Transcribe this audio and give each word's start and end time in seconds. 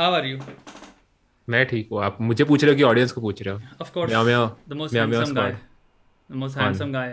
How 0.00 0.12
are 0.14 0.26
you 0.26 0.38
मैं 1.48 1.64
ठीक 1.66 1.88
हूँ। 1.92 2.02
आप 2.04 2.16
मुझे 2.20 2.44
पूछ 2.44 2.62
रहे 2.64 2.72
हो 2.72 2.76
कि 2.76 2.82
ऑडियंस 2.82 3.12
को 3.12 3.20
पूछ 3.20 3.42
रहे 3.42 3.54
हो? 3.54 3.60
Of 3.80 3.92
course 3.92 4.10
meow 4.10 4.24
meow 4.24 4.46
the 4.68 4.72
most 4.72 4.94
handsome 4.96 5.34
guy 5.34 5.50
the 6.30 6.34
most 6.42 6.58
handsome 6.58 6.92
guy 6.92 7.08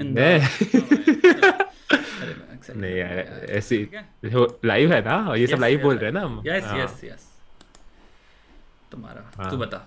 in 0.00 0.14
accept 2.54 2.76
नहीं 2.76 2.94
यार 2.96 3.14
कर- 3.22 3.50
ऐसी 3.50 3.76
लाइव 4.64 4.92
है। 4.92 5.00
ना? 5.04 5.16
और 5.30 5.38
ये 5.38 5.46
सब 5.46 5.60
लाइव 5.60 5.82
बोल 5.82 5.96
रहे 5.96 6.04
हैं 6.04 6.12
ना 6.12 6.20
हम? 6.20 6.42
यस 6.46 6.64
यस 6.76 7.00
यस 7.04 7.28
तुम्हारा 8.92 9.30
हाँ। 9.36 9.50
तू 9.50 9.56
बता। 9.56 9.86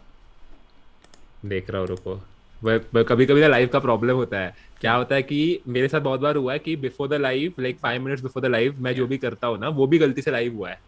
देख 1.46 1.70
रहा 1.70 1.80
हूँ 1.82 1.88
रुको। 1.88 2.16
कभी 3.04 3.26
कभी 3.26 3.42
ना 3.42 3.48
लाइव 3.48 3.68
का 3.74 3.80
प्रॉब्लम 3.80 4.16
होता 4.16 4.40
है। 4.40 4.56
क्या 4.82 4.94
होता 4.94 5.16
है 5.16 5.24
कि 5.24 5.40
मेरे 5.68 5.88
साथ 5.88 6.02
बहुत 6.02 6.20
बार 6.20 6.36
हुआ 6.36 6.54
है 6.54 6.60
कि 6.60 6.76
before 6.76 7.08
the 7.08 7.14
live 7.22 7.54
like 7.60 7.78
five 7.80 8.02
minutes 8.02 8.22
before 8.24 8.44
the 8.44 8.46
live 8.46 8.82
मैं 8.82 8.94
जो 8.96 9.08
भी 9.08 9.18
करता 9.18 9.48
हूँ 9.48 9.58
ना 9.60 9.68
वो 9.80 9.88
भी 9.88 9.98
गलती 9.98 10.22
से 10.22 10.32
लाइव 10.32 10.56
हुआ 10.56 10.70
है। 10.70 10.80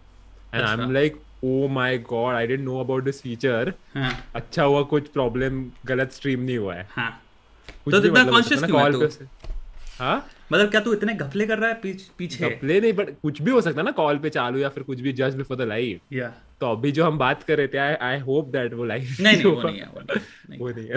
अच्छा। 0.53 0.73
I'm 0.73 0.91
like 0.91 1.21
oh 1.43 1.67
my 1.71 1.97
god 2.09 2.35
I 2.35 2.47
didn't 2.47 2.59
know 2.59 2.79
about 2.79 3.03
this 3.03 3.21
feature 3.21 3.73
हाँ 3.95 4.11
अच्छा 4.35 4.63
हुआ 4.63 4.81
कुछ 4.93 5.07
प्रॉब्लम 5.09 5.63
गलत 5.85 6.11
स्ट्रीम 6.11 6.39
नहीं 6.39 6.57
हुआ 6.57 6.75
है। 6.75 6.87
हाँ। 6.91 7.11
कुछ 7.85 7.93
तो 7.93 7.99
इतना 7.99 8.23
मतलब 8.23 8.33
conscious 8.33 8.59
सकता 8.59 8.81
है 8.81 8.89
क्यों 8.91 9.01
है 9.01 9.07
तू? 9.09 9.25
हाँ? 9.99 10.27
मतलब 10.51 10.69
क्या 10.71 10.79
तू 10.81 10.93
इतने 10.93 11.13
घपले 11.13 11.45
कर 11.47 11.57
रहा 11.59 11.69
है 11.69 11.75
पीछ, 11.81 12.01
पीछे? 12.17 12.49
प्ले 12.59 12.79
नहीं 12.81 12.93
बट 12.93 13.09
कुछ 13.21 13.41
भी 13.41 13.51
हो 13.51 13.61
सकता 13.61 13.79
है 13.79 13.85
ना 13.85 13.91
कॉल 13.91 14.17
पे 14.17 14.29
चालू 14.29 14.59
या 14.59 14.69
फिर 14.69 14.83
कुछ 14.83 14.99
भी 14.99 15.13
जस्ट 15.13 15.37
बिफोर 15.37 15.57
द 15.57 15.61
लाइव 15.69 15.99
तो 16.61 16.71
अभी 16.71 16.91
जो 16.91 17.05
हम 17.05 17.17
बात 17.17 17.43
कर 17.43 17.57
रहे 17.57 17.67
थे 17.67 17.77
आई 17.77 18.19
होप 18.19 18.47
दैट 18.51 18.73
वो 18.73 18.85
लाइव 18.85 19.15
नहीं 19.21 19.35
नहीं 19.35 19.45
वो 19.45 19.61
नहीं 19.63 19.79
है 19.79 19.85
वो 19.85 20.01
नहीं 20.01 20.59
वो 20.59 20.69
नहीं 20.69 20.87
है। 20.87 20.95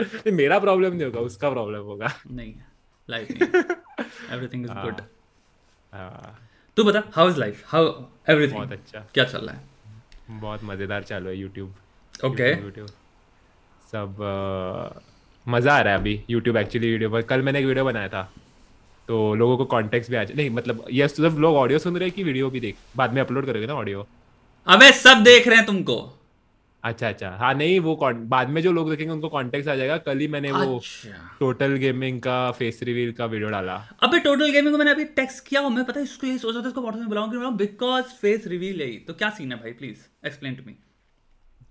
नहीं, 0.00 0.32
मेरा 0.32 0.58
प्रॉब्लम 0.58 0.94
नहीं 0.94 1.04
होगा 1.04 1.20
उसका 1.20 1.50
प्रॉब्लम 1.50 1.80
होगा। 1.90 2.12
नहीं 2.30 2.54
एवरीथिंग 4.32 4.64
इज़ 4.64 4.72
गुड 4.72 5.00
तू 6.76 6.84
बता 6.84 7.02
how 7.14 7.28
is 7.28 7.38
life 7.38 7.62
how 7.68 7.92
everything 8.28 8.56
बहुत 8.56 8.72
अच्छा। 8.72 9.06
क्या 9.14 9.24
चल 9.24 9.38
रहा 9.38 9.54
है? 9.54 9.62
बहुत 10.40 10.64
मज़ेदार 10.64 11.02
चालू 11.04 11.28
है 11.28 11.36
यूट्यूब 11.36 11.74
ओके 12.24 12.54
सब 13.92 14.16
uh, 14.22 15.02
मज़ा 15.46 15.72
आ 15.72 15.80
रहा 15.80 15.92
है 15.92 15.98
अभी 16.00 16.20
यूट्यूब 16.30 16.56
एक्चुअली 16.56 16.90
वीडियो 16.90 17.10
पर। 17.10 17.22
कल 17.22 17.42
मैंने 17.42 17.58
एक 17.58 17.66
वीडियो 17.66 17.84
बनाया 17.84 18.08
था। 18.08 18.22
तो 19.08 19.34
लोगों 19.34 19.56
को 19.56 19.64
कॉन्टेक्ट 19.66 20.10
भी 20.10 20.16
आ 20.16 20.22
जाए 20.24 20.36
नहीं 20.36 20.50
मतलब 20.50 20.84
यस 20.92 21.16
तो 21.16 21.28
सब 21.28 21.38
लोग 21.40 21.56
ऑडियो 21.56 21.78
सुन 21.78 21.96
रहे 21.96 22.08
हैं 22.08 22.14
कि 22.16 22.22
वीडियो 22.24 22.50
भी 22.50 22.60
देख 22.60 22.76
बाद 22.96 23.12
में 23.14 23.20
अपलोड 23.20 23.46
करोगे 23.46 23.66
ना 23.66 23.74
ऑडियो 23.74 24.06
अबे 24.66 24.90
सब 24.94 25.22
देख 25.24 25.48
रहे 25.48 25.56
हैं 25.56 25.66
तुमको। 25.66 25.96
अच्छा 26.84 27.08
अच्छा। 27.08 27.30
हाँ 27.38 27.52
नहीं 27.54 27.78
वो 27.80 27.94
बाद 28.04 28.48
में 28.48 28.60
जो 28.62 28.72
लोग 28.72 28.90
देखेंगे 28.90 29.12
उनको 29.12 29.28
कॉन्टेक्ट 29.28 29.68
आ 29.68 29.74
जाएगा। 29.76 29.96
कल 29.98 30.18
ही 30.18 30.28
मैंने 30.28 30.50
वो 30.52 30.76
अच्छा। 30.76 31.36
टोटल 31.40 31.76
गेमिंग 31.78 32.20
का 32.22 32.50
फेस 32.52 32.80
रिवील 32.82 33.12
का 33.12 33.26
वीडियो 33.26 33.50
डाला। 33.50 33.74
अबे 34.02 34.18
टोटल 34.20 34.50
गेमिंग 34.52 34.74
को 34.74 34.78
मैंने 34.78 34.90
अभी 34.90 35.04
टेक्स्ट 35.16 35.46
किया 35.48 35.60
हूँ 35.60 35.70
मैं 35.70 35.84
पता 35.84 36.00
है 36.00 36.04
इसको 36.04 36.26
यही 36.26 36.38
सोचा 36.38 36.62
था 36.62 36.68
इसको 36.68 36.80
व्हाट्सएप 36.80 37.00
में 37.00 37.08
बुलाऊं 37.08 37.30
कि 37.30 37.56
बिकॉज़ 37.56 38.14
फेस 38.20 38.46
रिवील 38.46 38.80
है 38.82 38.88
तो 39.06 39.14
क्या 39.14 39.30
सीन 39.30 39.52
है 39.52 39.58
भाई 39.60 39.72
प्लीज़ 39.74 40.26
एक्सप्लेन 40.26 40.54
टू 40.54 40.62
मी 40.66 40.76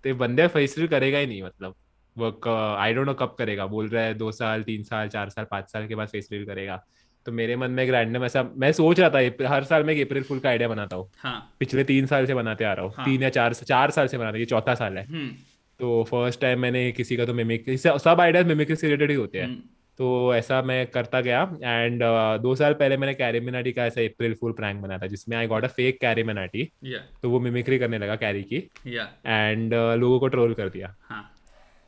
तो 0.04 0.16
बंदे 0.16 0.48
फेस 0.50 0.78
रिवील 0.78 0.90
करेगा 0.90 1.18
ही 1.18 1.28
नहीं 1.28 1.44
मतलब। 1.44 1.76
वो 2.16 2.32
आई 2.76 2.94
डोंट 2.94 3.08
नो 3.08 3.14
कब 3.14 3.36
करेगा। 3.38 3.66
बोल 3.68 3.88
रहा 3.90 4.04
है 4.04 4.14
दो 4.14 4.32
साल 4.32 4.64
तीन 4.64 4.84
साल 4.84 5.08
चार 5.10 5.30
साल 5.30 5.46
पाँच 5.52 5.72
साल 5.72 5.88
के 5.88 5.96
बाद 5.96 6.08
फेस 6.08 6.28
रिवील 6.32 6.48
करेगा। 6.48 6.76
तो 7.26 7.32
मेरे 7.32 7.56
मन 7.56 7.72
में 7.72 7.84
एक 7.84 7.90
रैंडम 7.90 8.24
ऐसा 8.26 8.44
मैं 8.58 8.72
सोच 8.72 9.00
रहा 9.00 9.10
था 9.10 9.50
हर 9.50 9.64
साल 9.64 9.84
मैं 9.84 9.94
एक 9.94 10.06
अप्रैल 10.08 10.24
फुल 10.24 10.40
का 10.40 10.50
आइडिया 10.50 10.68
बनाता 10.70 10.96
हूँ। 10.96 11.10
हाँ। 11.20 11.56
पिछले 11.60 11.84
तीन 11.84 12.06
साल 12.06 12.26
से 12.26 12.34
बनाते 12.34 12.66
आ 12.66 12.74
रहा 12.74 12.86
हूँ। 12.86 12.94
हाँ। 12.98 13.06
तीन 13.06 13.24
या 13.24 13.30
चार 13.30 13.54
चार 13.56 13.92
साल 13.92 14.08
से 14.08 14.18
बनाते 14.18 14.40
ये 14.40 14.46
चौथा 14.46 14.76
साल 14.76 14.98
है। 14.98 15.06
हम्म। 15.06 15.28
तो 15.80 16.04
फ़र्स्ट 16.04 16.42
टाइम 16.42 16.60
मैंने 16.60 16.92
किसी 16.92 17.18
का 17.18 17.26
तो 17.26 17.34
मिमिक 17.34 17.70
सब 17.80 18.22
आइडियाज़ 18.22 18.48
मिमिक्री 18.48 18.76
से 18.76 18.88
रिलेटेड 18.88 19.10
ही 19.10 19.16
होते 19.16 19.38
हैं। 19.38 19.46
हम्म, 19.46 19.62
तो 20.00 20.36
ऐसा 20.36 20.62
मैं 20.62 20.86
करता 20.88 21.22
गया 21.22 21.42
एंड 21.64 22.04
uh, 22.04 22.42
दो 22.44 22.54
साल 22.56 22.74
पहले 22.74 22.98
मैंने 22.98 23.14
कैरी 23.14 23.40
मिनाटी 23.40 23.72
का 23.72 23.86
ऐसा 23.86 24.02
अप्रैल 24.02 24.34
फुल 24.34 24.52
प्रैंक 24.52 24.82
बनाया 24.82 25.00
था 25.00 25.08
जिसमें 25.08 25.38
I 25.38 25.48
got 25.48 25.64
a 25.64 25.68
fake 25.70 26.00
Carry 26.02 26.24
Minati 26.24 26.64
तो 27.22 27.30
वो 27.30 27.40
मिमिक्री 27.40 27.80
करने 27.80 27.98
लगा 27.98 28.16
कैरी 28.16 28.44
की। 28.44 28.58
एंड 29.26 29.74
लोगों 29.74 30.20
को 30.20 30.28
ट्रोल 30.28 30.54
कर 30.54 30.70
दिया। 30.70 30.96
हाँ। 31.02 31.24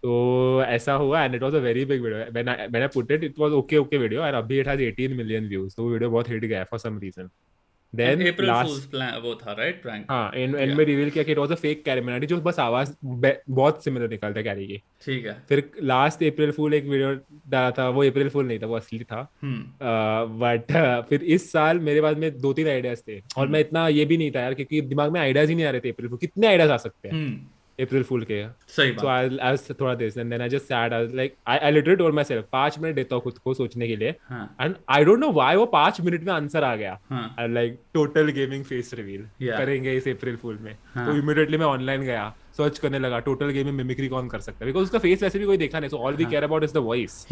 तो 0.03 0.63
ऐसा 0.67 0.93
हुआ 0.93 1.23
and 1.23 1.35
it 1.35 1.43
was 1.43 1.55
a 1.55 1.59
very 1.59 1.85
big 1.85 2.01
video 2.01 2.31
when 2.31 2.49
I 2.49 2.67
when 2.67 2.81
I 2.81 2.87
put 2.87 3.11
it 3.11 3.23
it 3.23 3.39
was 3.39 3.51
okay 3.53 3.77
okay 3.77 3.97
video 3.97 4.25
and 4.25 4.35
अभी 4.35 4.59
इट 4.59 4.67
हैज़ 4.67 4.81
18 4.81 5.15
मिलियन 5.17 5.47
व्यूज़ 5.47 5.75
तो 5.75 5.89
वीडियो 5.89 6.09
बहुत 6.09 6.29
हिट 6.29 6.45
गया 6.45 6.63
for 6.63 6.79
some 6.79 6.99
reason 6.99 7.29
then 7.93 8.21
last 8.39 8.69
fools 8.69 8.85
plan 8.85 9.15
वो 9.21 9.33
था 9.35 9.51
right 9.53 9.81
prank 9.83 10.05
हाँ 10.09 10.31
and 10.35 10.55
and 10.55 10.73
में 10.75 10.83
reveal 10.85 11.09
किया 11.09 11.23
कि 11.23 11.31
it 11.31 11.37
was 11.37 11.51
a 11.51 11.55
fake 11.55 11.83
CarryMinati 11.85 12.27
जो 12.27 12.37
बस 12.41 12.59
आवाज़ 12.59 12.93
बहुत 13.03 13.83
सिमिलर 13.83 14.09
निकलता 14.09 14.39
है 14.39 14.43
कैरी 14.43 14.67
की। 14.67 14.77
ठीक 15.05 15.25
है। 15.25 15.35
फिर 15.49 15.63
लास्ट 15.83 16.23
अप्रैल 16.23 16.51
फूल 16.51 16.73
एक 16.73 16.85
वीडियो 16.85 17.13
डाला 17.49 17.71
था 17.71 17.89
वो 17.89 18.03
अप्रैल 18.03 18.29
फूल 18.29 18.45
नहीं 18.47 18.59
था 18.59 18.67
वो 18.67 18.75
असली 18.75 19.03
था। 19.03 19.21
बट 20.43 20.71
फिर 21.09 21.23
इस 21.35 21.51
साल 21.51 21.79
मेरे 21.79 22.01
पास 22.01 22.17
में 22.17 22.31
दो 22.37 22.53
तीन 22.53 22.67
आइडियाज़ 22.67 23.01
थे। 23.07 23.21
और 23.37 23.47
मैं 23.47 23.59
इतना 23.59 23.87
ये 23.89 24.05
भी 24.05 24.17
नहीं 24.17 24.31
था 24.31 24.41
यार 24.41 24.53
क्योंकि 24.53 24.81
दिमाग 24.83 25.11
में 25.11 25.19
आइडियाज़ 25.21 25.49
ही 25.49 25.55
नहीं 25.55 25.65
आ 25.65 25.69
रहे 25.69 25.81
थे 25.81 25.89
अप्रैल 25.89 26.09
फूल 26.09 26.17
कितने 26.17 26.47
आइडियाज़ 26.47 26.71
आ 26.71 26.77
सकते 26.77 27.07
हैं? 27.07 27.15
हम्म। 27.15 27.39
अप्रैल 27.81 28.03
फुल 28.03 28.25
के 28.31 28.35
थोड़ा 29.73 29.93
देस 29.95 30.17
एंड 30.17 30.29
मिनट 32.79 32.95
देता 32.95 33.15
हूँ 33.15 33.23
खुद 33.23 33.37
को 33.37 33.53
सोचने 33.53 33.87
के 33.87 33.95
लिए 33.95 34.15
and 34.31 34.75
I 34.89 35.05
don't 35.05 35.19
know 35.19 35.31
why 35.31 35.55
वो 35.55 35.71
5 35.75 36.01
मिनट 36.01 36.23
में 36.23 36.33
आंसर 36.33 36.63
आ 36.63 36.75
गया. 36.75 36.99
Like 37.39 37.79
total 37.93 38.29
gaming 38.31 38.63
face 38.63 38.93
reveal 38.93 39.25
करेंगे 39.51 39.95
इस 39.97 40.07
अप्रैल 40.07 40.35
फूल 40.35 40.57
में. 40.61 40.75
हाँ. 40.93 41.05
तो 41.05 41.17
इमीडिएटली 41.17 41.57
मैं 41.57 41.65
ऑनलाइन 41.65 42.01
गया. 42.01 42.33
सर्च 42.57 42.79
करने 42.79 42.99
लगा 42.99 43.19
टोटल 43.19 43.49
गेम 43.49 43.65
में 43.65 43.73
मिमिक्री 43.73 44.07
कौन 44.07 44.27
कर 44.27 44.39
सकता 44.39 44.59
है? 44.59 44.65
बिकॉज़ 44.65 44.83
उसका 44.83 44.99
फेस 44.99 45.23
वैसे 45.23 45.39
भी 45.39 45.45
कोई 45.45 45.57
देखा 45.57 45.79
नहीं 45.79 45.89
so 45.89 45.97
all 45.97 46.15
we 46.15 46.25
care 46.25 46.43
about 46.43 46.63
is 46.63 46.73
the 46.73 46.77
voice 46.77 47.25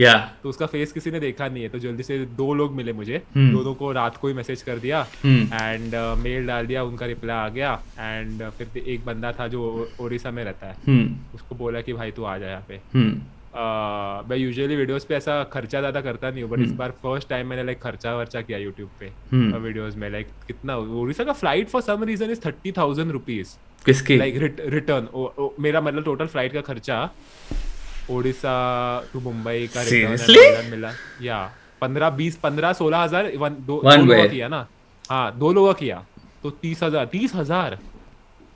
तो 0.44 0.50
उसका 0.50 0.66
फेस 0.66 0.92
किसी 0.92 1.12
ने 1.12 1.20
देखा 1.20 1.48
नहीं 1.48 1.64
है 1.64 1.70
तो 1.70 1.80
जल्दी 1.80 2.04
से 2.04 2.18
दो 2.38 2.54
लोग 2.54 2.76
मिले 2.76 2.94
मुझे। 2.94 3.18
hmm. 3.18 3.52
दोनों 3.52 3.74
को 3.74 3.92
रात 3.92 4.18
को 4.18 4.28
ही 4.28 4.34
मैसेज 4.34 4.62
कर 4.62 4.80
दिया 4.80 5.02
एंड 5.26 5.92
hmm. 5.92 6.24
मेल 6.24 6.42
uh, 6.42 6.48
डाल 6.48 6.68
दिया 6.68 6.84
उनका 6.84 7.06
रिप्लाई 7.06 7.38
आ 7.38 7.50
गया 7.50 7.74
एंड 8.00 8.44
uh, 8.44 8.50
फिर 8.50 8.78
एक 8.78 9.06
बंदा 9.06 9.32
था 9.32 9.48
जो 9.48 9.90
ओडिशा 10.02 10.32
में 10.32 10.44
रहता 10.44 10.68
है। 10.68 10.76
hmm. 10.84 11.36
उसको 11.36 11.56
बोला 11.56 11.82
कि 11.82 11.94
भाई 11.94 12.12
तू 12.12 12.24
आ 12.24 12.38
जा 12.38 12.48
यहाँ 12.48 12.66
पे। 12.68 12.80
Uh, 12.96 13.14
मैं 13.56 14.38
यूजुअली 14.38 14.76
वीडियोस 14.76 15.06
पे 15.06 15.16
ऐसा 15.16 15.44
खर्चा 15.54 15.80
ज़्यादा 15.80 16.02
करता 16.02 16.30
नहीं 16.30 16.44
हूँ 16.44 16.52
बट 16.52 16.60
इस 16.60 16.72
बार 16.74 16.92
फ़र्स्ट 17.04 17.30
टाइम 17.30 17.48
मैंने 17.48 17.64
लाइक 17.64 17.82
खर्चा 17.82 18.16
वर्चा 18.16 18.42
किया 18.42 18.58
यूट्यूब 18.58 18.90
पे 19.00 19.12
हम्म। 19.32 19.58
वीडियोस 19.58 19.96
में 19.96 20.10
लाइक 20.10 20.28
कितना 20.48 20.76
उड़ीसा 20.78 21.24
का 21.24 21.34
flight 21.34 21.70
for 21.70 21.82
some 21.82 22.04
reason 22.04 22.32
is 22.32 22.40
thirty 22.46 22.72
thousand 22.78 23.12
rupees 23.12 23.56
किसकी? 23.86 24.18
लाइक 24.18 24.38
रिटर्न 24.70 25.08
मेरा 25.60 25.82
मतलब 25.82 26.04
टोटल 26.06 26.28
फ़्लाइट 26.28 26.54
का 26.54 26.62
खर्चा 26.62 27.10
ओडिशा 28.12 28.54
टू 29.14 29.20
मुंबई 29.22 29.68
का 29.74 29.82
रिटर्न 29.84 30.70
मिला 30.72 30.92
या 31.22 31.40
पंद्रह 31.82 32.10
बीस 32.12 32.36
पंद्रह 32.38 32.74
सोलह 32.74 32.98
हज़ार 32.98 33.32
दो, 33.32 33.82
दो 33.84 33.96
लोगों 33.96 34.28
किया 34.30 34.48
ना। 34.48 34.68
हाँ 35.06 35.38
दो 35.38 35.52
लोगों 35.54 35.74
का 35.74 35.80
किया 35.80 36.04
तो 36.44 36.50
तीस 36.52 36.84
हज़ार 36.84 37.06
तीस 37.08 37.36
हज़ार। 37.36 37.78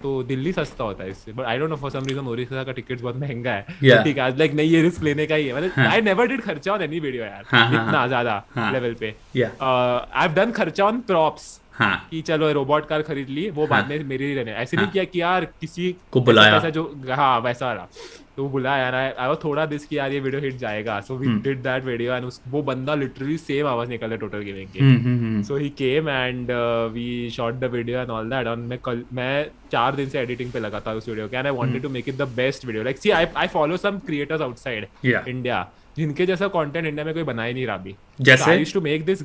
तो 0.04 0.12
दिल्ली 0.24 0.52
सस्ता 0.54 0.84
होता 0.84 1.04
है 1.04 1.10
इससे। 1.10 1.32
But 1.34 1.46
I 1.46 1.58
don't 1.58 1.70
know 1.70 1.76
for 1.78 1.92
some 1.92 2.06
reason 2.06 2.28
Orissa 2.28 2.64
का 2.64 2.72
टिकट्स 2.72 3.02
बहुत 3.02 3.16
महँगा 3.18 3.52
है। 3.52 3.62
तो 3.62 4.04
ठीक 4.04 4.18
है 4.18 4.38
लाइक 4.38 4.54
नहीं 4.54 4.70
ये 4.70 4.82
रिस्क 4.82 5.04
लेने 5.04 5.26
का 5.26 5.36
ही 5.36 5.48
है। 5.48 5.56
मतलब 5.56 5.86
आई 5.88 6.02
नेवर 6.02 6.28
डिड 6.28 6.42
खर्चा 6.42 6.74
ऑन 6.74 6.82
एनी 6.82 7.00
वीडियो 7.00 7.24
यार। 7.24 7.44
हाँ, 7.48 7.66
हाँ, 7.66 7.88
इतना 7.88 8.06
ज़्यादा 8.08 8.44
हाँ. 8.56 8.72
लेवल 8.74 8.94
पे। 9.00 9.16
आई 9.36 10.22
हैव 10.22 10.34
डन 10.36 10.52
खर्चा 10.52 10.86
ऑन 10.86 11.00
प्रॉप्स 11.08 11.60
हाँ। 11.74 12.08
कि 12.10 12.22
चलो 12.24 12.52
रोबोट 12.54 12.86
कार 12.88 13.02
खरीद 13.02 13.30
ली 13.30 13.50
वो 13.52 13.68
बाद 13.68 13.88
में 13.90 14.04
मेरे 14.06 14.26
ही 14.26 14.34
रहने। 14.36 14.52
ऐसे 14.54 14.78
नहीं 14.78 14.86
हाँ. 14.86 14.92
किया 14.94 15.04
कि 15.04 15.22
यार 15.22 15.46
किसी 15.62 15.96
को 16.12 16.22
बुलाया। 16.22 16.58
ऐसा 16.58 16.70
जो 16.70 16.84
हाँ 17.10 17.40
वैसा 17.42 17.66
वाला 17.66 17.88
तो 18.36 18.44
वो 18.44 18.50
बुलाया 18.50 18.84
यार 18.84 18.96
आई 18.96 19.28
वाज 19.28 19.38
थोड़ा 19.44 19.66
दिस 19.66 19.86
कि 19.86 19.98
यार 19.98 20.12
ये 20.12 20.20
वीडियो 20.20 20.42
हिट 20.42 20.56
जाएगा। 20.58 21.00
So 21.02 21.16
we. 21.18 21.28
Did 21.42 21.62
that 21.64 21.84
video 21.86 22.14
and 22.14 22.30
वो 22.50 22.62
बंदा 22.64 22.96
लिटरली 22.96 23.38
सेम 23.38 23.68
आवाज़ 23.68 23.90
निकल 23.90 24.08
रहा 24.08 24.18
टोटल 24.18 24.42
गेमिंग 24.42 24.70
के 24.76 25.44
so 25.48 25.58
he 25.58 25.70
came 25.78 26.10
and 26.10 26.52
we 26.94 27.30
shot 27.36 27.56
the 27.56 27.70
video 27.74 28.00
and 28.00 28.10
all 28.10 28.30
that 28.30 28.48
और 28.48 28.56
मैं 28.58 28.80
कल 28.86 29.04
मैं 29.14 29.46
चार 29.72 29.96
दिन 29.96 30.10
से 30.10 30.20
एडिटिंग 30.20 30.52
पे 30.52 30.60
लगा 30.60 30.80
था 30.80 30.94
उस 30.94 31.10
वीडियो 31.10 31.28
के। 31.28 31.38
And 31.38 31.48
I 31.48 31.54
wanted 31.54 31.82
to 31.84 31.90
make 31.90 32.10
it 32.10 32.18
the 32.18 32.28
best 32.36 32.66
video 32.66 32.84
like 32.84 32.98
see 32.98 33.10
I 33.12 33.26
I 33.38 33.48
follow 33.50 33.78
some 33.78 34.00
creators 34.06 34.42
outside 34.42 34.88
India 35.06 35.68
जिनके 35.98 36.26
जैसा 36.26 36.48
कंटेंट 36.50 36.86
इंडिया 36.86 37.06
में 37.06 37.14
कोई 37.14 37.24
बना 37.24 37.44
ही 37.44 37.54
नहीं 37.54 37.66
रहा 37.68 37.76
अभी। 37.76 37.96
जैसे? 38.22 38.64
टू 38.74 38.82
मेक 38.82 39.06
दिस 39.06 39.24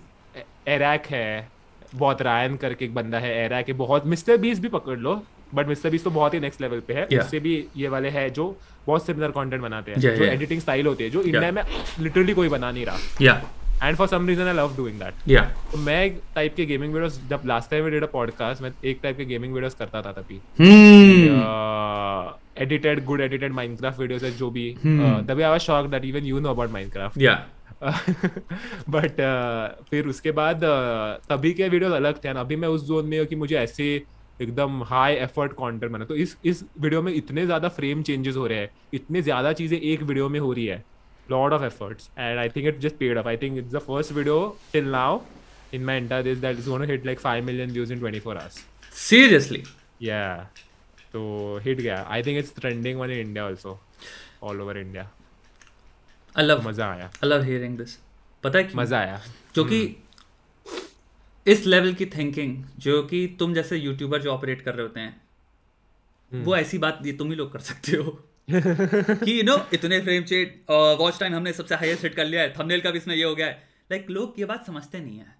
एरैक 0.68 1.06
है 1.10 1.48
बहुत 1.94 2.22
रायन 2.22 2.56
करके 2.56 2.84
एक 2.84 2.94
बंदा 2.94 3.18
है 3.18 3.34
एरैक 3.44 3.68
है 3.68 3.74
बहुत 3.74 4.06
मिस्टर 4.06 4.36
बीस 4.36 4.60
भी 4.60 4.68
पकड़ 4.68 4.98
लो 4.98 5.22
बट 5.54 5.68
मिस्टर 5.68 5.90
बीस 5.90 6.04
तो 6.04 6.10
बहुत 6.10 6.34
ही 6.34 6.40
नेक्स्ट 6.40 6.60
लेवल 6.60 6.80
पे 6.88 6.94
है। 6.94 7.06
Yeah. 7.08 7.24
उससे 7.24 7.38
भी 7.40 7.52
ये 7.76 7.88
वाले 7.88 8.08
है 8.08 8.28
जो 8.30 8.56
बहुत 8.86 9.06
सिमिलर 9.06 9.30
कंटेंट 9.30 9.62
बनाते 9.62 9.92
हैं 9.92 9.98
Yeah, 9.98 10.18
जो 10.18 10.24
एडिटिंग 10.24 10.50
yeah. 10.50 10.62
स्टाइल 10.62 10.86
होती 10.86 11.04
है 11.04 11.10
जो 11.10 11.22
इंडिया 11.22 11.52
में 11.52 11.62
लिटरली 12.00 12.34
कोई 12.34 12.48
बना 12.48 12.70
नहीं 12.70 12.86
रहा। 12.86 13.40
And 13.82 13.96
for 13.96 14.06
some 14.08 14.28
reason 14.28 14.46
I 14.48 14.54
love 14.54 14.76
doing 14.76 14.98
that 15.00 15.50
तो 15.72 15.78
मैं 15.78 16.04
एक 16.04 16.20
टाइप 16.34 16.54
के 16.54 16.64
गेमिंग 16.66 16.92
वीडियोस 16.94 17.20
जब 17.30 17.42
last 17.46 17.70
time 17.70 17.88
did 17.90 18.02
a 18.02 18.06
podcast 18.12 18.62
मैं 18.62 18.72
एक 18.84 19.00
टाइप 19.02 19.16
के 19.16 19.24
गेमिंग 19.24 19.52
वीडियोस 19.54 19.74
करता 19.74 20.02
था 20.02 20.12
तभी। 20.12 20.40
Edited 22.62 23.04
good 23.04 23.20
edited 23.20 23.52
Minecraft 23.52 24.00
videos 24.00 24.22
है 24.22 24.30
जो 24.36 24.50
भी 24.50 24.72
Hmm. 24.74 25.28
तभी 25.28 25.42
I 25.42 25.50
was 25.50 25.60
shocked 25.60 25.90
that 25.90 26.04
even 26.04 26.24
you 26.24 26.40
know 26.40 26.50
about 26.50 26.70
Minecraft 26.70 27.18
but 28.90 29.20
फिर 29.90 30.06
उसके 30.06 30.30
बाद 30.30 30.56
uh, 30.56 31.28
तभी 31.28 31.52
के 31.52 31.68
वीडियोस 31.68 31.92
अलग 31.92 32.24
थे 32.24 32.28
and 32.28 32.38
अभी 32.38 32.56
मैं 32.56 32.68
उस 32.68 32.86
जोन 32.86 33.06
में 33.06 33.18
हूँ 33.18 33.26
कि 33.26 33.36
मुझे 33.36 33.56
ऐसे 33.56 33.84
एकदम 34.42 34.82
हाई 34.82 35.14
एफर्ट 35.14 35.52
कंटेंट 35.52 35.92
बना 35.92 36.04
तो 36.04 36.14
इस 36.14 36.36
इस 36.44 36.64
वीडियो 36.80 37.02
में 37.02 37.12
इतने 37.12 37.44
ज़्यादा 37.46 37.68
फ्रेम 37.68 38.02
चेंजेस 38.02 38.36
हो 38.36 38.46
रहे 38.46 38.58
हैं। 38.58 38.70
इतनी 38.94 39.22
ज़्यादा 39.22 39.52
चीज़ें 39.52 39.80
एक 39.80 40.02
वीडियो 40.02 40.28
में 40.28 40.40
हो 40.40 40.52
रही 40.52 40.66
है। 40.66 40.84
Lot 41.30 41.52
of 41.52 41.64
efforts 41.64 42.10
and 42.18 42.38
I 42.38 42.48
think 42.48 42.66
it 42.66 42.78
just 42.80 42.96
paid 42.96 43.18
off 43.18 43.28
I 43.28 43.36
think 43.36 43.58
it's 43.58 43.72
the 43.72 43.78
first 43.78 44.12
video 44.12 44.56
till 44.72 44.90
now 44.90 45.20
in 45.74 45.84
my 45.84 46.00
this 46.00 46.40
that 46.40 46.58
is 46.58 46.68
going 46.68 46.82
to 46.82 46.86
hit 46.86 47.04
like 47.04 47.20
5 47.20 47.44
million 47.44 47.72
views 47.72 47.90
in 47.90 48.00
24 48.00 48.36
hours. 48.36 48.58
Seriously 48.92 49.62
या 50.02 50.36
तो 51.12 51.20
hit 51.64 51.80
गया 51.80 52.04
I 52.08 52.22
think 52.22 52.38
it's 52.38 52.54
trending 52.56 52.98
one 53.00 53.10
in 53.10 53.18
India 53.18 53.44
also 53.46 53.78
all 54.42 54.60
over 54.60 54.78
India 54.78 55.10
I 56.38 56.44
love 56.44 56.68
मज़ा 56.68 56.90
आया। 56.92 57.04
I 57.04 57.28
love 57.28 57.42
hearing 57.42 57.78
this 57.78 57.96
पता 58.44 58.58
है 58.58 58.64
क्यों? 58.64 58.80
मज़ा 58.82 58.98
आया। 58.98 59.20
क्योंकि 59.54 59.84
हम्म। 59.84 61.52
इस 61.52 61.66
लेवल 61.66 61.94
की 61.94 62.06
थिंकिंग 62.06 62.64
जो 62.78 63.02
कि 63.02 63.36
तुम 63.38 63.54
जैसे 63.54 63.76
यूट्यूबर 63.76 64.22
जो 64.22 64.30
ऑपरेट 64.30 64.62
कर 64.62 64.74
रहे 64.74 64.82
होते 64.82 65.00
हैं 65.00 65.20
हम्म। 66.32 66.44
वो 66.44 66.56
ऐसी 66.56 66.78
बात 66.78 66.98
ये 67.04 67.12
तुम 67.12 67.30
ही 67.30 67.36
लोग 67.36 67.52
कर 67.52 67.58
सकते 67.60 67.96
हो। 67.96 68.24
कि 68.50 69.38
यू 69.38 69.42
नो 69.42 69.56
इतने 69.74 70.00
फ्रेम 70.00 70.24
चेट 70.24 70.64
वॉच 70.70 71.18
टाइम 71.20 71.34
हमने 71.34 71.52
सबसे 71.52 71.74
हाईएस्ट 71.74 72.02
हिट 72.02 72.14
कर 72.14 72.24
लिया 72.24 72.42
है 72.42 72.52
थंबनेल 72.58 72.80
का 72.80 72.90
भी 72.90 72.98
इसमें 72.98 73.14
ये 73.14 73.24
हो 73.24 73.34
गया 73.34 73.46
है। 73.46 73.52
लाइक 73.90 74.02
like, 74.02 74.14
लोग 74.14 74.34
ये 74.38 74.44
बात 74.44 74.66
समझते 74.66 75.00
नहीं 75.00 75.18
है। 75.18 75.36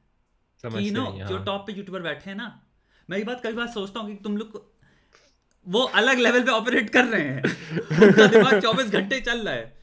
समझते 0.63 0.81
यू 0.81 0.93
नो 0.93 1.09
नहीं, 1.11 1.25
जो 1.25 1.37
हाँ। 1.37 1.45
टॉप 1.45 1.67
पे 1.67 1.73
यूट्यूबर 1.73 2.03
बैठे 2.03 2.31
हैं 2.31 2.37
ना 2.37 2.61
मैं 3.11 3.19
ये 3.19 3.25
बात 3.25 3.43
कई 3.43 3.53
बार 3.53 3.67
सोचता 3.67 4.01
हूँ 4.01 4.09
कि 4.09 4.23
तुम 4.25 4.37
लोग 4.37 4.71
वो 5.67 5.83
अलग 5.83 6.19
लेवल 6.19 6.43
पे 6.43 6.51
ऑपरेट 6.51 6.91
कर 6.91 7.05
रहे 7.05 7.23
हैं। 7.23 7.43
उनका 8.03 8.27
दिमाग 8.27 8.61
चौबीस 8.61 8.87
घंटे 8.87 9.21
चल 9.21 9.39
रहा 9.39 9.55
है। 9.55 9.78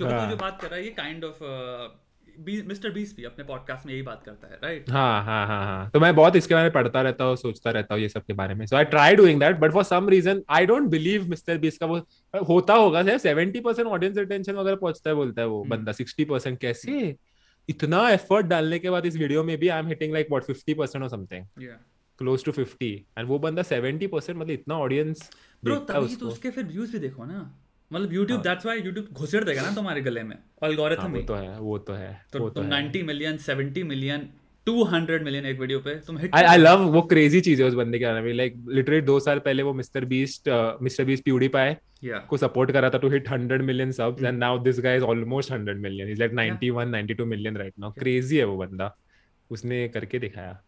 तू 0.00 0.06
हाँ। 0.06 0.28
जो 0.30 0.36
बात 0.36 0.60
कर 0.60 0.68
रहा 0.68 0.78
है 0.78 0.84
ये 0.84 0.90
काइंड 0.90 1.24
ऑफ़ 1.24 1.42
मिस्टर 2.66 2.90
बीस 2.90 3.14
भी 3.16 3.24
अपने 3.24 3.44
पॉडकास्ट 3.44 3.86
में 3.86 3.92
यही 3.92 4.02
बात 4.02 4.22
करता 4.24 4.48
है 4.48 4.58
राइट 4.62 4.90
हाँ 4.90 5.24
हाँ 5.24 5.46
हाँ 5.46 5.64
हाँ। 5.64 5.90
तो 5.90 6.00
मैं 6.00 6.14
बहुत 6.16 6.36
इसके 6.36 6.54
बारे 6.54 6.64
में 6.64 6.72
पढ़ता 6.72 7.02
रहता 7.02 7.24
हूँ 7.24 7.36
सोचता 7.36 7.70
रहता 7.70 7.94
हूँ 7.94 8.02
ये 8.02 8.08
सब 8.08 8.24
के 8.24 8.32
बारे 8.32 8.54
में। 8.54 8.64
So 8.66 8.76
I 8.76 8.84
try 8.84 9.16
doing 9.16 9.40
that 9.40 9.56
but 9.56 9.72
for 9.72 9.84
some 9.84 10.08
reason 10.08 10.42
I 10.50 10.66
don't 10.66 10.88
believe 10.88 11.28
Mister 11.28 11.58
Beast 11.58 11.78
का 11.78 11.86
वो 11.86 11.98
होता 12.48 12.74
होगा 12.74 13.02
शायद 13.02 13.20
सेवेंटी 13.20 13.60
परसेंट 13.60 13.88
ऑडियंस 13.88 14.18
अटेंशन 14.18 14.52
वगैरह 14.52 14.76
पहुँचता 14.76 15.10
है 15.10 15.16
बोलता 15.16 15.42
है 15.42 15.48
वो 15.48 15.60
हम्म। 15.62 15.76
बंदा 15.76 15.92
सिक्सटी 15.92 16.24
परसेंट 16.24 16.58
कैसे? 16.58 17.16
इतना 17.68 18.08
एफर्ट 18.10 18.46
डालने 18.46 18.78
के 18.78 18.90
बाद 18.90 19.06
इस 19.06 19.16
वीडियो 19.16 19.44
में 19.44 19.56
भी 19.58 19.68
I 19.68 19.78
am 19.78 19.88
hitting 19.88 20.12
like 20.12 20.26
what 20.30 20.44
fifty 20.44 20.74
percent 20.74 21.02
और 21.02 21.10
something 21.10 21.46
close 22.18 22.44
to 22.44 22.52
fifty 22.52 22.92
and 23.18 23.28
वो 23.28 23.38
बंदा 23.38 23.62
सेवेंटी 23.62 24.06
परसेंट 24.06 24.38
मतलब 24.38 24.50
इतना 24.50 24.74
ऑडियंस 24.74 25.30
ब्रो 25.64 25.76
तभी 25.76 26.16
तो 26.16 26.28
उसके। 26.28 26.50
फिर 26.50 26.64
व्यूज़ 26.64 26.92
भी 26.92 26.98
देखो 26.98 27.24
ना। 27.24 27.40
मतलब 27.92 28.10
YouTube। 28.10 28.42
दैट्स 28.44 28.66
व्हाई 28.66 28.82
YouTube 28.82 29.12
घुसेड़ 29.12 29.44
देगा 29.44 29.62
ना 29.62 29.74
तुम्हारे 29.74 30.00
गले 30.00 30.22
में 30.22 30.36
एल्गोरिथम 30.64 31.02
हाँ, 31.02 31.10
वो 31.10 31.22
तो 31.22 31.34
है 31.34 31.58
वो 31.58 31.78
तो 31.78 31.92
है 31.92 32.20
तो 32.32 32.38
वो 32.38 32.50
तुम 32.50 32.70
90 32.70 33.02
मिलियन 33.02 33.38
70 33.38 33.82
मिलियन 33.84 34.28
200 34.66 35.20
मिलियन 35.22 35.46
एक 35.46 35.60
वीडियो 35.60 35.78
पे 35.80 35.94
तुम 36.06 36.18
हिट 36.18 36.34
आई 36.34 36.56
लव 36.56 36.82
वो 36.92 37.02
क्रेजी 37.02 37.40
चीज़ 37.40 37.62
है 37.62 37.68
उस 37.68 37.74
बंदे 37.74 37.98
के 37.98 38.04
बारे 38.04 38.20
में 38.20 38.32
लाइक 38.32 38.64
लिटरली 38.68 39.00
दो 39.00 39.18
साल 39.20 39.38
पहले 39.38 39.62
वो 39.62 39.72
Mister 39.74 40.04
Beast 40.04 40.48
Mister 40.82 41.04
Beast 41.04 41.24
PewDiePie 41.48 41.76
को 42.28 42.36
सपोर्ट 42.36 42.70
करा 42.70 42.90
था 42.90 42.98
to 42.98 43.08
hit 43.08 43.28
100 43.28 43.60
million 43.62 43.92
subs 43.92 44.26
and 44.30 44.42
now 44.44 44.52
this 44.68 44.78
guy 44.86 44.94
is 45.00 45.02
almost 45.02 45.50
100 45.50 45.80
million. 45.80 46.08
He's 46.08 46.20
like 46.22 46.32
91 46.32 46.90
92 46.90 47.26
million 47.26 47.58
right 47.62 47.74
now. 47.78 47.92
Crazy 48.02 48.36
है 48.36 48.44
वो 48.44 48.56
बंदा। 48.56 48.96
उसने 49.50 49.88
करके 49.88 50.18
दिखाया। 50.18 50.62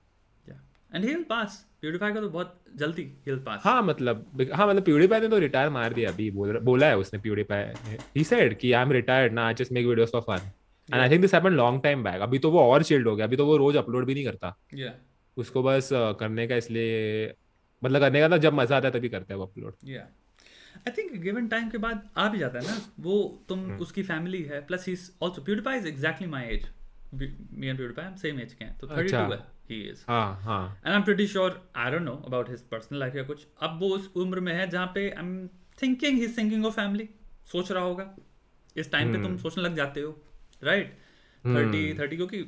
एंड 0.92 1.04
ही 1.04 1.14
पास 1.24 1.64
प्यूरिफाई 1.80 2.12
का 2.12 2.20
तो 2.20 2.28
बहुत 2.28 2.58
जल्दी 2.76 3.02
ही 3.02 3.08
विल 3.26 3.38
पास 3.38 3.62
हाँ 3.64 3.82
मतलब 3.82 4.50
हाँ 4.54 4.66
मतलब 4.68 4.82
प्यूडीपाई 4.82 5.20
ने 5.20 5.28
तो 5.28 5.38
रिटायर 5.38 5.70
मार 5.70 5.92
दिया 5.92 6.10
अभी 6.10 6.30
बोल 6.30 6.58
बोला 6.58 6.86
है 6.86 6.96
उसने 6.98 7.20
प्यूडीपाई 7.20 7.96
ही 8.16 8.24
सेड 8.24 8.58
कि 8.58 8.72
आई 8.72 8.82
एम 8.82 8.92
रिटायर्ड 8.92 9.32
ना 9.32 9.46
I 9.46 9.54
just 9.54 9.72
make 9.72 9.86
videos 9.86 10.12
for 10.12 10.20
fun 10.20 10.50
and 10.88 11.00
I 11.00 11.10
think 11.10 11.20
this 11.20 11.34
happened 11.34 11.56
long 11.56 11.82
time 11.82 12.02
back 12.04 12.20
अभी 12.20 12.38
तो 12.38 12.50
वो 12.50 12.60
और 12.62 12.82
चिल्ड 12.82 13.08
हो 13.08 13.16
गया 13.16 13.26
अभी 13.26 13.36
तो 13.36 13.46
वो 13.46 13.56
रोज 13.56 13.76
अपलोड 13.76 14.06
भी 14.06 14.14
नहीं 14.14 14.24
करता। 14.24 14.56
या 14.74 14.92
उसको 15.36 15.62
बस 15.62 15.88
करने 15.92 16.46
का 16.46 16.56
इसलिए 16.56 17.34
मतलब 17.82 18.00
करने 18.00 18.20
का 18.20 18.28
ना 18.28 18.36
जब 18.36 18.54
मज़ा 18.54 18.76
आता 18.76 18.88
है 18.88 18.92
तभी 18.94 19.08
करता 19.08 19.34
है 19.34 19.38
वो 19.38 19.46
upload 19.46 19.74
I 20.88 20.92
think 20.98 21.16
given 21.22 21.48
time 21.48 21.68
के 21.70 21.78
बाद 21.78 22.08
आ 22.16 22.28
भी 22.28 22.38
जाता 22.38 22.58
है 22.58 22.64
ना। 22.66 22.76
वो 23.00 23.16
तुम 23.48 23.58
हम्म। 23.58 23.76
उसकी 23.76 24.02
फैमिली 24.02 24.42
है 24.42 24.60
plus 24.66 24.86
he 24.86 24.92
is 24.92 25.10
also 25.24 25.42
PewDiePie 25.42 25.78
is 25.78 25.86
exactly 25.88 26.28
my 26.28 26.46
age 26.46 26.66
me 27.14 27.66
and 27.66 27.76
PewDiePie 27.76 28.04
हम 28.04 28.14
सेम 28.16 28.40
एज 28.40 28.52
के 28.52 28.64
हैं 28.64 28.78
तो 28.78 28.86
32 28.86 29.02
अच्छा। 29.04 29.24
है। 29.26 29.38
ही 29.72 29.80
इज़ 29.82 30.04
हाँ 30.08 30.66
and 30.84 30.88
I 30.88 30.96
am 30.96 31.02
pretty 31.02 31.26
sure 31.26 31.60
I 31.76 31.90
don't 31.90 32.02
know 32.02 32.12
about 32.26 32.50
his 32.50 32.60
personal 32.68 33.00
life 33.00 33.16
या 33.16 33.22
कुछ 33.22 33.46
अब 33.62 33.78
वो 33.80 33.88
उस 33.88 34.10
उम्र 34.16 34.40
में 34.40 34.52
है 34.54 34.68
जहाँ 34.70 34.86
पे 34.94 35.08
I 35.10 35.24
am 35.24 35.46
thinking 35.82 36.18
he 36.20 36.28
thinking 36.28 36.66
of 36.66 36.74
family 36.74 37.08
सोच 37.52 37.72
रहा 37.72 37.82
होगा। 37.84 38.14
इस 38.76 38.90
टाइम 38.92 39.12
पे 39.12 39.22
तुम 39.22 39.36
सोचने 39.38 39.64
लग 39.64 39.76
जाते 39.76 40.00
हो। 40.00 40.10
राइट 40.62 40.98
थर्टी 41.44 41.82
थर्टी 41.98 42.16
क्योंकि 42.16 42.42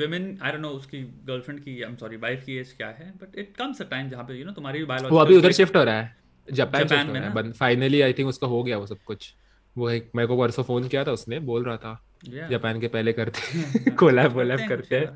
women 0.00 0.42
आई 0.42 0.50
डोंट 0.50 0.60
नो 0.60 0.68
उसकी 0.70 0.98
गर्लफ्रेंड 1.26 1.60
की 1.60 1.80
आई 1.82 1.90
एम 1.90 1.96
सॉरी 1.96 2.16
वाइफ 2.16 2.44
की 2.44 2.56
एज 2.56 2.72
क्या 2.72 2.88
है 2.88 3.10
but 3.22 3.38
it 3.38 3.54
comes 3.56 3.82
a 3.82 3.84
time 3.84 4.10
जहाँ 4.10 4.24
पे 4.24 4.34
यू 4.34 4.44
नो 4.44 4.52
तुम्हारी 4.52 4.84
भी 4.84 5.08
वो 5.08 5.18
अभी 5.18 5.36
उधर 5.36 5.52
शिफ्ट 5.52 5.76
हो 5.76 5.84
रहा 5.84 6.00
है। 6.00 6.16
जापान 6.48 7.08
हो 7.08 7.12
में 7.12 7.20
है। 7.20 7.52
फाइनली 7.52 8.00
आई 8.00 8.12
थिंक 8.12 8.28
उसका 8.28 8.46
हो 8.46 8.62
गया 8.62 8.78
वो 8.78 8.86
सब 8.86 8.98
कुछ। 9.06 9.34
वो 9.76 9.90
एक 9.90 10.10
मेरे 10.16 10.26
को 10.26 10.36
परसों 10.38 10.62
फ़ोन 10.62 10.88
किया 10.88 11.04
था 11.04 11.12
उसने 11.12 11.38
बोल 11.40 11.64
रहा 11.64 11.76
था। 11.76 11.92
Yeah. 12.24 12.50
जापान 12.50 12.80
के 12.80 12.88
पहले 12.88 13.12
करते 13.12 13.90
कोलैब 14.00 14.32
वोलैब 14.32 14.68
करते 14.68 14.96
हैं 14.96 15.08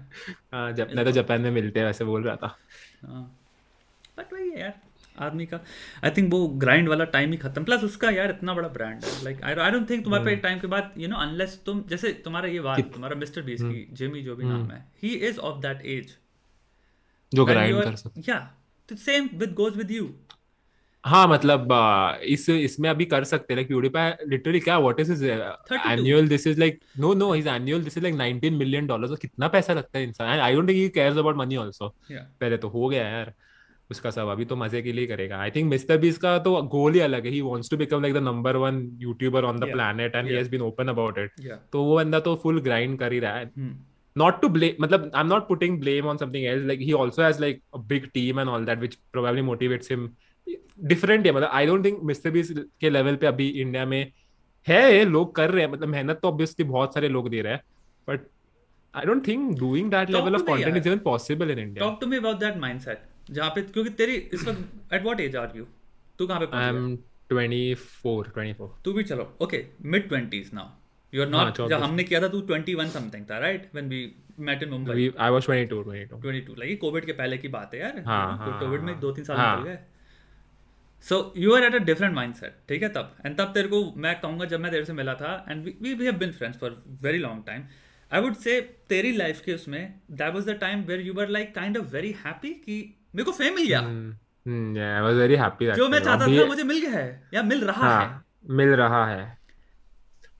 हाँ। 0.52 0.72
जब 0.72 0.90
नहीं 0.94 1.04
तो 1.04 1.10
जापान 1.10 1.40
में 1.40 1.50
मिलते 1.50 1.80
हैं 1.80 1.86
वैसे 1.86 2.04
बोल 2.04 2.22
रहा 2.22 2.36
था। 2.36 2.58
बट 4.18 4.32
वही 4.32 4.50
है 4.50 4.60
यार 4.60 4.74
आदमी 5.18 5.46
का। 5.46 5.60
आई 6.04 6.10
थिंक 6.10 6.32
वो 6.32 6.46
ग्राइंड 6.64 6.88
वाला 6.88 7.04
टाइम 7.04 7.30
ही 7.32 7.36
खत्म। 7.36 7.64
प्लस 7.64 7.84
उसका 7.84 8.10
यार 8.10 8.30
इतना 8.30 8.54
बड़ा 8.54 8.68
ब्रांड 8.68 9.04
है। 9.04 9.24
Like 9.24 9.42
I 9.42 9.54
I 9.54 9.70
don't 9.70 9.88
think 9.90 10.04
तुम्हारे 10.04 10.24
पे 10.24 10.32
एक 10.32 10.40
टाइम 10.42 10.60
के 10.60 10.66
बाद 10.66 10.92
यू 10.98 11.08
नो 11.08 11.16
अनलेस 11.16 11.60
तुम 11.66 11.82
जैसे 11.88 12.12
तुम्हारा 12.24 12.48
ये 12.48 12.60
बात 12.60 12.92
तुम्हारा 12.94 13.16
मिस्टर 13.16 13.42
बीस 13.42 13.62
की 13.62 13.86
जिमी 13.92 14.22
जो 14.22 14.36
भी 14.36 14.44
नाम 14.44 14.70
है 14.70 14.84
he 15.02 15.14
is 15.28 15.38
of 15.38 15.60
that 15.62 15.82
age 15.86 16.16
जो 17.32 17.44
ग्राइंड 17.44 17.82
कर 17.84 17.96
सकते 17.96 18.22
या 18.28 18.38
same 18.90 19.28
with 19.34 19.52
goes 19.54 19.76
with 19.76 19.90
you 19.90 20.04
हाँ 21.08 21.26
मतलब 21.28 21.68
इस 22.28 22.48
इसमें 22.50 22.88
अभी 22.90 23.04
कर 23.12 23.24
सकते 23.24 23.52
हैं 23.52 23.56
लाइक 23.56 23.68
प्यूडीपाई 23.68 24.28
लिटरली 24.28 24.60
क्या 24.60 24.78
what 24.78 25.00
is 25.00 25.12
his 25.12 25.22
annual 25.90 26.28
this 26.28 26.46
is 26.46 26.58
like 26.60 26.80
no 27.00 27.12
no 27.14 27.32
his 27.32 27.46
annual 27.48 27.82
this 27.84 27.98
is 27.98 28.04
like 28.04 28.42
19 28.42 28.58
million 28.58 28.86
dollars 28.86 29.18
कितना 29.20 29.48
पैसा 29.48 29.74
लगता 29.74 29.98
है 29.98 30.04
इंसान 30.04 30.38
I 30.38 30.54
don't 30.54 30.68
think 30.68 30.78
he 30.78 30.88
cares 30.96 31.18
about 31.18 31.36
money 31.36 31.56
also 31.56 31.88
पहले 32.10 32.56
तो 32.56 32.68
हो 32.68 32.88
गया 32.88 33.06
यार 33.08 33.32
उसका 33.90 34.10
सब 34.10 34.28
अभी 34.28 34.44
तो 34.44 34.56
मज़े 34.56 34.82
के 34.82 34.92
लिए 34.92 35.06
करेगा। 35.06 35.38
आई 35.40 35.50
थिंक 35.50 35.70
मिस्टर 35.70 35.98
बीस 35.98 36.18
का 36.18 36.38
तो 36.38 36.60
गोल 36.72 36.94
ही 36.94 37.00
अलग 37.00 37.26
है 37.26 37.30
he 37.32 37.40
wants 37.40 37.70
to 37.70 37.76
become 37.76 38.02
like 38.02 38.14
the 38.14 38.22
number 38.22 38.56
one 38.66 38.86
YouTuber 39.00 39.44
on 39.44 39.58
the. 39.60 39.72
Planet 39.72 40.16
and 40.16 40.28
he 40.28 40.34
has 40.34 40.50
been 40.50 40.62
open 40.62 40.88
about 40.88 41.18
it 41.18 41.50
तो 41.72 41.84
वो 41.84 41.96
बंदा 41.96 42.20
तो 42.20 42.34
फुल 42.42 42.60
ग्राइंड 42.60 42.98
कर 42.98 43.12
ही 43.12 43.18
रहा 43.18 43.34
है। 43.34 43.50
Not 44.16 44.38
to 44.42 44.48
blame 44.54 44.80
मतलब 44.80 45.10
I'm 45.18 45.28
not 45.30 45.44
putting 45.48 45.74
blame 45.82 46.06
on 46.12 46.18
something 46.20 46.44
else 46.52 46.64
like 46.68 46.80
he 46.86 46.94
also 47.00 47.22
has 47.24 47.36
like 47.42 47.58
a 47.78 47.80
big 47.90 48.06
team 48.14 48.38
and 48.42 48.52
all 48.52 48.64
that 48.68 48.80
which 48.84 48.96
probably 49.16 49.44
motivates 49.48 49.90
him 49.92 50.06
different 50.92 51.26
है 51.26 51.32
मतलब 51.32 51.50
I 51.52 51.62
don't 51.70 51.86
think 51.86 52.02
Mr. 52.10 52.32
Beast 52.36 52.58
के 52.80 52.90
level 52.90 53.16
पे 53.16 53.26
अभी 53.26 53.48
India 53.62 53.84
में 53.86 54.00
है 54.66 54.80
ये 54.94 55.04
लोग 55.04 55.34
कर 55.34 55.50
रहे 55.50 55.64
हैं 55.64 55.70
मतलब 55.72 55.88
मेहनत 55.88 56.18
तो 56.22 56.30
obviously 56.30 56.64
बहुत 56.66 56.94
सारे 56.94 57.08
लोग 57.08 57.28
दे 57.30 57.40
रहे 57.42 57.52
हैं 57.52 57.62
but 58.08 58.26
I 58.94 59.04
don't 59.08 59.24
think 59.28 59.58
doing 59.60 59.90
that 59.90 60.10
Talk 60.10 60.16
level 60.16 60.32
to 60.32 60.40
of 60.40 60.46
me, 60.46 60.52
content 60.52 60.76
यार. 60.76 60.80
is 60.80 60.86
even 60.90 61.00
possible 61.06 61.54
in 61.54 61.58
India. 61.64 61.80
Talk 61.80 61.98
to 62.00 62.06
me 62.06 62.16
about 62.16 62.38
that 62.40 62.56
mindset 62.60 63.02
जहाँ 63.30 63.50
पे 63.54 63.62
क्योंकि 63.62 63.90
तेरी 64.00 64.14
इस 64.34 64.46
वक्त 64.48 64.94
at 64.94 65.02
what 65.02 65.20
age 65.20 65.36
are 65.36 65.52
you 65.56 65.64
तू 66.18 66.26
कहाँ 66.26 66.40
पे 66.40 66.46
पहुँच 66.46 66.62
गया? 66.62 66.80
I'm 66.80 66.96
24 67.32 68.30
24 68.38 68.68
तू 68.84 68.92
भी 68.92 69.02
चलो. 69.04 69.28
Okay 69.42 69.64
mid 69.94 70.08
twenties 70.08 70.50
now 70.54 70.66
you 71.12 71.22
are 71.22 71.34
हाँ, 71.34 71.44
नॉट 71.44 71.68
जब 71.70 71.82
हमने 71.82 72.04
किया 72.04 72.20
था 72.22 72.28
तू 72.28 72.40
ट्वेंटी 72.52 72.74
वन 72.74 72.88
समथिंग 72.96 73.24
था 73.30 73.38
right 73.38 73.68
when 73.74 73.88
we 73.88 74.00
met 74.48 74.62
in 74.62 74.68
Mumbai 74.70 74.94
We, 74.94 75.06
I 75.26 75.30
was 75.34 75.46
22 75.50 75.84
22 76.24 76.58
like 76.58 76.80
COVID 76.80 77.06
के 77.06 77.12
पहले 77.20 77.38
की 77.38 77.48
बात 77.54 77.74
है 77.74 77.80
यार. 77.80 78.02
हाँ, 78.06 78.36
हाँ, 78.38 78.58
कोविड 78.60 78.80
में 78.80 78.92
हाँ, 78.92 79.00
दो 79.00 79.10
तीन 79.12 79.24
साल 79.24 79.36
हाँ। 79.36 79.56
निकल 79.56 79.68
गए. 79.70 79.78
So 81.02 81.32
you 81.36 81.54
are 81.54 81.64
at 81.64 81.74
a 81.74 81.78
different 81.84 82.14
mindset 82.14 82.56
ठीक 82.68 82.82
है 82.82 82.88
तब। 82.88 83.16
एंड 83.26 83.36
तब 83.38 83.52
तेरे 83.54 83.68
को 83.68 83.82
मैं 83.96 84.14
कहूँगा 84.20 84.44
जब 84.44 84.60
मैं 84.60 84.70
तेरे 84.72 84.84
से 84.84 84.92
मिला 84.92 85.14
था 85.14 85.32
and 85.48 85.64
we 85.64 85.94
we 85.94 86.04
have 86.04 86.18
been 86.18 86.32
friends 86.32 86.58
for 86.58 86.82
very 87.02 87.18
long 87.18 87.44
time 87.46 87.64
I 88.10 88.20
would 88.20 88.34
say 88.36 88.60
तेरी 88.88 89.12
लाइफ 89.12 89.40
के 89.40 89.54
उसमें 89.54 89.80
that 90.10 90.34
was 90.34 90.48
the 90.48 90.58
time 90.60 90.82
where 90.82 91.00
you 91.00 91.14
were 91.14 91.28
like 91.28 91.54
kind 91.54 91.78
of 91.78 91.92
very 91.92 92.14
happy 92.26 92.50
कि 92.66 92.80
मेरे 93.14 93.24
को 93.24 93.32
फेम 93.32 93.54
मिल 93.54 93.66
गया। 93.66 93.80
Yeah, 94.48 94.92
I 94.98 95.00
was 95.04 95.16
very 95.20 95.36
happy 95.38 95.66
जो 95.76 95.88
मैं 95.88 95.98
चाहता 96.00 96.26
था 96.26 96.44
मुझे 96.46 96.62
मिल 96.64 96.80
गया 96.80 96.90
है 96.90 97.08
या 97.34 97.42
मिल 97.42 97.64
रहा 97.64 97.88
है 97.88 98.06
हाँ। 98.06 98.24
मिल 98.50 98.68
रहा 98.68 99.04
है। 99.06 99.26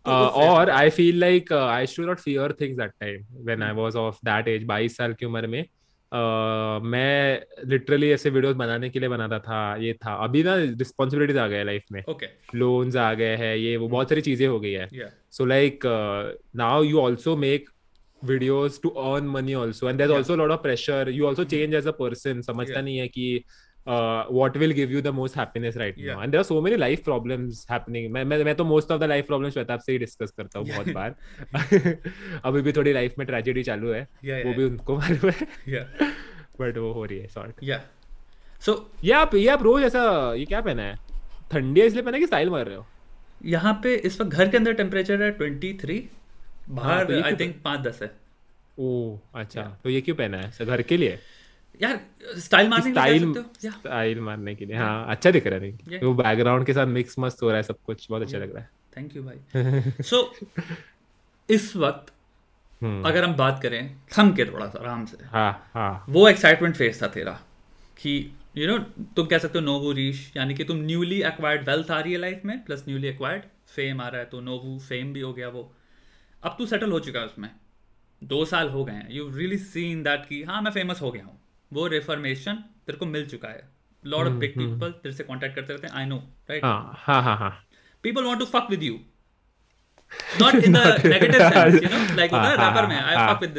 तो 0.06 0.12
Uh, 0.12 0.36
और 0.42 0.70
I 0.70 0.90
feel 0.90 1.18
like 1.20 1.52
I 1.52 1.86
should 1.86 2.06
not 2.06 2.18
fear 2.18 2.52
things 2.60 2.78
that 2.78 2.90
time 3.00 3.24
when 3.46 3.62
I 3.62 3.72
was 3.74 3.96
of 3.96 4.18
that 4.24 4.48
age 4.48 4.64
22 4.66 4.96
साल 4.96 5.14
की 5.14 5.26
उम्र 5.26 5.46
में 5.46 5.64
मैं 6.12 7.42
लिटरली 7.66 8.10
ऐसे 8.10 8.30
वीडियोस 8.30 8.56
बनाने 8.56 8.90
के 8.90 9.00
लिए 9.00 9.08
बनाता 9.08 9.38
था 9.38 9.76
ये 9.76 9.92
था। 9.92 10.14
अभी 10.24 10.42
ना 10.42 10.54
रिस्पॉन्सिबिलिटीज 10.56 11.36
आ 11.36 11.46
गए 11.46 11.64
लाइफ 11.64 11.82
में। 11.92 12.02
लोन्स 12.54 12.96
आ 12.96 13.14
गए 13.14 13.36
हैं 13.36 13.56
ये 13.56 13.76
वो 13.76 13.88
बहुत 13.88 14.06
hmm. 14.06 14.12
सारी 14.12 14.20
चीज़ें 14.20 14.46
हो 14.48 14.60
गई 14.60 14.72
है। 14.72 14.88
So 15.30 15.44
like 15.44 15.80
now 16.56 16.82
you 16.82 17.00
also 17.00 17.36
make 17.36 17.68
videos 18.24 18.80
to 18.82 18.88
earn 18.88 19.28
money 19.28 19.54
also 19.54 19.88
and 19.90 20.02
also 20.02 20.36
lot 20.36 20.50
of 20.50 20.60
pressure 20.60 21.10
you 21.10 21.26
also 21.26 21.44
change 21.44 21.74
as 21.74 21.86
a 21.86 21.90
person 21.90 22.34
hmm. 22.34 22.46
समझता 22.46 22.80
नहीं 22.80 22.98
है 22.98 23.08
कि 23.08 23.44
uh, 23.88 24.22
what 24.38 24.56
will 24.62 24.72
give 24.78 24.90
you 24.94 25.00
the 25.06 25.12
most 25.18 25.36
happiness 25.40 25.76
right 25.82 25.98
Yeah. 26.04 26.14
now 26.14 26.22
and 26.24 26.34
there 26.34 26.42
are 26.42 26.48
so 26.48 26.58
many 26.66 26.78
life 26.82 27.02
problems 27.08 27.60
happening. 27.70 28.08
मैं 28.12 28.24
मैं 28.24 28.38
मैं 28.44 28.54
तो 28.54 28.64
most 28.64 28.90
of 28.96 29.00
the 29.02 29.08
life 29.12 29.26
problems 29.30 29.52
Shwetab 29.52 29.80
से 29.80 29.92
ही 29.92 29.98
discuss 29.98 30.30
करता 30.36 30.58
हूँ 30.58 30.68
बहुत 30.68 30.88
बार। 30.94 31.14
अभी 32.44 32.62
भी 32.62 32.72
थोड़ी 32.72 32.92
लाइफ 32.92 33.14
में 33.18 33.26
ट्रेजेडी 33.26 33.62
चालू 33.62 33.92
है। 33.92 34.06
या 34.24 34.38
वो 34.38 34.54
भी 34.54 34.64
उनको 34.64 34.96
मालूम 34.98 35.30
है। 35.30 35.46
या 35.68 35.82
बट 36.60 36.78
वो 36.78 36.92
हो 36.92 37.04
रही 37.04 37.18
है 37.18 37.26
सॉर्ट 37.28 37.62
या 37.62 37.80
सो 38.66 38.74
ये 39.04 39.12
आप 39.12 39.34
ये 39.34 39.48
आप 39.48 39.62
रोज 39.62 39.82
ऐसा 39.82 40.34
ये 40.34 40.44
क्या 40.44 40.60
पहना 40.60 40.82
है? 40.82 40.96
ठंडी 41.52 41.80
है 41.80 41.86
इसलिए 41.86 42.02
पहना 42.02 42.18
कि 42.18 42.26
स्टाइल 42.26 42.50
मार 42.50 42.66
रहे 42.66 42.76
हो? 42.76 42.86
यहाँ 43.44 43.80
पे 43.82 43.94
इस 43.94 44.20
वक्त 44.20 44.30
घर 44.30 44.48
के 44.48 44.56
अंदर 44.56 44.72
टेम्परेचर 44.72 45.22
है 45.22 45.30
ट्वेंटी 45.30 45.72
थ्री 45.82 45.98
हाँ, 45.98 46.76
बाहर 46.76 47.04
तो 47.04 47.12
ये 47.12 47.20
आई 47.22 47.22
क्यों- 47.22 47.40
थिंक 47.40 47.62
पाँच 47.64 47.80
दस 47.80 47.98
है। 48.02 48.10
ओह 48.78 49.40
अच्छा 49.40 49.62
तो 49.84 49.90
ये 49.90 50.00
क्यों 50.00 50.16
पहना 50.16 50.38
है? 50.38 50.66
घर 50.66 50.82
के 50.82 50.96
लिए? 50.96 51.18
यार 51.82 52.00
स्टाइल 52.38 52.68
मारने 52.68 52.82
के 52.82 52.88
लिए 52.90 53.18
स्टाइल 53.18 53.32
सकते 53.34 53.40
हो? 53.40 53.46
या। 53.64 53.70
स्टाइल 53.70 54.20
मारने 54.20 54.54
के 54.54 54.66
लिए 54.66 54.76
हाँ 54.76 55.06
अच्छा 55.10 55.30
दिख 55.30 55.46
रहा 55.46 55.58
है 55.58 55.70
नहीं। 55.70 56.00
वो 56.00 56.14
बैकग्राउंड 56.14 56.66
के 56.66 56.72
साथ 56.72 56.86
मिक्स 56.88 57.18
मस्त 57.18 57.42
हो 57.42 57.48
रहा 57.48 57.56
है 57.56 57.62
सब 57.62 57.78
कुछ 57.86 58.06
बहुत 58.10 58.22
अच्छा 58.22 58.38
लग 58.38 58.54
रहा 58.54 58.62
है। 58.62 58.70
थैंक 58.96 59.16
यू 59.16 59.22
भाई 59.22 60.02
सो 60.02 60.22
इस 61.48 61.74
वक्त 61.76 62.12
हम्म, 62.82 63.02
अगर 63.08 63.24
हम 63.24 63.34
बात 63.36 63.60
करें 63.62 63.96
थम 64.18 64.32
के 64.32 64.44
थोड़ा 64.44 64.66
सा 64.66 64.78
आराम 64.80 65.04
से। 65.06 65.16
हाँ 65.26 65.70
हाँ। 65.74 66.04
वो 66.08 66.28
एक्साइटमेंट 66.28 66.76
फेस 66.76 67.02
था 67.02 67.06
तेरा 67.14 67.32
कि 67.98 68.12
यू 68.58 68.66
नो 68.66 68.78
तुम 69.16 69.26
कह 69.26 69.38
सकते 69.38 69.58
हो 69.58 69.64
नोवू 69.64 69.92
रीश 69.92 70.20
यानी 70.36 70.54
कि 70.54 70.64
तुम 70.64 70.76
न्यूली 70.82 71.20
एक्वायर्ड 71.22 71.68
वेल्थ 71.68 71.90
आ 71.90 71.98
रही 72.00 72.12
है 72.12 72.18
लाइफ 72.18 72.42
में 72.44 72.58
प्लस 72.64 72.84
न्यूली 72.88 73.08
एक्वायर्ड 73.08 73.42
फेम 73.74 74.00
आ 74.00 74.08
रहा 74.08 74.20
है 74.20 74.26
तो 74.26 74.40
नोवू 74.40 74.78
फेम 74.78 75.12
भी 75.12 75.20
हो 75.20 75.32
गया 75.32 75.48
वो। 75.48 75.70
अब 76.42 76.54
तू 76.58 76.66
सेटल 76.66 76.92
हो 76.92 77.00
चुका 77.00 77.20
है 77.20 77.26
उसमें। 77.26 77.50
दो 78.22 78.44
साल 78.44 78.68
हो 78.68 78.84
गए 78.84 78.92
हैं। 78.92 79.08
यू 79.10 79.28
रियली 79.34 79.58
सीन 79.58 80.02
दैट 80.02 80.24
कि 80.28 80.42
हाँ 80.42 80.60
मैं 80.62 80.70
फ़ेमस 80.70 81.00
हो 81.02 81.10
गया 81.10 81.24
हूँ। 81.24 81.38
वो 81.72 81.86
रिफॉर्मेशन 81.86 82.54
तेरे 82.86 82.98
को 82.98 83.06
मिल 83.06 83.26
चुका 83.28 83.48
है। 83.48 83.68
लॉर्ड 84.04 84.28
ऑफ़ 84.28 84.34
बिग 84.34 84.52
पीपल 84.58 84.90
तेरे 85.02 85.14
से 85.14 85.24
कॉन्टेक्ट 85.24 85.56
करते 85.56 85.72
रहते 85.72 85.86
हैं 85.86 85.94
आई 85.94 86.04
नो 86.04 86.16
राइट 86.50 86.64
हाँ 86.64 87.22
हाँ 87.22 87.36
हाँ 87.36 87.50
people 88.02 88.24
want 88.24 88.40
to 88.40 88.46
fuck 88.46 88.66
with 88.70 88.82
you 88.82 88.94
not 90.40 90.54
in 90.54 90.72
दिव 90.72 92.16
लाइक 92.16 92.30
रैपर 92.34 92.86
में 92.86 92.96
I 92.96 93.34
fuck 93.34 93.40
with 93.40 93.58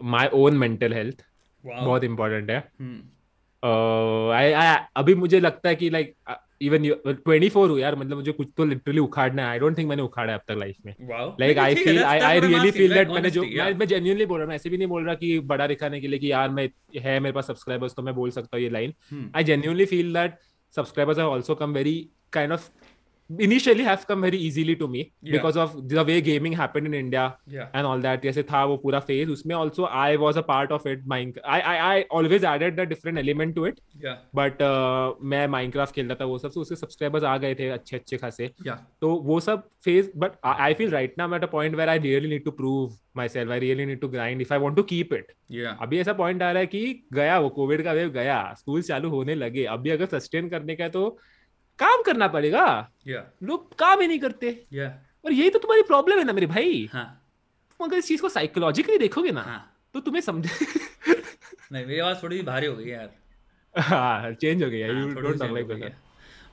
my 0.00 0.28
own 0.32 0.56
mental 0.56 0.92
health 0.92 1.24
बहुत 1.68 2.04
इंपॉर्टेंट 2.04 2.50
है। 2.50 2.58
आई 3.62 4.52
आई 4.52 4.76
अभी 4.96 5.14
मुझे 5.14 5.40
लगता 5.40 5.68
है 5.68 5.76
कि 5.76 5.90
लाइक 5.90 6.14
इवन 6.62 6.88
ट्वेंटी 7.06 7.48
फोर 7.48 7.70
हूँ 7.70 7.78
यार 7.78 7.96
मतलब 7.96 8.16
मुझे 8.16 8.32
कुछ 8.32 8.48
तो 8.56 8.64
लिटरली 8.64 8.98
उखाड़ना 8.98 9.42
है। 9.42 9.48
आई 9.48 9.58
डोंट 9.58 9.78
थिंक 9.78 9.88
मैंने 9.88 10.02
उखाड़ा 10.02 10.32
है 10.32 10.38
अब 10.38 10.44
तक 10.48 10.58
लाइफ 10.58 10.76
में। 10.86 10.94
Like 11.40 11.58
I 11.58 11.74
feel 11.74 12.02
I 12.04 12.18
I 12.18 12.40
really 12.40 12.70
feel 12.70 12.94
that 12.94 13.08
मैंने 13.08 13.30
जो 13.30 13.42
मैं 13.42 13.50
yeah. 13.50 13.78
मैं 13.78 13.86
जेन्युइनली 13.86 14.26
बोल 14.26 14.38
रहा 14.38 14.46
हूँ 14.46 14.54
ऐसे 14.54 14.70
भी 14.70 14.78
नहीं 14.78 14.88
बोल 14.88 15.04
रहा 15.04 15.14
कि 15.14 15.38
बड़ा 15.52 15.66
दिखाने 15.66 16.00
के 16.00 16.08
लिए 16.08 16.18
कि 16.18 16.32
यार 16.32 16.48
मैं 16.48 16.68
है 16.96 17.18
मेरे 17.20 17.32
पास 17.32 17.46
सब्सक्राइबर्स 17.46 17.94
तो 17.94 18.02
मैं 18.02 18.14
बोल 18.14 18.30
सकता 18.30 18.56
हूँ 18.56 18.62
ये 18.64 18.70
line 18.70 18.94
I 19.36 19.44
genuinely 19.44 19.84
feel 19.84 20.12
that 20.14 20.38
subscribers 20.74 21.18
have 21.18 21.32
also 21.34 21.54
come 21.60 21.76
very 21.76 21.96
kind 22.36 22.52
of 22.52 22.64
initially 23.30 23.84
have 23.84 24.06
come 24.06 24.22
very 24.22 24.38
easily 24.38 24.74
to 24.74 24.88
me 24.88 25.12
Yeah. 25.22 25.32
because 25.32 25.56
of 25.56 25.88
the 25.88 26.02
way 26.04 26.20
gaming 26.20 26.52
happened 26.52 26.86
in 26.86 26.94
India 26.94 27.36
yeah. 27.46 27.68
and 27.74 27.86
all 27.86 28.00
that 28.00 28.22
जैसे 28.22 28.42
था 28.50 28.64
वो 28.64 28.76
पूरा 28.84 29.00
phase 29.06 29.28
उसमें 29.30 29.54
also 29.56 29.84
I 30.02 30.16
was 30.16 30.38
a 30.38 30.42
part 30.42 30.72
of 30.72 30.86
it 30.86 31.04
Mine 31.12 31.34
I 31.44 31.60
I 31.72 31.74
I 31.88 32.04
always 32.20 32.44
added 32.44 32.76
the 32.76 32.86
different 32.86 33.18
element 33.18 33.54
to 33.56 33.66
it 33.66 33.80
Yeah, 34.04 34.16
but 34.40 34.62
uh, 34.62 35.12
मैं 35.32 35.46
Minecraft 35.56 35.94
खेलता 35.94 36.14
था 36.20 36.24
वो 36.24 36.38
सब 36.38 36.52
so 36.52 36.58
उसके 36.64 36.76
subscribers 36.84 37.24
आ 37.24 37.36
गए 37.44 37.54
थे 37.54 37.68
अच्छे 37.78 37.96
अच्छे 37.96 38.16
खासे 38.16 38.50
yeah, 38.66 38.78
तो 39.00 39.14
वो 39.30 39.40
सब 39.40 39.68
phase 39.86 40.10
but 40.24 40.38
I, 40.42 40.70
I 40.70 40.74
feel 40.74 40.90
right 40.90 41.16
now 41.18 41.26
I'm 41.28 41.34
at 41.34 41.44
a 41.44 41.52
point 41.56 41.76
where 41.76 41.88
I 41.88 41.96
really 42.08 42.28
need 42.34 42.44
to 42.50 42.52
prove 42.64 42.92
myself 43.14 43.50
I 43.50 43.58
really 43.68 43.86
need 43.86 44.00
to 44.00 44.08
grind 44.18 44.40
if 44.48 44.52
I 44.52 44.64
want 44.66 44.76
to 44.82 44.88
keep 44.94 45.12
it 45.20 45.34
yeah. 45.60 45.76
अभी 45.82 45.98
ऐसा 46.00 46.12
point 46.22 46.42
आ 46.42 46.50
रहा 46.52 46.60
है 46.60 46.66
कि 46.66 46.84
गया 47.14 47.38
वो 47.40 47.48
Covid 47.60 47.82
का 47.84 47.92
wave 47.92 48.10
गया 48.20 48.42
स्कूल 48.58 48.82
चालू 48.92 49.10
होने 49.10 49.34
लगे 49.34 49.64
अभी 49.76 49.90
अगर 49.90 50.18
सस्टेन 50.18 50.48
करने 50.48 50.76
का 50.76 50.84
है 50.84 50.90
तो 50.90 51.18
काम 51.78 52.02
करना 52.02 52.28
पड़ेगा। 52.28 52.90
Yeah, 53.08 53.22
लोग 53.42 53.76
काम 53.78 54.00
ही 54.00 54.06
नहीं 54.06 54.18
करते। 54.18 54.66
Yeah. 54.74 54.90
और 55.24 55.32
यही 55.32 55.50
तो 55.50 55.58
तुम्हारी 55.58 55.82
प्रॉब्लम 55.82 56.18
है 56.18 56.24
ना 56.24 56.32
मेरे 56.32 56.46
भाई। 56.46 56.88
हाँ, 56.92 57.22
तुम 57.80 57.88
अगर 57.88 57.96
इस 57.96 58.08
चीज़ 58.08 58.20
को 58.20 58.28
साइकोलॉजिकली 58.28 58.98
देखोगे 58.98 59.30
ना 59.30 59.42
हाँ. 59.42 59.74
तो 59.94 60.00
तुम्हें 60.00 60.22
समझे। 60.22 60.50
नहीं 61.72 61.86
मेरी 61.86 61.98
आवाज़ 61.98 62.22
थोड़ी 62.22 62.42
भारी 62.42 62.66
हो 62.66 62.76
गई 62.76 62.86
यार। 62.86 63.10
हाँ 63.74 64.32
चेंज 64.32 64.62
हो 64.62 64.70
गया 64.70 64.92
हाँ, 64.92 65.00
यू 65.00 65.08
डोंट 65.08 65.42
गई 65.42 65.80
है। 65.80 65.96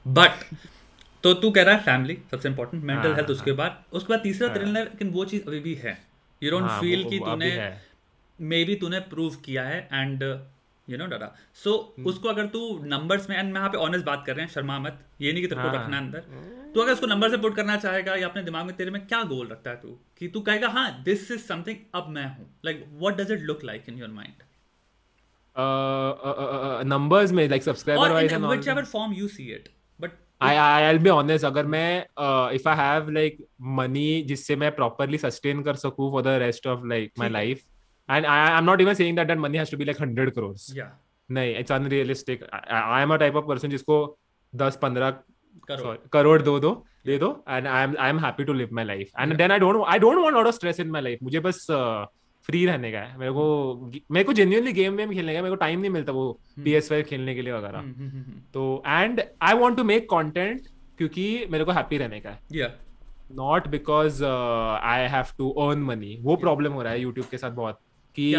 बट 0.05 0.43
तो 1.23 1.33
तू 1.33 1.51
कह 1.51 1.63
रहा 1.63 1.75
है 1.75 1.81
फैमिली 1.83 2.17
सबसे 2.31 2.49
इंपॉर्टेंट 2.49 2.83
मेंटल 2.83 3.13
हेल्थ 3.13 3.29
उसके। 3.29 3.51
बाद। 3.51 3.83
उसके 3.93 4.13
बाद 4.13 4.19
तीसरा 4.23 4.47
हाँ। 4.47 4.65
लेकिन 4.65 5.09
वो 5.09 5.25
चीज़ 5.25 5.47
अभी 5.47 5.59
भी 5.59 5.73
है। 5.75 5.97
यू 6.43 6.51
डोंट 6.51 6.69
फील 6.71 7.09
कि 7.09 7.19
तूने 7.19 7.77
मे 8.39 8.63
बी 8.63 8.75
तूने 8.75 8.99
प्रूव 8.99 9.35
किया 9.35 9.63
है 9.63 9.89
and 9.93 10.23
you 10.87 10.97
know 10.97 11.05
data 11.07 11.33
so. 11.63 11.71
उसको 12.07 12.29
अगर 12.29 12.45
तू 12.47 12.61
नंबर्स 12.85 13.29
में 13.29 13.37
एंड 13.37 13.53
मैं 13.53 13.59
यहाँ 13.59 13.69
पे 13.69 13.77
ऑनेस्ट 13.77 14.05
बात 14.05 14.23
कर 14.27 14.35
रहे 14.35 14.45
हैं 14.45 14.51
शर्मा 14.53 14.77
मत। 14.79 14.99
ये 15.21 15.31
नहीं 15.31 15.41
कि 15.43 15.47
तेरे 15.47 15.61
को 15.61 15.67
हाँ। 15.67 15.75
रखना 15.75 15.97
अंदर। 15.97 16.19
तू 16.73 16.81
अगर 16.81 16.91
उसको 16.93 17.07
नंबर 17.07 17.29
से 17.29 17.37
पुट 17.37 17.55
करना 17.55 17.75
चाहेगा 17.77 18.15
या 18.15 18.27
अपने 18.27 18.43
दिमाग 18.43 18.65
में 18.65 18.75
तेरे 18.75 18.91
में 18.91 19.05
क्या 19.07 19.21
गोल 19.25 19.47
रखता 19.47 19.69
है 19.69 19.75
तू? 19.75 19.97
कि 20.19 20.27
तू 20.27 20.41
कहेगा 20.41 20.67
हाँ 20.69 20.89
दिस 21.03 21.31
इज़ 21.31 21.41
समथिंग 21.43 21.77
अब 21.95 22.09
मैं 22.09 22.25
हूँ। 22.27 22.49
Like 22.65 22.85
what 22.99 23.21
does 23.21 23.31
it 23.31 23.41
look 23.43 23.63
like 23.65 23.89
in 23.89 23.97
your 23.99 24.09
mind 24.09 24.43
numbers 26.87 27.31
में 27.31 27.47
like 27.49 27.63
subscriber 27.63 28.11
wise 28.11 28.33
and 28.33 28.45
whichever 28.67 28.85
form 28.85 29.13
you 29.13 29.27
see 29.27 29.43
it 29.53 29.69
but 29.99 30.11
I 30.41 30.55
I 30.55 30.87
I'll 30.87 31.03
be 31.03 31.11
honest 31.11 31.45
अगर 31.45 31.65
मैं 31.75 31.89
if 32.55 32.67
I 32.69 32.77
have 32.77 33.09
like 33.11 33.37
money 33.77 34.21
जिससे 34.27 34.55
मैं 34.55 34.75
properly 34.75 35.17
sustain 35.17 35.61
कर 35.63 35.75
सकूँ 35.83 36.11
for 36.11 36.21
the 36.23 36.35
rest 36.41 36.67
of 36.67 36.85
like 36.87 37.11
my 37.19 37.29
life 37.29 37.63
I 38.09 38.21
I 38.23 38.57
am 38.57 38.63
not 38.65 38.81
even 38.81 38.93
saying 38.93 39.15
that 39.17 39.27
that 39.27 39.37
money 39.39 39.57
has 39.57 39.71
to 39.71 39.77
be 39.77 39.85
like 39.85 39.97
100 39.97 40.31
crores. 40.37 40.75
या 40.77 40.91
नहीं 41.29 41.55
it's 41.59 41.71
unrealistic 41.71 42.43
I 42.53 43.01
am 43.03 43.13
a 43.13 43.17
type 43.17 43.35
of 43.35 43.45
person 43.45 43.69
जिसको 43.69 43.95
10 44.53 44.77
15 44.83 45.11
करो 45.69 45.83
sorry, 45.83 45.97
crore 46.13 46.41
दो 46.41 46.59
दो 46.59 46.71
दे 47.05 47.17
दो 47.17 47.29
and 47.49 47.67
I 47.67 47.83
am 47.83 47.95
I 47.99 48.09
am 48.09 48.19
happy 48.19 48.43
to 48.43 48.53
live 48.53 48.69
my 48.73 48.85
life 48.85 49.09
and 49.19 49.27
Yeah. 49.27 49.37
Then 49.37 49.51
I 49.51 49.59
don't 49.59 49.83
I 49.87 49.99
don't 49.99 50.17
want 50.17 50.33
lot 50.35 50.47
of 50.47 50.55
stress 50.55 50.79
in 50.79 50.89
my 50.91 51.01
life 51.01 51.19
मुझे 51.23 51.39
बस 51.39 51.65
free 52.49 52.65
रहने 52.65 52.91
का 52.91 52.99
है। 52.99 53.17
मेरे 53.17 53.31
को 53.31 53.91
मेरे 54.11 54.23
को 54.23 54.33
जेन्युइनली 54.33 54.71
गेम 54.73 54.93
में 54.93 55.09
खेलने 55.11 55.33
का 55.33 55.41
मेरे 55.41 55.49
को 55.49 55.55
टाइम 55.55 55.79
नहीं 55.79 55.91
मिलता 55.91 56.11
वो 56.11 56.25
Hmm. 56.57 56.65
PS5 56.67 57.03
खेलने 57.03 57.35
के 57.35 57.41
लिए 57.41 57.53
वगैरह। 57.53 57.77
हम्म, 57.79 57.93
हम्म, 57.93 58.09
हम्म, 58.09 58.39
तो 58.53 58.83
and 58.87 59.21
I 59.41 59.53
want 59.53 59.77
to 59.77 59.83
make 59.83 60.09
content 60.09 60.67
क्योंकि 60.97 61.25
मेरे 61.51 61.63
को 61.63 61.71
हैप्पी 61.71 61.97
रहने 61.97 62.19
का 62.19 62.29
है। 62.29 62.67
Not 63.35 63.67
because 63.67 64.23
I 64.25 65.07
have 65.09 65.33
to 65.37 65.49
earn 65.65 65.79
money 65.83 66.17
वो 66.21 66.35
प्रॉब्लम 66.35 66.73
हो 66.73 66.81
रहा 66.81 66.93
है 66.93 67.01
यूट्यूब 67.01 67.27
के 67.31 67.37
साथ 67.37 67.51
बहुत। 67.51 67.79
कि 68.15 68.33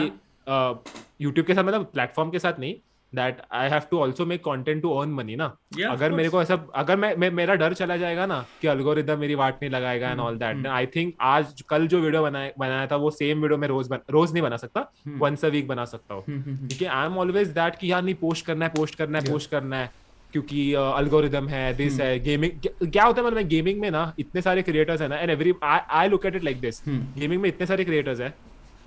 यूट्यूब 1.20 1.46
के 1.46 1.54
साथ 1.54 1.64
मतलब 1.64 1.90
प्लेटफॉर्म 1.92 2.30
के 2.30 2.38
साथ 2.38 2.58
नहीं 2.60 2.74
that 3.12 3.40
I 3.54 3.68
have 3.68 3.82
to 3.90 3.98
also 3.98 4.24
make 4.26 4.42
content 4.42 4.82
to 4.82 4.90
earn 4.92 5.10
money 5.12 5.36
ना 5.36 5.46
Yeah, 5.76 5.90
अगर 5.90 6.12
मेरे 6.12 6.28
को 6.28 6.40
ऐसा 6.42 6.54
अगर 6.74 6.96
मैं, 6.96 7.14
मैं 7.16 7.30
मेरा 7.32 7.54
डर 7.54 7.74
चला 7.74 7.96
जाएगा 7.96 8.26
ना 8.26 8.44
कि 8.62 8.68
अलगोरिदम 8.68 9.18
मेरी 9.18 9.34
वाट 9.34 9.62
नहीं 9.62 9.70
लगाएगा 9.70 10.08
and 10.08 10.18
hmm, 10.18 10.26
all 10.26 10.36
that 10.38 10.54
hmm. 10.56 10.66
I 10.68 10.86
think 10.86 11.14
आज 11.22 11.62
कल 11.68 11.86
जो 11.86 12.00
वीडियो 12.00 12.22
बनाया 12.22 12.50
बनाया 12.58 12.86
था 12.86 12.96
वो 12.96 13.10
सेम 13.12 13.42
वीडियो 13.42 13.58
मैं 13.58 13.68
रोज 13.68 13.88
बन, 13.88 13.98
रोज 14.10 14.32
नहीं 14.32 14.42
बना 14.42 14.56
सकता 14.56 14.80
हम्म। 15.06 15.18
वंस 15.20 15.44
अ 15.44 15.48
वीक 15.48 15.68
बना 15.68 15.84
सकता 15.86 16.14
हूँ 16.14 16.24
hmm, 16.24 16.40
hmm, 16.40 16.56
hmm, 16.56 16.88
I 16.90 17.06
am 17.06 17.18
always 17.18 17.48
that 17.50 17.76
कि 17.76 17.92
यार 17.92 18.02
नहीं 18.02 18.14
पोस्ट 18.16 18.46
करना 18.46 18.64
है 18.64 18.72
पोस्ट 18.76 18.94
करना 18.94 19.18
है 19.18 19.24
Yeah. 19.24 19.32
पोस्ट 19.32 19.50
करना 19.50 19.76
है 19.76 19.90
क्योंकि 20.34 20.72
अल्गोरिदम 20.74 21.48
है 21.48 21.72
दिस 21.74 21.92
Hmm. 21.92 22.02
है 22.02 22.18
गेमिंग 22.20 22.66
क्या 22.84 23.04
होता 23.04 23.20
है 23.20 23.26
मतलब 23.26 23.48
गेमिंग 23.48 23.80
में 23.80 23.90
ना 23.90 24.12
इतने 24.18 24.42
सारे 24.42 24.62
क्रिएटर्स 24.62 25.00
है 25.00 25.08
ना 25.08 25.16
and 25.16 25.30
every 25.30 25.54
I 25.62 26.08
look 26.08 26.26
at 26.26 26.36
it 26.36 26.44
like 26.44 26.60
this 26.60 26.82
hmm, 26.86 27.20
gaming 27.20 27.42
में 27.42 27.48
इतने 27.48 27.66
सारे 27.66 27.84
क्रिएटर्स 27.84 28.20
है 28.20 28.34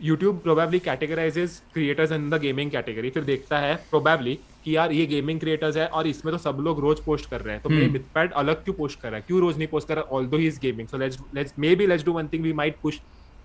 YouTube 0.01 0.39
probably 0.43 0.79
categorises 0.79 1.61
creators 1.73 2.11
in 2.11 2.29
the 2.29 2.39
gaming 2.41 2.71
category 2.71 3.09
फिर 3.09 3.23
देखता 3.23 3.59
है 3.59 3.75
प्रोबेबली 3.89 4.37
कि 4.65 4.75
यार 4.75 4.91
ये 4.91 5.05
गेमिंग 5.05 5.39
क्रिएटर्स 5.39 5.77
है 5.77 5.87
और 5.87 6.07
इसमें 6.07 6.31
तो 6.33 6.37
सब 6.39 6.57
लोग 6.61 6.79
रोज 6.81 6.99
पोस्ट 7.05 7.29
कर 7.29 7.41
रहे 7.41 7.53
हैं 7.53 7.61
तो 7.63 7.69
मेरे 7.69 7.85
Hmm. 7.85 7.93
मिथपैड 7.93 8.31
अलग 8.41 8.63
क्यों 8.63 8.75
पोस्ट 8.75 8.99
कर 9.01 9.09
रहा 9.09 9.17
है 9.17 9.23
क्यों 9.27 9.39
रोज 9.41 9.57
नहीं 9.57 9.67
पोस्ट 9.67 9.87
कर 9.87 9.95
रहा 9.95 10.15
although 10.17 10.37
he 10.37 10.47
is 10.47 10.59
gaming 10.61 10.87
so 10.87 10.97
let's 10.97 11.17
let's 11.35 11.53
maybe 11.75 11.87
let's 11.87 12.05
do 12.05 12.13
one 12.13 12.27
thing 12.33 12.43
we 12.43 12.53
might 12.53 12.77
push 12.83 12.99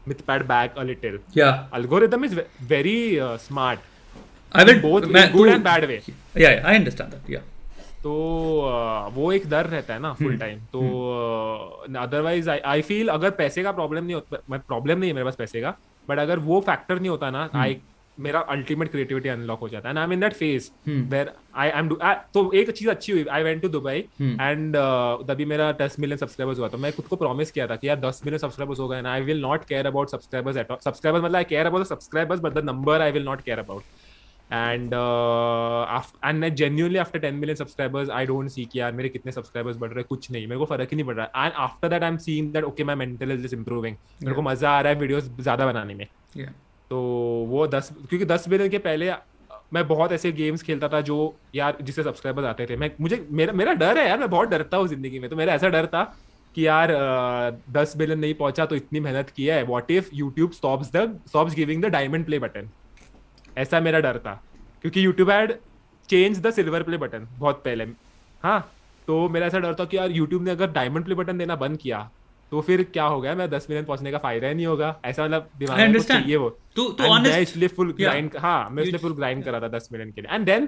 Mythpat 0.09 0.43
back 0.49 0.79
a 0.79 0.83
little 0.85 1.19
yeah. 1.39 1.59
algorithm 1.79 2.27
is 2.29 2.37
ve- 2.39 2.47
very 2.69 2.97
uh, 3.21 3.33
smart 3.47 3.91
I 4.55 4.65
will 4.65 4.81
both 4.83 5.07
मैं 5.09 5.25
in 5.27 5.33
good 5.33 5.49
तू- 5.49 5.55
and 5.55 5.67
bad 5.67 5.89
way 5.91 5.99
Yeah, 6.07 6.45
yeah, 6.45 6.67
I 6.67 6.77
understand 6.81 7.17
that. 7.17 7.31
Yeah. 7.35 7.47
तो 8.03 8.13
uh, 8.65 9.15
वो 9.15 9.31
एक 9.33 9.49
डर 9.51 9.67
रहता 9.67 9.95
है 9.95 10.01
ना 10.01 10.13
full 10.15 10.27
hmm, 10.27 10.39
time 10.39 10.59
तो 10.73 10.81
अदरवाइज़ 12.01 12.51
आई 12.51 12.83
फील 12.83 13.09
अगर 13.09 13.31
पैसे 13.39 13.63
का 13.63 13.73
प्रॉब्लम 13.73 14.05
नहीं 14.05 14.15
होता 14.15 14.57
प्रॉब्लम 14.59 14.99
नहीं 14.99 15.11
है 15.11 15.15
मेरे 15.15 15.25
पास 15.25 15.37
पैसे 15.37 15.61
का 15.61 15.75
बट 16.09 16.19
अगर 16.19 16.39
वो 16.41 16.61
फैक्टर 16.61 17.01
नहीं 17.01 17.11
होता 17.11 17.31
ना 17.31 17.49
आई 17.57 17.77
मेरा 18.19 18.41
अल्टीमेट 18.51 18.91
क्रिएटिविटी 18.91 19.29
अनलॉक 19.29 19.61
हो 19.61 19.69
जाता 19.69 19.89
है। 19.89 19.97
I 19.97 20.05
am 20.05 20.13
in 20.13 20.21
that 20.21 20.33
phase 20.33 20.71
where 20.89 21.31
I 21.57 21.69
am 21.69 21.89
तो 22.35 22.51
एक 22.53 22.71
चीज़ 22.71 22.91
अच्छी 22.91 23.13
हुई 23.13 23.25
I 23.25 23.43
went 23.43 23.63
to 23.63 23.69
Dubai 23.69 24.05
and 24.21 24.77
तभी 25.29 25.45
मेरा 25.45 25.71
दस 25.81 25.97
मिलियन 26.01 26.19
सब्सक्राइबर्स 26.19 26.59
हुआ। 26.59 26.69
था 26.69 26.77
मैं 26.79 26.93
खुद 26.93 27.07
को 27.07 27.17
प्रॉमिस 27.17 27.51
किया 27.51 27.67
था 27.67 27.77
कि 27.77 27.89
यार 27.89 28.01
दस 28.01 28.21
मिलियन 28.25 28.39
सब्सक्राइबर्स 28.39 28.81
हो 28.81 28.89
गए। 28.89 29.03
I 29.07 29.23
will 29.23 29.41
not 29.43 29.65
care 29.69 29.87
about 29.87 30.11
subscribers 30.11 30.57
at 30.57 30.73
subscribers 30.85 31.25
मतलब 31.25 31.37
I 31.37 31.45
care 31.45 31.67
about 31.67 31.87
subscribers 31.87 32.41
but 32.41 32.53
the 32.55 32.65
number 32.65 33.01
I 33.01 33.13
will 33.13 33.25
not 33.25 33.41
care 33.41 33.59
about 33.59 33.83
and 34.51 34.95
and 36.25 36.55
genuinely 36.55 36.99
after 36.99 37.19
ten 37.19 37.35
million 37.35 37.57
subscribers 37.57 38.11
I 38.11 38.27
don't 38.27 38.49
see 38.51 38.65
कि 38.65 38.81
यार 38.81 38.93
मेरे 38.93 39.09
कितने 39.09 39.33
subscribers 39.33 39.77
बढ़ 39.77 39.91
रहे 39.91 39.99
हैं 39.99 40.07
कुछ 40.09 40.31
नहीं 40.31 40.47
मेरे 40.47 40.59
को 40.59 40.65
फ़र्क 40.67 40.91
ही 40.91 40.97
नहीं 40.97 41.07
पड़ 41.07 41.15
रहा। 41.15 41.27
है 41.37 41.47
and 41.47 41.55
after 41.59 41.89
that 41.89 42.03
I 42.03 42.09
am 42.09 42.17
seeing 42.19 42.53
that 42.53 42.65
okay 42.65 42.85
my 42.85 42.97
mental 42.97 43.33
is 43.33 43.55
improving 43.55 43.97
मेरे 44.23 44.35
को 44.35 44.43
मज़ा 44.43 44.71
आ 44.71 44.81
रहा 44.81 44.93
है 44.93 44.99
वीडियोस 45.01 45.31
ज़्यादा 45.41 45.67
बनाने 45.67 45.95
में। 45.95 46.07
Yeah. 46.37 46.53
तो 46.91 46.99
वो 47.49 47.67
दस 47.69 47.91
क्योंकि 48.09 48.25
दस 48.27 48.49
मिलियन 48.49 48.71
के 48.71 48.79
पहले 48.81 49.13
मैं 49.73 49.87
बहुत 49.89 50.13
ऐसे 50.13 50.33
गेम्स 50.33 50.63
खेलता 50.63 50.89
था 50.89 51.01
जो 51.03 51.17
यार 51.55 51.77
जिससे 51.83 52.03
सब्सक्राइबर्स 52.03 52.47
आते 52.47 52.67
थे। 52.67 52.77
मैं 52.77 52.91
मुझे 53.01 53.27
मेरा 53.33 53.53
मेरा 53.53 53.73
डर 53.75 53.99
है 53.99 54.09
यार 54.09 54.19
मैं 54.19 54.31
बहुत 54.31 54.49
डरता 54.49 54.77
हूँ 54.77 54.89
ज़िंदगी 54.89 55.19
में। 55.19 55.29
तो 55.31 55.37
मेरा 55.37 55.55
ऐसा 55.55 55.69
डर 55.69 55.87
था 55.87 56.03
कि 56.55 56.67
यार 56.67 56.91
दस 57.73 57.97
बिलियन 57.97 58.19
नहीं 58.19 58.35
पहुँचा 58.35 58.67
तो 58.67 58.77
इतनी 58.77 59.01
मेहनत 59.01 59.31
की 59.31 59.47
है। 59.47 59.63
What 59.65 59.91
if 59.91 60.11
YouTube 60.15 60.51
stops 60.53 60.91
the 60.97 61.21
stops 61.29 61.55
giving 61.55 61.83
the 61.85 61.87
diamond 61.93 62.27
play 62.27 62.39
button 62.39 62.69
ऐसा 63.57 63.81
मेरा 63.81 64.01
डर 64.01 64.19
था 64.19 64.35
क्योंकि 64.83 65.05
YouTube 65.05 65.31
had 65.31 65.53
change 66.09 66.41
the 66.43 66.51
silver 66.53 66.83
play 66.83 66.97
button 66.99 67.29
बहुत 67.39 67.63
पहले। 67.65 67.85
हाँ 68.43 68.61
तो 69.09 69.29
मेरा 69.29 69.47
ऐसा 69.47 69.59
डर 69.59 69.75
था 69.75 69.85
कि 69.85 69.97
यार 69.97 70.11
यूट्यूब 70.13 70.43
ने 70.43 70.51
अगर 70.51 70.71
डायमंड 70.73 71.05
प्ले 71.05 71.15
बटन 71.15 71.39
देना 71.39 71.57
बंद 71.57 71.79
किया 71.79 72.09
तो 72.53 72.61
फिर 72.61 72.83
क्या 72.93 73.05
हो 73.05 73.21
गया? 73.21 73.35
मैं 73.35 73.49
दस 73.51 73.67
मिलियन 73.71 73.85
पहुँचने 73.85 74.11
का 74.13 74.19
फ़ायदा 74.19 74.49
ही 74.49 74.55
नहीं 74.55 74.67
होगा। 74.67 74.95
ऐसा 75.05 75.25
मतलब 75.25 75.49
दिमाग 75.59 75.79
में 75.81 76.01
चाहिए 76.01 76.37
वो। 76.37 76.49
तो 76.77 76.89
तो 76.93 77.13
मैं 77.15 77.41
इसलिए 77.41 77.69
फुल 77.69 77.89
Yeah. 77.89 78.01
ग्राइंड 78.01 78.37
हाँ 78.39 78.69
मैं 78.71 78.83
इसलिए 78.83 78.99
फुल 78.99 79.15
ग्राइंड 79.15 79.45
कर 79.45 79.61
था 79.63 79.69
दस 79.69 79.89
मिलियन 79.93 80.11
के 80.13 80.21
लिए। 80.21 80.35
एंड 80.35 80.45
देन 80.47 80.67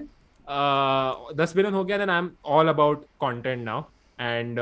दस 1.36 1.52
मिलियन 1.56 1.74
हो 1.74 1.84
गया 1.84 1.98
then 1.98 2.10
I 2.10 2.18
am 2.18 2.30
all 2.46 2.68
about 2.68 3.04
content 3.24 3.64
now 3.64 3.82
and 4.18 4.58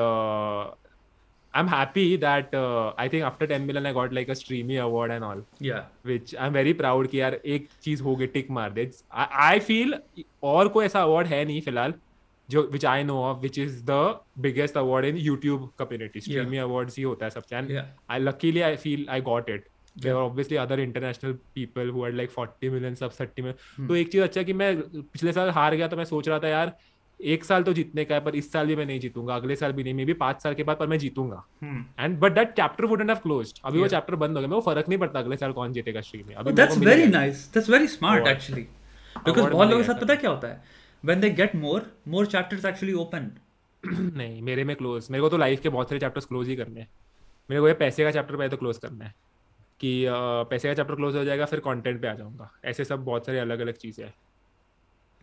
I 1.54 1.62
am 1.62 1.68
happy 1.68 2.16
that 2.16 2.54
I 2.98 3.08
think 3.08 3.22
after 3.22 3.46
ten 3.46 3.62
million 3.62 3.86
I 3.86 3.92
got 3.92 4.12
like 4.12 4.30
a 4.30 4.34
Streamy 4.34 4.76
award 4.76 5.12
and 5.12 5.22
all 5.22 5.44
या 5.62 5.90
which 6.06 6.36
I 6.36 6.48
am 6.48 6.54
very 6.54 6.76
कि 6.82 7.20
यार 7.20 7.34
एक 7.34 7.68
चीज़ 7.82 8.02
हो 8.02 8.16
गई 8.16 8.26
टिक 8.26 8.50
मार 8.50 8.70
दे। 8.70 8.90
आई 9.12 9.58
फील 9.58 9.94
और 10.42 10.68
कोई 10.68 10.84
ऐसा 10.84 11.02
अवार्ड 11.02 11.26
है 11.26 11.44
नहीं 11.44 11.60
फ़िलहाल 11.60 11.94
जो 12.50 12.68
which 12.72 12.84
I 12.84 13.04
know 13.04 13.22
of 13.22 13.38
which 13.38 13.58
is 13.58 13.84
the 13.84 14.20
biggest 14.38 14.76
award 14.76 15.06
in 15.06 15.16
YouTube 15.16 15.72
community 15.78 16.20
Streamy 16.20 16.56
awards 16.56 16.96
ही 16.96 17.02
होता 17.02 17.26
है 17.26 17.94
I 18.10 18.20
luckily 18.24 18.62
I 18.62 18.76
feel 18.86 19.06
I 19.18 19.20
got 19.28 19.56
it. 19.56 19.62
There 20.04 20.14
were 20.14 20.22
obviously 20.22 20.58
other 20.58 20.78
international 20.84 21.34
people 21.54 21.84
who 21.84 22.04
had 22.04 22.16
like 22.20 22.30
40 22.30 22.70
million 22.70 22.96
subs 23.02 23.18
30 23.20 23.42
million. 23.42 23.88
तो 23.88 23.96
एक 23.96 24.12
चीज़ 24.12 24.22
अच्छा 24.22 24.42
कि 24.42 24.52
मैं 24.52 24.82
पिछले 25.00 25.32
साल 25.32 25.50
हार 25.50 25.74
गया 25.74 25.88
तो 25.88 25.96
मैं 25.96 26.04
सोच 26.04 26.28
रहा 26.28 26.38
था 26.38 26.48
यार 26.48 26.76
एक 27.24 27.44
साल 27.44 27.62
तो 27.62 27.72
जीतने 27.72 28.04
का 28.04 28.14
है 28.14 28.20
पर 28.20 28.34
इस 28.36 28.50
साल 28.52 28.66
भी 28.66 28.76
मैं 28.76 28.84
नहीं 28.86 29.00
जीतूँगा 29.00 29.34
अगले 29.36 29.56
साल 29.56 29.72
भी 29.72 29.84
नहीं 29.84 29.94
मे 29.94 30.04
भी 30.04 30.12
पाँच 30.14 30.42
साल 30.42 30.54
के 30.54 30.62
बाद 30.62 30.76
पर 30.76 30.86
मैं 30.86 30.98
जीतूँगा। 30.98 31.44
And 32.00 32.18
but 32.20 32.34
that 32.34 32.52
chapter 32.52 32.84
wouldn't 32.84 33.10
have 33.10 33.18
closed 33.22 33.58
अभी 33.64 33.80
वो 33.80 33.88
चैप्टर 33.88 34.14
बंद 34.16 34.36
हो 34.36 34.40
गया 34.40 34.48
मेरे 34.48 34.60
को 34.60 34.70
फ़र्क 34.70 34.88
नहीं 34.88 34.98
पड़ता 34.98 35.18
अगले 35.18 35.36
साल 35.36 35.52
कौन 35.52 35.72
जीतेगा 35.72 36.00
स्ट्रीम 36.00 36.26
में। 36.28 36.34
अभी 36.34 36.52
that's 36.52 36.78
very 36.78 37.06
nice 37.08 37.48
that's 37.54 37.70
very 37.70 37.86
smart 37.88 38.26
actually 38.28 38.62
because 39.16 39.46
बहुत 39.46 39.68
लोगों 39.68 39.82
के 39.82 39.86
साथ 39.86 40.00
पता 40.00 40.14
क्या 40.14 40.30
होता 40.30 40.48
है? 40.48 40.62
When 41.04 41.20
they 41.20 41.30
get 41.32 41.56
more 41.56 41.90
more 42.08 42.26
chapters 42.26 42.64
actually 42.64 42.94
open 42.96 43.30
नहीं 43.82 44.40
मेरे 44.42 44.64
में 44.64 44.74
क्लोज 44.76 45.08
मेरे 45.10 45.22
को 45.22 45.28
तो 45.28 45.36
लाइफ 45.36 45.60
के 45.60 45.68
बहुत 45.68 45.88
सारे 45.88 46.00
चैप्टर्स 46.00 46.26
क्लोज 46.26 46.48
ही 46.48 46.56
करने 46.56 46.80
हैं। 46.80 46.88
मेरे 47.50 47.60
को 47.60 47.68
ये 47.68 47.74
पैसे 47.74 48.04
का 48.04 48.10
चैप्टर 48.10 48.36
पहले 48.36 48.48
तो 48.48 48.56
क्लोज 48.56 48.78
करना 48.78 49.04
है। 49.04 49.14
कि 49.80 50.04
पैसे 50.50 50.68
का 50.68 50.74
चैप्टर 50.74 50.94
क्लोज 50.94 51.16
हो 51.16 51.24
जाएगा 51.24 51.44
फिर 51.44 51.60
कंटेंट 51.60 52.00
पे 52.02 52.08
आ 52.08 52.12
जाऊँगा। 52.14 52.50
ऐसे 52.64 52.84
सब 52.84 53.04
बहुत 53.04 53.26
सारे 53.26 53.38
अलग 53.38 53.60
अलग 53.60 53.76
चीज़ें 53.76 54.04
हैं। 54.04 54.14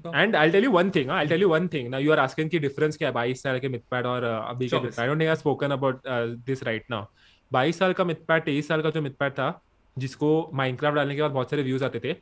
And 0.08 0.36
I 0.36 0.50
tell 0.51 0.63
you 0.63 0.72
one 0.72 0.89
thing 0.89 1.10
I 1.12 1.27
tell 1.27 1.41
you 1.41 1.50
one 1.50 1.67
thing 1.67 1.89
ना 1.89 1.98
यू 1.98 2.12
आर 2.12 2.20
आस्किंग 2.20 2.50
की 2.50 2.60
डिफरेंस 2.60 2.98
क्या 2.98 3.08
है? 3.08 3.13
बाईस 3.13 3.43
साल 3.43 3.60
के 3.60 3.70
मिथपैड 3.70 4.05
और 4.05 4.24
अभी 4.24 4.67
के 4.67 4.75
I 4.75 5.08
don't 5.08 5.20
think 5.20 5.29
I 5.29 5.36
spoken 5.36 5.72
about 5.72 6.01
this 6.46 6.63
right 6.63 6.86
now 6.91 7.05
बाईस 7.51 7.79
साल 7.79 7.93
का 7.93 8.03
मिथपैड 8.05 8.43
तेईस 8.43 8.67
साल 8.67 8.81
का 8.81 8.89
जो 8.89 9.01
मिथपैड 9.01 9.31
था 9.34 9.62
जिसको 9.98 10.50
माइनक्राफ्ट 10.53 10.96
डालने 10.96 11.15
के 11.15 11.22
बाद 11.22 11.31
बहुत 11.31 11.50
सारे 11.50 11.63
व्यूज़ 11.63 11.84
आते 11.84 12.00
थे 12.00 12.15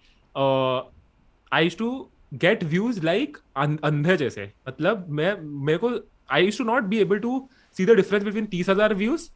I 1.52 1.70
to 1.80 1.90
get 2.34 2.64
views 2.66 3.04
like 3.06 3.38
अंधे 3.58 4.18
जैसे। 4.18 4.52
मतलब 4.68 5.06
मैं 5.10 5.36
मेरे 5.66 5.78
को 5.80 5.92
I 6.30 6.46
use 6.46 6.58
to 6.58 6.64
not 6.64 6.84
be 6.84 7.00
able 7.00 7.20
to 7.20 7.48
see 7.78 7.86
the 7.86 7.96
difference 7.96 8.24
between 8.24 8.46
तीस 8.46 8.70
हज़ार 8.70 8.94
व्यूज़ 8.96 9.28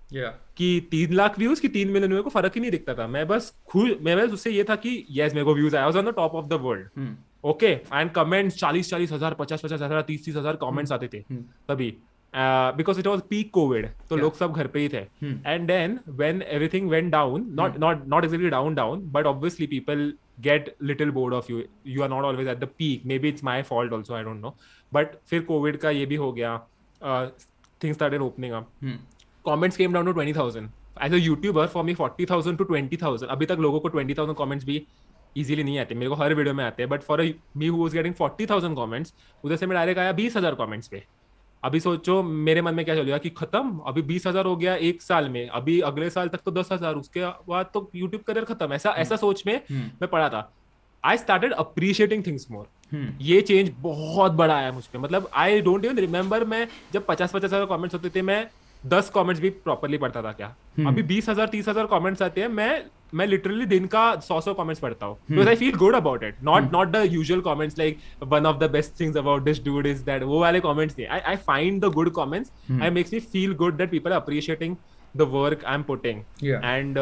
कि 0.57 0.87
तीन 0.91 1.13
लाख 1.13 1.39
व्यूज़ 1.39 1.61
की 1.61 1.67
तीन 1.69 1.91
मिलियन 1.91 2.21
को 2.21 2.29
फ़र्क 2.29 2.55
ही 2.55 2.61
नहीं 2.61 2.71
दिखता 2.71 2.93
था। 2.95 3.07
मैं 3.07 3.27
बस 3.27 3.53
खुश 3.67 3.91
मैं 4.01 4.17
बस 4.17 4.33
उससे 4.33 4.51
ये 4.51 4.63
था 4.63 4.75
कि 4.75 5.05
यस 5.11 5.33
मेरे 5.33 5.45
को 5.45 5.55
व्यूज़ 5.55 5.75
आया। 5.75 5.87
On 5.87 6.11
the 6.11 6.13
top 6.15 6.35
of 6.35 6.47
the 6.47 6.59
world 6.61 7.15
okay 7.43 7.67
and 7.67 8.11
comments 8.11 8.57
चालीस 8.57 8.89
चालीस 8.89 9.11
हज़ार 9.11 9.33
पचास 9.33 9.61
पचास 9.63 9.81
हज़ार 9.81 10.01
तीस 10.07 10.25
तीस 10.25 10.35
हज़ार 10.35 10.55
कॉमेंट्स 10.55 10.91
आते 10.91 11.07
थे 11.07 11.21
Hmm. 11.21 11.43
तभी। 11.69 11.93
Because 12.77 12.99
it 12.99 13.07
was 13.07 13.21
peak 13.29 13.49
COVID 13.53 13.87
तो 14.09 14.15
लोग 14.17 14.35
सब 14.35 14.53
घर 14.53 14.67
पे 14.67 14.79
ही 14.79 14.89
थे. 14.89 15.05
And 15.45 15.67
then 15.67 15.99
when 16.09 16.41
everything 16.41 16.89
went 16.89 17.11
down 17.11 17.45
not 17.55 17.77
not 17.79 18.07
not 18.07 18.23
actually 18.25 18.49
down 18.49 18.75
down 18.75 19.01
but 19.13 19.25
obviously 19.25 19.67
people 19.67 20.13
get 20.41 20.75
little 20.83 21.11
bored 21.11 21.33
of 21.33 21.51
you 21.51 21.61
you 21.87 22.03
are 22.03 22.09
not 22.09 22.23
always 22.25 22.47
at 22.47 22.59
the 22.59 22.69
peak 22.77 23.05
maybe 23.19 23.29
it's 23.29 23.43
my 23.43 23.61
fault 23.63 23.93
also 23.93 24.13
I 24.13 24.23
don't 24.23 24.41
know 24.41 24.55
but 24.91 25.15
फिर 25.29 25.41
Covid 25.43 25.77
का 25.77 25.89
ये 25.89 26.05
भी 26.05 26.15
हो 26.15 26.31
गया। 26.33 26.57
Things 27.81 27.95
started 27.95 28.21
opening 28.21 28.53
up 28.53 28.69
comments 29.45 29.77
came 29.77 29.95
down 29.95 30.05
to 30.07 30.11
20,000. 30.13 30.67
As 31.05 31.13
a 31.15 31.17
YouTuber, 31.21 31.63
for 31.71 31.81
me, 31.85 31.93
40,000 31.95 32.57
to 32.59 32.65
20,000. 32.67 33.29
अभी 33.31 33.45
तक 33.45 33.57
लोगों 33.61 33.79
को 33.79 33.89
20,000 33.89 34.35
comments 34.41 34.65
भी 34.65 34.77
इजीली 35.35 35.63
नहीं 35.63 35.79
आते 35.79 35.95
मेरे 35.95 36.09
को 36.09 36.15
हर 36.15 36.33
वीडियो 36.33 36.53
में 36.53 36.63
आते 36.63 36.83
हैं 36.83 36.89
but 36.89 37.01
for 37.03 37.21
me 37.57 37.67
who 37.67 37.77
was 37.77 37.93
getting 37.93 38.13
40,000 38.15 38.75
comments 38.77 39.13
उधर 39.43 39.55
से 39.55 39.65
मैं 39.65 39.75
डायरेक्ट 39.75 39.99
आया 39.99 40.11
20,000 40.13 40.55
कमेंट्स 40.55 40.87
पे। 40.87 41.03
अभी 41.63 41.79
सोचो 41.79 42.21
मेरे 42.23 42.61
मन 42.61 42.75
में 42.75 42.83
क्या 42.85 42.95
चलेगा 42.95 43.17
कि 43.17 43.29
खत्म 43.31 43.79
अभी 43.87 44.01
20,000 44.03 44.45
हो 44.45 44.55
गया 44.55 44.75
एक 44.87 45.01
साल 45.01 45.29
में 45.29 45.47
अभी 45.49 45.79
अगले 45.83 46.09
साल 46.09 46.27
तक 46.29 46.39
तो 46.45 46.51
10,000 46.53 46.95
उसके 46.95 47.25
बाद 47.47 47.69
तो 47.73 47.89
यूट्यूब 47.95 48.21
करियर 48.23 48.45
खत्म 48.45 48.73
ऐसा 48.73 48.91
ऐसा 48.97 49.15
सोच 49.17 49.43
में 49.47 49.59
मैं 49.71 50.07
पढ़ा 50.07 50.27
था। 50.29 50.51
I 51.03 51.17
started 51.17 51.53
appreciating 51.53 52.25
things 52.25 52.47
more 52.51 52.67
ये 53.21 53.39
चेंज 53.41 53.71
बहुत 53.79 54.31
बड़ा 54.33 54.55
आया 54.55 54.71
मुझ 54.71 54.85
पे। 54.85 54.97
मतलब 54.97 55.29
आई 55.35 55.61
डोंट 55.61 55.85
इवन 55.85 55.97
रिमेम्बर 55.97 56.43
मैं 56.45 56.67
जब 56.93 57.05
पचास 57.05 57.31
पचास 57.31 57.53
हज़ार 57.53 57.65
कॉमेंट्स 57.65 57.95
होते 57.95 58.09
थे 58.09 58.21
मैं 58.23 58.45
दस 58.81 59.09
कॉमेंट्स 59.09 59.41
भी 59.41 59.49
प्रॉपरली 59.49 59.97
पढ़ता 59.97 60.21
था 60.23 60.31
क्या। 60.33 60.55
अभी 60.87 61.03
बीस 61.03 61.29
हज़ार 61.29 61.47
तीस 61.47 61.67
हज़ार 61.69 61.85
कॉमेंट्स 61.87 62.21
आते 62.21 62.41
हैं 62.41 62.47
मैं 62.49 62.85
मैं 63.13 63.27
लिटरली 63.27 63.65
दिन 63.65 63.85
का 63.87 64.15
सौ 64.27 64.39
सौ 64.41 64.53
कमेंट्स 64.53 64.81
पढ़ता 64.81 65.05
हूँ। 65.05 65.17
Because 65.31 65.49
I 65.49 65.55
feel 65.55 65.75
good 65.75 65.95
about 65.95 66.23
it 66.23 66.35
not 66.43 66.71
not 66.73 66.87
the 66.87 67.03
usual 67.11 67.41
comments 67.41 67.77
like 67.79 67.99
one 68.23 68.45
of 68.45 68.57
the 68.57 68.71
best 68.71 68.99
things 68.99 69.17
about 69.17 69.41
this 69.43 69.63
dude 69.65 69.87
is 69.87 70.03
that 70.05 70.23
वो 70.23 70.39
वाले 70.39 70.59
कमेंट्स 70.59 70.95
नहीं। 70.99 71.07
I 71.07 71.19
I 71.19 71.35
find 71.35 71.81
the 71.85 71.91
good 71.93 72.11
comments 72.15 72.51
I 72.81 72.89
makes 72.89 73.13
me 73.13 73.19
feel 73.19 73.53
good 73.53 73.77
that 73.77 73.91
people 73.91 74.11
appreciating 74.11 74.75
the 75.17 75.21
work 75.21 75.65
I 75.65 75.75
am 75.75 75.83
putting 75.83 76.21
and 76.43 76.95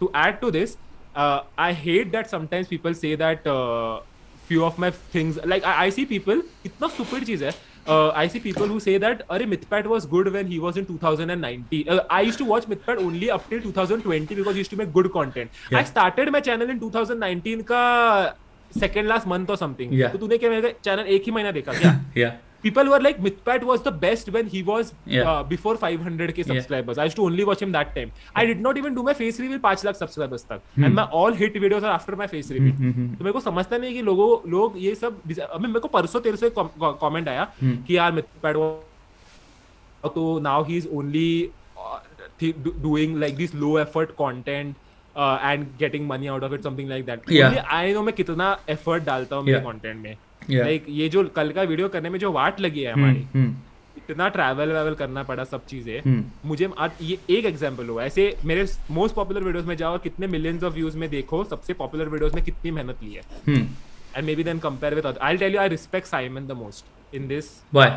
to 0.00 0.10
add 0.16 0.40
to 0.40 0.50
add 0.50 0.56
I 0.56 0.60
this 0.60 0.76
uh, 1.16 1.40
i 1.58 1.72
hate 1.72 2.08
that 2.12 2.26
sometimes 2.30 2.66
people 2.68 2.94
say 3.00 3.14
that 3.14 3.44
uh, 3.46 4.00
few 4.48 4.64
of 4.64 4.78
my 4.84 4.90
things 5.12 5.36
like 5.52 5.64
i, 5.64 5.74
I 5.84 5.90
see 5.90 6.04
uh, 7.86 8.10
I 8.14 8.28
see 8.28 8.40
people 8.40 8.66
who 8.66 8.80
say 8.80 8.98
that 8.98 9.26
Arey 9.28 9.46
Mythpad 9.46 9.86
was 9.86 10.06
good 10.06 10.32
when 10.32 10.46
he 10.46 10.58
was 10.58 10.76
in 10.76 10.86
2019. 10.86 11.88
Uh, 11.88 12.00
I 12.10 12.20
used 12.22 12.38
to 12.38 12.44
watch 12.44 12.66
Mythpad 12.66 12.98
only 12.98 13.30
up 13.30 13.48
till 13.48 13.60
2020 13.60 14.34
because 14.34 14.54
he 14.54 14.58
used 14.58 14.70
to 14.70 14.76
make 14.76 14.92
good 14.92 15.12
content. 15.12 15.50
Yeah. 15.70 15.78
I 15.78 15.84
started 15.84 16.30
my 16.32 16.40
channel 16.40 16.70
in 16.70 16.80
2019 16.80 17.64
का 17.64 18.34
second 18.70 19.08
last 19.08 19.26
month 19.26 19.50
or 19.50 19.56
something. 19.56 19.92
Yeah. 19.92 20.12
तो 20.12 20.18
तूने 20.18 20.38
क्या 20.38 20.50
मेरे 20.50 20.74
channel 20.84 21.06
एक 21.16 21.22
ही 21.26 21.32
महीना 21.32 21.50
देखा 21.50 21.72
क्या? 21.72 21.92
या 22.16 22.32
people 22.64 22.90
were 22.92 22.98
like 23.06 23.18
Mythpat 23.26 23.64
was 23.70 23.82
the 23.86 23.92
best 24.04 24.28
when 24.36 24.46
he 24.54 24.60
was 24.68 24.90
Yeah. 25.14 25.30
uh, 25.30 25.42
before 25.52 25.74
500k 25.84 26.44
subscribers. 26.50 26.96
Yeah. 26.96 27.02
I 27.02 27.08
used 27.10 27.18
to 27.20 27.24
only 27.26 27.44
watch 27.50 27.62
him 27.66 27.72
that 27.76 27.90
time. 27.96 28.12
I 28.42 28.44
did 28.50 28.62
not 28.66 28.80
even 28.82 28.94
do 28.98 29.04
my 29.08 29.14
face 29.20 29.40
reveal 29.44 29.60
5 29.66 29.84
lakh 29.88 29.98
subscribers 30.02 30.46
तक. 30.52 30.62
And 30.88 30.98
my 31.00 31.04
all 31.20 31.38
hit 31.42 31.58
videos 31.66 31.88
are 31.90 31.94
after 31.98 32.16
my 32.22 32.28
face 32.34 32.50
reveal. 32.58 32.76
तो 32.80 33.24
मेरे 33.24 33.32
को 33.32 33.40
समझता 33.48 33.78
नहीं 33.78 33.90
है 33.90 33.96
कि 33.96 34.02
लोगों 34.10 34.28
लोग 34.56 34.78
ये 34.86 34.94
सब 35.04 35.20
अभी 35.50 35.66
मेरे 35.66 35.80
को 35.80 35.88
परसों 35.98 36.20
तेरे 36.28 36.36
से 36.44 36.50
कमेंट 36.60 37.28
आया 37.36 37.48
कि 37.64 37.96
यार 37.96 38.12
Mythpat 38.20 38.62
तो 40.14 40.24
now 40.46 40.56
he's 40.70 40.86
only 41.00 41.28
uh, 41.78 41.98
th- 42.40 42.56
do- 42.64 42.74
doing 42.88 43.14
like 43.20 43.36
this 43.36 43.54
low 43.54 43.76
effort 43.82 44.16
content 44.16 44.74
uh, 45.16 45.38
and 45.50 45.66
getting 45.78 46.06
money 46.06 46.28
out 46.28 46.42
of 46.42 46.52
it 46.52 46.62
something 46.62 46.88
like 46.88 47.06
that. 47.06 47.22
Yeah. 47.28 47.46
Only 47.48 47.62
I 47.78 47.92
know 47.92 48.02
मैं 48.02 48.14
कितना 48.14 48.48
effort 48.76 49.04
डालता 49.04 49.36
हूँ 49.36 49.44
मेरे 49.44 49.60
content 49.64 50.02
में. 50.02 50.16
लाइक 50.50 50.86
ये 50.88 51.08
जो 51.08 51.24
कल 51.36 51.52
का 51.52 51.62
वीडियो 51.64 51.88
करने 51.88 52.10
में 52.10 52.18
जो 52.18 52.32
वाट 52.32 52.60
लगी 52.60 52.82
है 52.82 52.92
हमारी 52.92 53.26
इतना 53.98 54.28
ट्रैवल 54.28 54.72
वैवल 54.72 54.94
करना 54.94 55.22
पड़ा 55.22 55.44
सब 55.44 55.64
चीज़ें। 55.66 56.22
मुझे 56.44 56.68
आज 56.78 56.90
ये 57.02 57.18
एक 57.30 57.44
एग्जांपल 57.46 57.88
हुआ। 57.88 58.04
ऐसे 58.04 58.24
मेरे 58.44 58.66
मोस्ट 58.90 59.14
पॉपुलर 59.14 59.42
वीडियोस 59.44 59.66
में 59.66 59.76
जाओ 59.76 59.98
कितने 59.98 60.26
मिलियंस 60.26 60.62
ऑफ़ 60.64 60.74
व्यूज़ 60.74 60.96
में 60.98 61.08
देखो 61.10 61.42
सबसे 61.44 61.72
पॉपुलर 61.74 62.08
वीडियोस 62.08 62.34
में 62.34 62.42
कितनी 62.44 62.70
मेहनत 62.70 63.02
ली 63.02 63.12
है। 63.12 63.22
And 64.16 64.24
maybe 64.34 64.44
then 64.44 64.58
compare 64.58 64.94
with 64.94 65.06
I 65.06 65.36
tell 65.36 65.54
you 65.54 65.60
I 65.60 65.68
respect 65.68 66.06
Simon 66.06 66.46
the 66.46 66.52
most 66.58 67.14
in 67.16 67.28
this 67.28 67.50
why 67.74 67.90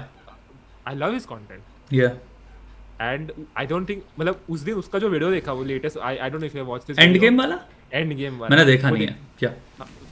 I 0.88 0.96
love 0.96 1.14
his 1.14 1.26
content 1.26 1.94
या 1.94 2.10
एंड 3.02 3.32
आई 3.58 3.66
डोंट 3.66 3.90
थिंक 3.90 4.04
मतलब 4.20 4.42
उस 4.50 4.62
दिन 4.62 4.76
उसका 4.76 5.00
जो 5.00 5.10
वीडियो 5.10 5.32
देखा 5.32 5.54
वो 5.54 5.64
latest 5.64 5.98
I 5.98 6.18
I 6.18 6.30
don't 6.30 6.42
know 6.42 6.48
if 6.48 6.58
you 6.58 6.64
watch 6.66 6.86
this 6.88 7.00
end 7.00 7.18
game 7.20 7.40
वाला? 7.40 7.60
End 7.94 8.14
game 8.14 8.38
वाला। 8.40 8.56
मैंने 8.56 8.72
देखा 8.72 8.90
नहीं 8.90 9.08
है। 9.08 9.18
क्या? 9.40 9.52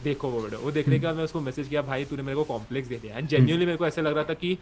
देखो 0.06 0.30
वो 0.30 0.40
वीडियो 0.42 0.60
वो 0.62 0.72
देखने 0.72 1.00
के 1.00 1.06
बाद 1.06 1.16
मैं 1.16 1.24
उसको 1.24 1.42
मैसेज 1.42 1.68
किया 1.68 1.82
भाई 1.92 2.06
तूने 2.06 2.24
मेरे 2.24 2.36
को 2.36 2.44
कॉम्प्लेक्स 2.54 2.88
दे 2.88 3.00
दिया 3.04 3.18
एंड 3.18 3.28
जेन्युइनली 3.28 3.66
मेरे 3.66 3.78
को 3.78 3.88
ऐसा 3.88 4.02
लग 4.02 4.16
रहा 4.16 4.24
था 4.30 4.34
कि 4.44 4.58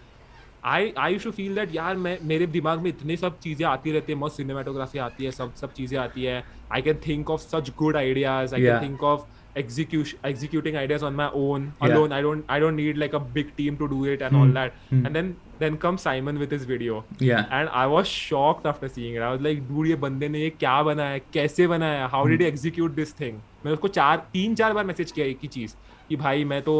आई 0.65 0.93
आई 0.97 1.19
शू 1.19 1.31
फील 1.31 1.55
दैट 1.55 1.75
यार 1.75 1.95
मैं 1.97 2.17
मेरे 2.23 2.47
दिमाग 2.47 2.79
में 2.81 2.89
इतनी 2.89 3.17
सब 3.17 3.39
चीज़ें 3.39 3.65
आती 3.67 3.91
रहती 3.91 4.11
है 4.13 4.17
मस्त 4.19 4.37
सिनेमाटोग्राफी 4.37 4.99
आती 5.07 5.25
है 5.25 5.31
सब 5.31 5.53
सब 5.61 5.73
चीज़ें 5.73 5.97
आती 5.99 6.23
है 6.23 6.43
I 6.73 6.81
can 6.81 6.99
think 7.07 7.29
of 7.29 7.41
such 7.41 7.71
good 7.79 7.97
ideas 7.97 8.55
I 8.55 8.61
can 8.61 8.81
think 8.83 9.03
of 9.03 9.25
execution 9.55 10.19
executing 10.23 10.77
ideas 10.77 11.03
on 11.03 11.15
my 11.15 11.29
own 11.31 11.73
alone 11.81 12.09
Yeah. 12.09 12.17
i 12.17 12.21
don't 12.21 12.45
i 12.49 12.59
don't 12.59 12.75
need 12.75 12.97
like 12.97 13.13
a 13.13 13.19
big 13.35 13.55
team 13.55 13.77
to 13.77 13.87
do 13.87 14.05
it 14.05 14.21
and 14.21 14.35
mm. 14.35 14.39
all 14.41 14.53
that 14.53 14.73
mm. 14.91 15.05
and 15.05 15.15
then 15.15 15.35
then 15.63 15.77
comes 15.85 16.05
simon 16.07 16.39
with 16.43 16.53
his 16.57 16.63
video 16.71 16.99
या 17.29 17.39
and 17.59 17.71
i 17.81 17.85
was 17.93 18.11
shocked 18.13 18.67
after 18.73 18.89
seeing 18.97 19.17
it 19.19 19.25
i 19.29 19.31
was 19.35 19.43
like 19.47 19.63
dude 19.71 19.87
ये 19.89 19.95
बंदे 20.05 20.29
ने 20.35 20.39
ये 20.41 20.49
क्या 20.59 20.81
बनाया 20.89 21.17
कैसे 21.33 21.67
बनाया 21.73 22.09
how 22.13 22.23
did 22.31 22.43
he 22.45 22.49
execute 22.51 22.95
this 23.01 23.13
thing 23.21 23.41
मैंने 23.65 23.73
उसको 23.73 23.87
चार 23.99 24.17
तीन 24.33 24.55
चार 24.61 24.73
बार 24.73 24.85
मैसेज 24.91 25.11
किया 25.11 25.25
एक 25.25 25.39
ही 25.43 25.47
चीज़ 25.57 25.75
कि 26.09 26.15
भाई 26.25 26.43
मैं 26.53 26.61
तो 26.69 26.75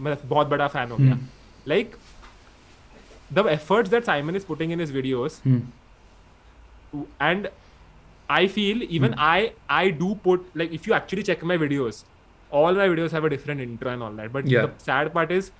मैं 0.00 0.16
बहुत 0.28 0.46
बड़ा 0.48 0.68
फ़ैन 0.76 0.90
हो 0.90 0.96
गया 1.00 1.18
like 1.74 1.96
the 3.36 3.42
efforts 3.56 3.90
that 3.96 4.04
simon 4.12 4.36
is 4.40 4.44
putting 4.48 4.72
in 4.76 4.82
his 4.84 4.90
videos 5.00 5.38
and 7.28 7.48
i 8.28 8.46
feel 8.56 8.82
even 8.98 9.14
i 9.28 9.38
i 9.76 9.84
do 10.02 10.10
put 10.26 10.44
like 10.60 10.74
if 10.78 10.86
you 10.88 10.94
actually 10.98 11.24
check 11.30 11.42
my 11.52 11.56
videos 11.62 12.02
all 12.60 12.78
my 12.80 12.86
videos 12.94 13.16
have 13.16 13.24
a 13.28 13.30
different 13.34 13.64
intro 13.64 13.90
and 13.94 14.06
all 14.08 14.18
that 14.20 14.32
but 14.36 14.46
Yeah. 14.54 14.66
the 14.66 14.84
sad 14.88 15.12
part 15.16 15.32
is 15.38 15.50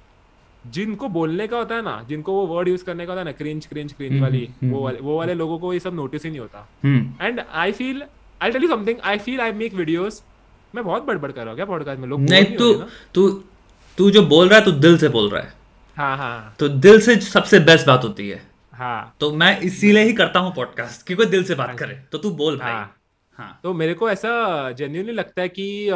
जिनको 0.67 1.09
बोलने 1.09 1.47
का 1.47 1.57
होता 1.57 1.75
है 1.75 1.83
ना 1.83 2.05
जिनको 2.09 2.33
वो 2.33 2.47
word 2.47 2.69
use 2.69 2.85
करने 2.85 3.07
का 3.07 3.13
होता 3.13 3.21
है 3.21 3.25
ना 3.25 3.33
क्रिंज 3.33 3.67
क्रिंज 3.67 3.93
क्रिंज 3.93 4.21
वाली 4.21 4.49
वो 4.65 4.83
वाले 4.83 4.99
वो 4.99 5.19
वाले 5.19 5.35
लोगों 5.35 5.59
को 5.59 5.73
ये 5.73 5.81
सब 5.81 5.95
नोटिस 5.95 6.25
ही 6.25 6.31
नहीं 6.31 6.41
होता। 6.41 6.69
And 7.21 7.41
I 7.53 7.73
feel 7.73 8.03
I 8.41 8.51
tell 8.51 8.63
you 8.63 8.69
something 8.69 8.99
I 9.05 9.19
feel 9.19 9.41
I 9.41 9.53
make 9.53 9.75
videos 9.75 10.23
मैं 10.75 10.85
बहुत 10.85 11.05
बड़बड़ 11.05 11.31
कर 11.33 11.41
रहा 11.41 11.49
हूँ 11.49 11.57
क्या 11.57 11.67
पॉडकास्ट 11.67 12.01
में? 12.01 12.09
लोग 12.09 12.21
नहीं 12.21 12.57
तू 12.57 12.73
तू 13.15 13.29
तू 13.99 14.11
जो 14.11 14.23
बोल 14.27 14.49
रहा 14.49 14.59
है 14.59 14.65
तू 14.65 14.73
दिल 14.73 14.99
से 14.99 15.09
बोल 15.09 15.29
रहा 15.31 15.43
है। 15.43 15.53
हाँ 15.97 16.17
हाँ। 16.17 16.55
तो 16.59 16.69
दिल 16.69 17.01
से 17.01 17.17
सबसे 17.17 17.59
बेस्ट 17.61 17.87
बात 17.87 18.05
होती 18.05 18.29
है। 18.29 18.43
हाँ। 18.73 19.17
तो 19.21 19.31
मैं 19.33 19.61
इसीलिए 19.61 20.03
ही 20.03 20.13
करता 20.13 20.39
हूँ 20.39 20.55
पॉडकास्ट 20.55 21.07
कि 21.07 21.15
कोई 21.15 21.27
दिल 21.27 21.45
से 21.45 21.55
बात 21.55 21.79
करे। 21.79 21.95
तो 22.13 22.19
तू 22.19 22.31
बोल 22.31 22.57
भाई। 22.59 22.73
हाँ। 22.73 22.97
हाँ। 23.39 23.61
तो 23.63 23.75
मेरे 23.75 23.95
को 23.95 24.11
ऐसा 24.11 24.71
जेन्यूनली 24.71 25.13
लगता 25.13 25.43
है 25.43 25.49
कि 25.49 25.87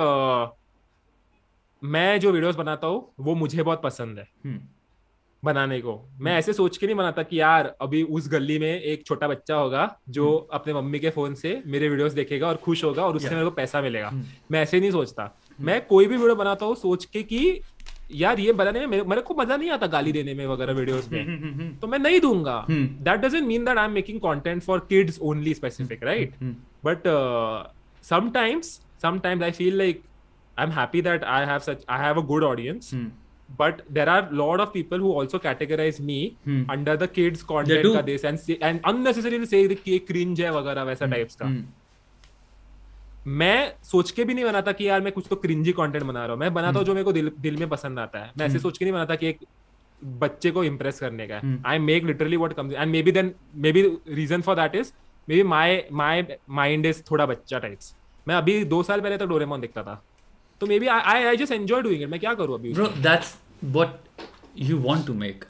मैं 1.83 2.21
जो 2.21 2.33
वीडियोस 2.33 2.57
बनाता 2.57 2.87
हूँ 2.87 3.07
वो 3.21 3.35
मुझे 3.35 3.63
बहुत 3.63 3.83
पसंद 3.83 4.19
है। 4.19 4.29
हम्म, 4.45 4.59
बनाने 5.43 5.81
को। 5.81 5.93
मैं 6.21 6.37
ऐसे 6.39 6.53
सोच 6.53 6.77
के 6.77 6.87
नहीं 6.87 6.97
बनाता 6.97 7.23
कि 7.23 7.41
यार 7.41 7.75
अभी 7.81 8.03
उस 8.03 8.29
गली 8.29 8.59
में 8.59 8.81
एक 8.81 9.07
छोटा 9.07 9.29
बच्चा 9.29 9.57
होगा 9.57 9.99
जो 10.09 10.35
अपने 10.53 10.75
मम्मी 10.75 10.99
के 10.99 11.11
फ़ोन 11.11 11.35
से 11.35 11.63
मेरे 11.67 11.89
वीडियोस 11.89 12.13
देखेगा 12.13 12.49
और 12.49 12.57
खुश 12.57 12.85
होगा 12.85 13.07
और 13.07 13.17
उससे. 13.17 13.31
मेरे 13.31 13.45
को 13.45 13.51
पैसा 13.51 13.83
मिलेगा। 13.83 14.09
हम्म। 14.09 14.25
मैं 14.51 14.63
ऐसे 14.63 14.81
नहीं 14.81 14.91
सोचता। 14.91 15.31
मैं 15.61 15.81
कोई 15.87 16.07
भी 16.07 16.17
वीडियो 16.17 16.37
बनाता 16.37 16.67
हूँ 16.67 16.77
सोच 16.77 17.05
के 17.05 17.23
कि 17.23 17.61
यार 18.15 18.41
ये 18.41 18.53
बनाने 18.53 18.87
में 18.87 19.03
मेरे, 19.05 19.21
को 19.21 19.35
मज़ा 19.35 19.57
नहीं 19.57 19.71
आता 19.71 19.87
गाली 19.87 20.13
देने 20.13 20.35
में 20.35 20.47
वगैरह 20.47 20.73
वीडियोस 20.73 21.09
में। 21.13 21.21
हम्म, 21.27 21.37
हम्म, 21.37 21.61
हम्म, 21.61 21.77
तो 21.77 21.87
मैं 21.87 21.99
नहीं 21.99 22.21
दूँगा। 22.21 22.65
हम्म। 22.69 22.87
That 23.05 23.21
doesn't 23.21 23.47
mean 23.47 23.65
that 23.65 23.79
I 23.79 23.85
am 23.85 23.93
making 23.93 24.21
content 24.21 24.63
for 24.63 24.87
kids 24.89 25.19
only 25.23 25.55
specific 25.55 26.03
right 26.03 26.35
but 26.87 27.09
sometimes 28.05 28.69
sometimes 29.05 29.43
i 29.43 29.51
feel 29.51 29.75
like 29.81 29.99
i'm 30.59 30.71
happy 30.77 31.01
that 31.07 31.25
i 31.33 31.41
have 31.49 31.65
such 31.65 31.83
i 31.97 31.99
have 32.03 32.21
a 32.21 32.25
good 32.31 32.47
audience 32.51 32.93
hmm, 32.95 33.11
but 33.59 33.83
there 33.97 34.09
are 34.15 34.21
a 34.23 34.39
lot 34.39 34.63
of 34.65 34.73
people 34.73 35.03
who 35.05 35.11
also 35.19 35.39
categorize 35.45 35.99
me 36.09 36.17
Hmm. 36.49 36.63
under 36.75 36.95
the 37.03 37.07
kids 37.19 37.45
content. 37.51 37.87
का 37.95 38.03
this 38.09 38.25
and 38.31 38.41
say, 38.47 38.57
and 38.69 38.89
unnecessarily 38.91 39.47
say 39.53 39.61
कि 39.85 40.01
cringe 40.11 40.41
है 40.41 40.51
वगैरह 40.57 40.83
वैसा 40.91 41.07
types 41.13 41.37
का। 41.37 41.47
हम्म, 41.47 41.65
मैं 43.27 43.73
सोच 43.85 44.11
के 44.11 44.25
भी 44.25 44.35
नहीं 44.35 44.45
बनाता 44.45 44.73
कि 44.73 44.89
यार 44.89 45.01
मैं 45.01 45.13
कुछ 45.13 45.27
तो 45.31 45.37
क्रिंजी 45.37 45.73
कंटेंट 45.79 46.05
बना 46.05 46.21
रहा 46.25 46.33
हूँ। 46.33 46.41
मैं 46.41 46.53
बनाता 46.55 46.79
हूँ 46.79 46.87
जो 46.87 46.95
मेरे 46.95 47.05
को 47.05 47.13
दिल 47.13 47.31
दिल 47.41 47.57
में 47.57 47.69
पसंद 47.69 47.99
आता 47.99 48.19
है। 48.19 48.31
मैं 48.39 48.47
ऐसे 48.47 48.55
Hmm. 48.55 48.63
सोच 48.63 48.79
के 48.79 48.85
नहीं 48.85 48.93
बनाता 48.93 49.15
कि 49.23 49.27
एक 49.29 49.39
बच्चे 50.21 50.51
को 50.51 50.65
इम्प्रेस 50.65 51.01
करने 51.01 51.27
का 51.27 51.41
Hmm. 51.41 51.57
I 51.67 51.79
make 51.79 52.05
literally 52.05 52.37
what 52.37 52.53
comes 52.53 52.75
and 52.75 52.91
maybe 53.03 53.13
then 53.13 53.33
maybe 53.73 53.83
reason 54.21 54.43
for 54.43 54.57
that 54.57 54.75
is 54.75 54.93
maybe 55.35 55.43
my 55.55 55.83
my 56.03 56.23
mind 56.61 56.87
is 56.87 57.03
थोड़ा 57.11 57.27
बच्चा 57.27 57.59
टाइप्स 57.59 57.95
मैं 58.29 58.35
अभी 58.35 58.63
दो 58.75 58.83
साल 58.83 59.01
पहले 59.01 59.17
तो 59.17 59.27
डोरेमोन 59.27 59.61
देखता 59.61 59.83
था। 59.83 60.03
तो 60.61 60.67
maybe 60.81 60.87
I 60.87 61.25
I 61.25 61.37
just 61.37 61.53
enjoy 61.53 61.83
doing 61.83 62.03
it 62.03 62.09
मैं 62.09 62.21
क्या 62.21 62.35
करूँ 62.35 62.55
अभी 62.55 62.73
Bro, 62.75 62.89
that's 63.05 63.35
what 63.75 63.91
you 64.69 64.81
want 64.87 65.07
to 65.11 65.15
make. 65.19 65.45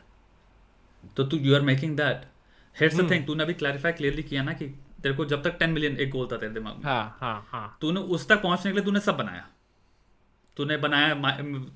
तो 1.16 1.25
तू 1.25 1.37
you 1.38 1.55
are 1.55 1.61
making 1.62 1.97
that 1.97 2.25
here's 2.77 2.97
the. 2.97 3.11
Thing 3.11 3.27
तूने 3.27 3.42
अभी 3.44 3.55
क्लैरिफाई 3.55 3.92
क्लियरली 3.92 4.23
किया 4.23 4.42
ना 4.42 4.53
कि 4.53 4.66
तेरे 5.03 5.14
को 5.14 5.25
जब 5.27 5.42
तक 5.42 5.59
10 5.59 5.68
मिलियन 5.71 5.97
एक 5.97 6.11
गोल 6.11 6.27
था 6.33 6.37
तेरे 6.37 6.53
दिमाग 6.53 6.77
में। 6.77 6.85
हाँ 6.85 7.16
हाँ 7.21 7.47
हाँ। 7.51 7.77
तूने 7.81 8.01
उस 8.16 8.29
तक 8.29 8.42
पहुँचने 8.42 8.71
के 8.71 8.77
लिए 8.77 8.85
तूने 8.85 9.01
सब 9.01 9.16
बनाया। 9.16 9.47
तूने 10.57 10.77
बनाया 10.77 11.14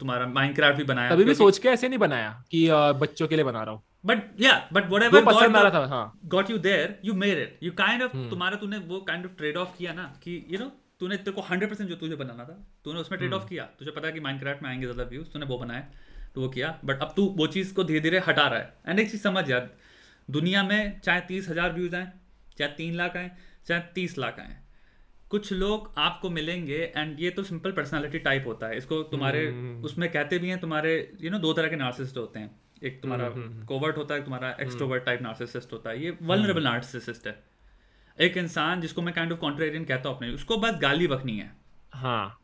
तुम्हारा 0.00 0.26
माइनक्राफ्ट 0.28 0.76
भी 0.78 0.84
बनाया 0.84 1.10
कभी 1.10 1.24
भी 1.24 1.34
सोच 1.34 1.58
के 1.58 1.68
ऐसे 1.68 1.88
नहीं 1.88 1.98
बनाया 1.98 2.30
कि 2.50 2.68
बच्चों 3.00 3.28
के 3.28 3.36
लिए 3.36 3.44
बना 3.44 3.62
रहा 3.62 3.74
हूँ। 3.74 3.82
बट 4.06 4.40
या 4.40 4.52
बट 4.72 4.82
जो 4.82 4.90
व्हाटएवर 4.90 5.24
पसंद 5.24 5.56
आ 5.56 5.62
रहा 5.62 5.86
था 5.86 6.02
got 6.28 6.50
you 6.50 6.58
there 6.60 6.98
you 7.04 7.14
made 7.16 7.38
it 7.38 7.58
you 7.62 7.72
kind. 7.78 8.02
Of 8.02 8.16
तुम्हारा 8.30 8.56
तूने 8.56 8.78
वो 8.88 9.00
काइंड 9.08 9.26
ऑफ़ 9.26 9.32
ट्रेड 9.38 9.56
ऑफ़ 9.56 9.76
किया 9.78 9.92
ना 9.94 10.12
कि 10.22 10.44
यू 10.50 10.58
नो 10.58 10.70
तूने 11.02 11.16
तेरे 11.18 11.32
को 11.32 11.42
100% 11.44 11.88
जो 11.88 11.96
तुझे 11.96 12.16
बनाना 12.16 12.44
था 12.44 12.56
तूने 12.84 13.00
उसमें 13.00 13.18
ट्रेड 13.18 13.32
हम्म। 13.32 13.42
ऑफ़ 13.42 13.48
किया। 13.48 13.64
तुझे 13.78 13.90
पता 13.90 14.06
है 14.06 14.12
कि 14.12 14.20
माइनक्राफ्ट 14.20 14.62
में 14.62 14.68
आएँगे 14.70 14.86
ज़्यादा 14.86 15.08
व्यूज़ 15.10 15.28
तूने 15.28 15.46
वो 15.46 15.58
बनाया 15.58 15.86
तो 16.34 16.40
वो 16.40 16.48
किया। 16.48 16.68
बट 16.84 17.00
अब 17.02 17.12
तू 17.16 17.24
वो 17.38 17.46
चीज़ 17.48 17.72
को 17.74 17.84
धीरे 17.84 18.00
धीरे 18.00 18.18
हटा 18.26 18.46
रहा 18.48 18.58
है। 18.58 18.74
एंड 18.88 19.00
एक 19.00 19.10
चीज़ 19.10 19.22
समझ 19.22 19.48
यार 19.50 19.70
दुनिया 20.28 20.62
में 20.62 21.00
चाहे 21.00 21.20
तीस 21.28 21.48
हज़ार 21.48 21.72
व्यूज़ 21.72 21.96
आए 21.96 22.12
चाहे 22.58 22.70
तीन 22.72 22.94
लाख 22.94 23.16
आए 23.16 23.30
चाहे 23.66 23.80
तीस 23.94 24.18
लाख 24.18 24.40
आए 24.40 24.56
कुछ 25.30 25.52
लोग 25.52 25.92
आपको 25.98 26.30
मिलेंगे 26.30 26.80
एंड 26.96 27.20
ये 27.20 27.30
तो 27.30 27.42
सिंपल 27.42 27.72
पर्सनालिटी 27.72 28.18
टाइप 28.18 28.46
होता 28.46 28.66
है। 28.66 28.76
इसको 28.76 29.02
तुम्हारे 29.12 29.46
हम्म। 29.46 29.84
उसमें 29.84 30.10
कहते 30.10 30.38
भी 30.38 30.48
हैं 30.48 30.58
तुम्हारे 30.60 30.92
यू 31.20 31.30
नो 31.30 31.38
दो 31.38 31.52
तरह 31.52 31.68
के 31.68 31.76
नार्सिसिस्ट 31.76 32.16
होते 32.16 32.38
हैं। 32.38 32.50
एक 32.82 33.00
तुम्हारा 33.02 33.26
हम्म, 33.26 33.64
कोवर्ट 33.66 33.96
होता 33.96 34.14
है 34.14 34.24
तुम्हारा 34.24 34.56
एक्सट्रोवर्ट 34.60 35.04
टाइप 35.04 35.22
नार्सिसिस्ट 35.22 35.72
होता 35.72 35.90
है। 35.90 36.02
ये 36.04 36.16
वनरेबल 36.22 36.62
नार्सिसिस्ट 36.64 37.26
है। 37.26 37.32
एक 38.20 38.36
इंसान 38.36 38.80
जिसको 38.80 39.02
मैं 39.02 39.14
काइंड 39.14 39.32
ऑफ़ 39.32 39.38
कॉन्ट्रेरियन 39.38 39.84
कहता 39.84 40.08
हूँ 40.08 40.16
अपने 40.16 40.28
उसको 40.30 40.56
बस 40.56 40.78
गाली 40.82 41.06
बकनी 41.06 41.36
है। 41.38 41.50
हाँ 41.94 42.38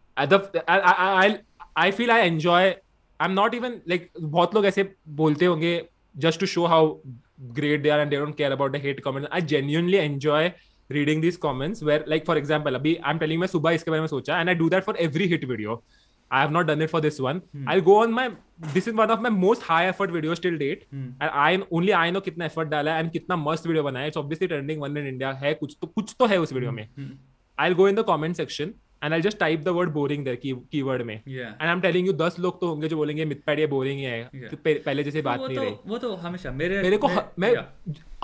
I 1.78 1.90
feel 1.90 2.10
I 2.10 2.26
enjoy 2.26 2.64
I 2.64 3.28
am 3.28 3.32
not 3.32 3.54
even 3.54 3.80
like 3.88 4.10
बहुत 4.20 4.54
लोग 4.54 4.66
ऐसे 4.66 4.92
बोलते 5.20 5.44
होंगे 5.44 5.88
just 6.16 6.40
to 6.40 6.46
show 6.46 6.66
how 6.66 6.96
great 7.40 7.82
they 7.82 7.88
are 7.88 8.00
and 8.00 8.10
they 8.10 8.16
don't 8.16 8.36
care 8.36 8.52
about 8.52 8.72
the 8.72 8.76
hate 8.76 9.00
comment 9.00 9.28
I 9.32 9.40
genuinely 9.40 9.96
enjoy 9.96 10.52
reading 10.90 11.22
these 11.22 11.38
comments 11.40 11.82
where 11.82 12.08
like 12.08 12.26
for 12.26 12.38
example, 12.40 12.74
अभी 12.74 12.94
I 12.96 13.10
am 13.10 13.18
telling 13.18 13.40
मैं 13.40 13.46
सुबह 13.46 13.70
इसके 13.70 13.90
बारे 13.90 14.00
में 14.00 14.06
सोचा 14.08 14.38
and 14.40 14.48
I 14.48 14.54
do 14.54 14.68
that 14.68 14.84
for 14.84 14.96
every 14.96 15.26
hit 15.26 15.44
video 15.44 15.82
I 16.30 16.40
have 16.44 16.50
not 16.54 16.66
done 16.68 16.82
it 16.86 16.90
for 16.92 17.00
this 17.02 17.18
one. 17.24 17.38
Hmm. 17.56 17.68
I'll 17.72 17.84
go 17.84 17.96
on 18.00 18.14
my. 18.18 18.24
This 18.72 18.88
is 18.90 18.96
one 18.98 19.12
of 19.14 19.22
my 19.26 19.30
most 19.34 19.62
high 19.68 19.84
effort 19.92 20.10
videos 20.16 20.42
till 20.46 20.58
date. 20.62 20.82
Hmm. 20.94 21.06
And 21.26 21.36
I 21.44 21.50
only 21.78 21.94
I 22.00 22.08
know 22.14 22.20
कितना 22.24 22.48
effort 22.50 22.70
डाला 22.74 22.94
है 22.96 23.02
and 23.04 23.12
कितना 23.12 23.36
मस्त 23.44 23.66
video 23.66 23.84
बनाया 23.84 24.04
है. 24.04 24.10
It's 24.12 24.20
obviously 24.22 24.48
trending 24.52 24.82
one 24.86 24.98
in 25.02 25.08
India 25.12 25.32
है 25.44 25.54
कुछ 25.62 25.76
तो 25.80 25.86
कुछ 25.86 26.14
तो 26.18 26.26
है 26.32 26.40
उस 26.40 26.52
वीडियो 26.52 26.72
में. 26.72 26.86
Hmm. 26.98 27.14
I'll 27.58 27.78
go 27.80 27.86
in 27.92 28.00
the 28.00 28.04
comment 28.10 28.40
section 28.40 28.74
and 29.06 29.14
I'll 29.16 29.24
just 29.26 29.38
type 29.40 29.64
the 29.68 29.72
word 29.78 29.92
boring 29.96 30.22
there 30.28 30.36
key 30.44 30.52
keyword 30.74 31.04
में. 31.10 31.14
Yeah. 31.36 31.54
And 31.60 31.72
I'm 31.72 31.82
telling 31.86 32.06
you 32.08 32.14
दस 32.20 32.38
लोग 32.40 32.60
तो 32.60 32.68
होंगे 32.68 32.88
जो 32.88 32.96
बोलेंगे 32.96 33.24
मिथपैड 33.32 33.58
ये 33.58 33.66
बोरिंग 33.74 34.00
है 34.00 34.18
Yeah. 34.34 34.50
तो 34.50 34.56
पह- 34.64 34.84
पहले 34.86 35.04
जैसे 35.04 35.22
बात 35.28 35.40
नहीं 35.40 35.56
तो 35.56 35.62
रही 35.62 35.74
वो 35.86 35.98
तो 36.04 36.14
हमेशा 36.26 36.50
मेरे 36.62 36.82
मेरे 36.82 36.96
को 36.96 37.08
ह- 37.08 37.24
मैं. 37.38 37.54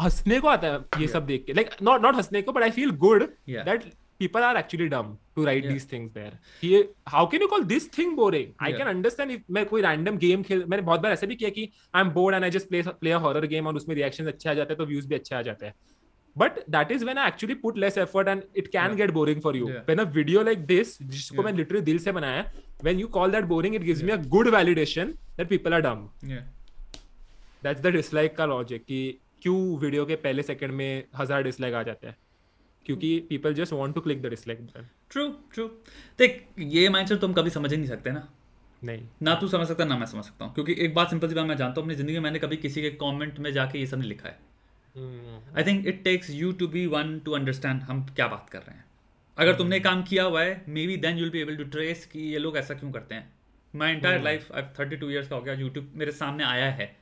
हंसने 0.01 0.41
को 0.41 0.49
आता 0.49 0.73
है 0.73 1.01
ये 1.01 1.07
सब 1.09 1.27
देख 1.27 1.45
के 1.47 1.53
लाइक 1.53 1.71
नॉट 1.83 2.03
नॉट 2.03 2.15
हंसने 2.17 2.43
को 2.43 2.53
but 2.53 2.63
I 2.63 2.71
feel 2.81 2.91
good 3.07 3.23
Yeah. 3.49 3.65
People 4.21 4.43
are 4.43 4.57
actually 4.57 4.87
dumb 4.89 5.17
too 5.37 5.45
right 5.45 5.65
Yeah. 5.65 5.93
Things 5.93 6.13
there 6.13 6.67
ये 6.67 6.89
how 7.09 7.27
can 7.31 7.43
you 7.43 7.49
call 7.49 7.65
this 7.67 7.91
thing 7.99 8.15
boring 8.17 8.53
I 8.63 8.71
Yeah. 8.71 8.79
Can 8.79 8.89
understand 8.89 9.31
if 9.31 9.43
मैं 9.51 9.65
कोई 9.67 9.83
रैंडम 9.83 10.17
गेम 10.19 10.43
खेल 10.43 10.65
मैंने 10.69 10.83
बहुत 10.83 11.01
बार 11.01 11.13
ऐसे 11.13 11.27
भी 11.27 11.37
किया 11.37 11.51
कि 11.51 11.69
I 11.95 12.03
am 12.03 12.11
bored 12.13 12.35
and 12.35 12.45
I 12.45 12.51
just 12.51 12.69
play 12.69 12.83
play 13.01 13.11
a 13.11 13.19
horror 13.27 13.47
game 13.47 13.67
और 13.67 13.77
उसमें 13.77 13.95
रिएक्शंस 13.97 14.29
अच्छे 14.29 14.49
आ 14.51 14.55
जाते 14.55 14.73
हैं 14.73 14.79
तो 14.79 14.87
व्यूज़ 14.87 15.09
भी 15.09 15.15
अच्छे 15.15 15.35
आ 15.35 15.43
जाते 15.43 15.67
हैं 15.67 15.75
but 16.37 16.59
that 16.71 16.91
is 16.93 17.05
when 17.05 17.19
I 17.19 17.29
actually 17.29 17.55
put 17.57 17.79
less 17.79 17.99
effort 17.99 18.29
and 18.29 18.43
it 18.57 18.69
can 18.69 18.95
get 18.97 19.11
boring 19.11 19.41
for 19.43 19.57
you 19.57 19.67
Yeah. 19.67 19.85
When 19.87 19.99
a 19.99 20.11
video 20.13 20.43
like 20.43 20.65
this 20.67 20.97
जिसको 21.03 21.37
Yeah. 21.37 21.45
मैं 21.47 21.53
लिटरली 21.53 21.81
दिल 21.83 21.99
से 21.99 22.13
बनाया 22.13 22.43
when 22.83 23.01
you 23.01 23.09
call 23.19 23.31
that 23.33 23.45
boring 23.53 23.75
it 23.75 23.83
gives 23.83 24.03
me 24.03 24.13
a 24.13 24.17
good 24.37 24.49
validation 24.55 25.15
that 25.37 25.49
people 25.49 25.75
are 25.75 25.81
dumb 25.83 26.09
Yeah. 26.31 26.43
That's 27.65 27.81
the 27.81 27.93
dislike 27.93 28.37
का 28.37 28.47
logic 28.47 28.85
कि 28.85 29.01
क्यों 29.43 29.79
video 29.79 30.05
के 30.07 30.15
पहले 30.19 30.43
सेकंड 30.43 30.73
में 30.73 31.05
हज़ार 31.17 31.43
डिसलाइक 31.43 31.75
आ 31.75 31.83
जाते 31.83 32.07
हैं 32.07 32.17
क्योंकि 32.87 33.19
people 33.29 33.55
just 33.55 33.73
want 33.73 33.95
to 33.95 34.01
click 34.01 34.23
the 34.23 34.27
dislike 34.27 34.61
button 34.61 34.89
true 35.11 35.29
true 35.55 35.67
देख 36.19 36.43
ये 36.59 36.89
माइंडसेट 36.89 37.21
तुम 37.21 37.33
कभी 37.33 37.51
समझ 37.51 37.71
ही 37.71 37.77
नहीं 37.77 37.89
सकते 37.89 38.13
ना। 38.13 38.29
नहीं। 38.83 39.03
ना 39.23 39.35
तू 39.35 39.49
समझ 39.49 39.67
सकता 39.69 39.85
ना 39.85 39.99
मैं 39.99 40.07
समझ 40.07 40.25
सकता 40.25 40.45
हूँ। 40.45 40.55
क्योंकि 40.55 40.75
एक 40.79 40.95
बात 40.95 41.11
सिंपल 41.11 41.29
सी 41.29 41.35
बात 41.35 41.47
मैं 41.47 41.57
जानता 41.57 41.81
हूँ 41.81 41.85
अपनी 41.85 41.95
ज़िंदगी 41.95 42.15
में 42.15 42.23
मैंने 42.23 42.39
कभी 42.39 42.57
किसी 42.57 42.83
के 42.83 42.91
कमेंट 43.03 43.39
में 43.39 43.53
जाके 43.53 43.79
ये 43.79 43.87
सब 43.87 43.99
नहीं 43.99 44.09
लिखा 44.09 44.29
है। 44.29 44.39
हम्म, 44.97 45.39
I 45.57 45.65
think 45.65 45.87
it 45.87 46.03
takes 46.05 46.31
you 46.31 46.51
to 46.53 46.67
be 46.69 46.87
one 46.89 47.19
to 47.19 47.33
understand 47.33 47.83
हम 47.83 48.05
क्या 48.07 48.27
बात 48.29 48.51
कर 48.51 48.59
रहे 48.59 48.77
हैं। 48.77 48.85
अगर 49.39 49.55
तुमने 49.55 49.81
काम 49.81 50.03
किया 50.03 50.25
हुआ 50.25 50.43
है 50.43 50.65
may 50.69 50.87
be 50.87 50.97
then 50.99 51.19
you'll 51.19 51.31
be 51.31 51.41
able 51.41 51.57
to 51.57 51.65
trace 51.71 52.05
कि 52.07 52.21
ये 52.33 52.39
लोग 52.39 52.57
ऐसा 52.57 52.75
क्यों 52.75 52.91
करते 52.93 53.15
हैं। 53.15 53.33
My 53.75 53.93
entire 53.93 54.23
life 54.23 54.53
I 54.53 54.63
thirty 54.79 54.97
two 54.97 55.11
years 55.11 55.29
का 55.29 55.37
हो 55.37 55.43
गया 55.43 55.55
यूट्यूब 55.55 55.93
मेरे 55.97 56.13
सामने 56.13 56.45
आया 56.45 56.71
है। 56.73 56.95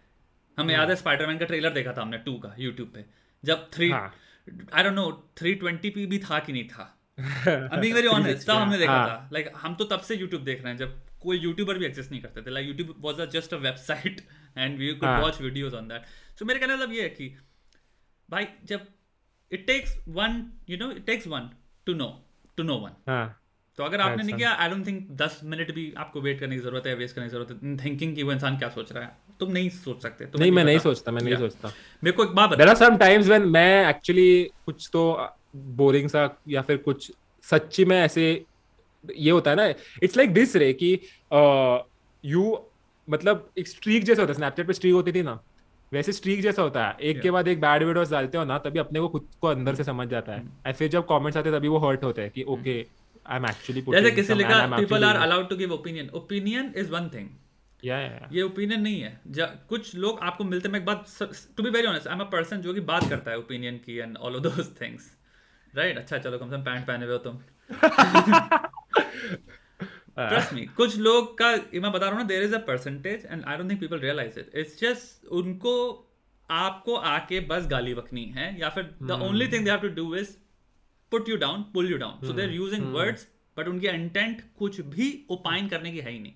हमें 0.59 0.75
याद 0.75 0.91
है 0.91 0.97
स्पाइडरमैन 0.97 1.39
का 1.39 1.47
ट्रेलर 1.47 1.71
देखा 1.71 1.93
था 1.93 2.03
हमने 2.03 2.19
टू 2.19 2.39
का 2.39 2.55
यूट्यूब 2.59 2.89
पे। 2.95 3.05
जब 3.45 3.69
थ्री 3.73 3.91
हाँ। 3.91 4.13
I 4.49 4.83
don't 4.83 4.95
know 4.95 5.11
three 5.39 5.55
twenty 5.55 5.91
P 5.91 6.07
भी 6.07 6.19
था 6.21 6.39
कि 6.39 6.53
नहीं 6.53 6.69
था? 6.69 6.85
आई 7.19 7.81
बीइंग 7.81 7.95
वेरी 7.95 8.07
ऑनेस्ट 8.09 8.47
तब 8.49 8.57
हमने 8.57 8.79
देखा 8.79 8.93
हाँ। 8.93 9.09
था। 9.09 9.29
लाइक 9.33 9.51
हम 9.57 9.75
तो 9.75 9.85
तब 9.87 10.01
से 10.01 10.15
यूट्यूब 10.17 10.43
देख 10.45 10.63
रहे 10.63 10.73
हैं 10.73 10.79
जब 10.79 11.01
कोई 11.23 11.39
यूट्यूबर 11.39 11.79
भी 11.79 11.87
एक्सेस 11.87 12.11
नहीं 12.11 12.21
करते 12.23 12.43
थे। 12.43 12.51
Like 12.51 12.69
YouTube 12.69 12.95
was 13.01 13.21
a 13.21 13.27
just 13.33 13.55
a 13.55 13.57
website 13.59 14.21
and 14.59 14.79
we 14.79 14.93
could. 14.95 15.09
Watch 15.21 15.41
videos 15.41 15.75
on 15.75 15.89
that 15.89 16.39
so 16.39 16.45
मेरे 16.45 16.61
कहने 16.61 16.75
मतलब 16.75 16.93
ये 16.93 17.03
है 17.03 17.09
कि 17.11 17.29
भाई 18.29 18.47
जब 18.65 18.87
it 19.51 19.67
takes 19.67 19.97
one 20.09 20.43
you 20.71 20.79
know 20.79 20.91
it 20.91 21.07
takes 21.07 21.27
one 21.27 21.51
to 21.87 21.95
know 21.95 22.09
to 22.57 22.63
know 22.63 22.77
one 22.79 23.33
तो 23.79 23.85
अगर 23.85 24.01
आपने 24.01 24.23
नहीं 24.23 24.37
किया 24.37 24.51
आई 24.53 24.69
डोंट 24.69 24.87
थिंक 24.87 25.11
दस 25.19 25.41
मिनट 25.45 25.71
भी 25.75 25.93
आपको 25.99 26.21
वेट 26.21 26.41
करने 26.41 26.57
की 26.57 26.63
ज़रूरत 26.63 26.87
है 26.87 26.95
वेस्ट 26.95 27.15
करने 27.17 27.27
की 27.27 27.33
ज़रूरत 27.33 27.51
है 27.51 27.77
थिंकिंग 27.77 28.15
कि 28.17 28.23
वो 28.23 28.33
इंसान 28.33 28.59
क्या 28.59 28.69
सोच 28.71 28.93
रहा 28.93 29.05
है। 29.05 29.17
तुम 29.41 29.53
नहीं 29.53 29.69
सोच 29.71 30.03
सकते 30.03 30.25
तुम्हें 30.25 30.41
नहीं 30.41 30.57
मैं 30.57 30.65
नहीं 30.65 30.79
सोचता 30.79 31.13
मैं 31.13 31.23
नहीं 31.23 31.37
सोचता। 31.37 31.69
मेरे 32.05 32.17
को 32.17 32.25
एक 32.25 32.31
बात 32.31 32.51
बता 32.51 32.71
आर 32.71 32.77
सम 32.77 32.97
टाइम्स 32.97 33.27
व्हेन 33.27 33.43
मैं 33.43 33.89
एक्चुअली 33.91 34.51
कुछ 34.67 34.89
तो 34.93 35.29
बोरिंग 35.57 36.09
सा 36.09 36.29
या 36.49 36.63
फिर 36.63 36.77
कुछ 36.77 37.13
सच्ची 37.43 37.85
में 37.85 38.01
ऐसे 38.01 38.45
ये 39.17 39.31
होता 39.31 39.51
है 39.51 39.57
ना 39.57 39.67
इट्स 40.03 40.17
लाइक 40.17 40.33
दिस 40.33 40.57
रे 40.57 40.73
कि 40.73 40.93
यू 42.25 42.59
मतलब 43.11 43.49
एक 43.59 43.69
स्ट्रीक 43.69 44.05
जैसा 44.05 44.23
होता 44.23 44.33
है 44.33 44.37
स्नैपचैट 44.37 44.67
पे 44.67 44.73
स्ट्रीक 44.73 44.95
होती 44.95 45.13
थी 45.13 45.23
ना 45.23 45.41
वैसे 45.93 46.13
स्ट्रीक 46.13 46.41
जैसा 46.41 46.63
होता 46.63 46.87
है। 46.87 46.97
एक 47.01 47.11
yeah. 47.11 47.23
के 47.23 47.31
बाद 47.31 47.49
एक 47.49 47.61
बैड 47.61 47.83
वीडियोस 47.83 48.11
डालते 48.11 48.39
हो 48.39 48.45
ना 48.45 48.59
तभी 48.59 48.79
अपने 48.79 49.01
को 49.01 49.09
खुद 49.09 49.29
को 49.41 49.49
अंदर 49.49 49.75
से 49.75 49.85
समझ 49.85 50.09
जाता 50.09 50.33
है। 50.33 50.43
Hmm. 50.43 50.67
ऐसे 50.67 50.89
जब 50.89 51.07
कमेंट्स 51.07 51.37
आते 51.37 51.49
हैं 51.49 51.59
तभी 51.59 51.69
वो 51.69 51.79
हर्ट 51.79 52.05
होते 52.05 52.23
हैं 52.23 52.31
कि 52.31 52.43
ओके 52.43 52.87
आई 53.27 53.39
एम 53.39 53.47
एक्चुअली 53.47 53.81
जैसे 53.89 54.11
किसी 54.11 54.35
लिखा 54.35 54.77
people 54.77 55.05
are 55.05 55.17
allowed 55.17 55.49
to 55.49 55.57
give 55.57 55.73
opinion 55.73 56.09
opinion 56.15 56.73
is 56.77 56.91
one 56.91 57.11
thing 57.15 57.29
या 58.33 58.45
ओपिनियन 58.45 58.81
नहीं 58.81 59.01
है। 59.01 59.21
कुछ 59.69 59.95
लोग 59.97 60.19
आपको 60.23 60.45
मिलते 60.45 60.69
मैं 60.69 60.79
एक 60.81 60.85
बात 60.87 61.07
to 61.57 61.63
be 61.63 61.71
very 61.71 61.87
honest 61.87 62.07
I 62.09 62.15
am 62.15 62.21
a 62.21 62.29
person 62.33 62.61
जो 62.63 62.75
कि 62.75 62.81
बात 62.91 63.09
करता 63.11 63.31
है 63.31 63.39
ओपिनियन 63.39 63.79
की 63.87 63.97
and 63.99 64.17
all 64.17 64.37
of 64.37 64.43
those 64.43 64.71
things 64.81 65.11
right 65.75 65.99
अच्छा 65.99 66.19
चलो 66.19 66.39
कम 66.39 66.51
से 66.51 66.57
कम 66.57 66.63
पैंट 66.63 66.87
पहने 66.87 67.07
हुए 67.07 67.15
हो 67.15 67.19
तुम। 67.27 67.39
ट्रस्ट 70.19 70.53
मी 70.55 70.65
कुछ 70.77 70.97
लोग 70.99 71.37
का 71.39 71.51
मैं 71.75 71.91
बता 71.93 72.07
रहा 72.07 72.11
हूँ 72.11 72.19
ना 72.19 72.25
there 72.29 72.43
is 72.43 72.55
a 72.55 72.59
percentage 72.67 73.25
and 73.31 73.45
I 73.45 73.57
don't 73.57 73.71
think 73.71 73.81
people 73.81 73.99
realize 73.99 74.39
it 74.41 74.51
it's 74.55 74.79
just 74.81 75.27
उनको 75.41 75.75
आपको 76.51 76.95
आके 77.11 77.41
बस 77.51 77.67
गाली 77.67 77.95
बकनी 77.95 78.25
है 78.37 78.47
या 78.61 78.69
फिर 78.69 78.85
the 79.03 79.11
only 79.23 79.49
thing 79.49 79.65
they 79.65 79.71
have 79.71 79.81
to 79.81 79.89
do 79.95 80.15
is 80.17 80.31
put 81.13 81.29
you 81.29 81.37
down 81.37 81.63
pull 81.75 81.91
you 81.91 81.99
down 81.99 82.27
so 82.27 82.33
they 82.33 82.43
are 82.43 82.51
using 82.51 82.85
words 82.95 83.27
but 83.57 83.69
उनकी 83.69 83.89
इंटेंट 83.89 84.43
कुछ 84.59 84.81
भी 84.95 85.09
ओपाइन 85.31 85.69
करने 85.69 85.93
की 85.93 85.99
है 85.99 86.11
ही 86.11 86.19
नहीं। 86.19 86.33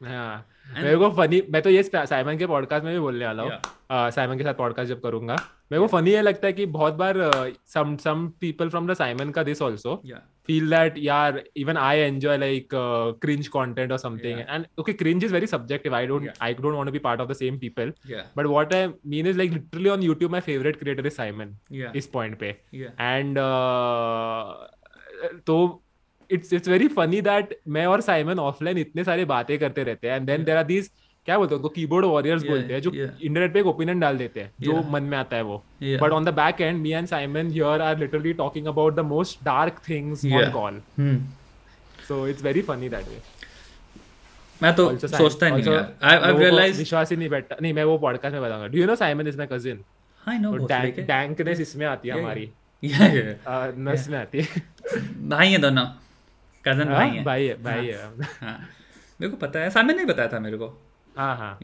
हाँ। 0.00 0.46
मेरे 0.82 0.96
को 0.96 1.10
फनी 1.10 1.42
मैं 1.50 1.62
तो 1.62 1.70
ये 1.70 1.82
साइमन 1.82 2.38
के 2.38 2.46
पॉडकास्ट 2.46 2.84
में 2.84 2.92
भी 2.94 3.00
बोलने 3.00 3.26
वाला 3.26 3.42
हूँ। 3.42 4.10
साइमन 4.10 4.38
के 4.38 4.44
साथ 4.44 4.54
पॉडकास्ट 4.54 4.88
जब 4.88 5.00
करूँगा। 5.00 5.34
मेरे 5.72 5.80
को 5.80 5.86
फनी 5.86 6.10
ये 6.10 6.22
लगता 6.22 6.46
है 6.46 6.52
कि 6.52 6.66
बहुत 6.66 6.94
बार 6.94 7.16
some 7.66 7.96
some 7.96 8.26
people 8.40 8.68
from 8.68 8.86
the 8.86 8.94
Simon 8.94 9.30
का 9.30 9.42
दिस 9.42 9.62
ऑल्सो 9.62 10.02
फील 10.46 10.70
दैट 10.70 10.98
यार 10.98 11.42
even 11.56 11.76
I 11.76 11.98
enjoy 11.98 12.38
like 12.38 12.68
cringe 13.22 13.48
content 13.48 13.92
और 13.92 13.98
something 13.98 14.40
and 14.48 14.66
okay 14.78 14.92
cringe 14.92 15.24
is 15.24 15.32
very 15.32 15.46
subjective 15.46 15.94
I 15.94 16.06
don't 16.06 16.30
I 16.42 16.54
don't 16.54 16.74
want 16.74 16.90
be 16.90 16.98
part 16.98 17.20
of 17.20 17.28
the 17.28 17.32
same 17.32 17.58
people 17.58 17.92
but 18.36 18.46
what 18.46 18.74
I 18.74 18.88
mean 19.06 19.26
is 19.26 19.38
like 19.38 19.52
literally 19.52 19.88
on 19.88 20.02
YouTube 20.02 20.32
my 20.32 20.40
favourite 20.40 20.76
creator 20.76 21.06
is 21.06 21.14
Simon 21.14 21.56
इस 21.96 22.06
point 22.06 22.38
पे 22.38 22.56
and 23.00 23.38
तो 25.46 25.82
it's 26.30 26.52
it's 26.52 26.68
very 26.68 26.88
funny 26.88 27.20
that 27.20 27.58
मैं 27.68 27.86
और 27.86 28.00
Simon 28.00 28.38
offline 28.38 28.78
इतने 28.78 29.04
सारे 29.04 29.24
बातें 29.24 29.58
करते 29.58 29.82
रहते 29.82 30.08
हैं 30.08 30.16
and 30.16 30.26
then 30.26 30.44
there 30.44 30.56
are 30.56 30.64
these 30.64 30.90
क्या 31.26 31.38
बोलते 31.38 31.54
हैं 31.54 31.56
उनको 31.56 31.68
कीबोर्ड 31.68 32.06
वॉरियर्स 32.06 32.44
बोलते 32.44 32.74
हैं 32.74 32.80
जो 32.80 32.90
इंटरनेट 32.90 33.52
पे 33.52 33.60
एक 33.60 33.66
ओपिनियन 33.66 34.00
डाल 34.00 34.18
देते 34.18 34.40
हैं 34.40 34.52
जो 34.60 34.72
मन 34.90 35.02
में 35.02 35.18
आता 35.18 35.36
है 35.36 35.42
वो। 35.42 35.64
But 35.82 36.10
on 36.10 36.24
the 36.24 36.28
back 36.28 36.60
end 36.60 36.80
me 36.80 36.90
and 36.90 37.06
Simon 37.06 37.50
here 37.50 37.82
are 37.82 37.98
literally 37.98 38.32
talking 38.32 38.66
about 38.66 38.94
the 38.94 39.00
most 39.00 39.44
dark 39.44 39.80
things 39.88 40.24
on 40.26 40.50
call 40.50 40.80
so 42.08 42.26
it's 42.28 42.42
very 42.42 42.62
funny 42.62 42.88
that 42.88 43.08
way 43.08 43.20
मैं 44.62 44.74
तो 44.74 44.96
सोचता 44.98 45.48
नहीं 45.48 45.78
आई 46.02 46.16
आई 46.16 46.38
रियलाइज़ 46.38 46.78
विश्वास 46.78 47.10
ही 47.10 47.16
नहीं 47.16 47.28
बैठता। 47.28 47.56
नहीं 47.62 47.72
मैं 47.72 47.84
वो 47.84 47.98
पॉडकास्ट 47.98 48.34
में 48.34 48.42
बताऊँगा। 48.42 48.66
Do 48.66 48.78
you 48.78 48.86
know 48.86 48.96
Simon 48.96 49.26
is 49.26 49.38
my 49.38 49.48
cousin 49.52 49.84
I 50.28 50.38
know 50.38 50.56
dankness 50.56 51.60
इसमें 51.60 51.86
आती 51.86 52.08
है 52.08 52.18
हमारी। 52.18 52.50
नस 53.78 54.08
में 54.10 54.18
आती 54.18 54.40
है। 54.40 54.62
भाई 55.28 55.48
है 55.48 55.58
दोनों 55.58 55.86
कज़न 56.66 56.88
भाई 56.88 57.10
है। 57.10 57.22
भाई 57.24 57.46
है 57.46 57.62
भाई 57.62 57.86
है। 57.86 58.26
हाँ। 58.40 58.58
मेरे 59.20 59.30
को 59.30 59.36
पता 59.36 59.60
है 59.60 59.70
सामने 59.70 59.94
नहीं 59.94 60.06
बताया 60.06 60.28
था 60.28 60.38
मेरे 60.40 60.56
को। 60.56 60.68
हाँ 61.16 61.36
हाँ। 61.36 61.58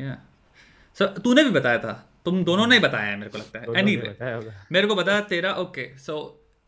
सो 0.97 1.07
तूने 1.19 1.45
भी 1.45 1.51
बताया 1.51 1.79
था। 1.79 1.93
तुम 2.25 2.43
दोनों 2.45 2.67
ने 2.67 2.79
बताया 2.79 3.11
है 3.11 3.17
मेरे 3.19 3.31
को 3.31 3.39
लगता 3.39 3.59
है। 3.59 3.79
एनी 3.79 3.97
anyway, 3.97 4.53
मेरे 4.73 4.87
को 4.87 4.95
बताया 4.95 5.21
तेरा 5.29 5.53
okay 5.57 5.87
so 5.99 6.17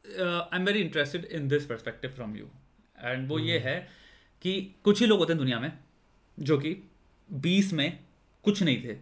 I 0.05 0.59
am 0.59 0.65
very 0.65 0.81
interested 0.81 1.25
in 1.33 1.49
this 1.49 1.67
perspective 1.67 2.11
from 2.11 2.37
you 2.37 2.47
and 2.99 3.29
वो 3.29 3.39
ये 3.39 3.59
है 3.59 3.77
कि 4.45 4.53
कुछ 4.85 5.01
ही 5.01 5.07
लोग 5.07 5.19
होते 5.19 5.33
हैं 5.33 5.39
दुनिया 5.39 5.59
में 5.61 5.73
जो 6.39 6.59
कि 6.59 6.77
बीस 7.29 7.73
में 7.73 7.99
कुछ 8.45 8.63
नहीं 8.63 8.83
थे। 8.85 8.97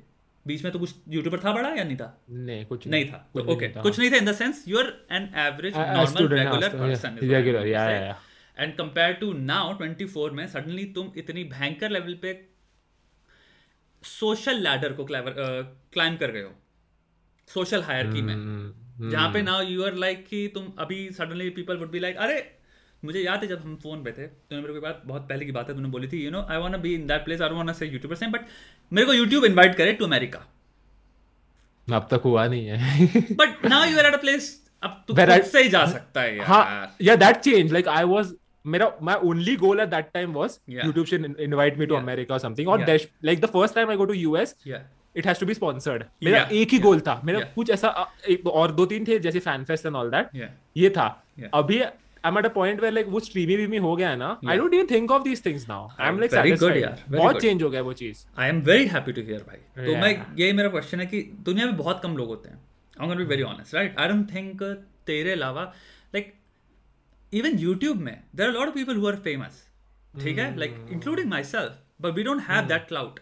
बीच 0.47 0.63
में 0.65 0.73
तो 0.73 0.79
कुछ 0.79 0.95
यूट्यूबर 1.09 1.39
था 1.39 1.53
बड़ा 1.53 1.69
या 1.69 1.85
नहीं 1.85 1.97
था? 1.97 2.07
नहीं 2.31 2.65
कुछ 2.67 2.87
नहीं, 2.87 3.05
था। 3.07 3.17
तो 3.35 3.41
ओके 3.53 3.69
कुछ 3.69 3.99
नहीं 3.99 4.11
था 4.11 4.17
in 4.17 4.25
the 4.27 4.33
sense 4.35 4.65
you 4.69 4.79
are 4.79 4.87
an 5.13 5.29
average 5.39 5.77
normal 5.77 6.29
regular 6.29 6.69
person 6.71 7.19
regular 7.23 7.67
yeah 7.67 7.89
yeah 7.91 8.17
and 8.57 8.75
compare 8.77 9.13
to 9.13 9.33
now 9.33 9.73
24 9.79 10.33
में 10.33 10.47
सडनली 10.47 10.85
तुम 10.95 11.13
इतनी 11.17 11.45
भयंकर 11.53 11.91
लेवल 11.91 12.15
पे 12.23 12.33
सोशल 14.03 14.63
लैडर 14.63 14.93
को 14.93 15.05
क्लाइम 15.05 16.17
कर 16.17 16.31
गए 16.31 16.43
हो 16.43 16.53
सोशल 17.51 17.83
हायरकी 17.83 18.23
में। 18.23 18.35
hmm, 18.35 19.11
जहाँ 19.13 19.33
पे 19.33 19.43
नाउ 19.43 19.63
यू 19.63 19.85
आर 19.85 19.95
लाइक 19.97 20.27
कि 20.27 20.47
तुम 20.55 20.73
अभी 20.79 20.99
suddenly 21.13 21.49
people 21.51 21.77
would 21.77 21.91
be 21.91 21.99
like 21.99 22.17
अरे 22.17 22.37
मुझे 23.03 23.21
याद 23.21 23.43
है 23.43 23.49
जब 23.49 23.61
हम 23.61 23.77
फ़ोन 23.77 24.03
पे 24.05 24.13
थे 24.13 24.27
तूने 24.27 24.61
मेरे 24.61 24.75
को 24.75 24.81
बात 24.81 25.03
बहुत 25.07 25.29
पहले 25.29 25.45
की 25.45 25.53
बात 25.53 25.69
है 25.69 25.75
तूने 25.75 25.89
बोली 25.89 26.09
थी 26.09 26.25
you 26.25 26.31
know 26.31 26.43
I 26.51 26.59
want 26.59 26.77
be 26.77 26.95
in 26.95 27.07
that 27.07 27.25
place 27.25 27.41
I 27.41 27.49
want 27.51 27.71
say 27.71 27.87
YouTuber 27.87 28.17
same 28.17 28.33
but 28.33 28.47
मेरे 28.93 29.07
को 29.07 29.13
यूट्यूब 29.13 29.45
इनवाइट 29.45 29.75
करे 29.75 29.93
टू 29.93 30.05
अमेरिका 30.05 30.39
अब 31.89 32.07
तक 32.11 32.23
हुआ 32.25 32.47
नहीं 32.47 32.67
है। 32.67 33.07
But 33.33 33.65
now 33.67 33.85
you 33.85 33.99
are 33.99 34.07
at 34.07 34.15
a 34.15 34.21
place 34.21 34.51
अब 34.83 35.05
तू 35.09 35.15
खुद 35.15 35.43
से 35.43 35.63
ही 35.63 35.69
जा 35.69 35.85
सकता 35.87 36.21
है 36.21 36.37
यार। 36.37 36.47
हाँ 36.47 36.97
yeah 37.03 37.17
that 37.17 37.37
change 37.39 37.73
like 37.73 37.89
I 37.89 38.05
was 38.05 38.35
मेरा 38.67 38.99
my 39.01 39.15
only 39.31 39.57
goal 39.57 39.81
at 39.81 39.91
that 39.91 40.11
time 40.15 40.35
was 40.35 40.59
yeah. 40.67 40.85
YouTube 40.87 41.07
should 41.07 41.25
invite 41.41 41.79
me 41.79 41.87
to 41.87 41.95
yeah. 41.95 42.03
America 42.03 42.35
or 42.35 42.39
something 42.39 42.69
or 42.69 42.79
yeah. 42.79 42.87
Dash, 42.87 43.07
like 43.23 43.41
the 43.41 43.49
first 43.49 43.75
time 43.75 43.91
I 43.91 43.97
go 43.97 44.07
to 44.07 44.19
US 44.19 44.55
yeah. 44.65 44.83
it 45.15 45.25
has 45.25 45.39
to 45.39 45.47
be 45.47 45.55
sponsored 45.55 46.05
मेरा 46.25 46.39
yeah. 46.39 46.53
एक 46.53 46.73
ही 46.73 46.79
गोल 46.79 46.97
yeah. 46.97 47.07
था 47.09 47.21
मेरा 47.25 47.41
yeah. 47.41 47.55
कुछ 47.55 47.71
ऐसा 47.71 48.13
एक, 48.29 48.47
और 48.47 48.73
दो 48.73 48.87
तीन 48.87 49.05
थे 49.09 49.19
जैसे 49.19 49.41
fan 49.41 49.65
fest 49.65 49.87
and 49.87 49.97
all 49.97 50.11
that 50.11 50.49
ये 50.77 50.91
था. 50.91 51.09
अभी 51.55 51.83
I'm 52.25 52.37
at 52.39 52.47
a 52.47 52.51
point 52.51 52.81
where 52.83 52.93
like 52.95 53.09
वो 53.09 53.21
स्ट्रीमी 53.21 53.57
भी 53.67 53.77
हो 53.77 53.95
गया 53.97 54.11
है 54.11 54.17
ना 54.17 54.41
I 54.45 54.57
don't 54.59 54.75
even 54.75 54.87
think 54.87 55.11
of 55.11 55.25
these 55.29 55.41
things 55.47 55.65
now 55.71 55.81
I'm 55.99 56.21
like 56.23 56.31
very 56.31 56.57
good 56.57 56.77
यार 56.77 57.03
बहुत 57.11 57.41
चेंज 57.41 57.63
हो 57.63 57.71
गया 57.71 57.83
वो 57.83 57.93
चीज़ 57.93 58.25
I 58.39 58.51
am 58.53 58.61
very 58.69 58.87
happy 58.93 59.15
to 59.17 59.25
hear 59.31 59.41
भाई 59.49 59.87
तो 59.87 59.97
मैं 60.03 60.11
यही 60.39 60.53
मेरा 60.53 60.69
क्वेश्चन 60.69 61.01
है 61.01 61.07
कि 61.07 61.23
दुनिया 61.49 61.67
में 61.67 61.77
बहुत 61.77 62.01
कम 62.03 62.17
लोग 62.17 62.29
होते 62.29 62.49
हैं 62.49 62.59
I'm 63.01 63.11
gonna 63.13 63.25
be 63.25 63.31
very 63.35 63.49
honest 63.51 63.75
right 63.79 63.99
I 64.05 64.09
don't 64.13 64.31
think 64.35 64.63
तेरे 65.07 65.33
अलावा 65.33 65.73
इवन 67.33 67.59
यूट्यूब 67.59 67.97
में 67.97 68.25
there 68.35 68.47
are 68.47 68.53
lot 68.53 68.69
of 68.69 68.75
people 68.75 68.97
who 68.97 69.09
are 69.09 69.17
famous 69.17 69.69
ठीक 70.23 70.39
है? 70.39 70.57
Like 70.59 70.87
including 70.91 71.31
myself 71.45 71.79
but 72.01 72.11
we 72.11 72.23
don't 72.23 72.43
have 72.43 72.65
that 72.65 72.89
clout 72.89 73.21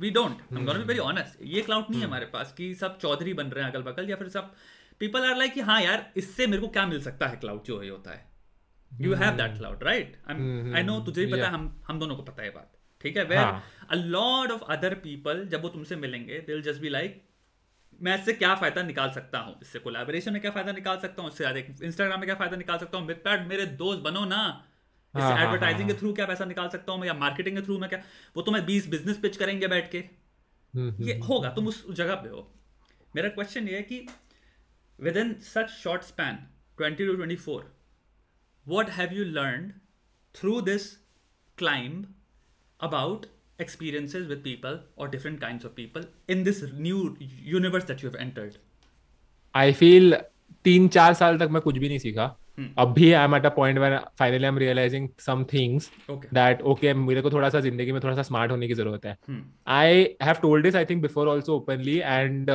we 0.00 0.10
don't 0.10 0.38
be 0.52 0.82
very 0.82 0.98
honest 0.98 1.38
ये 1.42 1.62
clout 1.62 1.84
नहीं 1.84 2.00
है 2.00 2.06
hmm. 2.06 2.14
हमारे 2.14 2.26
पास 2.26 2.54
कि 2.58 2.74
सब 2.74 2.98
चौधरी 2.98 3.34
बन 3.34 3.46
रहे 3.46 3.64
हैं 3.64 3.72
अगल 3.72 3.82
बगल 3.82 4.10
या 4.10 4.16
फिर 4.16 4.28
सब 4.28 4.54
पीपल 5.00 5.20
आर 5.20 5.36
लाइक 5.36 5.54
कि 5.54 5.60
हाँ 5.60 5.82
यार 5.82 6.12
इससे 6.16 6.46
मेरे 6.46 6.62
को 6.62 6.68
क्या 6.68 6.86
मिल 6.86 7.02
सकता 7.02 7.26
है 7.26 7.36
क्लाउड 7.36 7.64
जो 7.64 7.80
ही 7.80 7.88
होता 7.88 8.10
है? 8.10 8.24
You 9.00 9.14
have 9.14 9.36
that 9.36 9.56
clout 9.58 9.82
right 9.82 10.16
I 10.76 10.82
know 10.82 11.00
तुझे 11.00 11.26
भी 11.26 11.32
पता 11.32 11.48
हम 11.48 11.84
हम 11.86 11.98
दोनों 11.98 12.16
को 12.16 12.22
पता 12.22 12.42
है 12.42 12.50
बात। 12.50 12.72
ठीक 13.00 13.16
है? 13.16 13.24
Where 13.24 13.62
a 13.90 13.94
lot 13.94 14.50
of 14.50 14.62
other 14.62 14.94
people 14.94 15.44
जब 15.44 15.62
वो 15.62 15.68
तुमसे 15.68 15.96
मिलेंगे 15.96 16.38
दे 16.38 16.62
जस्ट 16.62 16.80
बी 16.80 16.88
लाइक 16.88 17.27
मैं 17.98 18.18
इससे 18.18 18.32
क्या 18.32 18.54
फ़ायदा 18.54 18.82
निकाल 18.82 19.10
सकता 19.10 19.38
हूँ? 19.38 19.58
इससे 19.62 19.78
कोलैबोरेशन 19.78 20.32
में 20.32 20.40
क्या 20.40 20.50
फ़ायदा 20.50 20.72
निकाल 20.72 20.98
सकता 20.98 21.22
हूँ? 21.22 21.30
इससे 21.30 21.86
इंस्टाग्राम 21.86 22.20
में 22.20 22.26
क्या 22.26 22.34
फ़ायदा 22.34 22.56
निकाल 22.56 22.78
सकता 22.78 22.98
हूँ? 22.98 23.06
मित्रपैड 23.06 23.46
मेरे 23.48 23.66
दोस्त 23.66 24.02
बनो 24.02 24.24
ना। 24.24 24.42
इससे 25.14 25.42
एडवर्टाइजिंग 25.42 25.80
हाँ, 25.80 25.88
हाँ, 25.88 25.94
के 25.94 26.00
थ्रू 26.00 26.08
हाँ। 26.08 26.14
क्या 26.14 26.26
पैसा 26.26 26.44
निकाल 26.44 26.68
सकता 26.68 26.92
हूँ 26.92 27.06
या 27.06 27.14
मार्केटिंग 27.14 27.56
के 27.56 27.62
थ्रू 27.62 27.78
मैं 27.78 27.88
क्या? 27.88 28.02
वो 28.36 28.42
तो 28.42 28.52
मैं 28.52 28.64
बीस 28.66 28.88
बिज़नेस 28.88 29.18
पिच 29.18 29.36
करेंगे 29.36 29.68
बैठ 29.68 29.90
के। 29.90 29.98
हम्म, 29.98 30.88
हम्म, 30.90 31.04
ये 31.04 31.14
हम्म। 31.14 31.26
होगा 31.26 31.50
तुम 31.50 31.68
उस 31.68 31.84
जगह 31.92 32.14
पे 32.14 32.28
हो। 32.28 32.46
मेरा 33.16 33.28
क्वेश्चन 33.28 33.68
ये 33.68 33.76
है 33.76 33.82
कि 33.82 34.06
within 35.16 35.34
such 35.44 35.70
short 35.70 36.02
span 36.02 36.36
twenty 36.76 37.06
two 37.06 37.14
twenty 37.14 37.36
four 37.36 37.72
what 38.66 38.90
have 38.90 39.12
you 39.12 39.24
learn 39.24 39.72
through 40.34 40.60
this 40.60 40.90
climb 41.58 42.14
about 42.80 43.26
experiences 43.58 44.26
with 44.28 44.42
people 44.42 44.80
or 44.96 45.08
different 45.08 45.40
kinds 45.40 45.64
of 45.64 45.74
people 45.76 46.02
in 46.28 46.44
this 46.48 46.58
new 46.88 46.98
universe 47.52 47.86
that 47.86 48.02
you 48.02 48.10
have 48.10 48.20
entered? 48.26 48.58
I 49.54 49.72
feel 49.80 50.14
तीन 50.64 50.88
चार 50.98 51.14
साल 51.14 51.38
तक 51.38 51.48
मैं 51.52 51.62
कुछ 51.62 51.78
भी 51.78 51.88
नहीं 51.88 51.98
सीखा। 51.98 52.34
Hmm. 52.58 52.68
अभी 52.78 53.12
I 53.12 53.24
am 53.24 53.34
at 53.36 53.44
a 53.46 53.48
point 53.56 53.78
where 53.78 53.98
finally 54.18 54.44
I 54.44 54.48
am 54.48 54.58
realizing 54.58 55.08
some 55.26 55.44
things 55.52 55.90
that 56.10 56.62
okay 56.72 56.94
मेरे 56.94 57.20
को 57.22 57.30
थोड़ा 57.30 57.48
सा 57.48 57.60
ज़िंदगी 57.60 57.92
में 57.92 58.00
थोड़ा 58.04 58.14
सा 58.14 58.22
स्मार्ट 58.22 58.50
होने 58.50 58.68
की 58.68 58.74
ज़रूरत 58.74 59.04
है। 59.06 59.16
I 59.66 60.02
have 60.22 60.34
told 60.42 60.64
this 60.64 60.76
I 60.76 60.84
think 60.84 61.02
before 61.02 61.28
also 61.28 61.56
openly 61.56 61.96
and 61.98 62.50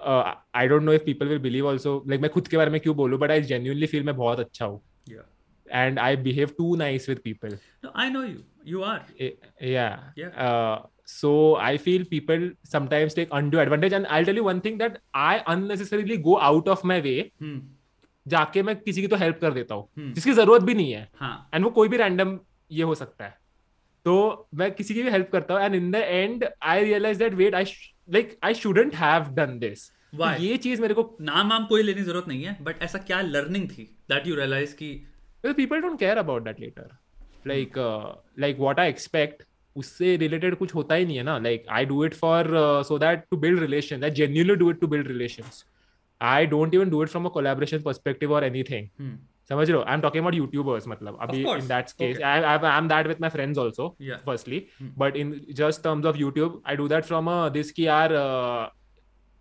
I 0.00 0.68
don't 0.68 0.82
know 0.82 0.92
if 0.92 1.04
people 1.04 1.28
will 1.28 1.38
believe 1.48 1.68
also 1.70 2.02
like 2.08 2.20
मैं 2.20 2.30
खुद 2.30 2.48
के 2.48 2.56
बारे 2.56 2.70
में 2.70 2.80
क्यों 2.80 2.96
बोलूँ 2.96 3.18
बट 3.20 3.30
आई 3.30 3.42
जेन्युइनली 3.52 3.86
फील 3.86 4.02
मैं 4.04 4.16
बहुत 4.16 4.40
अच्छा 4.40 4.64
हूँ। 4.64 4.80
And 5.70 5.98
I 5.98 6.14
behave 6.16 6.56
too 6.56 6.76
nice 6.76 7.06
with 7.06 7.22
people. 7.24 7.50
No, 7.82 7.90
I 7.94 8.08
know 8.10 8.22
you. 8.22 8.44
You 8.64 8.82
are. 8.84 9.02
Yeah. 9.60 9.98
Yeah. 10.16 10.28
Uh, 10.36 10.86
so 11.06 11.56
I 11.56 11.76
feel 11.76 12.04
people 12.04 12.50
sometimes 12.64 13.14
take 13.14 13.28
undue 13.32 13.60
advantage, 13.60 13.92
and 13.92 14.06
I'll 14.06 14.24
tell 14.24 14.34
you 14.34 14.44
one 14.44 14.60
thing 14.60 14.78
that 14.78 14.98
I 15.14 15.42
unnecessarily 15.46 16.16
go 16.18 16.38
out 16.40 16.68
of 16.68 16.84
my 16.84 17.00
way. 17.00 17.18
Hmm. 17.40 17.60
जाके 18.26 18.62
मैं 18.62 18.74
किसी 18.76 19.00
की 19.00 19.06
तो 19.08 19.16
help 19.16 19.38
कर 19.40 19.52
देता 19.52 19.74
हूँ 19.74 19.88
hmm. 19.98 20.14
जिसकी 20.14 20.32
ज़रूरत 20.32 20.62
भी 20.62 20.74
नहीं 20.74 20.92
है 20.92 21.00
एंड 21.02 21.20
हाँ. 21.20 21.60
वो 21.62 21.70
कोई 21.70 21.88
भी 21.88 21.96
रैंडम 21.96 22.38
ये 22.70 22.82
हो 22.82 22.94
सकता 22.94 23.24
है 23.24 23.38
तो 24.04 24.48
मैं 24.54 24.70
किसी 24.74 24.94
की 24.94 25.02
भी 25.02 25.10
हेल्प 25.10 25.30
करता 25.32 25.54
हूँ 25.54 25.62
and 25.62 25.74
in 25.74 25.90
the 25.90 25.96
end 25.96 26.44
I 26.62 26.84
realize 26.84 27.18
that 27.18 27.34
wait 27.34 27.54
I 27.54 27.64
like 28.12 28.38
I 28.44 28.54
shouldn't 28.54 28.94
have 28.94 29.32
done 29.34 29.58
this 29.58 29.90
ये 30.14 30.56
चीज़ 30.56 30.80
मेरे 30.82 30.94
को 30.94 31.16
नाम 31.20 31.46
नाम 31.46 31.64
कोई 31.66 31.82
लेने 31.82 32.02
ज़रूरत 32.02 32.28
नहीं 32.28 32.44
है 32.44 32.56
बट 32.64 32.82
ऐसा 32.82 32.98
क्या 32.98 33.20
लर्निंग 33.20 33.68
थी 33.70 33.82
दैट 34.10 34.26
यू 34.26 34.34
रियलाइज़ 34.36 34.74
की 34.74 34.90
well, 35.44 35.54
people 35.54 35.80
don't 35.80 36.00
care 36.00 36.18
about 36.18 36.44
that 36.44 36.60
later. 36.60 36.88
Like 37.44 37.76
uh, 37.78 38.12
like 38.44 38.58
what 38.66 38.78
i 38.78 38.86
expect 38.94 39.46
उससे 39.76 40.16
रिलेटेड 40.16 40.54
कुछ 40.56 40.74
होता 40.74 40.94
ही 40.94 41.04
नहीं 41.06 41.16
है 41.16 41.22
ना. 41.22 41.36
Like 41.38 41.66
I 41.70 41.84
do 41.86 42.04
it 42.04 42.14
for 42.14 42.46
so 42.86 42.98
that 42.98 43.24
to 43.30 43.36
build 43.44 43.60
relation 43.60 44.04
I 44.04 44.10
genuinely 44.20 44.54
do 44.62 44.70
it 44.70 44.80
to 44.80 44.86
build 44.86 45.08
relations 45.08 45.64
I 46.20 46.46
don't 46.46 46.74
even 46.74 46.90
do 46.90 47.02
it 47.02 47.08
from 47.08 47.26
a 47.26 47.28
collaboration 47.36 47.82
perspective 47.82 48.32
और 48.34 48.44
anything 48.44 48.88
समझ 49.48 49.68
रहे 49.68 49.76
हो? 49.76 49.82
I 49.82 49.94
am 49.94 50.00
talking 50.00 50.22
about 50.22 50.34
YouTubers 50.34 50.88
मतलब 50.88 51.18
अभी 51.22 51.40
in 51.42 51.68
that 51.68 51.90
case 52.02 52.20
I 52.20 52.42
I 52.42 52.78
am 52.78 52.88
that 52.88 53.06
with 53.06 53.20
my 53.20 53.30
friends 53.30 53.58
also 53.58 53.88
firstly. 54.26 54.62
But 54.98 55.16
in 55.16 55.34
just 55.62 55.82
terms 55.84 56.06
of 56.06 56.18
YouTube 56.18 56.62
I 56.66 56.76
do 56.76 56.88
that 56.88 57.04
from 57.04 57.30
this 57.52 57.72
की 57.72 57.86
यार 57.86 58.14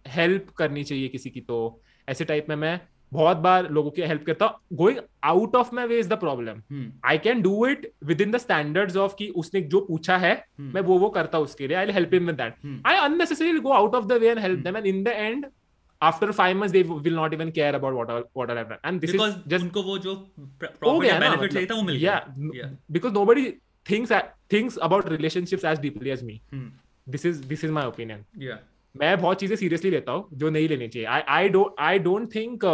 help 0.05 0.49
करनी 0.57 0.83
चाहिए 0.83 1.07
किसी 1.07 1.29
की 1.29 1.41
तो. 1.41 1.59
ऐसे 2.07 2.25
टाइप 2.25 2.45
में 2.49 2.55
मैं 2.55 2.79
बहुत 3.13 3.37
बार 3.37 3.69
लोगों 3.71 3.91
की 3.91 4.01
हेल्प 4.01 4.23
करता 4.25 4.47
going 4.73 4.97
out 5.23 5.55
of 5.55 5.73
my 5.75 5.87
way 5.87 5.99
is 5.99 6.09
the 6.09 6.13
problem 6.19 6.61
hmm 6.71 6.91
I 7.05 7.17
can 7.17 7.41
do 7.41 7.65
it 7.65 7.91
within 8.21 8.31
the 8.31 8.37
standards 8.37 8.97
of 8.97 9.15
कि 9.19 9.27
उसने 9.43 9.61
जो 9.73 9.79
पूछा 9.85 10.17
है 10.17 10.33
हम्म। 10.33 10.73
मैं 10.73 10.81
वो 10.81 10.97
वो 10.99 11.09
करता 11.09 11.37
हूँ 11.37 11.45
उसके 11.45 11.67
लिए 11.67 11.77
I 11.77 11.91
help 11.91 12.13
him 12.13 12.25
with 12.25 12.35
that 12.35 12.55
hmm. 12.63 12.81
Out 13.79 13.95
of 13.95 14.07
the 14.09 14.19
way 14.19 14.29
and 14.29 14.39
help 14.39 14.61
them, 14.63 14.77
and 14.79 14.87
in 14.91 15.03
the 15.03 15.15
end, 15.21 15.45
after 16.01 16.27
five 16.33 16.55
months, 16.55 16.73
they 16.73 16.83
will 16.83 17.15
not 17.15 17.33
even 17.33 17.51
care 17.51 17.71
about 17.77 17.95
what 17.99 18.11
I- 18.11 18.23
what 18.39 18.51
I've 18.51 18.69
done. 18.69 18.81
And 18.83 19.01
this 19.01 19.11
because 19.11 19.31
is 19.31 19.39
just 19.53 19.63
उनको 19.63 19.83
वो 19.83 19.97
जो 19.97 20.13
हो 20.13 20.47
profit 20.59 21.11
benefit 21.11 21.39
मतलब, 21.39 21.47
चाहिए 21.47 21.67
था 21.67 21.75
वो 21.75 21.81
मिल 21.81 21.99
yeah, 22.01 22.03
गया 22.03 22.35
n- 22.37 22.53
Yeah. 22.59 22.75
because 22.97 23.15
nobody 23.17 23.45
thinks 23.85 24.13
thinks 24.53 24.77
about 24.87 25.09
relationships 25.11 25.67
as 25.73 25.81
deeply 25.85 26.15
as 26.17 26.23
me. 26.29 26.37
Hmm 26.53 26.71
This 27.07 27.23
is 27.25 27.37
this 27.49 27.63
is 27.67 27.71
my 27.75 27.83
opinion. 27.91 28.19
या 28.39 28.59
मैं 28.95 29.17
बहुत 29.21 29.39
चीज़ें 29.39 29.55
सीरियसली 29.55 29.89
लेता 29.91 30.11
हूँ, 30.11 30.27
जो 30.33 30.49
नहीं 30.49 30.67
लेनी 30.69 30.87
चाहिए। 30.87 31.07
I 31.07 31.49
don't 31.49 31.75
I 31.79 31.99
don't 31.99 32.33
think 32.35 32.65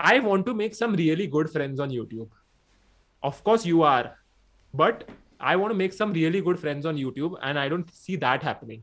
I 0.00 0.18
want 0.20 0.46
to 0.46 0.54
make 0.54 0.74
some 0.74 0.94
really 0.96 1.26
good 1.28 1.48
friends 1.48 1.80
on 1.80 1.90
YouTube 1.90 2.30
of course 3.22 3.66
you 3.66 3.82
are 3.84 4.10
but 4.74 5.04
I 5.40 5.56
want 5.56 5.76
make 5.76 5.92
some 5.92 6.12
really 6.12 6.40
good 6.40 6.58
friends 6.58 6.86
on 6.86 6.98
YouTube 6.98 7.38
and 7.44 7.58
I 7.58 7.68
don't 7.68 7.90
see 7.92 8.16
that 8.16 8.44
happening 8.44 8.82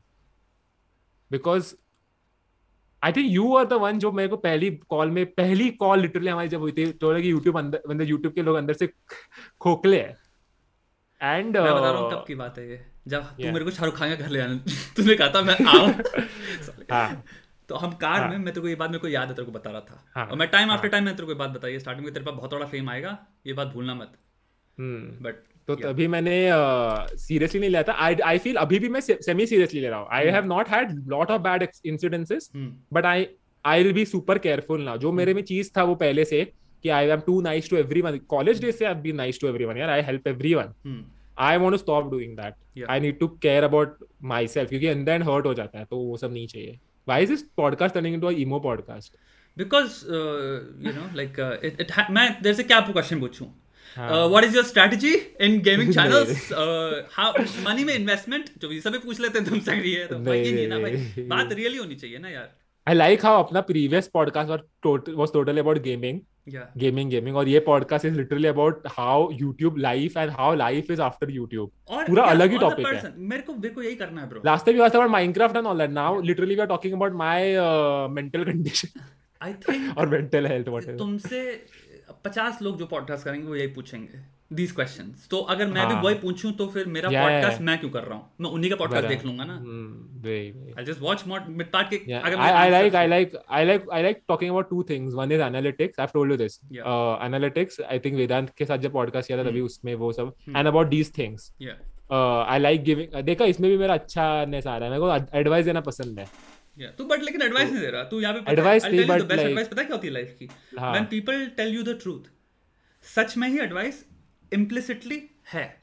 because 1.32 1.74
I 3.04 3.12
think 3.12 3.32
you 3.32 3.56
are 3.58 3.66
the 3.66 3.74
one 3.82 4.00
जो 4.00 4.12
मेरे 4.12 4.30
को 4.30 4.38
पहली 4.38 4.70
call 4.90 5.12
में, 5.12 5.26
पहली 5.26 5.70
call 5.72 6.00
literally 6.00 6.30
हमारी 6.30 6.50
जब 6.50 6.60
हुई 6.60 6.72
थी 6.72 6.92
तो 6.94 7.16
यूट्यूब 7.18 7.58
अंदर 7.58 7.82
मतलब 7.88 8.08
यूट्यूब 8.08 8.34
के 8.34 8.42
लोग 8.42 8.56
अंदर 8.58 8.74
से 8.74 8.88
खोखले 9.62 10.00
हैं। 10.00 10.16
एंड 11.24 11.58
मैं 11.58 11.74
बता 11.74 11.92
रहा 11.92 12.00
हूँ 12.00 12.12
कब 12.12 12.24
की 12.28 12.36
बात 12.36 12.58
है 12.58 12.70
ये। 12.70 12.80
जब 13.08 13.24
तू 13.38 13.52
मेरे 13.52 13.66
को 13.66 13.72
शाहरुख 13.72 13.96
खान 13.98 14.10
के 14.10 14.24
घर 14.24 14.30
ले 14.30 14.40
आने 14.40 14.56
तूने 14.98 15.16
कहा 15.16 15.28
था 15.28 15.42
मैं 15.42 15.56
आऊँ। 15.68 15.94
हाँ। 16.92 17.24
तो 17.70 17.76
हम 17.76 17.92
कार 17.92 18.20
हाँ. 18.20 18.30
में 18.30 18.38
मैं 18.38 18.54
तेरे 18.54 18.62
को 18.62 18.68
ये 18.68 18.76
बात 18.76 18.90
मेरे 18.90 19.00
को 19.00 19.08
याद 19.08 19.28
है 19.28 19.36
तेरे 19.36 19.46
को 19.46 19.52
बता 19.52 19.72
रहा 19.72 19.82
था। 19.82 20.04
हाँ. 20.16 20.26
और 20.26 20.38
मैं 20.38 20.48
टाइम. 20.48 20.72
आफ्टर 20.72 20.88
टाइम 20.88 21.04
मैं 21.04 21.16
तेरे 21.16 21.28
को 21.28 21.36
बात 21.36 21.50
बताई 21.50 21.80
स्टार्टिंग 21.80 22.06
में 22.06 22.14
तेरे 22.14 22.26
पास 22.26 22.36
बहुत 22.36 22.54
बड़ा 22.54 22.66
फेम 22.66 22.90
आएगा 22.90 23.18
ये 23.48 23.54
बात 23.54 23.68
भूलना 23.68 23.94
मत। 23.94 24.14
हम्म। 24.78 25.24
बट 25.24 25.44
तो 25.68 25.76
तभी 25.76 26.08
मैंने 26.08 26.36
सीरियसली 27.18 27.60
नहीं 27.60 27.70
लिया 27.70 27.84
था। 27.84 27.94
आई 27.94 28.16
आई 28.26 28.38
फील 28.38 28.56
अभी 28.56 28.80
भी 28.80 28.90
मैं 28.90 29.00
सेमी 29.02 29.46
सीरियसली 29.46 29.82
ले 29.82 29.90
रहा 29.90 30.00
हूँ। 30.00 30.08
I 30.12 30.28
have 30.28 30.46
not 30.46 30.70
had 30.70 30.92
lot 31.08 31.32
of 31.32 31.42
bad 31.42 31.68
incidences 31.86 32.50
but 32.56 33.06
I 33.06 33.28
I 33.66 33.84
will 33.84 33.94
be 33.94 34.06
super 34.06 34.38
careful 34.38 34.82
ना 34.82 34.96
जो 34.96 35.12
मेरे 35.12 35.34
में 35.34 35.42
चीज़ 35.44 35.72
था 35.78 35.84
वो 35.84 35.96
पहले 35.96 36.26
से 36.26 36.52
कि 36.84 36.90
I 36.90 37.08
am 37.08 37.20
too 37.26 37.40
nice 37.42 37.70
to 37.70 37.78
everyone 37.78 38.18
college 38.30 38.62
days 38.62 38.76
से 38.76 38.86
I 38.86 38.94
be 39.02 39.12
nice 39.14 39.40
to 39.42 39.48
everyone 39.48 39.78
यार. 39.78 39.90
I 39.90 40.02
help 40.04 40.28
everyone 40.28 41.04
I 41.40 41.58
want 41.58 41.72
to 41.72 41.78
stop 41.78 42.12
doing 42.12 42.36
that 42.38 42.86
I 42.90 43.00
need 43.00 43.20
to 43.20 43.28
care 43.44 43.64
about 43.64 43.98
myself 44.48 44.70
क्योंकि 44.70 44.94
द 44.96 45.10
एंड 45.10 45.24
हर्ट 45.30 45.46
हो 45.46 45.54
जाता 45.54 45.80
है 45.80 45.86
तो 45.86 45.98
वो 45.98 46.18
सब 46.18 46.34
नहीं 46.34 46.48
चाहिए. 46.48 46.80
Why 47.08 47.24
is 47.24 47.30
this 47.30 47.42
podcast 47.58 47.96
turning 47.96 48.16
into 48.16 48.28
a 48.28 48.32
emo 48.40 48.60
podcast 48.60 49.16
because 49.58 50.04
you 50.86 50.92
know 50.94 51.10
like 51.16 51.40
it 51.64 51.92
मैं 52.12 52.32
तेरे 52.42 52.54
से 52.56 52.64
क्या 52.64 52.78
आपको 52.78 52.94
क्वेश्चन 52.94 53.20
पूछूँ. 53.20 53.48
What 53.98 54.44
is 54.44 54.56
your 54.56 54.66
strategy 54.66 55.14
in 55.42 55.60
gaming 55.62 55.94
channels 55.94 56.52
how 57.14 57.44
money 57.64 57.84
में 57.84 57.94
इन्वेस्टमेंट 57.94 58.50
जो 58.62 58.72
ये 58.72 58.80
सभी 58.82 58.98
पूछ 59.00 59.20
लेते 59.20 59.40
हैं 59.40 59.48
तुमसे 59.50 59.72
है 59.72 60.06
तो। 60.08 60.20
भाई 60.26 60.40
ये 60.40 60.52
नहीं 60.52 60.68
ना 60.68 60.80
भाई। 60.80 61.24
बात 61.28 61.54
रियली 61.54 61.78
होनी 61.78 61.96
चाहिए 61.96 62.18
ना 62.18 62.30
यार। 62.30 62.50
आई 62.92 62.98
लाइक 62.98 63.26
हाउ 63.26 63.44
अपना 63.44 63.62
previous 63.62 64.08
podcast 64.08 64.50
was 64.50 65.32
totally 65.34 65.60
about 65.60 65.78
gaming 65.78 66.20
gaming 66.78 67.10
gaming 67.10 67.36
और 67.36 67.48
ये 67.48 67.60
podcast 67.60 68.06
is 68.06 68.16
literally 68.16 68.48
about 68.48 68.84
how 68.88 69.32
YouTube 69.32 69.78
life 69.78 70.18
and 70.18 70.32
how 70.32 70.56
life 70.56 70.92
is 70.92 71.02
after 71.02 71.32
YouTube 71.32 71.72
पूरा 71.92 72.24
अलग 72.24 72.52
ही 72.52 72.58
और 72.58 72.74
topic 72.74 72.88
है। 72.88 73.14
मेरे 73.18 73.42
को 73.42 73.54
मेरे 73.54 73.74
को 73.74 73.82
यही 73.82 73.96
करना 73.96 74.22
है 74.22 74.30
bro 74.30 74.42
last 74.42 74.66
time 74.66 74.80
we 74.80 74.84
was 74.84 74.96
about 74.96 75.16
minecraft 75.16 75.56
and 75.56 75.68
all 75.68 75.80
that. 75.84 75.94
Now 75.94 76.26
literally 76.30 76.58
we 76.58 76.66
are 76.66 76.72
talking 76.74 76.98
about 77.00 77.16
my 77.24 77.40
uh, 77.68 78.20
mental 78.20 78.46
condition. 78.52 79.00
I 79.42 79.54
think 79.54 79.96
or 79.96 80.06
mental 80.06 80.50
health 80.52 80.70
whatever 80.70 80.98
तुमसे 80.98 81.66
पचास 82.26 82.62
लोग 82.62 82.78
जो 82.78 82.86
पॉडकास्ट 82.86 83.26
करेंगे 83.26 83.48
वो 83.48 83.56
यही 83.56 83.68
पूछेंगे। 83.68 84.41
दीज 84.54 84.72
क्वेश्चन 84.72 85.12
तो 85.32 85.38
अगर 85.54 85.68
मैं 85.68 85.86
भी 85.88 85.94
हाँ। 85.94 86.02
वही 86.04 86.16
पूछूँ 86.22 86.52
तो 86.58 86.68
फिर 86.70 86.86
मेरा 86.96 87.10
Yeah, 87.10 87.22
पॉडकास्ट 87.24 87.58
yeah. 87.58 87.66
मैं 87.66 87.78
क्यों 87.80 87.90
कर 87.90 88.04
रहा 88.04 88.18
हूँ 88.18 88.30
मैं 88.42 88.50
उन्हीं 88.50 88.70
का 88.72 88.76
पॉडकास्ट 88.76 89.08
देख 89.08 89.26
लूँगा 89.26 89.44
ना 89.44 89.58
Hmm. 89.60 90.80
I 90.80 90.84
just 90.86 91.02
watch 91.02 91.24
mid 91.28 91.72
part 91.72 91.90
के 91.90 91.98
अगर 92.14 92.36
answer- 92.38 92.96
I 92.96 93.06
like 93.06 93.38
I 93.58 93.62
like 93.70 93.88
I 93.98 94.02
like 94.08 94.20
talking 94.32 94.52
about 94.56 94.70
two 94.74 94.82
things. 94.92 95.16
One 95.22 95.34
is 95.38 95.44
analytics. 95.46 96.02
I've 96.04 96.14
told 96.18 96.34
you 96.34 96.38
this. 96.42 96.58
Yeah. 96.78 96.90
Uh, 96.94 97.14
analytics. 97.30 97.80
I 97.96 98.00
think 98.06 98.20
Vedant 98.22 98.52
के 98.58 98.66
साथ 98.66 98.86
जब 98.88 98.94
podcast 98.94 99.28
किया 99.28 99.38
था 99.38 99.50
तभी 99.50 99.62
उसमें 99.70 99.94
वो 100.04 100.12
सब 100.20 100.34
Hmm. 100.36 100.60
and 100.62 100.72
about 100.74 100.94
these 100.96 101.14
things. 101.20 101.48
Yeah, 101.68 101.80
Uh, 102.12 102.40
I 102.54 102.60
like 102.62 102.86
giving. 102.86 103.16
देखा 103.24 103.46
इसमें 103.48 103.70
भी 103.72 103.78
मेरा 103.78 103.94
अच्छा 103.94 104.24
नेस 104.46 104.68
आ 104.68 104.78
रहा 104.78 104.90
है 104.90 105.00
मेरे 105.00 105.02
को 105.24 105.38
एडवाइस 105.40 105.66
देना 105.66 105.82
पसंद 105.82 106.20
है 106.20 106.26
yeah. 106.26 106.98
तू 106.98 107.06
बट 107.06 107.24
लेकिन 107.24 107.42
एडवाइस 107.42 107.72
नहीं 107.72 107.82
दे 107.82 107.90
रहा 107.92 108.04
तू 108.12 108.20
यहाँ 108.22 108.34
पे 108.34 108.56
but 108.56 108.64
बेस्ट 108.66 108.88
एडवाइस 109.40 109.68
पता 109.68 109.82
है 109.82 109.88
क्या 109.88 109.96
होती 109.96 110.08
है 110.08 110.14
लाइफ 110.14 110.36
की 110.40 110.50
हाँ. 110.80 110.92
When 110.92 111.06
people 111.12 111.46
tell 111.58 111.74
you 111.76 111.84
the 111.84 111.98
truth 112.02 112.30
सच 113.06 113.38
में 113.38 113.48
ही 113.50 113.60
एडवाइस 113.60 114.04
इम्प्लिसिटली 114.54 115.30
है। 115.54 115.82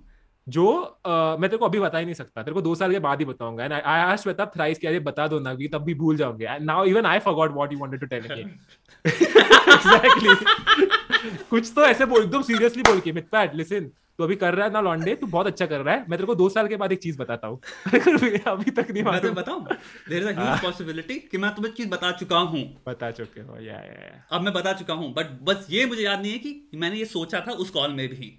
जो 0.50 0.66
uh, 1.08 1.40
मैं 1.40 1.50
तेरे 1.50 1.58
को 1.58 1.66
अभी 1.66 1.80
बता 1.80 1.98
ही 1.98 2.06
नहीं 2.06 2.16
सकता 2.16 2.44
तेरे 2.44 2.54
को 2.54 2.62
दो 2.62 2.76
साल 2.76 2.92
के 2.92 3.00
बाद 3.00 3.20
ही 3.20 3.26
बताऊँगा। 3.26 3.64
And 3.64 3.74
I 3.74 4.00
asked 4.02 4.24
Shweta 4.24 4.46
thrice 4.56 4.80
कि 4.80 4.88
अरे 4.88 5.00
बता 5.00 5.28
दो 5.28 5.40
ना 5.40 5.56
क्योंकि 5.56 5.68
तब 5.78 5.84
भी 5.84 5.94
भूल 5.94 6.18
जाओगे। 6.18 6.58
Now 6.62 6.86
even 6.86 7.06
I 7.06 7.20
forgot 7.20 7.54
what 7.54 7.74
you 7.74 7.80
wanted 7.80 8.00
to 8.00 8.08
tell 8.08 8.22
me 8.24 8.42
exactly 9.74 10.36
कुछ 11.50 11.72
तो 11.76 11.86
ऐसे 11.86 12.06
बोल 12.06 12.24
एकदम 12.24 12.42
सीरियसली 12.42 12.84
बोल 12.84 13.00
के 13.00 13.12
मित्र 13.12 13.50
लिसन 13.54 13.90
तू 14.20 14.24
अभी 14.24 14.36
कर 14.36 14.54
रहा 14.54 14.66
है 14.66 14.72
ना 14.74 14.82
लॉन्डे 14.82 15.14
तू 15.16 15.28
बहुत 15.28 15.48
अच्छा 15.48 15.66
कर 15.66 15.82
रहा 15.82 15.96
है। 15.96 16.00
मैं 16.02 16.18
तेरे 16.18 16.26
को 16.26 16.36
दो 16.36 16.48
साल 16.50 16.68
के 16.68 16.76
बाद 16.76 16.92
एक 16.92 17.00
चीज़ 17.00 17.18
बताता 17.18 17.48
हूँ। 17.48 17.60
अभी 18.48 18.72
तक 18.72 18.88
नहीं 18.92 19.04
मैं 19.04 19.34
बताऊँ? 19.36 19.64
There 20.10 20.22
is 20.22 20.28
a 20.28 20.32
huge 20.40 20.62
possibility 20.62 21.16
कि 21.32 21.38
मैं 21.38 21.54
तुम्हें 21.56 21.74
चीज़ 21.74 21.90
बता 21.90 22.12
चुका 22.12 22.40
हूँ। 22.50 22.64
बता 22.88 23.12
चुके 23.12 23.42
हो 23.42 23.58
या 23.58 23.74
या 23.74 24.04
या 24.04 24.24
अब 24.32 24.42
मैं 24.42 24.54
बता 24.54 24.74
चुका 24.74 24.94
हूँ 24.94 25.14
बट 25.14 25.40
बस 25.44 25.68
ये 25.70 25.86
मुझे 25.86 26.04
याद 26.04 26.22
नहीं 26.22 26.32
है 26.32 26.40
कि 26.40 26.70
मैंने 26.76 26.96
ये 26.96 27.06
सोचा 27.06 27.42
था 27.48 27.52
उस 27.52 27.70
कॉल 27.70 27.94
में 27.94 28.08
भी। 28.08 28.30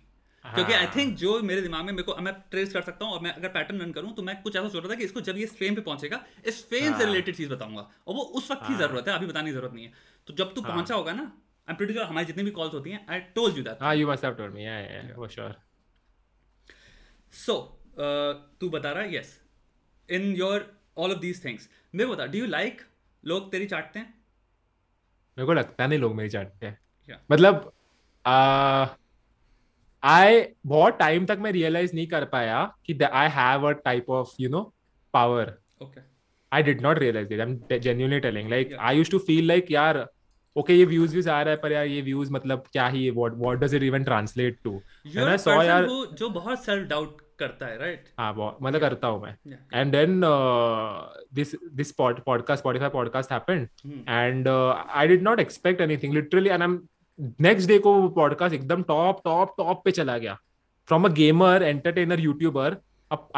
क्योंकि 0.44 0.72
आई 0.72 0.84
हाँ। 0.84 0.92
थिंक 0.96 1.16
जो 1.16 1.40
मेरे 1.42 1.62
दिमाग 1.62 1.84
में 1.84 1.92
मेरे 1.92 2.02
को 2.02 2.14
मैं 2.18 2.32
ट्रेस 2.50 2.72
कर 2.72 2.82
सकता 2.82 3.04
हूँ 3.04 3.14
और 3.14 3.20
मैं 3.20 3.32
अगर 3.32 3.48
पैटर्न 3.48 3.80
रन 3.80 3.90
करूँ 3.92 4.12
तो 4.14 4.22
मैं 4.22 4.40
कुछ 4.42 4.56
ऐसा 4.56 4.68
सोच 4.68 4.82
रहा 4.82 4.90
था 4.90 4.94
कि 4.94 5.04
इसको 5.04 5.20
जब 5.20 5.36
ये 5.36 5.46
फेम 5.58 5.74
पे 5.74 5.80
पहुंचेगा 5.80 6.24
इस 6.44 6.62
फेम 6.68 6.84
से 6.84 6.90
हाँ। 6.94 7.04
रिलेटेड 7.04 7.36
चीज़ 7.36 7.50
बताऊँगा 7.50 7.88
और 8.06 8.14
वो 8.14 8.22
उस 8.22 8.50
वक्त 8.50 8.62
की 8.62 8.72
हाँ। 8.72 8.78
ज़रूरत 8.78 9.08
है 9.08 9.14
अभी 9.14 9.26
बताने 9.26 9.50
की 9.50 9.56
ज़रूरत 9.56 9.74
नहीं 9.74 9.84
है 9.84 9.92
तो 10.28 10.34
जब 10.34 10.54
तू 10.54 10.62
हाँ। 10.62 10.72
पहुँचा 10.72 10.94
होगा 10.94 11.12
ना 11.12 11.32
आई 11.68 11.74
प्रीटी 11.74 11.92
श्योर 11.92 12.06
हमारी 12.06 12.26
जितनी 12.26 12.42
भी 12.42 12.50
कॉल्स 12.50 12.74
होती 12.74 12.90
हैं 12.90 13.06
आई 13.10 13.20
टोल्ड 13.34 13.56
यू 13.56 13.64
दैट 13.64 13.82
हाँ 13.82 13.94
you 13.96 14.08
must 14.08 14.24
have 14.24 14.34
told 14.34 14.54
me 14.54 14.64
yeah 14.64 14.78
yeah 14.78 15.14
for 15.16 15.28
sure 15.28 15.56
so 17.34 17.58
तू 18.60 18.70
बता 18.70 18.92
रहा 18.92 19.02
है 19.02 19.14
yes 19.16 19.38
in 20.08 20.32
your 20.36 20.70
all 20.98 21.12
of 21.12 21.18
these 21.18 21.44
things 21.44 21.68
मेरे 21.94 22.08
को 22.08 22.14
बता 22.14 22.26
डू 22.26 22.38
यू 22.38 22.46
लाइक 22.46 22.82
लोग 23.24 23.50
तेरी 23.50 23.66
चाटते 23.66 23.98
हैं 23.98 24.14
मेरे 25.36 25.46
को 25.46 25.52
लगता 25.52 25.86
नहीं 25.86 25.98
लोग 25.98 26.14
मेरी 26.14 26.28
चाटते 26.28 26.66
हैं. 26.66 26.78
मतलब 27.30 27.72
आई 30.02 30.42
बहुत 30.66 30.98
टाइम 30.98 31.26
तक 31.26 31.38
मैं 31.40 31.52
रियलाइज़ 31.52 31.94
नहीं 31.94 32.06
कर 32.06 32.24
पाया 32.34 32.62
कि 32.86 32.98
I 33.02 33.28
have 33.30 33.68
a 33.68 33.72
type 33.84 34.10
of 34.10 34.34
you 34.40 34.48
know 34.50 34.62
power 35.14 35.54
okay 35.82 36.08
I 36.52 36.60
did 36.66 36.80
not 36.84 36.98
realize 37.00 37.28
it. 37.34 37.40
I'm 37.42 37.52
te- 37.66 37.76
genuinely 37.82 38.18
telling. 38.22 38.48
Like 38.52 38.70
Yeah. 38.70 38.80
I 38.86 38.92
used 39.00 39.12
to 39.12 39.18
feel 39.26 39.44
like 39.50 39.70
यार 39.70 39.98
okay 40.56 40.76
ये 40.78 40.86
views 40.86 41.12
views 41.14 41.28
आ 41.28 41.40
रहा 41.42 41.50
है 41.50 41.60
पर 41.62 41.72
यार 41.72 41.86
ये 41.86 42.02
views 42.02 42.30
मतलब 42.32 42.64
क्या 42.72 42.86
ही 42.94 43.10
what 43.18 43.36
what 43.44 43.60
does 43.64 43.76
it 43.78 43.84
even 43.88 44.06
translate 44.08 44.56
to? 44.66 44.72
You're 45.14 45.28
I 45.28 45.36
a 45.52 45.64
यार- 45.66 45.88
जो 46.18 46.30
बहुत 46.30 46.64
सेल्फ 46.64 46.88
डाउट 46.88 47.20
करता 47.38 47.66
है 47.66 47.78
राइट 47.78 48.08
हाँ 48.18 48.34
बहुत 48.34 48.58
मतलब 48.62 48.80
करता 48.80 49.08
हूँ 49.08 49.22
मैं 49.22 49.34
and 49.74 49.92
then 49.92 50.20
this 51.34 51.54
this 51.74 51.92
podcast 52.00 52.60
Spotify 52.60 52.88
podcast 52.88 53.32
happened. 53.32 53.68
And 54.08 54.48
I 54.48 55.08
did 55.08 55.22
not 55.22 55.40
expect 55.40 55.80
anything 55.80 56.14
literally 56.14 56.50
and 56.50 56.62
I 56.62 56.68
am 56.68 56.76
next 57.40 57.68
day 57.68 57.78
को 57.78 57.94
वो 57.94 58.08
पॉडकास्ट 58.08 58.54
एकदम 58.54 58.82
टॉप 58.82 59.20
टॉप 59.24 59.54
टॉप 59.58 59.84
पे 59.84 59.90
चला 59.90 60.18
गया। 60.18 60.38
From 60.86 61.04
a 61.04 61.08
gamer 61.08 61.62
entertainer 61.62 62.20
YouTuber 62.20 62.76
अब 63.10 63.28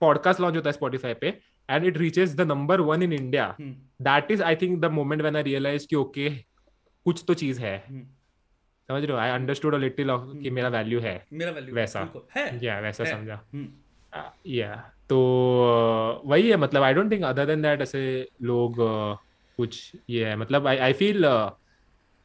पॉडकास्ट 0.00 0.40
लॉन्च 0.40 0.56
होता 0.56 0.68
है 0.68 0.72
Spotify 0.72 1.14
पे 1.14 1.38
and 1.70 1.84
it 1.84 1.98
reaches 1.98 2.34
the 2.34 2.40
number 2.40 2.80
one 2.80 3.02
in 3.02 3.12
India 3.12 3.56
Hmm. 3.56 3.72
That 4.02 4.30
is 4.30 4.42
I 4.42 4.56
think 4.56 4.80
the 4.80 4.84
moment 4.84 5.22
when 5.22 5.36
I 5.36 5.42
realise 5.42 5.86
कि 5.88 5.96
ओके 5.96 6.30
कुछ 7.04 7.24
तो 7.28 7.34
चीज़ 7.34 7.60
है। 7.60 7.84
Hmm. 7.84 8.02
समझ 8.88 9.02
रहे 9.02 9.12
हो? 9.12 9.18
आई 9.18 9.30
अंडरस्टूड 9.30 9.74
अ 9.74 9.78
लिटिल 9.78 10.08
कि 10.10 10.50
मेरा 10.50 10.68
वैल्यू 10.68 11.00
है। 11.00 11.26
मेरा 11.32 11.50
वैल्यू 11.50 11.74
वैसा। 11.74 12.08
है। 12.36 12.64
या 12.64 12.80
वैसा 12.80 13.04
है। 13.04 13.10
समझा। 13.10 13.42
Hmm. 13.56 13.66
या 14.46 14.92
तो 15.08 15.18
uh, 16.24 16.30
वही 16.30 16.50
है 16.50 16.56
मतलब 16.56 16.82
I 16.82 16.94
don't 16.94 17.12
think 17.12 17.24
other 17.24 17.46
than 17.46 17.62
that 17.62 17.80
ऐसे 17.80 18.28
लोग 18.42 18.72
uh, 18.72 19.16
कुछ 19.56 19.92
ये 20.10 20.26
है। 20.26 20.36
मतलब 20.36 20.66
I 20.66 20.76
I 20.76 20.92
feel 20.92 21.24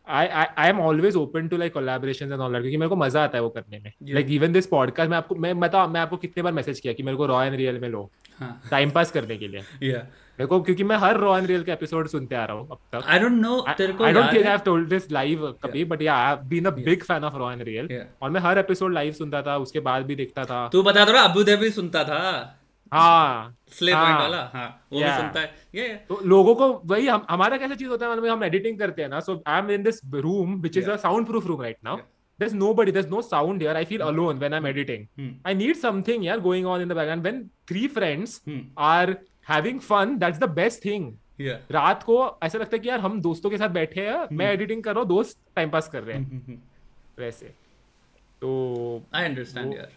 I 0.08 0.70
am 0.70 0.80
always 0.80 1.16
open 1.16 1.48
to 1.48 1.58
like 1.58 1.74
collaborations 1.74 2.32
and 2.32 2.42
all 2.42 2.54
that 2.54 2.62
क्योंकि 2.62 2.78
मेरे 2.78 2.90
को 2.90 2.96
मज़ा 2.96 3.24
आता 3.24 3.38
है 3.38 3.44
वो 3.44 3.50
करने 3.50 3.80
में। 3.80 3.92
लाइक 4.10 4.28
इवन 4.32 4.54
दिस 4.54 4.68
पॉडकास्ट 4.68 5.10
मैं 5.12 5.18
आपको 5.18 5.36
मैं 5.36 5.60
बता 5.60 5.86
मैं 5.88 6.02
आपको 6.02 6.18
कितने 6.18 6.44
बार 6.44 6.54
मैसेज 6.54 6.80
किया 6.80 6.94
कि 6.94 7.04
मेरे 7.04 7.18
को 7.18 7.26
रॉ 7.26 7.44
एंड 7.44 7.56
रियल 7.56 7.80
में 7.80 7.90
लो 7.90 8.10
हाँ। 8.40 8.62
टाइम 8.72 8.92
पास 8.92 9.12
करने 9.12 9.38
के 9.38 9.48
लिए। 9.48 9.62
मेरे 9.82 10.46
को 10.46 10.62
क्योंकि 10.62 10.84
मैं 10.84 10.96
हर 10.98 11.18
रॉ 11.18 11.38
एंड 11.38 11.48
रियल 11.48 11.64
के 11.64 11.72
एपिसोड 11.72 12.08
सुनते 12.08 12.36
आ 12.36 12.44
रहा 12.46 12.58
हूँ 12.58 12.68
अब 12.72 12.78
तक। 12.92 13.08
आई 13.08 13.20
डोंट 13.20 13.32
नो 13.32 13.60
तेरे 13.78 13.94
को 13.94 14.04
I 14.04 14.14
don't 14.14 14.34
think 14.34 14.46
I 14.46 14.52
have 14.52 14.60
told 14.66 14.90
this 14.90 15.12
live 15.12 15.46
कभी 15.64 15.86
but 15.86 16.02
yeah 16.02 16.16
I 16.16 16.28
have 16.28 16.46
been 16.48 16.66
a 16.66 16.72
big 16.82 17.04
fan 17.04 17.24
of 17.24 17.36
raw 17.36 17.52
and 17.52 17.62
real 17.62 18.06
और 18.22 18.30
मैं 18.30 18.42
हर 18.42 18.60
एपिसोड 18.60 18.94
लाइव 18.94 19.14
सुनता 19.14 19.42
था 19.42 19.58
उसके 19.58 19.80
बाद 19.80 20.06
भी 20.06 20.16
देखता 20.16 20.46
था। 20.46 20.68
तू 20.74 20.84
बता 20.84 21.06
दो 21.06 21.18
अबू 21.24 21.44
धाबी 21.44 21.70
सुनता 21.70 22.04
था। 22.04 22.22
हाँ 22.94 23.56
स्लेव 23.78 23.96
हाँ। 23.96 24.20
वाला 24.20 24.42
हाँ 24.54 24.68
वो 24.94 25.00
भी 25.00 25.06
सुनता 25.18 25.40
है 25.40 25.54
ये 25.76 25.88
तो 26.10 26.20
लोगों 26.26 26.56
को 26.56 26.68
वही 26.86 27.08
हम 27.08 27.26
हमारा 27.30 27.58
कैसा 27.58 27.76
चीज़ 27.76 27.90
होता 27.90 28.06
है 28.06 28.12
मतलब 28.12 28.28
हम 28.30 28.44
एडिटिंग 28.44 28.78
करते 28.80 29.02
हैं 29.02 29.10
ना 29.10 29.20
so 29.20 29.42
I 29.48 29.60
am 29.60 29.72
in 29.72 29.84
this 29.84 30.02
room 30.16 30.56
which 30.62 30.78
is 30.78 30.90
a 30.90 30.96
sound 31.06 31.28
proof 31.28 31.46
room 31.46 31.62
right 31.62 31.78
now 31.84 31.98
there's 32.40 32.54
nobody 32.62 32.92
there's 32.96 33.06
no 33.12 33.20
sound 33.26 33.62
here 33.64 33.74
i 33.80 33.82
feel 33.90 34.02
hmm. 34.02 34.10
alone 34.14 34.40
when 34.40 34.56
i'm 34.56 34.66
editing 34.70 35.04
Hmm. 35.20 35.28
i 35.50 35.54
need 35.60 35.78
something 35.82 36.24
yeah 36.28 36.40
going 36.48 36.66
on 36.72 36.82
in 36.86 36.90
the 36.92 36.98
background 36.98 37.28
when 37.28 37.38
three 37.72 37.84
friends 37.94 38.34
Hmm. 38.48 38.58
are 38.88 39.14
having 39.52 39.80
fun 39.86 40.18
that's 40.24 40.42
the 40.44 40.50
best 40.58 40.84
thing 40.88 41.06
Yeah. 41.44 41.62
रात 41.72 42.04
को 42.04 42.18
ऐसा 42.44 42.60
लगता 42.60 42.76
है 42.76 42.80
कि 42.80 42.90
यार 42.90 43.00
हम 43.00 43.20
दोस्तों 43.22 43.50
के 43.50 43.58
साथ 43.58 43.70
बैठे 43.78 44.02
हैं 44.02 44.20
मैं 44.40 44.52
एडिटिंग 44.52 44.84
कर 44.84 44.94
रहा 44.94 45.02
हूँ 45.02 45.08
दोस्त 45.10 45.38
टाइम 45.56 45.70
पास 45.70 45.88
कर 45.94 46.04
रहे 46.04 46.18
हैं 46.18 46.26
Hmm, 46.26 46.44
hmm. 46.50 46.60
वैसे 47.20 47.46
तो 48.42 48.52
I 49.16 49.24
understand 49.30 49.66
वो- 49.66 49.78
यार 49.78 49.92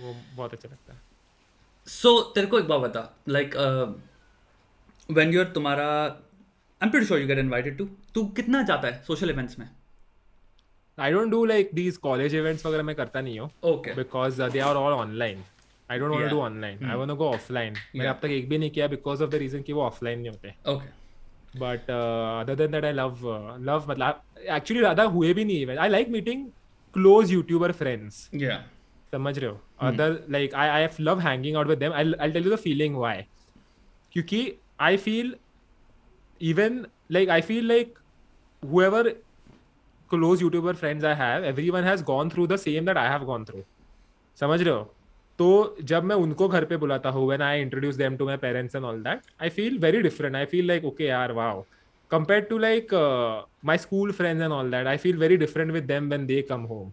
वो 0.00 0.14
बहुत 0.36 0.52
अच्छा 0.54 0.68
लगता 0.68 0.92
है 0.92 1.00
सो 1.86 2.08
so, 2.18 2.34
तेरे 2.34 2.46
को 2.46 2.58
एक 2.58 2.66
बात 2.68 2.80
बता 2.80 3.08
लाइक 3.28 3.54
व्हेन 5.10 5.32
यूर 5.34 5.44
तुम्हारा 5.54 5.86
I 6.04 6.86
am 6.86 6.90
pretty 6.90 7.06
sure 7.06 7.20
you 7.20 7.26
get 7.26 7.38
invited 7.38 7.78
to 7.78 7.88
तू 8.14 8.24
कितना 8.36 8.62
जाता 8.70 8.88
है 8.88 9.02
सोशल 9.06 9.30
इवेंट्स 9.30 9.58
में 9.58 9.68
I 10.98 11.12
don't 11.12 11.30
do 11.30 11.44
like 11.44 11.70
these 11.74 11.96
college 12.06 12.34
events 12.34 12.66
वगैरह 12.66 12.82
मैं 12.82 12.94
करता 12.96 13.20
नहीं 13.20 13.38
हूँ 13.38 13.50
okay 13.72 13.94
because 14.02 14.40
uh, 14.40 14.48
they 14.56 14.62
are 14.68 14.76
all 14.82 14.96
online. 15.00 15.42
I 15.92 15.96
don't 16.00 16.12
want 16.12 16.22
Yeah. 16.22 16.28
to 16.30 16.34
do 16.34 16.42
online. 16.42 16.84
I 16.90 16.94
want 16.98 17.12
to 17.12 17.16
go 17.22 17.26
offline. 17.36 17.74
मैंने. 17.96 18.08
अब 18.10 18.18
तक 18.22 18.30
एक 18.36 18.48
भी 18.48 18.58
नहीं 18.58 18.70
किया 18.76 18.88
because 18.92 19.24
of 19.26 19.32
the 19.34 19.40
reason 19.42 19.62
कि 19.64 19.72
वो 19.72 19.88
offline 19.88 20.16
नहीं 20.16 20.28
होते. 20.28 20.54
Okay 20.72 20.92
But 21.62 21.90
uh, 21.94 22.42
other 22.42 22.54
than 22.60 22.72
that, 22.74 22.84
I 22.90 22.92
love 23.00 23.26
uh, 23.32 23.56
love 23.70 23.88
मतलब 23.90 24.22
actually 24.54 24.80
ज़्यादा 24.80 25.02
हुए 25.16 25.32
भी 25.34 25.44
नहीं 25.44 25.66
event. 25.66 25.82
I 25.86 25.88
like 25.94 26.08
meeting 26.14 26.46
close 26.96 27.34
YouTuber 27.34 27.70
friends. 27.82 28.22
समझ 29.14 29.38
रहे 29.38 29.50
हो? 29.50 29.60
Other 29.80 30.18
like 30.30 30.54
I 30.54 30.68
I 30.68 30.88
love 31.00 31.20
hanging 31.20 31.56
out 31.56 31.66
with 31.66 31.78
them 31.78 31.92
I 31.92 32.12
I 32.20 32.32
tell 32.32 32.44
you 32.44 32.54
the 32.54 32.58
feeling 32.60 32.96
why 32.96 33.22
क्योंकि 34.12 34.40
I 34.80 34.96
feel 34.96 35.34
even 36.40 36.84
like 37.12 37.28
I 37.30 37.40
feel 37.42 37.68
like 37.68 37.98
whoever 38.62 39.08
close 40.10 40.42
YouTuber 40.42 40.74
friends 40.74 41.04
I 41.04 41.14
have 41.14 41.44
everyone 41.44 41.84
has 41.84 42.02
gone 42.04 42.28
through 42.30 42.46
the 42.46 42.56
same 42.56 42.86
that 42.86 42.96
I 42.96 43.08
have 43.08 43.24
gone 43.24 43.44
through 43.44 43.62
समझ 44.38 44.60
रहे 44.62 44.74
हो? 44.74 44.82
तो 45.38 45.76
जब 45.82 46.04
मैं 46.04 46.16
उनको 46.16 46.48
घर 46.48 46.64
पे 46.64 46.76
बुलाता 46.76 47.10
हूँ 47.10 47.26
when 47.28 47.42
I 47.42 47.60
introduce 47.60 47.94
them 47.94 48.16
to 48.16 48.26
my 48.26 48.36
parents 48.36 48.76
and 48.76 48.84
all 48.84 49.02
that 49.02 49.20
I 49.42 49.48
feel 49.50 49.78
very 49.78 50.02
different 50.02 50.36
I 50.36 50.44
feel 50.44 50.66
like 50.68 50.84
okay 50.84 51.08
are 51.20 51.32
wow 51.32 51.64
compare 52.10 52.40
to 52.50 52.58
like 52.58 52.94
my 53.64 53.78
school 53.78 54.12
friends 54.12 54.42
and 54.42 54.52
all 54.52 54.70
that 54.70 54.86
I 54.86 54.96
feel 54.96 55.16
very 55.18 55.36
different 55.36 55.72
with 55.72 55.84
them 55.84 56.08
when 56.10 56.26
they 56.26 56.40
come 56.42 56.62
home 56.72 56.92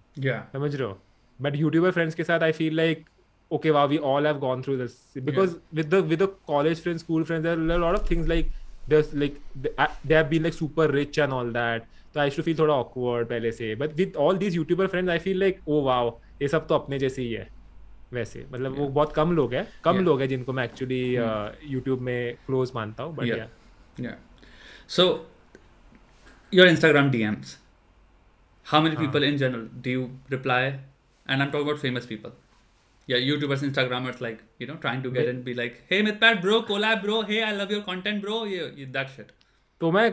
समझ 0.54 0.76
रहे 0.76 0.88
हो? 0.88 1.00
But 1.42 1.56
YouTuber 1.56 1.92
friends 1.92 2.16
के 2.16 2.24
साथ 2.24 2.44
I 2.44 2.52
feel 2.52 2.76
like 2.76 3.06
okay 3.52 3.72
वा 3.72 3.84
we 3.86 3.98
all 4.10 4.28
have 4.28 4.38
gone 4.39 4.62
through 4.62 4.76
this 4.78 4.98
because 5.18 5.56
with 5.76 5.94
the 5.94 6.04
with 6.10 6.28
college 6.48 6.82
friends 6.82 7.04
school 7.04 7.24
friends 7.24 7.48
are 7.48 7.58
lot 7.58 8.00
of 8.00 8.10
things 8.12 8.28
like 8.28 8.52
there 8.89 9.10
like 9.16 9.39
they 9.58 10.16
have 10.16 10.28
been 10.28 10.42
like 10.42 10.54
super 10.54 10.92
rich 10.92 11.20
and 11.20 11.34
all 11.34 11.52
that 11.54 11.84
तो 12.14 12.20
I 12.20 12.30
should 12.30 12.46
feel 12.46 12.58
थोड़ा 12.60 12.74
awkward 12.74 13.28
पहले 13.28 13.52
से. 13.52 13.74
But 13.76 13.94
with 13.96 14.16
all 14.18 14.38
this 14.38 14.56
YouTuber 14.56 14.88
friends 14.88 15.12
I 15.12 15.20
feel 15.20 15.39
like 15.39 15.60
oh 15.68 15.82
wow 15.84 16.20
ये 16.42 16.48
सब 16.48 16.68
तो 16.68 16.76
अपने 16.76 17.00
जैसे 17.00 17.22
ही 17.22 17.34
है. 17.34 17.48
वैसे. 18.14 18.46
मतलब 18.52 18.72
yeah. 18.72 18.82
वो 18.82 18.88
बहुत 18.88 19.14
कम 19.14 19.32
लोग 19.32 19.54
हैं. 19.54 19.68
कम 19.84 19.92
yeah. 19.92 20.06
लोग 20.06 20.22
हैं 20.22 20.28
जिनको 20.30 20.54
मैं 20.54 20.64
एक्चुअली 20.64 21.02
यूट्यूब 21.14 21.98
hmm. 21.98 21.98
uh, 21.98 22.06
में 22.06 22.36
क्लोज 22.46 22.72
मानता 22.76 23.04
हूँ 23.04 23.16
बढ़िया 23.16 24.16
so 24.89 25.04
your 26.54 26.68
Instagram 26.68 27.12
DMs 27.24 27.58
how 28.66 28.82
many 28.82 28.96
people 28.96 29.24
in 29.24 29.38
general 29.38 29.68
do 29.84 29.89
you 29.89 30.10
reply 30.32 30.72
And 31.26 31.42
I'm 31.44 31.52
talking 31.52 31.68
about 31.70 31.80
famous 31.80 32.06
people. 32.06 32.32
Yeah, 33.08 33.18
YouTubers, 33.18 33.64
Instagrammers, 33.68 34.22
like 34.22 34.42
you 34.60 34.68
know, 34.68 34.76
trying 34.78 35.02
to 35.04 35.12
get 35.12 35.28
in, 35.30 35.42
be 35.44 35.54
like, 35.54 35.78
"Hey, 35.90 36.02
Mithpat, 36.08 36.42
bro, 36.42 36.62
collab, 36.64 37.02
bro. 37.04 37.22
Hey, 37.32 37.40
I 37.44 37.52
love 37.60 37.72
your 37.72 37.82
content, 37.88 38.22
bro. 38.26 38.44
Yeah, 38.54 38.70
yeah, 38.82 38.92
that 38.98 39.10
shit." 39.16 39.32
तो 39.82 39.92
मैं 39.92 40.06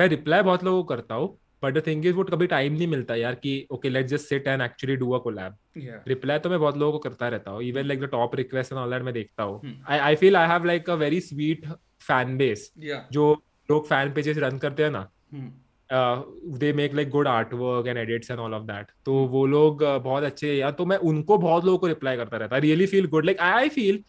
मैं 0.00 0.06
reply 0.08 0.42
बहुत 0.42 0.64
लोगों 0.64 0.82
को 0.82 0.88
करता 0.94 1.14
हूँ 1.14 1.28
but 1.62 1.74
the 1.74 1.82
thing 1.86 2.06
is 2.06 2.14
वो 2.14 2.24
कभी 2.24 2.46
टाइम 2.52 2.72
नहीं 2.72 2.86
मिलता 2.88 3.14
यार 3.14 3.34
कि 3.42 3.50
okay 3.72 3.88
let's 3.88 4.10
just 4.10 4.28
sit 4.28 4.46
and 4.48 4.62
actually 4.62 4.96
do 4.96 5.10
a 5.12 5.18
collab 5.28 5.56
Yeah. 5.80 5.98
Reply 6.08 6.38
तो 6.44 6.50
मैं 6.50 6.58
बहुत 6.60 6.76
लोगों 6.78 6.92
को 6.92 6.98
करता 7.08 7.28
रहता 7.34 7.50
हूँ 7.50 7.62
even 7.62 7.84
like 7.86 8.00
the 8.00 8.04
top 8.12 8.34
request 8.36 8.72
and 8.72 8.80
all 8.80 8.90
that 8.90 9.02
मैं 9.08 9.14
देखता 9.14 9.42
हूँ 9.42 9.60
Hmm. 9.60 9.74
I 9.90 9.98
I 10.08 10.16
feel 10.22 10.36
I 10.36 10.48
have 10.48 10.64
like 10.64 10.90
a 10.90 10.94
very 11.02 11.20
sweet 11.20 11.66
fan 12.06 12.36
base 12.38 12.70
Yeah. 12.86 13.02
जो 13.12 13.32
लोग 13.70 13.86
फ़ैन 13.88 14.12
पेजेस 14.12 14.38
रन 14.46 14.58
करते 14.64 14.82
हैं 14.82 14.90
ना 14.90 15.08
Hmm. 15.34 15.50
They 15.92 16.72
make 16.72 16.94
like 16.94 17.10
good 17.10 17.28
art 17.28 17.54
work 17.54 17.86
and 17.86 17.98
edits 17.98 18.30
and 18.30 18.40
all 18.40 18.54
of 18.54 18.62
that 18.62 18.86
तो 19.06 19.12
वो 19.26 19.44
लोग 19.46 19.82
uh, 19.82 19.98
बहुत 20.04 20.24
अच्छे 20.24 20.54
या 20.54 20.70
तो 20.70 20.86
मैं 20.86 20.96
उनको 20.96 21.38
बहुत 21.38 21.64
लोगों 21.64 21.78
को 21.78 21.86
रिप्लाई 21.86 22.16
करता 22.16 22.36
रहता। 22.36 22.56
I 22.56 22.60
really 22.60 22.86
feel 22.86 23.06
good 23.06 23.24
like 23.24 23.40
I 23.40 23.68
feel 23.68 24.02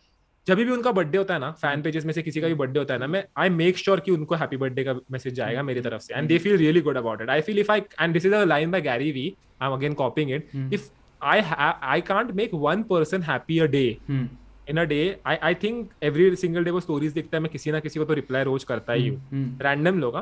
जब 0.48 0.58
भी 0.58 0.70
उनका 0.72 0.92
बर्थडे 0.92 1.18
होता 1.18 1.34
है 1.34 1.40
ना 1.40 1.52
फ़ैन 1.52 1.82
पेजेस 1.82 2.06
में 2.06 2.14
से 2.14 2.22
किसी 2.22 2.42
का 2.42 2.48
भी 2.48 2.54
बर्थडे 2.54 2.80
होता 2.80 2.94
है 2.94 3.00
ना 3.00 3.08
मैं 3.08 3.24
आई 3.38 3.50
मेक 3.50 3.78
श्योर 3.78 4.00
कि 4.00 4.12
उनको 4.12 4.36
हैप्पी 4.36 4.58
बर्थडे 4.58 4.84
का 4.84 4.96
मैसेज 5.12 5.34
जाएगा 5.34 5.64
मेरी 5.64 5.82
तरफ़ 5.82 6.02
से। 6.02 6.14
And 6.14 6.28
they 6.28 6.38
feel 6.38 6.58
really 6.58 6.82
good 6.82 6.98
about 6.98 7.22
it 7.22 7.30
I 7.30 7.42
feel 7.42 7.60
if 7.60 7.72
I 7.72 7.82
and 8.02 8.14
this 8.14 8.26
is 8.26 8.36
a 8.36 8.44
line 8.44 8.72
by 8.72 8.82
Gary 8.82 9.12
Vee 9.12 9.34
I 9.62 9.70
am 9.70 9.76
again 9.76 9.94
copying 9.94 10.32
it 10.32 10.50
Hmm. 10.56 10.74
If 10.74 10.90
I 11.22 11.42
I 11.84 12.02
can't 12.02 12.32
make 12.32 12.54
one 12.54 12.84
person 12.84 13.22
happy 13.22 13.60
a 13.60 13.66
day 13.66 13.98
Hmm. 14.12 14.28
In 14.70 14.78
a 14.78 14.84
day 14.84 15.20
I 15.26 15.36
I 15.36 15.56
think 15.56 15.90
every 16.04 16.36
single 16.36 16.64
day 16.64 16.72
वो 16.72 16.80
stories 16.80 17.14
दिखता 17.14 17.38
है 17.38 17.44
मैं 17.44 17.52
किसी 17.52 17.72
ना 17.72 17.80
किसी 17.80 18.00
को 18.00 18.06
तो 18.06 18.14
reply 18.14 18.44
रोज 18.44 18.64
करता 18.64 18.94
ही 18.94 19.08
हूँ। 19.08 19.18
Hmm. 19.30 19.64
रैंडम 19.66 20.00
लोग 20.00 20.16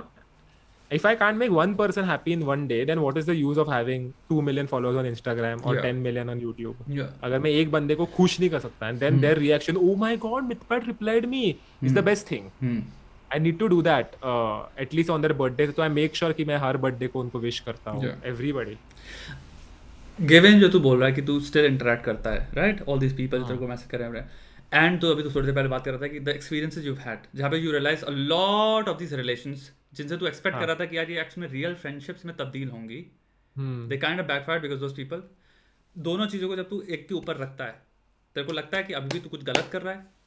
if 0.91 1.05
I 1.05 1.15
can't 1.15 1.37
make 1.37 1.51
one 1.55 1.73
person 1.79 2.03
happy 2.09 2.33
in 2.33 2.45
one 2.45 2.67
day, 2.67 2.77
then 2.89 3.01
what 3.01 3.17
is 3.21 3.25
the 3.25 3.35
use 3.39 3.57
of 3.63 3.67
having 3.73 4.05
two 4.29 4.41
million 4.41 4.69
followers 4.71 4.95
on 5.01 5.09
Instagram 5.09 5.65
or 5.65 5.75
Yeah. 5.75 5.81
10 5.87 5.99
million 6.05 6.31
on 6.33 6.39
YouTube? 6.45 6.79
Yeah. 6.99 7.11
अगर 7.23 7.39
मैं 7.39 7.51
एक 7.63 7.71
बंदे 7.71 7.95
को 7.95 8.05
खुश 8.15 8.39
नहीं 8.39 8.49
कर 8.49 8.59
सकता 8.59 8.89
and 8.91 9.05
then 9.05 9.19
their 9.25 9.35
reaction, 9.41 9.77
oh 9.89 9.95
my 10.05 10.15
god, 10.27 10.49
Mithpat 10.53 10.87
replied 10.93 11.29
me, 11.35 11.43
is 11.81 11.93
the 11.99 12.05
best 12.09 12.31
thing. 12.33 12.49
Hmm. 12.63 12.79
I 13.31 13.39
need 13.45 13.59
to 13.59 13.69
do 13.69 13.81
that 13.89 14.15
uh, 14.23 14.83
at 14.85 14.93
least 14.99 15.09
on 15.15 15.21
their 15.27 15.35
birthday. 15.43 15.67
तो 15.67 15.83
I 15.83 15.89
make 15.99 16.15
sure 16.21 16.33
कि 16.33 16.45
मैं 16.51 16.57
हर 16.65 16.77
birthday 16.87 17.07
को 17.15 17.19
उनको 17.19 17.41
wish 17.47 17.59
करता 17.69 17.91
हूँ. 17.91 18.03
Yeah. 18.03 18.17
Everybody. 18.33 18.77
Given 20.29 20.59
जो 20.59 20.69
तू 20.69 20.79
बोल 20.79 20.97
रहा 20.97 21.07
है 21.07 21.13
कि 21.15 21.21
तू 21.21 21.39
स्टिल 21.39 21.65
इंटरेक्ट 21.65 22.03
करता 22.05 22.29
है 22.29 22.47
राइट 22.55 22.81
ऑल 22.89 22.99
दीज 22.99 23.15
पीपल 23.17 23.43
तेरे 23.43 23.57
को 23.57 23.67
मैसेज 23.67 23.89
कर 23.91 23.99
रहे 23.99 24.21
हैं 24.21 24.29
एंड 24.73 25.01
तो 25.01 25.11
अभी 25.11 25.23
तो 25.23 25.31
थोड़ी 25.35 25.45
देर 25.45 25.55
पहले 25.55 25.69
बात 25.69 25.85
कर 25.85 25.91
रहा 25.91 26.01
था 26.01 26.07
कि 26.07 26.19
द 26.19 26.27
एक्सपीरियंसेस 26.27 26.85
यू 26.85 26.95
हैड 26.95 27.19
जहाँ 27.35 27.51
पे 27.51 27.57
you 27.57 27.71
realise 27.71 28.05
a 28.05 28.11
lot 28.11 28.89
of 28.89 28.97
this 28.97 29.13
relations 29.13 29.71
जिनसे 29.93 30.17
तू 30.17 30.27
एक्सपेक्ट 30.27 30.55
हाँ. 30.55 30.61
कर. 30.61 30.67
रहा 30.67 30.79
था 30.79 30.85
कि 30.85 30.97
यार 30.97 31.11
ये 31.11 31.21
एक्चुअली 31.21 31.47
में 31.47 31.53
रियल 31.53 31.75
फ्रेंडशिप्स 31.75 32.25
में 32.25 32.37
तब्दील 32.37 32.69
होंगी. 32.69 33.05
They 33.87 33.97
kind 33.97 34.19
of 34.19 34.27
backfire 34.27 34.59
because 34.59 34.79
those 34.79 34.93
people 34.93 35.23
दोनों 35.97 36.25
चीज़ों 36.25 36.47
को 36.47 36.55
जब 36.55 36.69
तू 36.69 36.81
एक 36.89 37.07
के 37.07 37.15
ऊपर 37.15 37.37
रखता 37.37 37.63
है 37.63 37.81
तेरे 38.35 38.47
को 38.47 38.53
लगता 38.53 38.77
है 38.77 38.83
कि 38.83 38.93
अभी 38.93 39.09
भी 39.13 39.19
तू 39.19 39.29
कुछ 39.29 39.43
गलत 39.43 39.69
कर 39.71 39.81
रहा 39.81 39.93
है 39.93 40.19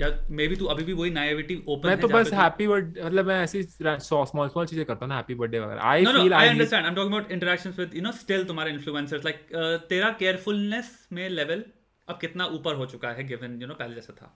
या 0.00 0.26
मे 0.30 0.48
बी 0.48 0.56
तू 0.56 0.64
अभी 0.64 0.84
भी 0.84 0.92
वही 0.92 1.10
नाइविटी 1.10 1.64
ओपन 1.68 1.88
मैं 1.88 2.00
तो 2.00 2.08
बस 2.08 2.32
हैप्पी 2.32 2.66
बर्थडे 2.66 3.02
मतलब 3.02 3.26
मैं 3.26 3.42
ऐसी 3.42 3.62
स्मॉल 3.62 4.48
स्मॉल 4.48 4.66
चीज़ें 4.66 4.84
करता 4.84 5.04
हूँ 5.04 5.08
ना 5.08 5.16
हैप्पी 5.16 5.34
बर्थडे 5.34 5.60
वगैरह 5.60 5.80
I 5.82 6.04
no, 6.04 6.10
no, 6.10 6.22
feel 6.22 6.32
I 6.32 6.48
understand. 6.48 6.86
I'm 6.86 6.96
talking 6.96 7.14
about 7.14 7.32
interactions 7.32 7.76
with, 7.76 7.94
you 7.94 8.02
know, 8.06 8.44
तुम्हारे 8.46 8.72
influencers. 8.78 9.24
Like, 9.24 9.40
uh, 9.54 9.88
तेरा 9.88 10.18
carefulness 10.18 11.12
में 11.12 11.30
level 11.30 11.62
अब 12.08 12.18
कितना 12.20 12.46
ऊपर 12.58 12.74
हो 12.76 12.86
चुका 12.86 13.10
है 13.18 13.28
given, 13.28 13.58
you 13.62 13.68
know, 13.70 13.78
पहले 13.78 13.94
जैसा 13.94 14.12
था. 14.22 14.30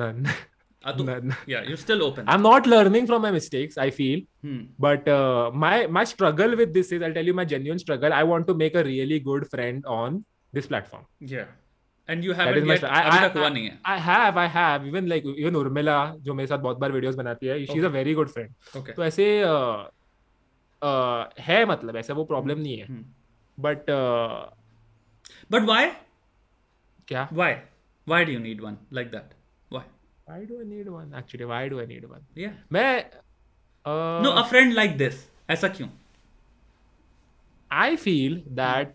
none 0.00 0.26
Uh, 0.86 0.92
तो, 0.96 1.04
none 1.06 1.32
yeah, 1.50 1.62
you're 1.68 1.80
still 1.82 2.02
open. 2.06 2.28
I'm 2.32 2.42
not 2.42 2.66
learning 2.72 3.06
from 3.06 3.22
my 3.26 3.30
mistakes 3.36 3.78
I 3.84 3.90
feel 3.94 4.20
Hmm. 4.46 4.58
but 4.84 5.08
uh, 5.14 5.50
my 5.62 5.72
my 5.96 6.04
struggle 6.10 6.54
with 6.60 6.74
this 6.76 6.92
is 6.96 7.02
i'll 7.06 7.16
tell 7.16 7.30
you 7.30 7.34
my 7.38 7.44
genuine 7.52 7.80
struggle 7.84 8.14
i 8.18 8.20
want 8.32 8.46
to 8.50 8.54
make 8.60 8.76
a 8.82 8.84
really 8.88 9.18
good 9.24 9.46
friend 9.54 9.88
on 9.96 10.20
this 10.58 10.68
platform 10.74 11.02
Yeah. 11.32 11.48
and 12.14 12.24
you 12.28 12.36
haven't 12.42 12.70
yet. 12.72 12.84
I, 12.84 13.00
I, 13.08 13.16
है 13.24 13.72
I 13.94 13.98
have, 14.04 14.36
I 14.42 14.46
have. 14.58 14.86
Even 14.90 15.08
like 15.14 15.26
even 15.32 15.58
Urmila, 15.62 15.96
जो 16.28 16.34
मेरे 16.34 16.46
साथ 16.46 16.58
बहुत 16.68 16.78
बार 16.84 16.92
videos 16.92 17.14
बनाती 17.14 17.46
है, 17.46 17.58
she's 17.72 17.88
a 17.88 17.94
very 17.98 18.14
good 18.20 18.30
friend. 18.36 18.54
okay 18.82 18.94
तो 18.96 19.04
ऐसे 19.04 19.26
uh, 19.52 19.84
uh, 20.82 21.24
है 21.48 21.64
मतलब 21.74 21.96
ऐसा 21.96 22.14
वो 22.14 22.24
प्रॉब्लम 22.32 22.58
नहीं 22.58 22.78
है. 22.78 22.86
Hmm. 22.86 23.02
Uh, 23.88 24.46
but 25.50 25.66
why 25.72 25.82
क्या? 27.08 27.28
why 27.32 27.50
why 28.06 28.24
do 28.28 28.34
you 28.36 28.42
need 28.42 28.66
one 28.66 28.76
like 28.98 29.14
that 29.16 29.36
why 29.70 29.82
Why 30.30 30.38
do 30.44 30.56
I 30.60 30.64
need 30.70 30.88
one? 30.94 31.12
Actually, 31.18 31.46
why 31.50 31.58
do 31.72 31.80
I 31.80 31.86
need 31.86 32.02
one? 32.08 32.24
yeah 32.38 32.56
मैं 32.72 33.04
uh, 33.86 34.22
no 34.24 34.32
a 34.40 34.46
friend 34.52 34.74
like 34.78 34.96
this 35.02 35.20
ऐसा 35.50 35.68
क्यों 35.78 35.88
I 37.70 37.96
feel 37.96 38.36
that 38.58 38.92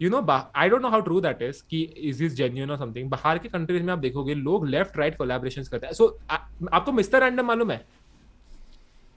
you 0.00 0.10
know 0.10 0.22
bah- 0.22 0.50
I 0.62 0.68
don't 0.68 0.82
know 0.82 0.90
how 0.90 1.00
true 1.08 1.20
that 1.20 1.42
is 1.48 1.60
कि 1.70 1.82
is 2.10 2.22
this 2.22 2.34
genuine 2.40 2.72
or 2.76 2.78
something 2.82 3.08
बाहर 3.10 3.38
के 3.38 3.48
countries 3.48 3.82
में 3.82 3.92
आप 3.92 3.98
देखोगे 3.98 4.34
लोग 4.34 4.66
लेफ़्ट 4.68 4.98
राइट 4.98 5.16
कोलैबोरेशंस 5.18 5.68
करते 5.68 5.86
हैं 5.86 5.94
सो 6.00 6.08
आपको 6.30 6.92
मिस्टर 6.92 7.22
रैंडम 7.24 7.46
मालूम 7.46 7.70
है 7.70 7.84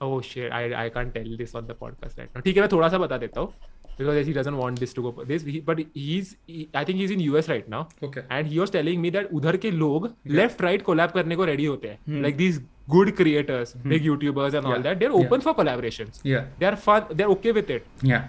ओह 0.04 0.22
shit 0.22 0.52
I 0.52 0.72
I 0.82 0.90
can't 0.96 1.14
tell 1.14 1.36
this 1.38 1.56
on 1.56 1.66
the 1.68 1.76
podcast 1.80 2.20
right 2.20 2.38
ठीक 2.44 2.56
है 2.56 2.62
मैं 2.62 2.70
थोड़ा 2.72 2.90
सा 2.90 2.98
बता 2.98 3.18
देता 3.18 3.42
हूँ 3.42 3.54
because 3.98 4.28
he 4.28 4.34
doesn't 4.38 4.58
want 4.58 4.80
this 4.84 4.94
to 4.94 5.04
go 5.04 5.12
this 5.32 5.44
he, 5.44 5.60
but 5.60 5.80
he's 5.94 6.36
he, 6.48 6.70
I 6.74 6.84
think 6.86 7.00
he's 7.04 7.14
in 7.18 7.22
US 7.28 7.50
right 7.50 7.70
now 7.76 7.84
okay 8.04 8.24
and 8.30 8.52
he 8.54 8.60
was 8.64 8.74
telling 8.78 9.06
me 9.06 9.12
that 9.18 9.32
उधर 9.34 9.58
के 9.66 9.72
लोग 9.72 10.10
लेफ़्ट 10.28 10.62
राइट 10.62 10.82
कोलैब 10.90 11.12
करने 11.12 11.36
को 11.36 11.46
रेडी 11.52 11.66
होते 11.66 11.88
हैं 11.88 12.00
Hmm. 12.08 12.26
like 12.26 12.38
these 12.42 12.60
good 12.96 13.14
creators 13.20 13.76
hmm. 13.76 13.90
big 13.94 14.10
YouTubers 14.10 14.58
and 14.58 14.68
yeah. 14.68 14.74
all 14.74 14.84
that 14.88 15.00
they're 15.04 15.16
open 15.22 15.42
yeah. 15.42 15.48
for 15.48 15.54
collaborations 15.62 16.20
yeah 16.34 16.52
they 16.60 16.68
are 16.72 16.78
fun 16.88 17.08
they're 17.14 17.34
okay 17.38 17.56
with 17.60 17.78
it 17.78 17.88
yeah 18.14 18.28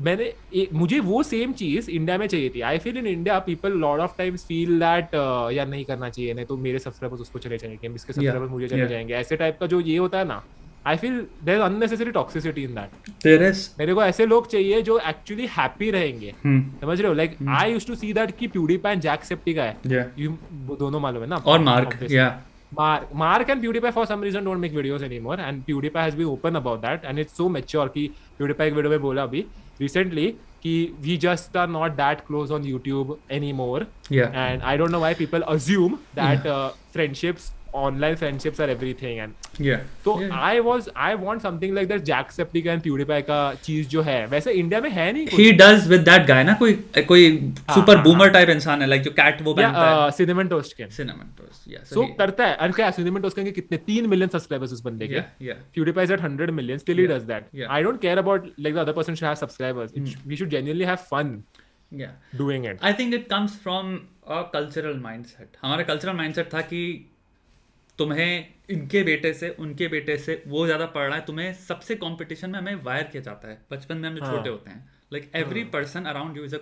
मैंने 0.00 0.24
ए, 0.54 0.66
मुझे 0.72 0.98
वो 1.00 1.22
सेम 1.22 1.52
चीज़ 1.58 1.90
India 1.90 2.16
में 2.18 2.26
चाहिए 2.26 2.48
थी 2.54 2.60
I 2.68 2.78
feel 2.84 2.96
in 2.98 3.06
India 3.06 3.38
people 3.48 3.72
lot 3.82 4.00
of 4.00 4.16
times 4.18 4.44
feel 4.46 4.78
that 4.80 5.14
यार 5.56 5.68
नहीं 5.68 5.84
करना 5.84 6.08
चाहिए 6.08 6.34
नहीं 6.34 6.46
तो 6.46 6.56
मेरे 6.64 6.78
सब्सक्राइबर्स 6.78 7.20
उसको 7.20 7.38
चले 7.38 7.58
जाएँगे 7.58 7.94
इसके 7.94 8.12
सब्सक्राइबर्स 8.12 8.50
मुझे 8.50 8.68
चले 8.68 8.78
yeah. 8.78 8.90
जाएँगे 8.90 9.14
ऐसे 9.14 9.36
टाइप 9.36 9.58
का 9.60 9.66
जो 9.66 9.80
ये 9.80 9.96
होता 9.96 10.18
है 10.18 10.24
ना 10.28 10.42
I 10.86 10.96
feel 10.96 11.20
there 11.44 11.60
unnecessary 11.60 12.10
toxicity 12.10 12.62
in 12.64 12.74
that 12.74 13.26
मेरे 13.78 13.94
को 13.94 14.02
ऐसे 14.04 14.26
लोग 14.26 14.50
चाहिए 14.52 14.82
जो 14.82 14.98
एक्चुअली 15.08 15.46
हैप्पी 15.56 15.90
रहेंगे 15.90 16.34
hmm. 16.46 16.62
समझ 16.80 17.00
रहे 17.00 17.08
हो 17.08 17.14
like 17.14 17.36
I 17.58 17.72
used 17.72 17.88
to 17.88 17.94
see 17.94 18.12
that 18.12 18.36
कि 18.38 18.46
प्यूडीपाई 18.56 18.92
एंड 18.92 19.02
जैक 19.02 19.24
सेप्टी 19.24 19.54
का 19.54 19.62
है 19.62 20.12
यू 20.18 20.36
दोनों 20.78 21.00
मालूम 21.00 21.22
है 21.22 21.28
ना 21.28 21.36
और 21.36 21.60
Mark. 21.60 21.98
Mark, 22.76 23.14
Mark 23.14 23.48
and 23.48 23.62
PewDiePie 23.62 23.92
for 23.92 24.06
some 24.06 24.20
reason 24.20 24.44
don't 24.44 24.60
make 24.60 24.72
videos 24.72 25.02
anymore, 25.02 25.38
and 25.40 25.66
PewDiePie 25.66 26.02
has 26.02 26.14
been 26.14 26.26
open 26.26 26.56
about 26.56 26.82
that, 26.82 27.04
and 27.04 27.18
it's 27.18 27.36
so 27.40 27.48
mature 27.48 27.88
कि 27.96 28.08
PewDiePie 28.38 28.66
एक 28.66 28.72
वीडियो 28.74 28.90
में 28.90 29.00
बोला 29.00 29.22
अभी 29.22 29.44
recently 29.82 30.26
कि 30.62 30.74
we 31.06 31.16
just 31.24 31.56
are 31.62 31.66
not 31.66 31.96
that 31.96 32.24
close 32.30 32.54
on 32.58 32.66
YouTube 32.70 33.16
anymore, 33.38 33.86
yeah 34.10 34.38
and 34.44 34.62
I 34.72 34.76
don't 34.76 34.96
know 34.96 35.02
why 35.04 35.12
people 35.14 35.46
assume 35.54 35.98
that 36.20 36.44
yeah. 36.44 36.52
uh, 36.52 36.70
friendships, 36.96 37.50
online 37.74 38.16
friendships 38.18 38.60
are 38.64 38.66
everything, 38.72 39.18
and 39.22 39.48
yeah 39.66 39.80
तो 40.04 40.12
yeah. 40.20 40.34
I 40.48 40.60
was 40.66 40.88
I 41.04 41.08
want 41.22 41.44
something 41.44 41.72
like 41.78 41.88
that 41.92 42.04
Jacksepticeye 42.08 42.72
and 42.74 42.82
PewDiePie 42.84 43.22
का 43.30 43.38
चीज़ 43.64 43.88
जो 43.94 44.02
है 44.08 44.16
वैसे 44.34 44.52
India 44.60 44.80
में 44.80 44.88
है 44.90 45.06
नहीं 45.12 45.26
he 45.38 45.46
does 45.60 45.88
with 45.92 46.04
that 46.08 46.26
guy 46.30 46.42
ना 46.44 46.54
कोई 46.60 46.72
कोई 47.08 47.26
हाँ, 47.70 48.02
बूमर 48.02 48.30
टाइप 48.36 48.50
इंसान 48.50 48.82
है 48.82 48.88
लाइक 48.88 49.02
जो 49.02 49.10
कैट 49.20 49.42
वो 49.42 49.54
पहनता 49.54 49.88
है 49.88 50.10
सिनेमन 50.18 50.48
टोस्ट 50.48 50.76
के 50.80 50.86
cinnamon 50.98 51.32
toast 51.40 51.68
yeah 51.74 51.82
so 51.84 51.94
so 51.94 52.02
he- 52.02 52.16
करता 52.18 52.46
है 52.46 52.56
और 52.56 52.72
क्या 52.80 52.90
सिनेमन 53.00 53.22
टोस्ट 53.22 53.40
के 53.40 53.52
कितने 53.60 53.78
तीन 53.90 54.06
मिलियन 54.10 54.28
सब्सक्राइबर्स 54.36 54.72
उस 54.72 54.82
बंदे 54.84 55.08
के 55.08 55.14
yeah 55.14 55.48
yeah 55.48 55.64
PewDiePie 55.78 56.06
is 56.08 56.14
at 56.18 56.24
100 56.28 56.54
million, 56.60 56.84
still 56.84 57.02
he 57.04 57.06
does 57.14 57.24
that. 57.32 57.48
yeah. 57.62 57.72
I 57.78 57.82
don't 57.86 58.00
care 58.06 58.18
about 58.22 58.46
like 58.66 58.74
the 58.74 58.82
other 58.82 58.92
person 59.00 59.14
should 59.20 59.28
have 59.28 59.38
subscribers. 59.38 59.92
It 60.00 60.08
sh- 60.12 60.22
we 60.32 60.36
should 60.40 60.50
genuinely 60.56 60.88
have 60.92 61.02
fun 61.14 61.32
yeah 62.02 62.14
doing 62.42 62.68
it. 62.70 62.78
I 62.84 62.92
think 63.00 63.14
it 63.14 63.26
comes 63.30 63.58
from 63.62 63.94
a 64.28 64.40
cultural 64.52 64.98
mindset 65.02 65.56
हमारा 65.62 65.82
cultural 65.90 66.16
mindset 66.16 66.52
था 66.54 66.60
कि 66.72 66.80
तुम्हें 67.98 68.54
इनके 68.70 69.02
बेटे 69.02 69.32
से 69.34 69.48
उनके 69.48 69.88
बेटे 69.88 70.16
से 70.16 70.42
वो 70.46 70.64
ज़्यादा 70.66 70.86
पढ़ 70.86 71.06
रहा 71.06 71.16
है 71.16 71.24
तुम्हें 71.24 71.52
सबसे 71.54 71.94
कंपटीशन 71.94 72.50
में 72.50 72.58
हमें 72.58 72.74
वायर 72.74 73.02
किया 73.02 73.22
जाता 73.22 73.48
है। 73.48 73.66
बचपन 73.70 73.96
में 73.96 74.08
हम 74.08 74.16
जो 74.16 74.24
हाँ। 74.24 74.36
छोटे 74.36 74.48
होते 74.48 74.70
हैं। 74.70 74.92
Like 75.12 75.30
every 75.36 75.64
person 75.64 76.04
around 76.04 76.36
you 76.36 76.44
is 76.44 76.56
a 76.56 76.58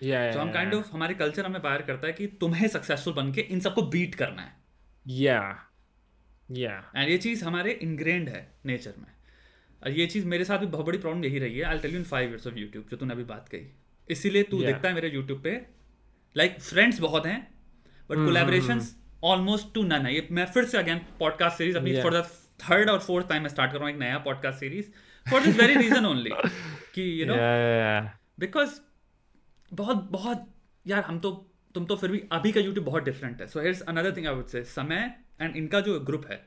yeah, 0.00 0.32
तो 0.34 0.40
हम 0.40 0.52
काइंड 0.52 0.74
ऑफ़ 0.74 0.90
हमारे 0.92 1.14
कल्चर 1.14 1.46
हमें 1.46 1.60
वायर 1.60 1.82
करता 1.82 2.06
है 2.06 2.12
कि 2.12 2.26
तुम्हें 2.26 2.68
सक्सेसफुल 2.68 3.14
बन 3.14 3.32
के 3.32 3.40
इन 3.40 3.60
सबको 3.60 3.82
बीट 3.82 4.14
करना 4.14 4.42
है। 4.42 4.52
या 5.06 5.68
yeah. 6.48 6.96
एंड 6.96 7.10
ये 7.10 7.18
चीज़ 7.18 7.44
हमारे 7.44 7.72
इनग्रेंड 7.82 8.28
है 8.28 8.40
नेचर 8.66 8.94
में। 8.98 9.06
और 9.82 9.90
ये 9.90 10.06
चीज़ 10.06 10.26
मेरे 10.26 10.44
साथ 10.44 10.58
भी 10.58 10.66
बहुत 10.66 10.86
बड़ी 10.86 10.98
प्रॉब्लम 10.98 11.24
यही 11.24 11.38
रही 11.38 11.58
है। 11.58 11.64
I 11.64 11.78
tell 11.78 11.92
you 11.92 11.98
in 11.98 12.04
five 12.04 12.28
years 12.28 12.46
of 12.46 12.58
YouTube 12.58 12.88
जो 12.90 12.96
तूने 12.96 13.14
अभी 13.14 13.24
बात 13.24 13.48
कही। 13.48 13.66
इसीलिए 14.08 14.42
तू 14.42 14.56
Yeah. 14.56 14.66
देखता 14.66 14.88
है 14.88 14.94
मेरे 14.94 15.08
यूट्यूब 15.08 15.42
पे। 15.42 15.54
लाइक 16.36 16.60
फ्रेंड्स 16.60 17.00
बहुत 17.00 17.26
हैं 17.26 17.40
but 18.10 18.16
hmm, 18.16 18.26
collaboration 18.26 18.80
almost 19.24 19.74
to 19.74 19.82
none 19.82 20.06
है 20.06 20.14
ये 20.14 20.26
मैं 20.30 20.46
फिर 20.54 20.64
से 20.64 20.78
अगेन 20.78 21.00
पॉडकास्ट 21.20 21.58
सीरीज़ 21.58 21.76
अपनी. 21.78 22.00
फॉर 22.02 22.14
द 22.14 22.22
थर्ड 22.64 22.90
और 22.90 22.98
फोर्थ 22.98 23.28
टाइम 23.28 23.42
मैं 23.42 23.48
स्टार्ट 23.48 23.72
कर 23.72 23.78
रहा 23.78 23.86
हूँ 23.86 23.94
एक 23.94 24.00
नया 24.00 24.18
podcast 24.26 24.58
series 24.60 24.86
for 25.30 25.42
this 25.42 25.56
very 25.60 25.74
reason 25.74 26.06
only 26.06 26.30
कि 26.94 27.02
यू 27.20 27.26
नो. 27.26 27.34
बिकॉज़ 28.40 28.78
बहुत 29.72 30.08
बहुत 30.10 30.48
यार 30.86 31.02
हम 31.02 31.18
तो 31.18 31.30
तुम 31.74 31.84
तो 31.86 31.96
फिर 31.96 32.10
भी 32.10 32.22
अभी 32.32 32.52
का 32.52 32.60
यूट्यूब 32.60 32.86
बहुत 32.86 33.04
डिफरेंट 33.04 33.40
है 33.40 33.46
so 33.46 33.60
here's 33.60 33.80
another 33.92 34.16
thing 34.16 34.26
I 34.26 34.34
would 34.34 34.46
say 34.46 34.62
Samay 34.74 35.14
and 35.40 35.56
इनका 35.56 35.80
जो 35.88 35.98
ग्रुप 36.10 36.26
है 36.30 36.40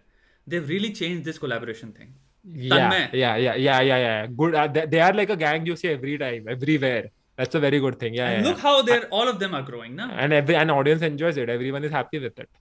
they 0.47 0.59
really 0.59 0.89
change 1.01 1.23
this 1.25 1.37
collaboration 1.37 1.91
thing 1.99 2.13
Yeah, 2.45 2.73
Tanmay. 2.73 2.97
yeah, 3.19 3.37
yeah, 3.43 3.55
yeah, 3.61 3.77
yeah, 3.85 3.99
yeah. 4.01 4.25
Good. 4.39 4.55
Uh, 4.55 4.63
they, 4.73 4.81
they 4.89 4.99
are 5.05 5.13
like 5.19 5.31
a 5.35 5.37
gang 5.43 5.63
you 5.69 5.75
see 5.81 5.87
every 5.91 6.11
time, 6.23 6.49
everywhere. 6.53 7.05
That's 7.39 7.57
a 7.59 7.61
very 7.63 7.79
good 7.85 7.95
thing. 8.03 8.17
Yeah, 8.17 8.27
And 8.33 8.37
yeah. 8.37 8.49
look 8.49 8.59
how 8.65 8.73
they're 8.89 9.07
all 9.19 9.31
of 9.31 9.39
them 9.43 9.55
are 9.59 9.61
growing 9.69 9.95
ना 10.01 10.05
and 10.25 10.35
every 10.39 10.57
an 10.59 10.73
audience 10.73 11.05
enjoys 11.07 11.39
it. 11.43 11.51
Everyone 11.53 11.87
is 11.89 11.95
happy 11.95 12.21
with 12.25 12.43
it. 12.43 12.51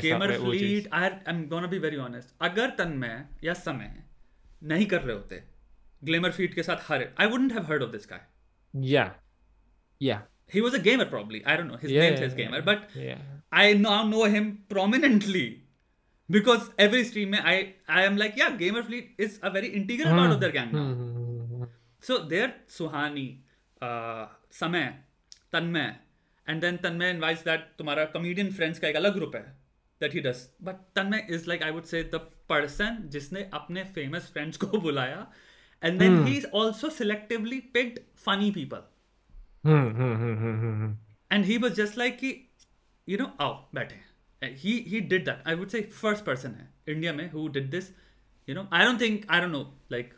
Gamer 0.00 0.36
Fleet 0.38 0.88
I 0.94 1.08
am 1.28 1.44
gonna 1.48 1.66
be 1.66 1.78
very 1.78 1.96
honest 2.06 2.34
अगर 2.42 2.70
तन्मय 2.78 3.24
या 3.44 3.54
समय 3.60 3.94
नहीं 4.62 4.86
कर 4.86 5.00
रहे 5.00 5.16
होते 5.16 5.42
gamer 6.04 6.30
feet 6.32 6.54
के 6.54 6.62
साथ 6.62 6.88
हर 6.88 7.08
I 7.20 7.26
wouldn't 7.26 7.52
have 7.52 7.66
heard 7.66 7.82
of 7.82 7.90
this 7.90 8.06
guy 8.10 8.20
yeah 8.74 9.10
yeah 10.00 10.22
he 10.54 10.60
was 10.60 10.74
a 10.74 10.82
gamer 10.82 11.04
probably 11.04 11.42
I 11.46 11.56
don't 11.56 11.70
know 11.70 11.78
his 11.82 11.92
name 11.92 12.24
is 12.24 12.34
gamer 12.36 12.60
but 12.62 12.96
I 13.54 13.74
now 13.74 14.08
know 14.08 14.24
him 14.26 14.50
prominently 14.70 15.46
because 16.28 16.68
every 16.80 17.04
stream 17.04 17.28
में 17.28 17.38
I 17.38 17.64
I 17.90 18.04
am 18.04 18.16
like 18.16 18.38
yeah 18.38 18.48
Gamer 18.56 18.82
Fleet 18.82 19.20
is 19.20 19.40
a 19.40 19.48
very 19.48 19.66
integral 19.80 20.16
part 20.16 20.32
of 20.32 20.40
their 20.40 20.52
gang 20.52 21.66
so 22.02 22.18
there 22.28 22.52
Suhani 22.68 23.28
Samay 24.60 24.86
Tanmay 25.52 25.94
and 26.46 26.60
then 26.60 26.76
Tanmay 26.76 27.10
invites 27.10 27.44
that 27.44 27.66
तुम्हारा 27.78 28.04
comedian 28.14 28.52
friends 28.52 28.78
का 28.78 28.88
एक 28.88 28.96
अलग 28.96 29.14
group 29.14 29.36
है 29.36 29.44
that 30.02 30.14
he 30.14 30.20
does 30.20 30.38
but 30.62 30.76
Tanmay 30.96 31.26
is 31.30 31.48
like 31.48 31.62
I 31.62 31.70
would 31.70 31.84
say 31.86 32.02
the 32.04 32.20
person 32.48 32.98
जिसने 33.08 33.48
अपने 33.54 33.84
famous 33.94 34.30
friends 34.32 34.56
को 34.56 34.78
बुलाया. 34.78 35.26
And 35.82 35.98
then 35.98 36.24
he 36.26 36.36
is 36.36 36.46
also 36.54 36.90
selectively 36.92 37.58
picked 37.74 37.98
funny 38.24 38.50
people 38.50 38.82
and 41.30 41.44
he 41.44 41.58
was 41.58 41.72
just 41.74 41.98
like 41.98 42.18
कि 42.18 42.30
you 43.08 43.18
know 43.18 43.30
आओ 43.40 43.54
बैठे 43.74 44.00
ही. 44.42 44.72
He 44.88 45.00
did 45.02 45.24
that 45.24 45.48
I 45.48 45.54
would 45.54 45.68
say 45.68 45.80
first 46.00 46.24
person 46.24 46.54
है 46.54 46.68
India 46.88 47.12
में 47.12 47.30
who 47.32 47.46
did 47.48 47.70
this 47.70 47.90
you 48.48 48.54
know 48.54 48.68
I 48.72 48.84
don't 48.84 49.00
think 49.00 49.26
I 49.30 49.40
don't 49.40 49.52
know 49.52 49.62
like 49.92 50.14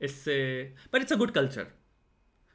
इससे 0.00 0.36
but 0.92 1.00
it's 1.00 1.12
a 1.12 1.16
good 1.16 1.30
culture 1.32 1.66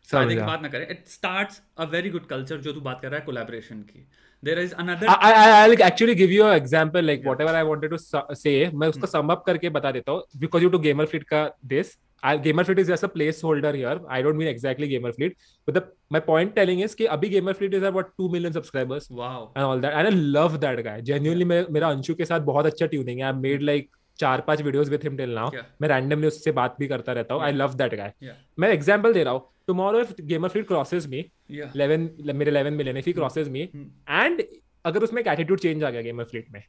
बात 0.09 0.61
ना 0.61 0.68
करें. 0.68 0.88
It 0.89 1.07
start 1.07 1.49
a 1.78 1.84
very 1.89 2.09
good 2.09 2.26
culture 2.28 2.57
जो 2.61 2.72
तू 2.74 2.82
बात 2.82 3.01
कर 3.01 3.09
रहा 3.09 3.20
है 3.20 3.26
कोलेबोरेशन 3.26 3.82
की. 3.84 4.07
There 4.44 4.60
is 4.64 4.74
another 4.84 5.10
I, 5.10 5.32
I, 5.32 5.50
I'll 5.58 5.84
actually 5.84 6.16
give 6.16 6.32
you 6.32 6.46
an 6.46 6.56
example, 6.62 7.02
like 7.02 7.22
yeah. 7.22 7.30
whatever 7.30 7.54
I 7.60 7.64
wanted 7.64 7.91
to 7.91 8.00
say, 8.36 8.70
मैं 8.72 8.88
उसको 8.88 9.08
sum 9.12 9.32
up 9.36 9.46
करके 9.46 9.70
बता 9.70 9.91
देता 9.91 10.12
हूँ. 10.12 10.24
Because 10.39 10.66
you 10.66 10.70
to 10.70 10.80
Gamer 10.80 11.06
Fleet 11.14 11.26
का 11.34 11.52
this, 11.64 11.96
I, 12.22 12.38
Gamer 12.38 12.64
Fleet 12.64 12.80
is 12.80 12.88
just 12.88 13.04
a 13.04 13.08
placeholder 13.08 13.74
here. 13.76 14.00
I 14.10 14.22
don't 14.22 14.38
mean 14.38 14.48
exactly 14.48 14.88
Gamer 14.88 15.14
Fleet, 15.14 15.36
but 15.66 15.76
the 15.76 15.84
my 16.10 16.20
point 16.20 16.56
telling 16.56 16.80
is 16.80 16.96
कि 16.96 17.06
अभी 17.18 17.30
Gamer 17.32 17.54
Fleet 17.54 17.74
is 17.74 17.84
at 17.84 17.94
what 17.94 18.12
two 18.20 18.30
million 18.30 18.54
subscribers 18.54 19.10
wow 19.10 19.52
and 19.56 19.66
all 19.66 19.80
that, 19.80 19.94
and 19.94 20.08
I 20.08 20.12
love 20.38 20.60
that 20.62 20.84
guy. 20.84 21.02
Genuinely, 21.02 21.50
yeah. 21.56 21.66
मेरा 21.72 21.89
अंशु 21.89 22.16
के 22.16 22.26
साथ 22.26 22.41
बहुत 22.52 22.66
अच्छा 22.66 22.89
tuning 22.91 23.20
है. 23.20 23.30
I 23.30 23.36
made 23.48 23.62
like 23.72 23.89
चार 24.20 24.41
पाँच 24.47 24.61
videos 24.61 24.89
with 24.89 25.03
him 25.03 25.18
till 25.18 25.34
now 25.36 25.51
मैं 25.82 25.89
रैंडमली 25.89 26.28
उससे 26.28 26.51
बात 26.51 26.76
भी 26.80 26.88
करता 26.88 27.14
रहता 27.14 27.34
हूँ। 27.34 27.43
आई 27.43 27.51
लव 27.51 27.74
दैट 27.76 27.95
गाय 27.95 28.14
मैं 28.59 28.70
एग्जांपल 28.70 29.14
दे 29.14 29.24
रहा 29.24 29.34
हूँ। 29.34 29.49
Tomorrow 29.68 29.99
if 29.99 30.14
Gamer 30.22 30.49
Fleet 30.49 30.68
crosses 30.68 31.07
me 31.07 31.26
या 31.51 31.72
11 31.74 32.34
मेरे 32.34 32.51
11 32.51 32.78
million 32.78 32.97
if 32.97 33.05
he 33.07 33.14
crosses 33.14 33.47
me. 33.47 33.61
And 33.61 34.43
अगर 34.86 35.03
उसमें 35.03 35.22
एक 35.22 35.28
एटीट्यूड 35.30 35.59
चेंज 35.59 35.84
आ 35.84 35.89
गया 35.89 36.01
गेमर 36.01 36.24
फ्लीट 36.26 36.51
में 36.53 36.64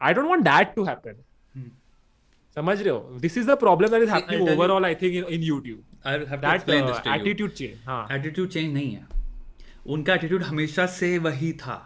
I 0.00 0.14
don't 0.14 0.28
want 0.28 0.42
that 0.44 0.74
to 0.74 0.84
happen. 0.84 1.22
समझ 2.56 2.80
रहे 2.80 2.90
हो? 2.90 3.18
This 3.20 3.38
is 3.38 3.50
the 3.50 3.56
problem 3.58 3.88
that 3.88 4.02
is 4.02 4.10
happening 4.10 4.48
overall 4.50 4.84
I 4.84 4.94
think 4.94 5.14
in 5.28 5.42
YouTube. 5.42 6.06
I 6.06 6.18
have 6.18 6.40
to 6.40 6.52
explain 6.52 6.86
this 6.86 7.02
to 7.04 7.10
you 7.10 7.16
attitude 7.16 7.50
change 7.52 7.76
हाँ. 7.86 8.06
Attitude 8.12 8.48
change 8.48 8.72
नहीं 8.74 8.90
है। 8.92 9.06
उनका 9.86 10.14
attitude 10.14 10.42
हमेशा 10.42 10.86
से 10.94 11.16
वही 11.18 11.52
था। 11.60 11.76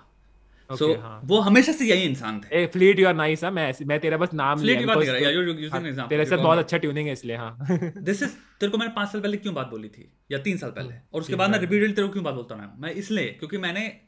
सो 0.70 0.76
so, 0.76 1.00
हाँ. 1.00 1.20
वो 1.24 1.40
हमेशा 1.40 1.72
से 1.72 1.84
यही 1.84 2.02
इंसान 2.02 2.40
थे। 2.40 2.62
ए 2.62 2.66
फ्लीट 2.66 2.98
यू 2.98 3.06
आर 3.08 3.14
नाइस 3.14 3.44
मैं 3.44 3.72
मैं 3.86 4.00
तेरा 4.00 4.16
बस 4.16 4.34
नाम 4.34 4.60
फ्लीट 4.60 4.78
की 4.78 4.84
बात 4.84 4.96
कर 4.96 5.12
रहा 5.12 5.30
यू 5.30 5.42
यूजिंग 5.42 5.86
एग्जांपल 5.86 6.08
तेरे 6.08 6.24
से 6.24 6.36
बहुत 6.36 6.58
अच्छा 6.58 6.78
ट्यूनिंग 6.78 7.06
है 7.06 7.12
इसलिए 7.12 7.36
हाँ। 7.36 7.56
दिस 7.70 8.22
इज़ 8.22 8.30
तेरे 8.30 8.70
को 8.70 8.78
मैंने 8.78 8.92
5 8.94 9.12
साल 9.12 9.20
पहले 9.20 9.36
क्यों 9.36 9.54
बात 9.54 9.66
बोली 9.66 9.88
थी? 9.88 10.12
या 10.30 10.38
3 10.38 10.56
साल 10.56 10.70
पहले? 10.70 10.94
और 11.14 11.20
उसके 11.20 11.34
बाद 11.34 11.50
मैं 11.50 11.58
रिपीटेडली 11.58 11.92
तेरे 11.92 12.06
को 12.06 12.12
क्यों 12.12 12.24
बात 12.24 12.34
बोलता 12.34 12.54
हूँ 12.54 12.72
मैं 12.78 12.92
इसलिए 12.92 13.26
क्योंकि 13.26 13.58
मैंने 13.58 14.00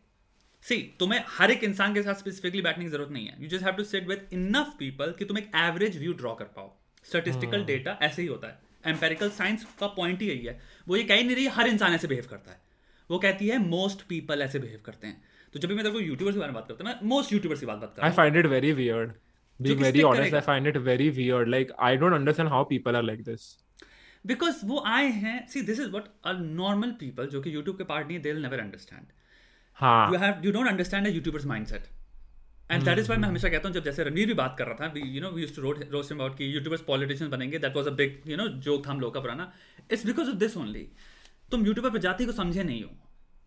सी 0.62 0.96
तुम्हें 0.98 1.24
हर 1.28 1.50
एक 1.50 1.64
इंसान 1.64 1.94
के 1.94 2.02
साथ 2.02 2.14
स्पेसिफिकली 2.14 2.62
बैठने 2.62 2.84
की 2.84 2.90
ज़रूरत 2.90 3.10
नहीं 3.10 3.26
है। 3.26 3.42
You 3.42 3.48
just 3.48 3.64
have 3.64 3.74
to 3.74 3.84
sit 3.84 4.08
with 4.08 4.28
enough 4.32 4.74
people 4.78 5.14
कि 5.18 5.24
तुम 5.24 5.38
एक 5.38 5.50
एवरेज 5.56 5.98
व्यू 5.98 6.12
ड्रॉ 6.12 6.34
कर 6.34 6.44
पाओ। 6.44 6.76
Statistical 7.04 7.64
data 7.64 7.98
hmm. 7.98 8.04
ऐसे 8.04 8.22
ही 8.22 8.28
होता 8.28 8.48
है। 8.48 8.58
एम्पेरिकल 8.86 9.30
साइंस 9.30 9.66
का 9.80 9.86
पॉइंट 9.86 10.22
ही 10.22 10.28
यही 10.28 10.44
है। 10.44 10.60
वो 10.88 10.96
ये 10.96 11.02
कह 11.02 11.14
ही 11.14 11.24
नहीं 11.24 11.36
रही 11.36 11.46
हर 11.46 11.66
इंसान 11.66 11.94
ऐसे 11.94 12.08
बिहेव 12.08 12.26
करता 12.30 12.50
है। 12.50 12.60
वो 13.10 13.18
कहती 13.18 13.48
है 13.48 13.58
मोस्ट 13.58 14.02
पीपल 14.02 14.42
ऐसे 14.42 14.58
बिहेव 14.58 14.80
करते 14.84 15.06
हैं। 15.06 15.22
तो 15.54 15.60
जब 15.60 15.68
भी 15.68 15.74
मैं 15.74 15.84
तेरे 15.84 15.94
को 15.94 16.00
यूट्यूबर्स 16.00 16.34
के 16.34 16.40
बारे 16.40 16.52
में 16.52 16.60
बात 16.60 16.68
करता 16.68 16.84
हूँ 16.84 16.92
मैं 16.92 17.08
मोस्ट 17.08 17.32
यूट्यूबर्स 17.32 17.60
की 17.60 17.66
बात 17.66 17.78
बात 17.78 17.90
करता 17.90 18.02
हूँ। 18.02 18.10
I 18.10 18.16
find 18.16 18.36
it 18.36 18.46
very 18.54 18.72
weird 18.80 19.12
being 19.60 19.82
very 19.82 20.00
honest 20.06 20.34
i 20.36 20.38
find 20.44 20.68
it 20.68 20.76
very 20.86 21.04
weird. 21.16 21.48
Like 21.52 21.68
i 21.88 21.90
don't 21.98 22.16
understand 22.16 22.50
how 22.52 22.62
people 22.70 22.96
are 23.00 23.02
like 23.08 23.20
this. 23.26 23.42
Because 24.24 24.64
वो 24.66 24.82
आए 24.86 25.10
हैं 25.18 25.36
see 25.48 25.60
this 25.62 25.80
is 25.80 25.90
what 25.90 26.04
a 26.26 26.32
normal 26.60 26.90
people 27.00 27.26
जो 27.34 27.40
कि 27.40 27.54
यूट्यूब 27.54 27.76
के 27.78 27.84
part 27.84 28.06
नहीं 28.06 28.16
है 28.16 28.22
they 28.22 28.32
will 28.32 28.42
never 28.42 28.60
understand 28.60 29.06
हाँ। 29.78 30.12
You 30.12 30.18
have 30.18 30.44
you 30.44 30.52
don't 30.52 30.68
understand 30.68 31.06
a 31.06 31.10
YouTubers 31.10 31.46
mindset 31.46 31.86
and 32.70 32.84
that 32.84 32.98
is 32.98 33.08
why 33.10 33.18
मैं 33.18 33.28
हमेशा 33.28 33.48
कहता 33.48 33.68
हूँ 33.68 33.74
जब 33.74 33.84
जैसे 33.84 34.04
रणवीर 34.04 34.26
भी 34.26 34.34
बात 34.34 34.56
कर 34.58 34.66
रहा 34.66 34.88
था 34.88 35.00
you 35.06 35.20
know 35.22 35.30
we 35.30 35.46
to 35.56 35.62
road 35.62 35.84
roast 35.92 36.12
about 36.12 36.36
कि 36.38 36.54
यूट्यूबर्स 36.54 36.82
पॉलिटिशियन 36.86 37.30
बनेंगे 37.30 37.58
that 37.58 37.76
was 37.76 37.86
a 37.86 37.90
big 38.00 38.30
you 38.30 38.36
know 38.36 38.48
joke 38.68 38.86
था 38.86 38.90
हम 38.90 39.00
लोग 39.00 39.14
का 39.14 39.20
पुराना. 39.20 39.50
It's 39.90 40.06
because 40.06 40.30
of 40.30 40.36
this 40.36 40.56
only 40.56 40.86
तुम 41.50 41.66
यूट्यूबर 41.66 41.90
पर 41.90 41.98
जाति 42.06 42.26
को 42.26 42.32
समझे 42.32 42.62
नहीं 42.62 42.82
हो. 42.82 42.90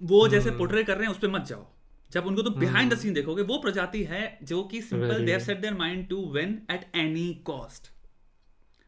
वो 0.02 0.28
जैसे 0.28 0.52
पोर्ट्रे 0.62 0.84
कर 0.84 0.98
रहे 0.98 1.06
हैं 1.06 1.12
उस 1.12 1.20
पर 1.20 1.28
मत 1.30 1.46
जाओ. 1.46 1.68
जब 2.12 2.26
उनको 2.28 2.42
तुम 2.42 2.54
बिहाइंड 2.60 2.94
द 2.94 2.98
सीन 2.98 3.14
देखोगे 3.14 3.44
वो 3.44 3.58
प्रजाति 3.62 4.04
है 4.04 4.24
जो 4.44 4.64
कि 4.64 4.82
simple 4.82 5.26
they 5.26 5.32
have 5.32 5.40
set 5.42 5.60
their 5.62 5.74
mind 5.76 6.08
to 6.10 6.24
win 6.34 6.58
at 6.72 6.86
any 6.96 7.34
cost 7.46 7.92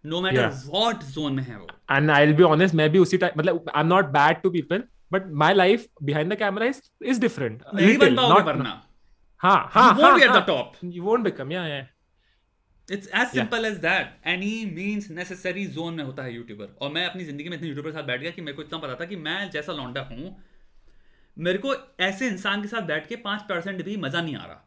no 0.03 0.21
matter 0.21 0.47
what 0.65 1.03
zone 1.05 1.33
में 1.33 1.43
है 1.43 1.57
वो. 1.57 1.67
And 1.91 2.11
I 2.11 2.25
will 2.25 2.35
be 2.35 2.43
honest 2.43 2.75
मैं 2.75 2.89
भी 2.91 2.99
उसी 2.99 3.17
टाइम 3.17 3.39
मतलब 3.39 3.71
I 3.75 3.81
am 3.81 3.87
not 3.87 4.05
bad 4.17 4.41
to 4.41 4.49
people 4.49 4.83
but 5.11 5.31
my 5.43 5.53
life 5.53 5.87
behind 6.03 6.33
the 6.33 6.37
camera 6.37 6.65
is 6.65 6.81
is 7.05 7.21
different 7.21 7.63
नहीं 7.73 7.97
बन 7.97 8.15
पाओगे 8.15 8.41
वरना. 8.43 8.81
हाँ 9.41 9.69
हाँ 9.73 9.89
you 9.95 10.03
won't 10.03 10.19
be 10.19 10.23
at 10.23 10.35
the 10.35 10.45
top. 10.47 10.77
You 10.95 11.03
won't 11.03 11.27
become 11.27 11.51
yeah 11.51 11.67
yeah. 11.67 11.85
It's 12.87 13.09
as 13.15 13.27
simple 13.27 13.65
as 13.65 13.73
that 13.77 14.27
any 14.27 14.53
means 14.75 15.09
necessary 15.11 15.65
zone 15.73 15.93
में 15.93 16.03
होता 16.03 16.23
है 16.23 16.33
YouTuber 16.35 16.75
और 16.81 16.91
मैं 16.91 17.05
अपनी 17.05 17.23
ज़िंदगी 17.23 17.49
में 17.49 17.55
इतने 17.57 17.67
यूट्यूबर 17.67 17.89
के 17.89 17.97
साथ 17.97 18.03
बैठ 18.03 18.21
गया 18.21 18.31
कि 18.31 18.41
मेरे 18.41 18.55
को 18.55 18.61
इतना 18.61 18.79
पता 18.79 18.95
था 18.95 19.05
कि 19.05 19.15
मैं 19.27 19.49
जैसा 19.51 19.73
लौंडा 19.73 20.01
हूँ 20.01 20.35
मेरे 21.37 21.57
को 21.57 21.75
ऐसे 21.99 22.27
इंसान 22.27 22.61
के 22.61 22.67
साथ 22.67 22.81
बैठ 22.81 23.07
के 23.07 23.15
पाँच 23.15 23.41
परसेंट 23.41 23.83
भी 23.85 23.97
मज़ा 23.97 24.21
नहीं 24.21 24.35
आ 24.35 24.45
रहा 24.45 24.65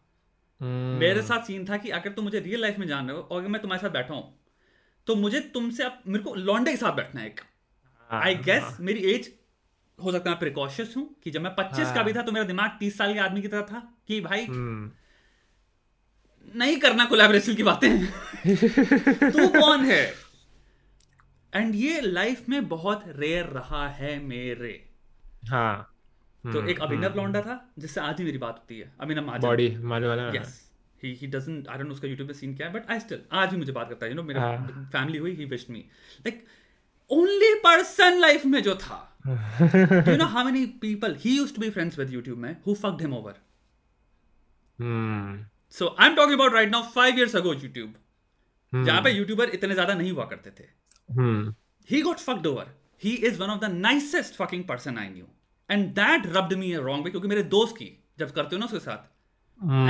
hmm. 0.60 1.00
मेरे 1.00 1.22
साथ 1.22 1.46
सीन 1.46 1.64
था 1.68 1.76
कि 1.76 1.90
अगर 1.90 2.12
तुम 2.12 2.24
मुझे 2.24 2.40
रियल 2.40 2.60
लाइफ 2.60 2.78
में 2.78 2.86
जान 2.86 3.08
रहे 3.08 3.16
हो 3.16 3.22
और 3.22 3.40
अगर 3.40 3.48
मैं 3.48 3.60
तुम्हारे 3.62 3.82
साथ 3.82 3.90
बैठा 3.90 4.14
हूँ 4.14 4.38
तो 5.06 5.14
मुझे 5.16 5.40
तुमसे 5.54 5.84
अब 5.84 6.02
मेरे 6.06 6.24
को 6.24 6.34
लॉन्डे 6.34 6.70
के 6.70 6.76
साथ 6.76 6.92
बैठना 6.92 7.20
है 7.20 7.26
एक 7.26 7.40
आई 8.10 8.34
हाँ, 8.34 8.42
गेस 8.44 8.62
हाँ। 8.62 8.76
मेरी 8.80 9.12
एज 9.12 9.32
हो 9.98 10.12
सकता 10.12 10.30
है 10.30 10.38
प्रिकॉशियस 10.38 10.96
हूँ 10.96 11.08
कि 11.24 11.30
जब 11.30 11.40
मैं 11.40 11.54
पच्चीस 11.54 11.84
हाँ. 11.84 11.94
का 11.94 12.02
भी 12.02 12.12
था 12.12 12.22
तो 12.22 12.32
मेरा 12.32 12.46
दिमाग 12.46 12.76
तीस 12.80 12.98
साल 12.98 13.14
के 13.14 13.20
आदमी 13.20 13.42
की 13.42 13.48
तरह 13.48 13.62
था 13.62 13.82
कि 14.08 14.20
भाई 14.20 14.46
hmm. 14.46 14.90
नहीं 16.54 16.76
करना 16.76 17.04
कोलैबोरेशन 17.04 17.54
की 17.54 17.62
बातें 17.62 18.06
तू 19.32 19.48
कौन 19.50 19.84
है 19.84 20.02
एंड 21.52 21.74
ये 21.74 22.00
लाइफ 22.00 22.48
में 22.48 22.68
बहुत 22.68 23.04
रेयर 23.06 23.44
रहा 23.44 23.88
है 23.88 24.18
मेरे 24.18 24.74
हाँ 25.48 25.91
तो 26.44 26.62
एक 26.62 26.80
हम्म, 26.80 26.86
अभिनव 26.86 27.08
हम्म, 27.08 27.16
लौंडा 27.16 27.38
हम्म। 27.38 27.50
था 27.50 27.72
जिससे 27.78 28.00
आज 28.00 28.18
ही 28.18 28.24
मेरी 28.24 28.38
बात 28.38 28.54
होती 28.58 28.78
है 28.78 28.92
अभिनव 29.00 29.26
महाजन 29.26 29.46
बॉडी 29.46 29.68
मालूम 29.92 30.08
वाला। 30.08 30.28
Yes 30.34 30.60
he 31.02 31.12
he 31.20 31.26
doesn't 31.28 31.68
I 31.68 31.78
don't 31.78 31.86
know 31.86 31.94
उसका 31.94 32.08
YouTube 32.08 32.26
पे 32.26 32.34
सीन 32.34 32.54
क्या 32.56 32.66
है 32.66 32.72
बट 32.72 32.90
आई 32.90 33.00
स्टिल 33.00 33.20
आज 33.32 33.50
भी 33.50 33.56
मुझे 33.56 33.72
बात 33.72 33.88
करता 33.88 34.06
है 34.06 34.10
यू 34.12 34.16
नो 34.16 34.22
मेरा 34.22 34.50
फैमिली 34.92 35.18
हुई 35.18 35.34
he 35.36 35.44
wished 35.52 35.70
me 35.70 35.84
like 36.26 36.44
only 37.10 37.54
person 37.64 38.18
life 38.20 38.44
में 38.46 38.62
जो 38.62 38.74
था। 38.82 38.98
You 39.28 40.16
know 40.16 40.26
how 40.26 40.44
many 40.44 40.64
people 40.82 41.16
he 41.20 41.36
used 41.36 41.54
to 41.54 41.60
be 41.60 41.70
friends 41.70 41.98
with 41.98 42.12
YouTube 42.14 42.38
में 42.44 42.56
who 42.66 42.74
fucked 42.74 43.00
him 43.00 43.14
over 43.14 43.40
so 45.72 45.94
I 45.98 46.08
am 46.08 46.14
talking 46.16 46.38
about 46.38 46.52
right 46.54 46.70
now 46.70 46.82
5 46.94 47.18
years 47.18 47.36
ago 47.36 47.54
YouTube. 47.54 47.92
जहाँ 48.72 49.02
पे 49.02 49.10
YouTuber 49.10 49.48
इतने 49.54 49.74
ज़्यादा 49.74 49.94
नहीं 49.94 50.12
हुआ 50.12 50.24
करते 50.26 50.50
थे। 50.58 50.64
He 51.88 52.00
got 52.02 52.18
fucked 52.20 52.46
over 52.46 52.74
he 53.02 53.10
is 53.28 53.38
one 53.38 53.50
of 53.50 53.60
the 53.60 53.70
nicest 53.72 54.34
fucking 54.34 54.64
person 54.64 54.98
I 54.98 55.08
knew 55.08 55.26
and 55.72 55.88
that 55.94 56.26
rubbed 56.36 56.52
me 56.58 56.74
wrong 56.76 57.04
way 57.04 57.10
क्योंकि 57.10 57.28
मेरे 57.28 57.42
दोस्त 57.56 57.76
की 57.76 57.90
जब 58.18 58.30
करते 58.30 58.56
हो 58.56 58.60
ना 58.60 58.66
उसके 58.66 58.78
साथ 58.78 59.10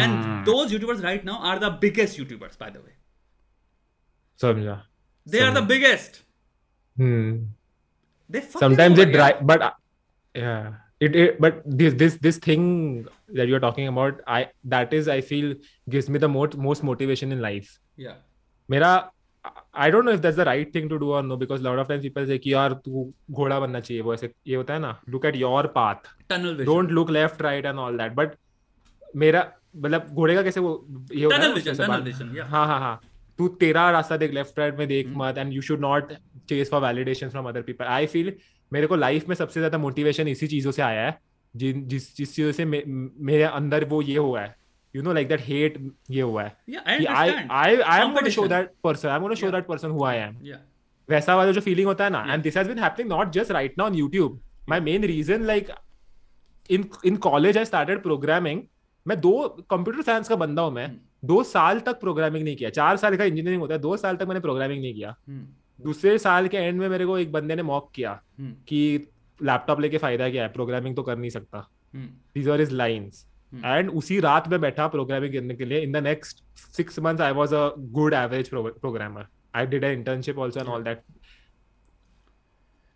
and 0.02 0.44
those 0.46 0.72
YouTubers 0.72 1.00
right 1.00 1.24
now 1.24 1.42
are 1.50 1.58
the 1.58 1.72
biggest 1.82 2.18
YouTubers 2.18 2.58
by 2.60 2.70
the 2.70 2.84
way 2.86 2.96
समझा 4.40 4.82
they 5.26 5.40
are 5.46 5.60
the 5.60 5.66
biggest 5.72 6.22
they 8.30 8.40
sometimes 8.40 8.96
they 8.96 9.04
dry 9.12 9.30
but 9.50 9.62
uh, 9.62 9.70
yeah 10.34 10.74
it, 11.00 11.16
it 11.22 11.40
but 11.44 11.62
this 11.80 11.94
this 12.02 12.16
this 12.26 12.38
thing 12.46 12.66
that 13.38 13.48
you're 13.48 13.62
talking 13.64 13.88
about 13.92 14.20
i 14.26 14.38
that 14.74 14.92
is 14.98 15.08
i 15.14 15.20
feel 15.30 15.54
gives 15.94 16.08
me 16.08 16.22
the 16.24 16.30
most 16.34 16.56
most 16.66 16.86
motivation 16.90 17.34
in 17.36 17.42
life 17.46 17.72
yeah 18.06 18.20
मेरा 18.68 18.92
I 19.74 19.90
don't 19.90 20.04
know 20.04 20.10
if 20.10 20.20
that's 20.20 20.36
the 20.36 20.40
right 20.40 20.74
thing 20.74 20.90
to 20.90 20.96
do 20.96 21.12
और 21.12 21.22
no 21.22 21.36
because 21.36 21.62
lot 21.62 21.78
of 21.78 21.88
times 21.88 22.04
people 22.04 22.26
say 22.26 22.38
कि 22.38 22.52
यार 22.52 22.72
तू 22.72 23.12
घोड़ा 23.30 23.60
बनना 23.60 23.80
चाहिए 23.80 24.02
वो 24.02 24.14
ऐसे 24.14 24.30
ये 24.46 24.56
होता 24.56 24.74
है 24.74 24.80
ना 24.80 25.00
look 25.08 25.24
at 25.24 25.36
your 25.36 25.66
path 25.66 25.94
don't 26.64 26.90
look 26.90 27.10
left 27.10 27.42
right 27.42 27.66
and 27.66 27.78
all 27.78 27.98
that 27.98 28.12
but 28.12 28.34
मेरा 29.16 29.52
मतलब 29.76 30.06
घोड़े 30.12 30.34
का 30.34 30.42
कैसे 30.42 30.60
वो 30.60 30.86
ये 31.14 31.24
होता 31.24 31.36
है 31.36 32.40
हाँ 32.40 32.66
हाँ 32.66 32.78
हाँ. 32.80 33.00
तू 33.38 33.48
तेरा 33.48 33.90
रास्ता 33.90 34.16
देख 34.16 34.32
लेफ़्ट 34.32 34.58
राइट 34.58 34.78
में 34.78 34.88
देख 34.88 35.06
hmm. 35.06 35.16
मत 35.18 35.38
and 35.38 35.52
you 35.52 35.62
should 35.62 35.80
not 35.80 36.12
chase 36.48 36.70
for 36.70 36.82
validation 36.82 37.28
from 37.28 37.48
other 37.48 37.62
people 37.62 37.84
I 37.84 38.06
feel 38.06 38.32
मेरे 38.72 38.86
को 38.86 38.96
लाइफ 38.96 39.28
में 39.28 39.34
सबसे 39.36 39.60
ज़्यादा 39.60 39.78
मोटिवेशन 39.78 40.28
इसी 40.28 40.46
चीज़ों 40.46 40.72
से 40.72 40.82
आया 40.82 41.06
है 41.06 41.18
जिन 41.56 41.88
जिस 41.88 42.16
जिस 42.16 42.36
चीज़ों 42.36 42.52
से 42.52 42.64
मेरे 42.64 43.42
अंदर 43.42 43.84
वो 43.84 44.02
ये 44.02 44.16
हुआ 44.16 44.40
है। 44.40 44.61
You 44.96 45.02
know 45.06 45.14
like 45.18 45.28
that 45.32 45.42
hate 45.46 45.78
ये 46.10 46.22
हुआ 46.22 46.42
है 46.42 46.56
yeah, 46.70 46.82
I. 46.86 46.96
I 47.18 47.28
I 47.60 47.68
I 47.92 47.98
am 48.04 48.14
going 48.16 48.28
to 48.28 48.34
show 48.36 48.46
that 48.52 48.72
person. 48.86 49.10
I'm 49.10 49.26
going 49.26 49.34
to 49.34 49.40
show 49.42 49.50
yeah. 49.50 49.56
that 49.56 49.68
person 49.70 49.94
who 49.96 50.04
I 50.10 50.14
am. 50.24 50.36
Yeah. 50.50 50.60
वैसा 51.08 51.36
वाला 51.36 51.52
जो 51.52 51.60
फीलिंग 51.60 51.86
होता 51.86 52.04
है 52.04 52.10
ना 52.10 52.24
and 52.32 52.42
this 52.42 52.56
has 52.56 52.68
been 52.68 52.78
happening 52.78 53.08
not 53.10 53.32
just 53.32 53.50
right 53.52 53.78
now 53.78 53.86
on 53.86 53.94
YouTube. 53.94 54.36
My 54.68 54.80
main 54.80 55.04
reason 55.04 55.42
like 55.44 55.70
in 56.70 56.88
in 57.04 57.16
college 57.16 57.58
I 57.58 57.64
started 57.64 58.02
programming 58.02 58.62
मैं 59.06 59.20
दो 59.20 59.48
computer 59.70 60.02
science 60.02 60.28
का 60.28 60.36
बंदा 60.36 60.62
हूँ 60.62 60.72
मैं। 60.72 60.86
Hmm. 60.86 60.98
दो 61.24 61.42
साल 61.44 61.80
तक 61.80 62.00
प्रोग्रामिंग 62.00 62.44
नहीं 62.44 62.56
किया। 62.56 62.70
चार 62.70 62.96
साल 62.96 63.16
का 63.16 63.24
इंजीनियरिंग 63.24 63.60
होता 63.60 63.74
है। 63.74 63.80
दो 63.80 63.96
साल 63.96 64.16
तक 64.16 64.26
मैंने 64.26 64.40
प्रोग्रामिंग 64.40 64.80
नहीं 64.82 64.94
किया। 64.94 65.14
Hmm. 65.30 65.42
दूसरे 65.84 66.16
साल 66.18 66.48
के 66.48 66.56
एंड 66.56 66.78
में 66.80 66.88
मेरे 66.88 67.06
को 67.06 67.18
एक 67.18 67.32
बंदे 67.32 67.54
ने 67.56 67.62
मॉक 67.62 67.90
किया 67.94 68.20
hmm. 68.20 68.52
कि 68.68 69.08
लैपटॉप 69.42 69.80
लेके 69.80 69.98
फ़ायदा 69.98 70.28
क्या 70.30 70.42
है? 70.42 70.52
प्रोग्रामिंग 70.52 70.96
तो 70.96 71.02
कर 71.02 71.16
नहीं 71.16 71.30
सकता। 71.30 71.68
These 71.96 72.48
are 72.48 72.60
is 72.60 72.74
lines 72.74 73.26
and 73.54 73.88
hmm. 73.88 73.96
उसी 73.98 74.18
रात 74.20 74.48
में 74.48 74.60
बैठा 74.60 74.86
प्रोग्रामिंग 74.88 75.32
करने 75.32 75.54
के 75.54 75.64
लिए. 75.64 75.80
In 75.80 75.92
the 75.92 76.02
next 76.04 76.42
six 76.76 76.98
month 76.98 77.20
I 77.20 77.32
was 77.32 77.54
a 77.54 77.68
good 77.98 78.14
average 78.14 78.48
programmer 78.54 79.26
I 79.54 79.66
did 79.66 79.84
internship 79.84 80.38
also 80.38 80.60
and 80.60 80.68
all 80.68 80.82
that 80.82 81.02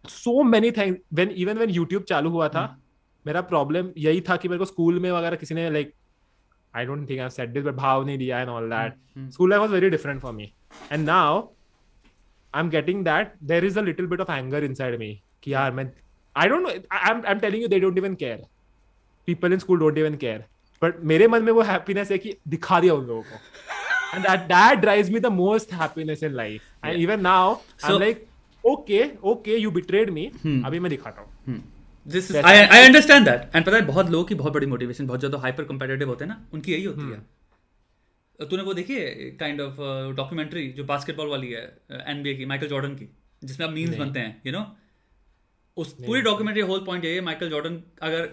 so 0.05 0.43
many 0.43 0.71
things 0.71 0.99
when 1.15 1.31
even 1.37 1.59
when 1.59 1.71
YouTube 1.71 2.03
चालू 2.03 2.31
हुआ 2.31 2.49
था 2.49 2.67
hmm. 2.69 2.83
मेरा 3.27 3.41
प्रॉब्लम 3.43 3.91
यही 3.99 4.21
था 4.21 4.37
कि 4.37 4.49
मेरे 4.49 4.59
को 4.59 4.65
स्कूल 4.65 4.99
में 5.01 5.11
वगैरह 5.11 5.37
किसी 5.37 5.55
ने 5.55 5.69
like 5.71 5.93
I 6.75 6.87
don't 6.87 7.09
think 7.11 7.21
I 7.21 7.29
said 7.31 7.53
this 7.53 7.65
but 7.65 7.75
भाव 7.75 8.05
नहीं 8.07 8.19
दिया 8.19 8.41
and 8.41 8.49
all 8.49 8.69
that 8.71 9.31
school 9.33 9.51
life 9.51 9.61
was 9.61 9.71
very 9.71 9.91
different 9.91 10.21
for 10.21 10.33
me 10.33 10.53
and 10.93 11.05
now 11.07 11.41
I 12.55 12.63
am 12.63 12.71
getting 12.71 13.05
that 13.05 13.33
there 13.43 13.65
is 13.65 13.79
a 13.79 13.83
little 13.83 14.07
bit 14.07 14.21
of 14.21 14.33
anger 14.33 14.65
inside 14.65 14.99
me 14.99 15.13
कि 15.43 15.53
यार 15.55 15.73
मैं 15.73 15.91
I 16.37 16.49
don't 16.49 16.63
know 16.63 16.69
I 16.69 17.11
am 17.11 17.23
I 17.27 17.33
am 17.33 17.39
telling 17.39 17.63
you 17.63 17.69
they 17.69 17.81
don't 17.81 17.99
even 17.99 18.15
care 18.15 18.43
people 19.27 19.53
in 19.53 19.59
school 19.59 19.79
don't 19.79 19.99
even 19.99 20.17
care 20.17 20.45
but 20.83 21.01
मेरे 21.13 21.29
मन 21.29 21.43
में 21.43 21.53
वो 21.53 21.63
happiness 21.65 22.11
है 22.11 22.19
कि 22.19 22.37
दिखा 22.49 22.81
दिया 22.81 22.95
उन 22.95 23.07
लोगों 23.07 23.23
को। 23.23 24.17
And 24.17 24.27
that 24.27 24.41
that 24.49 24.79
drives 24.81 25.11
me 25.11 25.21
the 25.21 25.27
most 25.35 25.73
happiness 25.75 26.23
in 26.23 26.33
life 26.35 26.85
and 26.85 27.01
even 27.01 27.21
now 27.21 27.55
I 27.55 27.93
am 27.93 28.01
like 28.01 28.27
okay 28.65 29.05
okay 29.25 29.57
you 29.57 29.71
betrayed 29.71 30.11
me 30.11 30.27
अभी 30.65 30.79
मैं 30.81 30.91
दिखाता 30.91 31.21
हूँ। 31.21 31.63
This 32.07 32.35
I 32.37 32.57
I 32.57 32.85
understand 32.85 33.29
that 33.29 33.55
and 33.55 33.65
पता 33.65 33.77
है 33.77 33.83
बहुत 33.87 34.11
लोगों 34.11 34.25
की 34.25 34.35
बहुत 34.35 34.53
बड़ी 34.53 34.67
मोटिवेशन 34.67 35.07
बहुत 35.07 35.21
ज़्यादा 35.21 35.39
हाइपर 35.39 35.65
कंपेटिटिव 35.65 36.09
होते 36.09 36.25
हैं 36.25 36.31
ना 36.31 36.45
उनकी 36.55 36.73
यही 36.73 36.85
होती 36.85 37.01
है। 37.03 37.17
Hmm. 37.17 37.27
तूने 38.41 38.63
वो 38.63 38.73
देखी 38.75 38.95
है 38.95 39.31
काइंड 39.41 39.61
ऑफ़ 39.61 39.77
डॉक्यूमेंट्री 40.17 40.67
जो 40.73 40.85
बास्केटबॉल 40.85 41.29
वाली 41.29 41.51
है 41.51 41.63
एनबीए 42.09 42.35
की 42.35 42.45
माइकल 42.47 42.67
जॉर्डन 42.69 42.95
की 42.95 43.09
जिसमें 43.45 43.67
अब 43.67 43.73
मीम्स 43.73 43.97
बनते 43.99 44.21
हैं 44.21 44.43
यू 44.47 44.53
you 44.53 44.59
नो 44.59 44.65
know? 44.65 44.75
उस 45.77 45.93
पूरी 46.01 46.21
डॉक्यूमेंट्री 46.23 46.63
होल 46.63 46.83
पॉइंट 46.87 47.05
ये 47.05 47.15
है 47.15 47.21
माइकल 47.21 47.49
जॉर्डन 47.51 47.81
अगर 48.03 48.29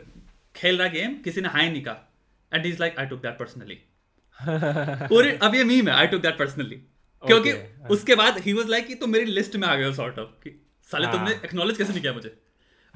खेल 0.55 0.77
रहा 0.77 0.87
गेम 0.89 1.15
किसी 1.23 1.41
ने 1.41 1.49
हाई 1.49 1.69
नहीं 1.69 1.83
कहा 1.83 2.09
and 2.51 2.65
is 2.65 2.79
like 2.79 2.99
I 2.99 3.05
took 3.05 3.21
that 3.21 3.37
personally 3.39 3.81
पूरे 4.39 5.37
अब 5.41 5.55
ये 5.55 5.63
मीम 5.65 5.87
है 5.87 5.93
आई 5.95 6.07
टुक 6.07 6.21
दैट 6.21 6.37
पर्सनली 6.37 6.75
क्योंकि 7.23 7.51
okay. 7.51 7.89
उसके 7.91 8.15
बाद 8.15 8.37
ही 8.39 8.53
वाज 8.53 8.69
लाइक 8.69 8.87
कि 8.87 8.95
तुम 8.95 9.09
मेरी 9.09 9.25
लिस्ट 9.31 9.55
में 9.55 9.67
आ 9.67 9.75
गए 9.75 9.85
हो 9.85 9.93
सॉर्ट 9.93 10.19
ऑफ़ 10.19 10.29
कि 10.43 10.59
साले 10.89 11.07
तुमने 11.07 11.31
एक्नॉलेज 11.33 11.69
हाँ। 11.69 11.77
कैसे 11.77 11.91
नहीं 11.91 12.01
किया 12.01 12.13
मुझे 12.13 12.35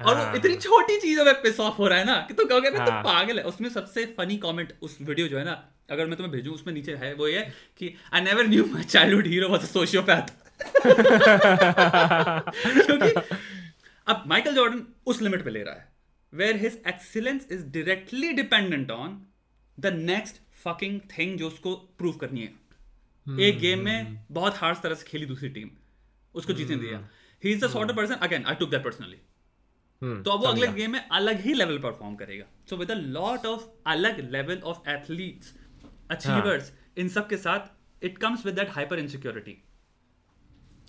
और 0.00 0.14
वो 0.14 0.22
हाँ। 0.22 0.36
इतनी 0.36 0.56
छोटी 0.56 0.98
चीज़ों 1.00 1.24
में 1.24 1.34
पिस 1.42 1.60
ऑफ़ 1.60 1.76
हो 1.76 1.86
रहा 1.88 1.98
है 1.98 2.04
ना 2.04 2.16
कि 2.28 2.34
तो 2.34 2.44
कहोगे 2.44 2.70
मैं 2.70 2.84
तो 2.84 2.90
हाँ। 2.90 3.02
पागल 3.02 3.38
है 3.38 3.44
उसमें 3.44 3.68
सबसे 3.70 4.04
फनी 4.18 4.36
कमेंट 4.38 4.72
उस 4.82 4.98
वीडियो 5.02 5.28
जो 5.28 5.38
है 5.38 5.44
ना 5.44 5.56
अगर 5.90 6.06
मैं 6.06 6.16
तुम्हें 6.16 6.32
भेजूं 6.32 6.54
उसमें 6.54 6.72
नीचे 6.74 6.94
है 6.96 7.12
वो 7.14 7.28
ये 7.28 7.40
कि 7.78 7.94
I 8.14 8.20
never 8.20 8.46
knew 8.46 8.64
my 8.66 8.84
childhood 8.84 9.26
hero 9.26 9.48
was 9.48 9.62
a 9.62 9.66
sociopath 9.68 10.32
क्योंकि 12.76 13.12
अब 14.06 14.24
माइकल 14.26 14.54
जॉर्डन 14.54 14.82
उस 15.06 15.22
लिमिट 15.22 15.44
पे 15.44 15.50
ले 15.50 15.62
रहा 15.62 15.74
है 15.74 15.87
where 16.32 16.56
his 16.56 16.82
excellence 16.88 17.46
is 17.52 17.64
directly 17.68 18.32
dependent 18.34 18.90
on 18.90 19.20
the 19.78 19.92
next 19.94 20.40
fucking 20.64 21.00
thing 21.10 21.38
जो 21.38 21.46
उसको 21.46 21.74
प्रूव 21.98 22.16
करनी 22.16 22.40
है। 22.40 23.38
एक 23.40 23.58
गेम 23.58 23.84
में 23.84 24.24
बहुत 24.30 24.56
हार्ड 24.56 24.78
तरह 24.82 24.94
से 24.94 25.04
खेली 25.06 25.26
दूसरी 25.26 25.48
टीम 25.50 25.70
उसको 26.34 26.52
जीतने 26.52 26.76
दिया। 26.76 26.98
He 27.42 27.52
is 27.52 27.64
the 27.64 27.68
sort 27.70 27.90
of 27.90 27.96
person 27.96 28.14
again 28.16 28.44
I 28.44 28.54
took 28.54 28.70
that 28.70 28.84
personally 28.84 29.16
तो 30.02 30.30
अब 30.30 30.40
वो 30.40 30.46
अगले 30.46 30.66
गेम 30.72 30.92
में 30.92 31.00
अलग 31.00 31.40
ही 31.40 31.54
लेवल 31.54 31.78
परफॉर्म 31.80 32.14
करेगा। 32.16 32.44
So 32.70 32.76
with 32.76 32.90
a 32.90 32.94
lot 32.94 33.46
of 33.46 33.62
अलग 33.86 34.20
लेवल 34.32 34.60
ऑफ़ 34.64 34.88
एथलीट्स 34.90 35.54
अचीवर्स 36.10 36.72
इन 36.98 37.08
सब 37.08 37.28
के 37.28 37.36
साथ 37.38 38.04
it 38.04 38.18
comes 38.18 38.46
with 38.46 38.54
that 38.54 38.70
hyper 38.72 38.98
insecurity 38.98 39.56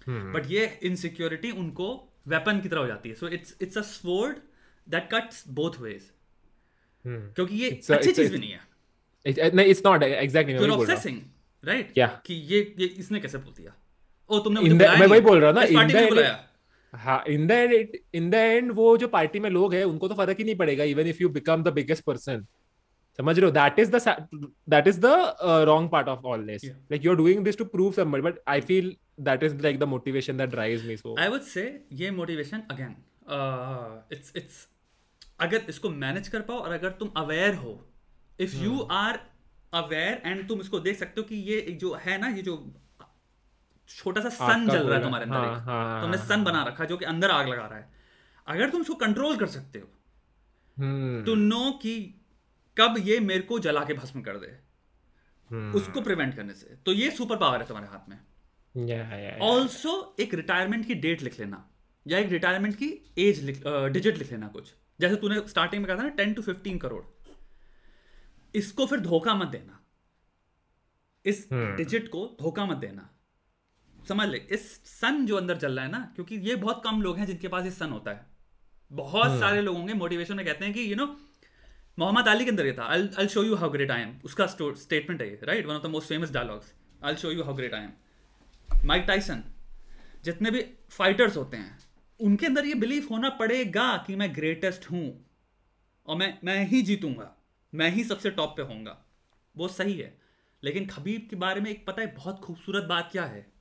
but 0.08 0.52
ये 0.52 0.66
इनसिक्योरिटी 0.84 1.52
उनको 1.54 1.88
वेपन 2.28 2.60
की 2.62 2.70
तरह 2.70 2.82
हो 2.82 2.88
जाती 2.88 3.10
है। 3.10 3.16
So 3.16 3.28
it's 3.30 3.56
it's 3.62 3.78
a 3.78 3.82
sword 3.88 4.38
that 4.90 5.10
cuts 5.14 5.44
both 5.50 5.80
ways. 5.82 6.10
क्योंकि 7.06 7.56
ये 7.56 7.70
It's 7.72 7.92
अच्छी 7.92 8.12
चीज़ 8.12 8.32
भी 8.32 8.38
नहीं 8.38 8.52
है। 8.52 9.52
नहीं 9.52 9.68
इट्स 9.68 9.82
नॉट 9.86 10.04
एग्जैक्टली 10.04 10.54
मैं 10.54 10.62
you're 10.62 10.76
बोल 10.78 10.86
रहा 10.86 10.96
हूँ। 10.96 11.04
obsessing 11.04 11.20
राइट 11.64 11.92
क्या? 11.94 12.08
कि 12.26 12.34
ये 12.34 12.60
ये 12.80 12.86
इसने 13.00 13.20
कैसे 13.20 13.38
बोल 13.38 13.54
दिया? 13.54 13.74
ओ 14.30 14.40
तुमने 14.40 14.62
मुझे 14.62 14.76
मैं 14.76 15.08
वही 15.08 15.22
बोल 15.22 15.40
रहा 15.42 15.52
ना, 15.52 15.62
the 15.62 15.76
end- 15.76 16.10
बुलाया। 16.10 16.38
हाँ 16.94 17.24
in 17.30 17.48
the 17.48 17.52
end 17.52 17.98
in 18.16 18.30
the 18.30 18.34
end 18.36 18.72
वो 18.76 18.96
जो 18.98 19.08
पार्टी 19.08 19.40
में 19.40 19.50
लोग 19.50 19.74
हैं 19.74 19.84
उनको 19.86 20.08
तो 20.08 20.16
फ़र्क 20.16 20.38
ही 20.38 20.44
नहीं 20.44 20.56
पड़ेगा 20.56 20.84
even 20.94 21.08
if 21.08 21.18
you 21.22 21.30
become 21.30 21.64
the 21.64 21.74
biggest 21.74 22.04
person 22.04 22.46
समझ 23.20 23.38
रहे 23.40 23.46
हो? 23.46 23.52
That 23.52 23.80
is 23.80 23.92
the 23.92 24.02
that 24.70 24.88
is 24.88 25.00
the 25.00 25.06
wrong 25.68 25.90
part 25.92 26.08
of 26.08 26.26
all 26.26 26.46
this 26.46 26.66
Yeah. 26.66 26.76
Like 26.92 27.06
you 27.06 27.12
are 27.12 27.18
doing 27.18 27.44
this 27.46 27.58
to 27.58 27.66
prove 27.66 27.92
somebody 27.94 28.22
but 28.22 28.40
I 28.48 28.62
feel 28.62 28.96
that 29.20 29.44
is 29.44 29.62
like 29.64 29.80
the 29.80 29.84
motivation 29.94 30.38
that 30.38 30.50
drives 30.50 30.86
me 30.86 30.98
so 30.98 31.16
I 31.20 31.28
would 31.28 31.42
say 31.52 31.64
ये 31.94 32.12
motivation 32.12 32.64
again 32.72 32.96
it's 34.12 34.34
it's 34.36 34.68
अगर 35.42 35.66
इसको 35.70 35.90
manage 35.90 36.28
कर 36.28 36.42
पाओ 36.42 36.58
और 36.58 36.72
अगर 36.72 36.90
तुम 37.00 37.12
aware 37.18 37.56
हो 37.56 37.74
if 38.40 38.56
you 38.56 38.72
Hmm. 38.72 38.92
Are 38.92 39.20
aware 39.74 40.22
and 40.26 40.48
तुम 40.48 40.62
इसको 40.62 40.80
देख 40.80 40.98
सकते 40.98 41.22
हो 41.22 41.28
कि 41.28 41.36
ये 41.36 41.62
जो 41.82 41.94
है 41.94 42.18
ना 42.18 42.28
ये 42.28 42.42
जो 42.42 42.56
छोटा 43.90 44.22
सा 44.22 44.30
सन 44.30 44.68
जल 44.70 44.88
रहा 44.88 44.98
है 44.98 45.04
तुम्हारे 45.04 45.26
अंदर 45.26 45.38
हाँ, 45.38 45.52
एक, 45.52 45.64
हाँ, 45.64 46.02
तुमने 46.02 46.18
हाँ, 46.18 46.26
सन 46.28 46.44
बना 46.44 46.64
रखा 46.64 46.86
जो 46.86 46.98
कि 46.98 47.06
अंदर 47.06 47.32
आग 47.32 47.48
लगा 47.48 47.66
रहा 47.66 47.80
है। 47.80 47.90
अगर 48.48 48.70
तुम 48.70 48.82
इसको 48.82 48.96
कंट्रोल 48.96 49.38
कर 49.38 49.48
सकते 49.48 49.80
हो 49.80 49.88
तो 51.26 51.36
नो 51.36 51.72
कि 51.82 51.94
कब 52.78 52.96
ये 53.00 53.20
मेरे 53.20 53.42
को 53.42 53.60
जला 53.60 53.84
के 53.86 53.94
भस्म 53.94 54.22
कर 54.22 54.38
दे। 54.38 54.52
Hmm. 55.52 55.76
उसको 55.76 56.02
प्रिवेंट 56.02 56.36
करने 56.36 56.54
से। 56.54 56.76
तो 56.86 56.94
ये 56.94 57.10
सुपर 57.12 57.38
पावर 57.38 57.62
है 57.62 57.68
तुम्हारे 57.68 57.88
हाथ 57.88 58.10
में. 58.10 58.20
ऑल्सो 59.42 60.16
एक 60.20 60.34
रिटायरमेंट 60.34 60.86
की 60.88 60.96
डेट 61.06 61.22
लिख 61.22 61.40
लेना। 61.40 61.66
या 62.06 62.20
एक 62.20 62.30
रिटायरमेंट 62.30 62.76
की 62.76 62.90
एज 63.18 63.44
लिख 63.44 63.64
डिजिट 63.68 64.18
लिख 64.18 64.32
लेना 64.32 64.48
कुछ। 64.48 64.74
जैसे 65.00 65.16
तूने 65.16 65.42
स्टार्टिंग 65.48 65.82
में 65.84 65.88
कहा 65.88 65.98
था 65.98 66.04
ना 66.04 66.16
टेन 66.16 66.34
टू 66.34 66.42
फिफ्टीन 66.42 66.78
करोड़। 66.78 67.04
इसको 68.54 68.86
फिर 68.86 69.00
धोखा 69.00 69.34
मत 69.36 69.48
देना। 69.48 69.80
इस. 71.26 71.48
डिजिट 71.54 72.08
को 72.08 72.26
धोखा 72.42 72.66
मत 72.66 72.78
देना। 72.78 73.10
समझ 74.08 74.28
ले 74.28 74.38
इस 74.52 74.70
सन 74.90 75.26
जो 75.26 75.36
अंदर 75.38 75.58
चल 75.58 75.76
रहा 75.76 75.86
है 75.86 75.92
ना 75.92 76.00
क्योंकि 76.16 76.36
ये 76.50 76.56
बहुत 76.58 76.82
कम 76.84 77.02
लोग 77.02 77.18
हैं 77.18 77.26
जिनके 77.26 77.48
पास 77.48 77.64
ये 77.64 77.72
सन 77.72 77.92
होता 77.92 78.12
है। 78.12 78.26
बहुत 78.92 79.40
सारे 79.40 79.62
लोग 79.62 79.76
होंगे 79.78 79.94
मोटिवेशन 79.94 80.36
में 80.36 80.46
कहते 80.46 80.66
हैं 80.66 80.74
कि 80.74 80.92
यू 80.92 80.96
नो 80.96 81.06
मोहम्मद 81.98 82.28
अली 82.28 82.46
के 82.46 82.52
अंदर 82.52 82.66
ये 82.66 82.74
था 82.74 82.86
I 83.20 83.28
show 83.28 83.44
you 83.44 83.56
how 83.56 83.70
great 83.70 83.92
I 83.92 84.02
am 84.02 84.16
उसका 84.26 84.46
स्टेटमेंट 84.48 85.22
है 85.22 85.28
right 85.44 85.66
one 85.66 85.76
of 85.76 85.84
the 85.84 85.90
most 85.90 86.10
famous 86.10 86.32
dialogues 86.32 86.74
I 87.04 87.16
show 87.16 87.32
you 87.32 87.44
how 87.44 87.54
great 87.54 87.74
I 87.74 87.84
am 87.84 88.88
Mike 88.88 89.04
Tyson 89.08 89.44
जितने 90.24 90.52
भी 90.52 90.62
फाइटर्स 90.90 91.38
होते 91.38 91.58
हैं 91.58 91.78
उनके 92.20 92.46
अंदर 92.46 92.66
ये 92.66 92.74
बिलीव 92.74 93.08
होना 93.12 93.30
पड़ेगा 93.30 93.98
कि 93.98 94.16
मैं 94.16 94.36
ग्रेटेस्ट 94.36 94.92
हूँ 94.92 95.26
और 96.08 96.18
मैं 96.18 96.40
मैं 96.44 96.68
ही 96.68 96.82
जीतूँगा 96.82 97.36
मैं 97.74 97.92
ही 97.92 98.04
सबसे 98.04 98.32
टॉप 98.32 98.58
पे 98.58 98.62
होऊँगा। 98.62 99.06
वो 99.58 99.68
सही 99.68 99.98
है। 99.98 100.22
लेकिन 100.64 100.88
खबीब 100.88 101.28
के 101.30 101.36
बारे 101.36 101.62
में 101.62 101.72
एक 101.72 101.86
पता 101.88 102.02
है 102.02 102.16
बहुत 102.16 102.40
खूबसूरत 102.40 102.84
बात 102.84 103.10
क्या 103.12 103.26
है? 103.26 103.52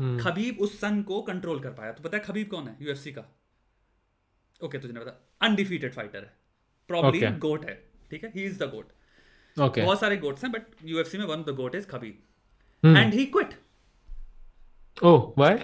Hmm. 0.00 0.20
खबीब 0.20 0.58
उस 0.60 0.80
सन 0.80 1.02
को 1.02 1.22
कंट्रोल 1.22 1.60
कर 1.60 1.70
पाया। 1.70 1.92
तो 1.92 2.02
पता 2.02 2.16
है 2.16 2.24
खबीब 2.24 2.48
कौन 2.48 2.68
है? 2.68 2.76
यूएफसी 2.82 3.12
का। 3.12 3.24
ओके 4.64 4.78
तुझे 4.78 4.94
पता। 4.94 5.30
अनडिफीटेड 5.42 5.94
फाइटर 5.94 6.18
है। 6.18 6.36
प्रॉब्ली 6.88 7.20
गोट 7.20 7.64
है। 7.64 7.90
ठीक 8.10 8.24
है? 8.24 8.32
ही 8.34 8.42
इज़ 8.44 8.58
द 8.58 8.62
गोट 8.62 8.88
बहुत 9.58 10.00
सारे 10.00 10.16
गोट्स 10.16 10.44
हैं 10.44 10.52
बट 10.52 10.62
यूएफसी 10.84 11.18
में 11.18 11.24
one 11.24 11.40
of 11.40 11.46
the 11.46 11.50
GOAT 11.50 11.74
is 11.74 11.86
Khabib. 11.86 12.22
And 12.96 13.14
he 13.14 13.26
quit 13.26 13.50
oh 15.04 15.20
why? 15.38 15.58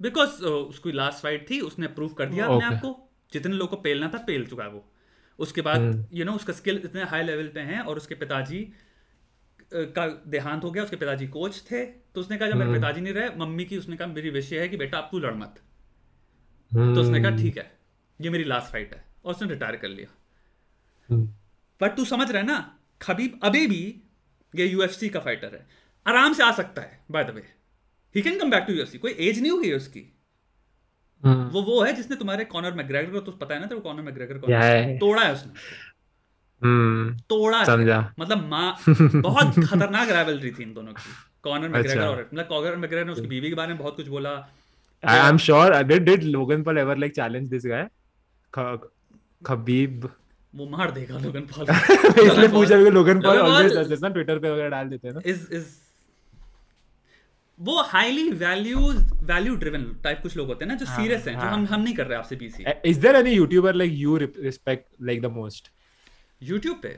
Because 0.00 0.42
उसकी 0.44 0.92
लास्ट 0.92 1.22
फाइट 1.22 1.48
थी 1.50 1.60
उसने 1.62 1.86
प्रूव 1.96 2.12
कर 2.14 2.26
दिया 2.26 2.46
अपने 2.46 2.58
Okay. 2.58 2.74
आप 2.74 2.80
को 2.82 3.10
जितने 3.32 3.54
लोगों 3.54 3.76
को 3.76 3.82
पेलना 3.82 4.08
था 4.08 4.18
पेल 4.26 4.46
चुका 4.46 4.64
है 4.64 4.70
वो 4.70 4.84
उसके 5.38 5.62
बाद 5.62 5.80
Hmm. 5.80 6.04
यू 6.12 6.24
नो 6.24 6.32
उसका 6.32 6.52
स्किल 6.52 6.80
इतने 6.84 7.02
हाई 7.06 7.22
लेवल 7.22 7.48
पे 7.54 7.60
हैं 7.62 7.80
और 7.80 7.96
उसके 7.96 8.14
पिताजी 8.14 8.60
का 9.96 10.06
देहांत 10.26 10.64
हो 10.64 10.70
गया 10.70 10.82
उसके 10.84 10.96
पिताजी 10.96 11.26
कोच 11.28 11.62
थे 11.70 11.84
तो 11.84 12.20
उसने 12.20 12.36
कहा 12.36 12.48
जब 12.48 12.56
मेरे 12.56 12.70
Hmm. 12.70 12.78
पिताजी 12.78 13.00
नहीं 13.00 13.14
रहे 13.14 13.30
मम्मी 13.36 13.64
की 13.64 13.78
उसने 13.78 13.96
कहा 13.96 14.08
मेरी 14.08 14.30
विषय 14.30 14.60
है 14.60 14.68
कि 14.68 14.76
बेटा 14.76 14.98
अब 14.98 15.08
तू 15.12 15.18
लड़ 15.18 15.34
मत 15.36 15.60
तो 16.70 17.00
उसने 17.00 17.20
कहा 17.22 17.30
Hmm. 17.30 17.42
ठीक 17.42 17.58
है 17.58 17.70
ये 18.20 18.30
मेरी 18.30 18.44
लास्ट 18.44 18.72
फाइट 18.72 18.94
है 18.94 19.04
और 19.24 19.34
उसने 19.34 19.48
रिटायर 19.48 19.76
कर 19.76 19.88
लिया 19.90 20.08
Hmm. 21.08 21.26
बट 21.80 21.96
तू 21.96 22.04
समझ 22.06 22.30
रहा 22.30 22.40
है 22.40 22.46
ना 22.46 22.58
खबीब 23.00 23.38
अभी 23.44 23.66
भी 23.66 23.82
ये 24.54 24.66
यूएफसी 24.66 25.08
का 25.08 25.20
फाइटर 25.20 25.54
है 25.54 25.66
आराम 26.06 26.32
से 26.32 26.42
आ 26.42 26.50
सकता 26.54 26.82
है 26.82 27.00
by 27.10 27.24
the 27.24 27.30
way 27.30 27.42
he 28.14 28.22
can 28.22 28.38
come 28.38 28.50
back 28.50 28.64
to 28.66 28.72
UFC 28.74 28.98
कोई 28.98 29.12
एज 29.20 29.40
नहीं 29.40 29.50
होगी 29.50 29.72
उसकी 29.74 30.04
Hmm. 31.22 31.38
वो 31.52 31.60
वो 31.62 31.76
है 31.82 31.92
जिसने 31.92 32.16
तुम्हारे 32.16 32.44
कॉनर 32.46 32.74
मैग्रेगर 32.74 33.10
को 33.12 33.20
तो 33.20 33.32
पता 33.38 33.54
है 33.54 33.60
ना 33.60 33.66
तेरे 33.66 33.80
कॉनर 33.82 34.02
मैग्रेगर 34.02 34.38
को 34.38 34.46
Yeah, 34.46 34.60
yeah, 34.64 34.76
yeah. 34.82 34.98
तोड़ा 35.00 35.22
है 35.22 35.32
उसने 35.32 35.52
Hmm. 36.62 37.08
तोड़ा 37.28 37.58
है 37.58 37.64
समझा 37.66 37.96
मतलब 38.20 38.44
माँ 38.48 38.68
बहुत 39.22 39.58
खतरनाक 39.64 40.08
राइवलरी 40.10 40.50
थी 40.50 40.62
इन 40.62 40.72
दोनों 40.74 40.92
की 40.92 41.10
कॉनर 41.44 41.68
मैग्रेगर 41.68 41.98
अच्छा। 41.98 42.08
और 42.10 42.20
मतलब 42.24 42.46
कॉनर 42.48 42.76
मैग्रेगर 42.76 43.04
ने 43.04 43.12
उसकी 43.12 43.26
बीवी 43.26 43.48
के 43.48 43.54
बारे 43.54 43.68
में 43.68 43.78
बहुत 43.78 43.96
कुछ 43.96 44.08
बोला 44.08 44.30
I 45.02 45.28
am 45.28 45.36
sure 45.38 45.74
Uh, 45.74 45.82
did 45.90 46.06
did 46.10 46.28
Logan 46.28 46.64
Paul 46.64 46.80
ever 46.84 46.96
like 47.04 47.16
challenge 47.16 47.50
this 47.56 47.66
guy? 47.66 47.82
ख- 48.52 48.88
Khabib. 49.42 50.08
वो 50.52 50.68
मार 50.68 50.90
देगा 50.92 51.18
लोगन 51.18 51.46
पॉल 51.50 51.66
इसलिए 52.26 52.48
पूछा 52.50 52.76
Logan 52.92 53.20
Paul 53.22 53.38
always 53.40 53.76
does 53.76 53.88
this 53.88 54.02
ना 54.02 54.08
ट्विटर 54.10 54.38
पे 54.38 54.50
वगैरह 54.50 54.68
डाल 54.70 54.88
देते 54.88 55.08
हैं 55.08 55.14
ना 55.14 55.20
इज़ 55.26 55.46
इज़ 55.52 55.66
वो 57.58 57.80
highly 57.82 58.30
values 58.30 58.98
value 59.30 59.54
driven 59.56 59.84
type 60.04 60.20
कुछ 60.22 60.36
लोग 60.36 60.46
होते 60.48 60.64
हैं 60.64 60.72
ना 60.72 60.78
जो 60.78 60.86
सीरियस 60.86 61.26
हैं 61.28 61.34
जो 61.34 61.46
हम 61.46 61.66
हम 61.66 61.80
नहीं 61.80 61.94
कर 61.94 62.06
रहे 62.06 62.18
आपसे 62.18 62.36
BC 62.36 62.64
is 62.86 63.00
there 63.00 63.16
any 63.16 63.30
YouTuber 63.30 63.74
like 63.74 63.92
you 63.94 64.16
respect 64.16 64.86
like 65.02 65.22
the 65.22 65.26
most 65.38 65.70
YouTube 66.42 66.82
पे? 66.82 66.88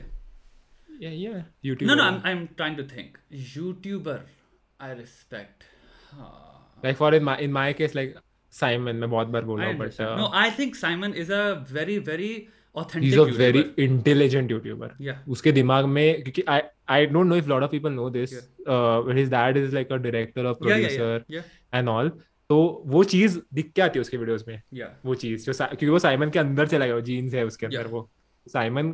या 1.01 1.11
या 1.11 1.43
YouTube 1.65 1.87
no 1.87 1.95
no 1.95 2.03
I 2.03 2.31
am 2.31 2.45
trying 2.57 2.77
to 2.77 2.83
think 2.95 3.17
YouTuber 3.57 4.19
I 4.81 4.93
respect 4.95 5.63
like 6.85 6.97
for 6.97 7.15
in 7.15 7.23
my 7.23 7.43
in 7.43 7.51
my 7.51 7.73
case 7.73 7.95
like 7.95 8.15
Simon 8.53 8.95
मैं 8.95 9.09
बहुत 9.09 9.27
बार 9.27 9.45
बोल 9.45 9.61
रहा 9.61 9.69
हूँ 9.69 9.77
but 9.79 10.01
no 10.01 10.31
I 10.35 10.51
think 10.59 10.75
Simon 10.75 11.13
is 11.17 11.31
a 11.33 11.43
very 11.71 11.97
very 11.99 12.33
a 12.75 12.83
YouTuber. 12.83 13.37
very 13.37 13.63
intelligent 13.77 14.51
YouTuber. 14.51 14.89
Yeah. 14.99 15.15
उसके 15.27 15.51
दिमाग 15.51 15.85
में 15.85 16.23
क्योंकि 16.23 16.43
of 17.61 17.71
people 17.71 17.91
know 17.91 18.09
this. 18.09 18.33
Uh, 18.67 19.01
but 19.01 19.17
his 19.17 19.29
dad 19.29 19.57
is 19.57 19.73
like 19.73 19.91
a 19.91 19.99
director 19.99 20.41
or 20.41 20.55
Yeah, 20.61 20.75
yeah, 20.75 20.87
producer 20.87 21.25
yeah, 21.27 21.39
yeah, 21.39 21.43
and 21.73 21.89
all. 21.89 22.09
तो 22.49 22.83
वो 22.85 23.03
चीज़ 23.03 23.39
दिख 23.53 23.71
के 23.75 23.81
आती 23.81 23.99
है 23.99 24.01
उसके 24.01 24.17
वीडियोस 24.17 24.43
में 24.47 24.61
yeah. 24.75 24.89
वो 25.05 25.15
चीज़ 25.15 25.45
जो 25.45 25.53
क्योंकि 25.53 25.87
वो 25.87 25.99
साइमन 25.99 26.29
के 26.29 26.39
अंदर 26.39 26.67
चला 26.67 26.85
गया 26.85 26.99
जीन्स 27.09 27.33
है 27.33 27.45
उसके 27.45 27.65
अंदर 27.65 27.79
Yeah. 27.79 27.91
वो 27.91 28.09
साइमन 28.47 28.93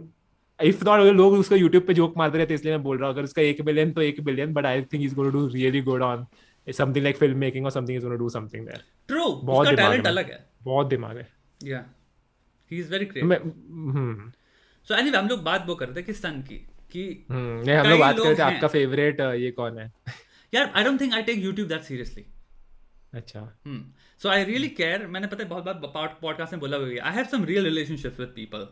इफ़ 0.60 0.84
नॉट 0.86 1.00
अगर 1.00 1.14
लोग 1.14 1.34
उसको 1.34 1.56
यूट्यूब 1.56 1.84
पे 1.88 1.94
जोक 1.94 2.18
मारते 2.18 2.38
रहते 2.38 2.54
इसलिए 2.54 2.74
मैं 2.74 2.84
बोल 2.84 2.98
रहा 2.98 3.08
हूँ 3.08 3.16
अगर 3.16 3.24
उसका 3.24 3.42
एक 3.42 3.62
बिलियन 3.66 3.92
तो 3.92 4.02
एक 4.02 4.22
billion 4.24 4.54
but 4.54 4.66
I 4.66 4.82
think 4.94 5.04
is 5.04 5.16
going 5.16 5.32
to 5.34 5.40
do 5.40 5.48
really 5.54 5.82
good 5.82 6.02
on 6.02 6.26
something 6.68 7.04
like 7.04 7.18
film 7.18 7.38
making 7.38 7.66
और 7.66 7.72
something 7.72 7.98
is 7.98 8.06
going 8.06 8.18
to 8.18 8.24
do 8.24 8.30
something 8.30 8.66
there 8.66 8.84
True. 9.14 9.34
बहुत 9.44 9.68
दिमाग 9.68 9.92
है 9.94 10.02
अलग 10.04 10.32
है. 10.32 10.46
बहुत 10.64 10.88
दिमाग 10.88 11.18
है 11.18 11.28
या 11.64 11.78
Yeah. 11.78 11.86
He 12.72 12.80
is 12.84 12.90
very 12.94 13.08
creative. 13.12 13.30
मैं 13.30 13.38
हम्म 13.40 14.32
So 14.88 14.96
anyway, 14.96 15.16
हम 15.16 15.28
लोग 15.28 15.44
बात 15.44 15.66
वो 15.68 15.76
करते 15.76 16.00
हैं 16.00 16.06
कि 16.08 16.14
सन 16.14 16.42
की 16.50 16.58
कि 16.92 17.04
हम्म 17.32 17.62
नहीं 17.66 17.76
हम 17.78 17.88
लोग 17.90 18.00
बात 18.00 18.18
कर 18.18 18.24
रहे 18.24 18.36
थे 18.36 18.42
हैं। 18.44 18.54
आपका 18.56 18.68
फेवरेट 18.76 19.20
ये 19.44 19.52
कौन 19.60 19.78
है 19.80 19.92
यार 20.54 20.72
I 20.76 20.84
don't 20.84 21.00
think 21.02 21.14
I 21.14 21.24
take 21.30 21.44
YouTube 21.46 21.70
that 21.74 21.88
seriously. 21.92 22.26
अच्छा 23.14 23.42
Hmm. 23.68 23.80
So 24.24 24.30
I 24.34 24.38
really 24.50 24.70
care. 24.82 25.00
मैंने 25.16 25.28
पता 25.28 25.44
है 25.44 25.50
बहुत 25.50 25.64
बार 25.64 26.18
पॉडकास्ट 26.22 26.54
में 26.54 26.60
बोला 26.60 26.78
हुआ 26.78 26.88
है 26.88 26.98
I 27.10 27.16
have 27.16 27.26
some 27.32 27.44
real 27.52 27.64
relationships 27.66 28.20
with 28.20 28.34
people 28.36 28.68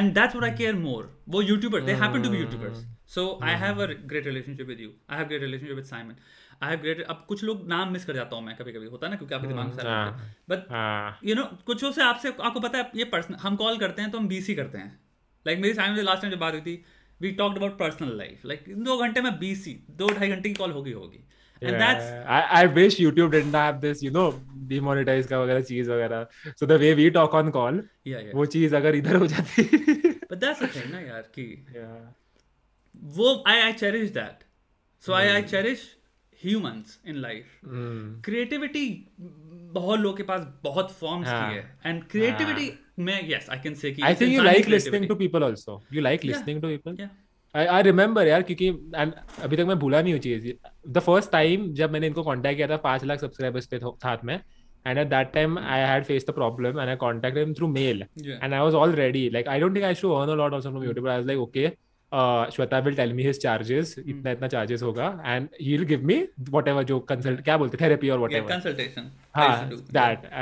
and 0.00 0.14
that's 0.16 0.34
what 0.36 0.44
I 0.46 0.50
care 0.58 0.76
more. 0.82 1.02
वो 1.32 1.40
YouTuber, 1.46 1.80
they 1.86 1.94
happen 2.02 2.22
to 2.26 2.30
be 2.34 2.38
YouTubers. 2.42 2.78
So 3.14 3.24
I 3.48 3.56
have 3.62 3.80
a 3.86 3.88
great 4.12 4.28
relationship 4.28 4.70
with 4.72 4.78
you. 4.84 4.92
I 5.08 5.18
have 5.18 5.26
great 5.32 5.42
relationship 5.46 5.80
with 5.80 5.88
Simon. 5.90 6.14
I 6.62 6.70
have 6.70 6.82
great. 6.84 7.00
अब 7.10 7.24
कुछ 7.28 7.44
लोग 7.44 7.66
नाम 7.68 7.92
miss 7.92 8.04
कर 8.04 8.14
जाता 8.14 8.36
हूँ 8.36 8.44
मैं 8.44 8.56
कभी 8.56 8.72
कभी 8.72 8.86
होता 8.86 9.06
है 9.06 9.10
ना 9.12 9.16
क्योंकि 9.16 9.34
आपके 9.34 9.48
दिमाग 9.48 9.66
में 9.66 9.74
सारा। 9.76 9.94
बट 10.50 11.20
यू 11.24 11.34
नो 11.34 11.44
कुछ 11.66 11.84
से 11.84 12.02
आपसे 12.02 12.32
आपको 12.40 12.60
पता 12.60 12.78
है 12.78 12.90
ये 12.96 13.04
पर्सनल 13.12 13.36
हम 13.42 13.56
कॉल 13.56 13.78
करते 13.78 14.02
हैं 14.02 14.10
तो 14.10 14.18
हम 14.18 14.28
बीसी 14.28 14.54
करते 14.54 14.78
हैं 14.78 14.90
लाइक 15.46 15.60
मेरी 15.60 15.74
साइम 15.74 15.96
से 15.96 16.02
लास्ट 16.02 16.22
टाइम 16.22 16.34
जब 16.34 16.40
बात 16.40 16.52
हुई 16.52 16.62
थी 16.62 16.84
we 17.20 17.30
talked 17.42 17.56
about 17.58 17.78
personal 17.78 18.16
life 18.18 18.46
like 18.46 18.64
दो 18.84 18.96
घंटे 18.98 19.20
में 19.20 19.38
बीसी 19.38 19.78
दो 20.02 20.08
ढाई 20.14 20.28
घंटे 20.28 20.48
की 20.48 20.54
कॉल 20.54 20.70
होगी 20.72 20.92
होगी 20.92 21.24
Yeah, 21.62 21.82
I, 22.26 22.38
I 22.60 22.66
wish 22.76 22.94
YouTube 22.98 23.30
didn't 23.32 23.56
have 23.56 23.76
this, 23.82 24.00
you 24.04 24.10
know, 24.14 24.22
demonetize 24.70 25.26
का 25.26 25.38
वगैरह 25.40 25.60
चीज़ 25.68 25.90
वगैरह. 25.90 26.26
So 26.60 26.66
the 26.70 26.78
way 26.82 26.88
we 27.00 27.04
talk 27.16 27.34
on 27.40 27.50
call, 27.56 27.78
या 28.06 28.18
या 28.18 28.32
वो 28.34 28.46
चीज़ 28.54 28.74
अगर 28.76 28.94
इधर 28.94 29.16
हो 29.16 29.26
जाती. 29.26 29.62
बट 29.62 30.34
दैट्स 30.34 30.62
द 30.62 30.68
थिंग 30.76 30.90
ना 30.92 31.00
यार 31.00 31.28
कि 31.36 31.44
yeah. 31.76 32.00
वो 33.18 33.44
I 33.48 33.60
I 33.60 33.72
cherish 33.72 34.10
that 34.10 34.44
so 35.02 35.12
I 35.12 35.28
I 35.28 35.42
cherish 35.52 35.84
humans 36.44 36.98
in 37.06 37.16
life 37.16 37.44
Mm. 37.64 38.22
Creativity 38.24 38.86
बहुत 39.74 40.00
लोगों 40.00 40.16
के 40.16 40.22
पास 40.30 40.46
बहुत 40.64 40.90
फॉर्म्स 41.00 41.28
हाँ। 41.28 41.50
की 41.50 41.56
है 41.56 41.78
एंड 41.86 42.02
क्रिएटिविटी 42.10 42.70
में 43.02 43.28
यस 43.30 43.48
आई 43.50 43.58
कैन 43.62 43.74
से 43.74 43.90
कि 43.92 44.02
I 44.02 44.10
इस 44.10 44.18
think 44.18 44.32
you 44.32 44.40
इंसान 44.40 44.54
की 44.54 44.60
like 44.60 44.70
listening 44.74 45.06
to 45.10 45.16
creativity- 45.16 45.18
people 45.26 45.44
also. 45.48 45.76
You 45.96 46.02
like 46.08 46.24
Yeah. 46.24 46.32
listening 46.32 46.62
to 46.64 46.72
people. 46.72 46.98
Yeah. 47.02 47.12
I 47.54 47.62
I 47.76 47.80
remember 47.86 48.26
यार 48.26 48.42
क्योंकि 48.50 48.68
अभी 49.44 49.56
तक 49.56 49.64
मैं 49.68 49.78
भूला 49.78 50.00
नहीं 50.02 50.12
हूँ 50.12 50.20
चीज़. 50.26 50.46
The 50.96 51.04
first 51.08 51.32
time 51.34 51.68
जब 51.80 51.90
मैंने 51.92 52.06
इनको 52.06 52.22
कांटेक्ट 52.30 52.56
किया 52.56 52.68
था 52.68 52.76
पाँच 52.88 53.04
लाख 53.04 53.20
सब्सक्राइबर्स 53.20 53.66
पे 53.74 53.78
था 53.78 53.96
साथ 54.04 54.24
में 54.24 54.38
and 54.90 54.98
at 55.00 55.10
that 55.10 55.28
time 55.34 55.58
I 55.72 55.76
had 55.88 56.06
faced 56.06 56.28
the 56.28 56.32
problem 56.36 56.78
and 56.84 56.92
I 56.92 56.94
contacted 57.02 57.42
him 57.46 57.50
through 57.58 57.68
mail 57.74 58.00
Yeah. 58.28 58.38
and 58.46 58.56
I 58.60 58.62
was 58.68 58.76
all 58.82 58.94
ready 59.00 59.20
like 59.34 59.50
I 59.52 59.58
don't 59.64 59.76
think 59.78 59.84
I 59.88 59.92
should 60.00 60.14
earn 60.20 60.32
a 60.32 60.38
lot 60.40 60.56
also 60.56 60.72
from 60.76 60.86
YouTube 60.86 61.10
I 61.12 61.18
was 61.20 61.28
like 61.28 61.42
okay 61.42 61.68
uh, 62.12 62.46
Shweta 62.46 62.84
will 62.84 62.94
tell 62.94 63.12
me 63.12 63.22
his 63.22 63.38
charges. 63.38 63.94
इतना 63.98 64.30
इतना 64.30 64.48
charges 64.50 64.82
होगा. 64.82 65.08
And 65.24 65.48
he'll 65.60 65.84
give 65.84 66.04
me 66.04 66.18
whatever 66.50 66.84
जो 66.84 67.04
consult 67.10 67.42
क्या 67.44 67.56
बोलते 67.58 67.78
therapy 67.78 68.10
or 68.10 68.14
Yeah, 68.14 68.22
whatever 68.22 68.48
consultation. 68.48 69.10
I 69.34 69.40
हाँ 69.40 69.70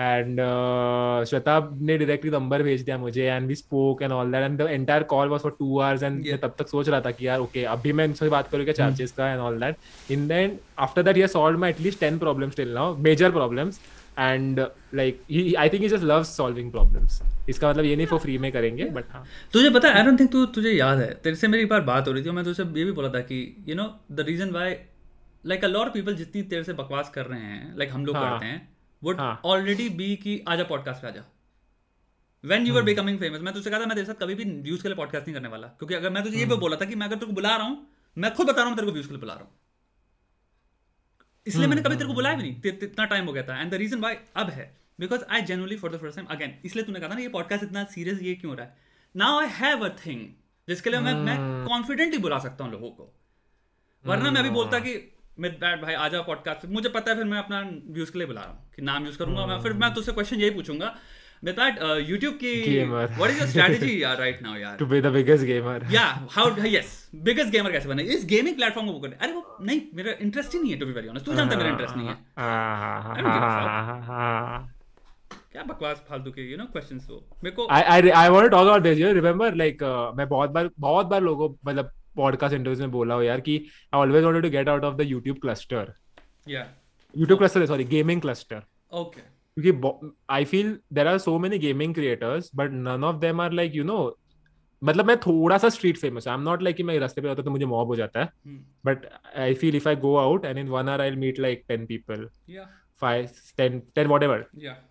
and 0.01 0.41
uh, 0.41 1.25
Shweta 1.31 1.59
ने 1.81 1.99
directly 1.99 2.31
number 2.31 2.63
भेज 2.63 2.83
दिया 2.83 2.97
मुझे 2.99 3.25
and 3.25 3.47
we 3.49 3.55
spoke 3.55 4.03
and 4.03 4.13
all 4.13 4.33
that 4.33 4.43
and 4.43 4.59
the 4.59 4.67
entire 4.71 5.03
call 5.13 5.29
was 5.29 5.41
for 5.41 5.57
2 5.63 5.81
hours 5.83 6.03
and 6.03 6.21
मैं 6.27 6.39
तब 6.41 6.55
तक 6.59 6.69
सोच 6.69 6.89
रहा 6.89 7.01
था 7.01 7.11
कि 7.11 7.27
यार 7.27 7.39
ओके 7.41 7.61
okay, 7.61 7.73
अभी 7.73 7.93
मैं 7.93 8.05
इनसे 8.05 8.29
बात 8.29 8.51
करूँ 8.53 8.65
क्या 8.65 8.75
चार्जेस 8.75 9.13
का 9.13 9.31
and 9.31 9.41
all 9.41 9.61
that 9.61 10.13
in 10.13 10.27
the 10.29 10.33
end 10.33 10.59
after 10.79 11.03
that 11.03 11.17
he 11.17 11.23
has 11.23 11.33
solved 11.33 11.61
my 11.61 11.71
at least 11.71 12.05
10 12.05 12.19
problems 12.19 12.57
till 12.57 12.75
now 12.75 12.97
major 13.09 13.31
problems 13.33 13.81
and 14.21 14.61
like 14.95 15.23
I 15.59 15.69
think 15.69 15.87
just 15.87 16.05
loves 16.05 16.37
solving 16.37 16.71
problems 16.73 17.21
इसका 17.49 17.71
मतलब 17.71 17.85
ये 17.85 17.97
नहीं 17.97 18.07
फॉर 18.07 18.19
फ्री 18.19 18.37
में 18.39 18.51
करेंगे 18.53 18.85
बट 18.91 19.13
हाँ 19.13 19.25
तुझे 19.53 19.71
पता 19.71 19.89
है 19.89 19.99
आई 19.99 20.05
डोंट 20.05 20.21
थिंक 20.21 20.31
तू 20.33 20.45
तुझे 20.55 20.73
याद 20.73 20.99
है 20.99 21.13
तेरे 21.15 21.37
से 21.37 21.49
मेरी 21.49 21.63
एक 21.63 21.69
बार 21.69 21.81
बात 21.85 22.09
हो 22.09 22.13
रही 22.13 22.25
थी 22.25 22.31
मैं 22.31 22.45
तुझसे 22.45 22.63
ये 22.63 22.85
भी 22.85 22.93
बोला 22.93 23.09
था 23.09 23.21
कि 23.23 23.41
you 23.69 23.77
know 23.77 23.85
the 24.13 24.27
reason 24.29 24.51
why 24.51 24.75
like 25.45 25.65
a 25.65 25.69
lot 25.69 25.93
people 25.93 26.15
जितनी 26.17 26.43
तेरे 26.45 26.65
से 26.65 26.73
बकवास 26.75 27.11
कर 27.11 27.27
रहे 27.27 27.41
हैं 27.41 27.77
लाइक 27.79 27.91
हम 27.91 28.07
लोग 28.07 28.17
हाँ। 28.17 28.31
करते 28.31 28.47
हैं 28.47 28.69
वुड। 29.03 29.21
ऑलरेडी 29.21 29.89
बी 29.95 30.15
की 30.17 30.43
आजा 30.49 30.65
पॉडकास्ट 30.65 31.03
पे 31.03 31.09
आजा 31.09 31.25
when 32.45 32.67
you 32.67 32.77
are. 32.77 32.83
Becoming 32.83 33.19
famous 33.19 33.41
मैं 33.41 33.55
तुझसे 33.55 33.71
कहा 33.71 33.81
था 33.81 33.87
मैं 33.87 33.95
तेरे 33.95 34.07
साथ 34.07 34.21
कभी 34.23 34.35
भी 34.35 34.45
व्यूज़ 34.45 34.83
के 34.83 34.89
लिए 34.89 34.97
पॉडकास्ट 34.97 35.27
नहीं 35.27 35.35
करने 35.35 35.49
वाला 35.49 35.67
क्योंकि 35.79 35.95
अगर 35.95 36.11
मैं 36.11 36.23
तुझे 36.25 36.37
ये 36.37 36.45
भी 36.45 36.51
हम्म। 36.51 36.61
बोला 36.61 36.77
था 36.77 36.85
कि 36.85 36.95
मैं 36.95 37.07
अगर 37.07 37.25
को 37.25 37.33
बुला 37.33 37.57
रहा 37.57 37.67
हूँ 37.67 37.87
मैं 38.17 38.33
खुद 38.35 38.47
बता 38.47 38.61
रहा 38.61 38.69
हूँ 38.69 38.77
तेरे 38.77 38.87
को 38.87 38.93
व्यूज़ 38.93 39.07
के 39.07 39.15
लिए 39.15 39.21
बुला 39.21 39.35
रहा 39.35 39.43
हूँ 39.45 39.53
इसलिए 41.51 41.67
मैंने 41.67 41.83
कभी 41.83 41.97
तेरे 41.97 42.09
को 42.09 42.15
बुलाया 42.15 42.37
भी 42.37 42.43
नहीं। 42.43 42.73
इतना 42.83 43.05
टाइम 43.05 43.27
हो 43.27 43.33
गया 43.33 43.43
था। 43.43 43.61
एंड 43.61 43.71
द 43.71 43.75
रीजन 43.75 44.01
वाई 44.01 44.17
अब 44.37 44.51
है 44.51 44.67
because 45.01 45.25
I 45.31 45.43
generally 45.43 45.77
for 45.77 45.93
the 45.93 46.01
first 46.01 46.17
time 46.17 46.29
again 46.31 46.55
इसलिए 46.65 46.85
तूने 46.85 47.01
कहा 47.01 47.15
ना 47.15 47.21
ये 47.21 47.29
पॉडकास्ट 47.29 47.65
इतना 47.65 47.85
सीरियस 47.91 48.23
ये 48.23 48.35
क्यों 48.35 48.51
हो 48.51 48.57
रहा 48.57 48.67
है? 48.67 48.77
Now 49.15 49.39
I 49.41 49.47
have 49.51 49.85
a 49.87 49.89
thing 50.07 50.27
जिसके 50.69 50.91
लिए 50.91 51.01
मैं 51.01 51.15
मैं 51.21 51.37
कॉन्फिडेंटली 51.69 52.19
बुला 52.19 52.39
सकता 52.39 52.65
हूँ 52.65 52.73
लोगों 52.73 52.91
को। 52.91 53.13
वरना 54.05 54.31
मैं 54.31 54.41
अभी 54.41 54.51
बोलता 54.51 54.79
कि 54.79 54.93
मैं 55.39 55.51
बैठ 55.61 55.81
भाई 55.83 56.11
जाओ 56.11 56.23
पॉडकास्ट 56.27 56.67
मुझे 56.67 56.89
पता 56.89 57.11
है 57.11 57.17
फिर 57.17 57.27
मैं 57.27 57.39
अपना 57.39 57.61
व्यूज़ 57.95 58.13
के 58.13 58.19
लिए 58.19 58.27
बुला 58.27 58.41
रहा 58.41 58.51
हूँ 58.51 58.71
कि 58.77 58.83
नाम 58.83 59.07
यूज़ 59.07 59.19
करूँगा 59.19 59.47
मैं 59.47 59.61
फिर 59.61 59.73
मैं 59.73 59.93
तुझसे 59.95 60.13
क्वेश्चन 60.13 60.41
यही 60.41 60.51
पूछूँगा 60.51 60.89
मिड 61.43 61.57
बैड 61.57 61.79
यूट्यूब 62.09 62.35
की 62.35 62.53
Gamer. 62.65 63.05
What 63.11 63.31
is 63.31 63.39
your 63.39 63.49
strategy 63.49 64.03
यार 64.03 64.19
राइट 64.19 64.43
नाउ 64.43 64.57
यार 64.57 64.77
to 64.79 64.87
be 64.87 65.01
the 65.01 65.13
biggest 65.13 65.45
gamer 65.47 65.87
या 65.93 66.03
हाउ 66.31 66.67
यस 66.67 66.91
बिगेस्ट 67.29 67.51
गेमर 67.53 67.73
कैसे 67.73 67.89
बने 67.89 68.03
इस 68.17 68.25
गेमिंग 68.33 68.57
प्लेटफॉर्म 68.57 68.87
को 68.87 68.93
वो 68.93 69.01
करने 69.01 69.17
अरे 69.21 69.33
वो 69.33 69.57
नहीं 69.61 69.81
मेरा 69.95 70.13
इंटरेस्ट 70.21 70.55
ही 70.55 70.61
नहीं 70.61 70.73
है 70.73 70.79
टू 70.81 70.87
बी 70.87 70.93
वेरी 70.93 71.09
ऑनेस्ट 71.09 71.27
तू 71.27 71.35
जानता 71.35 71.57
है 71.57 71.63
मेरा 71.63 71.71
इंटरेस्ट 71.71 71.97
नहीं 71.97 72.09
है 72.09 72.17
I 72.41 73.17
don't 73.17 73.33
give 73.33 73.47
a 73.47 74.03
fuck. 74.11 74.69
क्या 75.53 75.63
बकवास 75.63 76.03
फालतू 76.09 76.31
के 76.31 76.43
यू 76.51 76.57
नो 76.57 76.65
क्वेश्चंस 76.73 77.07
वो 77.11 77.17
मेरे 77.45 77.55
को 77.57 77.67
I 77.73 77.81
I 77.95 77.97
I 78.19 78.27
want 78.35 78.47
to 78.47 78.51
talk 78.51 78.69
about 78.69 78.85
this. 78.89 78.99
You 78.99 79.09
remember 79.17 79.49
like 79.63 79.83
uh, 79.85 80.13
मैं 80.17 80.29
बहुत 80.29 80.51
बार 80.51 80.71
बहुत 80.81 81.07
बार 81.07 81.23
लोगों 81.23 81.49
मतलब 81.67 81.91
पॉडकास्ट 82.17 82.55
इंटरव्यूज़ 82.55 82.81
में 82.83 82.91
बोला 82.91 83.15
हूँ 83.15 83.25
यार 83.25 83.41
कि 83.41 83.57
I 83.93 84.01
always 84.01 84.25
wanted 84.25 84.43
to 84.43 84.51
get 84.51 84.69
out 84.69 84.85
of 84.85 84.95
the 84.97 85.07
YouTube 85.09 85.39
cluster 85.43 85.93
या 86.47 86.67
YouTube 87.15 87.39
cluster 87.39 87.67
sorry 87.67 87.85
gaming 87.97 88.21
cluster 88.21 88.63
okay 89.01 89.21
क्योंकि 89.57 90.11
I 90.31 90.45
feel 90.45 90.79
there 90.93 91.07
are 91.07 91.19
so 91.19 91.39
many 91.39 91.59
gaming 91.59 91.95
creators 91.95 92.51
but 92.57 92.71
none 92.73 93.05
of 93.05 93.17
them 93.17 93.41
are 93.41 93.53
like 93.53 93.77
you 93.77 93.85
know 93.85 93.99
मतलब 94.83 95.07
मैं 95.07 95.17
थोड़ा 95.21 95.59
सा 95.59 95.69
street 95.69 95.99
famous 95.99 96.29
I 96.29 96.35
am 96.35 96.43
not 96.43 96.63
like 96.63 96.77
कि 96.77 96.83
मैं 96.83 96.99
रास्ते 96.99 97.21
पे 97.21 97.29
होता 97.29 97.43
तो 97.43 97.51
मुझे 97.51 97.67
मॉब 97.67 97.87
हो 97.87 97.97
जाता 97.97 98.21
है. 98.21 98.29
But 98.87 99.07
I 99.39 99.55
feel 99.55 99.77
if 99.77 99.89
I 99.89 99.97
go 99.97 100.17
out 100.17 100.45
and 100.45 100.59
in 100.59 100.69
one 100.69 100.89
hour 100.89 101.01
I 101.01 101.11
meet 101.17 101.39
like 101.39 101.65
ten 101.69 101.87
people 101.87 102.29
five 103.01 103.29
ten 103.57 103.79
ten 103.95 104.07
whatever 104.23 104.47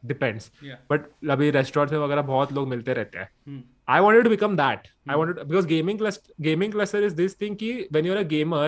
depends 0.05 0.51
but 0.91 1.10
अभी 1.32 1.49
रेस्टोरेंट 1.51 1.91
में 1.91 1.99
वगैरह 1.99 2.22
बहुत 2.22 2.53
लोग 2.53 2.68
मिलते 2.68 2.93
रहते 2.93 3.20
हैं। 3.20 3.30
Hmm. 3.49 3.62
I 3.88 3.99
wanted 4.05 4.26
to 4.26 4.32
become 4.32 4.55
that. 4.57 4.88
I 5.12 5.16
wanted 5.20 5.38
because 5.51 5.68
gaming 5.70 5.99
cluster 5.99 6.34
gaming 6.47 6.74
cluster 6.74 6.99
is 7.05 7.16
this 7.20 7.36
thing 7.38 7.55
ki 7.62 7.70
when 7.95 8.07
you're 8.07 8.20
a 8.20 8.26
gamer, 8.34 8.66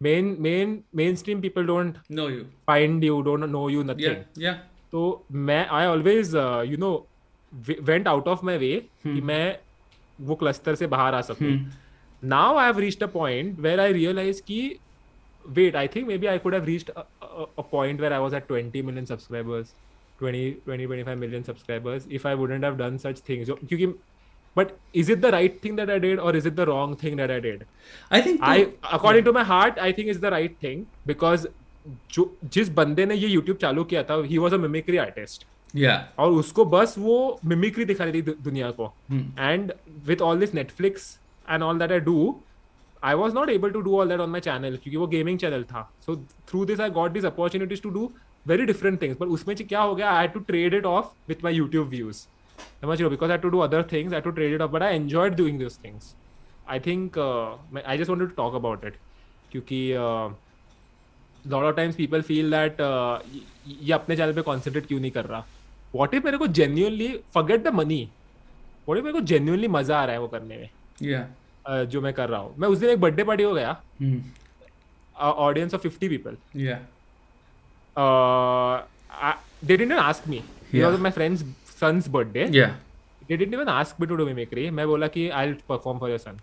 main 0.00 0.30
main 0.46 0.70
mainstream 1.00 1.42
people 1.42 1.66
don't 1.70 1.98
know 2.10 2.28
you 2.30 2.44
find 2.70 3.04
you, 3.08 3.18
don't 3.26 3.50
know 3.54 3.64
you, 3.74 3.82
या 3.82 3.88
nothing. 3.90 4.62
तो 4.92 5.24
मैं 5.32 5.66
I 5.66 5.86
always 5.86 6.34
you 6.70 6.76
know 6.76 6.92
went 7.82 8.08
out 8.08 8.28
of 8.28 8.44
my 8.46 8.58
way 8.58 8.74
कि 8.76 9.08
hmm. 9.08 9.22
मैं 9.22 9.58
वो 10.18 10.34
cluster 10.34 10.74
से 10.74 10.86
बाहर 10.86 11.14
आ 11.14 11.20
सकूँ। 11.20 11.52
Now 12.22 12.56
I 12.56 12.66
have 12.66 12.78
reached 12.78 13.02
a 13.02 13.06
point 13.06 13.60
where 13.60 13.80
I 13.80 13.92
realise 13.92 14.42
कि 14.42 14.60
wait 15.44 15.76
I 15.76 15.88
think 15.88 16.06
maybe 16.18 16.26
I 16.26 16.38
could 16.38 16.54
have 16.54 16.64
reached 16.64 16.90
a 16.90 17.62
point 17.72 18.00
where 18.00 18.12
I 18.12 18.20
was 18.20 18.34
at 18.34 18.46
20 18.52 18.82
million 18.84 19.04
subscribers 19.04 19.74
20 20.22 20.52
20 20.68 20.86
25 20.88 21.16
million 21.16 21.42
subscribers 21.42 22.06
if 22.12 22.28
I 22.28 22.34
wouldn't 22.34 22.64
have 22.64 22.76
done 22.76 22.96
such 22.98 23.22
things 23.28 23.50
क्योंकि 23.50 23.86
but 24.56 24.68
is 24.94 25.12
it 25.12 25.18
the 25.18 25.26
right 25.34 25.58
thing 25.64 25.76
that 25.76 25.90
I 25.90 25.98
did 26.00 26.20
और 26.20 26.36
is 26.36 26.48
it 26.48 26.54
the 26.54 26.60
wrong 26.70 26.96
thing 27.02 27.16
that 27.16 27.30
I 27.30 27.40
did 27.40 27.64
I 28.12 28.22
think 28.22 28.42
I 28.42 28.66
according 28.92 29.24
to 29.24 29.32
my 29.32 29.44
heart 29.44 29.78
I 29.78 29.92
think 29.92 30.08
is 30.08 30.20
the 30.20 30.32
right 30.36 30.56
thing 30.62 30.84
because 31.06 31.46
जो 32.12 32.30
जिस 32.54 32.68
बंदे 32.74 33.06
ने 33.06 33.14
ये 33.14 33.28
YouTube 33.28 33.56
चालू 33.58 33.84
किया 33.84 34.02
था 34.02 34.16
he 34.24 34.38
was 34.38 34.52
a 34.52 34.60
mimicry 34.64 34.98
artist. 35.04 35.44
या 35.74 35.94
और 36.18 36.30
उसको 36.32 36.64
बस 36.64 36.94
वो 36.98 37.40
मिमिक्री 37.44 37.84
दिखा 37.84 38.04
रही 38.04 38.22
थी 38.22 38.34
दुनिया 38.42 38.70
को. 38.70 38.92
And 39.38 39.72
with 40.06 40.22
all 40.22 40.38
this 40.38 40.54
Netflix 40.54 41.18
and 41.48 41.62
all 41.62 41.78
that 41.78 41.92
I 41.92 42.00
do 42.00 42.34
I 43.02 43.14
was 43.14 43.34
not 43.34 43.50
able 43.50 43.70
to 43.70 43.80
do 43.80 43.96
all 43.98 44.08
that 44.08 44.20
on 44.20 44.30
my 44.30 44.40
channel 44.40 44.76
क्योंकि 44.76 44.96
वो 44.96 45.06
गेमिंग 45.06 45.38
चैनल 45.38 45.62
था. 45.64 45.90
So 46.06 46.16
through 46.48 46.64
this 46.64 46.80
I 46.80 46.90
got 46.90 47.10
this 47.12 47.24
opportunities 47.24 47.82
to 47.82 47.90
do 47.90 48.10
very 48.46 48.64
different 48.66 49.00
things 49.02 49.18
पर 49.18 49.26
उसमें 49.28 49.56
क्या 49.56 49.80
हो 49.80 49.94
गया? 49.94 50.10
I 50.10 50.28
to 50.28 50.40
trade 50.40 50.74
it 50.74 50.84
off 50.86 51.06
with 51.28 51.44
my 51.44 51.54
YouTube 51.54 51.88
views 51.88 52.26
समझ 52.82 53.00
लो 53.02 53.10
because 53.10 53.30
I 53.32 53.38
to 53.38 53.48
do 53.48 53.58
other 53.60 53.82
things 53.92 54.14
I 54.14 54.20
to 54.20 54.30
trade 54.30 54.54
it 54.54 54.60
off 54.60 54.70
but 54.70 54.82
I 54.82 54.94
enjoyed 54.94 55.34
doing 55.36 55.58
this 55.58 55.78
things 55.84 56.14
I 56.68 56.80
think 56.80 57.18
I 57.86 57.98
just 57.98 58.10
want 58.10 58.22
to 58.22 58.34
talk 58.36 58.54
about 58.54 58.84
it 58.84 58.96
क्योंकि 59.52 59.80
lot 61.46 61.64
of 61.64 61.76
times 61.76 61.96
people 61.96 62.22
feel 62.22 62.50
that 62.50 62.80
ये 63.82 63.92
अपने 63.92 64.16
channel 64.16 64.32
पे 64.32 64.42
concentrate 64.42 64.86
क्यों 64.86 65.00
नहीं 65.00 65.10
कर 65.10 65.24
रहा? 65.24 65.44
What 65.94 66.14
if 66.14 66.24
मेरे 66.24 66.38
को 66.38 66.46
genuinely 66.58 67.08
forget 67.34 67.62
the 67.62 67.68
money 67.74 68.08
what 68.88 68.98
if 68.98 69.04
मेरे 69.04 69.18
को 69.18 69.24
जेन्यूनली 69.26 69.68
मज़ा 69.68 70.00
आ 70.00 70.04
रहा 70.04 70.14
है 70.14 70.20
वो 70.20 70.28
करने 70.28 70.56
में? 70.56 70.68
या 71.02 71.26
uh, 71.68 71.84
जो 71.84 72.00
मैं 72.00 72.12
कर 72.14 72.28
रहा 72.28 72.40
हूँ। 72.40 72.54
मैं 72.58 72.68
उस 72.68 72.78
दिन 72.78 72.90
एक 72.90 73.00
बर्थडे 73.00 73.24
पार्टी 73.24 73.42
हो 73.42 73.54
गया। 73.54 73.76
Audience 75.20 75.74
of 75.74 75.82
fifty 75.82 76.08
people 76.08 76.36
they 79.64 79.76
didn't 79.76 79.98
ask 79.98 80.28
me 80.28 80.42
Yeah. 80.74 80.84
Was 80.84 81.00
my 81.00 81.10
friends 81.10 81.40
sons 81.80 82.08
birthday 82.08 82.44
they 83.32 83.36
didn't 83.36 83.54
even 83.54 83.68
ask 83.72 84.00
me 84.00 84.06
to 84.06 84.16
do 84.16 84.26
mimicry 84.26 84.68
मैं 84.78 84.86
बोला 84.86 85.06
कि 85.16 85.28
I 85.40 85.46
will 85.46 85.56
perform 85.68 85.98
for 85.98 86.10
your 86.10 86.18
son 86.18 86.38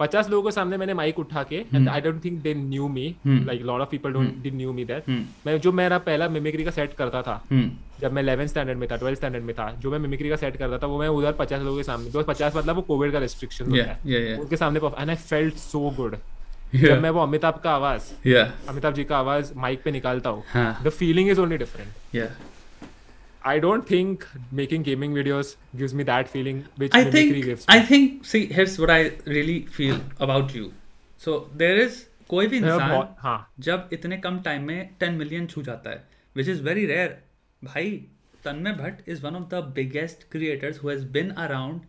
पचास 0.00 0.30
लोगों 0.30 0.42
के 0.42 0.50
सामने 0.54 0.76
मैंने 0.76 0.94
माइक 0.94 1.18
उठा 1.18 1.42
के 1.50 1.56
and 1.74 1.88
I 1.88 2.00
don't 2.00 2.24
think 2.24 2.40
they 2.42 2.54
knew 2.54 2.88
me. 2.88 3.04
Like 3.26 3.62
lot 3.62 3.80
of 3.80 3.88
people 3.90 4.12
don't 4.12 4.34
did 4.42 4.54
knew 4.54 4.72
me 4.72 4.84
that. 4.84 5.08
मैं 5.46 5.58
जो 5.60 5.72
मेरा 5.72 5.98
पहला 6.06 6.28
मिमिक्री 6.28 6.64
का 6.64 6.70
सेट 6.70 6.94
करता 6.94 7.22
था 7.22 7.42
Hmm. 7.52 7.68
जब 8.00 8.12
मैं 8.12 8.22
11th 8.22 8.50
स्टैंडर्ड 8.50 8.78
में 8.78 8.88
था 8.90 8.96
12th 9.00 9.16
स्टैंडर्ड 9.16 9.44
में 9.44 9.54
था 9.58 9.70
जो 9.82 9.90
मैं 9.90 9.98
मिमिक्री 9.98 10.28
का 10.28 10.36
सेट 10.36 10.56
करता 10.56 10.78
था 10.78 10.86
वो 10.86 10.98
मैं 11.00 11.08
उधर 11.18 11.32
50 11.40 11.62
लोगों 11.62 11.76
के 11.76 11.82
सामने 11.82 12.06
बिकॉज़ 12.06 12.26
50 12.26 12.56
मतलब 12.56 12.76
वो 12.76 12.82
कोविड 12.90 13.12
का 13.12 13.18
रिस्ट्रिक्शन 13.18 13.70
Yeah, 13.76 13.94
yeah, 14.06 14.24
yeah. 14.26 14.40
उनके 14.40 14.56
सामने 14.56 14.80
and 14.98 15.10
I 15.10 15.16
felt 15.16 15.54
so 15.54 15.90
good 15.96 16.16
जब 16.74 17.00
मैं 17.02 17.10
वो 17.10 17.20
अमिताभ 17.22 17.60
का 17.64 17.70
आवाज़. 17.70 18.10
अमिताभ 18.68 18.94
जी 18.94 19.04
का 19.04 19.18
आवाज़ 19.18 19.52
माइक 19.56 19.82
पे 19.84 19.90
निकालता 19.90 20.30
हूँ. 20.30 20.44
The 20.84 20.88
feeling 20.98 21.30
is 21.30 21.40
only 21.40 21.56
different. 21.58 22.16
I 23.46 23.58
don't 23.58 23.86
think 23.86 24.26
making 24.52 24.82
gaming 24.82 25.14
videos 25.14 25.54
gives 25.76 25.94
me 25.94 26.04
that 26.04 26.28
feeling 26.28 26.64
which 26.76 26.94
I 26.94 27.04
think, 27.04 27.34
gives 27.44 27.66
me. 27.66 27.74
I 27.74 27.80
think 27.82 28.24
see 28.24 28.46
here's 28.46 28.78
what 28.78 28.90
I 28.90 29.12
really 29.26 29.66
feel 29.66 30.00
about 30.20 30.54
you. 30.54 30.72
So 31.16 31.48
there 31.54 31.76
is 31.76 32.04
कोई 32.28 32.46
भी 32.46 32.56
इंसान 32.56 33.14
हाँ. 33.18 33.38
जब 33.60 33.88
इतने 33.92 34.16
कम 34.18 34.38
time 34.42 34.62
में 34.66 34.94
ten 35.00 35.14
million 35.14 35.46
छू 35.46 35.62
जाता 35.62 35.90
है 35.90 36.04
विच 36.36 36.48
इज़ 36.48 36.62
वेरी 36.62 36.86
रेयर 36.86 37.16
भाई 37.64 37.90
Tanmay 38.44 38.72
Bhat 38.72 39.08
is 39.08 39.22
one 39.26 39.36
of 39.36 39.44
the 39.54 39.62
biggest 39.74 40.30
creators 40.32 40.82
who 40.84 40.96
been 41.12 41.30
around 41.44 41.80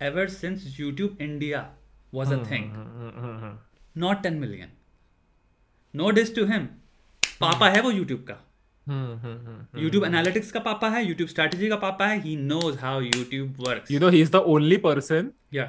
ever 0.00 0.28
since 0.28 0.76
YouTube 0.80 1.18
India 1.20 1.68
was 2.14 2.34
a 2.34 2.42
thing 2.50 2.70
not 3.96 4.22
ten 4.22 4.34
million 4.38 4.68
no 5.94 6.10
diss 6.20 6.34
to 6.34 6.44
him 6.46 6.66
पापा 7.40 7.68
है 7.70 7.80
वो 7.80 7.90
YouTube 7.90 8.20
का 8.20 8.40
हम्म, 8.88 9.12
hmm, 9.14 9.46
हम्म, 9.46 9.82
YouTube 9.82 10.04
analytics 10.04 10.52
का 10.52 10.60
पापा 10.60 10.88
है 10.90 11.04
YouTube 11.06 11.28
strategy 11.28 11.68
का 11.68 11.76
पापा 11.84 12.06
है 12.06 12.20
ही 12.22 12.36
knows 12.36 12.78
how 12.78 13.00
YouTube 13.00 13.56
work 13.68 13.90
you 13.90 14.00
know 14.00 14.08
he 14.08 14.20
is 14.22 14.32
the 14.32 14.42
only 14.54 14.76
person 14.86 15.30
या 15.54 15.68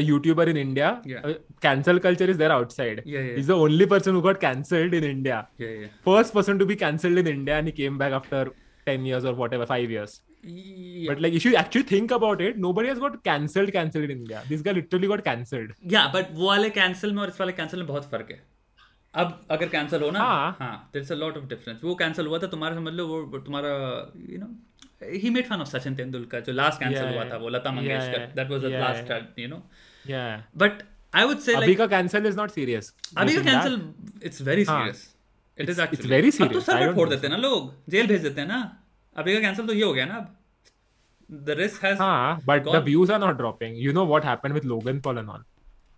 YouTuber 0.00 0.48
in 0.48 0.56
India 0.56 0.90
cancel 1.06 1.98
culture 2.06 2.30
is 2.30 2.38
there 2.38 2.50
outside 2.50 3.02
is 3.06 3.48
the 3.48 3.54
only 3.66 3.86
person 3.86 4.14
who 4.14 4.20
got 4.20 4.40
cancelled 4.40 4.94
in 4.94 5.04
India 5.04 5.40
first 6.04 6.34
person 6.34 6.58
to 6.58 6.66
be 6.66 6.74
cancelled 6.84 7.18
in 7.18 7.28
India 7.28 7.58
and 7.58 7.70
came 7.74 7.98
back 7.98 8.12
after 8.12 8.50
ten 8.86 9.06
years 9.06 9.24
और 9.24 9.34
whatever 9.54 9.66
five 9.66 9.90
years 9.90 10.20
Yeah. 10.46 11.08
But 11.08 11.20
like, 11.20 11.32
if 11.32 11.44
you 11.44 11.56
actually 11.56 11.82
think 11.82 12.12
about 12.12 12.40
it, 12.40 12.56
nobody 12.56 12.88
has 12.88 12.98
got 12.98 13.22
cancelled, 13.24 13.72
cancelled 13.72 14.04
in 14.04 14.10
India. 14.12 14.42
This 14.48 14.62
guy 14.62 14.72
literally 14.72 15.08
got 15.08 15.24
cancelled. 15.24 15.72
Yeah, 15.84 16.10
but 16.12 16.30
वो 16.32 16.46
वाले 16.46 16.70
cancel 16.70 17.12
में 17.12 17.22
और 17.22 17.28
इस 17.28 17.40
वाले 17.40 17.52
cancel 17.52 17.74
में 17.74 17.86
बहुत 17.86 18.10
फ़र्क 18.10 18.28
है. 18.30 18.40
अब 19.22 19.40
अगर 19.50 19.68
कैंसिल 19.68 20.02
हो 20.02 20.10
ना 20.10 20.20
हाँ। 20.20 20.90
There 20.92 21.02
is 21.04 21.12
a 21.12 21.16
lot 21.16 21.36
of 21.36 21.44
difference 21.48 21.80
वो 21.84 21.94
कैंसिल 22.02 22.26
हुआ 22.26 22.38
था 22.38 22.46
तुम्हारा 22.54 22.76
समझ 22.76 22.92
लो 22.94 23.06
वो 23.06 23.38
तुम्हारा 23.38 23.70
you 24.30 24.38
know 24.38 24.48
he 25.20 25.30
made 25.30 25.46
fun 25.48 25.60
of 25.60 25.68
Sachin 25.68 25.94
Tendulkar 25.94 26.40
जो 26.40 26.52
लास्ट 26.52 26.80
कैंसिल 26.80 27.14
हुआ 27.14 27.24
था 27.30 27.36
वो 27.36 27.48
Lata 27.48 27.72
Mangeshkar 27.72 28.30
that 28.36 28.50
was 28.50 28.62
the 28.62 28.72
last 28.74 29.38
you 29.38 29.48
know. 29.48 29.62
But 30.62 30.82
I 31.14 31.24
would 31.24 31.38
say 31.40 31.54
अभी 31.54 31.74
का 31.74 31.86
cancel 31.88 32.30
is 32.30 32.38
not 32.38 32.54
serious. 32.58 32.92
अभी 33.18 33.36
का 33.36 33.42
cancel 33.42 33.80
it's 34.24 34.42
very. 34.42 34.64
Serious 34.64 35.04
it 35.58 35.70
is 35.70 35.80
actually 35.80 36.08
very 36.14 36.42
अब 36.42 36.52
तो 36.52 36.60
सर्वर 36.60 36.94
फोड़ 36.94 37.08
देते 37.08 37.26
हैं 37.26 37.34
ना 37.34 37.40
लोग 37.42 37.72
जेल 37.90 38.06
भेज 38.06 38.22
देते 38.22 38.40
हैं 38.40 38.48
ना 38.48 38.60
अभी 39.16 39.34
का 39.34 39.40
कैंसिल 39.40 39.66
तो 39.66 39.72
ये 39.72 39.84
हो 39.84 39.92
गया 39.92 40.06
ना 40.06 40.14
अब 40.14 40.34
द 41.30 41.54
रिस्क 41.58 41.84
हैज़ 41.84 41.98
हाँ, 41.98 42.40
but 42.48 42.64
the 42.64 42.72
gone. 42.72 42.84
views 42.88 43.10
are 43.10 43.20
not 43.20 43.38
dropping. 43.38 43.76
You 43.84 43.92
know 43.92 44.04
what 44.10 44.26
happened 44.30 44.58
with 44.58 44.66
Logan 44.72 45.00
Paul 45.06 45.22
and 45.22 45.30
all. 45.34 45.44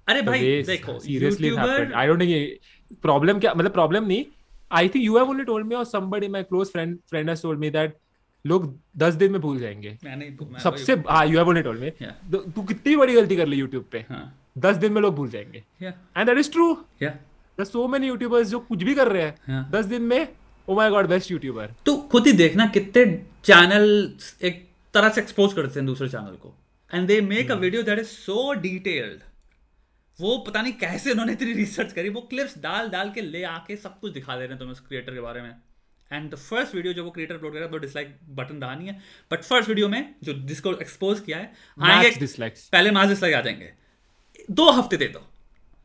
अरे 0.08 0.22
भाई 0.22 0.62
देखो 0.66 0.98
seriously 1.00 1.48
it 1.48 1.58
happened. 1.58 1.94
I 1.94 2.06
don't 2.06 2.22
think 2.24 2.68
problem 3.06 3.40
क्या 3.40 3.52
मतलब 3.54 3.74
problem 3.74 4.06
नहीं. 4.08 4.24
I 4.70 4.84
think 4.88 5.04
you 5.04 5.16
have 5.18 5.30
only 5.32 5.44
told 5.48 5.66
me 5.68 5.76
or 5.76 5.86
somebody 5.90 6.28
my 6.32 6.42
close 6.48 6.70
friend 6.72 6.98
friend 7.12 7.34
has 7.34 7.44
told 7.44 7.64
me 7.64 7.70
that 7.76 7.96
लोग 8.44 8.66
दस 8.98 9.14
दिन 9.14 9.32
में 9.32 9.40
भूल 9.40 9.58
जाएँगे। 9.60 9.96
मैं 10.04 10.16
मैं 10.16 10.60
सबसे 10.60 10.92
हाँ 11.08 11.24
you 11.26 11.38
have 11.38 11.48
only 11.48 11.62
told 11.62 11.80
me 11.80 11.90
तू 12.50 12.62
कितनी 12.62 12.96
बड़ी 12.96 13.14
गलती 13.14 13.36
कर 13.36 13.46
ली 13.46 13.56
यूट्यूब 13.56 13.84
पे? 13.92 14.04
हाँ। 14.08 14.34
दस 14.58 14.76
दिन 14.76 14.92
में 14.92 15.00
लोग 15.02 15.14
भूल 15.14 15.28
जाएँगे। 15.30 15.62
या 15.82 15.90
एंड 16.16 16.26
दैट 16.26 16.38
इज़ 16.38 16.50
ट्रू 16.52 16.76
या 17.02 17.64
सो 17.64 17.86
मेनी 17.88 18.08
यूट्यूबर्स 18.08 18.48
जो 18.48 18.58
कुछ 18.60 18.82
भी 18.82 18.94
कर 18.94 19.08
रहे 19.08 19.22
हाँ। 19.48 19.68
दस 19.72 19.84
दिन 19.84 20.02
में 20.02 20.28
oh 20.68 20.76
my 20.76 20.90
God 20.90 21.06
best 21.08 21.30
YouTuber 21.30 21.74
तो 21.86 21.96
खुद 22.12 22.26
ही 22.26 22.32
देखना 22.32 22.66
कितने 22.74 23.04
चैनल 23.44 24.12
एक 24.42 24.66
तरह 24.94 25.08
से 25.08 25.20
एक्सपोज 25.20 25.52
करते 25.54 25.80
हैं 25.80 25.86
दूसरे 25.86 26.08
चैनल 26.08 26.36
को। 26.42 26.54
And 26.90 27.06
they 27.08 27.20
make 27.20 27.50
a 27.50 27.54
video 27.56 27.82
that 27.82 27.98
is 27.98 28.06
so 28.06 28.52
detailed 28.60 29.20
वो 30.20 30.38
पता 30.38 30.62
नहीं 30.62 30.72
कैसे 30.72 31.10
उन्होंने 31.10 31.32
इतनी 31.32 31.52
रिसर्च 31.52 31.92
करी। 31.92 32.08
वो 32.08 32.20
क्लिप्स 32.20 32.58
डाल 32.58 32.88
डाल 32.88 33.10
के 33.10 33.20
ले 33.20 33.42
आके 33.44 33.76
सब 33.76 34.00
कुछ 34.00 34.12
दिखा 34.12 34.34
दे 34.34 34.40
रहे 34.40 34.48
हैं 34.48 34.58
तुम्हें 34.58 34.72
उस 34.72 34.80
क्रिएटर 34.80 35.14
के 35.14 35.20
बारे 35.20 35.42
में। 35.42 35.54
एंड 36.12 36.30
द 36.30 36.34
फ़र्स्ट 36.34 36.74
वीडियो 36.74 36.92
जो 36.94 37.04
वो 37.04 37.10
क्रिएटर 37.10 37.34
अपलोड 37.34 37.52
करेगा 37.52 37.66
तो 37.66 37.78
डिसलाइक 37.78 38.18
बटन 38.28 38.62
रहा 38.62 38.74
नहीं 38.74 38.88
है। 38.88 39.02
बट 39.30 39.42
फ़र्स्ट 39.42 39.68
वीडियो 39.68 39.88
में 39.88 40.14
जो 40.22 40.32
जिसको 40.32 40.72
एक्सपोज 40.72 41.20
किया 41.20 41.38
है 41.38 41.52
आएँगे 41.82 42.10
डिसलाइक्स 42.10 42.68
पहले 42.68 42.90
मास 42.90 43.08
डिसलाइक 43.08 43.34
आ 43.34 43.40
जाएँगे। 43.40 43.72
दो 44.50 44.70
हफ़्ते 44.70 44.96
दे 44.96 45.08
दो। 45.08 45.26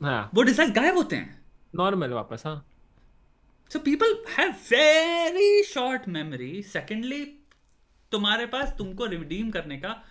हाँ। 0.02 0.30
वो 0.34 0.44
डिसलाइक 0.44 0.72
गायब 0.72 0.96
होते 0.98 1.16
हैं। 1.16 1.42
नॉर्मल 1.76 2.10
वापस 2.10 2.44
हाँ। 2.46 2.70
So 3.72 3.80
people 3.80 4.12
have 4.38 4.52
very 4.70 5.46
short 5.68 6.04
memory. 6.08 6.50
Secondly, 6.74 7.22
तुम्हारे 8.12 8.46
पास 8.46 8.74
तुमको 8.78 9.06
रिडीम 9.06 9.50
करने 9.52 9.78
का 9.78 10.04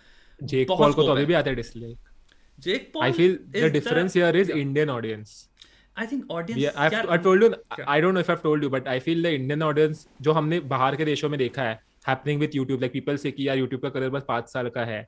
जेक 0.43 0.67
पॉल 0.67 0.93
को 0.93 1.03
तो 1.03 1.11
अभी 1.11 1.25
भी 1.25 1.33
आता 1.33 1.49
है 1.49 1.55
dislike 1.55 2.02
Jake 2.59 2.89
Paul 2.93 3.03
I 3.03 3.11
feel 3.11 3.37
the 3.55 3.71
difference 3.73 4.15
here 4.17 4.35
is 4.37 4.51
Indian 4.51 4.89
audience 4.89 5.49
I 5.97 6.07
think 6.11 6.31
audience 6.31 6.61
Yeah, 6.61 6.77
I've, 6.83 7.09
I 7.15 7.17
told 7.25 7.43
you. 7.45 7.49
I 7.95 7.97
don't 8.03 8.17
know 8.17 8.21
if 8.25 8.29
I've 8.35 8.43
told 8.45 8.63
you, 8.65 8.69
but 8.75 8.87
I 8.93 8.99
feel 9.07 9.25
the 9.25 9.33
Indian 9.39 9.65
audience 9.69 10.05
जो 10.27 10.31
हमने 10.37 10.59
बाहर 10.75 10.95
के 10.95 11.05
देशों 11.05 11.29
में 11.29 11.37
देखा 11.39 11.63
है 11.63 11.79
happening 12.07 12.39
with 12.43 12.55
YouTube, 12.59 12.81
like 12.85 12.93
people 12.95 13.19
say 13.25 13.31
कि 13.35 13.47
यार 13.47 13.57
YouTube 13.57 13.81
का 13.81 13.89
करियर 13.89 14.09
बस 14.11 14.23
पाँच 14.27 14.49
साल 14.53 14.69
का 14.77 14.85
है. 14.85 15.01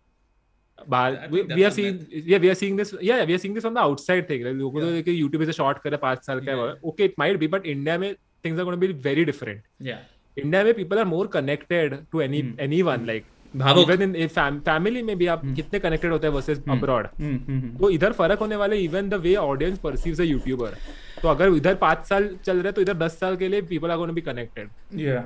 बाहर 0.77 1.15
I 1.55 1.63
a 1.65 1.71
seeing 1.71 1.97
yeah 2.29 2.39
we 2.43 2.49
are 2.53 2.57
seeing 2.61 2.79
this 2.79 2.89
yeah 3.09 3.19
we 3.27 3.35
are 3.35 3.41
seeing 3.43 3.53
this 3.57 3.65
from 3.65 3.75
the 3.77 3.83
outside 3.89 4.25
thing 4.31 4.41
like 4.47 4.55
लोगों 4.61 4.71
को 4.71 4.81
तो 4.81 4.87
Yeah. 4.87 4.95
देखिए 4.95 5.21
YouTube 5.21 5.45
is 5.45 5.51
a 5.53 5.55
short 5.59 5.79
career 5.83 5.99
पाँच 6.01 6.25
साल 6.25 6.39
का 6.45 6.51
है 6.51 6.57
Yeah. 6.57 6.89
okay 6.91 7.07
it 7.11 7.15
might 7.23 7.39
be 7.43 7.49
but 7.53 7.69
India 7.75 7.97
में 8.03 8.09
things 8.47 8.59
are 8.59 8.65
going 8.69 8.79
to 8.79 8.81
be 8.85 8.89
very 9.07 9.25
different. 9.31 9.61
या 9.87 9.97
India 10.37 10.63
में 10.63 10.73
people 10.81 11.01
are 11.03 11.07
more 11.13 11.25
connected 11.37 11.95
to 12.15 12.23
any 12.27 12.41
Hmm. 12.45 12.59
anyone 12.67 13.07
a 13.55 14.27
fam, 14.29 14.59
family 14.61 15.01
में 15.03 15.17
भी 15.17 15.27
आप 15.27 15.41
कितने 15.55 15.79
connected 15.79 16.11
होते 16.11 16.27
हैं 16.27 16.33
versus 16.33 16.59
abroad. 16.75 17.07
हम्म 17.19 17.35
हम्म 17.47 17.77
तो 17.77 17.89
इधर 17.89 18.13
फ़र्क 18.13 18.39
होने 18.39 18.55
वाले 18.55 18.77
even 18.77 19.09
the 19.09 19.13
way 19.13 19.35
audience 19.35 19.77
perceives 19.77 20.21
a 20.21 20.23
YouTuber 20.23 20.77
तो 21.21 21.27
अगर 21.27 21.55
इधर 21.55 21.75
पाँच 21.75 22.05
साल 22.07 22.29
चल 22.45 22.61
रहे 22.61 22.71
तो 22.71 22.81
इधर 22.81 22.93
दस 22.93 23.19
साल 23.19 23.37
के 23.37 23.47
लिए 23.47 23.61
people 23.61 23.91
are 23.91 23.97
gonna 23.97 24.13
be 24.13 24.21
connected 24.21 24.69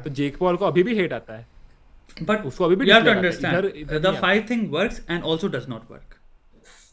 तो 0.04 0.10
जेक 0.10 0.38
पॉल 0.38 0.58
को 0.58 0.66
अभी 0.66 0.84
भी 0.84 0.96
हेट 0.96 1.14
आता 1.14 1.38
है 1.38 1.48
बट 2.24 2.46
उसको 2.46 2.66
अभी 2.66 2.76
भी 2.76 2.92
है. 2.92 4.22
five 4.22 4.48
thing 4.48 4.70
works 4.72 5.02
and 5.08 5.24
also 5.24 5.50
does 5.58 5.68
not 5.74 5.90
work 5.92 6.16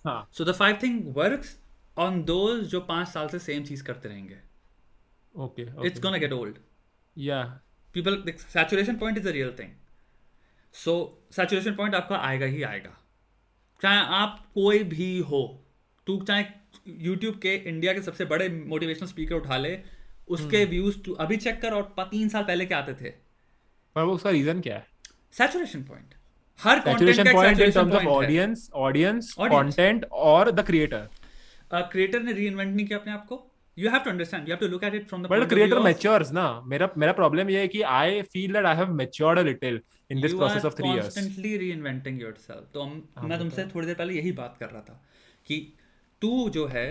हाँ 0.07 0.29
so 0.39 0.45
the 0.45 0.55
five 0.55 0.81
thing 0.85 0.99
works 1.15 1.55
on 1.97 2.25
those 2.27 2.65
जो 2.73 2.81
पाँच 2.81 3.09
साल 3.09 3.29
से 3.29 3.39
सेम 3.39 3.65
चीज़ 3.65 3.85
करते 3.85 4.09
रहेंगे 4.09 4.37
okay 5.35 5.67
it's 5.89 6.03
gonna 6.07 6.19
get 6.19 6.33
old 6.33 6.59
या 7.17 7.61
people 7.95 8.17
the 8.27 8.35
saturation 8.55 8.99
point 9.03 9.19
is 9.19 9.27
a 9.27 9.33
real 9.33 9.53
so 10.77 10.93
saturation 11.37 11.77
point 11.77 11.95
आपका 11.95 12.17
आएगा 12.29 12.47
ही 12.47 12.63
आएगा। 12.63 12.97
चाहे 13.83 14.01
आप 14.17 14.39
कोई 14.55 14.83
भी 14.85 15.19
हो 15.31 15.43
तू 16.07 16.19
चाहे 16.23 16.45
YouTube 17.07 17.41
के 17.43 17.55
इंडिया 17.69 17.93
के 17.95 18.03
सबसे 18.03 18.25
बड़े 18.25 18.49
मोटिवेशनल 18.49 19.09
स्पीकर 19.09 19.35
उठा 19.35 19.57
ले 19.57 19.79
उसके 20.29 20.57
हम्म। 20.57 20.71
व्यूज़ 20.71 20.99
तू 20.99 21.13
अभी 21.25 21.37
चेक 21.37 21.61
कर 21.61 21.75
और 21.75 21.83
तीन 22.01 22.29
साल 22.29 22.43
पहले 22.43 22.67
क्या 22.67 22.79
आते 22.79 22.95
थे। 22.95 23.11
पर 23.97 24.03
वो 24.03 24.15
उसका 24.15 24.31
रीजन 24.31 24.61
क्या 24.61 24.77
है? 24.77 24.87
सैचुरेशन 25.33 25.83
पॉइंट 25.83 26.15
हर 26.61 26.81
कंटेंट 26.81 27.17
का 27.17 27.33
point 27.33 27.61
in 27.61 27.71
terms 27.73 27.95
of 27.95 28.07
audience 28.07 28.71
audience 28.75 29.35
Audience. 29.39 29.55
Content 29.55 30.05
और 30.13 30.51
द 30.51 30.67
क्रिएटर 30.67 31.09
क्रिएटर 31.73 32.23
ने 32.23 32.33
रीइन्वेंट 32.33 32.75
नहीं 32.77 32.87
किया 32.87 32.99
अपने 32.99 33.13
आप 33.13 33.27
को? 33.27 33.37
You 33.77 33.91
have 33.91 34.01
to 34.01 34.11
understand 34.11 34.49
you 34.49 34.55
have 34.55 34.61
to 34.61 34.67
look 34.69 34.85
at 34.85 34.95
it 34.95 35.09
from 35.09 35.23
the 35.23 35.27
but 35.27 35.49
creator 35.49 35.79
matures 35.81 36.33
ना 36.33 36.45
मेरा 36.67 36.89
मेरा 36.97 37.13
प्रॉब्लम 37.15 37.51
ये 37.51 37.61
है 37.61 37.69
कि 37.69 37.83
I 37.95 38.23
feel 38.25 38.53
that 38.53 38.67
I 38.67 38.77
have 38.77 38.93
matured 38.95 39.39
a 39.39 39.43
little 39.43 39.81
in 40.11 40.21
this 40.21 40.33
process 40.35 40.65
of 40.65 40.75
3 40.75 40.87
years 40.87 41.15
constantly 41.15 41.57
reinventing 41.57 42.21
yourself 42.23 42.69
तो 42.75 42.83
हम 42.83 43.03
हाँ, 43.19 43.29
मैं 43.29 43.39
तुमसे 43.39 43.65
थोड़ी 43.75 43.87
देर 43.87 43.97
पहले 43.97 44.15
यही 44.15 44.33
बात 44.35 44.57
कर 44.61 44.71
रहा 44.71 44.81
था 44.83 45.01
कि 45.47 45.61
तू 46.23 46.49
जो 46.51 46.67
है 46.69 46.87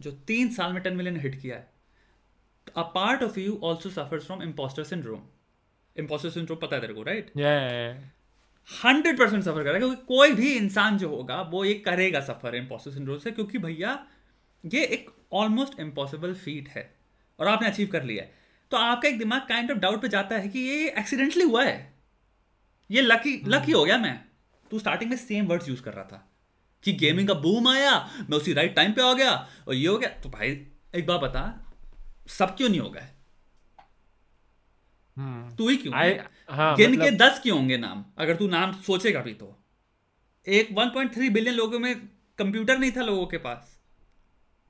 जो 0.00 0.10
तीन 0.26 0.50
साल 0.52 0.72
में 0.72 0.82
टेन 0.82 0.96
मिलियन 0.96 1.20
हिट 1.20 1.40
किया 1.40 1.56
है 1.56 1.70
a 2.76 2.82
part 2.94 3.22
of 3.22 3.38
you 3.40 3.60
also 3.64 3.90
suffers 3.90 4.26
from 4.26 4.42
impostor 4.42 4.84
syndrome 4.84 5.22
impostor 5.96 6.30
syndrome 6.30 6.58
पता 6.58 6.76
है 6.76 6.82
तेरे 6.82 6.94
को 6.94 7.02
राइट 7.02 7.30
हंड्रेड 8.68 9.18
परसेंट 9.18 9.42
सफ़र 9.42 9.64
करेगा 9.64 9.78
क्योंकि 9.78 10.04
कोई 10.08 10.32
भी 10.32 10.52
इंसान 10.54 10.98
जो 10.98 11.08
होगा 11.08 11.40
वो 11.50 11.64
ये 11.64 11.74
करेगा 11.86 12.20
सफ़र 12.22 12.54
इम्पोस्टर 12.56 12.90
सिंड्रोम 12.90 13.18
से 13.18 13.30
क्योंकि 13.30 13.58
भैया 13.60 13.98
ये 14.64 14.84
एक 14.86 15.10
ऑलमोस्ट 15.32 15.80
इम्पॉसिबल 15.80 16.34
फीट 16.34 16.68
है 16.68 16.94
और 17.40 17.48
आपने 17.48 17.68
अचीव 17.68 17.88
कर 17.88 18.02
लिया 18.02 18.24
है। 18.24 18.34
तो 18.70 18.76
आपका 18.76 19.08
एक 19.08 19.18
दिमाग 19.18 19.40
काइंड 19.40 19.70
ऑफ़ 19.70 19.78
डाउट 19.78 20.02
पे 20.02 20.08
जाता 20.08 20.36
है 20.36 20.48
कि 20.48 20.58
ये 20.58 20.88
एक्सीडेंटली 20.88 21.44
हुआ 21.44 21.64
है। 21.64 21.94
ये 22.90 23.02
लकी 23.02 23.42
लकी 23.46 23.72
हो 23.72 23.84
गया 23.84 23.98
मैं। 23.98 24.24
तू 24.70 24.78
स्टार्टिंग 24.78 25.10
में 25.10 25.16
सेम 25.16 25.46
वर्ड्स 25.46 25.68
यूज़ 25.68 25.82
कर 25.82 25.92
रहा 25.92 26.04
था 26.04 26.32
कि 26.82 26.92
गेमिंग 26.92 27.28
का 27.28 27.34
बूम 27.34 27.68
आया 27.68 28.10
मैं 28.30 28.36
उसी 28.38 28.52
राइट 28.52 28.74
टाइम 28.76 28.92
पे 28.92 29.02
आ 29.02 29.12
गया 29.12 29.48
और 29.68 29.74
ये 29.74 29.88
हो 29.88 29.98
गया। 29.98 30.08
तो 30.08 30.28
भाई 30.28 30.66
एक 30.94 31.06
बात 31.06 31.20
बता 31.20 31.72
सब 32.28 32.56
क्यों 32.56 32.68
नहीं 32.68 32.80
हो 32.80 32.90
गए? 32.90 33.06
तू 35.56 35.68
ही 35.68 35.76
क्यों? 35.76 35.94
आई 35.94 36.18
हाँ 36.50 36.76
गिन 36.76 36.90
के 36.90 36.96
मतलब 36.96 37.18
दस 37.18 37.40
क्यों 37.40 37.58
होंगे 37.58 37.76
नाम? 37.76 38.04
अगर 38.18 38.36
तू 38.36 38.48
नाम 38.48 38.72
सोचेगा 38.72 39.20
भी 39.20 39.34
तो। 39.34 39.58
एक 40.46 40.68
1.3 40.72 41.30
बिलियन 41.30 41.54
लोगों 41.54 41.78
में 41.78 42.08
कंप्यूटर 42.38 42.78
नहीं 42.78 42.92
था 42.92 43.02
लोगों 43.02 43.26
के 43.26 43.38
पास। 43.38 43.80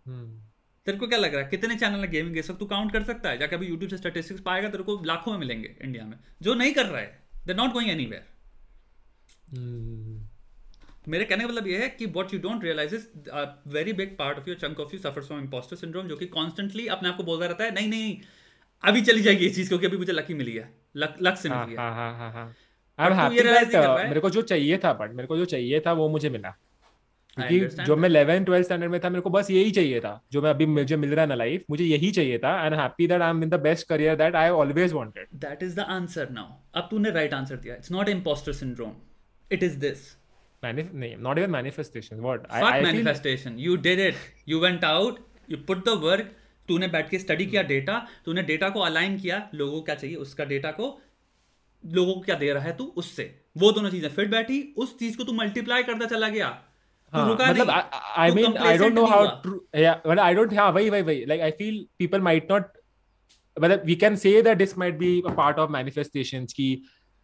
हम्म, 0.06 0.41
तेरे 0.87 0.99
को 0.99 1.07
क्या 1.07 1.18
लग 1.18 1.35
रहा 1.35 1.43
है? 1.43 1.49
कितने 1.51 1.74
चैनल 1.76 2.01
है 2.01 2.09
गेमिंग 2.11 2.35
के 2.35 2.43
सब 2.43 2.59
तू 2.59 2.66
काउंट 2.66 2.93
कर 2.93 3.03
सकता 3.03 3.30
है? 3.30 3.39
जाके 3.39 3.57
अभी 3.57 3.66
यूट्यूब 3.66 3.91
से 3.91 3.97
स्टैटिस्टिक्स 3.97 4.41
पाएगा 4.41 4.68
तेरे 4.68 4.83
को 4.85 5.01
लाखों 5.07 5.33
में 5.33 5.39
मिलेंगे 5.39 5.74
इंडिया 5.85 6.05
में। 6.05 6.18
जो 6.43 6.55
नहीं 6.55 6.72
कर 6.74 6.87
रहा 6.87 7.01
है 7.01 7.20
they 7.47 7.55
not 7.55 7.72
going 7.72 7.91
anywhere 7.91 8.24
hmm, 9.51 10.20
मेरे 11.09 11.24
कहने 11.24 11.45
का 11.45 11.49
मतलब 11.49 11.66
ये 11.66 11.78
है 11.78 11.89
कि 11.89 12.07
what 12.07 12.35
you 12.35 12.41
don't 12.41 12.64
realise 12.64 12.95
is 12.95 13.07
very 13.68 13.93
big 13.93 14.16
part 14.18 14.39
of 14.39 14.49
your 14.49 14.59
chunk 14.59 14.80
of 14.80 14.95
you 14.95 14.99
suffer 14.99 15.22
from 15.22 15.41
impostor 15.41 15.76
syndrome 15.76 16.09
जो 16.09 16.16
कि 16.16 16.26
कॉन्स्टेंटली 16.26 16.87
अपने 16.87 17.09
आप 17.09 17.16
को 17.16 17.22
बोलता 17.22 17.47
रहता 17.47 17.64
है 17.64 17.74
नहीं 17.74 17.89
नहीं 17.89 18.16
अभी 18.85 19.01
चली 19.03 19.20
जाएगी 19.22 19.45
ये 19.45 19.51
चीज़ 19.51 19.68
क्योंकि 19.68 19.87
अभी 19.87 19.97
मुझे 19.97 20.12
लकी 20.12 20.35
मिली 20.35 20.53
है। 20.53 20.68
लक 20.97 21.16
लक 21.22 21.37
से 21.37 21.49
मिली 21.49 21.72
है 21.72 21.78
हाँ. 21.78 21.95
हाँ 21.95 22.16
हाँ 22.16 22.33
हाँ 22.33 22.55
मेरे 24.09 24.20
को 24.20 24.30
जो 24.30 24.43
चाहिए 24.43 24.78
था 24.78 24.93
बट 24.93 25.12
मेरे 25.12 25.26
को 25.28 25.37
जो 25.37 25.45
चाहिए 25.45 25.80
था 25.80 25.93
वो 25.93 26.09
मुझे 26.09 26.30
मिला। 26.30 26.55
क्योंकि 27.37 27.85
जो 27.85 27.97
मैं 27.97 28.09
11 28.09 28.45
12 28.47 28.62
स्टैंडर्ड 28.64 28.91
में 28.91 29.01
था 29.05 29.09
मेरे 29.11 29.20
को 29.22 29.30
बस 29.30 29.51
यही 29.51 29.70
चाहिए 29.70 30.01
था 30.01 30.12
जो 30.33 30.43
मैं 30.43 30.51
अभी 30.51 30.66
मुझे 30.66 30.97
मिल 30.97 31.11
रहा 31.11 31.20
है 31.20 31.28
ना 31.28 31.35
लाइफ 31.35 31.64
मुझे 31.70 31.85
यही 31.85 32.11
चाहिए 32.11 32.39
था 32.39 32.55
and 32.64 32.74
happy 32.80 33.07
that 33.07 33.22
I 33.22 33.30
am 33.30 33.43
in 33.43 33.49
the 33.51 33.61
best 33.62 33.89
career 33.89 34.16
that 34.16 34.35
I 34.37 34.49
always 34.62 34.93
wanted 34.93 35.26
that 35.45 35.62
is 35.62 35.76
the 35.76 35.87
answer 35.97 36.30
now 36.30 36.51
अब 36.74 36.89
तूने 36.91 37.11
राइट 37.11 37.35
आंसर 37.35 37.57
दिया. 37.57 37.74
It's 37.74 37.93
not 37.93 38.09
impostor 38.09 38.53
syndrome 38.53 38.93
it 39.51 39.62
is 39.62 39.78
this 39.78 40.05
not 40.64 41.39
even 41.39 41.51
manifestation 41.51 42.20
what 42.20 42.47
fuck 42.53 42.83
manifestation. 42.83 43.59
You 43.59 43.76
did 43.87 44.01
it. 44.03 44.18
You 44.51 44.59
went 44.64 44.85
out. 44.89 45.20
You 45.53 45.59
put 45.70 45.85
the 45.87 45.95
work. 46.03 46.26
तूने 46.68 46.89
बैठ 46.89 47.09
के 47.11 47.18
study 47.18 47.47
किया 47.47 47.62
data 47.68 47.95
तूने 48.24 48.43
data 48.51 48.68
को 48.70 48.80
align 48.80 49.18
किया. 49.18 49.39
लोगों 49.55 49.72
को 49.72 49.83
क्या 49.83 49.95
चाहिए? 49.95 50.16
उसका 50.16 50.45
डेटा 50.45 50.70
को 50.72 50.87
लोगों 51.85 52.14
को 52.14 52.20
क्या 52.20 52.35
दे 52.37 52.53
रहा 52.53 52.64
है 52.64 52.76
तू? 52.76 52.85
उससे. 52.97 53.24
वो 53.59 53.72
दोनों 53.72 53.91
चीज़ें. 53.91 54.09
फिट 54.11 54.30
बैठी 54.30 54.61
उस 54.76 54.99
चीज़ 54.99 55.16
को 55.16 55.24
तू 55.24 55.33
मल्टीप्लाई 55.33 55.83
करता 55.83 56.07
चला 56.07 56.28
गया. 56.28 56.51
हाँ, 57.12 57.28
रुका 57.28 57.50
मतलब 57.50 57.70
I 58.16 58.30
mean 58.30 58.56
I 58.56 58.78
don't 58.78 58.94
know 58.94 59.04
how 59.04 59.26
true 59.26 59.66
या 59.76 60.02
मतलब 60.06 60.20
आई 60.20 60.34
डोंट 60.34 60.54
हाँ 60.54 60.70
वही 60.72 60.90
वही 60.90 61.02
वही 61.02 61.24
like 61.24 61.40
I 61.40 61.50
feel 61.50 61.86
people 61.98 62.20
might 62.20 62.52
not 62.52 62.66
मतलब 63.60 63.82
we 63.86 63.94
can 63.94 64.16
say 64.16 64.42
that 64.42 64.58
this 64.58 64.78
might 64.78 64.94
be 64.94 65.22
a 65.26 65.30
part 65.30 65.58
of 65.58 65.70
manifestations 65.70 66.52
की 66.52 66.82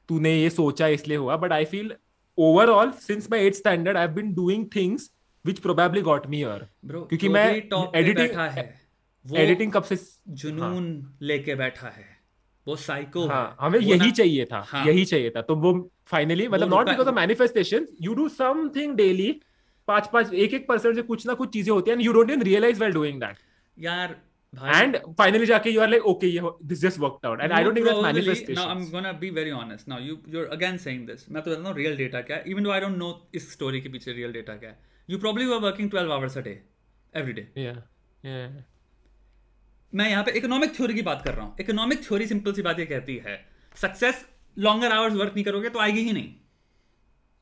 तूने 0.09 0.43
ये 0.43 0.51
सोचा 0.51 0.87
इसलिए 0.87 1.17
हुआ 1.17 1.37
but 1.37 1.53
I 1.53 1.65
feel 1.65 1.95
overall 2.39 2.91
since 2.91 3.29
my 3.31 3.51
8th 3.51 3.57
standard 3.57 3.97
I 3.97 4.07
have 4.07 4.15
been 4.15 4.35
doing 4.35 4.67
things 4.77 5.11
which 5.47 5.59
probably 5.59 6.01
got 6.01 6.27
me 6.27 6.37
here 6.37 6.69
क्योंकि 6.91 7.29
मैं 7.29 7.61
बैठा 8.15 8.49
है 8.49 8.89
वो 9.27 9.37
एडिटिंग 9.37 9.73
कब 9.73 9.83
से 9.83 9.99
जुनून 10.29 11.17
लेके 11.23 11.55
बैठा 11.55 11.89
है। 11.89 12.19
वो 12.67 12.77
साइको 12.77 13.27
हाँ 13.27 13.57
हमें 13.61 13.81
यही 13.81 14.11
चाहिए 14.11 14.45
था 14.45 14.65
हाँ। 14.69 14.87
यही 14.87 15.05
चाहिए 15.05 15.31
था। 15.31 15.43
तो 15.43 15.57
वो 15.57 15.91
फाइनली 16.07 16.49
मतलब 16.49 16.69
not 16.69 16.89
because 16.89 17.09
of 17.09 17.15
manifestation 17.15 17.87
you 18.01 18.15
do 18.15 18.29
something 18.29 18.95
daily 18.95 19.41
पाँच 19.89 20.09
पाँच 20.13 20.33
एक 20.35 20.55
एक 20.55 20.67
परसेंट 20.69 20.95
से 20.97 21.03
कुछ 21.03 21.27
ना 21.27 21.35
कुछ 21.35 21.53
चीज़ें 21.53 21.73
होती 21.73 21.91
हैं 21.91 21.99
you 22.01 22.13
don't 22.13 22.31
even 22.31 22.43
realise 22.43 22.81
well 22.81 22.93
doing 22.93 23.21
that 23.21 23.37
यार 23.79 24.17
and 24.55 24.97
finally 25.17 25.47
जाके 25.47 25.71
you 25.71 25.81
are 25.81 25.89
like 25.89 26.07
okay 26.07 26.29
ये 26.29 26.51
this 26.63 26.81
just 26.81 26.99
worked 26.99 27.25
out 27.25 27.41
and 27.41 27.53
no, 27.53 27.57
I 27.57 27.63
don't 27.63 27.75
think 27.75 27.87
that's 27.87 28.03
manifestation 28.03 28.55
Now 28.55 28.69
I'm 28.69 28.91
gonna 28.91 29.13
be 29.15 29.31
very 29.31 29.51
honest. 29.53 29.89
Now 29.89 29.99
you 29.99 30.15
you're 30.27 30.47
again 30.49 30.79
saying 30.79 31.03
this. 31.07 31.25
मैं 31.31 31.43
तो 31.43 31.51
बताता 31.51 31.69
हूँ 31.69 31.77
real 31.77 31.99
data 31.99 32.23
क्या 32.27 32.43
Even 32.47 32.65
though 32.65 32.75
I 32.77 32.81
don't 32.81 32.99
know 33.03 33.11
इस 33.35 33.53
story 33.53 33.81
के 33.83 33.89
पीछे 33.89 34.15
real 34.15 34.33
data 34.33 34.59
क्या 34.61 34.75
You 35.09 35.19
probably 35.19 35.47
were 35.47 35.61
working 35.61 35.91
12 35.91 36.11
hours 36.11 36.37
a 36.37 36.43
day, 36.43 36.57
every 37.15 37.35
day. 37.35 37.47
yeah 37.57 37.77
yeah 38.25 38.49
मैं 39.93 40.09
यहाँ 40.11 40.25
पे 40.25 40.33
इकोनॉमिक 40.39 40.75
थ्योरी 40.77 40.95
की 40.95 41.03
बात 41.03 41.23
कर 41.25 41.35
रहा 41.35 41.45
हूँ 41.45 41.55
इकोनॉमिक 41.61 42.03
थ्योरी 42.07 42.27
सिंपल 42.27 42.53
सी 42.53 42.63
बात 42.63 42.79
ये 42.79 42.87
कहती 42.87 43.17
है 43.27 43.39
सक्सेस 43.77 44.25
लॉन्गर 44.57 44.93
आवर्स 44.93 45.15
वर्क 45.15 45.33
नहीं 45.35 45.45
करोगे 45.45 45.69
तो 45.69 45.79
आएगी 45.81 46.01
ही 46.05 46.13
नहीं 46.13 46.33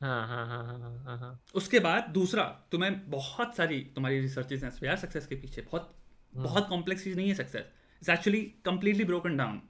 हाँ 0.01 0.27
हाँ 0.27 0.47
हाँ 0.47 0.65
हाँ 0.65 1.03
हाँ 1.05 1.17
हाँ 1.17 1.43
उसके 1.55 1.79
बाद 1.79 2.03
दूसरा 2.09 2.43
तुम्हें 2.43 3.09
बहुत 3.09 3.55
सारी 3.55 3.79
तुम्हारी 3.95 4.19
रिसर्चेज 4.19 4.63
हैं 4.63 4.71
यार 4.83 4.95
सक्सेस 4.95 5.27
के 5.27 5.35
पीछे 5.35 5.61
बहुत 5.61 5.95
बहुत 6.35 6.67
कॉम्प्लेक्स 6.69 7.03
चीज़ 7.03 7.15
नहीं 7.17 7.27
है 7.27 7.33
success 7.33 7.63
it's 7.95 8.09
actually 8.09 8.41
completely 8.65 9.03
broken 9.03 9.37
down 9.37 9.61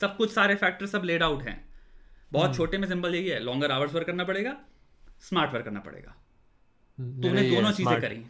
सब 0.00 0.16
कुछ 0.16 0.32
सारे 0.32 0.54
फैक्टर 0.54 0.86
सब 0.86 1.02
लेड 1.04 1.22
आउट 1.22 1.42
हैं। 1.42 1.68
बहुत 2.32 2.56
छोटे 2.56 2.78
में 2.78 2.88
सिंपल 2.88 3.14
यही 3.14 3.28
है 3.28 3.40
लॉन्गर 3.40 3.70
आवर्स 3.70 3.94
वर्क 3.94 4.06
करना 4.06 4.24
पड़ेगा 4.24 4.56
स्मार्ट 5.20 5.52
वर्क 5.54 5.64
करना 5.64 5.80
पड़ेगा। 5.80 6.14
तुमने 6.98 7.50
दोनों 7.50 7.72
चीज़ें 7.72 8.00
करी। 8.00 8.26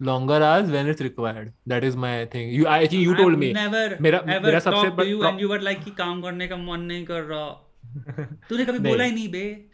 longer 0.00 0.38
hours 0.42 0.70
when 0.70 0.88
it's 0.92 1.00
required 1.00 1.52
that 1.68 1.84
is 1.88 1.96
my 2.04 2.26
thing 2.26 2.48
you 2.52 2.66
I 2.66 2.86
think 2.86 3.02
you 3.08 3.16
told 3.16 3.38
me 3.38 3.52
never 3.54 3.96
मेरा 4.00 4.18
एवर 4.18 4.40
मेरा 4.40 4.58
सबसे 4.58 4.88
बड़ा 4.90 5.28
एंड 5.28 5.40
यू 5.40 5.48
वर 5.48 5.60
लाइक 5.60 5.84
कि 5.84 5.90
काम 5.90 6.22
करने 6.22 6.48
का 6.48 6.56
मन 6.56 6.80
नहीं 6.80 7.04
कर 7.04 7.22
रहा। 7.22 7.48
तूने 8.48 8.64
कभी 8.64 8.78
नहीं। 8.78 8.92
बोला 8.92 9.04
ही 9.04 9.12
नहीं 9.12 9.28
बे। 9.28 9.70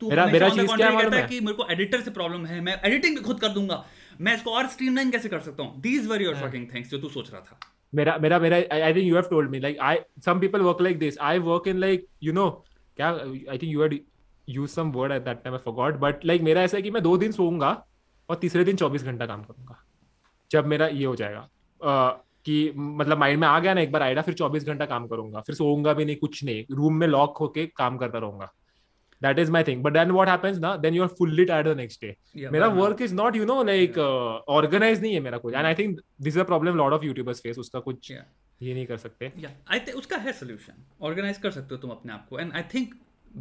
तू 0.00 0.08
मेरा- 0.08 0.32
मेरा 0.32 0.48
चीज़ 0.48 0.54
क्या 0.54 0.64
है 0.64 0.68
contrary 0.68 0.94
मालूम 0.94 1.10
कहता 1.10 1.16
है? 1.16 1.22
है? 1.22 1.28
कि 1.28 1.40
मेरे 1.40 1.56
को 1.56 1.66
एडिटर 1.70 2.00
से 2.00 2.10
प्रॉब्लम 2.10 2.46
है 2.46 2.60
मैं 2.60 2.80
एडिटिंग 2.84 3.16
भी 3.16 3.22
खुद 3.22 3.40
कर 3.40 3.48
दूँगा। 3.48 3.84
मैं 4.20 4.34
इसको 4.34 4.50
और 4.50 4.66
स्ट्रीमलाइन 4.66 5.10
कैसे 5.10 5.28
कर 5.28 5.40
सकता 5.40 5.62
हूँ? 5.62 5.80
These 5.80 6.06
were 6.06 6.22
your 6.22 6.34
fucking 6.34 6.66
things 6.74 6.90
जो 6.90 6.98
तू 6.98 7.08
सोच 7.08 7.32
रहा 7.32 7.40
था। 7.40 7.58
मेरा 7.94 8.18
मेरा 8.20 8.38
मेरा 8.38 8.56
I, 8.56 8.62
I 8.62 8.96
think 8.96 9.12
you 9.12 9.22
have 9.22 9.32
told 9.32 9.54
me 9.54 9.64
like 9.64 9.80
I 9.88 9.96
some 10.28 10.44
people 10.44 10.66
work 10.66 10.86
like 10.86 11.00
this. 11.02 11.14
I 11.30 11.46
work 11.48 11.68
in 11.72 11.80
like 11.84 12.30
you 12.30 12.50
क्या 12.96 13.20
I 13.54 13.58
think 13.58 13.76
you 13.76 13.82
had 13.82 13.92
used 14.58 14.78
some 14.78 14.92
word 14.96 15.18
at 15.18 15.24
that 15.26 15.36
time 15.44 15.58
I 15.58 15.62
forgot 15.68 16.00
but 16.04 16.30
like 16.30 16.40
मेरा 16.40 16.62
ऐसा 16.62 16.76
है 16.76 16.82
कि 16.82 16.90
मैं 16.90 17.02
दो 17.02 17.16
दिन 17.16 17.32
सोऊँगा 17.32 17.86
और 18.30 18.36
तीसरे 18.36 18.64
दिन 18.64 18.76
चौबीस 18.76 19.04
घंटा 19.04 19.26
काम 19.26 19.42
करूँगा 19.42 19.84
जब 20.50 20.66
मेरा 20.66 20.86
ये 20.86 21.04
हो 21.04 21.16
जाएगा। 21.16 21.48
कि 22.44 22.72
मतलब 22.76 23.18
माइंड 23.18 23.40
में 23.40 23.48
आ 23.48 23.60
गया 23.60 23.74
ना 23.74 23.80
एक 23.80 23.92
बार 23.92 24.02
आइडिया 24.02 24.22
फिर 24.22 24.34
चौबीस 24.34 24.64
घंटा 24.64 24.84
काम 24.84 25.06
करूँगा 25.06 25.40
फिर 25.40 25.54
सोऊँगा 25.54 25.92
भी 25.92 26.04
नहीं 26.04 26.16
कुछ 26.16 26.44
नहीं। 26.44 26.64
रूम 26.70 26.94
में 26.94 27.06
लॉक 27.06 27.38
होके 27.38 27.66
काम 27.66 27.96
करता 27.96 28.18
रहूँगा। 28.18 28.52
That 29.22 29.38
is 29.38 29.50
my 29.50 29.62
thing 29.62 29.82
but 29.82 29.92
then 29.92 30.10
what 30.10 30.28
happens 30.28 30.58
ना 30.58 30.76
then 30.84 30.94
you 30.94 31.02
are 31.02 31.08
fully 31.18 31.44
tired 31.44 31.68
the 31.68 31.76
next 31.76 32.04
day 32.04 32.14
Yeah, 32.36 32.52
मेरा 32.52 32.68
but- 32.68 32.78
work 32.78 33.02
is 33.02 33.14
not 33.14 33.36
you 33.36 33.44
know 33.44 33.62
like 33.64 33.98
organise 33.98 35.02
नहीं 35.02 35.14
है 35.14 35.20
मेरा 35.20 35.38
कुछ. 35.38 35.54
And 35.54 35.66
I 35.66 35.74
think 35.74 35.98
this 36.22 36.34
is 36.34 36.40
a 36.40 36.44
problem 36.52 36.76
lot 36.76 36.92
of 36.92 37.04
YouTubers 37.04 37.40
face 37.42 37.58
उसका 37.58 37.80
कुछ 37.80 38.10
Yeah. 38.12 38.24
ये 38.60 38.74
नहीं 38.74 38.86
कर 38.86 38.96
सकते. 38.96 39.32
या 39.38 39.50
आई 39.72 39.80
थिंक 39.80 39.96
उसका 39.98 40.16
है 40.24 40.32
सोल्यूशन 40.38 40.84
ऑर्गेनाइज 41.02 41.38
कर 41.38 41.50
सकते 41.50 41.74
हो 41.74 41.80
तुम 41.80 41.90
अपने 41.90 42.12
आप 42.12 42.26
को. 42.30 42.38
एंड 42.38 42.52
आई 42.52 42.62
थिंक 42.74 42.94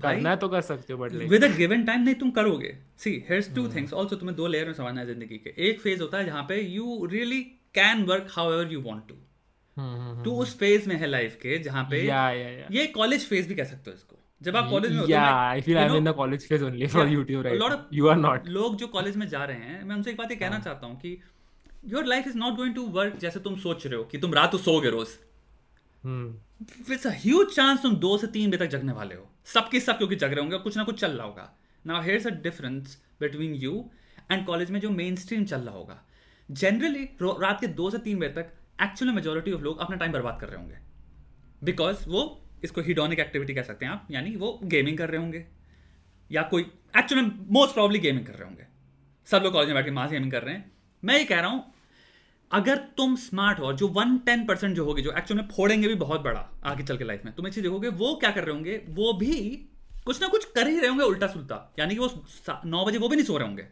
करना 0.04 0.36
तो 0.42 0.48
कर 0.50 0.62
सकते 0.62 0.94
हो 0.94 1.00
but 1.00 1.14
with 1.30 1.44
a 1.44 1.48
given 1.56 1.84
time 1.86 2.02
नहीं 2.02 2.16
तुम 2.16 2.32
करोगे. 2.32 2.76
See 2.98 3.12
here's 3.30 3.54
two 3.56 3.68
things 3.76 3.94
also 3.94 4.16
तुम्हें 4.16 4.36
दो 4.38 4.48
लेयर 4.48 4.68
में 4.68 4.74
समझना 4.74 5.02
है 5.02 5.08
ज़िंदगी 5.08 5.38
के. 5.38 5.54
एक 5.70 5.80
फ़ेज़ 5.82 6.02
होता 6.02 6.18
है 6.18 6.26
जहाँ 6.26 6.44
पे 6.50 6.62
you 6.62 7.06
really 7.12 7.42
can 7.76 8.04
work 8.06 8.28
however 8.54 8.72
you 8.74 8.82
want 8.82 9.08
to 9.08 9.16
तू 10.24 10.36
उस 10.42 10.58
फ़ेज़ 10.60 10.88
में 10.90 10.96
है 10.96 11.08
लाइफ 11.08 11.36
के 11.42 11.58
जहाँ 11.66 11.84
पे 11.92 12.02
या 12.04 12.30
या 12.32 12.50
या 12.50 12.68
ये 12.72 12.86
कॉलेज 12.96 13.28
फ़ेज़ 13.30 13.48
भी 13.50 13.56
कह 13.56 13.64
सकते 13.66 13.92
हो 13.92 13.96
इसको. 13.96 14.16
जब 14.42 14.56
आप 14.56 14.70
कॉलेज 14.70 14.92
में 14.92 15.00
feel 15.00 15.10
you 15.68 15.78
i'm 15.78 15.90
know, 15.90 15.98
in 15.98 16.06
the 16.08 16.14
college 16.14 16.44
phase 16.50 16.62
only 16.68 16.88
for 16.88 17.06
Yeah. 17.06 17.14
youtube 17.14 17.48
lot 17.62 17.72
now. 17.72 17.78
of- 17.78 17.94
you 17.94 18.48
लोग 18.48 18.76
जो 18.76 18.88
कॉलेज 18.88 19.18
में 19.18 19.28
जा 19.28 19.44
रहे 19.46 19.58
हैं 19.58 19.84
मैं 19.84 19.96
उनसे 19.96 20.12
एक 20.12 20.18
बात 20.18 20.32
ये 20.32 20.38
कहना 20.38 20.56
हाँ। 20.56 20.64
चाहता 20.64 20.88
हूँ 20.88 21.00
कि 21.00 21.18
your 21.86 22.06
life 22.06 22.28
is 22.28 22.38
not 22.38 22.56
going 22.56 22.76
to 22.76 22.86
work 22.88 23.18
जैसे 23.18 23.40
तुम 23.40 23.56
सोच 23.56 23.86
रहे 23.88 23.96
हो 23.96 24.04
कि 24.04 24.18
तुम 24.18 24.34
रात 24.34 24.52
को 24.52 24.58
सोओगे 24.58 24.90
रोज. 24.90 25.08
इट्स 26.92 27.08
अ 27.08 27.12
ह्यूज 27.16 27.56
चांस 27.56 27.82
तुम 27.82 27.96
दो 27.96 28.18
से 28.18 28.28
तीन 28.28 28.52
बजे 28.52 28.58
तक 28.58 28.72
जगने 28.72 28.94
वाले 28.94 29.16
हो 29.16 29.28
सबके 29.46 29.80
सब 29.80 29.98
क्योंकि 29.98 30.16
जग 30.16 30.32
रहे 30.32 30.40
होंगे 30.40 30.58
कुछ 30.58 30.78
ना 30.78 30.84
कुछ 30.84 31.00
चल 31.00 31.12
रहा 31.12 31.28
होगा 31.28 31.54
now 31.86 32.02
here's 32.02 32.28
a 32.28 32.30
difference 32.30 32.98
between 33.20 33.54
you 33.56 33.74
and 34.32 34.46
college 34.46 34.72
में 34.72 34.80
जो 34.80 34.90
मेन 34.90 35.16
स्ट्रीम 35.16 35.46
चल 35.46 35.62
रहा 35.62 35.76
होगा 35.76 36.02
जनरली 36.50 37.04
रात 37.22 37.60
के 37.62 37.68
दो 37.68 37.90
से 37.90 37.98
तीन 37.98 38.20
बजे 38.20 38.30
तक 38.30 38.54
एक्चुअली 38.82 39.14
मेजोरिटी 39.14 39.52
ऑफ़ 39.52 39.62
लोग 39.62 39.80
अपना 39.80 39.96
टाइम 39.96 40.12
बर्बाद 40.12 40.38
कर 40.42 40.48
रहे 40.48 40.62
होंगे 40.62 40.78
बिकॉज़ 41.64 42.08
वो 42.10 42.24
इसको 42.64 42.82
हिडोनिक 42.82 43.20
एक्टिविटी 43.20 43.54
कह 43.54 43.64
सकते 43.64 43.86
हैं 43.86 43.92
आप, 43.92 44.08
यानी 44.12 44.36
वो 44.36 44.60
गेमिंग 44.66 44.98
कर 44.98 45.10
रहे 45.10 45.22
होंगे, 45.22 45.46
या 46.32 46.42
कोई 46.44 46.62
एक्चुअली 46.98 47.24
मोस्ट 47.52 47.74
प्रॉब्ली 47.74 48.00
गेमिंग 48.00 48.26
कर 48.26 48.34
रहे 48.34 48.48
होंगे। 48.48 48.68
सब 49.28 49.42
लोग 49.44 49.54
कॉलेज 49.54 49.68
में 49.68 49.76
बैठ 49.76 49.86
के 49.86 49.92
मास 49.92 50.12
गेमिंग 50.12 50.32
कर 50.32 50.44
रहे 50.44 50.56
हैं। 50.56 50.72
मैं 51.04 51.18
ये 51.18 51.26
कह 51.26 51.40
रहा 51.40 51.50
हूँ, 51.50 51.64
अगर 52.52 52.78
तुम 52.98 53.16
स्मार्ट 53.18 53.60
हो 53.60 53.72
जो 53.74 53.88
वन 53.90 54.18
टेन 54.26 54.46
परसेंट 54.46 54.76
जो 54.76 54.86
होगी, 54.86 55.02
जो 55.02 55.12
एक्चुअली 55.14 55.42
में 55.42 55.50
फोड़ेंगे 55.50 55.88
भी 55.88 55.96
बहुत 55.98 56.22
बड़ा 56.22 56.40
आगे 56.66 56.84
चल 56.84 56.98
के 56.98 57.04
लाइफ 57.04 57.26
में, 57.26 57.34
तुम 57.36 57.48
एक 57.48 57.54
चीज़ 57.54 57.64
देखोगे, 57.64 57.90
वो 57.90 58.16
क्या 58.16 58.32
कर 58.32 58.44
रहे 58.44 58.56
होंगे, 58.56 58.78
वो 58.90 59.14
भी 59.16 59.36
कुछ 60.06 60.22
ना 60.22 60.28
कुछ 60.28 60.46
कर 60.46 60.68
ही 60.68 60.80
रहे 60.80 60.90
होंगे 60.90 61.04
उल्टा 61.06 61.28
सुल्टा 61.28 61.76
यानी 61.80 61.96
कि 61.96 62.00
वो 62.00 62.62
नौ 62.66 62.86
बजे 62.86 62.98
वो 62.98 63.10
भी 63.10 63.16
नहीं 63.16 63.26
सो 63.26 63.38
रहे 63.38 63.48
होंगे। 63.48 63.66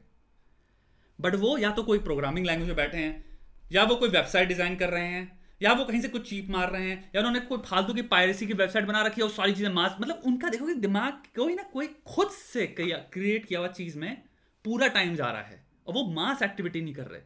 बट 1.20 1.36
वो 1.36 1.58
या 1.58 1.72
तो 1.72 1.84
कोई 1.84 2.00
प्रोग्रामिंग 2.00 2.46
लैंग्वेज 2.46 2.68
में 2.68 2.76
बैठे 2.78 2.98
हैं, 2.98 3.26
या 3.72 3.84
वो 3.84 3.96
कोई 3.96 4.10
वेबसाइट 4.10 4.48
डिज़ाइन 4.48 4.76
कर 4.76 4.90
रहे 4.90 5.06
हैं 5.06 5.37
या 5.62 5.74
वो 5.74 5.86
कहीं 5.86 6.02
से 6.02 6.08
कुछ 6.08 6.30
चीप 6.30 6.50
मार 6.50 6.72
रहे 6.72 6.90
हैं 6.90 7.12
या 7.16 7.22
उन्होंने 7.22 7.40
कोई 7.42 7.58
फालतू 7.66 7.94
की 7.94 8.02
पायरेसी 8.10 8.48
की 8.48 8.54
वेबसाइट 8.54 8.86
बना 8.86 9.02
रखी 9.02 9.22
है 9.22 9.28
और 9.28 9.34
सारी 9.34 9.54
चीज़ें 9.54 9.74
मास 9.74 9.96
मतलब 10.02 10.22
उनका 10.26 10.50
देखोगे 10.50 10.74
दिमाग 10.82 11.24
कोई 11.36 11.56
ना 11.56 11.64
कोई 11.74 11.88
खुद 12.08 12.30
से 12.32 12.66
क्रिएट 12.80 13.46
किया 13.46 13.60
हुआ 13.60 13.68
चीज़ 13.70 13.98
में 14.00 14.12
पूरा 14.66 14.88
टाइम 14.90 15.16
जा 15.16 15.32
रहा 15.32 15.42
है 15.42 15.64
और 15.88 15.94
वो 15.94 16.04
मास 16.14 16.42
एक्टिविटी 16.44 16.82
नहीं 16.82 16.94
कर 16.94 17.08
रहे। 17.08 17.22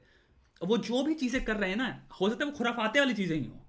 और 0.62 0.68
वो 0.68 0.78
जो 0.80 1.04
भी 1.04 1.14
चीज़ें 1.16 1.44
कर 1.44 1.56
रहे 1.56 1.70
हैं 1.70 1.78
ना 1.78 1.88
हो 2.22 2.30
सकता 2.30 2.46
है 2.46 2.52
वो 2.52 2.58
खुराफाते 2.58 3.00
वाली 3.00 3.14
चीज़ें 3.14 3.36
ही 3.36 3.44
हो 3.44 3.60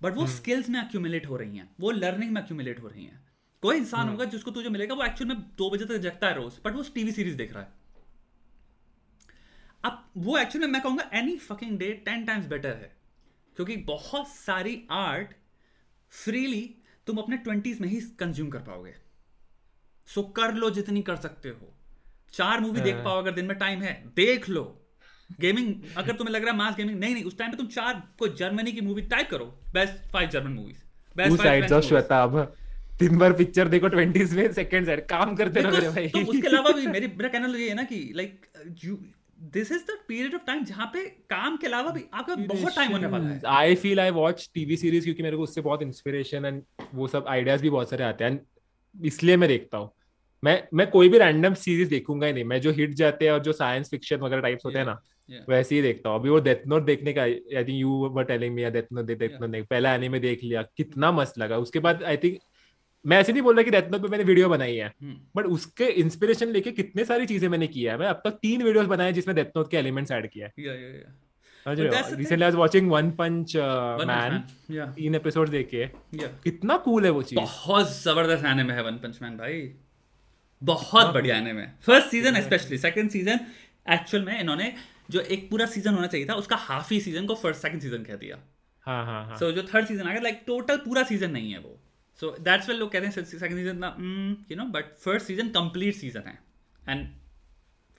बट 0.00 0.16
वो 0.16 0.26
स्किल्स 0.28 0.68
में 0.68 0.80
एक्यूमुलेट 0.80 1.26
हो 1.26 1.36
रही 1.36 1.58
हैं 1.58 1.68
वो 1.80 1.90
लर्निंग 1.90 2.32
में 2.32 2.40
एक्यूमुलेट 2.42 2.80
हो 2.82 2.88
रही 2.88 3.04
हैं। 3.04 3.20
कोई 3.62 3.76
इंसान 3.76 4.08
होगा 4.08 4.24
जिसको 4.26 4.50
तुझे 4.50 4.68
मिलेगा 4.68 4.94
वो 4.94 5.04
एक्चुअल 5.04 5.28
में 5.28 5.42
दो 5.58 5.70
बजे 5.70 5.84
तक 5.84 5.96
जगता 5.98 6.26
है 6.26 6.34
रोज 6.34 6.58
बट 6.64 6.74
वो 6.74 6.82
टीवी 6.94 7.12
सीरीज़ 7.12 7.36
देख 7.36 7.52
रहा 7.54 7.62
है। 7.62 7.80
अब 9.84 10.04
वो 10.18 10.38
एक्चुअली 10.38 10.66
मैं 10.66 10.82
कहूँगा 10.82 11.10
any 11.14 11.36
fucking 11.40 11.78
day 11.78 11.92
ten 12.04 12.24
times 12.24 12.46
better 12.46 12.76
है। 12.76 12.96
क्योंकि 13.56 13.76
बहुत 13.76 14.28
सारी 14.28 14.82
आर्ट 14.90 15.28
फ्रीली 16.12 16.62
तुम 17.06 17.16
अपने 17.16 17.36
ट्वेंटीज 17.36 17.80
में 17.80 17.88
ही 17.88 18.00
कंज्यूम 18.18 18.48
कर 18.50 18.58
पाओगे। 18.58 18.94
सो 20.08 20.22
कर 20.36 20.54
लो 20.54 20.70
जितनी 20.70 21.02
कर 21.02 21.16
सकते 21.16 21.48
हो। 21.48 21.72
चार 22.32 22.60
मूवी 22.60 22.80
देख 22.80 22.94
हाँ। 22.94 23.04
पाओ 23.04 23.18
अगर 23.18 23.32
दिन 23.32 23.44
में 23.44 23.56
टाइम 23.58 23.82
है 23.82 23.92
देख 24.16 24.48
लो। 24.48 24.64
गेमिंग 25.40 25.74
अगर 25.96 26.16
तुम्हें 26.16 26.34
लग 26.34 26.42
रहा 26.42 26.52
है 26.52 26.56
मास 26.58 26.76
गेमिंग 26.76 26.98
नहीं 27.00 27.14
नहीं 27.14 27.24
उस 27.24 27.38
टाइम 27.38 27.50
पे 27.50 27.56
तुम 27.56 27.66
चार 27.66 28.02
को 28.18 28.28
जर्मनी 28.28 28.72
की 28.72 28.80
मूवी 28.80 29.02
टाइप 29.02 29.30
करो। 29.30 29.44
Best 29.74 30.10
five 30.12 30.28
German 30.28 30.52
movies 30.52 30.82
best 31.16 31.88
Shweta 31.88 32.22
अब 32.22 32.54
दिन 32.98 33.18
भर 33.18 33.32
पिक्चर 33.32 33.68
देखो 33.68 33.88
20s 33.88 34.32
में 34.32 34.52
सेकंड 34.52 34.86
साइड 34.86 35.06
काम 35.06 35.34
करते 35.36 35.60
रहो 35.60 35.72
मेरे 35.72 35.88
भाई। 35.88 36.08
तो 36.08 36.18
उसके 36.20 36.48
अलावा 36.48 36.70
भी 36.70 36.86
मेरी 36.86 37.06
मेरा 37.06 37.28
कहना 37.28 37.56
ये 37.58 37.68
है 37.68 37.74
ना 37.74 37.82
कि 37.82 38.12
like 38.16 38.46
you 38.84 38.98
this 39.42 39.72
is 39.72 39.82
the 39.82 39.96
period 40.08 40.34
of 40.34 40.42
time 40.46 40.64
जहाँ 40.64 40.86
पे 40.86 41.04
काम 41.30 41.56
के 41.56 41.66
अलावा 41.66 41.90
भी 41.90 42.04
आपका 42.14 42.34
बहुत 42.34 42.74
टाइम 42.76 42.92
होने 42.92 43.06
वाला 43.06 43.28
है। 43.28 43.40
I 43.46 43.74
feel 43.74 44.00
I 44.00 44.10
watch 44.10 44.48
TV 44.54 44.76
series 44.76 45.04
क्योंकि 45.04 45.22
मेरे 45.22 45.36
को 45.36 45.42
उससे 45.42 45.60
बहुत 45.60 45.82
इंस्पिरेशन 45.82 46.44
एंड 46.44 46.62
वो 46.94 47.08
सब 47.08 47.24
आइडियाज़ 47.28 47.62
भी 47.62 47.70
बहुत 47.70 47.90
सारे 47.90 48.04
आते 48.04 48.24
हैं। 48.24 48.40
इसलिए 48.96 49.36
मैं 49.36 49.48
देखता 49.48 49.78
हूँ। 49.78 49.90
मैं 50.42 50.62
मैं 50.74 50.90
कोई 50.90 51.08
भी 51.08 51.18
रैंडम 51.18 51.54
सीरीज़ 51.54 51.88
देखूँगा 51.90 52.26
ही 52.26 52.32
नहीं। 52.32 52.44
मैं 52.44 52.60
जो 52.60 52.70
हिट 52.72 52.94
जाते 52.94 53.24
हैं 53.24 53.32
और 53.32 53.40
जो 53.42 53.52
साइंस 53.52 53.90
फिक्शन 53.90 54.16
वगैरह 54.16 54.42
टाइप्स 54.42 54.64
होते 54.66 54.78
हैं 54.78 54.86
ना 54.86 55.00
Yeah. 55.28 55.48
वैसे 55.48 55.74
ही 55.74 55.82
देखता 55.82 56.10
हूँ। 56.10 56.18
अभी 56.18 56.28
वो 56.28 56.38
डेथ 56.40 56.66
नोट 56.66 56.84
देखने 56.84 57.12
का 57.12 57.22
I 57.22 57.34
think 57.54 57.68
you 57.70 57.90
were 58.14 58.24
telling 58.24 58.54
me 58.54 58.64
Death 58.70 58.82
Note 58.92 59.04
Death 59.06 59.40
Note 59.40 59.66
पहला 59.68 59.94
एनीमे 59.94 60.18
देख 60.20 60.42
लिया 60.44 60.62
कितना 60.76 61.10
मस्त 61.12 61.38
लगा। 61.38 61.58
उसके 61.58 61.78
बाद 61.78 62.02
आई 62.02 62.16
थिंक 62.16 62.38
मैं 63.04 63.18
ऐसे 63.18 63.32
नहीं 63.32 63.42
बोल 63.42 63.54
रहा 63.56 63.62
कि 63.62 63.70
डेथ 63.70 63.90
नोट 63.92 64.02
पे 64.02 64.08
मैंने 64.08 64.24
वीडियो 64.24 64.48
बनाई 64.48 64.76
है. 64.76 64.92
बट 65.36 65.46
उसके 65.48 65.84
इंस्पिरेशन 66.00 66.48
लेके 66.48 66.72
कितने 66.72 67.04
सारी 67.04 67.26
चीज़ें 67.26 67.48
मैंने 67.48 67.66
किया 67.68 67.92
है। 67.92 67.98
मैं 67.98 68.06
अब 68.06 68.22
तक 68.24 68.38
तीन 68.42 68.62
वीडियोस 68.62 68.86
बनाए 68.86 69.12
जिसमें 69.12 69.34
डेथ 69.36 69.56
नोट 69.56 69.70
के 69.70 69.76
एलिमेंट्स 69.76 70.12
ऐड 70.12 70.30
किया 70.30 70.46
है। 70.46 70.52
हो? 71.66 72.16
Recently 72.16 72.44
I 72.44 72.50
watching 72.52 72.90
One 72.90 73.10
Punch 73.18 73.56
Man 73.56 74.38
तीन 74.94 75.14
एपिसोड 75.14 75.48
देखे। 75.48 75.90
कितना 76.14 76.76
कूल 76.86 77.04
है 77.04 77.10
वो 77.10 77.22
चीज़। 77.22 77.40
बहुत 77.40 77.92
ज़बरदस्त 77.92 78.44
एनिमे 78.46 78.74
है 78.74 78.82
वन 78.82 78.96
पंच 78.98 79.18
मैन 79.22 79.36
भाई। 79.36 79.60
बहुत 80.62 81.12
बढ़िया 81.14 81.36
anime 81.36 81.66
first 81.86 82.08
season 82.08 82.40
specially 82.40 82.78
second 82.78 83.10
season 83.10 83.38
actual 83.90 84.24
में 84.24 84.38
इन्होंने 84.40 84.72
जो 85.10 85.20
एक 85.20 85.48
पूरा 85.50 85.66
सीज़न 85.68 85.94
होना 85.94 86.06
चाहिए 86.06 86.26
था 86.28 86.34
उसका 86.36 86.56
हाफ़ 86.58 86.92
ही 86.94 87.00
सीज़न 87.00 87.26
को 87.26 87.34
फ़र्स्ट 87.36 87.62
सेकंड 87.62 87.80
सीज़न 87.82 88.02
कह 88.04 88.16
दिया। 88.16 88.36
हाँ 88.86 89.04
हाँ 89.06 89.24
हाँ। 89.26 89.38
सो 89.38 89.50
जो 89.52 89.62
थर्ड 89.64 89.86
सीज़न 89.86 90.06
आ 90.06 90.10
गया 90.10 90.20
लाइक 90.22 90.42
टोटल 90.46 90.76
पूरा 90.84 91.02
सीज़न 91.04 91.30
नहीं 91.30 91.52
है 91.52 91.58
वो। 91.58 91.78
सो 92.18 92.30
दैट्स 92.40 92.68
वेल 92.68 92.78
लोग 92.78 92.92
कहते 92.92 93.06
हैं 93.06 93.24
सेकंड 93.24 93.56
सीज़न 93.56 93.78
ना 93.78 93.96
you 94.50 94.56
know 94.56 94.64
but 94.72 94.92
first 95.04 95.26
season 95.26 95.48
complete 95.50 95.94
season 95.94 96.22
है. 96.26 96.38
एंड 96.88 97.06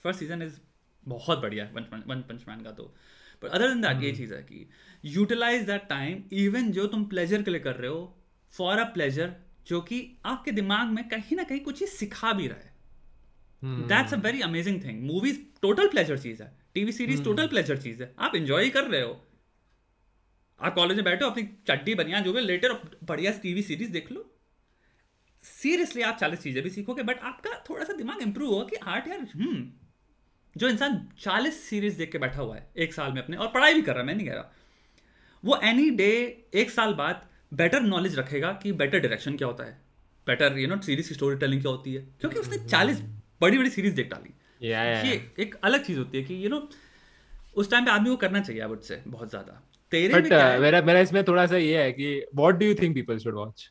फ़र्स्ट 0.03 0.19
सीज़न 0.19 0.41
इज़ 0.41 0.59
बहुत 1.05 1.39
बढ़िया 1.39 1.69
वन 1.73 2.03
वन 2.07 2.21
पंच 2.29 2.45
मैन 2.47 2.63
का 2.63 2.71
तो. 2.71 2.83
बट 3.43 3.49
अदर 3.49 3.67
देन 3.67 3.81
दैट 3.81 4.03
ये 4.03 4.11
चीज़ 4.15 4.33
है 4.33 4.41
कि 4.43 4.67
यूटिलाइज 5.05 5.65
दैट 5.67 5.87
टाइम 5.89 6.23
इवन 6.41 6.71
जो 6.71 6.85
तुम 6.87 7.05
प्लेजर 7.05 7.41
के 7.43 7.51
लिए 7.51 7.59
कर 7.61 7.75
रहे 7.75 7.89
हो 7.91 8.01
फॉर 8.53 8.79
अ 8.79 8.83
प्लेजर 8.93 9.33
जो 9.67 9.81
कि 9.81 9.99
आपके 10.25 10.51
दिमाग 10.51 10.87
में 10.89 11.07
कहीं 11.09 11.37
ना 11.37 11.43
कहीं 11.43 11.59
कुछ 11.61 11.79
ही 11.81 11.87
सिखा 11.87 12.31
भी 12.33 12.47
रहा 12.47 12.57
है. 12.57 12.71
That's 13.87 14.13
a 14.13 14.17
very 14.19 14.41
amazing 14.41 14.83
thing 14.83 15.03
movies 15.03 15.39
total 15.61 15.87
pleasure 15.87 16.17
चीज़ 16.19 16.41
है. 16.43 16.51
टीवी 16.73 16.91
सीरीज़ 16.91 17.23
टोटल 17.23 17.47
प्लेजर 17.47 17.77
चीज़ 17.77 18.03
है. 18.03 18.13
आप 18.19 18.35
इंजॉय 18.35 18.69
कर 18.69 18.87
रहे 18.87 19.01
हो. 19.01 19.13
आप 20.59 20.75
कॉलेज 20.75 20.97
में 20.97 21.05
बैठे 21.05 21.23
हो 21.25 21.29
अपनी 21.31 21.43
चड्डी 21.67 21.95
बनिया 21.95 22.19
जो 22.19 22.33
भी 22.33 22.41
लेटर 22.41 22.73
बढ़िया 23.03 23.31
टीवी 23.41 23.61
सीरीज़ 23.61 23.91
देख 23.91 24.11
लो। 24.11 24.29
सीरियसली 25.43 26.01
आप 26.01 26.17
चालीस 26.17 26.39
चीज़ें 26.39 26.63
भी 26.63 26.69
सीखोगे 26.69 27.03
बट 27.03 27.19
आपका 27.21 27.51
थोड़ा 27.69 27.85
सा 27.85 27.93
दिमाग 27.93 28.21
इंप्रूव 28.21 28.49
होगा 28.49 28.63
कि 28.63 28.75
आर्ट 28.75 29.07
यार 29.07 29.27
हम्म 29.35 29.63
जो 30.55 30.69
इंसान 30.69 30.97
चालीस 31.19 31.63
सीरीज़ 31.63 31.97
देख 31.97 32.11
के 32.11 32.17
बैठा 32.17 32.41
हुआ 32.41 32.55
है 32.55 32.67
एक 32.77 32.93
साल 32.93 33.11
में 33.11 33.21
अपने 33.21 33.37
और 33.37 33.47
पढ़ाई 33.47 33.73
भी 33.73 33.81
कर 33.81 33.93
रहा 33.93 34.01
है 34.01 34.07
मैं 34.07 34.15
नहीं 34.15 34.27
कह 34.27 34.33
रहा। 34.33 34.51
वो 35.43 35.59
एनी 35.63 35.89
डे 35.91 36.11
एक 36.53 36.71
साल 36.71 36.93
बाद 36.93 37.27
बेटर 37.53 37.81
नॉलेज 37.81 38.17
रखेगा 38.19 38.51
कि 38.63 38.71
बेटर 38.73 38.99
डायरेक्शन 38.99 39.37
क्या 39.37 39.47
होता 39.47 39.63
है। 39.63 39.71
बेटर 40.27 40.57
यू 40.59 40.67
नो 40.67 40.79
सीरीज़ 40.81 41.09
की 41.09 41.15
स्टोरी 41.15 41.35
टेलिंग 41.37 41.61
क्या 41.61 41.71
होती 41.71 41.93
है। 41.93 42.01
क्योंकि 42.19 42.39
उसने 42.39 42.57
चालीस 42.67 43.01
बड़ी 43.41 43.57
बड़ी 43.57 43.69
सीरीज़ 43.69 43.95
देख 43.95 44.09
डाली। 44.09 44.33
ये 44.61 45.13
एक 45.39 45.55
अलग 45.63 45.83
चीज़ 45.85 45.97
होती 45.99 46.17
है 46.17 46.23
कि 46.23 46.43
यू 46.45 46.49
नो 46.49 46.67
उस 47.55 47.71
टाइम 47.71 47.85
पे 47.85 47.91
आदमी 47.91 48.09
को 48.09 48.15
करना 48.17 48.39
चाहिए 48.41 48.75
से 48.83 49.01
बहुत 49.07 49.29
ज़्यादा। 49.29 49.61
तेरे 49.93 50.13
बट 50.13 50.27
क्या 50.27 50.57
मेरा 50.59 50.81
मेरा 50.81 50.99
इसमें 50.99 51.23
थोड़ा 51.23 51.45
सा 51.45 51.57
ये 51.57 51.83
है 51.83 51.91
कि 51.91 52.17
what 52.35 52.55
do 52.55 52.65
you 52.65 52.75
think 52.81 52.95
people 52.95 53.17
should 53.19 53.35
watch 53.35 53.69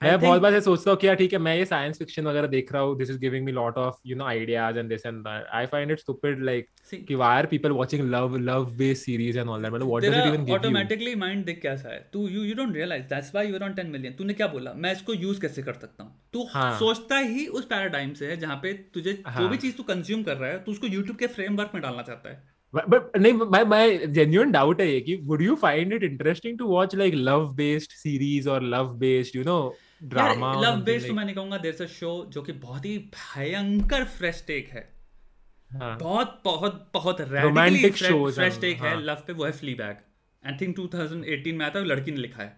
मैं 0.00 0.18
बहुत 0.20 0.40
बार 0.42 0.52
से 0.52 0.60
सोचता 0.60 0.90
हूँ 0.90 0.98
कि 0.98 1.06
यार 1.06 1.16
ठीक 1.16 1.32
है 1.32 1.38
मैं 1.38 1.54
ये 1.56 1.64
साइंस 1.64 1.98
फिक्शन 1.98 2.26
वगैरह 2.26 2.46
देख 2.46 2.72
रहा 2.72 2.82
हूँ 2.82 2.96
this 2.98 3.10
is 3.10 3.18
giving 3.18 3.44
me 3.44 3.52
lot 3.52 3.76
of 3.78 4.00
you 4.06 4.16
know 4.16 4.24
ideas 4.24 4.78
and 4.78 4.88
this 4.88 5.06
and 5.06 5.20
that 5.20 5.46
I 5.52 5.66
find 5.66 5.90
it 5.90 6.00
stupid 6.00 6.42
like 6.44 6.66
कि 7.08 7.16
why 7.16 7.30
are 7.36 7.46
people 7.52 7.74
watching 7.76 8.02
love 8.14 8.34
love 8.48 8.66
based 8.80 9.08
series 9.08 9.38
and 9.42 9.52
all 9.52 9.64
that? 9.66 9.72
मतलब 9.74 9.92
what 9.92 10.04
does 10.04 10.14
तेरा 10.14 10.24
it 10.24 10.30
even 10.30 10.40
give 10.40 10.48
you? 10.48 10.58
Automatically 10.58 11.14
mind 11.14 11.44
देख 11.44 11.60
कैसा 11.62 11.88
है? 11.88 12.00
तू 12.12 12.26
you 12.28 12.42
you 12.42 12.54
don't 12.54 12.74
realize 12.74 13.04
that's 13.04 13.30
why 13.34 13.48
you 13.48 13.54
are 13.54 13.62
on 13.62 13.74
10 13.74 13.92
million 13.92 14.12
तूने 14.12 14.34
क्या 14.34 14.46
बोला? 14.46 14.72
मैं 14.74 14.92
इसको 14.92 15.14
यूज़ 15.14 15.40
कैसे 15.40 15.62
कर 15.62 15.72
सकता 15.72 16.04
हूँ? 16.04 16.12
तू 16.32 16.48
हाँ। 16.52 16.78
सोचता 16.78 17.18
ही 17.18 17.46
उस 17.46 17.64
पैराडाइम 17.64 18.12
से 18.14 18.26
है 18.26 18.36
जहाँ 18.36 18.56
पे 18.56 18.72
तुझे 18.94 19.22
हाँ. 19.26 19.42
जो। 19.42 19.48
भी 19.48 19.56
चीज़ 19.56 19.76
तू 19.76 19.82
कंज्यूम 19.82 20.22
कर 20.22 20.36
रहा 20.36 20.50
है 20.50 20.64
तू 20.64 20.72
उसको 20.72 20.86
यूट्यूब 20.86 21.16
के 21.16 21.26
फ्रेमवर्क 21.26 21.70
में 21.74 21.82
डालना 21.82 22.02
चाहता 22.02 22.30
है। 22.30 22.53
नहीं 22.74 23.32
my 23.32 23.64
my 23.64 24.06
genuine 24.06 24.52
doubt 24.52 24.80
है 24.80 24.92
ये 24.92 25.00
कि 25.00 25.16
would 25.16 25.42
you 25.42 25.56
find 25.56 25.92
it 25.92 26.02
interesting 26.02 26.58
to 26.58 26.66
watch 26.66 26.94
like 26.94 27.14
love 27.14 27.44
based 27.56 27.92
series 28.02 28.46
or 28.46 28.60
love 28.74 28.88
based 28.98 29.34
you 29.34 29.44
know 29.44 29.72
drama 30.14 30.46
or 30.46 30.62
love 30.62 30.70
something 30.70 30.84
based 30.84 31.08
तो 31.08 31.34
कहूँगा 31.34 31.58
देयर 31.58 31.82
अ 31.82 31.86
शो 31.86 32.30
जो 32.32 32.42
कि 32.42 32.52
बहुत 32.52 32.84
ही 32.84 32.98
भयंकर 32.98 34.04
फ्रेश 34.04 34.44
टेक 34.46 34.68
है। 34.68 34.94
हाँ। 35.72 35.98
बहुत 35.98 36.42
बहुत 36.44 36.90
बहुत 36.94 37.16
Romantic 37.20 37.96
shows 37.96 38.34
फ्रेश 38.34 38.52
हैं, 38.52 38.60
टेक 38.60 38.76
है। 38.78 39.02
लव 39.02 39.22
पे 39.26 39.32
वो 39.32 39.44
है 39.44 39.52
फ्ली 39.52 39.74
बैग 39.74 39.96
एंड 40.46 40.60
थिंक 40.60 40.76
2018 40.76 41.52
में 41.52 41.66
आता 41.66 41.78
है 41.78 41.84
लड़की 41.84 42.10
ने 42.10 42.16
लिखा 42.16 42.42
है। 42.42 42.56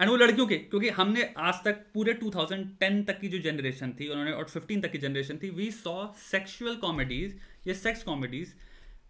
एंड 0.00 0.10
वो 0.10 0.16
लड़कियों 0.16 0.46
के 0.46 0.56
क्योंकि 0.56 0.88
हमने 0.88 1.34
आज 1.38 1.54
तक 1.54 1.84
पूरे 1.94 2.12
2010 2.14 3.06
तक 3.06 3.20
की 3.20 3.28
जो 3.28 3.38
जनरेशन 3.38 3.92
थी 4.00 4.08
उन्होंने 4.08 4.32
और 4.32 4.44
15 4.44 4.82
तक 4.82 4.92
की 4.92 4.98
जनरेशन 4.98 5.38
थी 5.42 5.50
वी 5.50 5.70
सॉ 5.70 6.06
सेक्सुअल 6.30 6.76
कॉमेडीज 6.76 7.38
या 7.66 7.74
sex 7.74 8.02
comedies 8.02 8.54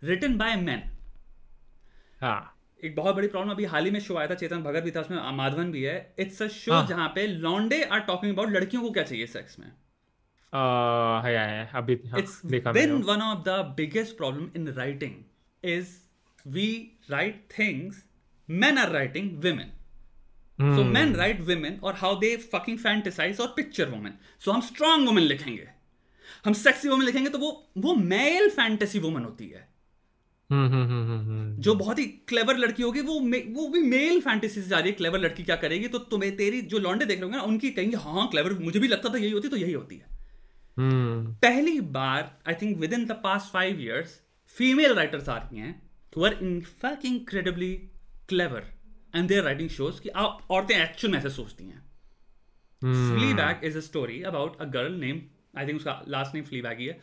written 0.03 0.37
by 0.39 0.57
man 0.57 0.83
एक 2.81 2.95
बहुत 2.97 3.17
बड़ी 3.17 3.29
प्रॉब्लम 3.29 3.51
अभी 3.51 3.65
हाल 3.65 3.85
ही 3.85 3.91
में 3.91 4.01
शो 4.01 4.17
आया 4.17 4.29
था 4.29 4.35
चेतन 4.35 4.63
भगत 4.63 4.83
भी 4.83 4.91
था 4.91 5.01
उसमें 5.01 5.19
माधवन 5.37 5.71
भी 5.73 5.83
है। 5.83 6.15
इट्स 6.19 6.43
अ 6.43 6.47
शो 6.49 6.83
जहाँ 6.87 7.09
पे 7.15 7.27
लॉन्डे 7.27 7.83
आर 7.85 8.01
टॉकिंग 8.01 8.33
अबाउट 8.33 8.51
लड़कियों 8.51 8.83
को 8.83 8.91
क्या 8.91 9.03
चाहिए 9.03 9.27
सेक्स 9.27 9.59
में? 9.59 9.71
Biggest 13.77 14.17
problem 14.17 14.49
in 14.57 14.69
writing 14.69 15.15
is 15.65 15.89
we 16.47 16.69
write 17.11 17.49
things 17.59 18.05
man. 18.49 18.79
Are 18.79 18.91
writing 18.91 19.31
women 19.39 19.73
so 20.77 20.85
man 20.85 21.15
write 21.15 21.41
women 21.41 21.81
और 21.85 21.95
हाउ 21.95 22.19
दे 22.21 22.37
फकिंग 22.53 22.79
फैंटिसाइज 22.79 23.41
और 23.41 23.53
पिक्चर 23.57 23.89
वुमेन 23.89 24.15
सो 24.41 24.53
हम 24.53 24.61
स्ट्रॉन्ग 24.61 25.09
वुमेन 25.09 25.25
लिखेंगे। 25.25 25.69
हम 26.47 26.53
सेक्सी 26.53 26.89
वुमेन 26.89 27.07
लिखेंगे 27.07 27.31
तो 27.31 27.39
वो 27.39 27.51
वो 27.79 27.95
मेल 27.95 28.49
फैंटेसी 28.51 28.99
वुमन 28.99 29.25
होती 29.25 29.49
है। 29.49 29.67
जो 30.53 31.75
बहुत 31.75 31.99
ही 31.99 32.05
क्लेवर 32.05 32.57
लड़की 32.57 32.83
होगी 32.83 33.01
वो 33.01 33.21
मे- 33.21 33.43
वो 33.57 33.69
भी 33.69 33.81
मेल 33.81 34.21
फैंटेसी 34.21 34.63
से 34.63 34.69
जा 34.69 34.79
रही 34.79 34.91
है 34.91 34.97
क्लेवर 34.97 35.19
लड़की 35.19 35.43
क्या 35.43 35.57
करेगी? 35.57 35.89
तो 35.89 35.99
तुम्हें 35.99 36.37
तेरी 36.37 36.61
जो 36.61 36.79
लॉन्डे 36.79 37.05
देख 37.05 37.17
रहे 37.17 37.25
होंगे 37.25 37.37
ना 37.37 37.43
उनकी 37.43 37.71
कहेंगे 37.71 37.97
हाँ 37.97 38.29
क्लेवर 38.29 38.53
मुझे 38.53 38.81
भी 38.81 38.89
लगता 38.89 39.09
था 39.09 39.19
यही 39.19 39.31
होती 39.31 39.49
तो 39.49 39.57
यही 39.57 39.73
होती 39.73 39.97
है. 39.97 40.07
हम्म। 40.77 41.33
पहली 41.35 41.81
बार 41.81 42.39
I 42.49 42.55
think 42.55 42.79
within 42.93 43.07
the 43.07 43.13
past 43.13 43.53
five 43.53 43.81
years 43.81 44.21
female 44.57 44.95
writers 44.95 45.29
आ 45.29 45.37
रही 45.37 45.59
हैं 45.59 45.83
who 46.17 46.25
are 46.27 46.35
in 46.43 46.53
fucking 46.83 47.17
incredibly 47.17 47.71
clever 48.33 48.63
and 49.15 49.31
they're 49.31 49.45
writing 49.47 49.69
shows 49.79 50.01
कि 50.01 50.09
आप 50.09 50.47
औरतें 50.51 50.75
एक्चुअल 50.77 51.13
में 51.13 51.19
ऐसे 51.19 51.31
सोचती 51.31 51.65
हैं। 51.65 51.83
हम्म। 52.83 53.19
Fleabag 53.19 53.67
is 53.71 53.77
a 53.77 53.83
story 53.89 54.17
about 54.31 54.57
a 54.67 54.69
girl 54.77 54.97
named 55.05 55.21
I 55.59 55.65
think 55.65 55.77
उसका 55.77 56.05
last 56.05 56.37
name 56.37 56.49
Fleabag 56.51 56.79
ही 56.79 56.87
है 56.87 57.01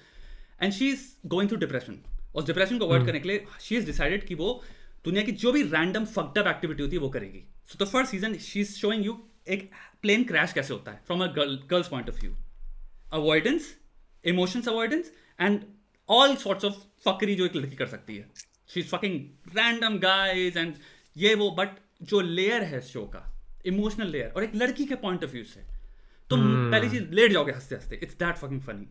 and 0.61 0.73
she 0.73 0.89
is 0.89 1.05
going 1.25 1.49
through 1.49 1.57
depression 1.57 1.95
और 2.35 2.45
डिप्रेशन 2.45 2.77
को 2.79 2.85
अवॉइड 2.85 3.05
करने 3.05 3.19
के 3.19 3.29
लिए 3.29 3.45
शी 3.61 3.75
इज़ 3.77 3.85
डिसाइडेड 3.85 4.25
कि 4.27 4.35
वो 4.35 4.61
दुनिया 5.05 5.23
की 5.23 5.31
जो 5.43 5.51
भी 5.51 5.61
रैंडम 5.63 6.05
फक्ड 6.07 6.37
अप 6.37 6.47
एक्टिविटी 6.47 6.83
होती 6.83 6.95
है 6.95 7.01
वो 7.01 7.09
करेगी। 7.09 7.43
So 7.67 7.83
the 7.83 7.87
first 7.87 8.11
season 8.11 8.37
she 8.39 8.59
is 8.61 8.73
showing 8.75 9.05
you 9.05 9.17
एक 9.47 9.69
प्लेन 10.01 10.23
क्रैश 10.23 10.53
कैसे 10.53 10.73
होता 10.73 10.91
है 10.91 11.01
from 11.07 11.23
a 11.23 11.27
girl's 11.37 11.87
point 11.87 12.09
of 12.09 12.19
view 12.21 12.35
avoidance 13.13 13.75
emotions 14.23 14.67
avoidance 14.67 15.11
and 15.39 15.59
all 16.09 16.35
sorts 16.37 16.65
of 16.65 16.75
fuckery 17.05 17.35
जो 17.35 17.45
एक 17.45 17.55
लड़की 17.55 17.75
कर 17.75 17.87
सकती 17.87 18.17
है। 18.17 18.27
She 18.69 18.79
is 18.79 18.87
fucking 18.87 19.19
random 19.57 19.97
guys 19.99 20.57
and 20.59 20.75
ये 21.17 21.33
वो 21.35 21.49
बट 21.59 21.79
जो 22.03 22.19
लेयर 22.21 22.63
है 22.63 22.81
शो 22.83 23.05
का 23.13 23.23
इमोशनल 23.65 24.07
लेयर 24.07 24.33
और 24.35 24.43
एक 24.43 24.55
लड़की 24.55 24.85
के 24.85 24.95
पॉइंट 25.03 25.23
ऑफ़ 25.23 25.31
व्यू 25.31 25.43
से 25.45 25.61
तुम 26.29 26.41
पहली 26.71 26.89
चीज़ 26.89 27.03
लेट 27.11 27.31
जाओगे 27.31 27.51
हँसते 27.51 27.75
हँसते 27.75 27.99
it's 28.03 28.15
that 28.15 28.35
fucking 28.37 28.61
funny 28.61 28.87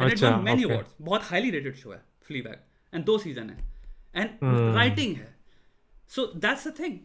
and 0.00 0.06
it 0.06 0.12
अच्छा, 0.12 0.36
मेनी 0.38 0.62
अवार्ड्स 0.64 0.94
बहुत 1.00 1.22
हाईली 1.24 1.50
रेटेड 1.50 1.76
शो 1.76 1.92
है। 1.92 2.02
फ्लीबैग 2.28 2.58
एंड 2.92 3.04
दो 3.04 3.18
सीज़न 3.18 3.50
है. 3.50 3.56
And 4.16 4.28
Hmm. 4.30 4.74
राइटिंग 4.76 5.16
है. 5.16 5.34
So 6.10 6.26
that's 6.36 6.66
the 6.68 6.74
thing 6.78 6.98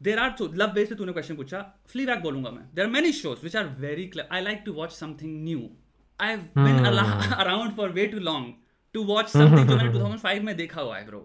there 0.00 0.18
are 0.18 0.30
तो 0.38 0.46
लव 0.54 0.72
बेस 0.72 0.88
पे 0.88 0.94
तूने 0.94 1.12
क्वेश्चन 1.12 1.36
पूछा. 1.36 1.60
फ्लीबैग 1.88 2.20
बोलूँगा 2.22 2.50
मैं. 2.50 2.62
There 2.74 2.84
are 2.84 2.90
many 2.90 3.12
shows 3.12 3.42
which 3.42 3.56
are 3.56 3.66
very 3.80 4.06
clear 4.06 4.28
I 4.34 4.42
like 4.42 4.62
to 4.66 4.72
watch 4.72 4.92
something 4.92 5.42
new 5.44 5.68
I 6.18 6.36
been 6.36 6.84
around 7.34 7.76
for 7.76 7.90
way 7.92 8.06
too 8.06 8.18
long 8.20 8.54
to 8.94 9.02
watch 9.04 9.28
something 9.28 9.68
जो 9.68 9.76
मैंने 9.76 9.92
2005 9.98 10.40
में 10.42 10.56
देखा 10.56 10.80
हुआ 10.80 10.98
है 10.98 11.06
bro 11.06 11.20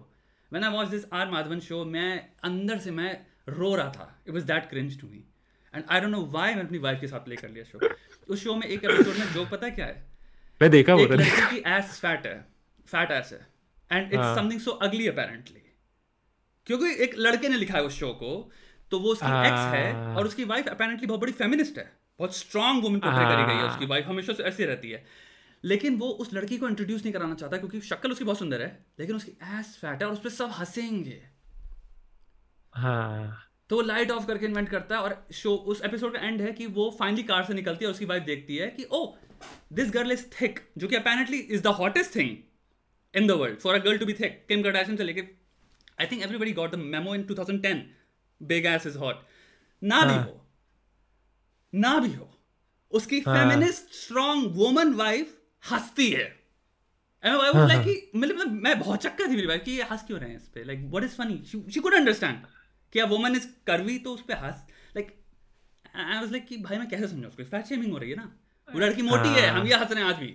when 0.51 0.63
I 0.63 0.71
watch 0.71 0.87
this 0.87 1.05
R 1.13 1.29
Madhavan 1.31 1.59
show 1.59 1.83
मैं 1.85 2.09
अंदर 2.43 2.77
से 2.77 2.91
मैं 2.91 3.11
रो 3.49 3.73
रहा 3.75 3.89
था. 3.89 4.23
It 4.27 4.33
was 4.33 4.43
that 4.43 4.69
cringe 4.69 4.99
to 5.01 5.07
me 5.07 5.23
and 5.73 5.83
I 5.89 5.99
don't 5.99 6.11
know 6.11 6.21
why 6.27 6.49
मैंने 6.49 6.67
अपनी 6.67 6.77
वाइफ 6.77 6.99
के 7.01 7.07
साथ 7.07 7.19
प्ले 7.19 7.35
कर 7.35 7.49
लिया 7.49 7.63
शो 7.63 7.79
उस 8.29 8.43
शो 8.43 8.55
में 8.55 8.67
एक 8.67 8.83
एपिसोड 8.83 9.17
में 9.19 9.33
जोक 9.33 9.49
पता 9.49 9.65
है 9.65 9.71
क्या 9.71 9.85
है? 9.85 10.03
मैं 10.61 10.69
देखा 10.71 10.93
वो 10.95 11.01
एक 11.01 11.09
तो 11.09 11.15
लड़की 11.15 11.49
की 11.51 11.61
एस 11.69 11.99
फैट 12.01 12.25
है. 12.27 12.50
फैट 12.91 13.11
है. 13.11 13.47
एंड 13.91 14.13
इट्स 14.13 14.23
हाँ। 14.23 14.35
समथिंग 14.35 14.59
सो 14.59 14.71
अगली 14.81 15.07
अपेरेंटली 15.07 15.61
क्योंकि 16.67 16.93
एक 17.03 17.15
लड़के 17.17 17.49
ने 17.49 17.57
लिखा 17.57 17.77
है 17.77 17.83
उस 17.83 17.99
शो 17.99 18.11
को 18.13 18.51
तो 18.91 18.99
वो 18.99 19.11
उसकी 19.11 19.47
एक्स 19.47 19.73
है 19.73 19.91
हाँ। 19.93 20.15
और 20.15 20.25
उसकी 20.25 20.43
वाइफ 20.45 20.67
अपेरेंटली 20.67 21.07
बहुत 21.07 21.19
बड़ी 21.19 21.31
फेमिनिस्ट 21.33 21.77
है. 21.77 21.91
बहुत 22.19 22.35
स्ट्रांग 22.35 22.81
वुमन 22.83 22.99
पोर्ट्रे 22.99 23.25
करी 23.25 23.43
गई 23.43 23.53
है 23.53 23.59
हाँ। 23.59 23.69
उसकी 23.69 23.85
वाइफ 23.85 24.07
हमेशा 24.07 24.33
से 24.33 24.43
ऐसी 24.43 24.65
रहती 24.65 24.89
है. 24.89 25.03
लेकिन 25.63 25.97
वो 25.97 26.07
उस 26.21 26.33
लड़की 26.33 26.57
को 26.57 26.67
इंट्रोड्यूस 26.67 27.01
नहीं 27.01 27.13
कराना 27.13 27.35
चाहता 27.35 27.57
क्योंकि 27.57 27.81
शक्ल 27.81 28.11
उसकी 28.11 28.25
बहुत 28.25 28.39
सुंदर 28.39 28.61
है 28.61 28.85
लेकिन 28.99 29.15
उसकी 29.15 29.31
एस 29.59 29.77
फैट 29.81 30.01
है 30.01 30.07
और 30.07 30.13
उस 30.13 30.19
पर 30.19 30.29
सब 30.29 30.51
हंसेंगे. 30.59 31.21
हाँ. 32.73 33.47
तो 33.69 33.75
वो 33.75 33.81
लाइट 33.81 34.11
ऑफ़ 34.11 34.25
करके 34.27 34.45
इन्वेंट 34.45 34.69
करता 34.69 34.95
है 34.95 35.01
और 35.01 35.25
शो 35.33 35.55
उस 35.73 35.81
एपिसोड 35.85 36.13
का 36.13 36.27
एंड 36.27 36.41
है 36.41 36.51
कि 36.51 36.65
वो 36.67 36.89
फाइनली 36.99 37.23
कार 37.23 37.43
से 37.43 37.53
निकलती 37.53 37.85
है 37.85 37.87
और 37.87 37.93
उसकी 37.93 38.05
वाइफ 38.05 38.23
देखती 38.23 38.57
है 38.57 38.67
कि 38.69 38.87
oh 38.91 39.05
this 39.73 39.91
girl 39.91 40.11
is 40.11 40.25
thick 40.41 40.59
जो 40.77 40.87
कि 40.87 40.95
apparently 40.95 41.37
is 41.37 41.61
the 41.63 41.67
hottest 41.79 42.15
thing 42.15 42.35
in 43.13 43.27
the 43.27 43.31
world 43.31 43.59
for 43.59 43.75
a 43.75 43.77
girl 43.77 43.97
to 43.97 44.05
be 44.05 44.13
thick 44.13 44.45
Kim 44.47 44.63
Kardashian 44.63 44.97
से 44.97 45.03
लेके 45.03 45.21
I 46.01 46.07
think 46.07 46.23
everybody 46.23 46.53
got 46.53 46.71
the 46.71 46.75
memo 46.75 47.15
in 47.15 47.23
2010 47.31 47.81
big 48.41 48.65
ass 48.65 48.85
is 48.87 48.97
hot 48.97 49.23
ना 49.81 50.01
भी 50.01 50.13
हाँ। 50.13 50.23
हो 50.23 50.45
ना 51.73 51.97
भी 51.99 52.13
हो 52.13 52.27
उसकी 52.91 53.19
फेमिनिस्ट 53.21 53.93
स्ट्रॉन्ग 53.95 54.55
वुमन 54.55 54.93
वाइफ 54.93 55.37
हंसती 55.63 56.09
है। 56.09 56.23
एंड 57.23 57.33
आई 57.33 57.51
वाज 57.51 57.67
लाइक 57.67 57.81
कि 57.81 58.19
मतलब 58.19 58.51
मैं 58.63 58.79
बहुत 58.79 59.03
चक्कर 59.03 59.27
थी 59.27 59.35
मेरी 59.35 59.47
वाइफ 59.47 59.63
कि 59.63 59.71
ये 59.71 59.83
हंस 59.83 60.03
क्यों 60.07 60.19
रहे 60.19 60.29
हैं 60.29 60.37
इस 60.37 60.47
पे? 60.47 60.63
Like 60.63 60.79
what 60.79 61.03
is 61.03 61.15
funny 61.15 61.69
she 61.71 61.79
could 61.79 61.93
understand 61.93 62.45
कि 62.93 62.99
अ 62.99 63.05
वुमन 63.05 63.35
इज़ 63.35 63.47
करवी 63.67 63.97
तो 63.99 64.13
उस 64.13 64.21
पे 64.21 64.33
हंस। 64.33 64.65
लाइक 64.95 65.13
आई 65.95 66.19
वाज 66.19 66.31
लाइक 66.31 66.47
कि 66.47 66.57
भाई 66.57 66.77
मैं 66.77 66.87
कैसे 66.89 67.07
समझाऊं 67.07 67.27
उसको? 67.27 67.43
फैट 67.43 67.65
शेमिंग 67.65 67.91
हो 67.91 67.97
रही 67.97 68.09
है 68.09 68.15
ना? 68.15 68.31
वो 68.69 68.79
लड़की 68.79 69.01
मोटी 69.01 69.29
है। 69.29 69.47
हम 69.49 69.67
ये 69.67 69.75
हंस 69.75 69.91
रहे 69.91 70.03
हैं 70.03 70.09
आज 70.09 70.19
भी। 70.19 70.33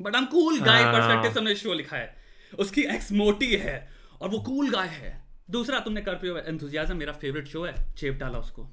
बट 0.00 0.16
हम 0.16 0.26
कूल 0.26 0.60
गाय 0.60 0.82
हाँ। 0.82 1.22
से 1.22 1.38
हमने 1.38 1.54
शो 1.54 1.74
लिखा 1.74 1.96
है। 1.96 2.16
उसकी 2.58 2.82
एक्स 2.94 3.12
मोटी 3.12 3.56
है 3.56 3.76
और 4.20 4.28
वो 4.28 4.38
कूल 4.38 4.70
गाय 4.70 4.88
है। 4.88 5.12
दूसरा 5.50 5.80
तुमने 5.80 6.00
कर्फ्यू 6.02 6.36
एंथुजियाज्म 6.36 6.96
मेरा 6.96 7.12
फेवरेट 7.12 7.48
शो 7.48 7.64
है 7.64 7.74
चेप 7.94 8.14
डाला 8.14 8.38
उसको। 8.38 8.68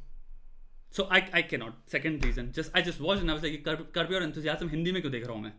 So 0.97 1.07
I 1.11 1.21
I 1.35 1.41
can 1.41 1.59
not 1.59 1.89
second 1.91 2.25
reason 2.25 2.51
just 2.51 2.75
I 2.75 2.81
just 2.81 3.01
watch 3.01 3.19
and 3.19 3.29
I 3.29 3.37
like 3.37 3.91
curfew 3.95 4.17
और 4.17 4.23
एंथुजियाज्म 4.23 4.69
हिंदी 4.69 4.91
में 4.91 5.01
क्यों 5.01 5.11
देख 5.11 5.25
रहा 5.25 5.33
हूँ 5.33 5.43
मैं? 5.43 5.53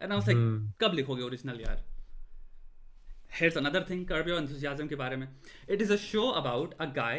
एंड 0.00 0.12
आई 0.12 0.18
लाइक 0.18 0.72
कब 0.80 0.94
लिखोगे 0.94 1.22
ओरिजिनल 1.22 1.60
यार? 1.60 1.84
Here's 3.40 3.56
another 3.58 3.80
thing 3.88 4.00
curb 4.06 4.28
your 4.28 4.38
enthusiasm 4.42 4.88
के 4.88 4.94
बारे 4.94 5.16
में। 5.16 5.28
It 5.70 5.82
is 5.82 5.90
a 5.90 5.98
show 6.04 6.24
about 6.38 6.72
a 6.84 6.88
guy 6.94 7.18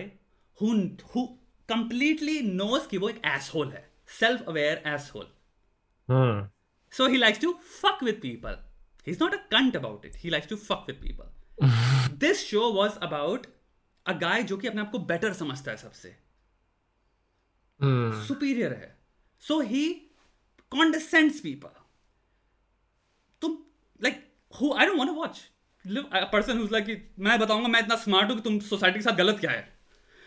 who 0.57 0.71
who 1.11 1.21
completely 1.69 2.39
knows 2.47 2.87
कि 2.87 2.97
वो 2.97 3.09
एक 3.09 3.21
asshole 3.27 3.71
है। 3.73 3.83
Self 4.19 4.41
aware 4.53 4.79
asshole 4.95 5.29
hmm 6.09 6.49
so 6.93 7.07
he 7.07 7.19
likes 7.23 7.39
to 7.39 7.49
fuck 7.75 8.01
with 8.07 8.19
people 8.21 8.55
he's 9.07 9.19
not 9.19 9.35
a 9.35 9.41
cunt 9.53 9.77
about 9.79 10.05
it 10.09 10.15
he 10.23 10.31
likes 10.35 10.49
to 10.51 10.57
fuck 10.63 10.87
with 10.91 11.01
people 11.01 11.29
this 12.23 12.43
show 12.47 12.65
was 12.77 12.97
about 13.07 13.47
a 14.05 14.15
guy 14.23 14.37
जो 14.51 14.57
कि 14.57 14.67
अपने 14.67 14.81
आप 14.81 14.91
को 14.91 14.99
better 15.11 15.33
समझता 15.39 15.71
है 15.71 15.77
सबसे 15.77 16.15
हम्म 17.79 18.25
superior 18.27 18.71
है 18.81 18.89
so 19.43 19.59
he 19.71 19.83
condescends 20.71 21.39
people 21.47 21.77
तुम 23.41 23.57
like 24.01 24.19
who 24.59 24.73
I 24.73 24.85
don't 24.85 25.01
want 25.03 25.13
to 25.13 25.17
watch 25.21 25.41
live 25.85 26.05
a 26.21 26.25
person 26.33 26.57
who's 26.61 26.73
like 26.77 26.85
कि 26.85 26.97
मैं 27.27 27.39
बताऊँगा 27.39 27.67
मैं 27.67 27.79
इतना 27.79 27.95
स्मार्ट 28.05 28.29
हूँ 28.29 28.35
कि 28.37 28.43
तुम 28.49 28.59
सोसाइटी 28.69 28.99
के 28.99 29.03
साथ 29.03 29.17
गलत 29.17 29.39
क्या 29.39 29.51
है 29.51 29.69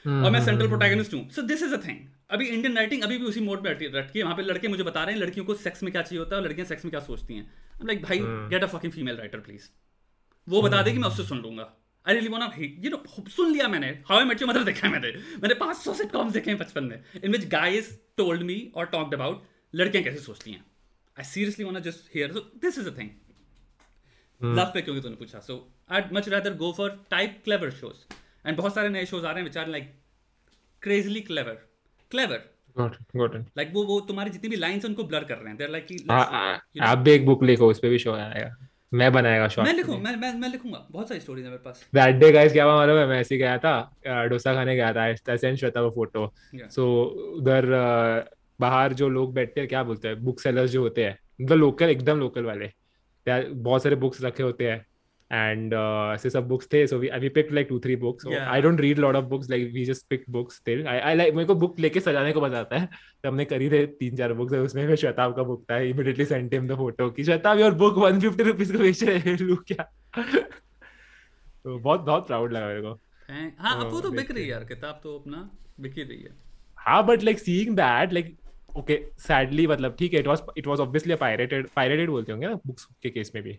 और 0.05 0.31
मैं 0.31 0.45
सेंट्रल 0.45 0.69
प्रोटैगनिस्ट 0.69 1.15
हूँ 1.15 1.29
so 1.37 1.43
this 1.53 1.63
is 1.63 1.75
a 1.75 1.81
thing 1.87 2.01
अभी 2.35 2.47
इंडियन 2.47 2.77
राइटिंग 2.77 3.03
अभी 3.03 3.19
भी 3.19 3.25
उसी 3.25 3.41
मोड 3.41 3.63
पे 3.65 3.73
रखी 3.91 4.19
है। 4.19 4.25
वहाँ 4.25 4.37
पे 4.37 4.43
लड़के 4.43 4.69
मुझे 4.69 4.83
बता 4.83 5.05
रहे 5.05 5.15
हैं 5.15 5.21
लड़कियों 5.21 5.47
को 5.47 5.55
सेक्स 5.57 5.83
में 5.83 5.93
क्या 5.93 6.03
चाहिए 6.03 6.19
होता 6.19 6.37
है 6.37 6.43
और 6.43 6.49
लड़कियाँ 6.49 6.67
सेक्स 6.69 6.85
में 6.85 6.91
क्या 6.91 7.01
सोचती 7.03 7.35
हैं। 7.35 7.45
I'm 7.75 7.89
like 7.91 8.03
भाई 8.03 8.19
get 8.51 8.65
a 8.65 8.67
fucking 8.69 8.93
female 8.93 9.17
writer 9.17 9.41
please 9.41 9.69
वो 10.47 10.63
बता 10.63 10.83
दे 10.83 10.93
कि 10.93 10.99
मैं 10.99 11.09
उससे 11.09 11.25
सुन 11.25 11.39
लूँगा। 11.39 11.67
I 12.07 12.15
really 12.15 12.29
want 12.29 12.59
you 12.85 12.91
know 12.91 13.29
सुन 13.31 13.53
लिया 13.53 13.69
मैंने। 13.69 13.89
How 14.09 14.19
I 14.19 14.25
met 14.25 14.43
your 14.43 14.51
mother 14.51 14.65
देखा 14.65 14.87
है 14.87 14.93
मैंने। 14.93 15.11
मैंने 15.43 15.55
500 15.55 15.95
सिटकॉम्स 15.95 16.33
देखे 16.33 16.51
हैं 16.51 16.59
बचपन 16.61 16.85
में। 16.85 17.03
In 17.25 17.33
which 17.33 17.47
guys 17.49 17.99
told 18.17 18.43
me 18.43 18.57
और 18.77 18.87
टॉक्ड 18.87 19.15
अबाउट 19.15 19.45
लड़कियाँ 19.75 20.05
कैसे 20.05 20.21
सोचती 20.21 20.53
हैं। 20.53 20.65
I 21.17 21.25
seriously 21.25 21.65
want 21.65 21.79
just 21.85 22.15
hear 22.15 22.33
so 22.33 22.41
this 22.63 22.79
is 22.79 22.89
a 22.89 22.93
thing 22.99 23.11
love 24.41 24.71
पे 24.75 24.83
क्योंकि 24.83 25.01
तूने 25.01 25.17
पूछा। 25.17 25.41
So 25.41 25.57
I 25.91 26.03
much 26.13 26.29
rather 26.29 26.55
go 26.57 26.73
for 26.73 27.05
type 27.11 27.41
clever 27.45 27.71
shows 27.73 28.05
and 28.47 28.57
बहुत 28.57 28.75
सारे 28.75 28.89
नए 28.89 29.07
शोज़ 29.07 29.27
आ 29.27 29.31
रहे 29.31 29.39
हैं 29.39 29.49
which 29.49 29.57
are 29.59 29.69
like 29.69 29.93
crazily 30.83 31.21
clever 31.21 31.59
clever 32.11 32.43
like 32.79 33.71
वो 33.73 33.83
वो 33.85 33.99
तुम्हारी 34.01 34.31
जितनी 34.31 34.49
भी 34.51 34.57
लाइंस 34.57 34.85
उनको 34.85 35.05
ब्लर 35.05 35.25
कर 35.25 35.37
रहे 35.37 35.53
हैं। 35.53 35.71
लाइक 35.71 35.87
कि 35.87 35.97
हाँ, 36.11 36.61
आप 36.83 36.99
भी 36.99 37.11
एक 37.11 37.27
बुक 37.27 37.43
लिखो 37.45 37.71
उस 37.71 37.79
पे 37.79 37.89
भी 37.91 37.99
शो 37.99 38.13
आएगा 38.13 38.55
मैं 38.93 39.13
बनाएगा 39.13 39.47
शॉर्ट 39.49 39.69
मैं 39.69 39.75
लिखूं 39.77 39.99
मैं। 39.99 40.15
मैं 40.17 40.33
मैं 40.35 40.49
लिखूँगा। 40.49 40.87
बहुत 40.91 41.09
सारी 41.09 41.21
स्टोरीज 41.21 41.45
है 41.45 41.51
मेरे 41.51 41.63
पास। 41.65 41.85
दैट 41.95 42.17
डे 42.17 42.31
गाइस 42.33 42.53
क्या 42.53 42.65
हुआ 42.65 42.75
मालूम 42.75 42.99
है? 42.99 43.07
मैं 43.07 43.21
ऐसे 43.21 43.37
गया 43.37 43.57
था 43.59 44.27
डोसा 44.29 44.55
खाने 44.55 44.77
गया 44.77 44.93
था 44.93 45.03
आई 45.03 45.15
सेंड 45.39 45.57
श्वेता 45.57 45.81
वो 45.81 45.91
फ़ोटो 45.91 46.33
सो 46.71 47.03
उधर 47.39 47.67
बाहर 48.61 48.93
जो 48.93 49.09
लोग 49.09 49.35
बैठते 49.35 49.61
हैं 49.61 49.69
क्या 49.69 49.83
बोलते 49.83 50.09
हैं? 50.09 50.23
बुक 50.25 50.41
सेलर्स 50.41 50.71
जो 50.71 50.83
होते 50.83 51.05
हैं 51.05 51.19
मतलब 51.41 51.59
लोकल 51.59 51.91
एकदम 51.91 52.19
लोकल 52.19 52.45
वाले। 52.45 52.71
बहुत 53.27 53.83
सारे 53.83 53.97
बुक्स 53.97 54.23
रखे 54.23 54.43
होते 54.43 54.71
हैं। 54.71 54.85
एंड 55.31 55.75
ऐसे 56.15 56.31
सब 56.31 56.47
बुक्स 56.49 56.69
थे 56.73 56.87
so 56.87 56.99
we 56.99 57.09
we 57.21 57.29
picked 57.29 57.53
like 57.55 57.67
two 57.69 57.79
three 57.79 57.97
books 57.97 58.25
Yeah. 58.27 58.41
I 58.41 58.63
don't 58.63 58.81
read 58.81 58.99
lot 58.99 59.17
of 59.17 59.25
books 59.25 59.51
like 59.51 59.71
we 59.73 59.85
just 59.85 60.07
pick 60.11 60.25
books 60.31 60.57
still 60.57 60.87
I 60.87 60.99
I 60.99 61.15
like 61.15 61.35
मेरे 61.35 61.47
को 61.47 61.55
बुक 61.55 61.79
लेके 61.81 62.01
सजाने 62.01 62.33
को 62.33 62.41
मज़ा 62.41 62.61
आता 62.61 62.79
है। 62.79 62.87
तो 63.23 63.29
हमने 63.29 63.45
करी 63.45 63.71
थे 63.71 63.85
तीन 63.87 64.17
चार 64.17 64.33
बुक्स 64.33 64.53
उसमें 64.55 64.87
फिर 64.87 64.97
श्वेताब 64.97 65.35
का 65.37 65.43
बुक 65.43 65.65
था 65.71 65.79
immediately 65.91 66.25
send 66.25 66.55
him 66.55 66.69
the 66.69 66.77
photo 66.77 67.11
कि 67.11 67.25
श्वेताब 67.25 67.59
योर 67.61 67.75
बुक 67.75 67.99
150 68.05 68.41
रुपीस 68.47 68.73
को 68.73 68.79
बेच 68.79 69.03
रहे 69.05 69.19
हैं 69.19 69.37
लू 69.41 69.57
क्या? 69.69 69.91
तो 71.65 71.79
बहुत 71.79 72.01
बहुत 72.01 72.27
प्राउड 72.27 72.53
लगा 72.53 72.67
मेरे 72.67 72.81
को। 72.83 72.99
हैं? 73.31 73.57
अब 73.57 73.91
वो 73.93 74.01
तो 74.01 74.09
हाँ, 74.09 74.17
बिक 74.17 74.31
रही 74.31 74.43
है 74.45 74.51
यार 74.51 74.65
किताब 74.65 75.01
तो 75.03 75.19
अपना 75.19 75.49
बिक 75.81 75.95
ही 75.99 76.03
रही 76.03 76.23
है। 76.23 76.31
हाँ 76.79 77.05
but 77.07 77.23
like 77.23 77.39
seeing 77.39 77.77
that 77.77 78.13
like 78.13 78.37
okay 78.79 78.99
sadly 79.19 79.67
मतलब 79.67 79.97
ठीक 79.99 80.15
है 80.15 80.21
it 80.21 80.27
was 80.27 80.43
it 80.59 80.67
was 80.67 80.81
obviously 80.81 81.15
pirated 81.17 81.69
pirated 81.77 82.11
बोलते 82.11 82.33
होंगे 82.33 82.47
ना 82.47 82.55
बुक्स 82.67 82.85
के 83.03 83.11
केस 83.11 83.33
में 83.35 83.43
भी। 83.45 83.57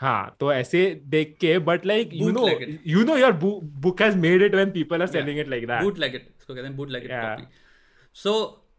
हाँ 0.00 0.36
तो 0.40 0.52
ऐसे 0.52 0.80
देख 1.06 1.36
के 1.40 1.58
but 1.58 1.86
like 1.86 2.10
you 2.12 2.30
know 2.30 2.48
you 2.86 3.04
know 3.04 3.16
your 3.16 3.32
book 3.32 4.02
has 4.02 4.16
made 4.16 4.42
it 4.42 4.54
when 4.54 4.70
people 4.70 5.02
are 5.02 5.06
selling 5.06 5.38
it 5.38 5.48
like 5.48 5.66
that 5.66 5.82
bootleg 5.98 6.14
it 6.14 6.28
इसको 6.38 6.54
कहते 6.54 6.66
हैं 6.66 6.76
बूट 6.76 6.90
लेग 6.90 7.04
इट 7.04 7.10
कॉपी 7.10 7.46
सो 8.14 8.34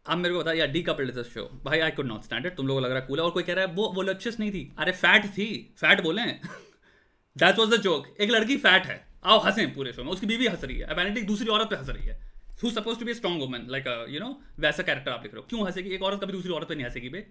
अब 0.06 0.18
मेरे 0.18 0.34
को 0.34 0.40
बता 0.40 0.54
यार 0.54 0.68
डी 0.68 0.82
कपल्ड 0.82 1.14
दिस 1.16 1.34
शो 1.34 1.44
भाई 1.64 1.80
I 1.80 1.92
could 1.92 2.06
not 2.06 2.24
stand 2.24 2.46
it 2.46 2.56
तुम 2.56 2.68
लोगों 2.68 2.82
को 2.82 2.86
लग 2.86 2.92
रहा 2.92 3.02
है 3.02 3.08
कूल 3.08 3.20
है। 3.20 3.26
और 3.26 3.32
कोई 3.32 3.44
कह 3.44 3.54
रहा 3.54 3.66
है 3.66 3.74
वो 3.74 3.92
वो 3.96 4.02
लक्षस 4.02 4.40
नहीं 4.40 4.52
थी। 4.52 4.72
अरे 4.80 4.92
फैट 4.92 5.26
थी। 5.38 5.48
फैट 5.78 6.02
बोले 6.04 6.22
दैट 6.22 7.60
वाज 7.60 7.70
द 7.70 7.82
जोक 7.82 8.08
एक 8.22 8.32
लड़की 8.32 8.58
फैट 8.58 8.86
है। 8.86 8.98
आओ 9.24 9.40
हंसे 9.40 9.66
पूरे 9.68 9.94
शो 9.94 10.04
में। 10.04 10.12
उसकी 10.12 10.28
बीवी 10.28 10.48
हंस 10.48 10.64
रही 10.64 10.78
है। 10.78 10.86
अपेरेंटली 10.88 11.22
दूसरी 11.24 11.48
औरत 11.48 11.70
पे 11.70 11.76
हंस 11.76 11.90
रही 11.90 12.08
है। 12.08 12.20
Who 12.64 12.70
supposed 12.72 13.00
to 13.00 13.06
be 13.06 13.14
strong 13.14 13.42
woman 13.42 13.68
like 13.70 14.08
you 14.10 14.20
know 14.20 14.36
वैसा 14.60 14.84
कैरेक्टर 14.84 15.12
आप 15.12 15.24
लिख 15.24 15.34
रहे 15.34 15.42
हो। 15.42 15.48
क्यों 15.50 15.66
हंसेगी? 15.66 15.90
एक 15.90 16.04
औरत 16.04 16.22
कभी 16.22 16.34
दूसरी 16.34 16.52
औरत 16.52 16.68
पे 16.68 16.76
नहीं 16.76 16.86
हंसेगी 16.86 17.10
बे। 17.10 17.22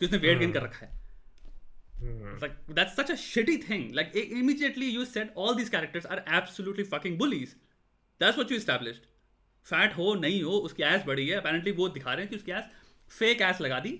कि 0.00 0.06
उसने 0.06 0.18
वेट 0.18 0.38
गेन 0.38 0.52
कर 0.52 0.62
रखा 0.62 0.86
है। 0.86 1.07
It's 2.00 2.42
like 2.42 2.56
that's 2.70 2.94
such 2.94 3.10
a 3.10 3.14
shitty 3.14 3.62
thing. 3.64 3.92
Like 3.92 4.14
immediately 4.14 4.86
you 4.86 5.04
said 5.04 5.30
all 5.34 5.54
these 5.54 5.68
characters 5.68 6.06
are 6.06 6.22
absolutely 6.28 6.84
fucking 6.84 7.16
bullies. 7.18 7.54
That's 8.20 8.36
what 8.36 8.50
you 8.50 8.56
established. 8.56 9.06
Fat 9.66 9.96
हो 9.96 10.12
नहीं 10.14 10.42
हो 10.42 10.58
उसकी 10.66 10.82
एस 10.82 11.02
बड़ी 11.06 11.26
है 11.28 11.36
अपेरेंटली 11.36 11.72
वो 11.78 11.88
दिखा 11.88 12.12
रहे 12.12 12.22
हैं 12.22 12.28
कि 12.30 12.36
उसकी 12.36 12.52
एस 12.52 12.68
फेक 13.10 13.42
एस 13.42 13.60
लगा 13.60 13.80
दी 13.80 13.90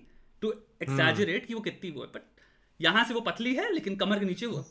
टू 0.42 0.52
एक्सैजरेट 0.82 1.46
कि 1.46 1.54
वो 1.54 1.60
कितनी 1.60 1.90
वो 1.90 2.02
है 2.02 2.08
बट 2.14 2.22
यहाँ 2.80 3.04
से 3.04 3.14
वो 3.14 3.20
पतली 3.20 3.54
है 3.54 3.72
लेकिन 3.74 3.96
कमर 3.96 4.18
के 4.18 4.24
नीचे 4.24 4.46
वो 4.46 4.64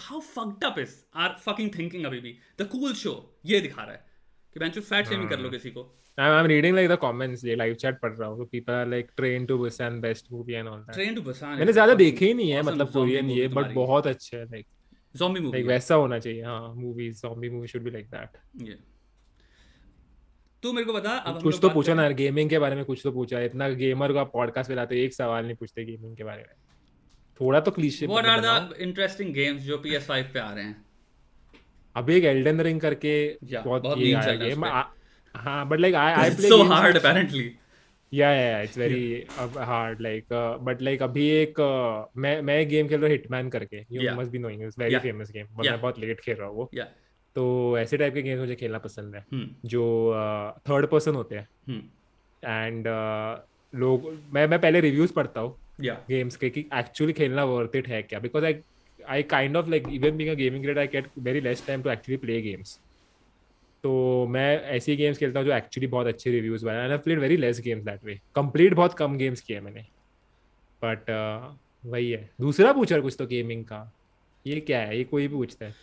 how 0.00 0.20
fucked 0.20 0.64
up 0.64 0.78
is 0.78 0.94
are 1.24 1.36
fucking 1.44 1.70
thinking 1.78 2.04
अभी 2.06 2.20
भी 2.20 2.38
द 2.60 2.68
कूल 2.72 2.94
शो 3.02 3.14
ये 3.46 3.60
दिखा 3.60 3.82
रहा 3.82 3.92
है 3.92 4.11
कि 4.56 4.80
फैट 4.80 5.06
सेम 5.06 5.26
कर 5.28 5.36
लो 5.38 5.42
हाँ। 5.42 5.50
किसी 5.50 5.70
को। 5.70 5.82
I 6.18 6.40
am 6.40 6.46
reading 6.46 6.74
like 6.76 6.88
the 6.90 6.96
comments 7.02 7.44
ये 7.44 7.54
लाइव 7.56 7.74
चैट 7.74 7.98
पढ़ 8.00 8.12
रहा 8.12 8.28
हूँ 8.28 8.38
तो 8.38 8.44
people 8.44 8.72
are 8.72 8.86
like 8.88 9.10
train 9.16 9.46
to 9.46 9.58
Busan 9.58 10.00
best 10.00 10.26
movie 10.32 10.52
and 10.52 10.68
all 10.68 10.80
that 10.80 10.94
train 10.94 11.14
to 11.14 11.22
Busan 11.22 11.58
मैंने 11.58 11.72
ज़्यादा 11.72 11.94
देखे 11.94 12.26
ही 12.26 12.34
नहीं 12.34 12.50
है 12.50 12.62
मतलब 12.62 12.90
कोरियन 12.92 13.30
ये 13.30 13.48
बट 13.48 13.72
बहुत 13.74 14.06
अच्छे 14.06 14.36
है 14.36 14.44
लाइक 14.44 14.66
जॉम्बी 15.16 15.40
मूवी 15.40 15.62
वैसा 15.62 15.94
होना 15.94 16.18
चाहिए 16.18 16.42
हाँ 16.42 16.74
movies 16.74 17.22
zombie 17.22 17.50
movie 17.50 17.68
should 17.68 17.82
be 17.82 17.90
like 17.90 18.06
that 18.06 18.38
ये 18.68 18.78
तू 20.62 20.72
मेरे 20.72 20.86
को 20.86 20.92
बता 20.92 21.10
अब 21.10 21.42
कुछ 21.42 21.58
तो 21.62 21.68
पूछा 21.70 21.94
ना 21.94 22.02
यार 22.02 22.12
गेमिंग 22.12 22.50
के 22.50 22.58
बारे 22.58 22.76
में 22.76 22.84
कुछ 22.84 23.00
तो 23.04 23.12
पूछा 23.12 23.40
इतना 23.40 23.68
गेमर 23.68 24.12
का 24.12 24.24
पॉडकास्ट 24.24 24.70
बनाते 24.70 25.02
एक 25.04 25.14
सवाल 25.14 25.44
नहीं 25.44 25.56
पूछते 25.56 25.84
गेमिंग 25.84 26.16
के 26.16 26.24
बारे 26.24 26.42
में। 26.42 26.54
थोड़ा 27.40 27.60
तो 27.60 27.70
cliche 27.70 28.06
what 28.06 28.26
are 28.26 28.40
the 28.40 28.74
interesting 28.80 29.34
games 29.34 29.62
जो 29.62 29.82
PS5 29.86 30.32
पे 30.32 30.38
आ 30.38 30.52
रहे 30.54 30.64
हैं? 30.64 30.84
अभी 31.96 32.14
एक 32.16 32.24
एल्डन 32.24 32.60
रिंग 32.60 32.80
करके 32.80 33.14
Yeah, 33.52 33.64
बहुत 33.64 33.82
बहुत 33.82 33.98
ये 33.98 34.12
आया 34.14 34.34
गेम 34.36 34.64
हाँ 35.34 35.68
but 35.68 35.80
like 35.80 35.94
I 35.94 36.12
I 36.14 36.30
play 36.36 36.48
so 36.48 36.62
hard 36.70 36.96
apparently. 37.00 37.44
या 38.12 38.30
या 38.30 38.60
it's 38.62 38.78
very 38.78 39.04
hard 39.38 40.00
like 40.02 40.32
but 40.62 40.82
like 40.82 41.02
अभी 41.02 41.28
एक 41.30 41.60
uh, 41.60 42.18
मैं 42.22 42.40
मैं 42.42 42.56
गेम 42.68 42.88
खेल 42.88 43.00
रहा 43.00 43.08
हूँ 43.08 43.16
हिटमैन 43.16 43.48
करके 43.50 43.84
you 43.92 44.10
must 44.16 44.30
be 44.30 44.38
knowing 44.38 44.62
it's 44.62 44.78
very 44.78 44.98
famous 44.98 45.30
game 45.32 45.46
but 45.56 45.66
मैं 45.66 45.80
बहुत 45.80 45.98
लेट 45.98 46.20
खेल 46.20 46.36
रहा 46.36 46.48
हूँ 46.48 46.56
वो 46.56 46.70
Yeah. 46.74 46.88
तो 47.36 47.44
ऐसे 47.78 47.96
टाइप 47.96 48.14
के 48.14 48.22
गेम्स 48.22 48.40
मुझे 48.40 48.54
खेलना 48.54 48.78
पसंद 48.78 49.14
है 49.14 49.24
Hmm. 49.34 49.46
जो 49.64 49.84
थर्ड 50.68 50.86
पर्सन 50.86 51.14
होते 51.14 51.36
हैं 51.36 51.46
Hmm. 51.70 51.80
एंड 52.42 52.88
लोग 53.72 54.12
मैं 54.34 54.46
मैं 54.48 54.60
पहले 54.60 54.80
रिव्यूज़ 54.80 55.12
पढ़ता 55.12 55.40
हूँ 55.40 55.56
Yeah. 55.84 55.96
गेम्स 56.08 56.36
के 56.36 56.50
कि 56.50 56.64
एक्चुअली 56.78 57.12
खेलना 57.12 57.44
वर्थ 57.44 57.76
इट 57.76 57.88
है 57.88 58.02
क्या 58.02 58.18
because 58.20 58.44
I 58.44 58.54
I 59.08 59.22
kind 59.22 59.56
of 59.56 59.68
like 59.70 59.88
even 59.92 60.16
being 60.16 60.30
a 60.30 60.34
gaming 60.34 60.62
creator 60.62 60.80
I 60.80 60.86
get 60.86 61.06
very 61.18 61.40
less 61.40 61.66
time 61.66 61.82
to 61.82 61.90
actually 61.90 62.16
play 62.16 62.40
games 62.42 62.78
तो 63.84 63.92
मैं 64.30 64.48
ऐसी 64.76 64.96
गेम्स 64.96 65.18
खेलता 65.18 65.40
हूँ 65.40 65.46
जो 65.46 65.54
एक्चुअली 65.54 65.86
बहुत 65.86 66.06
अच्छे 66.06 66.30
रिव्यूज़ 66.30 66.64
वाले 66.66 66.78
and 66.78 66.92
I 66.92 66.98
played 66.98 67.18
very 67.18 67.36
less 67.36 67.60
games 67.60 67.84
that 67.84 68.04
way 68.04 68.18
complete 68.34 68.74
बहुत 68.74 68.94
कम 68.94 69.16
गेम्स 69.16 69.40
किए 69.40 69.60
मैंने। 69.60 69.86
बट 70.82 71.10
वही 71.84 72.10
है। 72.10 72.28
दूसरा 72.40 72.72
पूछा 72.72 72.98
कुछ 73.00 73.16
तो 73.18 73.26
गेमिंग 73.26 73.64
का। 73.64 73.80
ये 74.46 74.60
क्या 74.60 74.80
है? 74.80 74.96
ये 74.98 75.04
कोई 75.04 75.28
भी 75.28 75.34
पूछता 75.34 75.66
है। 75.66 75.74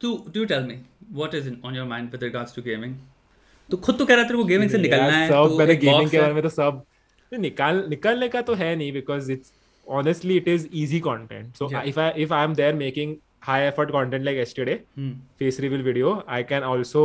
तू 0.00 0.14
do 0.34 0.44
tell 0.44 0.62
me 0.62 0.80
what 1.12 1.34
is 1.34 1.50
on 1.64 1.76
your 1.76 1.86
mind 1.86 2.10
with 2.12 2.24
regards 2.24 2.56
to 2.56 2.62
gaming 2.62 2.96
तो 3.70 3.76
खुद 3.76 3.98
तो 3.98 4.06
कह 4.06 4.14
रहा 4.14 4.24
तेरे 4.24 4.36
को 4.36 4.44
गेमिंग 4.44 4.70
से 4.70 4.78
निकलना 4.78 5.16
है 5.16 5.28
सब 5.28 5.48
तो 5.48 5.58
मैंने 5.58 5.76
गेमिंग 5.76 6.10
के 6.10 6.20
बारे 6.20 6.34
में 6.34 6.42
तो 6.42 6.48
सब 6.48 6.84
निकाल 7.32 7.84
निकलने 7.90 8.28
का 8.28 8.42
तो 8.42 8.54
है 8.54 8.74
नहीं 8.76 8.92
because 8.92 9.32
it's 9.32 9.52
honestly 9.86 10.36
it 10.36 10.48
is 10.48 10.66
easy 10.72 11.00
content 11.00 11.56
so 11.58 11.66
Yeah. 11.70 11.84
if 11.90 11.98
i 11.98 12.08
if 12.24 12.32
i'm 12.32 12.54
there 12.54 12.74
making 12.78 13.12
high 13.42 13.60
effort 13.66 13.92
content 13.92 14.24
like 14.28 14.36
yesterday 14.36 14.74
hmm, 14.98 15.12
face 15.38 15.60
reveal 15.64 15.84
video 15.88 16.14
i 16.38 16.42
can 16.52 16.64
also 16.70 17.02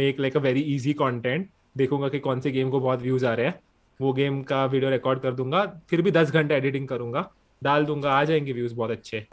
make 0.00 0.22
like 0.26 0.38
a 0.40 0.42
very 0.46 0.62
easy 0.74 0.94
content 1.02 1.46
देखूँगा 1.76 2.08
कि 2.08 2.18
कौन 2.18 2.40
से 2.40 2.50
game 2.50 2.70
को 2.70 2.80
बहुत 2.80 3.02
views 3.02 3.26
आ 3.26 3.32
रहे 3.34 3.46
हैं 3.46 3.54
वो 4.00 4.12
game 4.12 4.42
का 4.42 4.64
वीडियो 4.66 4.90
रिकॉर्ड 4.90 5.20
कर 5.20 5.34
दूँगा 5.34 5.64
फिर 5.90 6.02
भी 6.02 6.10
दस 6.10 6.30
घंटे 6.30 6.54
एडिटिंग 6.54 6.88
करूँगा 6.88 7.28
डाल 7.62 7.84
दूँगा 7.86 8.12
आ 8.12 8.24
जाएँगे 8.24 8.52
व्यूज़ 8.52 8.74
बहुत 8.74 8.90
अच्छे 8.90 9.24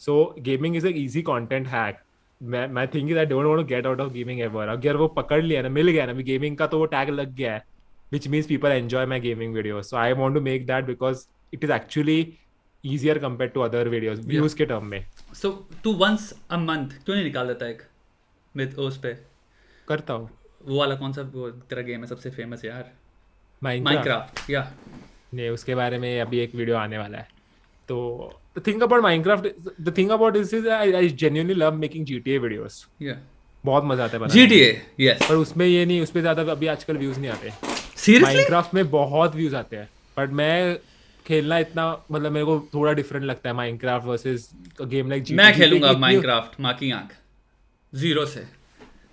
सो 0.00 0.34
गेमिंग 0.48 0.76
इज़ 0.76 0.86
एक 0.86 0.96
इजी 0.96 1.22
कंटेंट 1.22 1.66
हैक 1.68 1.98
मैं 2.40 2.66
मैं 2.68 2.86
think 2.94 3.16
I 3.18 3.26
don't 3.26 3.46
want 3.46 3.58
to 3.58 3.64
get 3.74 3.86
out 3.86 4.00
of 4.00 4.12
gaming 4.12 4.40
ever 4.40 4.68
अगर 4.68 4.96
वो 4.96 5.06
पकड़ 5.16 5.42
लिया 5.42 5.62
ना 5.62 5.68
मिल 5.68 5.88
गया 5.88 6.06
ना 6.06 6.12
गेमिंग 6.12 6.56
का 6.56 6.66
तो 6.66 6.78
वो 6.78 6.86
टैग 6.94 7.10
लग 7.10 7.34
गया 7.34 7.54
है 7.54 7.64
which 8.12 8.26
means 8.32 8.46
people 8.50 8.72
enjoy 8.74 9.00
my 9.12 9.16
gaming 9.22 9.56
videos 9.56 9.88
so 9.92 9.96
i 10.02 10.12
want 10.18 10.36
to 10.36 10.42
make 10.44 10.62
that 10.68 10.86
because 10.90 11.24
it 11.52 11.64
is 11.64 11.70
actually 11.70 12.18
easier 12.84 13.18
compared 13.18 13.54
to 13.54 13.62
other 13.62 13.84
videos 13.86 14.18
views 14.24 14.52
yeah. 14.52 14.58
के 14.58 14.66
term 14.66 14.90
में 14.90 15.04
so 15.42 15.52
तू 15.84 15.94
once 15.98 16.32
a 16.50 16.60
month 16.64 16.92
क्यों 17.04 17.14
नहीं 17.14 17.24
निकाल 17.24 17.46
देता 17.46 17.68
एक 17.68 17.82
with 18.54 18.78
उस 18.78 18.98
पे 18.98 19.16
करता 19.88 20.12
हूँ 20.12 20.30
वो 20.66 20.78
वाला 20.78 20.94
कौन 20.94 21.12
सा 21.12 21.22
वो 21.34 21.50
तेरा 21.70 21.82
गेम 21.82 22.00
है 22.00 22.06
सबसे 22.06 22.30
फ़ेमस 22.30 22.64
यार 22.64 22.90
Minecraft 23.62 23.84
माइनक्राफ्ट 23.84 24.50
या 24.50 24.70
नहीं 25.34 25.48
उसके 25.50 25.74
बारे 25.74 25.98
में 25.98 26.20
अभी 26.20 26.38
एक 26.38 26.54
वीडियो 26.54 26.76
आने 26.76 26.98
वाला 26.98 27.18
है 27.18 27.28
तो 27.88 27.98
the 28.56 28.62
thing 28.68 28.82
about 28.82 29.02
Minecraft 29.04 29.48
the 29.88 29.94
thing 29.98 30.10
about 30.10 30.34
this 30.34 30.52
is 30.52 30.66
I, 30.66 30.86
I 31.00 31.08
genuinely 31.24 31.54
love 31.54 31.78
making 31.84 32.06
GTA 32.10 32.38
videos 32.46 32.84
या 33.02 33.18
बहुत 33.64 33.84
मज़ा 33.84 34.04
आता 34.04 34.18
है 34.18 34.28
GTA 34.34 34.74
यस 35.00 35.28
पर 35.28 35.34
उसमें 35.34 35.66
ये 35.66 35.84
नहीं 35.86 36.00
उस 36.02 36.12
ज़्यादा 36.16 36.42
अभी 36.52 36.66
आजकल 36.66 36.96
व्यूज़ 36.96 37.20
नहीं 37.20 37.30
आते 37.30 37.52
सीरियसली 37.96 38.34
माइनक्राफ्ट 38.34 38.74
में 38.74 38.90
बहुत 38.90 39.34
व्यूज़ 39.34 39.56
आते 39.56 39.76
हैं 39.76 39.88
बट 40.18 40.32
मैं 40.32 40.78
खेलना 41.28 41.58
इतना 41.58 41.84
मतलब 42.10 42.32
मेरे 42.32 42.46
को 42.46 42.58
थोड़ा 42.74 42.92
डिफरेंट 42.92 43.24
लगता 43.24 43.48
है 43.48 43.54
माइनक्राफ्ट 43.56 44.06
वर्सेस 44.06 44.50
गेम 44.82 45.10
लाइक 45.10 45.30
मैं 45.40 45.54
खेलूँगा 45.54 45.92
माइनक्राफ्ट 46.06 46.60
माँ 46.60 46.74
की 46.74 46.90
आँख। 46.90 47.12
ज़ीरो 47.92 48.24
से। 48.26 48.40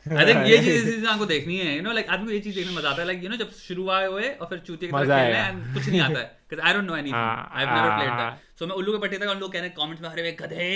आई 0.06 0.26
थिंक 0.26 0.48
ये 0.48 0.58
चीज़ 0.58 0.90
इस 0.90 1.06
को 1.20 1.26
देखनी 1.26 1.58
है 1.58 1.76
यू 1.76 1.82
नो 1.84 1.92
लाइक 1.92 2.10
आदमी 2.10 2.34
ये 2.34 2.40
चीज़ 2.40 2.56
देखने 2.56 2.74
मज़ा 2.76 2.90
आता 2.90 3.02
है 3.02 3.06
लाइक 3.08 3.24
यू 3.24 3.30
नो 3.30 3.36
जब 3.36 3.52
शुरू 3.60 3.90
आए 3.90 4.06
हुए 4.08 4.28
और 4.30 4.48
फिर 4.48 4.60
चूतिया 4.68 4.92
की 4.92 5.06
तरह 5.06 5.24
खेलना। 5.24 5.44
है 5.44 5.74
कुछ 5.74 5.88
नहीं 5.88 6.02
आता 6.02 6.20
है 6.20 6.26
because 6.50 6.68
I 6.68 6.74
don't 6.74 6.86
know 6.86 6.96
anything 6.96 7.16
हाँ, 7.16 7.52
आई 7.54 7.66
हैव 7.66 7.74
नेवर 7.76 7.96
प्लेड 7.98 8.10
हाँ। 8.10 8.32
दैट 8.32 8.60
सो 8.60 8.68
मैं 8.68 8.76
उल्लू 8.76 8.94
के 8.94 9.00
पट्टी 9.06 9.18
तक 9.18 9.30
उन 9.30 9.40
लोग 9.40 9.54
कहने 9.54 9.70
कमेंट्स 9.82 10.02
में 10.02 10.10
अरे 10.10 10.24
वे 10.24 10.32
गधे 10.42 10.70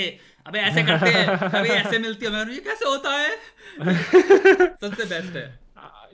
अबे 0.48 0.60
ऐसे 0.60 0.84
करते 0.84 1.10
हैं 1.10 1.28
अबे 1.28 1.70
ऐसे 1.70 2.00
मिलती 2.00 2.26
है। 2.26 2.32
मैं 2.32 2.54
ये 2.54 2.60
कैसे 2.70 2.90
होता 2.90 3.16
है? 3.18 3.30
सबसे 4.82 5.06
बेस्ट 5.06 5.36
है। 5.36 5.48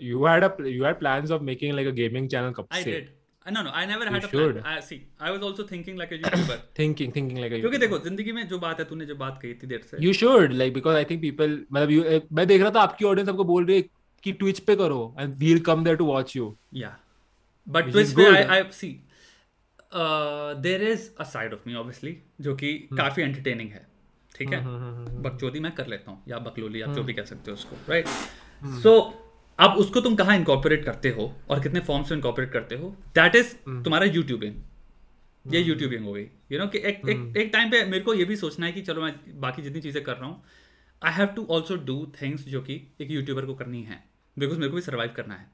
You 0.06 0.23
had 0.27 0.43
a 0.45 0.47
you 0.69 0.81
had 0.85 0.97
plans 1.02 1.31
of 1.35 1.43
making 1.49 1.76
like 1.76 1.89
a 1.89 1.93
gaming 1.99 2.26
channel 2.31 2.53
कब 2.57 2.68
I 2.73 2.84
did 2.84 3.07
no 3.53 3.61
no 3.65 3.72
i 3.80 3.85
never 3.85 4.05
You 4.05 4.13
had 4.13 4.23
a 4.23 4.27
should. 4.30 4.55
plan 4.55 4.63
I, 4.69 4.80
see 4.80 4.97
i 5.19 5.31
was 5.31 5.43
also 5.47 5.63
thinking 5.72 5.97
like 6.01 6.11
a 6.11 6.17
youtuber 6.22 6.57
thinking 6.80 7.11
thinking 7.17 7.38
like 7.43 7.51
a 7.51 7.59
क्योंकि 7.61 7.77
देखो 7.77 7.97
ज़िंदगी 8.05 8.31
में 8.31 8.47
जो 8.47 8.59
बात 8.59 8.80
है 8.80 8.85
तूने 8.85 9.05
जो 9.05 9.15
बात 9.15 9.39
कही 9.41 9.53
थी 9.63 9.67
देर 9.67 9.81
से 9.91 10.01
you 10.05 10.13
should 10.19 10.55
like 10.61 10.73
because 10.77 10.97
I 11.01 11.03
think 11.11 11.22
people 11.26 11.53
मतलब 11.73 11.91
you 11.95 12.03
eh, 12.13 12.22
मैं 12.39 12.47
देख 12.47 12.61
रहा 12.61 12.72
था 12.76 12.81
आपकी 12.81 13.05
ऑडियंस 13.05 13.30
आपको 13.30 13.43
बोल 13.51 13.65
रही 13.65 13.76
है 13.77 13.84
कि 14.23 14.31
ट्विच 14.41 14.59
पे 14.69 14.76
करो 14.76 14.99
and 15.23 15.35
we'll 15.43 15.61
come 15.69 15.84
there 15.88 15.99
to 16.03 16.07
watch 16.11 16.35
you 16.39 16.47
Yeah. 16.84 16.95
But 17.67 17.85
Which 17.85 17.93
Twitch 17.95 18.15
पे 18.17 18.26
I. 18.31 18.57
I 18.57 18.69
see. 18.80 18.93
Uh, 19.91 20.53
there 20.55 20.81
is 20.81 21.03
a 21.19 21.26
side 21.26 21.53
of 21.57 21.65
me 21.67 21.76
obviously 21.81 22.15
जो 22.41 22.55
कि 22.55 22.72
Hmm. 22.89 22.97
काफ़ी 22.97 23.23
entertaining 23.26 23.69
है 23.73 23.85
ठीक 24.35 24.53
है 24.53 24.61
बकचोदी 25.27 25.59
मैं 25.59 25.72
कर 25.76 25.88
लेता 25.88 26.11
हूँ 26.11 26.23
या 26.27 26.39
बकलोली 26.47 26.81
आप 26.81 26.89
जो 26.89 26.95
Hmm. 26.95 27.07
भी 27.07 27.13
कह 27.13 27.26
सकते 27.26 27.51
हो 27.51 27.57
उसको 27.57 27.77
राइट 27.91 28.07
सो 28.84 28.95
अब 29.60 29.72
उसको 29.72 30.02
तुम 30.02 30.15
कहाँ 30.15 30.36
इनकॉर्पोरेट 30.36 30.86
करते 30.86 31.10
हो 31.10 31.36
और 31.49 31.64
कितने 31.64 31.80
फॉर्म्स 31.80 32.11
में 32.11 32.18
इनकॉर्पोरेट 32.18 32.52
करते 32.52 32.76
हो? 32.76 32.98
That 33.15 33.36
is 33.36 33.53
Hmm. 33.53 33.84
तुम्हारा 33.84 34.06
यूट्यूबिंग 34.06 34.56
ये 35.53 35.61
यूट्यूबिंग 35.61 36.06
हो 36.06 36.14
गई। 36.14 36.27
यू 36.52 36.60
नो 36.60 36.68
कि 36.68 36.77
एक. 36.77 37.10
एक 37.10 37.38
एक 37.38 37.49
टाइम 37.53 37.72
पे 37.72 37.86
मेरे 37.86 38.03
को 38.03 38.14
ये 38.14 38.26
भी 38.26 38.36
सोचना 38.36 38.65
है 38.65 38.72
कि 38.72 38.82
चलो 38.82 39.02
मैं 39.02 39.40
बाकी 39.40 39.61
जितनी 39.61 39.82
चीज़ें 39.82 40.03
कर 40.03 40.15
रहा 40.15 40.26
हूँ 40.26 40.44
I 41.03 41.14
have 41.14 41.27
to 41.27 41.45
also 41.45 41.76
do 41.76 42.14
things 42.22 42.41
जो 42.41 42.61
कि 42.61 42.94
एक 43.02 43.11
यूट्यूबर 43.11 43.45
को 43.45 43.56
करनी 43.56 43.84
है 43.84 44.03
बिकॉज़ 44.40 44.57
मेरे 44.57 44.69
को 44.69 44.76
भी 44.76 44.82
सर्वाइव 44.82 45.14
करना 45.15 45.36
है। 45.36 45.52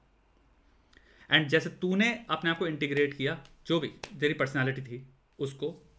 एंड 1.31 1.47
जैसे 1.47 1.69
तूने 1.69 2.25
अपने 2.29 2.49
आप 2.49 2.57
को 2.57 2.67
इंटीग्रेट 2.67 3.13
किया 3.13 3.43
जो 3.67 3.79
भी 3.79 3.87
तेरी 3.87 4.33
पर्सनैलिटी 4.33 4.81
थी 4.81 5.07
उसको 5.39 5.91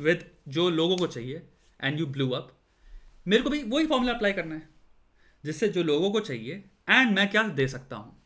विद 0.00 0.30
जो 0.48 0.70
लोगों 0.70 0.96
को 0.96 1.06
चाहिए 1.06 1.42
एंड 1.80 2.00
यू 2.00 2.06
ब्लू 2.06 2.30
अप 2.30 2.58
मेरे 3.28 3.42
को 3.42 3.50
भी 3.50 3.62
वही 3.62 3.86
फॉर्मूला 3.86 4.12
अप्लाई 4.12 4.32
करना 4.32 4.54
है 4.54 4.68
जिससे 5.44 5.68
जो 5.68 5.82
लोगों 5.82 6.10
को 6.10 6.20
चाहिए 6.20 6.64
एंड 6.90 7.16
मैं 7.16 7.28
क्या 7.30 7.42
दे 7.54 7.68
सकता 7.68 7.96
हूँ? 7.96 8.16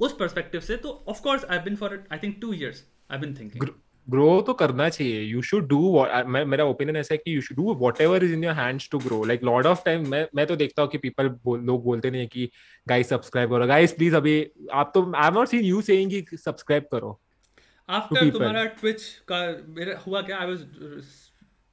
उस 0.00 0.16
पर्सपेक्टिव 0.18 0.60
से 0.60 0.76
तो 0.76 1.04
of 1.08 1.22
course 1.22 1.44
I 1.44 1.58
been 1.60 1.76
for 1.76 2.04
I 2.12 2.18
think 2.18 2.36
two 2.40 2.52
years 2.52 2.84
I 3.10 3.18
been 3.18 3.34
thinking 3.34 3.68
grow 4.08 4.40
तो 4.46 4.52
करना 4.54 4.88
चाहिए। 4.88 5.20
यू 5.22 5.42
शुड 5.42 5.66
डू 5.68 5.78
मेरा 6.46 6.64
ओपिनियन 6.64 6.96
ऐसा 6.96 7.14
है 7.14 7.18
कि 7.18 7.34
you 7.36 7.40
should 7.42 7.56
do 7.56 7.74
whatever 8.00 8.24
is 8.24 8.32
in 8.32 8.44
your 8.44 8.54
hands 8.54 8.88
to 8.92 8.98
grow 8.98 9.22
like 9.24 9.44
lot 9.44 9.66
of 9.66 9.84
time 9.84 10.08
मैं 10.10 10.26
मैं 10.36 10.46
तो 10.46 10.56
देखता 10.56 10.82
हूँ 10.82 10.90
कि 10.90 10.98
पीपल 10.98 11.26
लोग 11.46 11.84
बोलते 11.84 12.10
नहीं 12.10 12.20
है 12.20 12.26
कि 12.26 12.48
गाइस 12.86 13.08
सब्सक्राइब 13.08 13.50
करो। 13.50 13.66
गाइस 13.66 13.92
प्लीज़ 13.92 14.16
अभी 14.16 14.36
आप 14.72 14.90
तो 14.94 15.02
I 15.12 15.24
have 15.24 15.34
not 15.34 15.48
seen 15.48 15.64
you 15.64 15.80
saying 15.82 16.10
कि 16.10 16.36
सब्सक्राइब 16.36 16.88
करो 16.92 17.18
आफ्टर 17.88 18.30
तुम्हारा 18.30 18.64
ट्विच 18.76 19.02
का 19.28 19.40
मेरा 19.76 19.98
हुआ 20.06 20.20
क्या? 20.22 20.38
I 20.38 20.46
was 20.46 20.66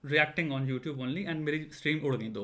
reacting 0.04 0.52
on 0.54 0.70
YouTube 0.70 1.00
only 1.00 1.24
and 1.24 1.44
मेरी 1.46 1.60
स्ट्रीम 1.74 2.00
उड़ 2.08 2.16
गई 2.16 2.30
दो। 2.30 2.44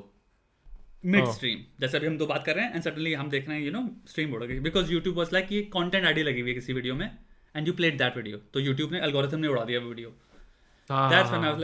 मिड 1.08 1.24
Oh. 1.24 1.32
स्ट्रीम 1.34 1.60
जैसे 1.80 1.98
अभी 1.98 2.08
हम 2.08 2.18
दो 2.18 2.26
बात 2.26 2.46
कर 2.46 2.56
रहे 2.56 2.66
हैं 2.66 2.74
एंड 2.74 2.84
सडनली 2.84 3.14
हम 3.14 3.30
देख 3.30 3.50
रहे 3.50 3.58
हैं 3.58 3.66
यू 3.66 3.72
नो 3.72 3.90
स्ट्रीम 4.08 4.38
गई। 4.38 4.60
बिकॉज़ 4.60 4.92
यूट्यूब 4.94 5.18
वाज 5.18 5.30
लाइक 5.34 5.52
ये 5.52 5.62
कंटेंट 5.62 6.06
आईडी 6.06 6.24
लगी 6.24 6.42
हुई 6.42 6.50
है 6.50 6.56
किसी 6.56 6.74
वीडियो 6.74 6.96
में 6.96 7.12
and 7.56 7.68
you 7.68 7.74
played 7.74 7.98
that 7.98 8.18
video 8.18 8.38
तो 8.54 8.60
यूट्यूब 8.60 8.92
ने 8.92 9.00
एल्गोरिथम 9.00 9.40
ने 9.40 9.48
उड़ा 9.48 9.64
दिया 9.64 9.80
वीडियो 9.80 10.14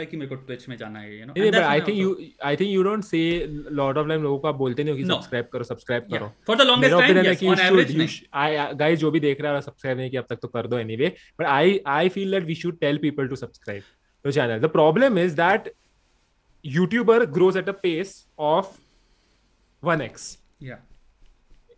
कि 0.05 0.17
मेरे 0.17 0.35
को 0.35 0.35
में 0.69 0.77
जाना 0.77 0.99
है 0.99 1.17
लोगों 4.21 4.39
को 4.39 4.47
आप 4.47 4.55
बोलते 4.55 4.83
नहीं 4.83 4.93
हो 4.93 4.97
कि 4.97 5.05
सब्सक्राइब 5.05 5.45
करो 5.53 5.63
सब्सक्राइब 5.63 6.03
करो। 6.03 6.33
है 7.59 7.71
नहीं. 7.95 8.95
जो 8.95 9.11
भी 9.11 9.19
देख 9.19 9.41
रहे 9.41 9.53
हैं 9.53 9.61
सब्सक्राइब 9.61 9.97
नहीं 9.97 10.09
किया 10.09 10.21
अब 10.21 10.27
तक 10.29 10.39
तो 10.41 10.47
कर 10.47 10.67
दो 10.67 10.77
anyway 10.77 11.15
but 11.39 11.45
I 11.45 11.79
I 11.87 12.09
feel 12.09 12.31
that 12.31 12.43
we 12.43 12.55
should 12.55 12.79
tell 12.79 12.97
people 12.97 13.27
to 13.27 13.35
subscribe 13.35 13.83
the 14.25 14.31
channel 14.31 14.59
the 14.59 14.65
problem 14.65 15.19
is 15.19 15.35
that 15.35 15.73
YouTuber 16.65 17.25
grows 17.25 17.57
at 17.57 17.69
a 17.69 17.77
pace 17.83 18.27
of 18.39 18.82
1x 19.83 20.35
या 20.61 20.77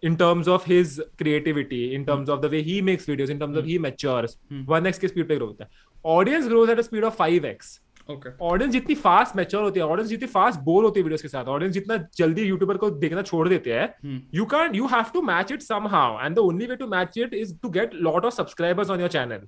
in 0.03 0.17
terms 0.17 0.47
of 0.47 0.65
his 0.65 0.99
creativity 1.17 1.83
in 1.95 2.05
terms 2.05 2.29
of 2.29 2.41
the 2.41 2.49
way 2.49 2.61
he 2.63 2.81
makes 2.81 3.05
videos 3.05 3.29
in 3.29 3.39
terms 3.39 3.57
of 3.57 3.71
he 3.71 3.79
matures 3.79 4.37
1x 4.67 4.99
के 4.99 5.07
speed 5.07 5.27
पे 5.27 5.35
grow 5.35 5.47
होता 5.47 5.63
है 5.63 5.83
audience 6.05 6.47
grows 6.47 6.69
at 6.69 6.79
a 6.79 6.81
speed 6.81 7.03
of 7.03 7.21
5x 7.21 7.79
okay 8.09 8.29
audience 8.45 8.71
जितनी 8.73 8.95
fast 8.95 9.35
mature 9.35 9.63
होती 9.63 9.79
है 9.79 9.85
audience 9.85 10.09
जितनी 10.09 10.27
fast 10.27 10.59
bore 10.63 10.83
होती 10.83 10.99
है 10.99 11.03
वीडियोस 11.03 11.21
के 11.21 11.27
साथ 11.27 11.45
ऑडियंस 11.53 11.73
जितना 11.73 11.97
जल्दी 12.17 12.41
यूट्यूबर 12.43 12.77
को 12.77 12.89
देखना 13.03 13.21
छोड़ 13.21 13.47
देते 13.49 13.73
हैं 13.73 14.19
you 14.35 14.45
can 14.45 14.75
you 14.75 14.87
have 14.87 15.05
to 15.13 15.21
match 15.29 15.51
it 15.51 15.61
somehow 15.61 16.19
and 16.25 16.35
the 16.35 16.39
only 16.39 16.65
way 16.65 16.75
to 16.75 16.87
match 16.87 17.17
it 17.17 17.33
is 17.33 17.55
to 17.61 17.69
get 17.69 17.93
lot 18.09 18.25
of 18.25 18.33
subscribers 18.33 18.89
on 18.89 18.99
your 18.99 19.09
channel 19.09 19.47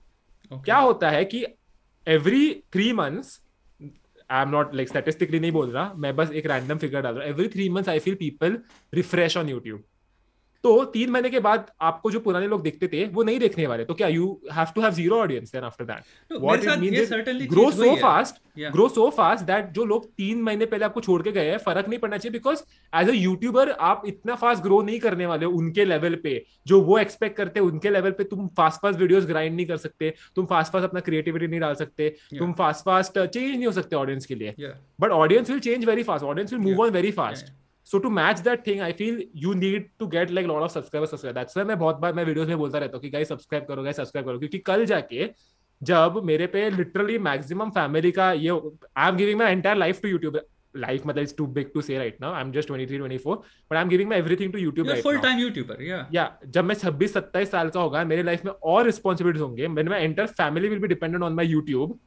क्या 0.52 0.78
होता 0.78 1.10
है 1.10 1.24
कि 1.26 1.46
every 2.08 2.54
three 2.74 2.92
months 2.94 3.40
I 4.30 4.44
am 4.44 4.50
not 4.50 4.74
like 4.76 4.88
statistically 4.88 5.40
नहीं 5.40 5.52
बोल 5.52 5.72
रहा। 5.72 5.92
मैं 5.96 6.16
बस 6.16 6.32
एक 6.32 6.46
रैंडम 6.46 6.78
फिगर 6.78 7.02
डाल 7.02 7.16
रहा 7.16 7.24
हूँ। 7.24 7.34
Every 7.34 7.48
three 7.48 7.70
months 7.70 7.90
I 7.90 8.00
feel 8.00 8.16
people 8.16 8.58
refresh 8.94 9.38
on 9.38 9.50
YouTube 9.50 9.84
तो 10.64 10.84
तीन 10.94 11.10
महीने 11.12 11.30
के 11.30 11.40
बाद 11.40 11.66
आपको 11.82 12.12
जो 12.12 12.20
पुराने 12.20 12.48
लोग 12.48 12.62
देखते 12.64 12.88
थे 12.88 13.06
वो 13.08 13.24
नहीं 13.24 13.40
देखने 13.40 13.68
वाले। 13.68 13.86
तो 13.86 13.94
क्या 13.94 14.08
you 14.08 14.28
have 14.54 14.68
to 14.76 14.82
have 14.82 14.92
zero 14.94 15.20
audience 15.20 15.52
then 15.52 15.64
after 15.64 15.86
that 15.86 16.42
what 16.42 16.64
it 16.64 16.80
means 16.80 17.48
grow 17.50 17.70
so. 17.72 17.96
Fast 17.98 18.42
grow 18.72 18.88
so 18.90 19.10
fast 19.18 19.46
that 19.46 19.72
जो 19.74 19.86
लोग 19.86 20.06
तीन 20.08 20.42
महीने 20.44 20.66
पहले 20.66 20.86
आपको 20.86 21.02
छोड़ 21.02 21.22
के 21.22 21.32
गए 21.32 21.50
हैं 21.50 21.58
फ़र्क 21.60 21.90
नहीं 21.90 22.00
पड़ना 22.00 22.18
चाहिए 22.18 22.34
बिकॉज़ 22.34 22.64
एज 22.94 23.10
अ 23.10 23.14
यूट्यूबर 23.14 23.72
आप 23.90 24.04
इतना 24.08 24.36
फास्ट 24.36 24.64
ग्रो 24.64 24.82
नहीं 24.82 25.00
करने 25.00 25.26
वाले 25.26 25.46
उनके 25.58 25.86
लेवल 25.86 26.16
पे। 26.24 26.42
जो 26.68 26.82
वो 26.82 26.98
एक्सपेक्ट 27.00 27.38
करते 27.38 27.60
हैं 27.60 27.68
उनके 27.68 27.90
लेवल 27.90 28.12
पे 28.12 28.24
तुम 28.26 28.48
फास्ट 28.58 28.82
फास्ट 28.82 29.00
वीडियोस 29.00 29.26
ग्राइंड 29.26 29.56
नहीं 29.56 29.66
कर 29.66 29.78
सकते 29.78 30.14
तुम 30.36 30.46
फास्ट 30.46 30.74
फास्ट 30.74 30.88
अपना 30.88 31.00
क्रिएटिविटी 31.02 31.48
नहीं 31.48 31.60
डाल 31.60 31.76
सकते 31.76 32.10
तुम 32.40 32.54
फास्ट 32.54 32.86
फास्ट 32.86 33.20
चेंज 33.20 33.50
नहीं 33.50 33.66
हो 33.66 33.72
सकते 33.72 33.96
ऑडियंस 33.96 34.26
के 34.26 34.36
लिए। 34.36 34.74
But 35.02 35.12
audience 35.12 35.50
will 35.50 35.60
change 35.60 35.86
very 35.86 36.04
fast 36.04 36.26
audience 36.26 36.54
will 36.54 36.62
move 36.62 36.82
on 36.86 36.92
very 36.92 37.12
on 37.20 37.36
very 37.94 38.04
to 38.04 38.10
match 38.10 38.38
to 38.38 38.56
thing 38.68 38.82
I 38.82 38.92
feel 38.92 39.24
you 39.36 39.54
need 39.54 39.90
to 40.00 40.06
need 40.06 40.32
like 40.32 40.46
get 40.48 40.52
of 40.52 40.62
a 40.62 40.62
lot 40.62 40.70
of 40.70 40.78
subscribers 40.78 41.14
subscribe 41.14 41.36
that's 41.36 41.58
why 41.58 41.66
मैं 41.66 41.80
बहुत 41.80 41.96
बार 41.96 42.14
मैं 42.14 42.24
videos 42.24 42.48
में 42.48 42.58
बोलता 42.58 42.78
रहता 42.78 42.98
हूँ 42.98 43.02
कि 43.02 43.10
guys 43.10 43.30
subscribe 43.30 43.66
करो 43.66 43.84
गाइस 43.84 43.96
सब्सक्राइब 43.96 44.28
करो. 44.28 44.40
क्योंकि 44.40 44.58
कल 44.58 44.86
जाके 44.86 45.30
जब 45.82 46.22
मेरे 46.24 46.48
पे 46.48 46.70
लिटरली 46.70 47.18
मैक्सिमम 47.18 47.70
फैमिली 47.70 48.12
का 48.12 48.32
ये 48.32 48.50
I 48.98 49.10
am 49.10 49.18
giving 49.18 49.40
my 49.40 49.52
entire 49.52 49.78
life 49.78 50.02
to 50.02 50.10
YouTube 50.10 50.40
life 50.76 51.06
मतलब 51.08 51.22
it's 51.22 51.36
too 51.38 51.46
big 51.48 51.72
to 51.74 51.82
say 51.82 51.98
right 51.98 52.18
now 52.22 52.34
I 52.34 52.42
am 52.42 52.52
just 52.52 52.70
23 52.72 53.00
24 53.02 53.36
but 53.72 53.76
I 53.76 53.82
am 53.82 53.90
giving 53.90 54.10
my 54.10 54.20
everything 54.20 54.54
to 54.54 54.60
YouTube 54.60 54.88
right 54.90 55.04
full 55.04 55.18
time 55.18 55.40
YouTuber 55.40 55.82
या 55.84 56.08
या 56.14 56.40
जब 56.48 56.66
मैं 56.66 56.76
26 56.76 57.18
27 57.18 57.46
साल 57.46 57.70
का 57.70 57.80
होगा 57.80 58.04
मेरे 58.04 58.24
life 58.24 58.46
में 58.46 58.52
और 58.52 58.86
रिस्पॉन्सिबिलिटीज 58.86 59.42
होंगे 59.42 59.68
मैंने 59.68 59.90
मैं 59.90 60.00
entire 60.00 60.26
family 60.26 60.70
will 60.70 60.80
be 60.80 60.88
dependent 60.88 61.24
on 61.24 61.34
my 61.34 61.46
YouTube 61.46 62.00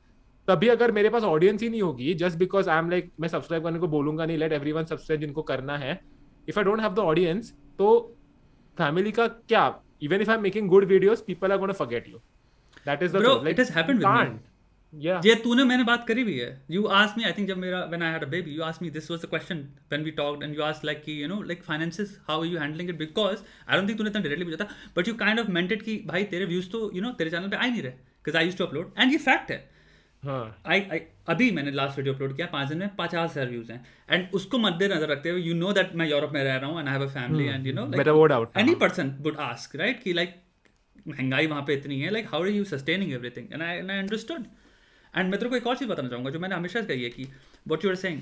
तभी 0.50 0.68
अगर 0.68 0.92
मेरे 0.92 1.08
पास 1.10 1.22
ऑडियंस 1.24 1.62
ही 1.62 1.68
नहीं 1.68 1.82
होगी 1.82 2.14
just 2.22 2.38
because 2.38 2.70
I 2.70 2.78
am 2.78 2.90
like 2.90 3.12
मैं 3.20 3.28
सब्सक्राइब 3.28 3.64
करने 3.64 3.78
को 3.78 3.88
बोलूँगा 3.88 4.26
नहीं 4.26 4.38
लेट 4.38 4.52
एवरीवन 4.52 4.84
सब्सक्राइब 4.84 5.20
जिनको 5.20 5.42
करना 5.52 5.76
है। 5.78 6.00
If 6.48 6.58
I 6.58 6.64
don't 6.64 6.80
have 6.80 6.94
the 6.94 6.98
audience 7.12 7.52
तो 7.78 7.88
फैमिली 8.78 9.12
का 9.12 9.26
क्या? 9.26 9.64
Even 10.02 10.20
if 10.20 10.30
I 10.30 10.36
am 10.36 10.42
making 10.42 10.68
good 10.68 10.84
videos 10.88 11.24
people 11.26 11.52
are 11.52 11.58
gonna 11.58 11.72
forget 11.72 12.08
you 12.08 12.18
that 12.86 13.02
is 13.02 13.16
the 13.16 13.72
happened 13.72 14.04
with 14.04 14.14
me. 14.20 14.38
Yeah. 14.94 15.26
ये 15.26 15.34
तूने 15.42 15.64
मैंने 15.64 15.84
बात 15.84 16.04
करी 16.06 16.22
भी 16.24 16.36
है। 16.38 16.46
You 16.70 16.84
ask 17.00 17.18
me 17.18 17.24
I 17.24 17.32
think 17.32 17.48
जब 17.48 17.58
मेरा 17.58 17.84
when 17.90 18.02
I 18.02 18.12
had 18.12 18.22
a 18.24 18.26
baby 18.28 18.50
you 18.50 18.62
ask 18.64 18.82
me 18.82 18.88
this 18.90 19.10
was 19.10 19.20
the 19.22 19.26
question 19.30 19.58
when 19.90 20.04
we 20.04 20.10
talked 20.12 20.42
and 20.42 20.56
you 20.56 20.62
ask 20.62 20.84
like 20.84 21.02
कि 21.02 21.22
you 21.22 21.28
know 21.28 21.40
like 21.42 21.62
finances 21.64 22.18
how 22.28 22.40
are 22.40 22.46
you 22.46 22.58
handling 22.58 22.90
it 22.90 22.98
because 22.98 23.42
I 23.68 23.76
don't 23.76 23.88
think 23.88 23.98
तूने 23.98 24.10
इतना 24.10 24.22
directly 24.22 24.50
पूछा 24.50 24.64
था 24.64 24.70
but 24.96 25.08
you 25.08 25.14
kind 25.16 25.40
of 25.40 25.50
meant 25.50 25.72
it 25.72 25.82
कि 25.82 25.96
भाई 26.06 26.24
तेरे 26.32 26.44
views 26.44 26.70
तो 26.70 26.78
you 26.78 26.88
you 26.88 27.02
know 27.02 27.06
know, 27.06 27.18
तेरे 27.18 27.30
चैनल 27.30 27.48
पे 27.48 27.56
आ 27.56 27.66
नहीं 27.66 27.82
रहे 27.82 27.92
because 27.92 28.36
I 28.36 28.44
used 28.44 28.58
to 28.58 28.64
upload 28.64 28.92
and 28.98 29.12
ये 29.12 29.18
फैक्ट 29.18 29.52
हाँ। 29.52 29.58
आई 30.22 30.80
आई 30.82 30.98
अभी 31.28 31.50
मैंने 31.50 31.70
लास्ट 31.70 31.96
वीडियो 31.98 32.14
अपलोड 32.14 32.34
किया 32.36 32.46
पाँच 32.52 32.68
दिन 32.68 32.78
में 32.78 32.88
पचास 32.96 33.30
हज़ार 33.30 33.48
व्यूज़ 33.48 33.70
हैं। 33.72 33.84
एंड 34.10 34.34
उसको 34.34 34.58
मद्देनजर 34.58 35.08
रखते 35.08 35.30
हुए 35.30 35.40
यू 35.42 35.54
नो 35.54 35.72
दैट 35.72 35.94
मैं 35.94 36.08
यूरोप 36.08 36.32
में 36.32 36.42
रह 36.44 36.56
रहा 36.56 36.70
हूँ 36.70 36.78
and 36.80 36.88
I 36.88 36.94
have 36.94 37.04
a 37.04 37.12
family 37.12 37.44
and 37.46 37.66
you 37.66 37.72
know 37.74 37.84
any 38.60 38.74
person 38.80 39.14
would 39.20 39.36
ask 39.40 39.76
right 39.76 40.02
कि 40.02 40.12
लाइक 40.12 40.34
महँगाई 41.08 41.46
वहाँ 41.46 41.62
पे 41.66 41.74
इतनी 41.74 42.00
है 42.00 42.10
like 42.10 42.26
how 42.30 42.42
are 42.42 42.48
you 42.48 42.64
sustaining 42.64 43.12
everything 43.12 43.52
and 43.52 43.62
I 43.62 43.76
and 43.76 43.90
I 43.90 43.98
understood 43.98 44.44
and 45.14 45.30
मैं 45.30 45.38
तेरे 45.38 45.50
को 45.50 45.56
एक 45.56 45.66
और 45.66 45.76
चीज़ 45.76 45.88
बताना 45.88 46.08
चाहूँगा 46.08 46.30
जो 46.30 46.38
मैंने 46.38 46.54
हमेशा 46.54 46.80
कही 46.82 47.02
है 47.02 47.10
कि 47.10 47.26
what 47.68 47.84
you 47.84 47.90
are 47.90 47.96
saying 47.96 48.20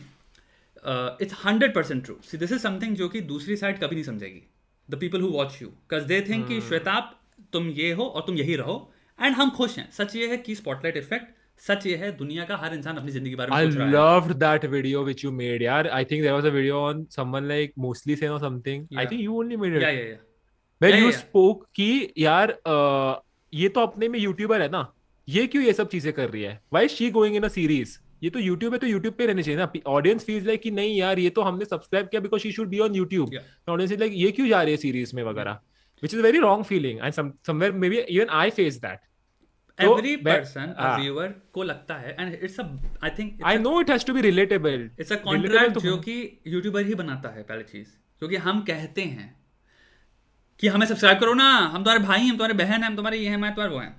it's 1.23 1.35
hundred 1.45 1.75
percent 1.75 2.05
true 2.05 2.17
see 2.25 2.39
this 2.39 2.53
is 2.53 2.63
something 2.63 2.97
जो 2.97 3.09
कि 3.09 3.21
दूसरी 3.33 3.57
साइड 3.57 3.79
कभी 3.79 3.95
नहीं 3.95 4.05
समझेगी. 4.05 4.43
The 4.89 4.99
people 5.01 5.21
who 5.21 5.29
watch 5.31 5.59
you 5.63 5.69
because 5.69 6.05
they 6.09 6.21
think 6.29 6.47
कि 6.49 6.61
श्वेताब 6.69 7.15
तुम 7.53 7.69
ये 7.81 7.91
हो 7.93 8.05
और 8.05 8.23
तुम 8.27 8.37
यही 8.37 8.57
रहो 8.57 8.77
एंड 9.19 9.35
हम 9.37 9.51
खुश 9.51 9.77
हैं। 9.79 9.91
सच 9.93 10.17
ये 10.17 10.29
है 10.29 10.37
कि 10.39 10.55
स्पॉटलाइट 10.55 10.97
इफ़ेक्ट 10.97 11.37
सच 11.67 11.87
ये 11.87 11.97
है 11.97 12.11
दुनिया 12.17 12.45
का 12.45 12.57
हर 12.57 12.75
इंसान 12.75 12.97
अपनी 12.97 13.11
ज़िंदगी 13.13 13.31
के 13.31 13.37
बारे 13.37 13.51
में 13.51 13.65
सोच 13.65 13.77
रहा 13.77 13.87
है 13.87 13.93
loved 13.95 14.35
that 14.43 14.65
video 14.75 15.05
which 15.09 15.25
you 15.27 15.33
made, 15.33 15.65
yaar. 15.67 15.81
I 15.93 16.03
think 16.05 16.25
there 16.27 16.35
was 16.35 16.45
a 16.45 16.53
video 16.57 16.81
on 16.81 17.05
someone 17.17 17.49
like 17.49 17.73
Mostly 17.77 18.17
Sen 18.17 18.35
or 18.37 18.41
something. 18.41 18.87
I 18.93 18.97
Yeah. 18.97 19.09
think 19.13 19.23
you 19.23 19.39
only 19.43 19.61
made 19.65 19.77
it. 19.79 19.83
या 19.83 19.91
या 19.91 20.05
या 20.05 20.19
Where 20.81 20.91
Yeah, 20.91 21.01
you 21.01 21.07
yeah, 21.07 21.15
yeah. 21.15 21.23
spoke 21.23 21.65
कि 21.75 22.13
यार 22.19 22.59
uh, 22.75 23.23
ये 23.53 23.69
तो 23.69 23.81
अपने 23.81 24.09
में 24.09 24.19
YouTuber 24.19 24.63
है 24.63 24.69
ना 24.69 24.93
ये 25.29 25.47
क्यों 25.47 25.63
ये 25.65 25.73
सब 25.73 25.89
चीज़ें 25.89 26.13
कर 26.13 26.29
रही 26.29 26.43
है 26.43 26.61
why 26.73 26.89
she 26.89 27.11
going 27.11 27.37
in 27.37 27.43
a 27.43 27.49
series 27.49 27.99
ये 28.25 28.31
तो 28.31 28.39
यूट्यूब 28.39 28.73
है 28.73 28.79
तो 28.79 28.87
यूट्यूब 28.87 29.15
पे 29.15 29.27
रहने 29.27 29.43
चाहिए 29.43 29.59
ना 29.61 29.73
ऑडियंस 29.87 30.25
फील्स 30.25 30.47
लाइक 30.47 30.63
कि 30.63 30.71
नहीं 30.71 30.97
यार 30.99 31.19
ये 31.19 31.31
तो 31.31 31.43
हमने 31.43 31.65
सब्सक्राइब 31.65 32.07
किया 32.07 32.21
because 32.21 32.43
she 32.43 32.53
should 32.53 32.69
be 32.69 32.79
on 32.79 32.95
YouTube 32.95 33.35
audience 33.69 33.93
is 33.93 34.01
like 34.01 34.13
ये 34.15 34.31
क्यों 34.31 34.49
जा 34.49 34.63
रही 34.63 34.73
है 34.73 34.77
सीरीज़ 34.77 35.17
में 35.17 35.23
वगैरह 35.25 35.59
a 36.03 36.23
very 36.23 36.41
wrong 36.41 36.65
feeling 36.65 37.01
and 37.01 37.15
some 37.15 37.31
somewhere 37.43 37.73
maybe 37.73 37.97
even 38.09 38.29
I 38.31 38.51
faced 38.51 38.83
that 38.83 38.99
तो 39.01 39.08
एवरी 39.79 40.15
पर्सन 40.19 40.75
हाँ। 40.79 40.99
व्यूअर 40.99 41.35
को 41.53 41.63
लगता 41.63 41.95
है 41.97 42.17
and 42.21 42.35
it's 42.35 42.61
a 42.61 42.65
I 43.05 43.11
think 43.19 43.43
I 43.45 43.57
know 43.59 43.75
it 43.83 43.91
has 43.91 44.05
to 44.05 44.15
be 44.15 44.23
relatable. 44.23 44.87
It's 45.01 45.13
a 45.13 45.17
contract 45.23 45.79
जो 45.79 45.97
कि 45.99 46.17
YouTuber 46.47 46.87
ही 46.87 46.95
बनाता 46.95 47.29
है 47.29 47.43
पहली 47.43 47.63
चीज़ 47.65 47.89
क्योंकि 48.23 48.37
हम 48.47 48.61
कहते 48.63 49.03
हैं 49.03 49.35
कि 50.61 50.69
हमें 50.69 50.87
सब्सक्राइब 50.87 51.19
करो 51.21 51.35
ना 51.35 51.49
हम 51.57 51.85
तुम्हारे 51.85 52.05
भाई 52.05 52.21
हैं 52.21 52.31
तुम्हारे 52.31 52.55
बहन 52.55 52.83
हैं 52.83 52.87
हम 52.87 52.97
तुम्हारे 52.97 53.19
ये 53.19 53.29
हैं 53.29 53.37
मैं 53.37 53.55
तुम्हारे 53.55 53.75
वो 53.75 53.81
हैं। 53.81 53.95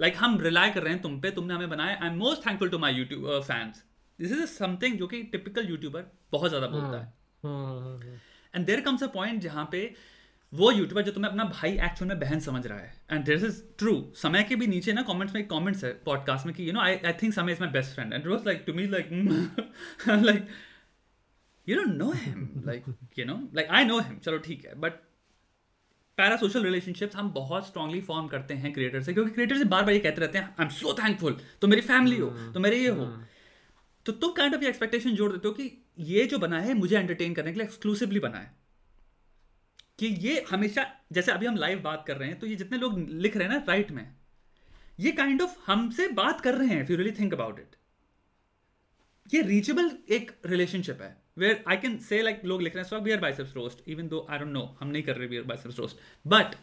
लाइक 0.00 0.14
हम 0.16 0.38
रिलाई 0.40 0.70
कर 0.70 0.82
रहे 0.82 0.92
हैं 0.92 1.02
तुम 1.02 1.20
पे 1.20 1.30
तुमने 1.30 1.54
हमें 1.54 1.70
बनाया 1.70 1.98
I 2.02 2.08
am 2.08 2.16
most 2.16 2.46
thankful 2.46 2.68
to 2.68 2.78
my 2.78 2.94
YouTube 2.94 3.26
fans 3.42 3.82
this 4.18 4.32
is 4.32 4.44
something 4.48 4.98
जो 4.98 5.06
कि 5.06 5.22
टिपिकल 5.32 5.68
यूट्यूबर 5.68 6.04
बहुत 6.32 6.50
ज़्यादा 6.50 6.66
बोलता 6.66 6.98
है 6.98 7.12
हम्म, 7.42 8.16
and 8.54 8.66
there 8.66 8.80
comes 8.80 9.02
a 9.02 9.06
point 9.14 9.40
जहाँ 9.42 9.68
पे 9.72 9.80
वो 10.52 10.70
यूट्यूबर 10.70 11.02
जो 11.02 11.12
तुम्हें 11.12 11.30
अपना 11.30 11.44
भाई 11.44 11.78
एक्चुअल 11.78 12.08
में 12.08 12.18
बहन 12.20 12.40
समझ 12.40 12.66
रहा 12.66 12.78
है। 12.78 12.94
And 13.12 13.24
this 13.24 13.44
is 13.44 13.62
true 13.78 14.12
Samay 14.16 14.42
के 14.42 14.56
भी 14.56 14.66
नीचे 14.66 14.92
ना 14.92 15.02
कमेंट्स 15.02 15.34
में 15.34 15.40
एक 15.42 15.48
कमेंट्स 15.50 15.84
है 15.84 15.92
पॉडकास्ट 16.06 16.46
में 16.46 16.54
कि 16.54 16.68
you 16.68 16.72
know 16.72 16.80
I 16.80 16.96
I 16.96 17.12
think 17.12 17.34
Samay 17.34 17.52
is 17.52 17.60
my 17.60 17.70
best 17.70 17.94
friend 17.94 18.12
and 18.12 18.26
was 18.26 18.46
like 18.46 18.64
to 18.66 18.72
me 18.72 18.86
like 18.86 19.08
like 20.08 20.48
you 21.68 21.76
don't 21.76 21.94
know 21.94 22.12
him 22.12 22.62
like 22.66 22.84
you 23.18 23.24
know 23.24 23.48
like 23.54 23.68
I 23.68 23.84
know 23.84 23.98
him 24.00 24.18
चलो 24.18 24.38
ठीक 24.38 24.64
है. 24.66 24.74
But 24.74 24.92
para 26.18 26.36
social 26.36 26.64
relationships 26.64 27.16
हम 27.16 27.30
बहुत 27.32 27.66
strongly 27.66 28.00
form 28.00 28.26
करते 28.26 28.54
हैं 28.54 28.72
creator 28.72 29.02
से 29.02 29.12
क्योंकि 29.14 29.30
creator 29.30 29.58
से 29.58 29.64
बार 29.64 29.82
बार 29.82 29.92
ये 29.92 30.00
कहते 30.00 30.20
रहते 30.20 30.38
हैं 30.38 30.54
आई 30.60 30.64
एम 30.64 30.70
सो 30.70 30.92
थैंकफुल 30.94 31.40
तो 31.60 31.68
मेरी 31.68 31.82
फैमिली 31.82 32.16
हो 32.16 32.30
तो 32.52 32.60
मेरे 32.60 32.78
ये 32.78 32.88
हो. 32.88 33.06
तो 34.06 34.12
तुम 34.12 34.32
काइंड 34.32 34.54
ऑफ़ 34.54 34.62
ये 34.62 34.68
एक्सपेक्टेशन 34.68 35.10
जोड़ 35.10 35.32
देते 35.32 35.48
हो 35.48 35.54
कि 35.54 35.84
ये 35.98 36.26
जो 36.26 36.38
बना 36.38 36.60
है 36.60 36.74
मुझे 36.74 36.98
एंटरटेन 36.98 37.34
करने 37.34 37.52
के 37.52 37.58
लिए 37.58 37.66
एक्सक्लूसिवली 37.66 38.20
बना 38.20 38.38
है। 38.38 38.61
कि 40.02 40.08
ये 40.20 40.44
हमेशा, 40.50 40.86
जैसे 41.12 41.32
अभी 41.32 41.46
हम 41.46 41.56
लाइव 41.56 41.80
बात 41.82 42.04
कर 42.06 42.16
रहे 42.16 42.28
हैं 42.28 42.38
तो 42.38 42.46
ये 42.46 42.56
जितने 42.56 42.78
लोग 42.78 42.98
लिख 43.10 43.36
रहे 43.36 43.48
हैं 43.48 43.54
ना 43.54 43.64
राइट 43.68 43.90
में, 43.90 44.06
ये 45.00 45.12
काइंड 45.12 45.42
ऑफ़ 45.42 45.56
हमसे 45.66 46.08
बात 46.18 46.40
कर 46.40 46.54
रहे 46.54 46.68
हैं 46.68 46.82
if 46.82 46.90
you 46.90 46.96
really 46.96 47.12
think 47.18 47.34
about 47.34 47.58
it 47.60 47.76
ये 49.34 49.42
रीचेबल 49.42 49.90
एक 50.10 50.30
रिलेशनशिप 50.46 51.02
है 51.02 51.16
where 51.38 51.64
I 51.68 51.76
can 51.76 51.98
say 52.10 52.22
like 52.22 52.44
लोग 52.44 52.62
लिख 52.62 52.74
रहे 52.74 52.82
हैं 52.84 52.90
so 52.90 53.00
Beer 53.00 53.20
Biceps 53.20 53.56
roast 53.56 53.88
even 53.88 54.08
though 54.08 54.26
I 54.30 54.38
don't 54.38 54.52
know 54.52 54.64
हम 54.80 54.88
नहीं 54.88 55.02
कर 55.02 55.16
रहे 55.16 55.28
Beer 55.28 55.42
Biceps 55.42 55.78
roast 55.78 55.96
but 56.26 56.56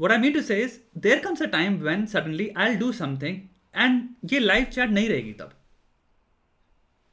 what 0.00 0.12
I 0.14 0.16
mean 0.22 0.34
to 0.34 0.40
say 0.42 0.56
is, 0.64 0.74
there 1.04 1.20
comes 1.22 1.40
a 1.44 1.46
time 1.52 1.76
when 1.84 2.02
suddenly 2.10 2.44
I'll 2.64 2.76
do 2.82 2.88
something 2.96 3.38
and 3.84 4.32
ये 4.32 4.38
live 4.38 4.64
chat 4.64 4.90
नहीं 4.90 5.08
रहेगी 5.08 5.32
तब. 5.32 5.54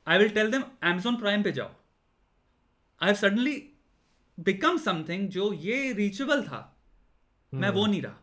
I 0.07 0.17
will 0.17 0.29
tell 0.29 0.51
them 0.51 0.63
Amazon 0.89 1.19
Prime 1.19 1.43
पे 1.43 1.51
जाओ. 1.51 1.69
I 3.01 3.07
have 3.07 3.15
suddenly 3.15 3.55
become 4.39 4.77
something 4.77 5.29
जो 5.29 5.53
ये 5.53 5.93
reachable 5.93 6.41
था। 6.41 6.83
मैं 7.53 7.69
वो 7.69 7.85
नहीं 7.85 8.01
रहा। 8.01 8.21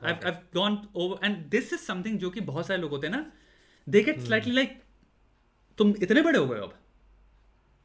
I've, 0.00 0.22
I've 0.22 0.40
gone 0.56 0.76
over 0.96 1.16
and 1.24 1.50
this 1.54 1.70
is 1.72 1.80
something 1.90 2.16
जो 2.16 2.30
कि 2.30 2.40
बहुत 2.40 2.66
सारे 2.66 2.80
लोग 2.80 2.90
होते 2.90 3.06
हैं 3.06 3.14
ना 3.14 3.32
they 3.88 4.08
get 4.08 4.18
slightly 4.18 4.54
like 4.54 4.70
तुम 5.78 5.94
इतने 6.02 6.22
बड़े 6.22 6.38
हो 6.38 6.46
गए 6.46 6.58
अब। 6.58 6.78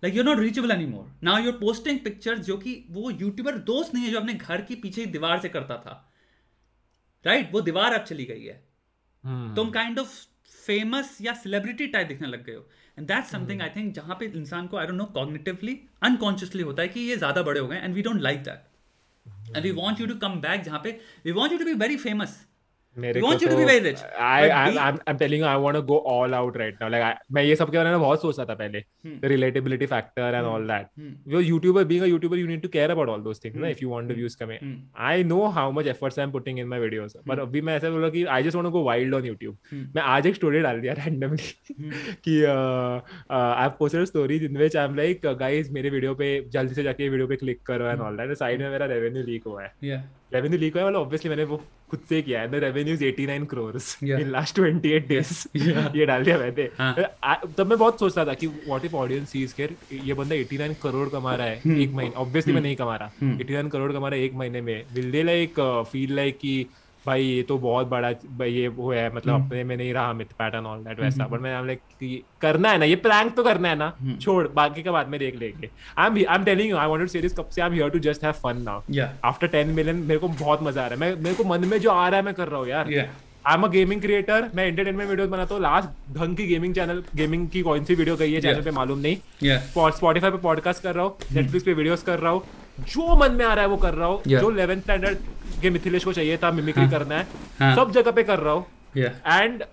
Like 0.03 0.15
you 0.15 0.23
not 0.23 0.39
reachable 0.39 0.71
any 0.71 0.85
more 0.85 1.19
now 1.23 1.37
you're 1.37 1.53
posting 1.53 1.99
picture 1.99 2.37
जो 2.37 2.57
कि 2.57 2.85
वो 2.89 3.11
यूट्यूबर 3.11 3.57
दोस्त 3.57 3.93
नहीं 3.93 4.05
है 4.05 4.11
जो 4.11 4.19
अपने 4.19 4.33
घर 4.33 4.61
की 4.61 4.75
पीछे 4.75 5.01
ही 5.01 5.07
दीवार 5.07 5.39
से 5.39 5.49
करता 5.49 5.77
था। 5.77 6.13
Right 7.25 7.39
right? 7.39 7.53
वो 7.53 7.61
दीवार 7.61 7.93
अब 7.93 8.05
चली 8.05 8.25
गई 8.25 8.43
है। 8.43 8.67
हम्म, 9.23 9.55
तुम 9.55 9.71
काइंड 9.71 9.99
ऑफ़ 9.99 10.27
फ़ेमस 10.65 11.17
या 11.21 11.33
सेलिब्रिटी 11.33 11.87
टाइप 11.87 12.07
दिखने 12.07 12.27
लग 12.27 12.45
गए 12.45 12.53
हो। 12.53 12.69
And 12.97 13.07
that 13.07 13.25
something 13.25 13.61
I 13.61 13.69
think 13.75 13.93
जहाँ 13.95 14.15
पे 14.19 14.25
इंसान 14.35 14.67
को 14.67 14.77
I 14.77 14.87
don't 14.87 14.97
know 14.97 15.05
cognitively 15.13 15.79
unconsciously 16.03 16.63
होता 16.63 16.81
है 16.81 16.87
कि 16.87 16.99
ये 16.99 17.17
ज़्यादा 17.17 17.41
बड़े 17.41 17.59
हो 17.59 17.67
गए 17.67 17.77
and 17.77 17.95
we 17.95 18.01
don't 18.01 18.21
like 18.21 18.43
that 18.43 19.55
and 19.55 19.63
we 19.63 19.71
want 19.73 20.01
you 20.01 20.07
to 20.07 20.15
come 20.17 20.39
back 20.41 20.63
जहाँ 20.63 20.81
पे 20.83 20.99
we 21.25 21.31
want 21.31 21.53
you 21.53 21.59
to 21.59 21.65
be 21.65 21.73
very 21.75 21.97
famous 21.97 22.37
मेरे 22.97 23.21
We 23.21 23.25
को 23.25 23.31
want 23.31 23.41
you 23.41 23.49
to 23.49 23.55
तो- 23.55 23.59
be 23.59 23.65
very 23.69 23.83
rich, 23.85 24.01
I, 24.03 24.41
but 24.41 24.51
I, 24.51 24.71
be- 24.71 24.79
I'm, 24.85 24.99
I'm 25.07 25.17
telling 25.21 25.41
you, 25.41 25.47
I 25.49 25.55
want 25.63 25.77
to 25.77 25.81
go 25.91 25.97
all 26.13 26.33
out 26.37 26.57
right 26.61 26.79
now. 26.81 26.89
Like, 26.93 27.03
I, 27.07 27.13
मैं 27.31 27.43
ये 27.43 27.55
सब 27.55 27.71
के 27.71 27.77
बारे 27.77 27.89
में 27.89 27.99
बहुत 27.99 28.21
सोचता 28.21 28.45
था 28.45 28.53
पहले. 28.61 28.83
Hmm. 29.07 29.17
The 29.23 29.31
relatability 29.33 29.89
factor 29.93 30.27
and 30.39 30.49
all 30.51 30.67
that. 30.71 30.89
Hmm. 31.01 31.11
You're 31.33 31.43
YouTuber, 31.49 31.87
being 31.91 32.03
a 32.03 32.09
YouTuber, 32.13 32.39
you 32.41 32.47
need 32.51 32.63
to 32.63 32.71
care 32.77 32.91
about 32.95 33.09
all 33.13 33.23
those 33.27 33.41
things, 33.45 33.55
ना, 33.55 33.71
if 33.75 33.81
you 33.81 33.89
want 33.93 34.07
the 34.07 34.17
views 34.19 34.35
coming. 34.41 34.59
Hmm. 34.63 34.75
I 35.11 35.23
know 35.31 35.49
how 35.59 35.65
much 35.79 35.91
efforts 35.93 36.17
I'm 36.17 36.31
putting 36.37 36.61
in 36.63 36.69
my 36.73 36.79
videos. 36.85 37.15
But 37.31 37.39
अभी 37.39 37.61
मैं 37.61 37.75
ऐसा 37.77 37.89
बोला 37.89 38.09
कि 38.09 38.25
I 38.25 38.41
just 38.47 38.59
want 38.59 38.71
to 38.71 38.73
go 38.77 38.83
wild 38.89 39.19
on 39.19 39.29
YouTube. 39.29 39.55
Hmm. 39.73 39.85
मैं 39.95 40.01
आज 40.15 40.27
एक 40.27 40.35
story 40.35 40.59
डाल 40.59 40.81
दिया 40.81 40.95
randomly 40.95 41.51
कि 42.27 42.41
uh, 42.45 42.99
uh, 43.29 43.53
I've 43.63 43.77
posted 43.79 44.01
a 44.01 44.09
story 44.13 44.41
in 44.49 44.59
which 44.63 44.75
I'm 44.75 44.95
like, 45.01 45.25
uh, 45.25 45.35
guys, 45.43 45.71
मेरे 45.71 45.89
वीडियो 45.89 46.15
पे 46.15 46.29
जल्दी 46.53 46.75
से 46.75 46.83
जाके 46.83 47.09
वीडियो 47.09 47.27
पे 47.27 47.35
क्लिक 47.35 47.61
करो 47.71 47.91
and 47.93 48.01
all 48.01 48.17
that. 48.21 48.35
साइड 48.37 48.61
में 48.61 48.69
मेरा 48.69 48.85
रेवेन्यू 48.85 49.23
लीक 49.23 49.43
हुआ 49.43 49.63
है. 49.63 49.73
या 49.83 50.03
रेवेन्यू 50.33 50.59
लीक 50.59 50.77
हुआ 50.77 50.91
ऑब्वियसली 50.91 51.29
मैंने 51.29 51.43
वो 51.43 51.57
खुद 51.91 51.99
से 52.09 52.21
किया 52.21 52.41
है। 52.41 52.47
The 52.51 52.77
is 52.87 53.03
89 53.03 53.45
crores 53.49 53.97
in 54.03 54.29
last 54.29 54.59
28 54.59 55.07
days 55.07 55.45
ये 55.97 56.05
डाल 56.05 56.23
दिया 56.23 56.37
मैंने। 56.37 56.69
हाँ. 56.79 56.95
तब 57.57 57.67
मैं 57.67 57.77
बहुत 57.77 57.99
सोचता 57.99 58.25
था 58.25 58.33
कि 58.33 58.47
what 58.47 58.85
if 58.85 58.95
audience 58.95 59.29
sees 59.29 59.53
care 59.53 59.75
ये 60.03 60.13
बंदा 60.13 60.35
89 60.35 60.75
करोड़ 60.83 61.07
कमा 61.09 61.35
रहा 61.35 61.47
है 61.47 61.79
एक 61.81 61.91
महीने। 61.91 62.15
ऑब्वियसली 62.15 62.53
मैं 62.53 62.61
नहीं 62.61 62.75
कमा 62.75 62.95
रहा। 62.95 63.11
89 63.35 63.69
करोड़ 63.69 63.91
कमा 63.93 64.09
रहा 64.09 64.19
है 64.19 64.25
एक 64.25 64.33
महीने 64.33 64.61
में। 64.61 64.83
Will 64.93 65.11
they 65.11 65.23
like 65.23 65.59
feel 65.91 66.15
like 66.15 66.37
कि 66.37 66.65
भाई 67.07 67.23
ये 67.23 67.41
तो 67.43 67.57
बहुत 67.57 67.87
बड़ा 67.87 68.11
भाई 68.37 68.51
ये 68.51 68.67
वो 68.69 68.91
है 68.91 69.09
मतलब 69.15 69.45
अपने 69.45 69.63
में 69.63 69.75
नहीं 69.75 69.93
रहा 69.93 70.13
मिथ 70.13 70.31
पैटर्न 70.39 70.65
ऑल 70.65 70.83
दैट 70.83 70.99
वैसा। 70.99 71.27
बट 71.27 71.41
मैं 71.41 71.65
लाइक 71.67 72.23
करना 72.41 72.69
है 72.69 72.77
ना 72.77 72.85
ये 72.85 72.95
प्रैंक 72.97 73.35
तो 73.35 73.43
करना 73.43 73.69
है 73.69 73.75
ना 73.75 73.93
छोड़ 74.21 74.47
बाकी 74.55 74.83
का 74.83 74.91
बाद 74.91 75.07
में 75.07 75.19
देख 75.19 75.39
लेंगे। 75.39 75.69
I 75.97 76.07
am 76.07 76.17
I 76.17 76.35
am 76.35 76.43
telling 76.45 76.69
you 76.69 76.77
I 76.77 76.87
wanted 76.87 77.07
to 77.07 77.11
say 77.11 77.21
this 77.21 77.37
कब 77.37 77.49
से 77.49 77.61
I 77.61 77.67
am 77.67 77.73
here 77.73 77.89
to 77.89 77.99
just 78.01 78.23
have 78.23 78.33
fun 78.43 78.61
now 78.63 78.81
after 79.25 79.47
10 79.53 79.75
million 79.75 79.95
मेरे 80.07 80.19
को 80.19 80.27
बहुत 80.27 80.63
मज़ा 80.63 80.83
आ 80.83 80.87
रहा 80.87 80.93
है। 80.95 80.99
मैं 81.01 81.23
मेरे 81.23 81.35
को 81.35 81.43
मन 81.45 81.67
में 81.67 81.79
जो 81.79 81.91
आ 81.91 82.07
रहा 82.07 82.19
है 82.19 82.25
मैं 82.25 82.33
कर 82.33 82.47
रहा 82.47 82.59
हूँ 82.59 82.67
यार। 82.67 82.91
I 82.91 83.53
am 83.53 83.63
a 83.63 83.67
gaming 83.71 84.01
creator 84.01 84.49
मैं 84.55 84.65
एंटरटेनमेंट 84.65 85.09
वीडियोस 85.09 85.29
बनाता 85.29 85.55
हूँ। 85.55 85.61
लास्ट 85.63 86.13
ढंग 86.13 86.37
की 86.37 86.47
गेमिंग 86.47 86.73
चैनल 86.75 87.03
गेमिंग 87.15 87.47
की 87.49 87.61
कौन 87.61 87.83
सी 87.85 87.95
वीडियो 87.95 88.15
गई 88.17 88.31
है 88.31 88.41
चैनल 88.41 88.61
पे 88.61 88.71
मालूम 88.73 88.99
नहीं। 88.99 89.17
स्पॉटिफाई 89.91 90.31
पे 90.31 90.37
पॉडकास्ट 90.37 90.83
कर 90.83 90.95
रहा 90.95 91.05
हूँ 91.05 91.17
नेटफ्लिक्स 91.33 91.65
पे 91.65 91.73
वीडियोस 91.73 92.03
कर 92.03 92.19
रहा 92.19 92.31
हूँ। 92.31 92.43
जो 92.79 93.15
मन 93.15 93.31
में 93.31 93.45
आ 93.45 93.53
रहा 93.53 93.63
है 93.63 93.69
वो 93.69 93.77
कर 93.77 93.93
रहा 93.93 94.07
हूँ 94.07 94.21
Yeah. 94.23 94.39
जो 94.41 94.51
11th 94.51 94.81
स्टैंडर्ड 94.83 95.17
के 95.61 95.69
मिथिलेश 95.69 96.03
को 96.03 96.13
चाहिए 96.13 96.37
था 96.43 96.51
मिमिक्री 96.51 96.83
हाँ. 96.83 96.91
करना 96.91 97.15
है 97.17 97.27
हाँ. 97.59 97.75
सब 97.75 97.91
जगह 97.91 98.11
पे 98.11 98.23
कर 98.23 98.39
रहा 98.39 98.53
हूँ 98.53 98.65
and 99.37 99.63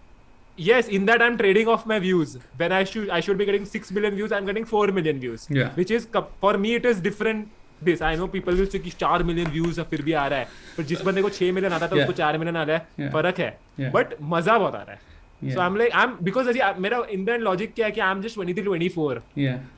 yes 0.58 0.88
in 0.96 1.06
that 1.10 1.22
i'm 1.26 1.36
trading 1.38 1.68
off 1.74 1.84
my 1.92 1.98
views 2.06 2.32
when 2.62 2.72
i 2.78 2.82
should 2.90 3.08
i 3.16 3.20
should 3.26 3.38
be 3.42 3.46
getting 3.50 3.64
6 3.78 3.92
million 3.96 4.14
views 4.20 4.32
i'm 4.38 4.46
getting 4.50 4.66
4 4.72 4.86
million 4.98 5.20
views 5.24 5.46
Yeah. 5.60 5.70
which 5.80 5.90
is 5.98 6.06
for 6.44 6.52
me 6.64 6.74
it 6.80 6.84
is 6.92 7.00
different 7.06 7.48
this 7.88 8.02
i 8.10 8.12
know 8.20 8.28
people 8.34 8.60
will 8.60 8.68
say 8.74 8.80
कि 8.84 8.92
4 9.00 9.24
million 9.30 9.50
views 9.56 9.78
है 9.78 9.84
फिर 9.90 10.02
भी 10.02 10.12
आ 10.12 10.26
रहा 10.34 10.38
है 10.38 10.48
पर 10.76 10.82
जिस 10.92 11.02
बंदे 11.08 11.22
को 11.22 11.30
6 11.30 11.50
million 11.58 11.72
आता 11.78 11.88
था. 11.88 11.96
उसको 11.96 12.12
4 12.22 12.38
million 12.42 12.56
आ 12.56 12.62
रहा 12.62 12.76
है 12.76 12.86
Yeah. 13.00 13.12
फ़र्क 13.12 13.38
है 13.40 13.50
Yeah. 13.80 13.92
बट 13.94 14.14
मज़ा 14.34 14.58
बहुत 14.58 14.74
आ 14.74 14.82
रहा 14.82 14.92
है 14.92 15.12
so 15.44 15.60
I 15.60 15.66
am 15.66 15.76
like 15.76 15.92
I 15.92 16.04
am 16.04 16.16
because 16.22 16.48
ऐसी 16.50 16.60
मेरा 16.80 17.02
इन 17.10 17.24
द 17.24 17.36
लॉजिक 17.40 17.74
क्या 17.74 17.86
है 17.86 17.92
कि 17.92 18.00
आई 18.00 18.10
एम 18.10 18.22
जस्ट 18.22 18.38
23 18.38 18.64
24 18.64 19.20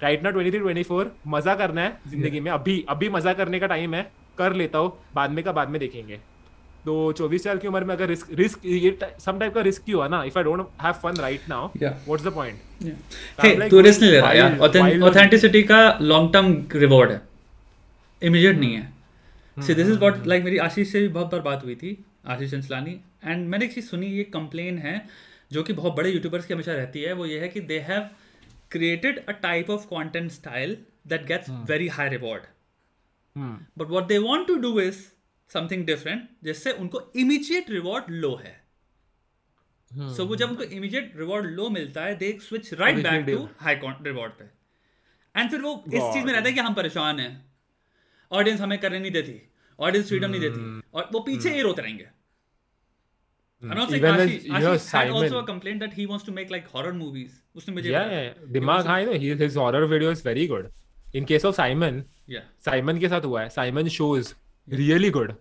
राइट 0.02 0.22
ना 0.22 0.30
23 0.32 0.62
24 0.62 1.06
मज़ा 1.28 1.54
करना 1.56 1.80
है 1.82 1.98
ज़िंदगी 2.08 2.40
में। 2.40 2.50
अभी 2.52 2.84
अभी 2.88 3.08
मज़ा 3.10 3.32
करने 3.34 3.60
का 3.60 3.66
टाइम 3.66 3.94
है 3.94 4.02
कर 4.38 4.54
लेता 4.54 4.78
हूँ 4.78 4.92
बाद 5.14 5.30
में 5.30 5.44
का 5.44 5.52
बाद 5.52 5.68
में 5.68 5.78
देखेंगे। 5.80 6.16
तो 6.84 7.12
चौबीस 7.12 7.44
साल 7.44 7.58
की 7.58 7.68
उम्र 7.68 7.84
में 7.84 7.94
अगर 7.94 8.08
रिस्क 8.08 8.28
रिस्क 8.38 8.66
ये 8.66 8.96
सम 9.20 9.38
टाइप 9.38 9.54
का 9.54 9.60
रिस्क 9.60 9.82
ही 9.86 9.92
हुआ 9.92 10.08
ना 10.08 10.22
if 10.24 10.38
I 10.38 10.44
don't 10.44 10.66
have 10.82 10.92
fun 11.02 11.16
right 11.20 11.48
now 11.48 11.68
what's 11.76 12.24
the 12.24 12.32
point 12.34 13.70
तू 13.70 13.80
रिस्क 13.80 14.00
नहीं 14.02 14.10
ले 14.10 14.18
रहा 14.18 14.32
यार। 14.32 14.58
ऑथेंटिसिटी 15.08 15.62
का 15.62 15.80
लॉन्ग 16.02 16.32
टर्म 16.32 16.54
रिवॉर्ड 16.74 17.10
है। 17.10 17.20
इमीडिएट 18.22 18.58
नहीं 18.58 18.74
है। 18.74 18.92
See 19.56 19.74
this 19.74 19.86
is 19.88 19.98
what 19.98 20.26
like 20.26 20.44
मेरी 20.44 20.58
आशीष 20.60 20.92
से 20.92 21.00
भी 21.00 21.08
बहुत 21.10 21.32
बार 21.32 21.40
बात 21.42 21.64
हुई 21.64 21.74
थी 21.74 21.96
आशीष 22.28 22.50
चंचलानी। 22.50 23.00
एंड 23.24 23.48
मैंने 23.48 23.64
एक 23.64 23.74
चीज़ 23.74 23.84
सुनी 23.86 24.06
ये 24.08 24.24
कंप्लेन 24.32 24.78
है 24.78 24.96
जो 25.52 25.62
कि 25.62 25.72
बहुत 25.72 25.92
बड़े 25.92 26.10
यूट्यूबर्स 26.10 26.46
की 26.46 26.54
हमेशा 26.54 26.72
रहती 26.72 27.02
है 27.02 27.12
वो 27.12 27.26
ये 27.26 27.40
है 27.40 27.48
कि 27.48 27.60
they 27.60 27.78
have 27.78 28.10
created 28.70 29.26
a 29.26 29.32
type 29.32 29.70
of 29.70 29.86
content 29.86 30.30
style 30.30 30.78
that 31.06 31.26
gets 31.26 31.50
very 31.50 31.88
high 31.88 32.08
reward 32.08 32.42
but 33.78 33.86
what 33.86 34.04
they 34.04 34.18
want 34.18 34.46
to 34.46 34.56
do 34.56 34.80
is 34.80 35.06
something 35.48 35.86
different 35.86 36.28
जिससे 36.44 36.72
उनको 36.72 37.12
इमीडिएट 37.16 37.70
रिवॉर्ड 37.70 38.04
लो 38.10 38.36
है। 38.36 38.66
So 39.92 40.04
hmm. 40.04 40.20
so, 40.20 40.26
वो 40.26 40.36
जब 40.36 40.50
उनको 40.50 40.62
इमीडिएट 40.62 41.12
रिवॉर्ड 41.16 41.46
लो 41.46 41.68
मिलता 41.68 42.02
है 42.02 42.16
they 42.16 42.38
switch 42.42 42.74
right 42.74 42.96
back 42.96 43.26
to 43.26 43.48
high 43.60 43.74
reward 43.84 44.32
पे। 44.32 44.44
And 45.40 45.50
फिर 45.50 45.60
वो 45.60 45.84
इस 45.88 46.02
चीज़ 46.02 46.24
में 46.24 46.32
रहता 46.32 46.48
है 46.48 46.52
कि 46.52 46.60
हम 46.60 46.74
परेशान 46.74 47.20
हैं। 47.20 47.52
ऑडियंस 48.32 48.60
हमें 48.60 48.78
करने 48.78 48.98
नहीं 48.98 49.10
देती। 49.10 49.50
ऑडियंस 49.80 50.08
फ्रीडम 50.08 50.30
नहीं 50.30 50.40
देती। 50.40 50.80
Hmm. 50.80 50.94
और 50.94 51.10
वो 51.12 51.20
पीछे 51.20 51.50
ही 51.50 51.60
रोते 51.60 51.82
रहेंगे। 51.82 52.08
I'm 53.62 53.78
not 53.78 53.90
Even 53.90 54.14
Ashish, 54.14 54.50
as, 54.50 54.64
Ashish 54.64 54.90
had 54.92 55.10
also 55.10 55.38
a 55.38 55.44
complaint 55.44 55.80
that 55.80 55.92
he 55.92 56.06
wants 56.06 56.24
to 56.24 56.32
make 56.32 56.50
like 56.50 56.66
horror 56.68 56.92
movies. 56.94 57.30
उसने 57.56 57.74
मुझे 57.74 57.90
yeah, 57.90 58.10
yeah. 58.10 58.50
दिमाग 58.52 58.86
हाँ 58.86 59.00
ही 59.02 59.38
his 59.38 59.56
horror 59.56 59.86
video 59.86 60.10
is 60.10 60.20
very 60.22 60.46
good. 60.46 60.70
In 61.14 61.24
case 61.24 61.44
of 61.44 61.54
Simon, 61.54 62.04
yeah. 62.28 62.44
Simon 62.68 63.00
के 63.00 63.08
साथ 63.08 63.24
हुआ 63.24 63.42
है. 63.42 63.50
Simon 63.50 63.88
shows 63.98 64.34
really 64.68 65.10
good 65.10 65.32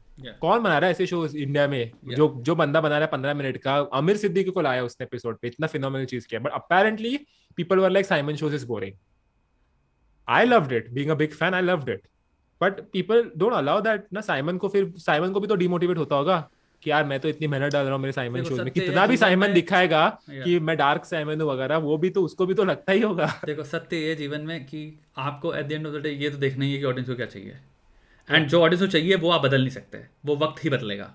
कौन 0.42 0.64
बना 0.64 0.78
रहा 0.78 0.88
है 0.88 0.92
ऐसे 0.92 1.06
शोज़ 1.08 1.36
इंडिया 1.38 1.68
में 1.68 1.92
yeah. 1.92 2.16
जो 2.18 2.28
जो 2.46 2.56
बंदा 2.56 2.82
बना 2.82 2.98
रहा 2.98 3.06
है 3.06 3.12
पंद्रह 3.12 3.34
मिनट 3.34 3.58
का 3.58 3.76
अमीर 4.00 4.18
सिद्दीकी 4.18 4.52
को 4.52 4.62
लाया 4.62 4.84
उसने 4.84 5.06
एपिसोड 5.06 5.38
पे 5.42 5.48
इतना 5.48 5.68
फिनोमिनल 5.68 6.06
चीज़ 6.06 6.28
किया 6.28 6.40
but 6.40 6.52
apparently 6.54 7.18
people 7.58 7.80
were 7.80 7.90
like 7.92 8.06
Simon 8.06 8.36
shows 8.36 8.56
is 8.56 8.66
boring 8.68 8.94
I 10.28 10.46
loved 10.46 10.74
it 10.74 10.92
being 10.94 11.12
a 11.12 11.16
big 11.24 11.34
fan 11.34 11.54
I 11.54 11.62
loved 11.62 11.90
it 11.90 12.08
but 12.62 12.80
people 12.92 13.32
don't 13.38 13.54
allow 13.54 13.82
that 13.82 14.06
ना 14.14 14.22
साइमन 14.22 14.58
को 14.58 14.70
फिर 14.76 14.92
साइमन 15.06 15.32
को 15.34 15.40
भी 15.40 15.48
तो 15.48 15.56
डिमोटिवेट 15.64 15.98
होता 15.98 16.16
होगा 16.16 16.38
कि 16.86 16.92
यार 16.92 17.04
मैं 17.06 17.20
तो 17.20 17.30
इतनी 17.30 17.48
मेहनत 17.48 17.74
डाल 17.74 17.86
रहा 17.86 17.94
हूँ 17.94 18.02
मेरे 18.02 18.12
साइमन 18.14 18.44
शोज़ 18.44 18.62
में। 18.62 18.72
कितना 18.72 19.06
भी 19.08 19.18
साइमन 19.18 19.54
दिखाएगा 19.54 20.08
कि 20.24 20.58
मैं 20.62 20.76
डार्क 20.78 21.06
साइमन 21.06 21.42
हूँ 21.42 21.50
वगैरह 21.50 21.78
वो 21.80 21.98
भी 21.98 22.10
तो 22.10 22.24
उसको 22.24 22.46
भी 22.46 22.54
तो 22.54 22.64
लगता 22.66 22.94
ही 22.94 23.02
होगा। 23.02 23.28
देखो 23.46 23.64
सत्य 23.66 23.98
ये 24.00 24.16
जीवन 24.16 24.42
में 24.44 24.66
कि 24.66 24.82
आपको 25.20 25.54
at 25.56 25.68
the 25.68 25.72
end 25.72 25.88
of 25.88 25.94
the 25.94 26.02
day 26.04 26.10
ये 26.12 26.30
तो 26.30 26.38
देखना 26.38 26.66
ही 26.66 26.74
है 26.74 26.80
कि 26.80 26.86
ऑडियंस 26.86 27.10
को 27.10 27.16
क्या 27.16 27.26
चाहिए। 27.28 27.58
एंड 28.30 28.48
जो 28.48 28.62
ऑडियंस 28.62 28.82
को 28.82 28.88
चाहिए 28.90 29.16
वो 29.18 29.32
आप 29.32 29.42
बदल 29.42 29.62
नहीं 29.62 29.70
सकते। 29.72 30.06
वो 30.26 30.36
वक्त 30.38 30.64
ही 30.64 30.70
बदलेगा। 30.70 31.14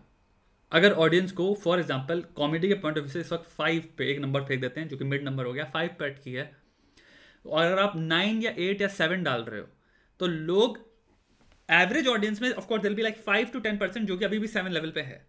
अगर 0.72 0.92
ऑडियंस 1.05 1.32
को 1.32 1.52
फॉर 1.62 1.78
एग्ज़ाम्पल 1.78 2.24
कॉमेडी 2.36 2.68
के 2.68 2.74
पॉइंट 2.76 2.98
ऑफ़ 2.98 3.05
व्यू 3.05 3.12
से 3.12 3.20
इस 3.20 3.32
वक्त 3.32 3.51
फाइव 3.52 3.88
पे 3.98 4.10
एक 4.10 4.18
नंबर 4.20 4.42
फेंक 4.42 4.60
देते 4.60 4.80
हैं 4.80 4.88
जो 4.88 4.97
कि 4.97 5.05
मिड 5.06 5.24
नंबर 5.24 5.47
हो 5.47 5.52
गया 5.52 5.64
फाइव 5.72 5.97
पे 5.98 6.10
की 6.14 6.32
है। 6.32 6.51
और 7.44 7.64
अगर 7.64 7.78
आप 7.78 7.92
नाइन 7.97 8.42
या 8.42 8.51
एट 8.59 8.82
या 8.82 8.88
सेवन 8.90 9.22
डाल 9.22 9.42
रहे 9.42 9.60
हो 9.60 9.66
तो 10.20 10.26
लोग 10.26 10.78
एवरेज 11.68 12.06
ऑडियंस 12.09 12.40
में 12.42 12.51
of course 12.51 12.82
they'll 12.82 12.94
be 12.94 13.02
like 13.02 13.16
five 13.22 13.48
to 13.52 13.60
ten 13.60 13.76
percent 13.78 14.06
जो 14.09 14.16
कि 14.16 14.24
अभी 14.24 14.38
भी 14.38 14.47
सेवन 14.48 14.72
लेवल 14.72 14.90
पे 14.90 15.01
है। 15.01 15.20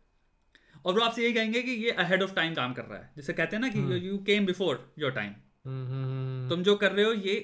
और 0.86 0.94
वो 0.94 1.02
आपसे 1.02 1.24
यही 1.24 1.34
कहेंगे 1.34 1.62
कि 1.62 1.72
ये 1.84 1.92
अहेड 2.00 2.24
ऑफ़ 2.24 2.34
टाइम 2.36 2.54
काम 2.56 2.74
कर 2.74 2.84
रहा 2.84 3.00
है। 3.00 3.12
जैसे 3.16 3.34
कहते 3.34 3.56
हैं 3.56 3.62
ना 3.62 3.70
कि 3.70 4.08
you 4.08 4.18
came 4.26 4.46
before 4.46 4.94
your 5.00 5.12
time 5.12 5.34
तुम 6.50 6.64
जो 6.64 6.76
कर 6.76 6.92
रहे 6.92 7.06
हो 7.06 7.14
ये 7.14 7.36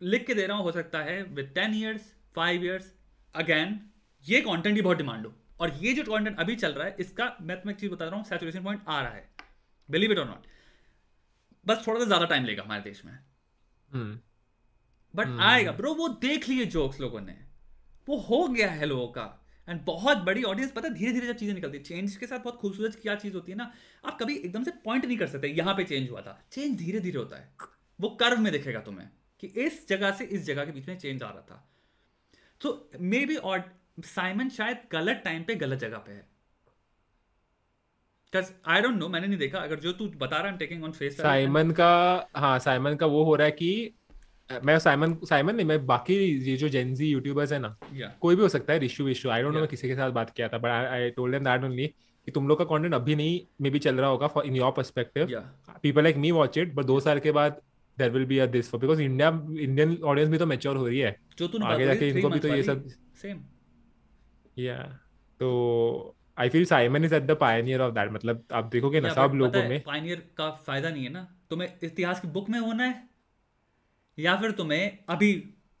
लिख 0.00 0.26
के 0.26 0.34
दे 0.34 0.46
रहा 0.46 0.56
हूँ 0.56 0.64
हो 0.64 0.72
सकता 0.72 0.98
है 1.00 1.22
with 1.24 1.52
ten 1.54 1.74
years 1.74 2.12
five 2.36 2.64
years 2.64 2.92
again 3.34 3.78
ये 4.26 4.40
कंटेंट 4.40 4.74
की 4.76 4.82
बहुत 4.82 4.96
डिमांड 4.96 5.26
हो। 5.26 5.32
और 5.60 5.72
ये 5.80 5.92
जो 5.92 6.02
कंटेंट 6.04 6.38
अभी 6.40 6.56
चल 6.56 6.72
रहा 6.72 6.86
है 6.86 6.96
इसका 7.00 7.36
मैं 7.40 7.56
तुम्हें 7.60 7.74
एक 7.74 7.80
चीज़ 7.80 7.90
बता 7.90 8.04
रहा 8.04 8.16
हूँ 8.16 8.24
सैचुरेशन 8.24 8.64
पॉइंट 8.64 8.80
आ 8.88 9.00
रहा 9.00 9.12
है। 9.12 9.28
बिलीव 9.88 10.12
इट 10.12 10.18
और 10.18 10.26
नॉट 10.26 10.46
बस 11.66 11.86
थोड़ा 11.86 12.00
सा 12.00 12.06
ज़्यादा 12.06 12.26
टाइम 12.26 12.44
लेगा 12.44 12.62
हमारे 12.62 12.82
देश 12.82 13.04
में। 13.04 13.18
But 15.14 15.26
hmm. 15.26 15.32
hmm. 15.32 15.42
आएगा। 15.42 15.72
ब्रो 15.72 15.94
वो 15.94 16.08
देख 16.08 16.48
लिए 16.48 16.64
जोक्स 16.66 17.00
लोगों 17.00 17.20
ने। 17.20 17.36
वो 18.08 18.16
हो 18.20 18.46
गया 18.48 18.70
है 18.70 18.86
लोगों 18.86 19.06
का। 19.08 19.24
एंड 19.68 19.80
बहुत 19.86 20.18
बड़ी 20.18 20.42
ऑडियंस 20.42 20.72
पता 20.72 20.88
है 20.88 20.94
धीरे 20.94 21.12
धीरे 21.12 21.26
जब 21.26 21.36
चीज़ें 21.36 21.54
निकलती 21.54 21.78
है 21.78 21.84
चेंज 21.84 22.16
के 22.16 22.26
साथ 22.26 22.38
बहुत 22.38 22.56
खूबसूरत 22.60 22.98
क्या 23.02 23.14
चीज़ 23.16 23.34
होती 23.34 23.52
है 23.52 23.58
ना, 23.58 23.70
आप 24.04 24.18
कभी 24.20 24.36
एकदम 24.36 24.64
से 24.64 24.70
पॉइंट 24.84 25.04
नहीं 25.04 25.18
कर 25.18 25.26
सकते, 25.26 25.48
यहाँ 25.50 25.74
पे 25.74 25.84
चेंज 25.84 26.10
हुआ 26.10 26.20
था। 26.20 26.38
चेंज 26.52 26.78
धीरे 26.78 27.00
धीरे 27.00 27.18
होता 27.18 27.36
है। 27.36 27.52
वो 27.98 28.08
कर्व 28.20 28.40
में 28.40 28.52
दिखेगा 28.52 28.80
तुम्हें, 28.80 29.08
कि 29.42 29.46
इस 29.58 29.86
जगह 29.88 30.12
से 30.12 30.24
इस 30.26 30.44
जगह 30.46 30.64
के 30.64 30.72
बीच 30.72 30.88
में 30.88 30.98
चेंज 30.98 31.22
आ 31.22 31.28
रहा 31.28 31.40
था। 31.42 31.68
तो 32.60 32.90
मे 33.00 33.24
बी 33.26 33.36
और 33.36 33.64
साइमन 34.06 34.48
शायद 34.50 34.78
गलत 34.92 35.22
टाइम 35.24 35.42
पे 35.42 35.54
गलत 35.56 35.78
जगह 35.78 35.98
पे 35.98 36.12
है। 36.12 36.30
आई 38.32 38.80
डोंट 38.80 38.94
नो 38.96 39.08
मैंने 39.08 39.26
नहीं 39.26 39.38
देखा। 39.38 39.58
अगर 39.60 39.80
जो 39.80 39.92
तू 39.92 40.06
बता 40.10 40.36
रहा 40.36 40.50
है 40.50 40.58
टेकिंग 40.58 40.84
ऑन 40.84 40.92
फेस 40.92 41.16
साइमन 41.16 41.70
का 41.70 41.88
हाँ 42.36 42.58
साइमन 42.58 42.94
का 42.96 43.06
वो 43.06 43.24
हो 43.24 43.34
रहा 43.34 43.46
है 43.46 43.52
कि 43.52 43.94
मैं 44.64 44.78
साइमन 44.78 45.16
साइमन 45.24 45.54
नहीं 45.54 45.66
मैं 45.66 45.86
बाकी 45.86 46.14
ये 46.50 46.56
जो 46.56 46.68
जेनजी 46.68 47.06
यूट्यूबर्स 47.06 47.52
है 47.52 47.58
ना 47.58 47.76
yeah. 47.78 48.10
कोई 48.20 48.36
भी 48.36 48.42
हो 48.42 48.48
सकता 48.48 48.72
है 48.72 48.78
Rishu 48.78 49.04
Vishu 49.04 49.28
I 49.28 49.42
don't 49.42 49.54
know 49.54 49.60
मैं 49.60 49.68
किसी 49.68 49.88
के 49.88 49.96
साथ 49.96 50.10
बात 50.10 50.30
किया 50.30 50.48
था 50.48 50.58
but 50.58 50.68
I 50.68 51.10
told 51.10 51.34
them 51.34 51.44
that 51.44 51.64
only 51.64 51.86
कि 52.26 52.30
तुम 52.30 52.48
लोग 52.48 52.58
का 52.58 52.64
कंटेंट 52.64 52.94
अभी 52.94 53.14
नहीं 53.16 53.40
मे 53.60 53.70
बी 53.70 53.78
चल 53.78 53.94
रहा 53.94 54.10
होगा 54.10 54.26
for 54.26 54.46
in 54.46 54.56
your 54.56 54.72
perspective 54.72 55.28
people 55.82 56.02
like 56.02 56.16
me 56.16 56.30
watch 56.30 56.58
it 56.58 56.74
but 56.74 56.84
दो 56.84 57.00
साल 57.00 57.18
के 57.18 57.32
बाद 57.32 57.60
there 57.98 58.10
will 58.10 58.24
be 58.24 58.38
a 58.38 58.46
this 58.46 58.70
for 58.70 58.80
because 58.80 59.02
India 59.02 59.28
Indian 59.60 59.96
audience 60.04 60.30
भी 60.30 60.38
तो 60.38 60.46
मेच्योर 60.46 60.76
हो 60.76 60.86
रही 60.86 60.98
है। 60.98 61.16
जो 61.38 61.48
तूने 61.48 61.66
आगे 61.66 61.84
जाके 61.84 62.08
इनको 62.08 62.28
भी 62.28 62.38
तो 62.38 62.48
ये 62.48 62.62
सब 62.62 62.88
सेम 63.22 63.44
या 64.58 64.76
तो 65.40 66.16
I 66.38 66.48
feel 66.48 66.64
Simon 66.64 67.04
is 67.04 67.14
at 67.14 67.22
the 67.22 67.30
pioneer 67.30 67.80
of 67.80 67.94
that 67.94 68.12
मतलब 68.12 68.44
आप 68.52 68.64
देखोगे 68.64 69.00
ना 69.00 69.08
सब 69.08 69.32
लोगों 69.34 69.62
में 69.62 69.80
पायनियर 69.82 70.22
का 70.36 70.50
फ़ायदा 70.66 70.90
नहीं 70.90 71.04
है 71.04 71.10
ना। 71.12 71.26
तुम्हें 71.50 71.68
इतिहास 71.82 72.20
की 72.20 72.28
बुक 72.28 72.50
में 72.50 72.58
होना 72.58 72.84
है 72.84 73.11
या 74.18 74.36
फिर 74.36 74.50
तुम्हें 74.50 74.98
अभी 75.08 75.32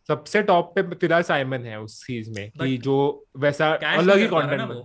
सबसे 0.08 0.42
टॉप 0.42 0.72
पे 0.74 0.82
फ़िलहाल 0.94 1.22
साइमन 1.22 1.64
है 1.64 1.80
उस 1.80 2.04
चीज़ 2.06 2.30
में 2.30 2.50
कि 2.50 2.76
जो 2.78 2.94
वैसा 3.36 3.72
अलग 3.72 4.18
ही 4.18 4.26
कंटेंट 4.26 4.60
है 4.60 4.80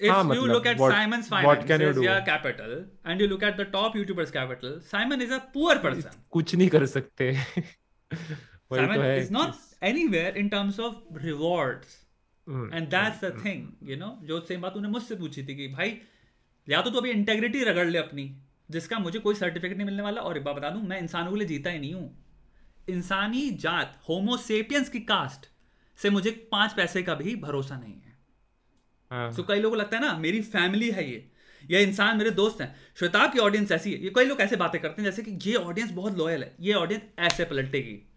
if 0.00 0.34
you 0.34 0.44
look 0.46 0.66
at 0.66 0.78
Simon's 0.78 1.28
finance 1.30 2.02
या 2.04 2.18
capital 2.20 2.84
and 3.06 3.20
you 3.20 3.26
look 3.28 3.42
at 3.42 3.56
the 3.56 3.66
top 3.72 3.96
YouTubers 3.96 4.30
capital 4.30 4.78
Simon 4.80 5.22
is 5.22 5.32
a 5.32 5.38
poor 5.54 5.78
person 5.78 6.22
कुछ 6.30 6.54
नहीं 6.54 6.68
कर 6.68 6.86
सकते। 6.86 7.32
Simon 8.12 9.04
is 9.18 9.32
not 9.32 9.84
anywhere 9.84 10.36
in 10.36 10.48
terms 10.48 10.80
of 10.80 10.94
rewards 11.22 11.96
and 12.74 12.88
that's 12.88 13.24
the 13.24 13.34
thing 13.44 13.90
you 13.90 13.96
know 13.96 14.18
जो 14.22 14.40
same 14.40 14.60
बात 14.60 14.76
उन्होंने 14.76 14.92
मुझसे 14.92 15.16
पूछी 15.16 15.46
थी 15.46 15.56
कि 15.56 15.68
भाई 15.68 15.98
या 16.68 16.82
तो 16.82 16.90
तू 16.90 16.98
अभी 16.98 17.10
इंटेग्रिटी 17.10 17.64
रगड़ 17.64 17.86
ले 17.86 17.98
अपनी 17.98 18.30
जिसका 18.70 18.98
मुझे 18.98 19.18
कोई 19.18 19.34
सर्टिफिकेट 19.34 19.76
नहीं 19.76 19.86
मिलने 19.86 20.02
वाला 20.02 20.20
और 20.20 20.38
बता 20.40 20.70
दूँ 20.70 20.82
मैं 20.82 20.98
इंसानों 21.00 21.30
के 21.32 21.38
लिए 21.38 21.46
जीता 21.46 21.70
ही 21.70 21.78
नहीं 21.78 21.94
हूँ। 21.94 22.27
इंसानी 22.88 23.50
जात 23.50 24.00
होमोसेपियंस 24.08 24.88
की 24.88 25.00
कास्ट 25.00 25.46
से 25.98 26.10
मुझे 26.10 26.30
पाँच 26.52 26.72
पैसे 26.72 27.02
का 27.02 27.14
भी 27.14 27.36
भरोसा 27.36 27.78
नहीं 27.78 27.94
है। 27.94 28.16
हाँ। 29.10 29.34
तो 29.34 29.42
कई 29.42 29.60
लोगों 29.60 29.76
को 29.76 29.80
लगता 29.82 29.96
है 29.96 30.02
ना 30.02 30.18
मेरी 30.18 30.42
फैमिली 30.42 30.90
है 30.90 31.10
ये 31.10 31.30
ये 31.70 31.82
इंसान 31.82 32.18
मेरे 32.18 32.30
दोस्त 32.30 32.60
हैं। 32.60 32.76
श्वेताब 32.98 33.32
की 33.32 33.38
ऑडियंस 33.38 33.72
ऐसी 33.72 33.92
है 33.92 34.02
ये 34.04 34.12
कई 34.16 34.24
लोग 34.24 34.40
ऐसे 34.40 34.56
बातें 34.56 34.80
करते 34.80 35.02
हैं 35.02 35.10
जैसे 35.10 35.22
कि 35.22 35.50
ये 35.50 35.56
ऑडियंस 35.56 35.90
बहुत 35.90 36.18
लॉयल 36.18 36.44
है 36.44 36.56
ये 36.60 36.74
ऑडियंस 36.74 37.02
ऐसे 37.18 37.44
पलटेगी 37.44 38.08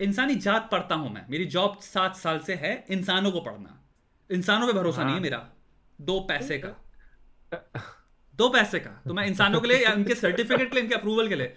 इंसानी 0.00 0.34
जात 0.34 0.68
पढ़ता 0.72 0.94
हूँ 0.94 1.12
मैं 1.14 1.26
मेरी 1.30 1.44
जॉब 1.44 1.78
सात 1.82 2.16
साल 2.16 2.38
से 2.38 2.54
है 2.54 2.84
इंसानों 2.90 3.32
को 3.32 3.40
पढ़ना। 3.40 3.80
इंसानों 4.30 4.66
पे 4.66 4.72
भरोसा 4.72 4.96
हाँ। 4.96 5.04
नहीं 5.04 5.16
है 5.16 5.22
मेरा 5.22 5.48
दो 6.00 6.20
पैसे 6.20 6.62
का। 6.64 6.76
दो 8.34 8.48
पैसे 8.48 8.78
का 8.80 8.90
तो 8.90 9.14
मैं 9.14 9.26
इंसानों 9.26 9.60
के 9.60 9.68
लिए 9.68 9.84
या 9.84 9.92
उनके 9.92 10.14
सर्टिफिकेट 10.14 10.68
के 10.68 10.74
लिए 10.74 10.82
इनके 10.82 10.94
अप्रूवल 10.94 11.28
के 11.28 11.34
लिए 11.34 11.56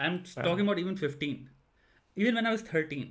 I 0.00 0.08
am 0.08 0.16
talking 0.36 0.60
about 0.60 0.78
even 0.78 0.96
15 0.96 1.26
even 2.16 2.32
when 2.32 2.46
I 2.46 2.52
was 2.52 2.64
13 2.66 3.04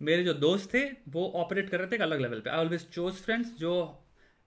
मेरे 0.00 0.24
जो 0.24 0.34
दोस्त 0.34 0.74
थे 0.74 0.84
वो 1.08 1.26
ऑपरेट 1.36 1.68
कर 1.70 1.78
रहे 1.78 1.88
थे 1.88 1.94
एक 1.94 2.02
अलग 2.02 2.20
लेवल 2.20 2.40
पे। 2.40 2.50
आई 2.50 2.58
ऑलवेज 2.58 2.88
चोज 2.90 3.14
फ्रेंड्स 3.14 3.56
जो 3.58 3.72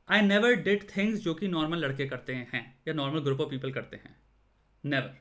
आई 0.07 0.21
नेवर 0.21 0.55
डिड 0.61 0.83
थिंग्स 0.95 1.19
जो 1.19 1.33
कि 1.33 1.47
नॉर्मल 1.47 1.77
लड़के 1.77 2.07
करते 2.07 2.33
हैं 2.33 2.63
या 2.87 2.93
नॉर्मल 2.93 3.19
ग्रुप 3.19 3.41
ऑफ़ 3.41 3.49
पीपल 3.49 3.71
करते 3.73 3.97
हैं। 3.97 4.15
नेवर 4.83 5.17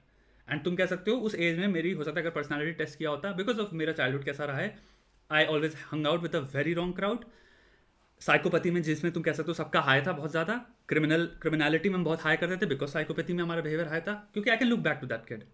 एंड 0.49 0.63
तुम 0.65 0.77
कह 0.77 0.87
सकते 0.87 1.11
हो 1.11 1.17
उस 1.19 1.35
एज 1.35 1.59
में 1.59 1.67
मेरी 1.69 1.93
हो 1.93 2.05
सकता 2.05 2.21
है 2.21 2.27
अगर 2.27 2.35
पर्सनैलिटी 2.35 2.73
टेस्ट 2.73 2.99
किया 2.99 3.11
होता 3.11 3.33
बिकॉज़ 3.33 3.61
ऑफ़ 3.61 3.75
मेरा 3.75 3.93
चाइल्डहुड 3.93 4.25
कैसा 4.25 4.45
रहा 4.45 4.57
है 4.57 4.77
I 5.31 5.45
always 5.47 5.77
hung 5.93 6.07
out 6.07 6.23
with 6.23 6.37
a 6.37 6.41
very 6.55 6.75
wrong 6.75 6.95
crowd 6.97 7.25
psychopathy 8.21 8.71
में 8.71 8.83
जिसमें 8.83 9.13
तुम 9.13 9.23
कह 9.23 9.33
सकते 9.33 9.51
हो 9.51 9.55
सबका 9.55 9.81
हाई 9.81 10.03
था 10.03 10.13
बहुत 10.13 10.31
ज़्यादा। 10.31 10.55
क्रिमिनल 10.89 11.27
क्रिमिनलिटी 11.43 11.89
में 11.89 11.97
हम 11.97 12.05
बहुत 12.05 12.23
हाई 12.23 12.37
करते 12.37 12.57
थे 12.57 12.69
बिकॉज़ 12.69 12.91
साइकोपैथी 12.91 13.33
में 13.33 13.43
हमारा 13.43 13.63
बिहेवियर 13.63 13.89
हाई 13.89 14.01
था 14.01 14.15
क्योंकि 14.33 14.51
I 14.51 14.57
can 14.57 14.69
look 14.69 14.81
back 14.81 14.99
to 15.01 15.07
that 15.07 15.27
kid 15.27 15.45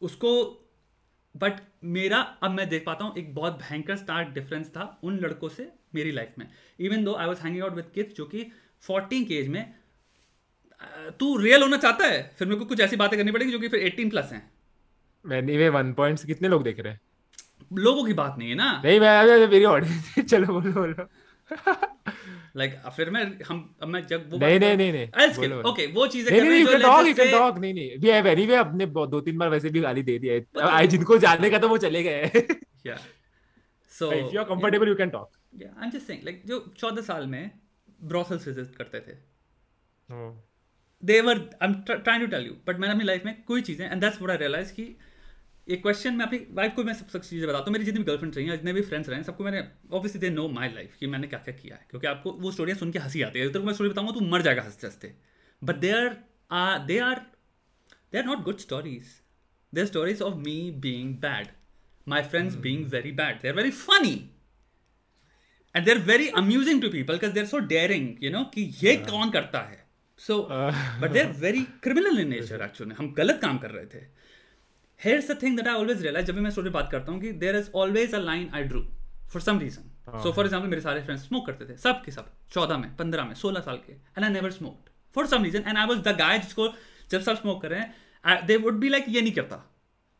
उसको 0.00 0.60
बट 1.36 1.52
मेरा 1.84 2.18
अब 2.42 2.50
मैं 2.50 2.68
देख 2.68 2.84
पाता 2.86 3.04
हूँ 3.04 3.16
एक 3.18 3.34
बहुत 3.34 3.52
भयंकर 3.52 3.96
स्टार्ट 3.96 4.28
डिफरेंस 4.28 4.68
था 4.68 5.00
उन 5.04 5.18
लड़कों 5.18 5.48
से 5.48 5.72
मेरी 5.94 6.12
लाइफ 6.12 6.34
में। 6.38 6.48
Even 6.80 7.04
though 7.04 7.14
I 7.14 7.26
was 7.26 7.40
hanging 7.40 7.64
out 7.64 7.74
with 7.74 7.84
kids 7.94 8.14
जो 8.14 8.24
कि 8.24 8.52
फोर्टीन 8.80 9.24
के 9.24 9.34
एज 9.34 9.48
में 9.48 9.74
तू 11.20 11.36
रियल 11.36 11.62
होना 11.62 11.76
चाहता 11.76 12.06
है? 12.06 12.34
फिर 12.38 12.48
मेरे 12.48 12.60
को 12.60 12.64
कुछ 12.64 12.80
ऐसी 12.80 12.96
बातें 12.96 13.18
करनी 13.18 13.32
पड़ेगी 13.32 13.52
जो 13.52 13.58
कि 13.58 13.68
फिर 13.68 13.80
एटीन 13.80 14.10
प्लस 14.10 14.32
हैं। 14.32 14.50
मैंने 15.26 15.56
वे 15.56 15.68
वन 15.68 15.92
पॉइंट्स 15.92 16.24
कितने 16.24 16.48
लोग 16.48 16.62
देख 16.62 16.80
रहे 16.80 16.92
हैं? 16.92 17.00
लोगों 17.72 18.04
की 18.04 18.12
बात 18.12 18.38
नहीं 18.38 18.48
है 18.48 18.54
ना? 18.54 18.82
नहीं 18.84 19.00
मैं 19.00 19.46
मेरी 19.48 19.64
ऑडियंस 19.64 20.18
चलो 20.30 20.46
बोलो 20.46 20.72
बोलो। 20.72 21.08
लाइक 22.54 22.74
फिर 22.96 23.10
मैं 23.10 23.22
हम 23.46 23.58
अब 23.82 23.88
मैं 23.88 24.00
जब 24.06 24.30
वो 24.32 24.38
नहीं 24.38 24.58
नहीं 24.60 24.92
नहीं 24.92 25.62
ओके 25.70 25.86
वो 25.92 26.06
चीज़ें 26.06 26.30
नहीं 26.30 26.42
नहीं 26.42 26.60
you 26.60 26.66
can 26.68 26.82
talk 26.82 27.06
you 27.06 27.14
can 27.14 27.30
talk 27.30 27.58
नहीं 27.58 27.74
नहीं। 27.74 27.98
वी 27.98 28.10
हैव 28.10 28.26
एनीवे 28.28 28.56
अपने 28.56 28.86
दो 28.86 29.20
तीन 29.20 29.38
बार 29.38 29.48
वैसे 29.50 29.70
भी 29.70 29.80
गाली 29.80 30.02
दे 30.02 30.18
दिया 30.18 30.34
है। 30.34 30.68
आई 30.70 30.86
जिनको 30.88 31.18
जानने 31.18 31.50
का 31.50 31.58
तो 31.58 31.68
वो 31.68 31.78
चले 31.78 32.02
गए 32.02 32.46
yeah 32.86 32.96
so 33.92 34.12
if 34.12 34.34
you 34.34 34.40
are 34.40 34.46
comfortable 34.46 34.88
you 34.88 34.94
can 34.94 35.10
talk 35.10 35.30
yeah 35.62 35.68
I 35.68 35.84
am 35.84 35.90
just 35.90 36.06
saying 36.06 36.24
like 36.24 36.42
जो 36.46 36.58
14 36.78 37.02
साल 37.02 37.26
में 37.26 37.50
ब्रोथल्स 38.04 38.46
विज़िट 38.48 38.74
करते 38.76 39.00
थे। 39.00 39.14
They 41.02 41.20
were 41.20 41.38
I 41.62 41.68
am 41.68 41.74
trying 41.82 42.24
to 42.24 42.30
tell 42.30 42.46
you 42.46 42.52
but 42.68 42.78
मैंने 42.78 42.94
अपनी 42.94 43.04
लाइफ 43.04 43.24
में 43.24 43.42
कोई 43.48 43.62
चीज़ें 43.62 43.84
and 43.90 44.00
that's 44.00 44.20
what 44.22 44.30
I 44.30 44.36
realize 44.38 44.72
की 44.72 44.86
एक 45.66 45.82
क्वेश्चन 45.82 46.14
मैं 46.14 46.24
अपनी 46.26 46.38
वाइफ 46.54 46.72
को 46.76 46.82
मैं 46.84 46.94
सब 46.94 47.08
सब 47.08 47.20
चीज़ें 47.22 47.48
बताता 47.48 47.64
हूँ। 47.64 47.72
मेरी 47.72 47.84
जितनी 47.84 47.98
भी 47.98 48.04
गर्लफ्रेंड 48.04 48.34
रही 48.36 48.46
हैं 48.46 48.56
जितने 48.56 48.72
भी 48.72 48.80
फ्रेंड्स 48.82 49.08
रहे 49.08 49.18
हैं 49.18 49.24
सबको 49.24 49.44
मैंने 49.44 49.60
obviously 49.92 50.20
they 50.20 50.30
know 50.30 50.48
my 50.48 50.68
life 50.72 50.96
कि 51.00 51.06
मैंने 51.06 51.26
क्या 51.26 51.38
क्या 51.38 51.54
किया 51.54 51.76
है। 51.76 51.86
क्योंकि 51.90 52.06
आपको 52.06 52.32
वो 52.40 52.50
स्टोरियाँ 52.52 52.78
सुन 52.78 52.90
के 52.92 52.98
हँसी 52.98 53.22
आती 53.22 53.38
है। 53.38 53.48
तो 53.52 53.62
मैं 53.62 53.72
स्टोरी 53.72 53.90
बताऊँगा 53.90 54.12
तो 54.12 54.20
मर 54.26 54.42
जाएगा 54.42 54.62
हँसते 54.62 54.86
हँसते। 54.86 55.12
But 55.62 55.76
they 55.76 55.90
are 55.92 56.78
they 56.86 56.98
are 57.00 57.20
they 58.12 58.18
are 58.18 58.24
not 58.24 58.42
good 58.44 58.58
stories 58.58 59.06
they 59.72 59.80
are 59.80 59.86
stories 59.86 60.22
of 60.22 60.34
me 60.38 60.58
being 60.82 61.14
bad 61.18 61.46
my 62.06 62.22
friends 62.24 62.56
being 62.56 62.84
very 62.90 63.12
bad 63.14 63.40
they 63.42 63.48
are 63.48 63.54
very 63.54 63.70
funny 63.72 64.14
and 65.74 65.84
they 65.84 65.90
are 65.92 65.98
very 66.06 66.28
amusing 66.42 66.82
to 66.82 66.88
people 66.90 67.14
because 67.14 67.32
they 67.32 67.40
are 67.40 67.46
so 67.46 67.58
daring 67.72 68.24
you 68.24 68.30
know 68.30 68.44
कि 68.54 68.70
ये 68.82 68.96
कौन 69.08 69.30
करता 69.30 69.60
है? 69.60 69.82
So 70.20 70.38
but 70.50 71.10
they 71.10 71.20
are 71.20 71.32
very 71.38 71.62
criminal 71.82 72.20
in 72.20 72.28
nature 72.30 72.62
actually 72.64 72.94
हम 72.98 73.12
गलत 73.14 73.40
काम 73.42 73.58
कर 73.58 73.70
रहे 73.70 73.86
थे। 73.86 74.12
Here's 75.00 75.26
the 75.26 75.34
thing 75.34 75.56
that 75.56 75.66
I 75.66 75.74
always 75.78 76.02
realize 76.04 76.26
जब 76.26 76.34
भी 76.34 76.40
मैं 76.40 76.50
स्टोरी 76.50 76.70
बात 76.70 76.88
करता 76.92 77.12
हूँ 77.12 77.20
कि 77.20 77.32
there 77.40 77.56
is 77.56 77.70
always 77.76 78.14
a 78.14 78.18
line 78.20 78.48
I 78.54 78.62
drew 78.64 78.80
for 79.32 79.42
some 79.42 79.58
reason 79.58 79.90
so 80.22 80.32
for 80.32 80.44
example 80.44 80.68
मेरे 80.68 80.82
सारे 80.82 81.02
फ्रेंड्स 81.02 81.26
स्मोक 81.26 81.46
करते 81.46 81.64
थे 81.68 81.76
सब 81.78 82.02
के 82.04 82.12
सब 82.12 82.32
चौदह 82.52 82.78
में 82.78 82.94
पंद्रह 82.96 83.24
में 83.24 83.34
सोलह 83.34 83.60
साल 83.60 83.76
के 83.86 83.92
and 83.92 84.24
I 84.24 84.30
never 84.30 84.50
smoked 84.50 84.90
for 85.14 85.26
some 85.26 85.44
reason 85.44 85.64
and 85.66 85.76
I 85.78 85.86
was 85.86 86.00
the 86.00 86.16
guy 86.18 86.38
जिसको 86.38 86.68
जब 87.10 87.20
सब 87.20 87.40
स्मोक 87.40 87.62
कर 87.62 87.70
रहे 87.70 87.80
हैं 87.80 88.46
दे 88.46 88.56
वुड 88.56 88.78
बी 88.80 88.88
लाइक 88.88 89.04
ये 89.08 89.20
नहीं 89.20 89.32
करता. 89.32 89.62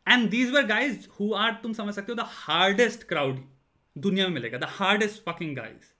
And 0.07 0.29
these 0.29 0.51
were 0.51 0.65
guys 0.67 1.07
who 1.19 1.33
are 1.33 1.59
तुम 1.63 1.73
समझ 1.73 1.93
सकते 1.93 2.11
हो 2.11 2.15
द 2.15 2.25
हार्डेस्ट 2.29 3.07
क्राउड 3.09 3.43
दुनिया 3.95 4.27
में 4.27 4.33
मिलेगा 4.33 4.57
the 4.57 4.69
hardest 4.71 5.23
fucking 5.29 5.55
guys 5.57 5.93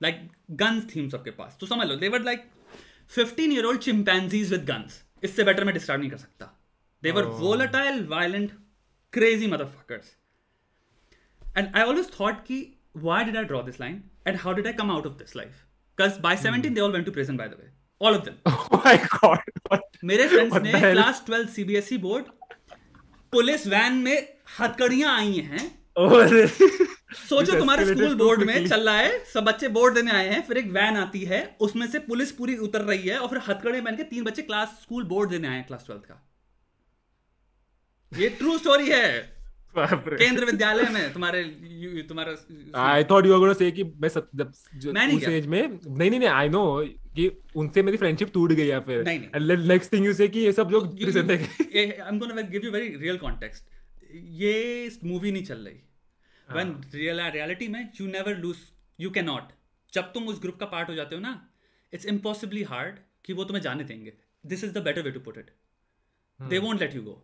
like 0.00 0.28
guns 0.62 0.94
थी 0.94 1.00
उन 1.00 1.08
सबके 1.10 1.30
पास। 1.40 1.56
तो 1.60 1.66
समझ 1.66 1.86
लो 1.88 1.96
they were 1.96 2.22
like 2.24 2.44
fifteen 3.10 3.52
year 3.52 3.64
old 3.64 3.80
chimpanzees 3.80 4.52
with 4.52 4.64
guns 4.66 5.02
इससे 5.24 5.44
बेटर 5.44 5.64
मैं 5.64 5.74
डिस्क्राइब 5.74 6.00
नहीं 6.00 6.10
कर 6.10 6.16
सकता। 6.16 6.54
They 7.02 7.12
were 7.12 7.24
oh. 7.24 7.30
volatile, 7.32 8.02
violent, 8.04 8.52
crazy 9.12 9.48
motherfuckers. 9.48 10.14
And 11.54 11.70
I 11.74 11.82
always 11.82 12.06
thought, 12.06 12.44
ki, 12.44 12.78
why 12.92 13.24
did 13.24 13.36
I 13.36 13.44
draw 13.44 13.62
this 13.62 13.78
line? 13.78 14.10
And 14.26 14.36
how 14.36 14.52
did 14.52 14.66
I 14.66 14.72
come 14.72 14.90
out 14.90 15.06
of 15.06 15.18
this 15.18 15.34
life? 15.34 15.66
Because 15.98 16.18
by 16.18 16.34
17, 16.34 16.70
mm. 16.70 16.74
they 16.74 16.80
all 16.80 16.92
went 16.92 17.06
to 17.06 17.12
prison, 17.12 17.36
by 17.36 17.48
the 17.48 17.56
way. 17.56 17.68
All 18.00 18.14
of 18.14 18.24
them. 18.24 18.36
Oh 18.46 18.80
my 18.84 18.96
god. 19.20 19.40
What, 19.68 19.82
मेरे 20.04 20.26
friends 20.28 20.56
ने 20.62 20.80
class 20.80 21.24
12 21.28 21.46
CBSE 21.54 21.96
board 21.98 22.26
police 23.32 23.66
van 23.66 23.94
में 24.04 24.28
हथकड़ियाँ 24.58 25.16
आई 25.18 25.40
हैं 25.48 25.66
सोचो 25.98 27.58
तुम्हारे 27.58 27.84
school 27.84 28.14
board 28.14 28.42
में 28.46 28.68
चल 28.68 28.88
रहा 28.88 28.96
है 28.96 29.18
सब 29.32 29.44
बच्चे 29.44 29.68
बोर्ड 29.76 29.94
देने 29.94 30.10
आए 30.10 30.28
हैं 30.28 30.42
फिर 30.46 30.58
एक 30.58 30.70
वैन 30.72 30.96
आती 30.96 31.22
है 31.32 31.42
उसमें 31.60 31.86
से 31.86 31.98
पुलिस 32.06 32.32
पूरी 32.32 32.56
उतर 32.68 32.82
रही 32.90 33.08
है 33.08 33.18
और 33.18 33.28
फिर 33.28 33.38
हथकड़े 33.48 33.80
पहन 33.80 33.96
के 33.96 34.02
तीन 34.12 34.24
बच्चे 34.24 34.42
क्लास 34.42 34.78
स्कूल 34.82 35.04
बोर्ड 35.14 35.30
देने 35.30 35.48
आए 35.48 35.54
हैं 35.54 35.66
क्लास 35.66 35.84
ट्वेल्थ 35.86 36.04
का 36.04 36.22
ये 38.12 38.28
ट्रू 38.38 38.58
स्टोरी 38.58 38.88
है। 38.90 39.38
केंद्र 39.74 40.44
विद्यालय 40.44 40.88
में 40.90 41.12
तुम्हारे 41.12 41.42
तुम्हारा 42.08 42.32
I 42.84 43.04
thought 43.10 43.26
you 43.26 43.38
gonna 43.38 43.52
say 43.52 43.70
कि 43.70 43.84
मैं 43.84 44.08
सब 44.08 44.30
जब 44.34 44.52
मैं 44.86 45.06
नहीं 45.06 45.16
उस 45.16 45.24
एज 45.24 45.46
में 45.46 45.60
नहीं 45.62 46.10
नहीं 46.10 46.20
नहीं 46.20 46.28
आई 46.28 46.48
नो 46.48 46.62
कि 47.16 47.28
उनसे 47.56 47.82
मेरी 47.82 47.96
फ्रेंडशिप 47.96 48.32
टूट 48.34 48.52
गई 48.52 48.66
है 48.66 48.80
फिर। 48.80 49.04
नेक्स्ट 49.04 49.92
थिंग 49.92 50.06
यू 50.06 50.12
से 50.12 50.28
कि 50.28 50.40
ये 50.40 50.52
सब 50.52 50.68
लोग 50.72 50.96
प्रेजेंट 50.98 51.30
है। 51.30 51.36
I 51.36 51.84
am 52.08 52.18
gonna 52.18 52.40
give 52.40 52.64
you 52.64 52.70
very 52.70 52.88
real 52.96 53.18
context 53.18 53.76
ये 54.40 54.90
मूवी 55.04 55.32
नहीं 55.32 55.44
चल 55.44 55.58
रही। 55.58 55.80
व्हेन 56.48 56.74
रियल 56.94 57.20
रियलिटी 57.30 57.68
में 57.68 57.80
you 58.00 58.06
never 58.06 58.36
lose 58.38 58.56
you 58.98 59.10
can 59.10 59.24
not 59.24 59.52
जब 59.92 60.12
तुम 60.12 60.28
उस 60.28 60.40
ग्रुप 60.42 60.56
का 60.60 60.66
पार्ट 60.66 60.88
हो 60.88 60.94
जाते 60.94 61.14
हो 61.14 61.20
ना 61.20 61.32
इट्स 61.92 62.06
इम्पॉसिबली 62.06 62.62
हार्ड 62.64 62.98
कि 63.24 63.32
वो 63.32 63.44
तुम्हें 63.44 63.62
जाने 63.62 63.84
देंगे। 63.84 64.12
This 64.44 64.64
is 64.64 64.72
the 64.72 64.78
better 64.84 65.02
way 65.02 65.10
to 65.10 65.20
put 65.20 65.38
it 65.38 65.50
they 66.40 66.58
won't 66.58 66.80
let 66.80 66.94
you 66.94 67.02
go 67.02 67.22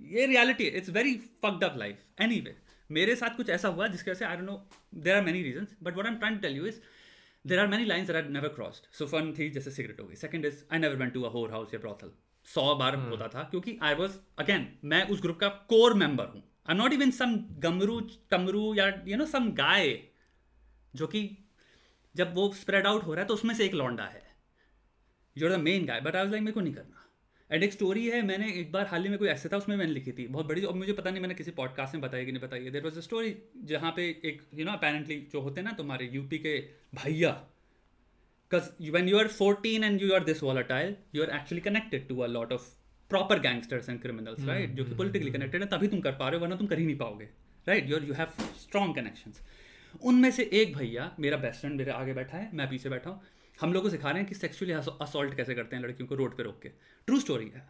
ये 0.00 0.26
रियलिटी 0.26 0.64
है. 0.64 0.70
It's 0.70 0.90
very 0.90 1.14
fucked 1.42 1.64
up 1.64 1.76
life 1.78 2.20
anyway 2.40 2.56
मेरे 2.90 3.14
साथ 3.16 3.36
कुछ 3.36 3.48
ऐसा 3.50 3.68
हुआ 3.68 3.86
जिसके 3.88 4.10
वजह 4.10 4.18
से 4.18 4.24
I 4.24 4.36
don't 4.36 4.46
know 4.46 4.56
there 4.94 5.16
are 5.16 5.22
many 5.24 5.42
reason 5.42 5.66
but 5.82 5.96
what 5.96 6.06
am 6.06 6.16
trying 6.16 6.38
tell 6.40 6.56
you 6.56 6.66
is 6.66 6.80
there 7.44 7.58
are 7.58 7.66
many 7.66 7.84
lines 7.84 8.10
are 8.10 8.28
never 8.28 8.48
crossed 8.54 8.92
so 8.98 9.06
fun 9.06 9.32
थी 9.38 9.48
जैसे 9.50 9.70
सिगरेट 9.70 10.00
हो 10.00 10.06
गई. 10.06 10.14
Second 10.16 10.46
is 10.46 10.62
I 10.72 10.78
never 10.78 10.96
went 10.96 11.12
to 11.14 11.22
a 11.22 11.30
whore 11.30 11.50
house 11.52 11.74
या 11.74 11.80
brothel 11.80 12.12
सौ 12.46 12.74
बार 12.74 12.96
hmm. 12.96 13.10
होता 13.10 13.28
था 13.28 13.42
क्योंकि 13.50 13.78
I 13.82 13.94
was 13.94 14.12
again 14.38 14.68
मैं 14.84 15.02
उस 15.08 15.22
ग्रुप 15.22 15.38
का 15.38 15.48
कोर 15.48 15.94
मेंबर 15.94 16.26
हूँ. 16.26 16.42
आई 16.68 16.76
नॉट 16.76 16.92
इवन 16.92 17.10
सम 17.10 17.36
गमरू 17.60 18.00
टमरू 18.30 18.74
या 18.74 18.86
यू 19.06 19.16
नो 19.16 19.26
सम 19.26 19.50
गाय 19.54 19.98
जो 20.94 21.06
कि 21.06 21.22
जब 22.14 22.34
वो 22.34 22.52
स्प्रेड 22.54 22.86
आउट 22.86 23.04
हो 23.04 23.14
रहा 23.14 23.22
है 23.22 23.28
तो 23.28 23.34
उसमें 23.34 23.54
से 23.54 23.64
एक 23.64 23.74
लौंडा 23.74 24.04
है. 24.04 24.22
जो 25.36 25.48
the 25.48 25.60
main 25.60 25.86
guy 25.86 26.00
but 26.00 26.16
I 26.16 26.22
was 26.22 26.30
like 26.30 26.42
मेरे 26.42 26.54
को 26.54 26.60
नहीं 26.60 26.74
करना. 26.74 26.97
एंड 27.50 27.62
एक 27.62 27.72
स्टोरी 27.72 28.06
है 28.08 28.22
मैंने 28.22 28.52
एक 28.52 28.72
बार 28.72 28.86
हाल 28.86 29.02
ही 29.02 29.08
में 29.08 29.18
कोई 29.18 29.28
ऐसे 29.28 29.48
था 29.48 29.56
उसमें 29.56 29.76
मैंने 29.76 29.92
लिखी 29.92 30.12
थी। 30.12 30.26
बहुत 30.26 30.46
बड़ी 30.46 30.62
और 30.62 30.74
मुझे 30.74 30.92
पता 30.92 31.10
नहीं 31.10 31.20
मैंने 31.20 31.34
किसी 31.34 31.50
पॉडकास्ट 31.50 31.94
में 31.94 32.02
बताई 32.02 32.24
कि 32.26 32.32
नहीं 32.32 32.42
बताई 32.42 32.70
देर 32.70 32.82
वॉज़ 32.82 32.98
अ 32.98 33.00
स्टोरी 33.00 33.34
जहाँ 33.64 33.92
पे 33.96 34.08
एक 34.24 34.42
यू 34.54 34.64
नो 34.64 34.72
अपेरेंटली 34.72 35.16
जो 35.32 35.40
होते 35.40 35.60
हैं 35.60 35.68
ना 35.68 35.72
तुम्हारे 35.72 36.08
यूपी 36.12 36.38
के 36.38 36.58
भैया 36.94 37.30
because 37.30 38.90
when 38.92 39.08
you 39.08 39.18
are 39.18 39.28
fourteen 39.28 39.84
and 39.84 40.02
you 40.02 40.12
are 40.14 40.24
this 40.24 40.42
volatile 40.42 40.96
you 41.14 41.22
are 41.22 41.30
actually 41.30 41.60
connected 41.60 42.08
to 42.08 42.18
a 42.18 42.26
lot 42.26 42.52
of 42.52 42.68
proper 43.10 43.40
gangsters 43.40 43.88
and 43.88 44.02
criminals 44.02 44.44
right 44.44 44.70
जो 44.70 44.84
कि 44.84 44.94
पोलिटिकली 44.94 45.30
कनेक्टेड 45.30 45.62
है 45.62 45.68
तभी 45.68 45.88
तुम 45.88 46.00
कर 46.00 46.12
पा 46.12 46.28
रहे 46.28 46.38
हो 46.38 46.44
वरना 46.44 46.56
तुम 46.56 46.66
कर 46.66 46.78
ही 46.78 46.86
नहीं 46.86 46.96
पाओगे 46.96 47.28
right 47.68 47.90
your 47.90 48.04
you 48.04 48.14
have 48.14 48.26
strong 48.60 48.96
connection 48.96 49.32
उनमें 50.02 50.30
से 50.30 50.50
एक 50.52 50.76
भैया 50.76 51.16
मेरा 51.20 51.36
बेस्ट 51.36 51.60
फ्रेंड 51.60 51.76
मेरे 51.76 51.90
आगे 51.90 52.14
बैठा 52.14 52.38
है 52.38 52.50
मैं 52.54 52.68
पीछे 52.70 52.88
बैठा 52.88 53.10
हूँ 53.10 53.22
हम 53.60 53.72
लोग 53.72 53.82
को 53.82 53.90
सिखा 53.90 54.10
रहे 54.10 54.20
हैं 54.20 54.28
कि 54.28 54.34
सेक्सुअली 54.34 54.72
असोल्ट 54.72 55.34
कैसे 55.36 55.54
करते 55.54 55.76
हैं 55.76 55.82
लड़कियों 55.82 56.08
को 56.08 56.14
रोड 56.14 56.36
पे 56.36 56.42
रोक 56.42 56.60
के। 56.62 56.68
ट्रू 56.68 57.18
स्टोरी 57.20 57.48
है। 57.54 57.66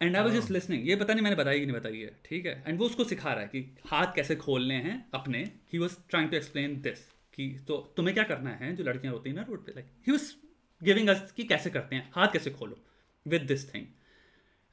And 0.00 0.16
I 0.16 0.22
was 0.22 0.34
just 0.34 0.50
listening 0.50 0.88
ये 0.88 0.96
पता 0.96 1.14
नहीं 1.14 1.24
मैंने 1.24 1.36
बताई 1.36 1.60
कि 1.60 1.66
नहीं 1.66 1.76
बताई 1.76 2.00
है 2.00 2.16
ठीक 2.24 2.46
है? 2.46 2.62
एंड 2.66 2.78
वो 2.78 2.86
उसको 2.86 3.04
सिखा 3.04 3.32
रहा 3.32 3.42
है 3.42 3.48
कि 3.48 3.60
हाथ 3.86 4.14
कैसे 4.14 4.36
खोलने 4.36 4.74
हैं 4.80 4.96
अपने। 5.14 5.42
He 5.72 5.78
was 5.78 5.96
trying 6.10 6.30
to 6.30 6.36
explain 6.36 6.80
this 6.82 7.06
कि 7.34 7.48
तो 7.68 7.76
तुम्हें 7.96 8.14
क्या 8.14 8.24
करना 8.24 8.50
है 8.54 8.74
जो 8.76 8.84
लड़कियाँ 8.84 9.14
होती 9.14 9.30
हैं 9.30 9.36
ना 9.36 9.42
रोड 9.48 9.64
पे? 9.66 9.72
Like 9.72 9.86
he 10.06 10.12
was 10.12 10.32
giving 10.80 11.08
us 11.08 11.32
कि 11.32 11.44
कैसे 11.44 11.70
करते 11.70 11.96
हैं? 11.96 12.10
हाथ 12.14 12.28
कैसे 12.28 12.50
खोलो? 12.50 12.78
विद 13.26 13.42
दिस 13.42 13.72
थिंग 13.74 13.86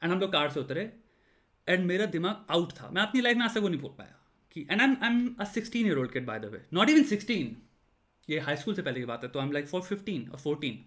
एंड 0.01 0.11
हम 0.11 0.19
लोग 0.19 0.31
कार 0.31 0.49
से 0.49 0.60
उतरे। 0.60 0.91
एंड 1.68 1.85
मेरा 1.85 2.05
दिमाग 2.07 2.45
आउट 2.51 2.72
था। 2.72 2.89
मैं 2.89 3.01
अपनी 3.01 3.22
लाइफ 3.22 3.38
में 3.38 3.43
आज 3.45 3.53
तक 3.53 3.61
वो 3.61 3.69
नहीं 3.69 3.81
बोल 3.81 3.91
पाया 3.97 4.19
कि 4.55 4.68
and 4.72 4.81
I 4.81 5.07
am 5.07 5.35
a 5.39 5.43
sixteen 5.43 5.88
year 5.88 5.97
old 5.97 6.11
kid 6.11 6.26
by 6.26 6.39
the 6.39 6.45
way 6.45 6.61
not 6.73 6.89
even 6.89 7.03
sixteen 7.03 7.55
ये 8.29 8.39
हाई 8.39 8.55
स्कूल 8.55 8.75
से 8.75 8.81
पहले 8.81 8.99
की 8.99 9.05
बात 9.05 9.23
है 9.23 9.29
तो 9.29 9.39
I 9.39 9.45
am 9.45 9.51
like 9.51 9.67
for 9.67 9.81
fifteen 9.81 10.29
और 10.29 10.39
फोर्टीन 10.39 10.85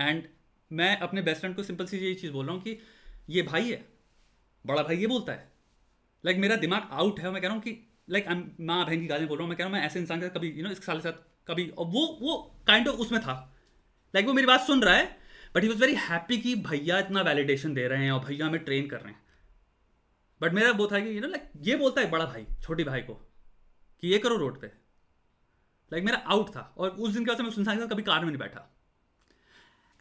एंड 0.00 0.22
मैं 0.70 0.96
अपने 0.96 1.22
बेस्ट 1.22 1.40
फ्रेंड 1.40 1.56
को 1.56 1.62
सिंपल 1.62 1.86
सी 1.86 1.98
ये 1.98 2.14
चीज़ 2.14 2.32
बोल 2.32 2.46
रहा 2.46 2.54
हूँ 2.54 2.62
कि 2.62 2.78
ये 3.30 3.42
भाई 3.42 3.70
है 3.70 3.84
बड़ा 4.66 4.82
भाई 4.82 4.96
ये 4.96 5.06
बोलता 5.06 5.32
है। 5.32 5.52
लाइक 6.24 6.36
like, 6.36 6.48
मेरा 6.48 6.56
दिमाग 6.56 6.88
आउट 6.92 7.20
है 7.20 7.30
मैं 7.30 7.40
कह 7.42 7.48
रहा 7.48 7.54
हूँ 7.54 7.62
कि 7.62 7.76
लाइक 8.10 8.26
like, 8.26 8.60
माँ 8.60 8.84
बहन 8.86 9.00
की 9.00 9.06
गालियाँ 9.06 9.28
बोल 9.28 9.38
रहा 9.38 9.42
हूँ 9.42 9.48
मैं 9.48 9.58
कह 9.58 9.64
रहा 9.64 9.70
हूँ 9.70 9.78
मैं 9.78 9.86
ऐसे 9.86 10.00
इंसान 10.00 10.20
के 10.20 10.28
कभी 10.28 10.50
यू 10.50 10.64
नो 10.64 10.70
इस 10.70 10.84
साल 10.84 11.00
के 11.00 11.02
साथ 11.02 11.48
कभी 11.48 11.68
और 11.68 11.86
वो 11.86 12.06
वो 12.22 12.36
काइंड 12.66 12.88
ऑफ़ 12.88 12.96
उसमें 12.96 13.20
था। 13.20 13.32
लाइक 13.32 14.14
like, 14.14 14.26
वो 14.26 14.32
मेरी 14.32 14.46
बात 14.46 14.60
सुन 14.60 14.82
रहा 14.82 14.94
है 14.94 15.06
but 15.54 15.62
he 15.62 15.68
was 15.68 15.78
very 15.78 15.94
happy 16.00 16.38
कि 16.38 16.54
भैया 16.54 16.98
इतना 16.98 17.22
वैलिडेशन 17.22 17.74
दे 17.74 17.86
रहे 17.88 18.04
हैं 18.04 18.12
और 18.12 18.24
भैया 18.24 18.46
हमें 18.46 18.64
ट्रेन 18.64 18.88
कर 18.88 19.00
रहे 19.00 19.12
हैं। 19.12 19.22
बट 20.40 20.52
मेरा 20.52 20.70
वो 20.70 20.86
था 20.86 21.00
कि 21.00 21.16
यू 21.16 21.20
नो 21.20 21.28
लाइक 21.28 21.50
ये 21.62 21.76
बोलता 21.76 22.00
है 22.00 22.10
बड़ा 22.10 22.24
भाई 22.24 22.46
छोटी 22.62 22.84
भाई 22.84 23.02
को 23.02 23.14
कि 23.14 24.08
ये 24.08 24.18
करो 24.18 24.36
रोड 24.36 24.60
पे। 24.60 24.70
लाइक 25.92 26.04
मेरा 26.04 26.18
आउट 26.26 26.48
था। 26.48 26.60
और 26.78 26.90
उस 26.90 27.12
दिन 27.12 27.24
के 27.24 27.30
बाद 27.30 27.40
मैं 27.40 27.50
सुनसान 27.50 27.76
के 27.76 27.82
साथ 27.82 27.88
कभी 27.88 28.02
कार 28.02 28.20
में 28.20 28.26
नहीं 28.26 28.38
बैठा। 28.38 28.68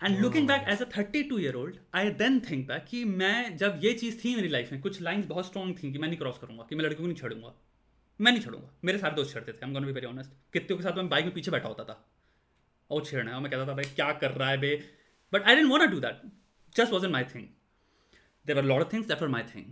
And 0.02 0.20
looking 0.20 0.48
back 0.48 0.66
as 0.70 0.82
a 0.82 0.86
thirty 0.98 1.24
two 1.24 1.38
year 1.40 1.56
old 1.56 1.78
I 1.96 2.10
then 2.16 2.40
think 2.40 2.68
back 2.68 2.86
कि 2.86 3.04
मैं 3.06 3.56
जब 3.58 3.80
ये 3.84 3.94
चीज़ 3.94 4.20
थी 4.24 4.36
मेरी 4.36 4.48
लाइफ 4.48 4.72
में 4.72 4.82
कुछ 4.82 5.02
लाइंस 5.02 5.26
बहुत 5.26 5.46
स्ट्रॉन्ग 5.46 5.78
थी 5.78 5.92
कि 5.92 5.98
मैं 5.98 6.08
नहीं 6.08 6.18
क्रॉस 6.18 6.38
करूँगा 6.38 6.66
कि 6.70 6.76
मैं 6.76 6.84
लड़कियों 6.86 7.02
को 7.02 7.08
नहीं 7.08 7.18
छेड़ूँगा। 7.18 7.54
मैं 8.20 8.32
नहीं 8.32 8.42
छेड़ूँगा। 8.42 8.70
मेरे 8.86 8.98
सारे 8.98 9.16
दोस्त 9.16 9.34
छेड़ते 9.34 9.54
थे 9.54 9.66
हम 9.66 9.74
गोना 9.74 9.88
भी 9.88 9.94
वेरी 9.94 10.08
ऑनेस्ट 10.08 10.32
कितने 10.54 10.78
के 10.78 10.84
साथ 10.84 10.98
मैं 10.98 11.10
बाइक 11.10 11.26
में 11.26 11.34
पीछे 11.34 11.52
बैठा 11.52 11.68
होता 11.68 11.84
था। 11.84 12.04
और 12.90 13.06
छेड़ना 13.06 13.34
है 13.34 13.42
मैं 13.42 13.52
कहता 13.52 13.68
था 13.68 13.74
भाई 13.74 13.84
क्या 13.96 14.12
कर 14.14 14.32
रहा 14.32 14.50
है 14.50 14.58
बे? 14.58 14.76
But 15.34 15.44
I 15.44 15.56
didn't 15.56 15.70
want 15.70 15.92
do 15.92 16.00
that 16.00 16.22
just 16.76 16.94
was 16.94 17.06
in 17.06 17.12
my 17.12 17.24
thing 17.34 17.48
there 18.46 18.58
are 18.58 18.66
lot 18.66 18.82
of 18.82 18.94
things 18.94 19.08
that 19.08 19.22
are 19.24 19.28
my 19.30 19.44
thing 19.56 19.66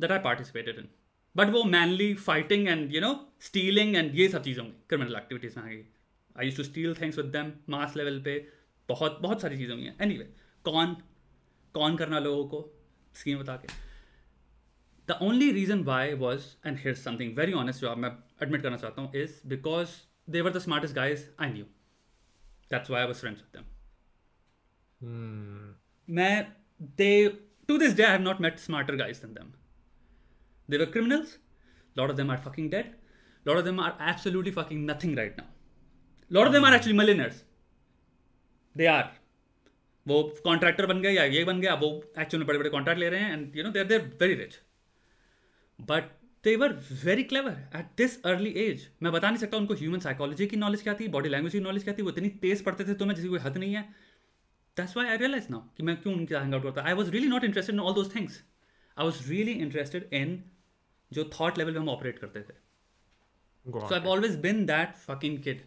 that 0.00 0.12
I 0.12 0.18
participated 0.24 0.78
in 0.78 0.88
but 1.36 1.48
वो 1.48 1.62
mainly 1.64 2.14
fighting 2.14 2.68
and 2.68 2.94
you 2.94 3.00
know 3.00 3.12
stealing 3.40 3.96
and 3.96 4.14
ये 4.14 4.28
सब 4.28 4.42
चीज़ 4.42 4.60
होंगी 4.60 4.72
criminal 4.88 5.16
activities 5.16 5.58
में 5.58 5.64
आ 5.64 5.68
गई 5.68 5.82
I 6.38 6.44
use 6.44 6.56
to 6.56 6.62
steal 6.62 6.94
things 6.94 7.18
with 7.18 7.26
them 7.26 7.52
mass 7.68 7.96
level 7.96 8.20
पे 8.22 8.38
बहुत 8.88 9.18
बहुत 9.22 9.42
सारी 9.42 9.56
चीज़ें 9.56 9.74
हुई 9.74 9.84
हैं 9.84 9.96
एनी 10.00 10.16
वे 10.18 10.32
कौन 10.64 10.96
कौन 11.74 11.96
करना 11.96 12.18
लोगों 12.18 12.44
को? 12.48 12.60
स्कीम 13.14 13.38
बता 13.38 13.56
के। 13.56 13.68
The 15.08 15.18
only 15.22 15.50
reason 15.52 15.82
why 15.84 16.14
was 16.14 16.46
and 16.66 16.78
here 16.78 16.94
something 16.94 17.36
very 17.38 17.52
honest 17.52 17.80
जो 17.80 17.88
आप 17.88 17.98
मैं 17.98 18.10
एडमिट 18.42 18.62
करना 18.62 18.76
चाहता 18.76 19.02
हूँ 19.02 19.12
is 19.16 19.40
because 19.48 19.88
they 20.30 20.40
were 20.40 20.52
the 20.52 20.58
smartest 20.58 20.94
guys 20.94 21.26
I 21.40 21.52
knew 21.52 21.64
that's 22.70 22.90
why 22.90 23.00
I 23.00 23.06
was 23.06 23.20
friends 23.20 23.42
with 23.42 23.60
them 23.60 23.74
मैं 26.08 26.52
the 26.82 27.28
to 27.68 27.78
this 27.78 27.94
day 27.94 28.02
I 28.02 28.10
have 28.10 28.20
not 28.20 28.40
met 28.40 28.58
smarter 28.58 28.96
guys 28.96 29.22
than 29.26 29.34
them 29.34 29.52
they 30.68 30.78
were 30.78 30.90
criminals 30.92 31.38
lot 31.96 32.10
of 32.10 32.16
them 32.16 32.30
are 32.30 32.38
fucking 32.46 32.70
dead 32.70 32.94
lot 33.46 33.56
of 33.56 33.64
them 33.64 33.80
are 33.80 34.08
absolutely 34.10 34.52
fucking 34.52 34.90
nothing 34.90 35.16
right 35.18 35.38
now 35.38 35.46
lot 36.30 36.46
of 36.46 36.52
them 36.52 36.64
are 36.64 36.74
actually 36.74 36.98
millionaires 36.98 37.42
they 38.76 38.86
are 38.86 39.04
वो 40.06 40.22
contractor 40.44 40.86
बन 40.86 41.00
गए 41.02 41.12
या 41.12 41.24
ये 41.24 41.44
बन 41.44 41.60
गया 41.60 41.74
वो 41.76 41.88
actual 42.18 42.40
में 42.40 42.46
बड़े 42.48 42.58
बड़े 42.58 42.70
कॉन्ट्रैक्ट 42.70 43.00
ले 43.00 43.08
रहे 43.08 43.20
हैं 43.20 43.32
and 43.32 43.56
you 43.56 43.64
know 43.64 43.70
they're 43.70 43.84
they're 43.84 44.00
very 44.20 44.34
rich 44.34 44.58
but 45.78 46.10
they 46.44 46.54
were 46.56 46.72
very 47.04 47.22
clever 47.30 47.56
at 47.76 47.86
this 47.96 48.20
early 48.24 48.50
age 48.64 48.86
मैं 49.02 49.12
बता 49.12 49.30
नहीं 49.30 49.40
सकता 49.40 49.56
उनको 49.56 49.74
ह्यूमन 49.74 50.00
साइकोलॉजी 50.00 50.46
की 50.46 50.56
नॉलेज 50.56 50.82
क्या 50.82 50.94
थी 51.00 51.08
बॉडी 51.16 51.28
लैंग्वेज 51.28 51.52
की 51.52 51.60
नॉलेज 51.60 51.84
क्या 51.84 51.94
थी 51.94 52.02
वो 52.02 52.10
इतनी 52.10 52.28
तेज 52.42 52.62
पढ़ते 52.64 52.84
थे 52.84 52.94
तो 52.94 53.06
मैं 53.06 53.14
जिसकी 53.14 53.28
कोई 53.28 53.38
हद 53.38 53.56
नहीं 53.56 53.74
है। 53.74 53.82
That's 54.76 54.96
why 54.96 55.06
I 55.06 55.16
realize 55.16 55.46
now 55.50 55.60
कि 55.76 55.82
मैं 55.82 55.96
क्यों 56.02 56.14
उनके 56.14 56.34
हैंग 56.34 56.54
आउट 56.54 56.62
करता। 56.62 56.82
I 56.82 56.92
was 56.92 57.10
really 57.10 57.28
not 57.28 57.44
interested 57.44 57.74
in 57.74 57.80
all 57.80 57.94
those 57.94 58.14
things 58.14 58.42
I 58.96 59.04
was 59.04 59.28
really 59.30 59.52
interested 59.64 60.08
in 60.12 60.42
जो 61.10 61.24
थॉट 61.32 61.58
लेवल 61.58 61.72
पे 61.72 61.78
हम 61.78 61.88
ऑपरेट 61.88 62.18
करते 62.18 62.40
थे। 62.40 62.54
So 63.66 63.94
I 63.94 64.00
always 64.08 64.36
been 64.40 64.64
that 64.66 64.94
fucking 64.98 65.38
kid 65.42 65.62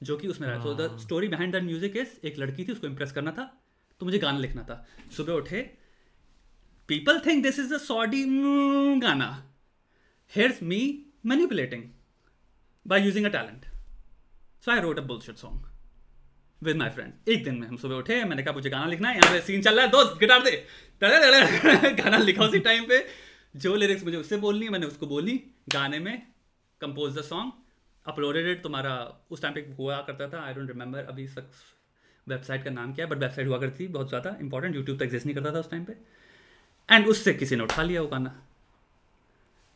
जो 0.00 0.16
कि 0.16 0.28
उसमें 0.28 0.48
रहा 0.48 0.62
so 0.62 0.74
the 0.74 0.96
story 1.00 1.28
behind 1.28 1.52
that 1.52 1.62
music 1.64 1.96
is 1.96 2.26
एक 2.26 2.38
लड़की 2.38 2.64
थी 2.64 2.72
उसको 2.72 2.86
इंप्रेस 2.86 3.12
करना 3.12 3.32
था 3.32 3.44
तो 4.00 4.06
मुझे 4.06 4.18
गाना 4.18 4.38
लिखना 4.38 4.62
था। 4.62 4.84
सुबह 5.16 5.32
उठे 5.32 5.62
people 6.88 7.20
think 7.26 7.42
this 7.42 7.58
is 7.58 7.74
a 7.74 7.78
soddy 7.78 8.24
गाना। 9.00 9.28
Here's 10.32 10.62
me 10.62 10.80
manipulating 11.26 11.82
by 12.86 13.04
using 13.04 13.26
a 13.26 13.28
talent 13.30 13.64
so 14.64 14.70
I 14.70 14.80
wrote 14.80 14.98
a 14.98 15.02
bullshit 15.02 15.36
song 15.36 15.66
with 16.62 16.76
my 16.76 16.90
friend 16.90 17.28
एक 17.28 17.44
दिन 17.44 17.54
में 17.54 17.66
हम 17.68 17.76
सुबह 17.76 17.94
उठे 17.94 18.22
मैंने 18.24 18.42
कहा 18.42 18.54
मुझे 18.54 18.70
गाना 18.70 18.86
लिखना 18.86 19.08
है 19.08 19.16
यहाँ 19.16 19.32
पे 19.32 19.40
सीन 19.42 19.62
चल 19.62 19.76
रहा 19.76 19.84
है 19.84 19.90
दोस्त 19.90 20.18
गिटार 20.20 20.42
दे। 20.42 20.50
गाना 22.02 22.18
लिखा 22.18 22.44
उसी 22.44 22.58
टाइम 22.60 22.84
पे। 22.88 22.98
जो 23.54 23.74
लिरिक्स 23.76 24.04
मुझे 24.04 24.16
उससे 24.16 24.36
बोलनी 24.36 24.68
मैंने 24.68 24.86
उसको 24.86 25.06
बोली 25.06 25.36
गाने 25.72 25.98
में 25.98 26.22
compose 26.80 27.18
the 27.18 27.22
song 27.22 27.52
uploaded 28.06 28.46
it 28.46 28.62
तुम्हारा 28.62 28.92
उस 29.30 29.42
टाइम 29.42 29.54
पे 29.54 29.60
हुआ 29.78 30.00
करता 30.08 30.28
था 30.28 30.42
आई 30.46 30.54
डोंट 30.54 30.68
रिमेंबर 30.68 31.04
अभी 31.04 31.26
तक 31.28 31.50
वेबसाइट 32.26 32.64
का 32.64 32.70
नाम 32.70 32.92
क्या 32.94 33.04
है 33.04 33.10
बट 33.10 33.18
वेबसाइट 33.18 33.48
हुआ 33.48 33.58
करती 33.58 33.84
थी 33.84 33.88
बहुत 33.92 34.08
ज़्यादा 34.08 34.36
इंपॉर्टेंट 34.40 34.76
यूट्यूब 34.76 34.98
तक 34.98 35.04
एग्जिस्ट 35.04 35.26
नहीं 35.26 35.36
करता 35.36 35.54
था 35.54 35.60
उस 35.60 35.70
टाइम 35.70 35.84
पे। 35.84 35.96
एंड 36.88 37.06
उससे 37.08 37.34
किसी 37.34 37.56
ने 37.56 37.62
उठा 37.62 37.82
लिया 37.82 38.02
वो 38.02 38.08
गाना। 38.08 38.30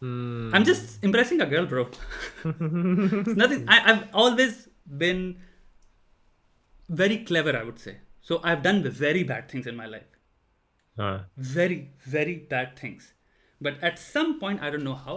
I 0.03 0.59
am 0.59 0.65
just 0.65 1.05
impressing 1.05 1.41
a 1.41 1.45
girl 1.49 1.67
bro 1.67 1.91
nothing 2.47 3.69
I 3.71 3.79
I 3.79 3.99
always 4.15 4.65
been 4.89 5.35
very 6.89 7.17
clever 7.29 7.53
i 7.59 7.61
would 7.67 7.79
say. 7.83 7.93
So 8.29 8.37
i've 8.49 8.63
done 8.65 8.81
very 8.97 9.21
bad 9.29 9.45
things 9.51 9.69
in 9.71 9.77
my 9.77 9.87
life. 9.93 10.17
हाँ। 10.97 11.31
Very 11.53 11.79
very 12.15 12.35
bad 12.51 12.75
things. 12.81 13.07
But 13.61 13.85
at 13.89 13.99
some 14.01 14.33
point 14.41 14.63
i 14.63 14.71
don't 14.75 14.87
know 14.87 14.99
how 15.07 15.17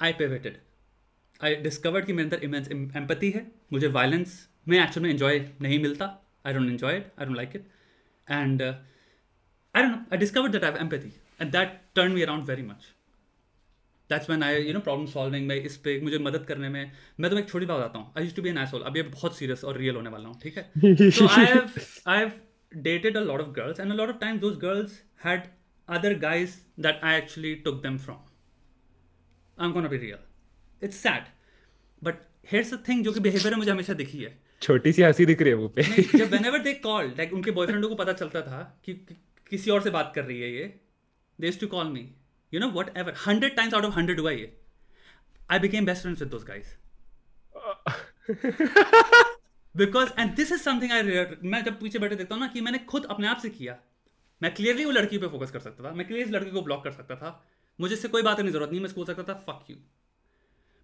i 0.00 0.12
pivoted. 0.20 0.54
I 1.40 1.54
discovered 1.64 2.06
कि 2.06 2.12
मेरे 2.12 2.24
अंदर 2.24 2.44
immense 2.44 2.68
empathy 2.96 3.30
है। 3.30 3.46
मुझे 3.72 3.86
violence 3.96 4.32
में 4.68 4.78
actual 4.78 5.02
में 5.04 5.10
enjoy 5.10 5.38
नहीं 5.62 5.78
मिलता। 5.82 6.06
I 6.46 6.52
don't 6.52 6.68
enjoy 6.70 6.96
it 6.96 7.12
I 7.18 7.26
don't 7.26 7.36
like 7.36 7.56
it 7.56 7.66
and 8.30 8.62
I 8.62 9.82
don't 9.82 9.90
know 9.90 10.04
I 10.12 10.18
discovered 10.18 10.52
that 10.52 10.64
I 10.64 10.70
have 10.70 10.80
empathy 10.80 11.12
and 11.40 11.52
that 11.52 11.80
turn 11.94 12.12
me 12.12 12.22
around 12.22 12.44
very 12.48 12.62
much 12.62 12.88
that's 14.10 14.28
when 14.30 14.42
I 14.42 14.62
you 14.62 14.72
know 14.72 14.80
problem 14.80 15.06
solving 15.06 15.46
में 15.48 15.54
इस 15.56 15.76
पे 15.76 16.00
मुझे 16.00 16.18
मदद 16.18 16.44
करने 16.44 16.68
में 16.68 16.80
मैं 17.20 17.30
तुम्हें 17.30 17.44
एक 17.44 17.50
छोटी 17.50 17.66
बात 17.66 17.78
बताता 17.78 17.98
हूँ। 17.98 18.12
I 18.18 18.24
use 18.24 18.34
to 18.36 18.42
be 18.42 18.48
an 18.48 18.58
asshole 18.58 18.82
अभी 18.90 19.02
बहुत 19.02 19.36
सीरियस 19.38 19.64
और 19.64 19.78
रियल 19.78 19.96
होने 19.96 20.10
वाला 20.10 20.28
हूँ 20.28 20.40
ठीक 20.42 20.58
है? 20.58 20.70
So 21.18 21.28
I 21.28 21.44
have 21.52 21.78
I've 22.16 22.34
dated 22.88 23.16
a 23.16 23.24
lot 23.30 23.40
of 23.44 23.54
girls, 23.54 23.80
and 23.84 23.92
a 23.92 23.98
lot 24.00 24.10
of 24.14 24.20
times 24.20 24.42
those 24.46 24.58
girls 24.64 24.92
had 25.26 25.48
other 25.96 26.12
guys 26.24 26.56
that 26.86 27.00
I 27.02 27.14
actually 27.20 27.52
took 27.66 27.78
them 27.82 27.98
from. 27.98 28.18
I'm 29.58 29.72
gonna 29.72 29.88
be 29.88 29.98
real. 29.98 30.20
It's 30.82 31.00
sad, 31.06 31.24
but 32.02 32.20
here's 32.52 32.70
the 32.74 32.78
thing 32.88 33.02
जो 33.04 33.12
कि 33.12 33.20
behaviour 33.20 33.54
में 33.54 33.58
मुझे 33.58 33.70
हमेशा 33.70 33.94
दिखी 33.94 34.18
है 34.18 34.38
छोटी 34.62 34.92
सी 34.92 35.02
हँसी 35.02 35.26
दिख 35.26 35.42
रही 35.42 35.50
है 35.50 35.56
मुँह 35.58 35.72
पे 35.76 35.82
जब 36.18 36.30
whenever 36.36 36.60
they 36.66 36.74
called, 36.86 37.18
like 37.20 37.32
उनके 37.34 37.50
बॉयफ्रेंडों 37.58 37.88
को 37.88 37.94
पता 38.02 38.12
चलता 38.22 38.42
था 38.46 38.62
कि 38.84 38.94
कि- 39.08 39.16
किसी 39.50 39.70
और 39.70 39.82
से 39.82 39.90
बात 39.90 40.12
कर 40.14 40.24
रही 40.24 40.40
है 40.40 40.50
ये 40.54 40.72
they 41.38 41.50
used 41.52 41.62
to 41.64 41.68
call 41.74 41.92
me 41.96 42.02
you 42.54 42.62
know 42.64 42.70
whatever 42.78 43.14
hundred 43.26 43.56
times 43.60 43.76
out 43.78 43.88
of 43.90 43.94
hundred 43.98 44.20
हुआ 44.20 44.30
ये 44.30 44.52
I 45.54 45.58
became 45.66 45.86
best 45.90 46.06
friends 46.06 46.24
with 46.24 46.32
those 46.36 46.46
guys 46.50 46.74
because 49.76 50.10
and 50.18 50.34
this 50.36 50.52
is 50.52 50.60
something 50.62 50.92
I 50.92 51.02
मैं 51.50 51.62
जब 51.64 51.78
पीछे 51.80 51.98
बैठे 51.98 52.16
देखता 52.16 52.34
हूँ 52.34 52.42
ना 52.42 52.48
कि 52.52 52.60
मैंने 52.60 52.78
खुद 52.92 53.04
अपने 53.10 53.28
आप 53.28 53.38
से 53.42 53.48
किया 53.50 53.76
मैं 54.40 54.54
क्लियरली 54.54 54.84
वो 54.84 54.90
लड़की 54.90 55.18
पे 55.18 55.28
फोकस 55.28 55.50
कर 55.50 55.60
सकता 55.60 55.84
था 55.84 55.90
मैं 55.94 56.06
क्लियरली 56.06 56.32
लड़की 56.32 56.50
को 56.50 56.62
ब्लॉक 56.62 56.84
कर 56.84 56.92
सकता 56.92 57.16
था। 57.16 57.30
मुझे 57.78 57.94
इससे 57.94 58.08
कोई 58.08 58.22
बात 58.22 58.36
करने 58.36 58.50
ज़रूरत 58.50 58.70
नहीं 58.70 58.80
मैं 58.80 58.88
उसको 58.88 59.00
बोल 59.00 59.06
सकता 59.06 59.22
था 59.24 59.38
फक 59.46 59.70
यू 59.70 59.76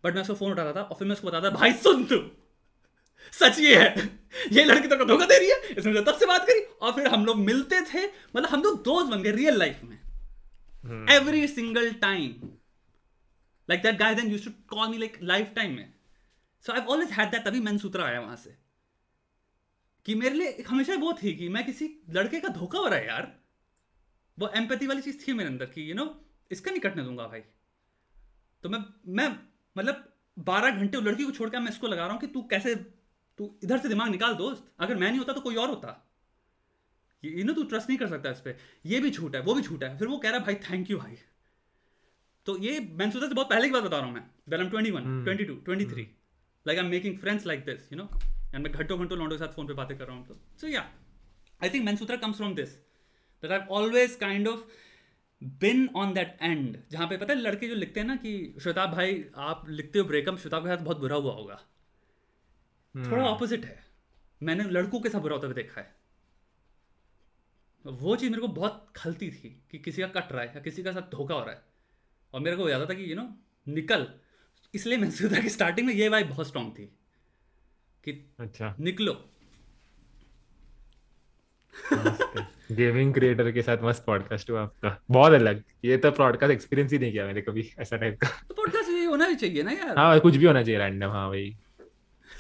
बट 0.05 0.15
मैं 0.15 0.23
उसको 0.23 0.35
फ़ोन 0.35 0.53
उठाता 0.53 0.73
था 0.73 0.83
और 0.83 0.97
फिर 0.97 1.09
मैं 1.09 1.15
उसको 1.15 1.27
बताता 1.29 1.51
भाई 1.53 1.73
सुन 1.75 2.05
तू। 2.05 2.19
सच 3.33 3.59
ये 3.59 3.77
है 3.77 3.89
ये 4.53 4.65
लड़की 4.65 4.89
तो 4.89 5.05
धोखा 5.05 5.27
दे 5.27 5.39
रही 5.39 5.49
है 5.49 5.57
इसने 5.71 5.93
मुझे 5.93 6.05
तब 6.05 6.19
से 6.19 6.27
बात 6.27 6.47
करी 6.47 6.61
और 6.81 6.93
फिर 6.93 7.07
हम 7.09 7.25
लोग 7.27 7.37
मिलते 7.39 7.81
थे 7.85 8.05
मतलब 8.07 8.47
हम 8.47 8.63
लोग 8.63 8.83
दोस्त 8.85 9.11
बन 9.11 9.23
गए 9.23 9.31
रियल 9.33 9.59
लाइफ 9.59 9.81
में। 9.85 9.99
Every 11.15 11.47
single 11.49 11.91
time 12.03 12.49
like 13.69 13.83
that 13.83 13.99
guy 13.99 14.15
then 14.15 14.31
use 14.33 14.45
to 14.45 14.51
call 14.69 14.89
me 14.89 14.99
like 14.99 15.19
lifetime 15.57 15.75
में। 15.77 15.93
So 16.65 16.73
I 16.73 16.81
always 16.81 17.11
had 17.13 17.31
that 17.31 17.45
तभी 17.47 17.61
मैंने 17.61 17.79
सूत्रा 17.79 18.05
आया 18.05 18.21
वहाँ 18.21 18.37
से। 18.37 18.57
कि 20.07 20.15
मेरे 20.15 20.35
लिए 20.35 20.65
हमेशा 20.69 20.95
वो 20.97 21.13
थी 21.23 21.35
कि 21.37 21.49
मैं 21.49 21.65
किसी 21.67 21.91
लड़के 22.11 22.41
का 22.41 22.49
धोखा 22.51 22.79
हो 22.79 22.87
रहा 22.87 22.99
है 22.99 23.07
यार। 23.07 23.33
वो 24.39 24.49
एम्पैथी 24.57 24.87
वाली 24.87 25.03
चीज़ 25.03 25.19
थी 25.19 25.33
मेरे 25.33 25.49
अंदर 25.49 25.67
की 25.67 25.89
यू 25.89 25.95
नो 25.95 26.05
इसका 26.51 26.71
नहीं 26.71 26.81
कटने 26.81 27.03
दूँगा 27.03 27.27
भाई। 27.27 27.41
तो 28.65 28.69
मैं 28.69 28.85
मैं 29.09 29.29
मतलब 29.77 30.05
बारह 30.37 30.71
घंटे 30.71 30.99
उस 30.99 31.05
लड़की 31.05 31.25
को 31.25 31.31
छोड़कर 31.33 31.61
मैं 31.61 31.71
इसको 31.71 31.87
लगा 31.87 32.03
रहा 32.03 32.13
हूँ 32.13 32.21
कि 32.21 32.27
तू 32.27 32.43
कैसे 32.51 32.75
तू 33.39 33.55
इधर 33.65 33.79
से 33.79 33.89
दिमाग 33.89 34.11
निकाल 34.11 34.35
दोस्त। 34.35 34.65
अगर 34.81 34.97
मैं 34.97 35.09
नहीं 35.09 35.19
होता 35.19 35.33
तो 35.33 35.41
कोई 35.41 35.57
और 35.57 35.69
होता। 35.69 36.03
यू 37.23 37.45
नो 37.45 37.53
तू 37.53 37.63
ट्रस्ट 37.65 37.89
नहीं 37.89 37.99
कर 37.99 38.09
सकता 38.09 38.31
इस 38.31 38.41
पर 38.41 38.57
ये 38.87 39.01
भी 39.01 39.11
झूठ 39.11 39.35
है 39.35 39.41
वो 39.43 39.55
भी 39.55 39.63
झूठ 39.63 39.83
है। 39.83 39.97
फिर 39.99 40.09
वो 40.09 40.19
कह 40.19 40.31
रहा 40.31 40.39
है 40.39 40.45
भाई 40.45 40.55
थैंक 40.71 40.91
यू 40.91 40.99
भाई। 40.99 41.19
तो 42.47 42.57
ये 42.59 42.79
मैं 42.93 43.11
सोचा 43.11 43.29
से 43.29 43.35
बहुत 43.35 43.49
पहले 43.51 43.67
की 43.67 43.73
बात 43.73 43.83
बता 43.83 43.97
रहा 43.97 44.07
हूँ 44.07 44.15
मैं। 44.15 44.25
Well 44.49 44.61
am 44.61 44.69
twenty 44.71 44.91
one 44.91 45.23
twenty 45.25 45.45
two 45.45 45.55
twenty 45.65 45.85
three 45.87 46.03
like 46.67 46.79
I 46.79 46.85
am 46.85 46.91
making 46.91 47.19
friends 47.19 47.47
like 47.47 47.65
this 47.65 47.93
you 47.93 47.99
know 47.99 48.09
and 48.55 48.63
मैं 48.65 48.73
घंटों 48.73 48.99
घंटों 48.99 49.19
लौंडों 49.19 49.37
के 49.37 49.45
साथ 49.45 49.55
फ़ोन 49.55 49.67
पे 49.67 49.75
बातें 49.75 49.97
कर 49.99 50.07
रहा 50.07 50.17
हूँ 50.17 50.27
तो। 50.27 50.41
So 50.61 50.69
yeah 50.69 50.89
I 51.61 51.71
think 51.71 51.85
Mansutra 51.85 52.17
comes 52.17 52.37
from 52.37 52.55
this 52.55 52.77
that 53.43 53.51
I 53.51 53.59
always 53.59 54.17
kind 54.17 54.49
of 54.49 54.61
been 55.45 55.89
on 55.97 56.15
that 56.15 56.39
and 56.43 56.79
जहाँ 56.91 57.09
पे 57.09 57.17
पता 57.17 57.33
है 57.33 57.41
लड़के 57.41 57.69
जो 57.69 57.75
लिखते 57.75 58.01
हैं 58.01 58.07
ना 58.07 58.17
कि 58.17 58.57
श्वेताब 58.63 58.91
भाई 58.91 59.25
आप 59.37 59.69
लिखते 59.69 59.99
हो 59.99 60.05
ब्रेकअप 60.05 60.39
श्वेताब 60.39 60.63
के 60.63 60.77
साथ 60.77 60.85
बहुत 60.85 61.01
बुरा 61.01 61.17
हुआ 61.17 61.33
होगा। 61.33 61.63
hmm. 62.97 63.11
थोड़ा 63.11 63.25
ऑपोजिट 63.25 63.65
है। 63.65 63.87
मैंने 64.43 64.65
लड़कों 64.65 65.01
के 65.01 65.09
साथ 65.09 65.21
बुरा 65.21 65.35
होता 65.35 65.47
हुआ 65.47 65.55
देखा 65.55 65.81
है। 65.81 65.97
वो 67.87 68.17
चीज़ 68.17 68.31
मेरे 68.31 68.41
को 68.41 68.49
बहुत 68.49 68.93
खलती 68.97 69.31
थी 69.31 69.63
कि 69.71 69.79
किसी 69.79 70.03
का 70.03 70.09
कट 70.09 70.33
रहा 70.33 70.43
है 70.43 70.49
या 70.49 70.61
किसी 70.61 70.83
का 70.83 70.93
साथ 70.93 71.03
धोखा 71.03 71.35
हो 71.35 71.45
रहा 71.45 71.55
है। 71.55 71.63
और 72.35 72.41
मेरे 72.41 72.57
को 72.57 72.69
याद 72.69 72.81
आता 72.81 72.95
था 72.95 72.99
कि 72.99 73.11
यू 73.11 73.17
नो 73.17 73.37
निकल। 73.69 74.15
इसलिए 74.75 74.99
मैं 74.99 75.11
सोचा 75.11 75.41
कि 75.41 75.49
स्टार्टिंग 75.49 75.87
में 75.87 75.95
ये 75.95 76.09
वाइब 76.09 76.29
बहुत 76.29 76.47
स्ट्रांग 76.47 76.73
थी 76.73 76.87
कि 78.05 78.35
अच्छा। 78.41 78.77
निकलो। 78.81 79.31
गेमिंग 82.73 83.13
क्रिएटर 83.15 83.51
के 83.53 83.63
साथ 83.63 83.83
मस्त 83.85 84.05
पॉडकास्ट 84.07 84.51
हुआ 84.51 84.63
आपका 84.63 84.97
बहुत 85.11 85.33
अलग 85.33 85.63
ये 85.85 85.97
तो 85.97 86.11
पॉडकास्ट 86.11 86.53
एक्सपीरियंस 86.53 86.93
ही 86.93 86.99
नहीं 86.99 87.13
किया 87.13 87.27
मैंने 87.27 87.43
कभी 87.43 87.71
ऐसा 87.81 87.97
टाइप 87.97 88.19
का 88.23 88.29
तो 88.49 88.55
पॉडकास्ट 88.55 88.91
ये 88.91 89.05
होना 89.05 89.29
भी 89.29 89.35
चाहिए 89.35 89.63
ना 89.63 89.73
यार 89.73 89.99
हाँ 89.99 90.19
कुछ 90.21 90.37
भी 90.37 90.47
होना 90.47 90.63
चाहिए 90.63 90.79
रैंडम 90.81 91.11
हाँ 91.11 91.29
भाई 91.29 91.55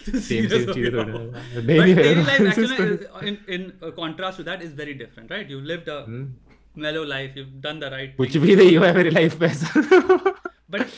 सेम 0.07 0.48
सेम 0.48 0.48
चीज़ 0.48 0.66
थोड़ी 0.66 0.90
ना 0.90 1.05
But 1.05 1.66
नहीं 1.66 1.81
नहीं 1.81 1.94
daily 1.97 2.24
life 2.24 2.40
है 2.40 2.48
actually, 2.48 3.07
uh, 3.07 3.23
in 3.31 3.36
in 3.57 3.65
uh, 3.82 3.90
contrast 4.01 4.40
to 4.40 4.44
that, 4.48 4.62
is 4.62 4.74
very 4.81 4.94
different, 4.94 5.31
right? 5.31 5.48
You've 5.55 5.65
lived 5.70 5.89
a 5.89 5.97
hmm, 6.07 6.35
mellow 6.85 7.05
life. 7.12 7.39
You've 7.40 7.55
done 7.66 7.81
the 7.85 7.90
right 7.94 8.16
कुछ. 8.16 8.36
भी 8.36 8.57
नहीं 8.57 8.77
हुआ 8.77 8.86
है 8.86 8.97
मेरी 8.97 9.11
लाइफ 9.11 9.40
में 9.40 9.48
But 10.70 10.94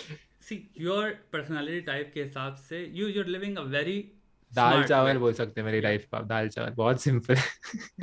see, 0.49 0.59
your 0.83 1.07
personality 1.37 1.81
type 1.89 2.13
के 2.15 2.23
हिसाब 2.23 2.55
से, 2.69 2.85
you 2.99 3.09
you're 3.15 3.31
living 3.37 3.57
a 3.63 3.65
very 3.77 3.97
दाल 4.55 4.85
चावल 4.85 5.16
बोल 5.16 5.33
सकते 5.33 5.61
हैं 5.61 5.66
मेरी 5.66 5.81
लाइफ 5.81 6.05
का 6.05 6.20
दाल 6.20 6.49
चावल 6.49 6.70
बहुत 6.70 7.03
सिंपल 7.03 7.35
है 7.35 7.45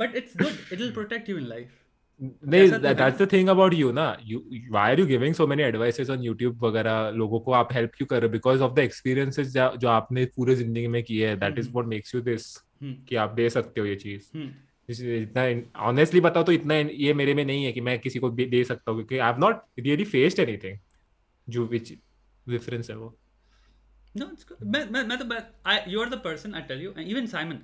But 0.00 0.14
it's 0.16 0.36
good. 0.42 0.54
It'll 0.72 0.94
protect 0.98 1.28
you 1.28 1.38
in 1.42 1.48
life. 1.48 1.74
नहीं 2.22 2.70
that's 2.70 3.22
the 3.22 3.28
thing 3.32 3.48
about 3.48 3.74
you 3.74 3.92
ना 3.92 4.18
you 4.24 4.44
why 4.70 4.90
are 4.90 5.00
you 5.00 5.06
giving 5.06 5.34
so 5.34 5.46
many 5.46 5.62
advices 5.62 6.10
on 6.10 6.18
YouTube 6.18 6.54
वगैरह 6.62 7.10
लोगों 7.10 7.40
को 7.40 7.52
आप 7.52 7.68
हेल्प 7.72 7.90
क्यों 7.96 8.06
कर 8.06 8.16
रहे 8.16 8.26
हो 8.26 8.32
बिकॉज़ 8.32 8.60
ऑफ़ 8.60 8.72
द 8.72 8.78
एक्सपीरियंसेस 8.78 9.48
जो 9.52 9.88
आपने 9.88 10.24
पूरे 10.24 10.54
ज़िंदगी 10.54 10.86
में 10.86 11.02
किए 11.02 11.28
हैं 11.28 11.38
that 11.38 11.58
is. 11.58 11.70
What 11.70 11.86
makes 11.86 12.14
you 12.14 12.20
this. 12.20 12.56
कि 12.82 13.16
आप 13.16 13.30
दे 13.30 13.50
सकते 13.50 13.80
हो 13.80 13.86
ये 13.86 13.96
चीज़ 13.96 14.22
Hmm. 14.38 15.00
इतना 15.00 15.72
ऑनेस्टली 15.82 16.20
बताओ 16.20 16.42
तो 16.42 16.52
इतना 16.52 16.74
ये 16.74 17.14
मेरे 17.14 17.34
में 17.34 17.44
नहीं 17.44 17.64
है 17.64 17.72
कि 17.72 17.80
मैं 17.80 17.98
किसी 17.98 18.18
को 18.18 18.30
दे 18.30 18.44
दे 18.44 18.64
सकता 18.64 18.90
हूँ 18.90 18.98
क्योंकि 18.98 19.18
I 19.18 19.32
have 19.32 19.40
not 19.40 19.62
really 19.78 20.04
faced 20.04 20.38
anything 20.38 20.78
जो 21.48 21.66
विच 21.66 21.92
डिफरेंस 22.48 22.90
है 22.90 22.96
वो 22.96 23.18
No, 24.20 24.26
it's 24.34 24.48
good. 24.48 24.62
मैं 24.74 24.84
मैं 24.90 25.02
मैं 25.04 25.18
तो 25.18 25.24
मैं 25.24 25.40
I 25.72 25.76
you're 25.94 26.08
the 26.12 26.20
person 26.26 26.56
I 26.60 26.62
tell 26.70 26.82
you 26.84 26.92
and 26.94 27.12
even 27.14 27.28
Simon 27.32 27.58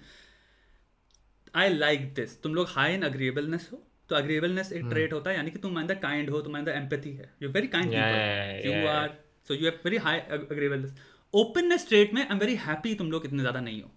I 1.54 1.66
like 1.74 2.04
this 2.18 2.36
तुम 2.42 2.54
लोग 2.54 2.68
high 2.74 2.90
in 2.96 3.08
agreeableness 3.08 3.70
हो 3.72 3.82
तो 4.10 4.16
agreeableness 4.20 4.72
एक 4.72 4.90
trait 4.92 5.12
होता 5.12 5.30
है 5.30 5.36
यानी 5.36 5.50
कि 5.50 5.58
तुम 5.58 5.80
अंदर 5.80 6.00
kind 6.04 6.30
हो 6.30 6.40
तुम 6.42 6.58
अंदर 6.58 6.78
empathy 6.80 7.16
है 7.18 7.30
you're 7.42 7.54
very 7.58 7.72
kind 7.74 7.96
Yeah, 7.96 8.12
people 8.12 8.20
yeah, 8.20 8.66
you 8.66 8.76
yeah. 8.76 8.94
are 8.94 9.10
so 9.48 9.58
you 9.60 9.70
have 9.70 9.82
very 9.88 10.04
high 10.06 10.18
agreeableness 10.38 10.94
openness 11.34 11.88
trait 11.90 12.14
में 12.14 12.26
I'm 12.28 12.44
very 12.44 12.56
happy 12.68 12.96
तुम 12.98 13.10
लोग 13.12 13.26
इतने 13.26 13.38
ज़्यादा 13.38 13.60
नहीं 13.60 13.82
हो 13.82 13.90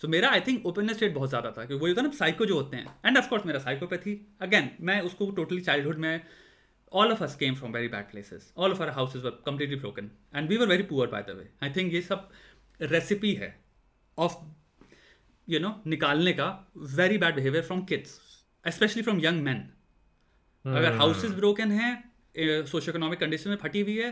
सो 0.00 0.06
so, 0.06 0.12
मेरा 0.12 0.28
आई 0.30 0.40
थिंक 0.40 0.66
ओपननेस 0.66 1.02
रेट 1.02 1.14
बहुत 1.14 1.28
ज़्यादा 1.28 1.50
था 1.56 1.64
क्योंकि 1.64 1.80
वो 1.80 1.88
होता 1.88 2.00
है 2.00 2.06
ना 2.08 2.16
साइको 2.16 2.46
जो 2.46 2.54
होते 2.54 2.76
हैं 2.76 2.94
एंड 3.06 3.18
ऑफकोर्स 3.18 3.46
मेरा 3.46 3.58
साइकोपैथी 3.60 4.14
अगेन 4.42 4.70
मैं 4.88 5.00
उसको 5.08 5.30
टोटली 5.38 5.60
चाइल्डहुड 5.60 5.98
में 6.04 6.22
all 6.92 7.10
of 7.10 7.22
us 7.22 7.34
came 7.36 7.54
from 7.54 7.72
very 7.72 7.88
bad 7.88 8.08
places. 8.08 8.52
All 8.56 8.72
of 8.72 8.80
our 8.80 8.90
houses 8.90 9.22
were 9.22 9.32
completely 9.44 9.76
broken. 9.76 10.10
And 10.32 10.48
we 10.48 10.58
were 10.58 10.66
very 10.66 10.82
poor 10.82 11.06
by 11.08 11.22
the 11.22 11.36
way. 11.36 11.48
I 11.62 11.68
think 11.68 11.92
ये 11.94 12.00
सब 12.02 12.28
recipe 12.80 13.32
है 13.34 13.54
of 14.18 14.34
you 15.48 15.60
know 15.60 15.74
निकालने 15.86 16.32
का 16.32 16.48
very 16.96 17.18
bad 17.18 17.34
behaviour 17.34 17.64
from 17.64 17.82
kids 17.84 18.18
specially 18.64 19.02
from 19.02 19.20
young 19.24 19.42
man 19.42 19.68
अगर 20.64 20.96
houses 20.96 21.30
broken 21.32 21.72
है 21.72 21.90
socio 22.66 22.90
economic 22.90 23.20
condition 23.20 23.50
में 23.50 23.56
फटी 23.62 23.80
हुई 23.80 23.96
है 23.96 24.10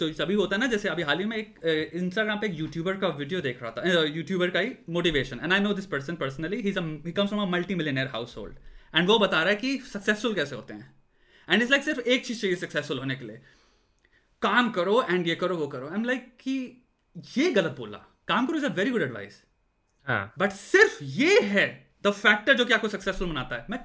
तो 0.00 0.08
तभी 0.14 0.34
होता 0.34 0.56
है 0.56 0.60
ना 0.60 0.66
जैसे 0.66 0.88
अभी 0.88 1.02
हाल 1.02 1.18
ही 1.18 1.24
में 1.24 1.36
एक 1.36 1.60
इंस्टाग्राम 1.94 2.40
पे 2.40 2.46
एक 2.46 2.58
यूट्यूबर 2.58 2.96
का 3.02 3.08
वीडियो 3.20 3.40
देख 3.40 3.62
रहा 3.62 3.70
था 3.76 4.02
यूट्यूबर 4.04 4.50
का 4.56 4.60
ही 4.60 4.72
motivation 4.96 5.40
and 5.42 5.52
I 5.52 5.60
know 5.60 5.72
this 5.74 5.86
person 5.94 6.16
personally 6.22 6.60
he 6.62 6.72
comes 6.72 7.28
from 7.28 7.42
a 7.42 7.50
multi 7.50 7.74
millionaire 7.74 8.06
household 8.36 8.56
and 8.94 9.08
वो 9.08 9.18
बता 9.18 9.42
रहा 9.42 9.50
है 9.50 9.56
कि 9.56 9.78
सक्सेसफुल 9.92 10.34
कैसे 10.34 10.56
होते 10.56 10.74
हैं? 10.74 10.94
एंड 11.48 11.62
इट्स 11.62 11.70
लाइक 11.70 11.84
सिर्फ़ 11.84 12.00
एक 12.00 12.26
चीज़ 12.26 12.40
चाहिए 12.40 12.56
सक्सेसफुल 12.56 12.98
होने 12.98 13.14
के 13.16 13.24
लिए। 13.24 13.40
काम 14.42 14.70
करो 14.70 15.02
एंड 15.02 15.26
ये 15.28 15.34
करो 15.34 15.56
वो 15.56 15.66
करो। 15.68 15.88
आई 15.88 15.94
एम 15.94 16.04
लाइक 16.04 16.32
कि 16.40 16.56
ये 17.36 17.50
गलत 17.50 17.76
बोला। 17.76 17.98
काम 18.28 18.46
करो 18.46 18.58
is 18.58 18.66
a 18.66 18.72
very 18.74 18.90
good 18.90 19.02
advice 19.02 19.42
but 20.38 20.52
सिर्फ़ 20.52 21.02
ये 21.04 21.40
है 21.40 21.66
द 22.02 22.10
फैक्टर 22.12 22.54
जो 22.54 22.64
कि 22.64 22.72
आपको 22.72 22.88
सक्सेसफुल 22.88 23.28
बनाता 23.28 23.56
है। 23.56 23.66
मैं 23.70 23.78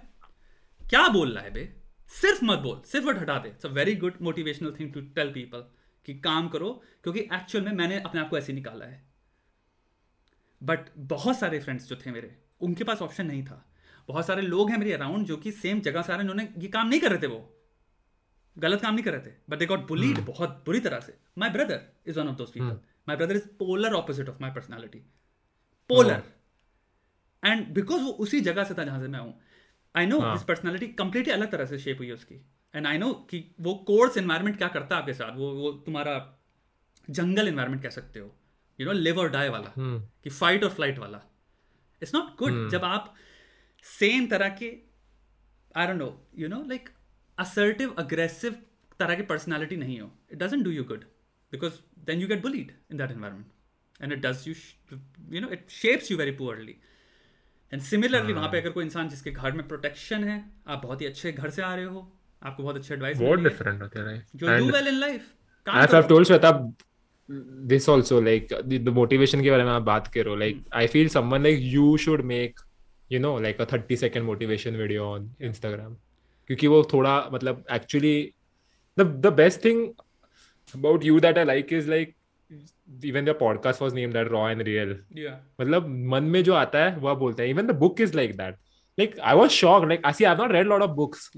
क्या 0.82 1.08
बोल 1.08 1.32
रहा 1.32 1.44
है 1.44 1.52
बे? 1.54 1.74
सिर्फ़ 2.12 2.44
मत 2.46 2.60
बोल। 2.60 2.82
सिर्फ़ 2.86 3.06
वर्ड 3.06 3.18
हटा 3.18 3.38
दे। 3.40 3.50
It's 3.50 3.66
a 3.66 3.70
very 3.70 3.96
good 3.96 4.18
motivational 4.22 4.76
thing 4.80 4.94
to 4.94 5.02
tell 5.16 5.32
people 5.34 5.64
कि 6.06 6.14
काम 6.20 6.48
करो 6.50 6.72
क्योंकि 7.04 7.20
एक्चुअल 7.20 7.66
में 7.66 7.72
मैंने 7.72 8.00
अपने 8.02 8.22
आप 8.22 8.30
को 8.30 8.38
ऐसे 8.38 8.54
निकाला 8.54 8.86
है। 8.86 9.04
बट 10.62 10.90
बहुत 10.98 11.40
सारे 11.40 11.60
फ्रेंड्स 11.60 11.88
जो 11.88 11.96
थे 11.96 12.12
मेरे 12.12 12.36
उनके 12.62 12.84
पास 12.84 13.02
ऑप्शन 13.02 13.26
नहीं 13.26 13.44
था। 13.46 13.66
बहुत 14.08 14.26
सारे 14.26 14.42
लोग 14.42 14.70
हैं 14.70 14.78
मेरे 14.78 14.94
अराउंड 14.94 15.26
जो 15.26 15.38
कि 15.38 15.52
सेम 15.54 15.82
जगह 15.82 16.02
से 16.02 16.14
आ 16.14 16.16
रहे 16.16 16.26
हैं 16.26 16.32
उन्होंने 16.32 16.54
ये 16.58 16.68
काम 16.70 16.88
नहीं 16.88 17.00
कर 17.00 17.12
रहे 17.12 17.22
थे 17.22 17.28
वो। 17.28 17.40
गलत 18.58 18.82
काम 18.82 18.94
नहीं 18.94 19.04
कर 19.04 19.12
रहे 19.12 19.22
थे। 19.22 19.34
बट 19.50 19.58
दे 19.58 19.66
गॉट 19.66 19.88
बुलीड 19.88 20.20
बहुत 20.26 20.62
बुरी 20.66 20.80
तरह 20.80 21.00
से। 21.00 21.18
My 21.38 21.50
brother 21.50 21.82
is 22.08 22.20
one 22.20 22.28
of 22.28 22.36
those 22.36 22.52
people 22.52 22.80
my 23.10 23.18
brother 23.18 23.36
is 23.36 23.48
polar 23.60 23.94
opposite 23.94 24.30
of 24.30 24.42
my 24.42 24.52
personality 24.52 25.00
polar 25.90 26.24
and 27.44 27.68
because 27.74 28.02
वो 28.02 28.12
उसी 28.26 28.42
जगह 28.42 28.64
से 28.64 28.74
था 28.74 28.84
जहाँ 28.84 29.00
से 29.02 29.08
मैं 29.08 29.20
हूँ 29.20 29.40
I 29.96 30.06
know. 30.06 30.20
His 30.22 30.44
personality 30.44 30.88
completely 30.96 31.34
अलग 31.34 31.52
तरह 31.52 31.66
से 31.66 31.80
शेप 31.80 32.00
हुई 32.00 32.08
है 32.08 32.14
उसकी। 32.14 32.36
एंड 32.74 32.88
आई 32.88 32.98
नो 32.98 33.14
कि 33.30 33.44
वो 33.62 33.74
कोर्स 33.88 34.18
एनवायरनमेंट 34.18 34.58
क्या 34.58 34.68
करता 34.68 34.96
है 34.96 35.02
आपके 35.02 35.14
साथ? 35.14 35.36
वो 35.38 35.52
वो 35.54 35.72
तुम्हारा 35.86 36.14
जंगल 37.10 37.48
एनवायरनमेंट 37.48 37.84
कह 37.84 37.90
सकते 37.90 38.20
हो। 38.20 38.34
यू 38.80 38.86
नो 38.86 38.92
लिव 38.92 39.20
और 39.20 39.30
डाई 39.30 39.50
वाला। 39.50 39.72
हम्म 39.76 40.00
कि 40.24 40.30
फाइट 40.30 40.64
और 40.64 40.70
फ़्लाइट 40.70 41.00
वाला। 41.00 41.22
इट्स 42.02 42.16
नॉट 42.16 42.36
गुड 42.38 42.70
जब 42.70 42.84
आप 42.86 43.14
सेम 43.86 44.28
तरह 44.34 44.50
के 44.62 44.72
I 45.76 45.88
don't 45.88 46.00
know 46.00 46.10
you 46.40 46.48
know 46.50 46.64
like 46.70 46.90
assertive 47.38 47.94
aggressive 48.00 48.56
तरह 49.00 49.16
की 49.16 49.24
पर्सनालिटी 49.32 49.76
नहीं 49.76 50.00
हो. 50.00 50.10
It 50.32 50.38
doesn't 50.44 50.64
do 50.64 50.72
you 50.72 50.84
good 50.94 51.04
because 51.52 51.74
then 52.06 52.22
you 52.22 52.28
get 52.28 52.42
bullied 52.42 52.72
in 52.92 52.98
that 52.98 53.12
environment 53.12 54.04
and 54.04 54.14
it 54.14 54.20
does 54.26 54.48
you 54.48 54.54
you 55.36 55.42
know 55.42 55.50
it 55.58 55.70
shapes 55.82 56.12
you 56.12 56.18
very 56.18 56.32
poorly 56.42 56.76
and 57.74 57.82
similarly 57.82 58.34
वहाँ 58.34 58.50
पे 58.52 58.60
अगर 58.62 58.72
कोई 58.78 58.86
इंसान 58.86 59.10
जिसके 59.10 59.32
घर 59.32 59.52
में 59.58 59.68
प्रोटेक्शन 59.68 60.24
है 60.30 60.44
आप 60.68 60.82
बहुत 60.86 61.02
ही 61.02 61.06
अच्छे 61.06 61.32
घर 61.32 61.50
से 61.50 61.62
आ 61.62 61.74
रहे 61.76 61.86
हो 61.86 62.12
आपको 62.42 62.64
बहुत 62.64 62.76
अच्छे 62.76 62.94
एडवाइस 62.94 63.18
बहुत 63.18 63.40
डिफरेंट 63.40 63.82
होते 63.82 64.00
हैं 64.00 64.16
you 64.42 64.58
do 64.58 64.72
well 64.78 64.88
in 64.88 65.00
life 65.00 65.30
I've 65.68 66.08
told 66.10 66.26
Shweta, 66.28 66.50
this 67.72 67.88
also 67.94 68.20
like 68.28 68.48
the, 68.70 68.78
the 68.86 68.94
motivation 69.00 69.44
के 69.44 69.52
बारे 69.52 69.64
में 69.64 69.72
आप 69.72 69.82
बात 69.90 70.08
कर 70.14 70.26
रहे 70.26 70.34
हो 70.34 70.40
like 70.42 70.64
I 70.80 70.88
feel 70.94 71.10
someone 71.16 71.44
like 71.48 71.60
you 71.74 71.84
you 73.12 73.20
know 73.20 73.38
like 73.40 73.62
a 73.62 73.66
thirty 73.74 73.96
second 73.96 74.26
motivation 74.26 74.76
video 74.76 75.06
on 75.06 75.32
Instagram 75.42 75.96
क्योंकि 76.48 76.68
वो 76.68 76.84
थोड़ा 76.94 77.30
मतलब 77.34 77.64
actually 77.72 78.34
the 78.98 79.34
best 79.38 79.64
thing 79.66 79.88
about 80.76 81.06
you 81.06 81.20
that 81.20 81.38
I 81.38 81.44
like 81.44 81.74
is 81.74 81.90
like 81.90 82.14
even 83.06 83.26
the 83.26 83.30
podcast 83.30 83.82
was 83.82 83.96
name 83.96 84.12
that 84.12 84.28
raw 84.28 84.50
and 84.50 84.62
real 84.62 84.98
मतलब 85.62 85.88
मन 86.14 86.24
में 86.24 86.44
जो 86.44 86.54
आता 86.54 86.84
है 86.86 86.96
वह 86.98 87.14
बोलता 87.14 87.44
है. 87.44 87.50
Even 87.50 87.68
the 87.68 87.76
book 87.76 88.02
is 88.02 88.16
like 88.16 88.36
that 88.38 88.56
like 88.98 89.20
I 89.20 89.36
was 89.36 89.52
shock 89.52 89.86
like 89.86 90.06
I 90.06 90.14
see 90.14 90.24
I 90.24 90.36
not 90.36 90.52
read 90.52 90.68
lot 90.68 90.82
of 90.82 90.92
books 90.92 91.32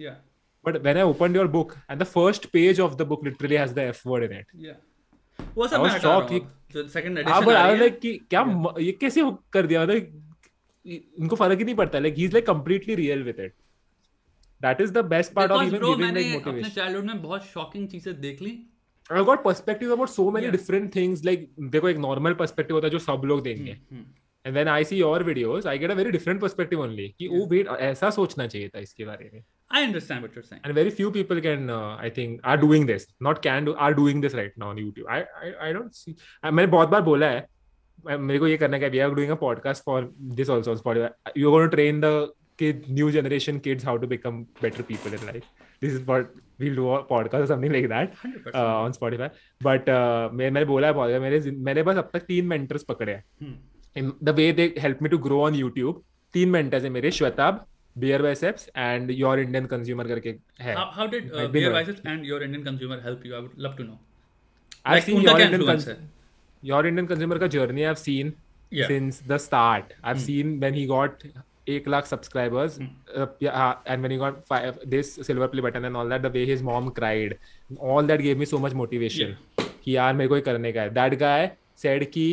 but 0.66 0.78
when 0.78 0.98
I 0.98 1.04
open 1.04 1.36
your 1.36 1.48
book 1.48 1.74
and 1.91 2.00
the 2.02 2.04
first 2.04 2.45
page 2.45 2.80
of 2.80 2.95
the 2.95 3.02
book 3.02 3.26
literally 3.26 3.56
has 3.56 3.74
the 3.74 3.78
F 3.78 4.02
word 4.10 4.32
in 4.32 4.38
it 4.40 4.76
वो 5.56 5.68
सब 5.68 5.82
matter 5.82 6.00
shock 6.00 6.28
कि 6.30 6.40
second 6.90 7.18
edition 7.18 7.50
I 7.56 7.78
like 7.78 8.00
कि 8.00 8.14
क्या 8.30 8.45
ये 8.80 8.91
कैसे 8.91 9.22
कर 9.54 9.68
दिया? 9.68 9.84
मतलब 9.84 10.32
इनको 10.85 11.35
फ़र्क 11.35 11.60
ही 11.60 11.65
नहीं 11.65 11.76
पड़ता 11.76 11.99
like 11.99 12.15
he 12.18 12.26
is 12.26 12.34
like 12.34 12.45
completely 12.47 12.95
real 12.95 13.23
with 13.23 13.39
it 13.39 13.53
that 14.61 14.81
is 14.81 14.91
the 14.93 15.05
best 15.07 15.34
part 15.34 15.51
of 15.51 15.64
even 15.64 15.77
giving 15.80 16.14
like 16.14 16.34
motivation 16.34 16.57
अपने 16.57 16.69
चाइल्डहुड 16.69 17.05
में 17.05 17.22
बहुत 17.22 17.45
शॉकिंग 17.45 17.88
चीज़ें 17.89 18.19
देख 18.22 18.41
ली। 18.41 18.57
I 19.11 19.23
got 19.23 19.43
perspective 19.43 19.91
about 19.91 20.10
so 20.10 20.30
many 20.31 20.51
different 20.51 20.95
things 20.95 21.23
like 21.26 21.49
देखो 21.61 21.89
एक 21.89 21.97
नॉर्मल 21.97 22.34
पर्सपेक्टिव 22.34 22.76
होता 22.77 22.88
है 22.88 22.91
जो 22.91 22.99
सब 22.99 23.22
लोग 23.26 23.43
देंगे। 23.43 23.77
And 24.45 24.53
then 24.55 24.68
I 24.68 24.84
see 24.84 24.95
your 24.97 25.23
videos 25.23 25.68
I 25.68 25.77
get 25.77 25.91
a 25.91 25.93
very 25.95 26.11
different 26.11 26.41
perspective 26.41 26.81
only 26.81 27.07
कि 27.10 27.27
oh, 27.27 27.34
ओ 27.34 27.47
वेट 27.49 27.68
ऐसा 27.68 28.10
सोचना 28.10 28.47
चाहिए 28.47 28.69
था 28.69 28.80
इसके 28.80 29.05
बारे 29.05 29.30
में. 29.34 29.43
I 29.72 29.84
understand 29.84 30.19
what 30.19 30.38
you 30.38 30.41
are 30.41 30.45
saying 30.45 30.65
and 30.65 30.76
very 30.76 30.89
few 30.89 31.11
people 31.11 31.39
can 31.41 31.69
I 31.69 32.10
think 32.18 32.41
are 32.45 32.57
doing 32.57 32.88
this 32.88 33.07
not 33.22 33.41
can 33.43 33.73
are 33.77 33.93
doing 33.93 34.22
this 34.22 34.35
right 34.35 34.57
now 34.57 34.69
on 34.69 34.77
YouTube. 34.77 35.10
I 35.10 35.51
I 35.61 35.73
don't 35.73 35.91
see 35.91 36.15
मैंने 36.45 36.68
बहुत 36.68 36.89
बार 36.89 37.01
बोला 37.01 37.30
है 37.30 37.47
मेरे 38.08 38.40
को 38.40 38.48
ये 38.48 38.58
करना 38.58 38.78
है 38.78 38.92
we 38.92 39.00
are 39.08 39.12
doing 39.18 39.32
a 39.36 39.38
podcast 39.44 39.84
for 39.90 39.98
this 40.40 40.50
also 40.56 40.72
on 40.72 40.80
spotify 40.80 41.10
you're 41.42 41.52
going 41.58 41.70
to 41.70 41.76
train 41.76 42.00
the 42.06 42.14
kid 42.62 42.88
new 43.00 43.12
generation 43.12 43.60
kids 43.68 43.84
how 43.90 43.98
to 43.98 44.08
become 44.08 44.40
better 44.62 44.84
people 44.90 45.14
in 45.20 45.26
life 45.30 45.46
this 45.86 45.94
is 45.94 46.02
what 46.10 46.34
we'll 46.64 46.76
do 46.80 46.90
a 46.96 47.00
podcast 47.12 47.46
or 47.46 47.48
something 47.52 47.72
like 47.76 47.88
that 47.94 48.14
100%. 48.24 48.54
uh, 48.54 48.84
on 48.86 48.94
spotify 48.98 49.30
but 49.62 49.90
uh, 49.90 50.30
मैं 50.34 50.50
मैंने 50.52 50.66
बोला 50.66 50.88
है 50.88 50.94
बहुत 50.94 51.22
मेरे 51.22 51.52
मैंने 51.70 51.84
बस 51.84 51.98
अब 51.98 52.10
तक 52.14 52.22
तीन 52.28 52.50
mentors 52.54 52.84
पकड़े 52.94 53.12
हैं 53.14 53.24
Hmm. 53.44 54.12
the 54.28 54.34
way 54.38 54.46
they 54.60 54.68
help 54.84 55.02
me 55.06 55.10
to 55.10 55.18
grow 55.28 55.40
on 55.48 55.58
YouTube 55.62 56.00
तीन 56.34 56.52
mentors 56.52 56.84
हैं 56.84 56.90
मेरे 56.90 57.12
Shwetabh 57.12 57.66
beer 57.98 58.22
biceps 58.22 58.70
and 58.78 59.12
your 59.12 59.40
Indian 59.40 59.66
consumer 59.74 60.08
करके 60.08 60.36
है 60.62 60.76
How, 60.76 60.86
how 61.00 61.08
did 61.08 61.32
uh, 61.32 61.38
Might 61.38 61.52
be 61.52 61.60
Beer 61.60 61.72
not. 61.72 61.86
Biceps 61.86 62.02
and 62.14 62.26
your 62.26 62.42
Indian 62.44 62.64
consumer 62.64 63.00
help 63.02 63.26
you? 63.26 63.36
I 63.36 63.40
would 63.40 63.58
love 63.58 63.76
to 63.78 63.88
your 66.64 66.85
Indian 66.85 67.07
है? 67.07 67.15
consumer 67.15 67.40
का 67.40 67.49
journey 67.57 67.88
I've 67.91 68.03
seen 68.06 68.34
Yeah. 68.72 68.88
since 68.88 69.18
the 69.31 69.38
start. 69.38 69.91
I've 70.03 70.18
mm. 70.18 70.26
seen 70.26 70.53
when 70.60 70.73
he 70.73 70.85
got 70.91 71.26
एक 71.69 71.88
lakh 71.88 72.06
subscribers 72.06 72.77
mm. 72.80 72.88
uh, 73.18 73.27
yeah, 73.40 73.76
and 73.85 74.02
when 74.02 74.11
he 74.11 74.18
got 74.18 74.40
five, 74.48 74.80
this 74.94 75.14
silver 75.27 75.48
play 75.48 75.61
button 75.61 75.85
and 75.85 75.98
all 75.98 76.07
that, 76.07 76.22
the 76.22 76.30
way 76.30 76.45
his 76.45 76.64
mom 76.64 76.90
cried, 76.91 77.38
all 77.80 78.03
that 78.03 78.23
gave 78.23 78.38
me 78.38 78.45
so 78.45 78.60
much 78.65 78.73
motivation. 78.73 79.35
कि 79.84 79.95
यार 79.95 80.14
मेरे 80.14 80.27
को 80.30 80.35
ये 80.35 80.41
करने 80.41 80.72
का 80.73 80.81
है. 80.81 80.94
That 80.94 81.15
guy 81.19 81.52
said 81.84 82.06
कि 82.11 82.26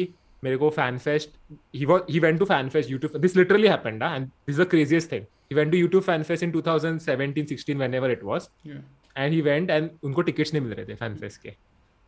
मेरे 0.44 0.56
को 0.56 0.70
fan 0.74 0.98
fest 0.98 1.36
he 1.72 1.86
was 1.86 2.02
he 2.08 2.20
went 2.20 2.40
to 2.42 2.46
fan 2.46 2.70
fest 2.70 2.90
YouTube 2.90 3.20
this 3.20 3.36
literally 3.36 3.68
happened 3.68 4.02
huh? 4.02 4.14
and 4.16 4.30
this 4.46 4.54
is 4.54 4.56
the 4.56 4.66
craziest 4.66 5.10
thing 5.10 5.26
he 5.48 5.54
went 5.54 5.72
to 5.72 5.78
YouTube 5.78 6.04
fan 6.04 6.24
fest 6.24 6.42
in 6.42 6.52
2017 6.52 7.46
16 7.46 7.78
whenever 7.78 8.10
it 8.10 8.22
was 8.22 8.48
Yeah. 8.64 8.80
and 9.16 9.34
he 9.34 9.42
went 9.42 9.70
and 9.70 9.90
उनको 10.02 10.22
tickets 10.22 10.54
नहीं 10.54 10.62
मिल 10.62 10.72
रहे 10.74 10.86
थे 10.86 10.94
fan 10.94 11.16
fest 11.16 11.42
के 11.42 11.48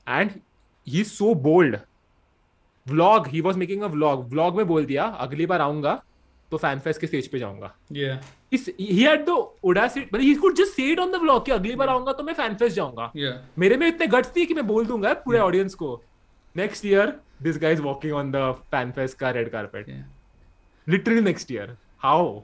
and 0.09 0.31
he 0.89 1.01
is 1.01 1.09
so 1.09 1.35
bold 1.49 1.77
vlog 2.87 3.27
he 3.29 3.41
was 3.41 3.57
making 3.57 3.83
a 3.83 3.87
vlog 3.89 4.29
vlog 4.31 4.57
में 4.57 4.67
बोल 4.67 4.85
दिया 4.85 5.05
अगली 5.27 5.47
बार 5.47 5.61
आऊँगा 5.61 6.03
तो 6.53 6.57
फ़ैन 6.59 6.79
फेस्ट 6.79 7.01
के 7.01 7.07
स्टेज 7.07 7.29
पे 7.29 7.39
जाऊँगा। 7.39 7.75
Yeah. 7.93 8.17
He 8.81 9.03
had 9.03 9.25
the 9.29 9.37
audacity 9.67 10.03
मतलब 10.05 10.21
he 10.21 10.35
could 10.35 10.57
just 10.57 10.77
say 10.77 10.91
it 10.93 10.99
on 10.99 11.13
the 11.13 11.21
vlog 11.23 11.45
कि 11.47 11.53
अगली 11.53 11.75
बार 11.75 11.89
आऊँगा 11.89 12.13
तो 12.13 12.23
मैं 12.23 12.35
फ़ैन 12.35 12.55
फेस्ट 12.55 12.77
जाऊँगा। 12.77 13.11
Yeah. 13.17 13.37
मेरे 13.59 13.77
में 13.77 13.87
इतने 13.89 14.07
गट्स 14.07 14.37
थी 14.37 14.47
कि 14.47 14.55
मैं 14.55 14.67
बोल 14.67 14.87
दूँगा 14.87 15.13
पूरे 15.25 15.39
ऑडियंस 15.39 15.75
को 15.75 16.03
next 16.57 16.87
year 16.87 17.15
this 17.43 17.59
guys 17.59 17.81
walking 17.83 18.13
on 18.15 18.33
the 18.33 18.51
fan 18.71 18.91
fest 18.93 19.19
का 19.19 19.31
red 19.31 19.51
carpet 19.51 19.87
literally 20.87 21.21
next 21.21 21.53
year 21.53 21.77
how 22.03 22.41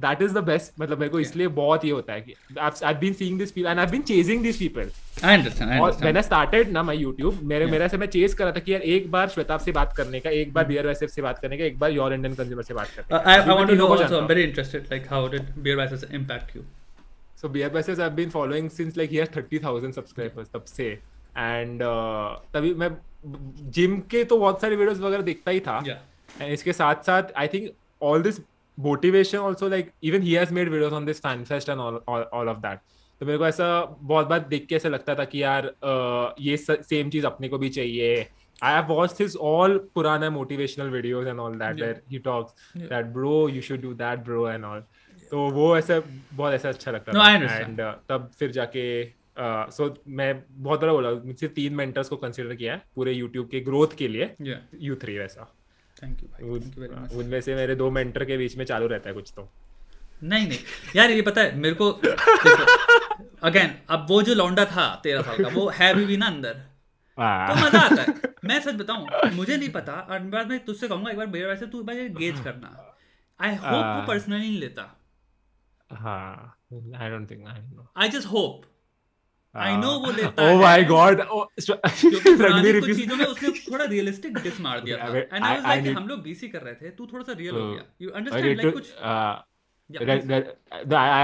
that 0.00 0.22
is 0.22 0.32
the 0.34 0.38
best 0.44 0.80
मतलब 0.80 0.98
मेरे 0.98 1.10
को 1.10 1.20
इसलिए 1.20 1.48
बहुत 1.58 1.84
ये 1.84 1.90
होता 1.90 2.12
है 2.12 2.20
कि 2.20 2.34
I 2.58 2.94
been 3.00 3.12
seeing 3.14 3.38
this 3.38 3.50
people 3.52 3.68
and 3.68 3.80
I 3.80 3.86
been 3.86 4.02
chasing 4.10 4.42
this 4.42 4.56
people 4.58 4.90
I 5.20 5.32
understand 5.36 5.70
I 5.70 5.78
और 5.78 5.80
understand 5.80 6.02
व्हेन 6.02 6.16
आई 6.16 6.22
स्टार्टेड 6.22 6.70
ना 6.72 6.82
माय 6.82 6.96
YouTube 6.98 7.42
मेरे 7.42 7.64
Yeah. 7.64 7.72
मेरा 7.72 7.88
से 7.88 7.96
मैं 7.98 8.06
चेस 8.08 8.34
कर 8.34 8.44
रहा 8.44 8.52
था 8.54 8.60
कि 8.60 8.72
यार 8.72 8.82
एक 8.94 9.10
बार 9.10 9.28
श्वेताब 9.28 9.60
से 9.60 9.72
बात 9.72 9.92
करने 9.96 10.20
का 10.20 10.30
एक 10.40 10.52
बार 10.52 10.64
बियर 10.66 10.86
वैसेफ 10.86 11.10
से 11.10 11.22
बात 11.22 11.38
करने 11.38 11.58
का 11.58 11.64
एक 11.64 11.78
बार 11.78 11.90
योर 11.92 12.14
इंडियन 12.14 12.34
कंज्यूमर 12.34 12.62
से 12.62 12.74
बात 12.74 12.88
करने 12.96 13.18
Uh, 13.18 13.22
I, 13.22 13.38
I 13.38 13.44
क्योंकि 13.44 13.58
want 13.60 13.68
to 13.68 13.72
तीनों 13.72 13.78
know 13.78 13.88
को 13.88 13.96
also. 13.96 14.08
जानता 14.08 14.22
I'm 14.22 14.28
very 14.32 14.44
interested. 14.48 14.90
Like, 14.94 15.06
how 15.14 15.22
did 15.34 15.50
Beer 15.64 15.76
Vices 15.80 16.04
impact 16.20 16.54
you? 16.54 16.64
So 17.36 17.48
Beer 17.48 17.68
Versus 17.70 18.00
I've 18.06 18.16
been 18.16 18.32
following 18.32 18.66
since 18.70 18.96
like 18.96 19.10
he 19.10 19.20
has 19.24 19.30
30,000 19.34 19.94
subscribers 19.94 20.48
तब 20.54 20.64
से 20.68 20.88
and 21.44 21.82
uh, 21.82 22.28
तभी 22.54 22.72
मैं 22.74 22.90
जिम 23.76 23.98
के 24.10 24.22
तो 24.24 24.38
बहुत 24.38 24.60
सारे 24.60 24.76
वीडियोस 24.76 24.98
वगैरह 25.00 25.22
देखता 25.22 25.50
ही 25.50 25.60
था 25.60 25.82
इसके 26.48 26.72
साथ 26.72 27.02
साथ 27.06 27.32
I 27.38 27.48
think 27.54 27.70
all 28.02 28.22
this 28.22 28.40
motivation 28.82 29.38
also 29.40 29.68
like 29.68 29.90
even 30.04 30.22
he 30.22 30.34
has 30.34 30.54
made 30.54 30.68
videos 30.68 30.92
on 30.92 31.04
this 31.06 31.20
fan 31.22 31.44
fest 31.44 31.68
and 31.68 31.80
all 31.80 32.48
of 32.48 32.58
that 32.58 32.78
तो 33.20 33.26
मेरे 33.26 33.38
को 33.38 33.46
ऐसा 33.46 33.66
बहुत 34.02 34.26
बार 34.26 34.40
देख 34.48 34.66
के 34.66 34.74
ऐसा 34.76 34.88
लगता 34.88 35.14
था 35.14 35.24
कि 35.24 35.42
यार 35.42 35.66
uh, 35.66 36.40
ये 36.40 36.56
सेम 36.56 37.10
चीज़ 37.10 37.26
अपने 37.26 37.48
को 37.48 37.58
भी 37.58 37.68
चाहिए 37.70 38.14
I 38.62 38.74
have 38.74 38.84
watched 38.88 39.20
his 39.20 39.36
all 39.48 39.76
पुराना 39.94 40.30
motivational 40.30 40.88
videos 40.90 41.26
and 41.26 41.40
all 41.40 41.54
that 41.54 41.70
Yeah. 41.70 41.82
Where 41.82 42.00
he 42.10 42.18
talks 42.20 42.54
Yeah. 42.76 42.88
That 42.88 43.06
bro 43.12 43.48
you 43.48 43.60
should 43.62 43.80
do 43.82 43.92
that 43.96 44.24
bro 44.24 44.48
and 44.48 44.64
all 44.64 44.82
तो 45.32 45.48
वो 45.50 45.76
ऐसा 45.76 46.00
बहुत 46.32 46.52
ऐसा 46.54 46.68
अच्छा 46.68 46.90
लगता 46.90 47.12
No, 47.12 47.18
था 47.18 47.56
I. 47.56 47.60
एंड 47.62 47.80
तब 48.08 48.30
फिर 48.38 48.50
जाके 48.50 48.82
सो 49.72 49.94
मैं 50.08 50.32
बहुत 50.52 50.80
बड़ा 50.80 50.92
बोला 50.92 51.10
मुझसे 51.24 51.48
तीन 51.50 51.74
मेंटर्स 51.74 52.08
को 52.08 52.16
कंसीडर 52.16 52.54
किया 52.54 52.72
है 52.74 52.82
पूरे 52.94 53.12
यूट्यूब 53.12 53.48
के 53.50 53.60
ग्रोथ 53.60 53.96
के 53.98 54.08
लिए 54.08 54.34
Yeah. 54.42 54.60
यू 54.80 54.96
थ्री 55.02 55.18
वैसा 55.18 55.52
Very 56.00 56.14
much. 56.14 56.42
उन- 56.42 57.12
उनमें 57.12 57.40
से 57.40 57.54
मेरे 57.54 57.74
दो 57.74 57.90
मेंटर 57.90 58.24
के 58.24 58.36
बीच 58.36 58.56
में 58.56 58.64
चालू 58.64 58.86
रहता 58.86 59.08
है 59.08 59.14
कुछ 59.14 59.32
तो। 59.36 59.52
नहीं 60.22 60.48
नहीं. 60.48 60.58
यार 60.96 61.10
ये 61.10 61.22
पता 61.22 61.40
है 61.40 61.56
मेरे 61.56 61.74
को 61.74 61.90
अगेन 63.42 63.74
अब 63.90 64.06
वो 64.08 64.22
जो 64.22 64.34
लौंडा 64.34 64.64
था 64.64 65.00
तेरह 65.04 65.22
साल 65.22 65.44
का 65.44 65.48
वो 65.48 65.68
है 65.68 65.94
भी, 65.94 66.04
भी 66.04 66.16
ना 66.16 66.26
अंदर। 66.26 66.54
तो 66.54 67.22
हाँ। 67.22 67.54
मज़ा 67.54 67.80
आता 67.80 68.02
है। 68.02 68.14
मैं 68.44 68.60
सच 68.60 68.74
बताऊँ 68.74 69.06
मुझे 69.34 69.56
नहीं 69.56 69.68
पता 69.68 69.92
और 69.92 70.18
बाद 70.18 70.48
में 70.48 70.64
तुझसे 70.64 70.88
कहूँगा 70.88 71.10
एक 71.10 71.16
बार 71.16 71.26
बेयर 71.26 71.46
वैसे 71.48 71.66
तू 71.66 71.82
भाई 71.82 72.08
गेज 72.08 72.40
करना। 72.40 72.96
आई 73.40 73.50
होप 73.50 73.60
वो 73.60 73.82
हाँ। 73.82 74.06
पर्सनली 74.06 74.38
नहीं 74.38 74.60
लेता। 74.60 75.00
हाँ। 75.92 76.56
I 76.96 77.10
don't 77.10 77.30
think 77.30 77.46
I 77.48 77.60
know 77.60 77.92
I 77.96 78.08
just 78.08 78.26
hope 78.26 78.62
I 79.54 79.76
know 79.76 79.88
वो 80.00 80.10
लेता 80.16 80.42
है 80.48 80.56
माय 80.60 80.80
है 80.80 80.84
गॉड 80.88 81.20
क्योंकि 81.20 82.34
रणवीर 82.42 82.80
कुछ 82.80 82.96
चीज़ों 82.96 83.16
में 83.16 83.24
उसने 83.26 83.48
थोड़ा 83.70 83.84
रियलिस्टिक 83.84 84.38
डिस 84.42 84.60
मार 84.66 84.80
दिया 84.80 84.96
था 84.98 85.06
I- 85.12 85.22
and 85.34 85.44
I 85.44 85.54
was 85.54 85.66
like 85.66 85.96
हम 85.96 86.06
लोग 86.08 86.22
बीसी 86.22 86.48
कर 86.48 86.62
रहे 86.62 86.74
थे 86.74 86.90
तू 86.98 87.06
थोड़ा 87.12 87.24
सा 87.24 87.32
रियल 87.38 87.54
हो 87.54 87.60
Hmm. 87.60 87.72
गया 87.74 87.84
यू 88.02 88.10
अंडरस्टैंड 88.10 88.60
लाइक 88.60 88.72
कुछ 88.74 88.92
uh, 89.02 89.38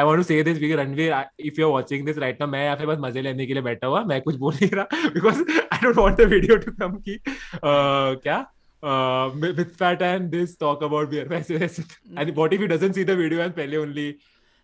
want 0.08 0.20
to 0.20 0.24
say 0.28 0.42
this 0.42 0.58
because 0.58 0.78
Ranveer 0.78 1.12
if 1.50 1.58
you're 1.60 1.70
watching 1.76 2.04
this 2.10 2.16
right 2.24 2.40
now 2.42 2.48
मैं 2.56 2.64
यहाँ 2.64 2.76
पे 2.76 2.86
बस 2.86 2.98
मज़े 3.00 3.22
लेने 3.22 3.46
के 3.46 3.52
लिए 3.54 3.62
बैठा 3.62 3.86
हुआ 3.86 4.02
मैं 4.12 4.20
कुछ 4.22 4.36
बोल 4.44 4.54
नहीं 4.54 4.70
रहा 4.74 5.10
because 5.18 5.42
I 5.76 5.80
don't 5.84 6.00
want 6.04 6.22
the 6.22 6.26
video 6.34 6.58
to 6.66 6.72
come 6.82 6.96
कि 7.08 7.18
uh, 7.24 8.14
क्या 8.26 8.44
uh, 8.82 9.30
with 9.44 9.76
fat 9.82 10.02
and 10.08 10.34
this 10.36 10.56
talk 10.64 10.82
about 10.88 11.12
beer 11.14 11.28
वैसे 11.34 11.56
वैसे 11.58 11.84
and 12.18 12.34
what 12.40 12.56
if 12.58 12.64
he 12.66 12.70
doesn't 12.74 12.98
see 13.00 13.06
the 13.12 13.16
video 13.22 13.44
and 13.46 13.56
पहले 13.60 13.76
only 13.84 14.08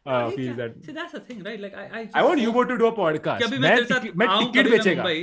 uh, 0.06 0.12
अरे 0.12 0.36
feels 0.36 0.56
that 0.62 0.76
See, 0.86 0.94
that's 0.98 1.14
the 1.16 1.22
thing, 1.28 1.42
right? 1.48 1.60
Like, 1.64 1.74
I, 1.82 1.86
I, 1.98 2.02
I 2.20 2.24
want 2.28 2.40
you 2.44 2.52
to 2.72 2.76
do 2.82 2.88
a 2.88 2.94
podcast. 2.98 3.42
कि 3.42 3.50
मैं 3.50 3.58
मैं 3.58 3.74
तेरे 3.76 3.86
साथ 3.92 4.16
मैं 4.22 4.28
टिकट 4.38 4.70
बेचेगा। 4.70 5.02
मुंबई 5.02 5.20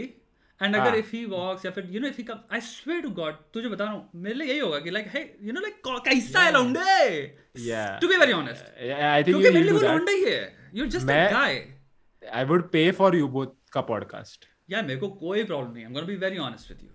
एंड 0.62 0.76
अगर 0.76 0.90
हाँ। 0.90 0.98
इफ़ 0.98 1.10
ही 1.16 1.24
वॉक्स 1.26 1.66
या 1.66 1.72
फिर 1.72 1.88
you 1.92 2.00
know 2.00 2.08
if 2.08 2.18
he 2.18 2.24
come 2.24 2.40
I 2.54 2.62
swear 2.62 3.02
to 3.02 3.10
god 3.20 3.34
तुझे 3.54 3.70
बता 3.70 3.84
रहा 3.84 3.94
हूँ 3.94 4.22
मेरे 4.24 4.36
लिए 4.36 4.48
यही 4.48 4.60
होगा 4.60 4.80
कि 4.86 4.90
like 4.92 5.08
hey 5.14 5.22
you 5.42 5.54
know 5.54 5.62
like 5.62 5.82
कैसा 6.08 6.42
है 6.44 6.52
लौंडे? 6.54 7.06
To 8.02 8.08
be 8.08 8.18
very 8.18 8.34
honest 8.34 8.66
I 8.66 9.24
think 9.24 9.26
क्योंकि 9.26 9.50
मेरे 9.50 9.64
लिए 9.64 9.72
do 9.72 9.74
वो 9.74 9.80
that. 9.80 9.92
लौंडा 9.92 10.12
ही 10.12 10.24
है। 10.24 10.72
You 10.76 10.86
just 10.96 11.10
a 11.10 11.32
guy 11.32 11.66
I 12.24 12.46
would 12.50 12.66
pay 12.76 12.88
for 13.02 13.12
you 13.20 13.28
both 13.38 13.54
का 13.74 13.86
podcast. 13.88 14.48
यार 14.72 14.84
मेरे 14.86 15.00
को 15.00 15.08
कोई 15.22 15.44
प्रॉब्लम 15.44 15.72
नहीं 15.74 15.84
है। 15.84 15.88
I 15.88 15.90
am 15.90 15.94
gonna 15.94 16.08
be 16.08 16.16
very 16.26 16.38
honest 16.48 16.72
with 16.72 16.80
you 16.84 16.90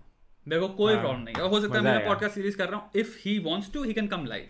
मेरे 0.47 0.61
को 0.61 0.67
कोई 0.79 0.93
हाँ, 0.93 1.01
प्रॉब्लम 1.01 1.23
नहीं 1.23 1.49
हो। 1.49 1.59
सकता 1.61 1.77
है 1.77 1.83
मैं 1.83 2.05
पॉडकास्ट 2.05 2.35
सीरीज़ 2.35 2.57
कर 2.57 2.69
रहा 2.69 2.79
हूँ। 2.79 3.01
If 3.01 3.17
he 3.19 3.37
wants 3.45 3.71
to 3.73 3.83
he 3.83 3.93
can 3.93 4.07
come 4.07 4.25
live 4.25 4.49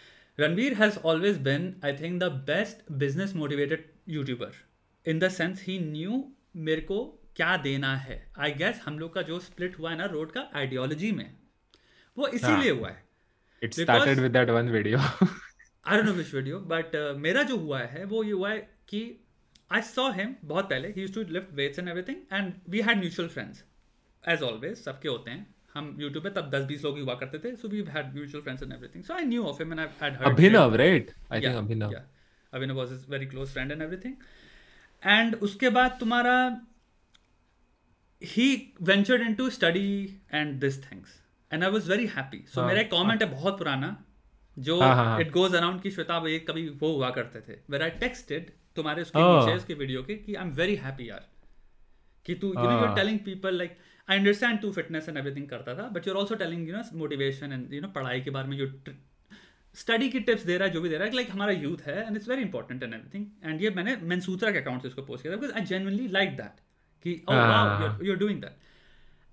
Ranveer 0.39 0.75
has 0.75 0.97
always 1.09 1.37
been, 1.45 1.63
I 1.83 1.91
think, 1.97 2.21
the 2.21 2.29
best 2.49 2.83
business 2.99 3.33
motivated 3.35 3.79
YouTuber 4.09 4.51
in 5.07 5.19
the 5.19 5.29
sense 5.29 5.63
he 5.69 5.79
knew 5.81 6.21
मेरे 6.55 6.81
को 6.81 7.03
क्या 7.35 7.57
देना 7.57 7.95
है। 7.97 8.31
आई 8.39 8.51
गेस 8.51 8.81
हम 8.85 8.99
लोग 8.99 9.13
का 9.13 9.21
जो 9.21 9.39
स्प्लिट 9.39 9.79
हुआ 9.79 9.91
है 9.91 9.97
ना 9.97 10.05
रोड 10.05 10.31
का 10.31 10.49
आइडियोलॉजी 10.55 11.11
में 11.11 11.37
वो 12.17 12.27
इसीलिए 12.27 12.71
हुआ 12.71 12.89
है। 12.89 13.03
It 13.63 13.69
Because- 13.69 13.89
started 13.89 14.23
with 14.23 14.33
that 14.37 14.53
one 14.57 14.71
video. 14.75 15.27
I 15.85 15.97
don't 15.97 16.05
know 16.05 16.13
which 16.13 16.33
video 16.33 16.59
but 16.59 17.15
मेरा 17.17 17.43
जो 17.43 17.57
हुआ 17.57 17.79
है 17.79 18.05
वो 18.05 18.23
ये 18.23 18.31
हुआ 18.31 18.49
है 18.49 18.57
कि 18.87 19.25
आई 19.71 19.81
सॉ 19.81 20.11
हिम 20.11 20.35
बहुत 20.45 20.69
पहले 20.69 20.87
he 20.87 21.01
used 21.01 21.15
to 21.15 21.33
lift 21.33 21.53
weights 21.53 21.79
and 21.79 21.89
everything 21.89 22.17
and 22.33 22.53
we 22.69 22.81
had 22.81 22.97
mutual 22.97 23.29
friends 23.29 23.63
as 24.27 24.41
always 24.41 24.77
सबके 24.77 25.09
होते 25.09 25.31
हैं। 25.31 25.55
हम 25.75 25.95
यूट्यूब 25.99 26.23
पे 26.23 26.29
तब 26.29 26.49
दस 26.55 26.65
बीस 26.67 26.83
लोग 26.83 26.97
ही 26.97 27.03
हुआ 27.03 27.13
करते 27.15 27.39
थे 27.39 27.55
so 27.55 27.67
we 27.67 27.83
had 27.89 28.13
mutual 28.15 28.43
friends 28.43 28.63
and 28.63 28.73
everything 28.73 29.03
so 29.03 29.13
I 29.13 29.25
knew 29.25 29.43
of 29.51 29.61
him 29.63 29.71
and 29.71 29.79
I 29.79 29.87
had 30.01 30.17
heard 30.21 30.39
Abhinav 30.39 30.75
right? 30.81 31.13
I 31.29 31.41
think 31.45 31.61
Abhinav. 31.63 31.95
Abhinav 32.53 32.77
was 32.77 32.91
his 32.91 33.05
very 33.09 33.25
close 33.25 33.49
friend 33.49 33.71
and 33.71 33.81
everything 33.81 34.13
and 35.03 35.35
उसके 35.35 35.69
बाद 35.69 35.97
तुम्हारा 35.99 36.35
he 38.21 38.47
ventured 38.81 39.21
into 39.21 39.49
study 39.49 39.89
and 40.33 40.59
this 40.59 40.81
things 40.83 41.19
and 41.51 41.63
I 41.63 41.69
was 41.71 41.89
very 41.89 42.05
happy 42.15 42.43
so 42.53 42.59
हाँ, 42.61 42.67
मेरा 42.67 42.81
एक 42.81 42.91
comment 42.91 43.23
है। 43.23 43.29
बहुत 43.29 43.57
पुराना 43.57 43.95
जो 44.57 44.79
हाँ, 44.81 44.95
हाँ, 44.95 45.05
हाँ. 45.05 45.19
इट 45.21 45.31
गोज 45.31 45.55
अराउंड 45.55 45.81
कि 45.81 45.91
श्वेता 45.91 46.17
ये 46.27 46.39
कभी 46.39 46.67
वो 46.81 46.91
हुआ 46.95 47.09
करते 47.09 47.41
थे। 47.41 47.57
वेर 47.69 47.83
आई 47.83 47.89
टेक्सटेड 47.89 48.51
तुम्हारे 48.75 49.01
उसके 49.01 49.19
Oh. 49.19 49.39
नीचे 49.39 49.55
उसके 49.57 49.73
वीडियो 49.73 50.03
के 50.03 50.15
कि 50.15 50.35
आई 50.35 50.45
एम 50.45 50.51
वेरी 50.55 50.75
हैप्पी 50.75 51.09
यार। 51.09 51.27
कि 52.25 52.35
तू 52.35 52.47
यू 52.47 52.53
नो 52.53 52.71
यू 52.71 52.77
आर 52.77 52.85
हाँ. 52.85 52.95
Telling 52.95 53.19
people 53.19 53.57
like 53.57 53.77
I 54.07 54.17
understand 54.17 54.59
to 54.61 54.71
fitness 54.71 55.09
and 55.09 55.17
everything 55.17 55.47
करता 55.49 55.75
था 55.75 55.87
but 55.93 56.07
you're 56.07 56.17
also 56.17 56.35
telling 56.35 56.67
you 56.69 56.75
know 56.75 56.83
motivation 56.97 57.53
and 57.53 57.73
you 57.73 57.81
know 57.81 57.87
पढ़ाई 57.95 58.21
के 58.21 58.31
बारे 58.37 58.49
में 58.49 58.57
जो 58.57 58.67
स्टडी 59.75 60.09
की 60.09 60.19
टिप्स 60.19 60.43
दे 60.45 60.57
रहा 60.57 60.67
है 60.67 60.73
जो 60.73 60.81
भी 60.81 60.89
दे 60.89 60.97
रहा 60.97 61.07
है 61.07 61.15
लाइक 61.15 61.29
हमारा 61.31 61.51
यूथ 61.53 61.85
है 61.85 61.97
and 62.05 62.15
it's 62.15 62.27
very 62.29 62.41
important 62.41 62.83
and 62.83 62.93
everything 62.93 63.25
and 63.43 63.61
ये 63.61 63.69
मैंने 63.75 63.95
मैंसूत्रा 64.11 64.51
के 64.51 64.59
अकाउंट 64.59 64.81
से 64.81 64.87
उसको 64.87 65.01
पोस्ट 65.03 65.23
किया 65.23 65.33
था 65.33 65.39
because 65.39 65.57
I 65.59 65.65
genuinely 65.67 66.07
like 66.17 66.35
that 66.37 66.59
कि 67.05 67.11
you 68.07 68.15
doing 68.15 68.41
that 68.41 68.69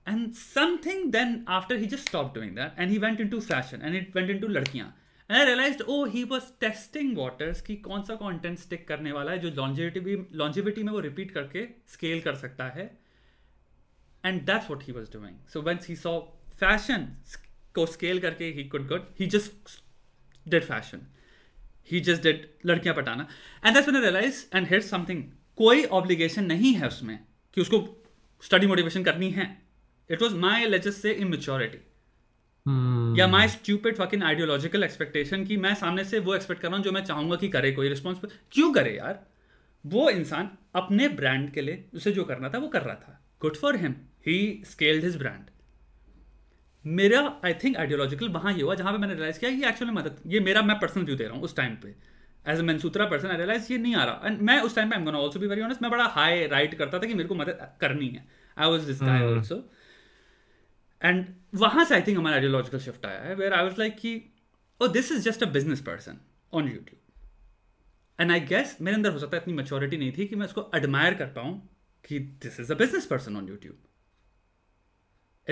and 0.07 0.33
something 0.35 1.11
then 1.13 1.45
after 1.57 1.77
he 1.77 1.87
just 1.87 2.09
stop 2.09 2.35
doing 2.35 2.55
that 2.57 2.79
and 2.79 2.91
he 2.91 2.99
went 2.99 3.21
in 3.21 3.29
to 3.29 3.41
fashion 3.41 3.83
and 3.83 3.95
it 3.95 4.17
went 4.17 4.31
in 4.31 4.39
to 4.41 4.49
लड़कियाँ. 4.49 4.87
And 5.31 5.39
I 5.39 5.45
realise 5.47 5.83
oh 5.83 6.05
he 6.15 6.23
was 6.27 6.45
testing 6.61 7.17
waters 7.17 7.61
की 7.63 7.77
कौन 7.89 8.03
सा 8.03 8.15
content 8.17 8.59
stick 8.59 8.87
करने 8.89 9.13
वाला 9.13 9.33
है 9.33 9.39
जो 9.39 9.51
longevity 9.57 10.17
longevity 10.39 10.83
में 10.83 10.93
वो 10.93 11.01
रिपीट 11.01 11.31
करके 11.31 11.67
स्केल 11.89 12.21
कर 12.21 12.35
सकता 12.37 12.69
है. 12.69 12.87
And 14.29 14.47
that's 14.49 14.73
what 14.73 14.87
he 14.87 14.97
was 14.97 15.13
doing. 15.17 15.37
So 15.55 15.65
once 15.69 15.91
he 15.91 15.99
saw 16.05 16.17
fashion 16.63 17.07
को 17.75 17.87
scale 17.87 18.21
करके 18.21 18.53
he 18.57 18.67
could 18.75 18.89
good 18.93 19.09
he 19.21 19.31
just 19.37 19.79
did 20.47 20.69
fashion. 20.71 21.07
He 21.91 22.01
just 22.07 22.23
did 22.23 22.47
लड़कियाँ 22.67 22.97
पटाना 22.97 23.27
and 23.65 23.77
that's 23.77 23.91
when 23.91 24.01
I 24.01 24.07
realized 24.07 24.57
and 24.57 24.73
here's 24.73 24.91
something 24.95 25.23
कोई 25.57 25.87
obligation 25.87 26.47
नहीं 26.47 26.73
है 26.75 26.87
उसमें 26.87 27.19
कि 27.55 27.61
उसको 27.61 28.05
स्टडी 28.43 28.67
मोटिवेशन 28.67 29.05
करनी 29.05 29.31
है 29.31 29.47
इट 30.11 30.23
वॉज़ 30.23 30.35
माई 30.35 30.67
लेजेस 30.67 31.03
से 31.03 31.13
इमेच्योरिटी. 31.13 31.79
या 33.21 33.27
my 33.29 33.49
stupid 33.49 33.97
fucking 33.97 34.23
ideological 34.23 34.85
expectation 34.85 35.45
कि 35.45 35.57
मैं 35.57 35.75
सामने 35.75 36.05
से 36.05 36.19
वो 36.19 36.35
एक्सपेक्ट 36.35 36.63
कर 36.63 36.69
रहा 36.69 36.77
हूँ 36.77 36.85
जो 36.85 36.93
मैं 36.93 37.05
चाहूँगा 37.05 37.37
कि 37.37 37.49
करे 37.49 37.73
कोई 37.73 37.89
रिस्पॉन्स 37.89 38.19
क्यों 38.53 38.73
करे 38.73 38.97
यार 38.97 39.27
वो 39.87 40.11
इंसान 40.11 40.51
अपने 40.75 41.09
ब्रांड 41.09 41.51
के 41.53 41.61
लिए 41.61 41.85
उसे 41.95 42.13
जो 42.13 42.25
करना 42.25 42.49
था 42.49 42.59
वो 42.59 42.69
कर 42.69 42.83
रहा 42.83 42.95
था 42.95 43.21
good 43.41 43.57
for 43.57 43.77
him 43.77 43.95
he 44.29 44.63
scaled 44.67 45.05
his 45.05 45.17
brand 45.17 45.51
मेरा 46.85 47.21
आई 47.45 47.55
थिंक 47.63 47.77
आइडियोलॉजिकल 47.77 48.29
वहाँ 48.31 48.53
ये 48.53 48.63
हुआ 48.63 48.75
जहाँ 48.75 48.93
पे 48.93 48.99
मैंने 48.99 49.15
रियलाइज़ 49.15 49.39
किया 49.41 49.51
कि 49.51 49.65
एक्चुअली 49.69 49.95
मदद 49.95 50.21
ये 50.27 50.41
मेरा 50.41 50.63
मैं 50.63 50.79
पर्सनल 50.81 51.05
व्यू 51.05 51.17
दे 51.17 51.25
रहा 51.25 51.35
हूँ 51.35 51.43
उस 51.45 51.57
टाइम 51.57 51.75
पे. 51.83 51.95
As 52.45 52.59
a 52.59 52.63
Mansutra 52.63 53.07
person 53.07 53.29
I 53.29 53.37
realise 53.37 53.73
ये 53.73 53.79
नहीं 53.79 53.95
आ 53.95 54.05
रहा. 54.05 54.27
एंड 54.27 54.41
मैं 54.49 54.61
उस 54.61 54.75
टाइम 54.77 54.91
पे 54.91 54.95
I 54.95 55.01
am 55.01 55.05
gonna 55.05 55.19
also 55.19 55.41
be 55.41 55.47
very 55.47 55.63
honest 55.63 55.83
मैं 55.83 55.91
बड़ा 55.91 56.05
हाई 56.15 56.47
राइट 56.49 56.75
करता 56.75 56.99
था 56.99 57.07
कि 57.07 57.15
मेरे 57.15 57.29
को 57.29 57.35
मदद 57.35 57.67
करनी 57.81 58.09
है. 58.09 58.25
I 58.57 58.71
was 58.71 58.85
this 58.85 59.03
guy 59.03 59.27
also 59.27 59.57
and 61.03 61.27
वहाँ 61.57 61.85
से 61.85 61.95
आई 61.95 62.03
थिंक 62.03 62.19
हमारा 62.19 62.37
आइडियोलॉजिकल 62.37 62.79
शिफ्ट 62.81 63.07
आया 63.07 63.21
है 63.23 63.35
वेयर 63.35 63.53
आई 63.55 63.65
वाज 63.65 63.79
लाइक 63.79 63.97
कि 63.97 64.15
ओ 64.81 64.89
this 64.89 65.13
is 65.13 65.23
just 65.23 65.43
a 65.43 65.47
business 65.53 65.81
person 65.83 66.21
on 66.53 66.69
YouTube 66.69 68.21
and 68.21 68.33
I 68.33 68.41
guess 68.53 68.77
मेरे 68.81 68.97
अंदर 68.97 69.13
हो 69.13 69.19
सकता 69.19 69.37
है 69.37 69.43
इतनी 69.43 69.55
मेच्योरिटी 69.55 69.97
नहीं 69.97 70.13
थी 70.13 70.27
कि 70.27 70.37
मैं 70.37 70.47
उसको 70.47 70.71
एडमायर 70.75 71.15
कर 71.15 71.27
पाऊँ 71.37 71.53
कि 72.05 72.19
this 72.43 72.61
is 72.61 72.73
a 72.73 72.77
business 72.77 73.07
person 73.07 73.37
on 73.37 73.49
YouTube 73.49 73.77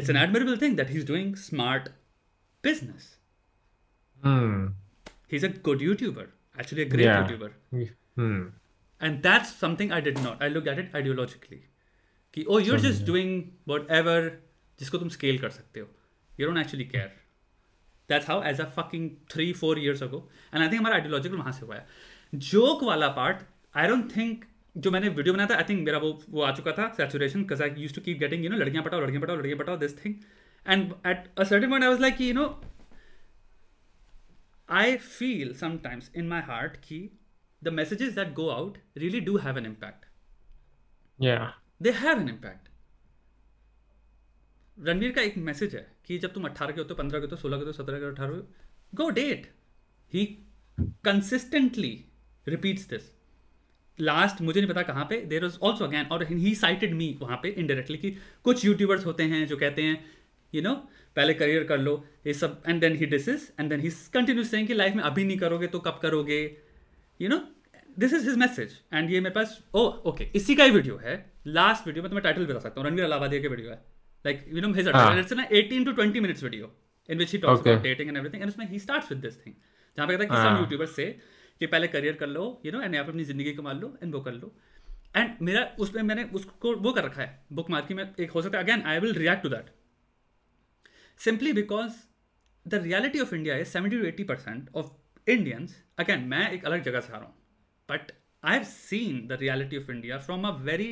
it's 0.01 0.13
an 0.15 0.17
admirable 0.23 0.57
thing 0.63 0.77
that 0.81 0.91
he's 0.95 1.05
doing 1.11 1.35
smart 1.43 1.89
business. 2.63 3.07
Hmm. 4.23 4.67
He's 5.29 5.45
a 5.49 5.49
good 5.69 5.85
YouTuber, 5.87 6.27
actually 6.59 6.83
a 6.83 6.91
great 6.95 7.07
Yeah. 7.07 7.27
YouTuber. 7.27 7.51
Hmm. 8.17 8.43
And 9.01 9.23
that's 9.23 9.55
something 9.63 9.93
I 9.93 10.01
did 10.01 10.21
not. 10.27 10.43
I 10.43 10.49
looked 10.49 10.69
at 10.75 10.79
it 10.85 10.93
ideologically. 11.01 11.61
कि 12.35 12.45
oh 12.55 12.59
you're 12.59 12.83
just 12.85 13.05
doing 13.09 13.31
whatever 13.73 14.17
जिसको 14.81 14.99
तुम 14.99 15.11
scale 15.17 15.39
कर 15.41 15.51
सकते 15.51 15.81
हो. 15.81 15.87
You 16.41 16.49
don't 16.49 16.61
actually 16.63 16.87
care. 16.95 17.13
That's 18.13 18.29
how 18.31 18.39
as 18.51 18.61
a 18.65 18.67
fucking 18.79 19.07
three 19.35 19.53
four 19.61 19.77
years 19.85 20.03
ago. 20.07 20.23
And 20.53 20.65
I 20.65 20.69
think 20.73 20.83
हमारा 20.83 20.99
ideological 21.03 21.39
वहाँ 21.39 21.53
से 21.53 21.67
हुआ 21.67 21.75
है. 21.75 21.87
Joke 22.51 22.85
वाला 22.91 23.15
part 23.17 23.45
I 23.83 23.87
don't 23.93 24.13
think 24.17 24.45
जो 24.77 24.91
मैंने 24.91 25.09
वीडियो 25.09 25.35
बनाया 25.35 25.49
था 25.51 25.57
आई 25.57 25.65
थिंक 25.69 25.85
मेरा 25.87 25.99
वो 25.99 26.11
वो 26.31 26.43
आ 26.43 26.51
चुका 26.57 26.73
था 26.79 26.89
saturation 26.97 27.43
because 27.43 27.63
I 27.63 27.83
use 27.83 27.95
to 27.95 28.01
keep 28.01 28.19
getting 28.19 28.45
you 28.45 28.51
know 28.51 28.57
लड़कियाँ 28.57 28.85
पटाओ 28.85 29.01
लड़कियाँ 29.01 29.23
पटाओ 29.23 29.37
लड़कियाँ 29.37 29.59
पटाओ 29.59 29.77
this 29.77 30.05
thing 30.05 30.15
and 30.67 30.93
at 31.07 31.29
a 31.39 31.45
certain 31.45 31.71
point 31.71 31.85
I 31.85 31.91
was 31.91 32.01
like 32.01 32.21
you 32.21 32.33
know 32.35 32.47
I 34.69 34.97
feel 34.97 35.55
sometimes 35.55 36.11
in 36.17 36.29
my 36.29 36.41
heart 36.43 36.77
कि 36.85 36.99
the 37.63 37.69
messages 37.73 38.15
that 38.15 38.33
go 38.35 38.49
out 38.51 38.79
really 38.97 39.21
do 39.21 39.37
have 39.39 39.59
an 39.59 39.67
impact. 39.67 40.05
They 41.83 41.91
have 41.91 42.21
an 42.21 42.29
impact 42.29 42.69
Ranveer 44.79 45.13
का 45.13 45.23
एक 45.23 45.37
message 45.37 45.75
है 45.77 45.87
कि 46.07 46.19
जब 46.19 46.33
तुम 46.33 46.45
अट्ठारह 46.45 46.73
के 46.73 46.81
होते 46.81 46.95
हो 46.95 46.99
पंद्रह 46.99 47.19
के 47.19 47.25
होते 47.25 47.35
हो 47.37 47.41
सोलह 47.43 47.57
के 47.57 47.65
होते 47.65 47.77
हो 47.77 47.85
सत्रह 47.85 47.99
के 47.99 48.07
अठारह 48.07 48.43
go 48.93 49.09
date 49.11 49.47
he 50.13 50.25
consistently 51.05 51.93
repeats 52.47 52.89
this 52.89 53.11
last 53.99 54.41
मुझे 54.43 54.61
नहीं 54.61 54.71
पता 54.71 54.83
कहाँ 54.83 55.05
पे 55.11 55.21
देर 55.27 55.43
वॉज़ 55.43 55.59
ऑल्सो 55.63 55.85
अगैन 55.85 56.07
और 56.13 56.25
ही 56.27 56.55
साइटेड 56.55 56.95
मी 56.95 57.17
वहाँ 57.21 57.37
पे 57.43 57.49
इनडायरेक्टली 57.49 57.97
कि 57.99 58.11
कुछ 58.45 58.65
यूट्यूबर्स 58.65 59.07
होते 59.07 59.23
हैं 59.25 59.47
जो 59.47 59.57
कहते 59.57 59.83
हैं 59.83 60.05
यू 60.53 60.63
नो 60.63 60.75
पहले 61.17 61.35
करियर 61.35 61.65
कर 61.65 61.79
लो 61.79 61.93
ये 62.27 62.35
सब 62.35 62.63
and 62.69 62.81
then 62.81 62.97
he 62.97 63.07
disses 63.07 63.51
and 63.61 63.69
then 63.71 63.81
he 63.81 63.91
continue 64.15 64.45
saying 64.45 64.69
कि 64.69 64.75
लाइफ 64.75 64.95
में 64.95 65.03
अभी 65.05 65.25
नहीं 65.25 65.39
करोगे 65.39 65.67
तो 65.67 65.79
कब 65.81 65.99
करोगे 66.03 66.41
you 67.21 67.29
know 67.29 67.41
this 67.97 68.13
is 68.15 68.29
his 68.29 68.37
message 68.39 68.73
and 68.95 69.11
ये 69.11 69.21
मेरे 69.21 69.35
पास 69.35 69.59
ओ 69.75 69.85
ओके 70.07 70.29
इसी 70.35 70.55
का 70.55 70.65
ही 70.65 70.71
वीडियो 70.71 70.97
है 70.97 71.15
लास्ट 71.49 71.87
वीडियो 71.87 72.03
में 72.03 72.11
तुम्हें 72.11 72.23
टाइटल 72.25 72.41
भी 72.41 72.53
बता 72.53 72.61
सकता 72.61 72.81
हूँ 72.81 72.89
रणवीर 72.89 73.05
अलाहाबादिया 73.05 73.43
के 73.43 73.49
वीडियो 73.49 73.71
है 73.71 73.77
like 74.25 74.45
you 74.49 74.61
know 74.61 74.73
his. 74.73 74.89
It's 74.89 75.33
ना 75.33 75.49
18 75.51 75.85
to 75.87 75.93
20 75.93 76.21
minutes 76.21 76.43
video 76.45 76.71
in 77.09 77.19
which 77.19 77.33
he 77.33 77.39
talks 77.39 77.61
about 77.61 77.83
dating 77.83 78.09
and 78.09 78.17
everything 78.17 78.43
and 78.43 78.51
उसमें 78.51 78.69
he 78.69 78.79
starts 78.79 79.11
with 79.13 79.21
this 79.21 79.39
thing 79.47 79.55
जहाँ 79.99 80.09
पे 80.09 80.17
कहता 80.17 80.25
है 80.25 80.29
कि 80.31 80.49
सम. 80.49 80.59
यूट्यूबर्स 80.61 80.97
से 80.97 81.07
कि 81.61 81.67
पहले 81.67 81.89
करियर 81.89 82.15
कर 82.15 82.27
लो 82.29 82.43
यू 82.67 82.73
नो 82.73 82.81
एंड 82.81 82.95
यहाँ 82.95 83.05
पे 83.05 83.11
अपनी 83.11 83.25
ज़िंदगी 83.25 83.53
कमा 83.55 83.73
लो 83.73 83.97
एंड 84.03 84.15
वो 84.15 84.21
कर 84.21 84.33
लो। 84.33 84.53
एंड 85.17 85.37
मेरा 85.43 85.63
उसमें 85.81 86.03
मैंने 86.03 86.25
उसको 86.35 86.75
वो 86.77 86.93
कर 86.93 87.05
रखा 87.05 87.23
है 87.23 87.45
बुक 87.53 87.71
मार्की 87.71 87.95
में 87.95 88.05
एक 88.21 88.31
हो 88.31 88.43
सकता 88.43 88.59
है। 88.59 88.65
Again 88.65 88.83
I 88.83 88.99
will 88.99 89.15
react 89.15 89.43
to 89.43 89.49
that 89.49 89.71
simply 91.21 91.53
because 91.53 91.93
the 92.67 92.83
reality 92.83 93.21
of 93.21 93.35
India 93.35 93.57
is 93.57 93.69
seventy 93.69 93.99
to 93.99 94.05
eighty 94.05 94.25
percent 94.25 94.69
of 94.75 95.31
Indians 95.31 95.77
again 95.99 96.21
मैं 96.29 96.51
एक 96.51 96.65
अलग 96.65 96.83
जगह 96.83 97.01
से 97.01 97.13
आ 97.13 97.17
रहा 97.17 97.27
हूँ 97.27 97.35
but 97.89 98.13
I 98.45 98.55
have 98.55 98.65
seen 98.65 99.27
the 99.29 99.39
reality 99.41 99.77
of 99.77 99.91
India 99.91 100.19
from 100.19 100.47
a 100.49 100.51
very 100.63 100.89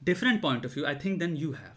different 0.00 0.42
point 0.42 0.66
of 0.66 0.74
view 0.74 0.84
I 0.86 0.96
think 1.04 1.18
then 1.18 1.36
you 1.36 1.52
have. 1.52 1.76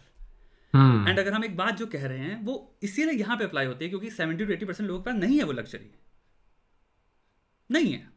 and 1.08 1.18
अगर 1.18 1.32
हम 1.32 1.44
एक 1.44 1.56
बात 1.56 1.76
जो 1.76 1.86
कह 1.86 2.06
रहे 2.06 2.18
हैं 2.18 2.42
वो 2.44 2.54
इसीलिए 2.82 3.14
यहाँ 3.14 3.36
पे 3.36 3.44
अप्लाई 3.44 3.66
होती 3.66 3.84
है 3.84 3.88
क्योंकि 3.88 4.10
सेवेंटी 4.10 4.44
टू 4.44 4.52
एटी 4.52 4.64
परसेंट 4.64 4.88
लोगों 4.88 5.02
के 5.02 5.10
पास 5.10 5.20
नहीं 5.20 5.38
है 5.38 5.44
वो 5.44 5.52
लग्जरी 5.52 5.90
नहीं 7.70 7.92
है। 7.92 8.08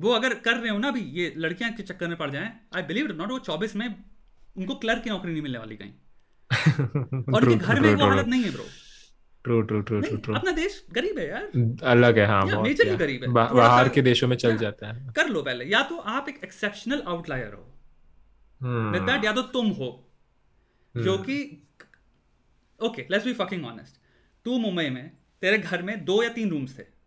वो 0.00 0.12
अगर 0.12 0.34
कर 0.34 0.54
रहे 0.56 0.70
हो 0.70 0.78
ना 0.78 0.88
अभी 0.88 1.00
ये 1.00 1.34
लड़कियाँ 1.36 1.72
के 1.72 1.82
चक्कर 1.82 2.08
में 2.08 2.16
पड़ 2.16 2.30
जाएँ। 2.30 2.60
आई 2.76 2.82
बिलीव 2.82 3.12
नॉट 3.12 3.30
वो 3.30 3.38
चौबीस 3.38 3.76
में 3.76 4.04
उनको 4.56 4.74
क्लर्क 4.74 5.02
की 5.02 5.10
नौकरी 5.10 5.32
नहीं 5.32 5.42
मिलने 5.42 5.58
वाली 5.58 5.76
कहीं। 5.76 5.92
और 7.34 7.42
True, 7.42 7.52
उनके 7.52 7.54
घर 7.54 7.74
true, 7.74 7.86
में 7.86 7.94
वो 7.94 8.06
हालत 8.06 8.26
नहीं 8.26 8.44
है 8.44 8.50
bro 8.50 8.64
True, 9.48 9.68
true, 9.68 9.88
true, 9.88 10.08
true, 10.08 10.24
true. 10.24 10.36
अपना 10.36 10.50
देश 10.50 10.86
गरीब 10.92 11.18
है 11.18 11.28
यार। 11.28 11.42
अलग 11.82 12.18
है 12.18 12.26
हाँ 12.26 12.42
बहुत 12.42 12.66
majorly 12.66 12.84
yeah. 12.84 12.98
गरीब 12.98 13.22
है। 13.22 13.28
बाहर 13.28 13.88
के 13.88 14.02
देशों 14.02 14.28
में 14.28 14.36
चल 14.36 14.56
जाता 14.56 14.92
है। 14.92 15.12
कर 15.16 15.28
लो 15.28 15.42
पहले। 15.42 15.64
या 15.64 15.82
तो 15.82 15.96
आप 15.96 16.28
एक 16.28 16.40
एक्सेप्शनल 16.44 17.02
आउटलायर 17.06 17.54
हो. 17.54 17.80
विद 18.90 19.02
दैट 19.02 19.24
या 19.24 19.32
तो 19.32 19.42
तुम 19.42 19.66
हो। 19.66 20.12
जो 20.96 21.18
कि 21.18 21.68
okay 22.82 23.06
let's 23.10 23.24
be 23.24 23.32
fucking 23.32 23.66
honest 23.66 24.00
तू 24.44 24.58
मुंबई 24.58 24.88
में 24.90 25.16
तेरे 25.40 25.58
घर 25.58 25.82
में 25.82 26.04
दो 26.04 26.22
या 26.22 26.28
तीन 26.28 26.50
रूम्स 26.50 26.78
थे। 26.78 26.99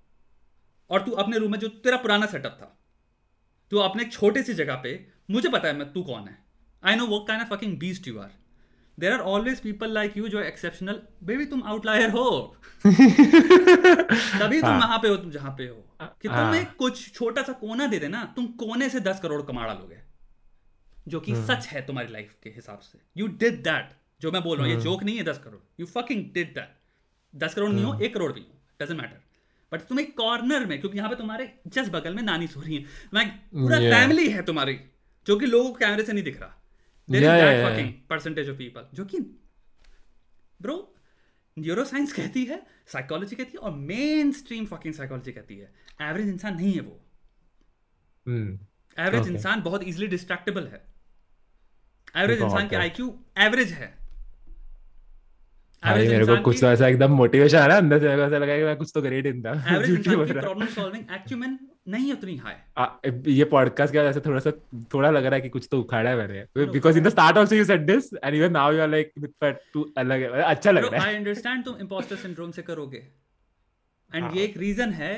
और 0.89 1.01
तू 1.01 1.11
अपने 1.18 1.38
रूम 1.38 1.51
में 1.51 1.60
जो 1.60 1.68
तेरा 1.81 1.97
पुराना 1.97 2.26
सेटअप 2.26 2.57
था 2.61 2.77
तू 3.72 3.77
अपने 3.80 4.05
छोटे 4.05 4.43
सी 4.43 4.53
जगह 4.53 4.76
पे 4.76 4.93
मुझे 5.31 5.49
पता 5.49 5.68
है 5.68 5.73
मैं 5.73 5.91
तू 5.93 6.03
कौन 6.03 6.27
है 6.27 6.38
आई 6.84 6.95
नो 6.95 7.05
वो 7.07 7.19
kind 7.19 7.41
of 7.41 7.49
fucking 7.49 7.77
beast 7.80 8.07
you 8.07 8.19
are 8.19 8.31
there 8.97 9.14
are 9.14 9.19
always 9.27 9.60
people 9.60 9.93
like 9.93 10.18
you 10.18 10.27
जो 10.27 10.41
एक्सेप्शनल 10.41 11.01
बेबी 11.23 11.45
तुम 11.45 11.64
आउटलायर 11.65 12.10
हो 12.10 12.30
तभी 12.85 14.60
तुम 14.61 14.69
हाँ. 14.69 14.80
वहाँ 14.80 14.97
पे 14.99 15.07
हो 15.07 15.15
तुम 15.18 15.31
जहाँ 15.31 15.51
पे 15.57 15.68
हो 15.68 16.10
कि 16.22 16.27
हाँ. 16.27 16.55
एक 16.55 16.76
कुछ 16.76 17.11
छोटा 17.14 17.41
सा 17.41 17.53
कोना 17.55 17.88
दे 17.88 17.99
देना 17.99 18.23
तुम 18.35 18.47
कोने 18.60 18.89
से 18.89 18.99
दस 19.01 19.19
करोड़ 19.19 19.41
कमा 19.41 19.65
डालोगे 19.65 20.01
जो 21.07 21.19
कि 21.19 21.31
हम्म। 21.31 21.45
सच 21.45 21.68
है 21.68 21.85
तुम्हारी 21.85 22.11
लाइफ 22.14 22.35
के 22.43 22.49
हिसाब 22.49 22.80
से 22.81 22.99
यू 23.18 23.27
डिड 23.38 23.64
दैट 23.64 23.89
जो 24.22 24.31
मैं 24.31 24.43
बोल 24.43 24.57
रहा 24.57 24.65
हूँ 24.65 24.69
ये 24.69 24.76
हम्म। 24.76 24.84
जोक 24.84 25.03
नहीं 25.03 25.18
है 25.18 25.23
दस 25.23 25.38
crore 25.38 25.61
you 25.80 25.85
fucking 25.88 26.23
did 26.34 26.53
that 26.55 26.76
दस 27.34 27.53
करोड़ 27.53 27.72
नहीं 27.72 27.84
हो 27.84 27.91
हम्म। 27.91 28.03
एक 28.03 28.14
करोड़ 28.14 28.31
भी 28.34 28.41
हो 28.41 28.61
डजेंट 28.81 28.99
मैटर 29.01 29.22
बट 29.73 29.81
तुम 29.81 29.99
एक 29.99 30.17
कॉर्नर 30.17 30.65
में 30.65 30.79
क्योंकि 30.79 30.97
यहाँ 30.97 31.09
पे 31.09 31.15
तुम्हारे 31.15 31.59
जस्ट 31.67 31.91
बगल 31.91 32.15
में 32.15 32.23
नानी 32.23 32.47
सो 32.47 32.61
रही 32.61 32.75
है। 32.75 32.85
मैं 33.13 33.29
पूरा 33.29 33.79
फैमिली 33.79 34.29
है 34.29 34.43
तुम्हारी 34.43 34.79
जो 35.27 35.35
कि 35.35 35.45
लोगों 35.45 35.69
को 35.69 35.75
कैमरे 35.75 36.03
से 36.03 36.13
नहीं 36.13 36.23
दिख 36.23 36.41
रहा। 36.41 36.63
Is 37.09 37.21
that. 37.21 37.67
Fucking 37.67 37.93
percentage 38.09 38.49
of 38.49 38.57
people 38.57 38.87
जो 38.93 39.05
कि 39.05 39.19
ब्रो 40.61 40.95
न्यूरो 41.59 41.85
साइंस 41.85 42.13
कहती 42.13 42.45
है 42.45 42.65
साइकोलॉजी 42.87 43.35
कहती 43.35 43.51
है 43.53 43.59
और 43.59 43.71
मेन 43.71 44.31
स्ट्रीम 44.31 44.65
फकिंग 44.65 44.93
साइकोलॉजी 44.93 45.31
कहती 45.31 45.57
है। 45.57 45.73
एवरेज 46.01 46.27
इंसान 46.27 46.55
नहीं 46.55 46.73
है 46.73 46.81
वो। 46.81 46.99
Hmm. 48.27 48.57
Average 48.99 49.21
Okay. 49.21 49.35
इंसान 49.35 49.61
बहुत 49.61 49.83
इजिली 49.83 50.07
डिस्ट्रैक्टेबल 50.07 50.67
है। 50.67 50.93
एवरेज 52.15 52.41
इंसान 52.41 52.67
की 52.67 52.75
आईक्यू 52.75 53.19
एवरेज 53.37 53.71
है। 53.71 54.02
भाई 55.84 56.07
मेरे 56.07 56.26
को 56.26 56.38
कुछ 56.43 56.60
तो 56.61 56.68
ऐसा 56.68 56.88
एकदम 56.88 57.11
मोटिवेशन 57.11 57.57
आ 57.57 57.65
रहा 57.65 57.76
है 57.76 57.81
अंदर 57.81 57.99
से 57.99 58.07
मेरे 58.07 58.18
को 58.18 58.23
ऐसा 58.23 58.38
लगा 58.38 58.57
कि 58.57 58.64
मैं 58.64 58.76
कुछ 58.77 58.91
तो 58.95 59.01
ही 59.01 59.22
था। 59.41 59.81
झूठी 59.81 60.15
बोल 60.15 60.26
रहा। 60.26 60.41
प्रॉब्लम 60.41 60.68
सॉल्विंग 60.76 61.03
एक्चुअल 61.11 61.57
नहीं 61.88 62.11
उतनी 62.14 62.35
हाई 62.38 63.34
ये 63.34 63.45
पॉडकास्ट 63.45 63.93
के 63.93 63.99
वजह 63.99 64.11
से 64.11 64.19
थोड़ा 64.19 64.39
सा 64.39 64.51
थोड़ा 64.93 65.10
लग 65.10 65.26
रहा 65.26 65.35
है 65.35 65.41
कि 65.41 65.49
कुछ 65.49 65.68
तो 65.72 65.80
उखाड़ा 65.80 66.10
है 66.10 66.15
मैंने। 66.18 66.65
Because 66.68 66.97
in 66.97 67.03
the 67.03 67.10
start 67.10 67.38
also 67.38 67.55
you 67.55 67.65
said 67.65 67.85
this 67.85 68.14
and 68.14 68.35
even 68.35 68.51
now 68.51 68.73
you 68.73 68.81
are 68.81 68.89
like 68.89 69.11
but 69.19 69.57
तू 69.73 69.84
अलग 69.97 70.22
है। 70.22 70.30
मतलब 70.30 70.43
अच्छा 70.43 70.72
लग 70.72 70.85
रहा 70.85 71.01
है। 71.01 71.10
आई 71.10 71.15
अंडरस्टैंड 71.15 71.64
तुम 71.65 71.76
इंपोस्टर 71.81 72.15
सिंड्रोम 72.15 72.51
से 72.51 72.61
करोगे। 72.61 72.97
एंड 72.97 74.23
हाँ। 74.23 74.31
ये 74.35 74.43
एक 74.43 74.57
रीजन 74.57 74.93
है 74.93 75.11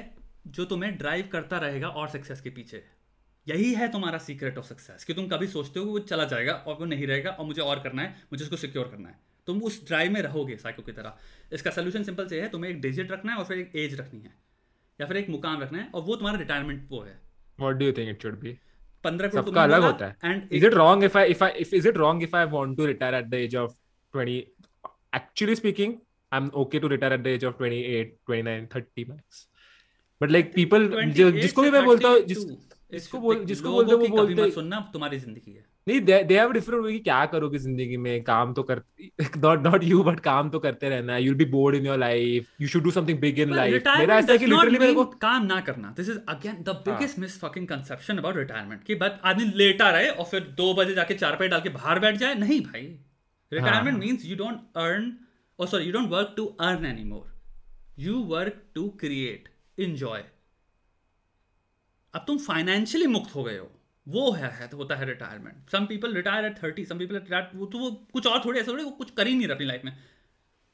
जो 0.48 0.66
तुम्हें 0.66 0.98
ड्राइव 0.98 1.30
करता 1.32 1.58
रहेगा 1.58 1.88
और 1.88 2.08
सक्सेस 2.08 2.42
के 2.42 2.50
पीछे। 2.50 2.84
यही 3.48 3.74
है 3.74 3.88
तुम्हारा 3.92 4.18
सीक्रेट 4.18 4.58
ऑफ़ 4.58 4.66
सक्सेस 4.66 5.04
कि 5.04 5.14
तुम 5.14 5.28
कभी 5.28 5.48
सोचते 5.48 5.80
हो 5.80 5.86
वो 5.86 6.00
चला 6.06 6.24
जाएगा 6.24 6.54
और 6.54 6.78
वो 6.80 6.86
नहीं 6.86 7.08
रहेगा 7.08 7.30
और 7.30 7.46
मुझे 7.46 7.62
और 7.62 7.80
करना 7.80 8.02
है 8.02 8.16
मुझे 8.34 8.44
उसको 8.44 8.56
सिक्योर 8.58 8.86
करना 8.86 9.10
है। 9.10 9.16
तुम 9.48 9.62
उस 9.64 9.86
ड्राइव 9.88 10.12
में 10.12 10.22
रहोगे 10.22 10.58
साइको 10.58 10.84
की 10.84 10.92
तरह। 10.92 11.18
इसका 11.54 11.72
सोल्यूशन 11.72 12.04
सिंपल 12.04 12.28
से 12.28 12.42
है 12.42 12.48
तुम्हें 12.50 12.72
एक 12.72 12.82
डिजिट 12.82 13.12
रखना 13.12 13.32
है 13.32 13.38
और 13.38 13.46
फिर 13.46 13.58
एक 13.58 13.76
एज 13.76 14.00
रखनी 14.00 14.20
है। 14.20 14.34
या 15.00 15.08
फिर 15.08 15.18
एक 15.18 15.30
मुकाम 15.30 15.62
रखना 15.62 15.80
है 15.80 15.90
और 15.94 16.02
वो 16.02 16.16
तुम्हारा 16.16 16.40
रिटायरमेंट 16.40 16.88
वो 16.92 17.02
है। 17.02 17.20
What 17.60 17.76
do 17.76 17.86
you 17.86 17.92
think 17.98 18.10
it 18.10 18.22
should 18.22 18.40
be 18.40 18.58
crore 19.06 19.30
सबका 19.32 19.64
अलग 19.64 19.84
होता 19.84 20.06
है। 20.08 20.18
And 20.24 20.50
is 20.52 20.64
it 20.68 20.76
wrong 20.78 21.04
if 21.08 21.16
i 21.22 21.24
if 21.32 21.42
i 21.48 21.50
if 21.64 21.74
is 21.80 21.88
it 21.90 21.98
wrong 22.02 22.22
if 22.28 22.32
i 22.38 22.46
want 22.54 22.78
to 22.80 22.88
retire 22.92 23.18
at 23.18 23.28
the 23.34 23.42
age 23.46 23.56
of 23.64 23.74
20 24.14 24.38
actually 25.20 25.56
speaking 25.60 25.94
i'm 26.32 26.48
okay 26.62 26.82
to 26.86 26.90
retire 26.94 27.18
at 27.18 27.26
the 27.28 27.34
age 27.38 27.46
of 27.50 27.60
28 27.60 28.16
29 28.26 28.66
30 28.72 29.06
max. 29.10 29.44
But 30.22 30.34
like 30.36 30.50
people 30.56 30.90
जिसको 31.14 31.62
भी 31.62 31.72
मैं 31.72 31.84
बोलता 31.86 32.10
हूँ 32.10 32.20
जिस 32.34 32.44
जिसको 32.92 33.20
बोल 33.20 33.46
जिसको 33.46 33.72
बोलते 33.72 33.92
हैं 33.92 34.00
वो 34.00 34.18
बोलते 34.18 34.50
सुनना 34.52 34.80
तुम्हारी 34.94 35.20
ज़िंदगी 35.20 35.52
है। 35.52 35.64
नहीं 35.88 36.00
दे 36.02 36.22
दे 36.24 36.38
हैव 36.38 36.52
डिफरेंट 36.52 36.84
वे 36.84 36.92
कि 36.92 37.00
क्या 37.00 37.26
करोगे 37.26 37.58
ज़िंदगी 37.60 37.98
में? 37.98 38.24
काम 38.24 38.54
तो 38.54 38.64
कर 38.64 38.82
नॉट 39.38 39.64
नॉट 39.64 39.84
यू 39.84 40.04
बट 40.04 40.20
काम 40.22 40.50
तो 40.50 40.60
करते 40.60 40.90
रहना 40.90 41.14
है। 41.14 41.24
You 41.24 41.32
will 41.32 41.38
be 41.38 41.46
bored 41.52 41.76
in 41.76 41.86
your 41.86 41.98
life 41.98 42.62
you 42.62 42.68
should 42.68 42.84
do 42.84 42.92
something 42.92 43.20
big 43.20 43.40
in 43.40 43.54
life 43.56 43.88
मेरा 43.90 44.18
ऐसा 44.18 44.38
कि 44.38 44.46
लिटरली 44.46 44.80
मेरे 44.80 44.94
को 44.94 45.06
काम 45.22 45.46
ना 45.46 45.60
करना। 45.62 45.94
This 45.98 46.10
is 46.10 46.20
again 46.30 46.64
the 46.64 46.76
biggest 46.88 47.20
mis 47.20 47.40
fucking 47.42 47.68
conception 47.68 48.18
about 48.18 48.38
retirement 48.38 48.84
कि 48.84 48.96
बट 48.96 49.20
आदमी 49.24 49.46
लेट 49.46 49.56
लेटा 49.58 49.90
रहे 49.92 50.10
और 50.10 50.26
फिर 50.26 50.42
दो 50.58 50.74
बजे 50.74 50.94
जाके 50.94 51.14
चार 51.16 51.36
पे 51.36 51.48
डाल 51.48 51.62
के 51.62 51.70
बाहर 51.72 52.00
बैठ 52.00 52.18
जाए। 52.18 52.36
नहीं 52.36 52.60
भाई। 52.62 52.82
Retirement 53.52 53.98
means 54.00 54.26
you 54.26 54.36
don't 54.36 54.60
earn 54.78 55.12
और 55.60 55.68
sorry 55.68 55.86
you 55.86 55.92
don't 55.94 56.10
work 56.10 56.34
to 56.38 56.46
earn 56.62 56.86
any 56.86 57.04
more 57.04 57.34
you 58.00 58.24
work 58.28 58.62
to 58.76 58.88
create 59.00 59.50
enjoy 59.78 60.24
अब 62.14 62.24
तुम 62.28 62.38
फाइनेंशियली 62.40 63.08
मुक्त 63.08 63.36
हो 63.36 63.44
गए 63.44 63.58
हो। 63.58 63.72
वो 64.08 64.32
है, 64.32 64.50
है 64.52 64.68
तो 64.68 64.78
होता 64.78 64.96
है 64.96 65.06
retirement 65.06 65.70
some 65.72 65.86
people 65.86 66.14
retire 66.14 66.46
at 66.46 66.62
thirty 66.64 66.86
some 66.86 66.98
people 67.00 67.16
retire 67.16 67.50
वो 67.56 67.66
तो 67.66 67.80
वो 67.80 67.90
कुछ 68.14 68.28
और 68.28 68.42
थोड़े 68.46 68.60
ऐसे 68.60 68.72
थोड़े 68.72 68.84
वो 68.84 68.92
कुछ 68.92 69.12
कर 69.12 69.28
ही 69.28 69.36
नहीं 69.36 69.48
रहे 69.48 69.56
अपनी 69.56 69.68
लाइफ 69.68 69.82
में. 69.86 69.98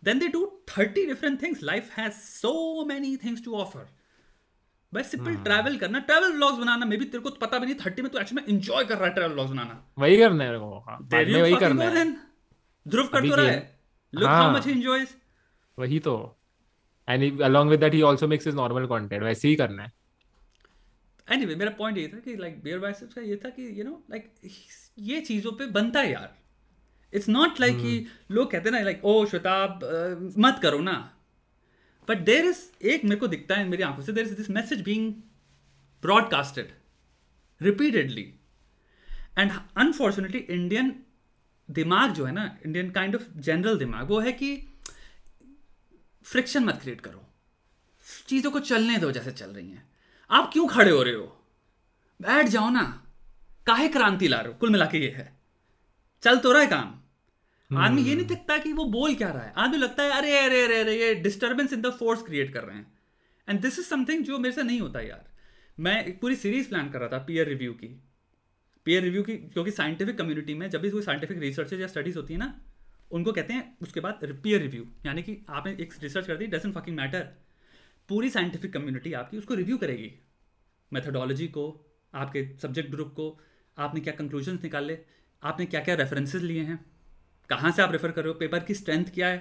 Then 0.03 0.19
they 0.19 0.27
do 0.27 0.45
thirty 0.69 1.05
different 1.05 1.41
things 1.41 1.63
life 1.63 1.89
has 1.97 2.13
so 2.13 2.85
many 2.85 3.15
things 3.17 3.43
to 3.45 3.55
offer 3.55 3.87
बस 4.93 5.11
सिंपल 5.11 5.35
ट्रैवल 5.43 5.77
करना 5.77 5.99
ट्रैवल 5.99 6.31
व्लॉग्स 6.33 6.57
बनाना 6.59 6.85
मे 6.85 6.97
बी 6.97 7.05
तेरे 7.05 7.23
को 7.23 7.29
तो 7.29 7.39
पता 7.41 7.59
भी 7.59 7.65
नहीं 7.65 7.75
थर्टी 7.85 8.01
में 8.01 8.11
तो 8.11 8.19
एक्चुअली 8.19 8.41
में 8.41 8.57
एंजॉय 8.57 8.85
कर 8.85 8.97
रहा 8.97 9.07
है 9.07 9.13
ट्रैवल 9.13 9.33
व्लॉग्स 9.33 9.51
बनाना. 9.51 9.79
वही 9.97 10.17
करना 10.17 10.43
है 10.43 10.57
हाँ, 10.57 10.97
में 11.13 11.41
वही 11.41 11.55
करना 11.55 11.85
है। 11.85 12.05
ध्रुव 12.85 13.07
कर 13.07 13.29
तो 13.29 13.35
रहा 13.35 13.45
है. 13.45 13.79
लुक 14.13 14.29
हाउ 14.29 14.51
मच 14.51 14.67
एंजॉयज 14.67 15.15
वही 15.77 15.99
तो. 15.99 16.15
And 17.07 17.41
along 17.41 17.69
with 17.69 17.79
that 17.79 17.93
he 17.93 18.01
also 18.01 18.27
makes 18.27 18.47
his 18.47 18.55
normal 18.55 18.85
content 18.87 19.23
वैसे 19.23 19.47
ही 19.47 19.55
करना 19.55 19.83
है। 19.83 19.91
एनीवे 21.31 21.55
मेरा 21.55 21.71
पॉइंट 21.77 21.97
ये 21.97 22.07
था 22.07 22.19
कि 22.19 22.35
लाइक 22.37 22.61
बियर 22.63 22.79
बाइसेप्स 22.79 23.13
का 23.13 23.21
ये 23.21 23.35
था 23.45 23.49
कि 23.49 23.67
यू 23.79 23.83
नो 23.83 24.03
लाइक 24.11 24.33
ये 24.99 25.21
चीज़ों 25.21 25.51
पे 25.51 25.65
बनता 25.71 25.99
है 25.99 26.11
यार। 26.11 26.35
इट्स 27.13 27.29
नॉट 27.29 27.59
लाइक 27.59 27.75
कि 27.77 27.99
hmm. 27.99 28.31
लोग 28.31 28.51
कहते 28.51 28.69
हैं 28.69 28.77
ना 28.77 28.83
लाइक 28.83 29.05
ओ 29.05 29.25
श्वेताब 29.25 29.79
मत 30.37 30.59
करो 30.63 30.79
ना। 30.79 30.93
बट 32.07 32.17
देर 32.25 32.45
इज़ 32.45 32.59
एक 32.87 33.03
मेरे 33.03 33.15
को 33.15 33.27
दिखता 33.27 33.55
है 33.55 33.67
मेरी 33.67 33.83
आँखों 33.83 34.03
से 34.03 34.13
there 34.13 34.25
is 34.25 34.35
this 34.35 34.49
message 34.49 34.81
being 34.81 35.11
broadcasted 36.03 36.71
repeatedly 37.61 38.23
and 39.37 39.51
unfortunately 39.77 40.39
Indian 40.39 40.93
दिमाग 41.69 42.13
जो 42.13 42.25
है 42.25 42.31
ना 42.31 42.45
इंडियन 42.65 42.91
काइंड 42.91 43.15
ऑफ़ 43.15 43.23
जनरल 43.39 43.77
दिमाग 43.77 44.09
वो 44.09 44.19
है 44.19 44.31
कि 44.33 44.55
फ्रिक्शन 46.25 46.63
मत 46.63 46.79
क्रिएट 46.81 47.01
करो। 47.01 47.27
चीज़ों 48.27 48.51
को 48.51 48.59
चलने 48.61 48.97
दो 48.97 49.11
जैसे 49.11 49.31
चल 49.31 49.49
रही 49.49 49.69
हैं। 49.69 49.90
आप 50.31 50.49
क्यों 50.53 50.67
खड़े 50.67 50.91
हो 50.91 51.03
रहे 51.03 51.13
हो? 51.13 51.45
बैठ 52.21 52.45
जाओ 52.45 52.69
ना। 52.69 53.07
काहे 53.65 53.87
क्रांति 53.87 54.27
ला 54.27 54.37
रहे 54.37 54.47
हो? 54.47 54.57
कुल 54.59 54.69
मिला 54.69 54.85
के 54.85 54.97
ये 54.97 55.09
है। 55.09 55.39
चल 56.21 56.37
तो 56.37 56.51
रहा 56.51 56.61
है 56.61 56.67
काम। 56.67 56.97
आदमी 57.77 58.01
ये 58.01 58.15
नहीं 58.15 58.25
दिखता 58.25 58.57
कि 58.57 58.73
वो 58.73 58.85
बोल 58.85 59.15
क्या 59.15 59.31
रहा 59.31 59.43
है। 59.43 59.53
आदमी 59.57 59.77
लगता 59.77 60.03
है 60.03 60.11
अरे 60.11 60.39
अरे 60.39 60.63
अरे 60.63 60.79
अरे 60.79 60.99
ये 60.99 61.15
disturbance 61.15 61.73
in 61.73 61.81
the 61.81 61.89
force 61.89 62.21
create 62.21 62.53
कर 62.53 62.63
रहे 62.63 62.77
हैं। 62.77 62.93
एंड 63.49 63.61
दिस 63.61 63.79
इज़ 63.79 63.85
समथिंग 63.85 64.23
जो 64.23 64.39
मेरे 64.39 64.55
से 64.55 64.63
नहीं 64.63 64.81
होता 64.81 64.99
यार। 64.99 65.31
मैं 65.79 66.05
एक 66.05 66.21
पूरी 66.21 66.35
सीरीज़ 66.35 66.69
प्लान 66.69 66.89
कर 66.89 66.99
रहा 66.99 67.09
था 67.09 67.17
पीयर 67.17 67.47
रिव्यू 67.47 67.73
की। 67.73 68.03
पीयर 68.85 69.03
रिव्यू 69.03 69.23
की 69.23 69.37
क्योंकि 69.37 69.71
साइंटिफिक 69.71 70.17
कम्युनिटी 70.17 70.53
में 70.53 70.69
जब 70.69 70.81
भी 70.81 70.89
कोई 70.89 71.01
साइंटिफिक 71.01 71.37
रिसर्च 71.37 71.73
या 71.73 71.87
स्टडीज़ 71.87 72.17
होती 72.17 72.33
है 72.33 72.39
ना 72.39 72.59
उनको 73.11 73.31
कहते 73.31 73.53
हैं 73.53 73.77
उसके 73.81 73.99
बाद 73.99 74.19
पीयर 74.43 74.61
रिव्यू 74.61 74.87
यानी 75.05 75.23
कि 75.23 75.45
आपने 75.49 75.71
एक 75.71 75.93
रिसर्च 76.03 76.27
कर 76.27 76.35
दी 76.35 76.47
डजेंट 76.47 76.75
फकिंग 76.75 76.97
मैटर 76.97 77.27
पूरी 78.11 78.29
साइंटिफिक 78.29 78.73
कम्युनिटी 78.73 79.13
आपकी 79.13 79.37
उसको 79.37 79.53
रिव्यू 79.53 79.77
करेगी। 79.77 80.11
मेथोडोलॉजी 80.91 81.47
को 81.47 81.65
आपके 82.13 82.43
सब्जेक्ट 82.61 82.91
ग्रुप 82.91 83.13
को 83.13 83.27
आपने 83.77 84.01
क्या 84.01 84.13
कंक्लूजन 84.13 84.59
निकाले 84.63 84.97
आपने 85.43 85.65
क्या 85.65 85.81
क्या 85.81 85.95
रेफरेंसेज 85.95 86.43
लिए 86.43 86.61
हैं 86.61 86.79
कहाँ 87.49 87.71
से 87.71 87.81
आप 87.81 87.91
रेफर 87.91 88.11
कर 88.11 88.23
रहे 88.23 88.33
हो 88.33 88.39
पेपर 88.39 88.63
की 88.63 88.73
स्ट्रेंथ 88.73 89.05
क्या 89.13 89.27
है 89.27 89.37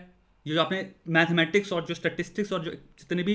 ये 0.47 0.55
जो 0.55 0.61
आपने 0.61 0.79
मैथमेटिक्स 1.09 1.73
और 1.73 1.85
जो 1.87 1.95
स्टेटिस्टिक्स 1.95 2.53
और 2.53 2.65
जो 2.65 2.71
जितने 2.71 3.23
भी 3.23 3.35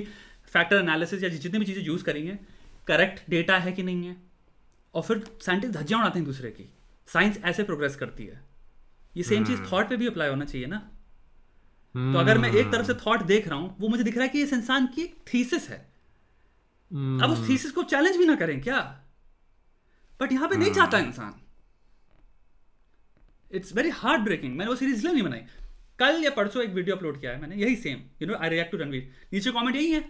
फैक्टर 0.54 0.76
एनालिसिस 0.76 1.24
या 1.24 1.30
जितनी 1.30 1.60
भी 1.60 1.66
चीज़ें 1.66 1.84
यूज़ 1.84 2.04
करी 2.04 2.26
हैं 2.28 2.40
करेक्ट 2.88 3.30
डेटा 3.30 3.58
है 3.58 3.72
कि 3.72 3.84
नहीं 3.84 4.08
है? 4.08 4.16
और 4.94 5.02
फिर 5.02 5.24
साइंटिस्ट 5.42 5.76
धज्जियाँ 5.78 6.00
उड़ाते 6.02 6.20
हैं 6.20 6.26
दूसरे 6.26 6.52
की। 6.52 6.70
साइंस 7.08 7.40
ऐसे 7.44 7.64
प्रोग्रेस 7.64 7.96
करती 7.96 8.26
है। 8.26 8.42
ये 9.18 9.24
सेम 9.24 9.46
चीज़ 9.46 9.62
थॉट 9.72 9.90
पे 9.90 9.98
भी 9.98 10.08
अप्लाई 10.08 10.30
होना 10.30 10.46
चाहिए 10.46 10.68
ना। 10.68 10.80
तो 11.96 12.20
अगर 12.20 12.38
मैं 12.38 12.50
एक 12.52 12.72
तरफ़ 12.72 12.86
से 12.88 12.94
थॉट 12.96 13.22
देख 13.24 13.48
रहा 13.48 13.58
हूँ 13.60 13.76
वो 13.80 13.88
मुझे 13.88 14.04
दिख 14.04 14.16
रहा 14.16 14.24
है 14.24 14.30
कि 14.30 14.42
इस 14.44 14.54
इंसान 14.54 14.88
की 14.88 15.02
एक 15.02 15.16
थीसिस 15.34 15.70
है। 15.70 15.78
अब 17.24 17.32
उस 17.32 17.48
थीसिस 17.50 17.72
को 17.72 17.84
चैलेंज 17.86 18.18
भी 18.18 18.26
ना 18.26 18.36
करें 18.36 18.62
क्या? 18.62 18.80
बट 20.20 20.32
यहाँ 20.32 20.50
पे 20.50 20.56
नहीं 20.58 20.68
hmm. 20.68 20.78
चाहता 20.78 20.98
इंसान। 21.00 21.34
इट्स 23.52 23.76
वेरी 23.76 23.90
हार्ड 23.92 24.24
ब्रेकिंग 24.24 24.56
मैंने 24.58 24.70
वो 24.70 24.76
सीरीज़ 24.76 24.96
इसलिए 24.96 25.14
नहीं 25.14 25.24
बनाई। 25.24 25.42
कल 26.00 26.22
या 26.24 26.30
परसों 26.32 26.64
एक 26.64 26.70
वीडियो 26.72 26.96
अपलोड 26.96 27.20
किया 27.22 27.32
है 27.32 27.42
मैंने 27.42 27.56
यही 27.56 27.76
same 27.78 28.04
you 28.22 28.28
know 28.28 28.36
I 28.36 28.50
react 28.50 28.72
to 28.72 28.78
Ranveer 28.78 29.10
नीचे 29.34 29.52
कमेंट 29.52 29.76
यही 29.76 29.92
है। 29.92 30.04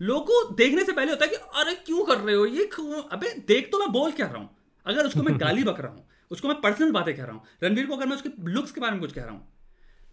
लोगों 0.00 0.20
को 0.22 0.54
देखने 0.54 0.84
से 0.84 0.92
पहले 0.92 1.10
होता 1.10 1.24
है 1.24 1.30
कि 1.30 1.36
अरे 1.60 1.74
क्यों 1.86 2.04
कर 2.04 2.18
रहे 2.18 2.34
हो? 2.34 2.46
ये 2.46 2.68
अबे 3.12 3.34
देख 3.48 3.70
तो 3.72 3.78
मैं 3.78 3.90
बोल 3.92 4.12
क्या 4.12 4.26
रहा 4.26 4.38
हूँ। 4.38 4.50
अगर 4.86 5.06
उसको 5.06 5.22
मैं 5.22 5.38
गाली 5.40 5.64
बक 5.70 5.80
रहा 5.80 5.92
हूँ 5.92 6.06
उसको 6.30 6.48
मैं 6.48 6.60
पर्सनल 6.60 6.92
बातें 6.92 7.14
कह 7.16 7.24
रहा 7.24 7.32
हूँ 7.32 7.42
रणवीर 7.62 7.86
को 7.86 7.96
अगर 7.96 8.06
मैं 8.06 8.16
उसके 8.16 8.30
लुक्स 8.50 8.72
के 8.72 8.80
बारे 8.80 8.92
में 8.92 9.00
कुछ 9.00 9.12
कह 9.12 9.22
रहा 9.22 9.32
हूँ 9.32 9.46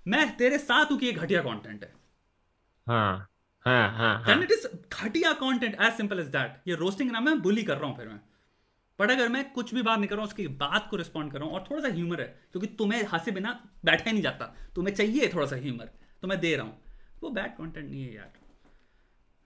मैं 0.06 0.36
तेरे 0.38 0.58
साथ 0.58 0.92
हूँ 0.92 0.98
कि 1.00 1.06
ये 1.06 1.12
घटिया 1.14 1.42
कंटेंट 1.42 1.84
है। 1.84 1.94
हाँ 2.88 3.30
हाँ 3.66 3.90
हाँ 3.98 4.42
इट 4.44 4.52
इज़ 4.52 4.68
घटिया 4.94 5.32
content 5.34 5.76
as 5.82 5.94
simple 5.94 6.20
as 6.20 6.28
that 6.28 6.62
ये 6.68 6.76
रोस्टिंग 6.76 7.12
ना 7.12 7.20
मैं 7.20 7.40
बुली 7.42 7.64
कर 7.64 7.78
रहा 7.78 7.88
हूँ 7.88 7.98
फिर 7.98 8.08
मैं। 8.08 8.20
बट 9.00 9.12
अगर 9.12 9.30
मैं 9.30 9.44
कुछ 9.52 9.74
भी 9.76 9.82
बात 9.82 10.00
नहीं 10.00 10.08
कर 10.08 10.16
रहा 10.16 10.24
हूँ 10.24 10.28
उसकी 10.28 10.48
बात 10.60 10.88
को 10.90 10.98
रिस्पॉन्ड 10.98 11.32
कर 11.32 11.40
रहा 11.40 11.48
हूँ 11.48 11.56
और 11.56 11.66
थोड़ा 11.70 11.82
सा 11.82 11.94
ह्यूमर 11.94 12.22
है 12.22 12.28
क्योंकि 12.52 12.68
तुम्हें 12.78 13.04
हंसे 13.14 13.32
बिना 13.32 13.60
बैठा 13.86 14.04
ही 14.06 14.12
नहीं 14.12 14.24
जाता 14.24 14.54
तुम्हें 14.76 14.96
चाहिए 14.96 15.28
थोड़ा 15.34 15.46
सा 15.46 15.56
ह्यूमर 15.56 15.90
तो 16.22 16.28
मैं 16.28 16.40
दे 16.40 16.56
रहा 16.56 16.66
हूँ। 16.66 16.80
वो 17.24 17.30
बैड 17.30 17.52
कंटेंट 17.52 17.90
नहीं 17.90 18.04
है 18.04 18.16
यार। 18.16 18.32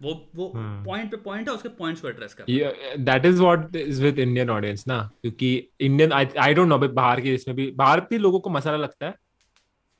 वो 0.01 0.11
वो 0.35 0.51
पॉइंट 0.55 1.03
hmm. 1.03 1.11
पे 1.11 1.17
पॉइंट 1.17 1.47
है 1.49 1.53
उसके 1.55 1.69
पॉइंट्स 1.69 2.01
को 2.01 2.07
एड्रेस 2.09 2.33
कर 2.33 2.97
that 2.97 3.25
is 3.25 3.41
what 3.41 3.75
is 3.75 4.01
with 4.03 4.19
Indian 4.19 4.49
audience 4.49 4.87
ना 4.87 4.99
क्योंकि 5.21 5.49
इंडियन 5.81 6.11
आई 6.13 6.53
डोंट 6.53 6.67
नो 6.67 6.77
बाहर 6.79 7.21
के 7.21 7.33
इसमें 7.33 7.55
भी 7.57 7.69
बाहर 7.75 7.99
भी 7.99 8.17
लोगों 8.17 8.39
को 8.39 8.49
मसाला 8.49 8.77
लगता 8.77 9.05
है 9.05 9.15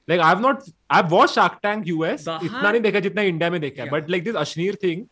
like 0.09 0.21
i've 0.29 0.41
not 0.45 0.63
i've 0.97 1.11
watched 1.17 1.35
shark 1.39 1.59
tank 1.67 1.87
us 1.87 2.27
इतना 2.27 2.71
नहीं 2.71 2.81
देखा 2.81 2.99
जितना 3.07 3.21
इंडिया 3.33 3.49
में 3.49 3.59
देखा 3.61 3.83
है 3.83 3.89
but 3.89 4.09
like 4.09 4.23
this 4.23 4.35
Ashneer 4.45 4.77
thing 4.83 5.05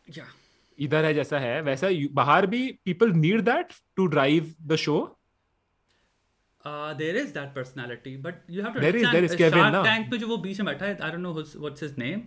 इधर 0.87 1.05
है 1.05 1.13
जैसा 1.13 1.39
है 1.39 1.61
वैसा 1.61 1.89
बाहर 2.21 2.45
भी 2.53 2.61
people 2.85 3.11
need 3.25 3.41
that 3.51 3.73
to 3.95 4.07
drive 4.15 4.53
the 4.71 4.75
show 4.87 4.97
Uh, 6.65 6.93
there 6.99 7.15
is 7.15 7.31
that 7.33 7.49
personality, 7.55 8.11
but 8.17 8.37
you 8.47 8.63
have 8.63 8.73
to 8.73 8.79
there 8.83 8.89
understand. 8.91 9.03
Is, 9.05 9.11
there 9.15 9.25
is 9.25 9.35
Kevin, 9.41 9.59
Shark 9.73 9.85
Tank 9.87 10.07
पे 10.11 10.17
जो 10.17 10.27
वो 10.27 10.37
बीच 10.45 10.61
में 10.61 10.65
बैठा 10.67 10.85
है, 10.85 10.97
I 10.97 11.09
don't 11.15 11.25
know 11.25 11.33
who's, 11.33 11.51
what's 11.65 11.83
his 11.85 11.91
name, 12.03 12.23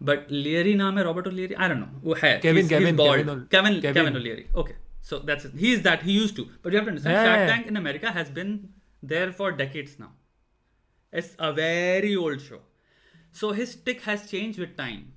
but 0.00 0.26
Leary 0.30 0.74
नाम 0.80 0.98
है 0.98 1.04
Robert 1.04 1.30
O'Leary, 1.30 1.56
I 1.56 1.68
don't 1.72 1.82
know, 1.84 1.88
वो 2.02 2.16
है. 2.22 2.32
Kevin, 2.42 2.60
he's, 2.62 2.68
Kevin, 2.72 2.90
he's 2.90 2.98
bald. 2.98 3.22
Kevin, 3.22 3.46
Kevin, 3.54 3.78
Kevin, 3.86 3.94
Kevin 4.00 4.18
O'Leary. 4.20 4.44
Okay, 4.62 4.76
so 5.12 5.20
that's 5.30 5.48
it. 5.50 5.54
He 5.62 5.72
is 5.76 5.80
that. 5.88 6.04
He 6.08 6.16
used 6.18 6.36
to, 6.40 6.44
but 6.62 6.76
you 6.76 6.82
have 6.82 6.90
to 6.90 6.92
understand. 6.94 7.18
Yeah, 7.18 7.30
Shark 7.30 7.48
Tank 7.52 7.72
in 7.72 7.80
America 7.82 8.12
has 8.18 8.34
been 8.40 8.52
there 9.14 9.32
for 9.40 9.50
decades 9.62 9.96
now. 10.04 10.10
It's 11.12 11.34
a 11.38 11.52
very 11.52 12.14
old 12.16 12.40
show. 12.40 12.60
So 13.32 13.52
his 13.52 13.72
stick 13.72 14.02
has 14.02 14.30
changed 14.30 14.58
with 14.58 14.76
time. 14.76 15.12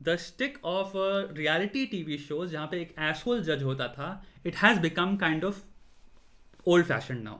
The 0.00 0.18
stick 0.18 0.58
of 0.64 0.94
a 0.96 1.28
reality 1.28 1.86
TV 1.86 2.18
shows 2.18 2.50
जहाँ 2.50 2.66
पे 2.66 2.80
एक 2.80 2.94
asshole 3.00 3.42
जज 3.44 3.62
होता 3.62 3.86
था 3.88 4.08
it 4.46 4.56
has 4.56 4.80
become 4.80 5.16
kind 5.16 5.44
of 5.44 5.60
old 6.66 6.86
fashion 6.86 7.18
now 7.18 7.36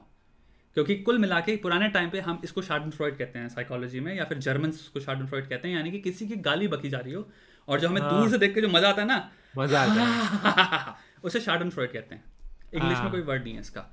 क्योंकि 0.76 0.96
कुल 1.02 1.18
मिला 1.18 1.40
के 1.40 1.56
पुराने 1.64 1.88
टाइम 1.88 2.10
पे 2.10 2.20
हम 2.20 2.40
इसको 2.44 2.62
शार्डन 2.62 2.90
फ्रॉइड 2.90 3.16
कहते 3.18 3.38
हैं 3.38 3.48
साइकोलॉजी 3.48 4.00
में 4.00 4.14
या 4.14 4.24
फिर 4.24 4.38
जर्मन 4.38 4.70
को 4.94 5.00
शार्डन 5.00 5.26
फ्रॉइड 5.26 5.48
कहते 5.48 5.68
हैं 5.68 5.74
यानी 5.74 5.90
कि 5.90 6.00
किसी 6.00 6.28
की 6.28 6.36
गाली 6.46 6.68
बकी 6.68 6.88
जा 6.90 6.98
रही 6.98 7.12
हो 7.12 7.26
और 7.68 7.80
जो 7.80 7.88
हमें 7.88 8.00
हाँ. 8.00 8.10
दूर 8.10 8.30
से 8.30 8.38
देख 8.38 8.54
के 8.54 8.60
जो 8.60 8.68
मज़ा 8.68 8.88
आता 8.88 9.02
है 9.02 9.08
ना 9.08 9.18
मज़ा 9.58 9.82
आता 9.82 10.04
है 10.04 10.94
उसे 11.24 11.40
शार्डन 11.40 11.70
फ्रॉइड 11.70 11.92
कहते 11.92 12.14
हैं 12.14 12.24
इंग्लिश 12.72 12.94
में 12.94 13.02
हाँ। 13.02 13.10
कोई 13.10 13.20
वर्ड 13.22 13.44
नहीं 13.44 13.54
है 13.54 13.60
इसका 13.60 13.90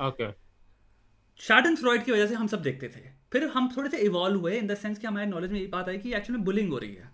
ओके 0.00 0.24
okay. 0.24 0.32
शार्डन 1.40 1.74
फ्रॉइड 1.76 2.04
की 2.04 2.12
वजह 2.12 2.26
से 2.26 2.34
हम 2.34 2.46
सब 2.46 2.62
देखते 2.62 2.88
थे। 2.88 3.00
फिर 3.32 3.44
हम 3.48 3.68
थोड़े 3.76 3.88
से 3.90 3.98
इवॉल्व 3.98 4.40
हुए 4.40 4.58
इन 4.58 4.66
द 4.66 4.74
सेंस 4.74 4.98
कि 4.98 5.06
हमारे 5.06 5.26
नॉलेज 5.26 5.52
में 5.52 5.60
ये 5.60 5.66
बात 5.66 5.88
आई 5.88 5.98
कि 5.98 6.12
एक्चुअली 6.14 6.42
बुलिंग 6.42 6.70
हो 6.70 6.78
रही 6.78 6.94
है। 6.94 7.12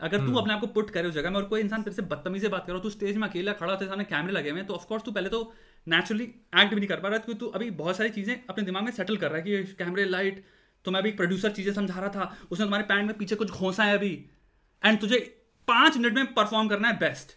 अगर 0.00 0.18
तू 0.18 0.24
हम्म। 0.24 0.38
अपने 0.38 0.52
आप 0.54 0.60
को 0.60 0.66
पुट 0.66 0.90
करे 0.90 1.08
उस 1.08 1.14
जगह 1.14 1.30
में 1.30 1.36
और 1.36 1.44
कोई 1.44 1.60
इंसान 1.60 1.82
तेरे 1.82 1.96
से 1.96 2.02
बदतमीजी 2.04 2.40
से 2.40 2.48
बात 2.48 2.66
करो 2.66 2.78
तू 2.78 2.90
स्टेज 2.90 3.16
में 3.16 3.26
अकेला 3.28 3.52
खड़ा 3.52 3.72
होते 3.72 3.86
सामने 3.86 4.04
कैमरे 4.04 4.32
लगे 4.32 4.50
हुए 4.50 4.62
तो 4.62 4.74
ऑफकोर्स 4.74 5.02
तू 5.02 5.12
पहले 5.12 5.28
तो 5.28 5.40
नेचुरली 5.86 6.24
एक्ट 6.24 6.70
भी 6.70 6.76
नहीं 6.76 6.88
कर 6.88 7.00
पा 7.00 7.08
रहा 7.08 7.18
क्योंकि 7.18 7.38
तू 7.40 7.46
अभी 7.48 7.70
बहुत 7.78 7.96
सारी 7.96 8.10
चीज़ें 8.10 8.34
अपने 8.50 8.64
दिमाग 8.64 8.84
में 8.84 8.90
सेटल 8.92 9.16
कर 9.16 9.30
रहा 9.30 9.38
है 9.38 9.42
कि 9.44 9.74
कैमरे 9.74 10.04
लाइट 10.04 10.44
तो 10.84 10.90
मैं 10.90 11.00
अभी 11.00 11.10
प्रोड्यूसर 11.12 11.52
चीज़ें 11.52 11.72
समझा 11.74 11.98
रहा 12.00 12.08
था 12.10 12.36
उसने 12.50 12.64
तुम्हारे 12.64 12.84
पैंट 12.84 13.06
में 13.06 13.16
पीछे 13.18 13.36
कुछ 13.36 13.50
घोंसा 13.50 13.84
है 13.84 13.96
अभी 13.98 14.12
एंड 14.82 15.00
तुझे 15.00 15.18
पाँच 15.68 15.96
मिनट 15.96 16.14
में 16.14 16.34
परफॉर्म 16.34 16.68
करना 16.68 16.88
है 16.88 16.98
बेस्ट 16.98 17.36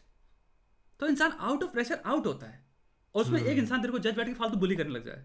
तो 1.00 1.08
इंसान 1.08 1.32
आउट 1.32 1.64
ऑफ़ 1.64 1.72
प्रेशर 1.72 2.02
आउट 2.06 2.26
होता 2.26 2.48
है। 2.48 2.64
और 3.16 3.22
उसमें 3.22 3.40
एक 3.42 3.48
हम्म। 3.48 3.60
इंसान 3.60 3.82
तेरे 3.82 3.92
को 3.92 4.00
जज 4.00 4.16
बैठ 4.16 4.28
के 4.28 4.34
फालतू 4.34 4.58
बुली 4.58 4.76
करने 4.76 4.94
लग 4.94 5.06
जाए। 5.06 5.24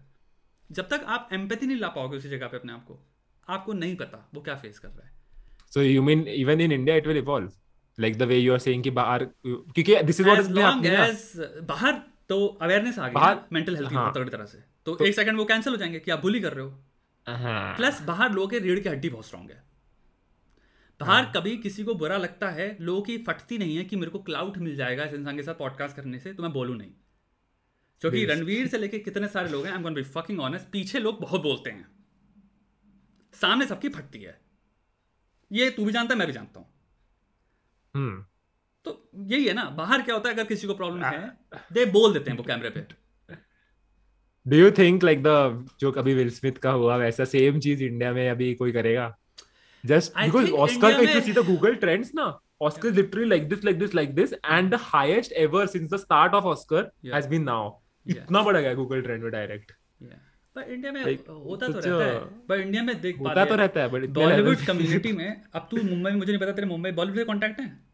जब 0.71 0.87
तक 0.87 1.03
आप 1.07 1.29
एम्पैथी 1.33 1.67
नहीं 1.67 1.77
ला 1.77 1.87
पाओगे 1.87 2.17
उसी 2.17 2.29
जगह 2.29 2.47
पे 2.47 2.57
अपने 2.57 2.73
आप 2.73 2.85
को 2.85 2.99
आपको 3.47 3.73
नहीं 3.73 3.95
पता 3.95 4.29
वो 4.33 4.41
क्या 4.41 4.55
फेस 4.55 4.79
कर 4.79 4.89
रहा 4.89 5.07
है। 5.07 5.13
So 5.73 5.81
you 5.81 6.01
mean 6.01 6.27
even 6.27 6.61
in 6.61 6.71
India 6.71 6.95
it 6.95 7.07
will 7.07 7.17
evolve 7.17 7.51
like 7.99 8.17
the 8.17 8.21
way 8.21 8.37
you 8.37 8.53
are 8.53 8.59
saying 8.59 8.83
कि 8.83 8.89
बाहर 8.91 9.23
क्योंकि 9.45 9.95
this 10.03 10.19
is 10.19 10.27
what 10.27 10.39
is 10.39 10.59
happening 10.59 11.67
बाहर 11.67 12.01
तो 12.29 12.45
अवेयरनेस 12.61 12.99
आ 12.99 13.07
गई 13.07 13.35
मेंटल 13.53 13.75
हेल्थ 13.75 13.89
की 13.89 13.95
हाँ, 13.95 14.11
तगड़ी 14.13 14.29
तरह 14.29 14.45
से। 14.45 14.57
तो, 14.85 14.95
तो 14.95 15.05
एक 15.05 15.15
सेकंड 15.15 15.37
वो 15.37 15.45
कैंसिल 15.45 15.73
हो 15.73 15.77
जाएँगे 15.77 15.99
कि 15.99 16.11
आप 16.11 16.21
बुली 16.21 16.39
कर 16.39 16.53
रहे 16.53 16.65
हो। 16.65 16.71
प्लस 17.77 17.97
हाँ। 17.97 18.05
बाहर 18.05 18.31
लोगों 18.31 18.47
के 18.47 18.59
रीढ़ 18.59 18.79
की 18.79 18.89
हड्डी 18.89 19.09
बहुत 19.09 19.25
स्ट्रांग 19.25 19.49
है। 19.49 19.63
बाहर 20.99 21.23
हाँ. 21.23 21.31
कभी 21.35 21.57
किसी 21.57 21.83
को 21.83 21.93
बुरा 21.93 22.17
लगता 22.17 22.49
है 22.49 22.77
लोगों 22.81 23.01
की 23.01 23.17
फटती 23.17 23.57
नहीं 23.57 23.77
है 23.77 23.83
कि 23.83 23.95
मेरे 23.95 24.11
को 24.11 24.19
क्लाउड 24.19 24.57
मिल 24.57 24.75
जाएगा 24.75 25.03
इस 25.03 25.13
इंसान 25.13 25.35
के 25.35 25.43
साथ 25.43 25.53
पॉडकास्ट 25.53 25.95
करने 25.95 26.19
से 26.19 26.33
तो 26.33 26.43
मैं 26.43 26.51
बोलूँ 26.53 26.77
नहीं। 26.77 26.91
क्योंकि 28.01 28.25
रणवीर 28.25 28.67
से 28.67 28.77
लेके 28.77 28.99
कितने 28.99 29.27
सारे 29.27 29.49
लोग 29.49 29.65
हैं 29.65 29.73
I 29.73 29.83
am 29.83 29.93
be 29.93 30.03
fucking 30.03 30.39
honest 30.39 30.65
पीछे 30.71 30.99
लोग 30.99 31.21
बहुत 31.21 31.41
बोलते 31.41 31.69
हैं। 31.69 31.87
सामने 33.33 33.65
सबकी 33.65 33.89
फटती 33.89 34.19
है। 34.19 34.41
ये 35.51 35.69
तू 35.69 35.85
भी 35.85 35.91
जानता 35.91 36.13
है 36.13 36.17
मैं 36.17 36.27
भी 36.27 36.33
जानता 36.33 36.59
हूँ। 36.59 36.67
हम्म 37.95 38.25
तो 38.85 39.09
यही 39.15 39.45
है 39.45 39.53
ना 39.53 39.63
बाहर 39.63 40.01
क्या 40.01 40.15
होता 40.15 40.29
है 40.29 40.35
अगर 40.35 40.43
किसी 40.43 40.67
को 40.67 40.73
प्रॉब्लम 40.73 41.03
है 41.03 41.37
दे 41.71 41.85
बोल 41.85 42.13
देते 42.13 42.31
हैं 42.31 42.37
वो 42.37 42.43
कैमरे 42.43 42.69
पे। 42.69 42.87
Do 44.47 44.57
you 44.57 44.71
think 44.71 45.03
like 45.03 45.23
the 45.23 45.67
जो 45.79 45.91
कभी 45.91 46.13
विल 46.13 46.29
स्मिथ 46.29 46.51
का 46.51 46.71
हुआ 46.71 46.95
वैसा 46.95 47.25
सेम 47.25 47.59
चीज़ 47.59 47.83
इंडिया 47.83 48.13
में 48.13 48.29
अभी 48.29 48.53
कोई 48.53 48.71
करेगा? 48.71 49.17
जस्ट 49.85 50.11
बिकॉज़ 50.11 50.51
ऑस्कर 50.51 50.93
का 50.93 51.13
में- 51.13 51.25
see 51.25 51.37
the 51.37 51.49
google 51.49 52.15
ना 52.15 52.39
Oscar 52.63 52.85
is 52.85 52.95
literally 52.95 53.29
like 53.31 53.49
this 53.49 53.65
like 53.65 53.79
this 53.81 53.95
like 53.95 54.11
this 54.15 54.33
and 54.51 54.73
the 54.73 54.79
highest 54.95 55.29
ever 55.45 55.63
since 55.65 55.89
the 55.93 55.99
start 55.99 56.33
of 56.33 56.43
Oscar 56.43 56.83
Yeah. 56.83 57.13
has 57.13 57.31
been 57.33 57.45
now. 57.49 57.71
इतना 58.07 58.41
बढ़ 58.41 58.57
गया 58.57 58.73
गूगल 58.73 59.01
ट्रेंड 59.01 59.23
में 59.23 59.31
डायरेक्ट 59.31 59.71
पर 60.55 60.61
India 60.61 60.91
में 60.91 61.03
होता 61.29 61.67
तो 61.67 61.73
रहता 61.73 62.05
है। 62.05 62.19
पर 62.19 62.59
इंडिया 62.59 62.83
में 62.83 63.01
देख 63.01 63.19
होता 63.19 63.45
तो 63.45 63.55
रहता 63.55 63.81
है 63.81 63.87
बट 63.89 64.05
बॉलीवुड 64.09 64.57
कम्युनिटी 64.57 65.11
में 65.11 65.41
अब 65.53 65.67
तू 65.71 65.77
मुंबई 65.77 66.11
में 66.11 66.17
मुझे 66.17 66.31
नहीं 66.31 66.41
पता 66.41 66.51
तेरे 66.51 66.67
मुंबई 66.67 66.91
बॉलीवुड 66.91 67.17
के 67.17 67.23
कॉन्टैक्ट 67.23 67.59
हैं? 67.59 67.87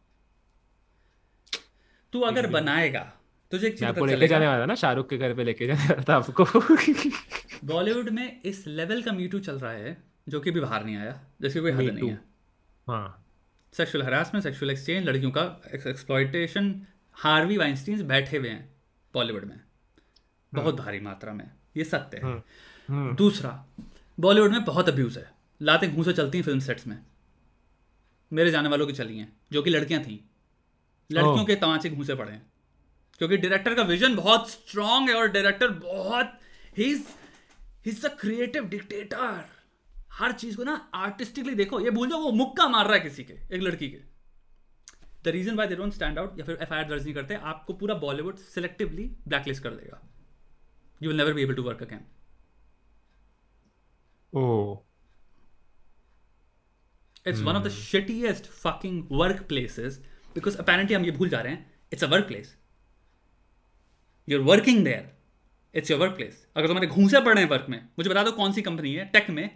तू 2.12 2.20
अगर 2.20 2.46
बनाएगा 2.46 3.12
तुझे 3.50 3.66
एक 3.66 3.72
चीज़ 3.72 3.84
आपको 3.84 4.04
लेके 4.04 4.28
जाने 4.28 4.46
वाला 4.46 4.66
ना 4.66 4.74
शाहरुख 4.74 5.08
के 5.10 5.18
घर 5.18 5.34
पे 5.34 5.44
लेके 5.44 5.66
जाने 5.66 5.84
वाला 5.84 6.04
था 6.08 6.14
आपको। 6.14 6.44
बॉलीवुड 7.64 8.08
में 8.08 8.40
इस 8.42 8.66
लेवल 8.66 9.02
का 9.02 9.12
मीटू 9.12 9.38
चल 9.38 9.58
रहा 9.58 9.72
है 9.72 9.96
जो 10.28 10.40
कि 10.40 10.50
भी 10.50 10.60
बाहर 10.60 10.84
नहीं 10.84 10.96
आया 10.96 11.24
जैसे 11.42 11.60
कोई 11.60 11.70
हद 11.70 11.80
नहीं. 11.80 12.10
है। 12.10 12.20
हाँ। 12.86 13.26
सेक्सुअल 13.72 14.04
हरासमेंट 14.04 14.44
सेक्सुअल 14.44 14.70
एक्सचेंज 14.70 15.08
लड़कियों 15.08 15.30
का 15.30 15.62
एक्सप्लॉयटेशन 15.74 16.86
हार्वी 17.12 17.56
वाइंस्टीन 17.56 18.06
बैठे 18.06 18.36
हुए 18.36 18.48
हैं 18.48 18.76
बॉलीवुड 19.14 19.44
में। 19.44 19.60
बहुत 20.54 20.74
भारी 20.74 21.00
मात्रा 21.00 21.32
में 21.32 21.50
ये 21.76 21.84
सत्य 21.84 22.16
है। 22.16 22.24
हम्म। 22.88 23.16
दूसरा 23.16 23.66
बॉलीवुड 24.20 24.50
में 24.50 24.64
बहुत 24.64 24.88
अब्यूज 24.88 25.18
है। 25.18 25.32
लातें 25.62 25.96
घूसे 25.96 26.12
चलती 26.12 26.38
हैं 26.38 26.44
फ़िल्म 26.44 26.60
सेट्स 26.60 26.86
में। 26.86 26.98
मेरे 28.32 28.50
जाने 28.50 28.68
वालों 28.68 28.86
की 28.86 28.92
चली 28.92 29.18
हैं 29.18 29.36
जो 29.52 29.62
कि 29.62 29.70
लड़कियाँ 29.70 30.02
थीं। 30.02 30.18
लड़कियों 31.12 31.44
के 31.44 31.54
तमाचे 31.54 31.90
घूसे 31.90 32.14
पड़े 32.14 32.32
हैं। 32.32 32.52
क्योंकि 33.18 33.36
डायरेक्टर 33.36 33.74
का 33.74 33.82
विजन 33.82 34.16
बहुत 34.16 34.50
स्ट्रांग 34.50 35.08
है 35.08 35.14
और 35.14 35.28
डायरेक्टर 35.28 35.68
बहुत 35.68 36.38
ही 36.78 37.04
इज़ 37.86 38.06
अ 38.06 38.08
क्रिएटिव 38.08 38.64
डिक्टेटर 38.64 39.44
हर 40.12 40.32
चीज़ 40.32 40.56
को 40.56 40.64
ना 40.64 40.90
आर्टिस्टिकली 40.94 41.54
देखो 41.54 41.80
ये 41.80 41.90
भूल 41.90 42.08
जाओ 42.08 42.18
वो 42.18 42.32
मुक्का 42.32 42.68
मार 42.68 42.84
रहा 42.84 42.94
है 42.94 43.00
किसी 43.00 43.24
के 43.24 43.32
एक 43.32 43.62
लड़की 43.62 43.88
के। 43.88 44.12
The 45.24 45.28
reason 45.28 45.54
why 45.54 45.66
they 45.66 45.76
don't 45.76 45.92
stand 45.92 46.18
out 46.18 46.38
या 46.38 46.44
फिर 46.44 46.58
एफ़ 46.62 46.74
आई 46.74 46.80
आर 46.80 46.88
दर्ज 46.88 47.04
नहीं 47.04 47.14
करते 47.14 47.34
आपको 47.34 47.72
पूरा 47.72 47.94
बॉलीवुड 47.94 48.36
सिलेक्टिवली 48.36 49.16
ब्लैकलिस्ट 49.28 49.62
कर 49.62 49.70
देगा। 49.70 50.11
You 51.02 51.08
will 51.08 51.16
never 51.16 51.32
be 51.32 51.42
able 51.42 51.54
to 51.54 51.62
work 51.62 51.82
again 51.82 52.06
oh 54.34 54.80
It's 57.30 57.38
hmm. 57.38 57.48
one 57.48 57.56
of 57.56 57.62
the 57.64 57.70
shittiest 57.70 58.46
fucking 58.60 58.94
workplaces 59.18 59.98
because 60.36 60.56
apparently 60.62 60.94
हम 60.96 61.04
ये 61.04 61.10
भूल 61.18 61.28
जा 61.28 61.40
रहे 61.40 61.52
हैं 61.52 61.70
it's 61.94 62.06
a 62.06 62.08
workplace. 62.12 62.48
You're 64.28 64.44
working 64.48 64.80
there. 64.84 65.04
It's 65.74 65.92
your 65.92 65.98
workplace. 66.00 66.40
अगर 66.56 66.66
तुम्हारे 66.66 66.86
घूसे 66.86 67.20
पड़ 67.20 67.34
रहे 67.34 67.44
हैं 67.44 67.50
वर्क 67.50 67.66
में 67.70 67.78
मुझे 67.98 68.10
बता 68.10 68.22
दो 68.22 68.32
कौन 68.32 68.52
सी 68.52 68.62
कंपनी 68.62 68.94
है 68.94 69.04
टेक 69.12 69.30
में 69.30 69.48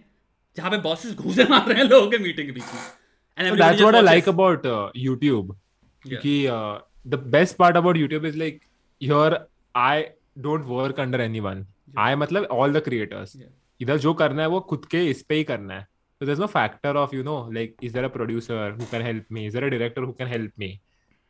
जहाँ 0.57 0.71
पे 0.71 0.79
बॉसेस 0.85 1.15
घूसे 1.15 1.45
मार 1.51 1.69
रहे 1.69 1.79
हैं 1.79 1.89
लोगों 1.89 2.11
के 2.11 2.19
मीटिंग 2.19 2.47
के 2.47 2.53
बीच 2.53 2.73
में 2.75 3.59
just 3.59 3.83
what 3.83 3.95
I 3.95 4.01
like 4.01 4.27
about 4.27 4.67
uh, 4.67 4.91
YouTube. 4.97 5.55
Yeah. 6.05 6.21
कि 6.21 6.35
uh, 6.49 6.79
the 7.05 7.19
best 7.35 7.59
part 7.59 7.77
about 7.77 7.97
YouTube 7.97 8.25
is 8.25 8.37
like 8.37 8.63
here 9.01 9.39
I 9.75 10.11
don't 10.39 10.65
work 10.67 11.01
under 11.01 11.21
anyone 11.41 11.67
I 11.99 12.15
मतलब 12.15 12.45
ऑल 12.53 12.73
द 12.73 12.83
क्रिएटर्स 12.85 13.37
इधर 13.81 13.99
जो 13.99 14.15
करना 14.15 14.43
है 14.43 14.49
वो 14.49 14.61
खुद 14.71 14.85
के 14.91 15.05
इस 15.11 15.23
पे 15.23 15.35
ही 15.35 15.45
करना 15.45 15.75
है। 15.75 15.87
तो 16.21 16.27
there 16.27 16.39
no 16.39 16.47
factor 16.49 16.97
of 16.97 17.15
you 17.15 17.23
know 17.23 17.37
like 17.53 17.77
is 17.83 17.95
there 17.95 18.05
a 18.05 18.09
producer 18.09 18.77
who 18.81 18.87
can 18.91 19.03
help 19.03 19.33
me 19.33 19.47
is 19.47 19.57
there 19.57 19.65
a 19.65 19.69
director 19.69 20.03
who 20.03 20.13
can 20.13 20.29
help 20.29 20.53
me 20.59 20.69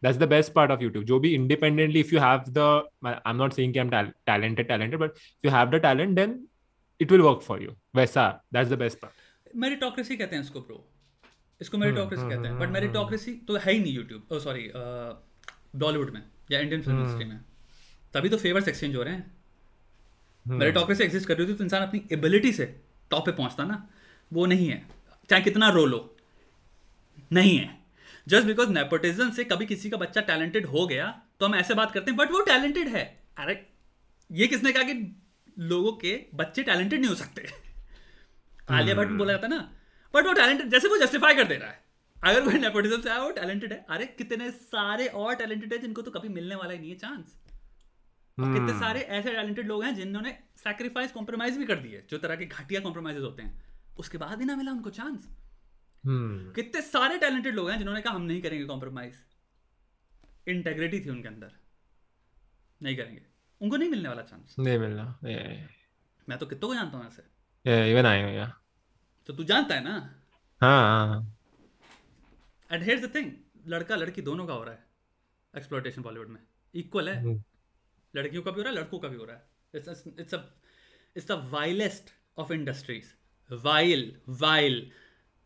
that's 0.03 0.19
the 0.19 0.29
best 0.29 0.53
part 0.53 0.71
of 0.71 0.83
YouTube 0.83 1.05
जो 1.05 1.19
भी 1.21 1.35
independently 1.35 2.01
if 2.01 2.15
you 2.15 2.21
have 2.21 2.45
the 2.49 2.59
I 3.07 3.31
am 3.31 3.37
not 3.37 3.53
saying 3.53 3.77
am 3.77 3.91
talented 3.91 4.67
talented 4.69 5.01
but 5.01 5.25
you 5.45 5.51
have 5.53 5.71
the 5.71 5.83
talent 5.83 6.15
then 6.17 6.39
it 7.01 7.13
will 7.13 7.21
work 7.21 7.41
for 7.43 7.63
you 7.63 7.71
वैसा 7.97 8.29
that's 8.53 8.71
the 8.71 8.79
best 8.79 8.99
part 8.99 9.57
meritocracy 9.57 10.17
कहते 10.17 10.37
हैं 10.37 10.43
इसको 10.43 10.61
bro 10.61 10.85
इसको 11.61 11.79
meritocracy 11.79 12.23
कहते 12.23 12.49
हैं. 12.49 12.59
But 12.59 12.69
meritocracy 12.71 13.33
तो 13.49 13.57
है 13.57 13.73
ही 13.73 13.79
नहीं 13.81 13.95
यूट्यूब 13.95 14.39
सॉरी 14.39 14.71
बॉलीवुड 15.77 16.11
में 16.15 16.23
या 16.51 16.61
इंडियन 16.61 16.83
फ़िल्म 16.83 16.99
इंडस्ट्री 17.01 17.25
में. 17.25 17.41
तभी 18.17 18.29
तो 18.29 18.37
फेवर्स 18.37 18.69
एक्सचेंज 18.69 18.97
हो 18.97 19.03
रहे 19.03 19.15
हैं। 19.15 19.35
मेरिटोक्रेसी 20.47 21.05
एग्जिस्ट 21.05 21.29
कर 21.29 21.37
रही 21.37 21.47
होती 21.47 21.59
तो 21.59 21.65
इंसान 21.65 21.83
अपनी 21.83 22.03
एबिलिटी 22.13 22.53
से 22.53 22.65
टॉप 23.11 23.27
पे 23.27 23.33
पहुँचता 23.33 23.65
ना 23.65 23.87
वो 24.33 24.47
नहीं 24.47 24.69
है। 24.69 24.85
चाहे 25.31 25.43
कितना 25.43 25.69
रोल 25.71 25.93
हो 25.93 26.17
नहीं 27.33 27.57
है। 27.59 27.79
जस्ट 28.29 28.47
बिकॉज़ 28.47 28.71
नेपोटिज्म 28.71 29.31
से 29.31 29.45
कभी 29.45 29.67
किसी 29.67 29.91
का 29.91 29.97
बच्चा 29.97 30.21
टैलेंटेड 30.21 30.67
हो 30.67 30.87
गया 30.87 31.07
तो 31.41 31.47
हम 31.47 31.55
ऐसे 31.55 31.75
बात 31.75 31.93
करते 31.93 32.11
हैं 32.11 32.17
बट 32.17 32.31
वो 32.31 32.41
टैलेंटेड 32.41 32.89
है। 32.89 33.05
अरे 33.39 33.55
ये 34.31 34.47
किसने 34.47 34.73
कहा 34.73 34.83
कि 34.83 34.95
लोगों 35.59 35.93
के 35.93 36.13
बच्चे 36.35 36.63
टैलेंटेड 36.63 37.01
नहीं 37.01 37.09
हो 37.09 37.15
सकते? 37.15 37.47
आलिया 38.71 38.95
भट्ट 38.95 39.11
बोला 39.13 39.33
जाता 39.33 39.49
ना 39.49 39.59
बट 40.15 40.27
वो 40.27 40.33
टैलेंटेड 40.33 40.71
जैसे 40.71 40.89
वो 40.89 40.97
जस्टिफाई 40.99 41.35
कर 41.35 41.45
दे 41.45 41.57
रहा 41.57 41.69
है। 41.69 41.85
अगर 42.17 42.45
कोई 42.45 42.59
नेपोटिज्म 42.59 43.01
से 43.01 43.11
आया 43.11 43.23
वो 43.23 43.31
टैलेंटेड 43.31 43.73
है। 43.73 43.85
अरे 43.91 44.07
कितने 44.19 44.51
सारे 44.51 45.07
और 45.07 45.35
टैलेंटेड 45.35 45.73
है 45.73 45.79
जिनको 45.79 46.03
तो 46.03 46.11
कभी 46.11 46.29
मिलने 46.29 46.55
वाला 46.55 46.73
ही 46.73 46.79
नहीं 46.79 46.91
है 46.91 46.97
चांस 46.97 47.35
और 48.39 48.53
कितने 48.53 48.79
सारे 48.81 49.01
ऐसे 49.01 49.33
टैलेंटेड 49.33 49.67
लोग 49.67 49.85
हैं 49.85 49.95
जिन्होंने 49.95 50.39
सैक्रिफाइस 50.57 51.13
कॉम्प्रोमाइज 51.13 51.57
भी 51.59 51.67
कर 51.67 51.77
दिए 51.77 52.05
जो 52.11 52.19
तरह 52.19 52.37
के 52.37 52.47
घटिया 52.47 52.81
कॉम्प्रोमाइज 52.81 53.19
होते 53.19 53.43
हैं। 53.43 53.63
उसके 53.99 54.19
बाद 54.19 54.39
भी 54.39 54.45
ना 54.45 54.57
मिला 54.57 54.73
उनको 54.73 54.91
चांस 54.91 55.29
Hmm. 56.05 56.55
कितने 56.55 56.81
सारे 56.83 57.19
टैलेंटेड 57.19 57.55
लोग 57.55 57.71
हैं 57.71 57.77
जिन्होंने 57.79 58.01
कहा 58.01 58.15
हम 58.15 58.23
नहीं 58.23 58.43
करेंगे 58.43 58.65
कॉम्प्रोमाइज 58.65 59.15
इंटेग्रिटी 60.49 61.01
थी 61.01 61.11
उनके 61.11 61.29
अंदर। 61.29 61.53
नहीं 62.83 62.97
करेंगे। 62.97 63.23
उनको 63.61 63.77
नहीं 63.77 63.89
मिलने 63.91 64.09
वाला 64.09 64.23
चांस 64.23 64.55
नहीं 64.59 64.79
मिलना. 64.79 65.19
मैं 66.29 66.39
तो 66.39 66.47
कितनों 66.47 66.69
को 66.69 66.75
जानता 66.75 66.99
हूँ 66.99 67.07
ऐसे। 67.07 67.23
even 67.93 68.07
I 68.07 68.15
yeah. 68.37 68.53
तो 69.27 69.33
तू 69.33 69.45
जानता 69.45 69.75
है 69.75 69.85
ना? 69.85 69.97
हाँ 70.61 71.09
हाँ 71.09 71.37
एंड 72.71 72.83
हेयर्स 72.83 73.05
द 73.05 73.15
थिंग 73.15 73.33
लड़का 73.67 73.97
लड़की 73.97 74.23
दोनों 74.23 74.47
का 74.47 74.55
हो 74.55 74.65
रहा 74.65 74.75
है। 74.75 74.87
एक्सप्लोटेशन 75.57 76.03
बॉलीवुड 76.03 76.29
में। 76.29 76.41
इक्वल 76.75 77.09
है। 77.09 77.21
हम्म. 77.23 77.43
लड़कियों 78.17 78.43
का 78.43 78.51
भी 78.51 78.57
हो 78.57 78.63
रहा 78.63 78.73
है, 78.73 78.79
लड़कों 78.79 78.99
का 78.99 79.09
भी 79.09 79.17
हो 79.17 79.25
रहा 79.25 79.37
है। 79.37 79.43
It's 79.75 80.05
it's 80.21 80.35
a 80.35 80.41
it's 81.17 81.29
the 81.29 81.49
vilest 81.53 82.11
of 82.39 82.53
industries 82.53 83.13
while 83.55 84.17
while 84.29 84.91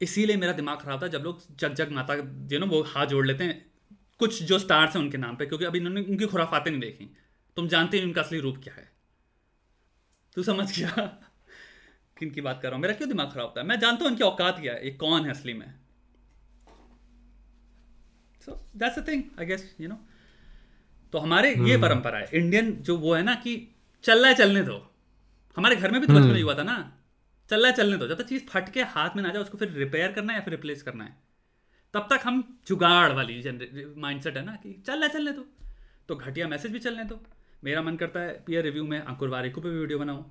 इसीलिए 0.00 0.36
मेरा 0.36 0.52
दिमाग 0.52 0.78
खराब 0.78 1.02
था 1.02 1.08
जब 1.08 1.18
लोग 1.18 1.56
जग 1.56 1.74
जग 1.74 1.90
माता 1.90 2.16
जो 2.16 2.58
ना 2.58 2.66
वो 2.66 2.82
हाथ 2.82 3.06
जोड़ 3.06 3.26
लेते 3.26 3.44
हैं। 3.44 3.70
कुछ 4.18 4.42
जो 4.42 4.58
स्टार्स 4.58 4.96
हैं 4.96 5.02
उनके 5.02 5.18
नाम 5.18 5.36
पे, 5.36 5.46
क्योंकि 5.46 5.64
अभी 5.64 5.78
इन्होंने, 5.78 6.00
उनकी 6.00 6.26
खुराफातें 6.26 6.70
नहीं 6.70 6.80
देखी। 6.80 7.16
तुम 7.56 7.68
जानते 7.68 7.98
ही 7.98 8.04
उनका 8.04 8.22
असली 8.22 8.40
रूप 8.40 8.56
क्या 8.62 8.74
है। 8.74 8.92
तू 10.34 10.42
समझ 10.42 10.78
गया? 10.78 10.90
किन 12.18 12.30
की 12.30 12.40
बात 12.40 12.60
कर 12.62 12.68
रहा 12.68 12.74
हूँ? 12.74 12.82
मेरा 12.82 12.94
क्यों 12.94 13.08
दिमाग 13.08 13.32
खराब 13.32 13.54
था 13.56 13.62
मैं 13.62 13.78
जानता 13.80 14.04
हूँ 14.04 14.10
उनकी 14.12 14.24
औकात 14.24 14.60
क्या 14.60 14.74
है, 14.74 14.84
ये 14.84 14.90
कौन 14.90 15.24
है 15.24 15.30
असली 15.30 15.54
में। 15.54 15.74
So 18.44 18.70
that's 18.76 18.98
the 18.98 19.08
thing 19.08 19.22
I 19.38 19.46
guess 19.46 19.76
you 19.80 19.88
know 19.88 20.06
तो 21.12 21.18
हमारे 21.18 21.54
ये 21.68 21.76
परंपरा 21.76 22.18
है। 22.18 22.28
इंडियन 22.34 22.72
जो 22.80 22.96
वो 22.96 23.14
है 23.14 23.22
ना 23.22 23.34
कि 23.34 23.56
चल 24.04 24.20
रहा 24.20 24.28
है 24.28 24.34
चलने 24.34 24.62
दो। 24.62 24.76
हमारे 25.56 25.76
घर 25.76 25.90
में 25.90 26.00
भी 26.00 26.06
तो 26.06 26.12
बचपन 26.12 26.26
में 26.26 26.42
हुआ 26.42 26.54
था 26.54 26.62
ना। 26.62 26.76
चल 27.50 27.60
रहा 27.60 27.70
है 27.70 27.76
चलने 27.76 27.96
दो। 27.96 28.06
जब 28.08 28.18
तक 28.18 28.26
चीज़ 28.26 28.44
फट 28.44 28.68
के 28.72 28.82
हाथ 28.88 29.16
में 29.16 29.22
ना 29.22 29.28
जाए 29.28 29.42
उसको 29.42 29.58
फिर 29.58 29.72
रिपेयर 29.74 30.12
करना 30.12 30.32
है 30.32 30.38
या 30.38 30.44
फिर 30.44 30.54
रिप्लेस 30.54 30.82
करना 30.82 31.04
है। 31.04 31.16
तब 31.94 32.06
तक 32.10 32.20
हम 32.24 32.42
जुगाड़ 32.66 33.12
वाली 33.12 33.42
माइंडसेट 33.96 34.36
है 34.36 34.44
ना 34.44 34.52
कि 34.52 34.72
चल 34.86 34.92
रहा 34.92 35.06
है 35.06 35.12
चलने 35.12 35.32
दो। 35.32 35.46
तो 36.08 36.16
घटिया 36.16 36.48
मैसेज 36.48 36.72
भी 36.72 36.78
चलने 36.78 37.04
दो। 37.04 37.20
मेरा 37.64 37.82
मन 37.82 37.96
करता 37.96 38.20
है 38.20 38.32
पीयर 38.46 38.64
रिव्यू 38.64 38.84
में 38.84 38.98
अंकुर 39.00 39.28
वारिको 39.28 39.60
पे 39.60 39.70
भी 39.70 39.78
वीडियो 39.78 39.98
बनाऊँ। 39.98 40.24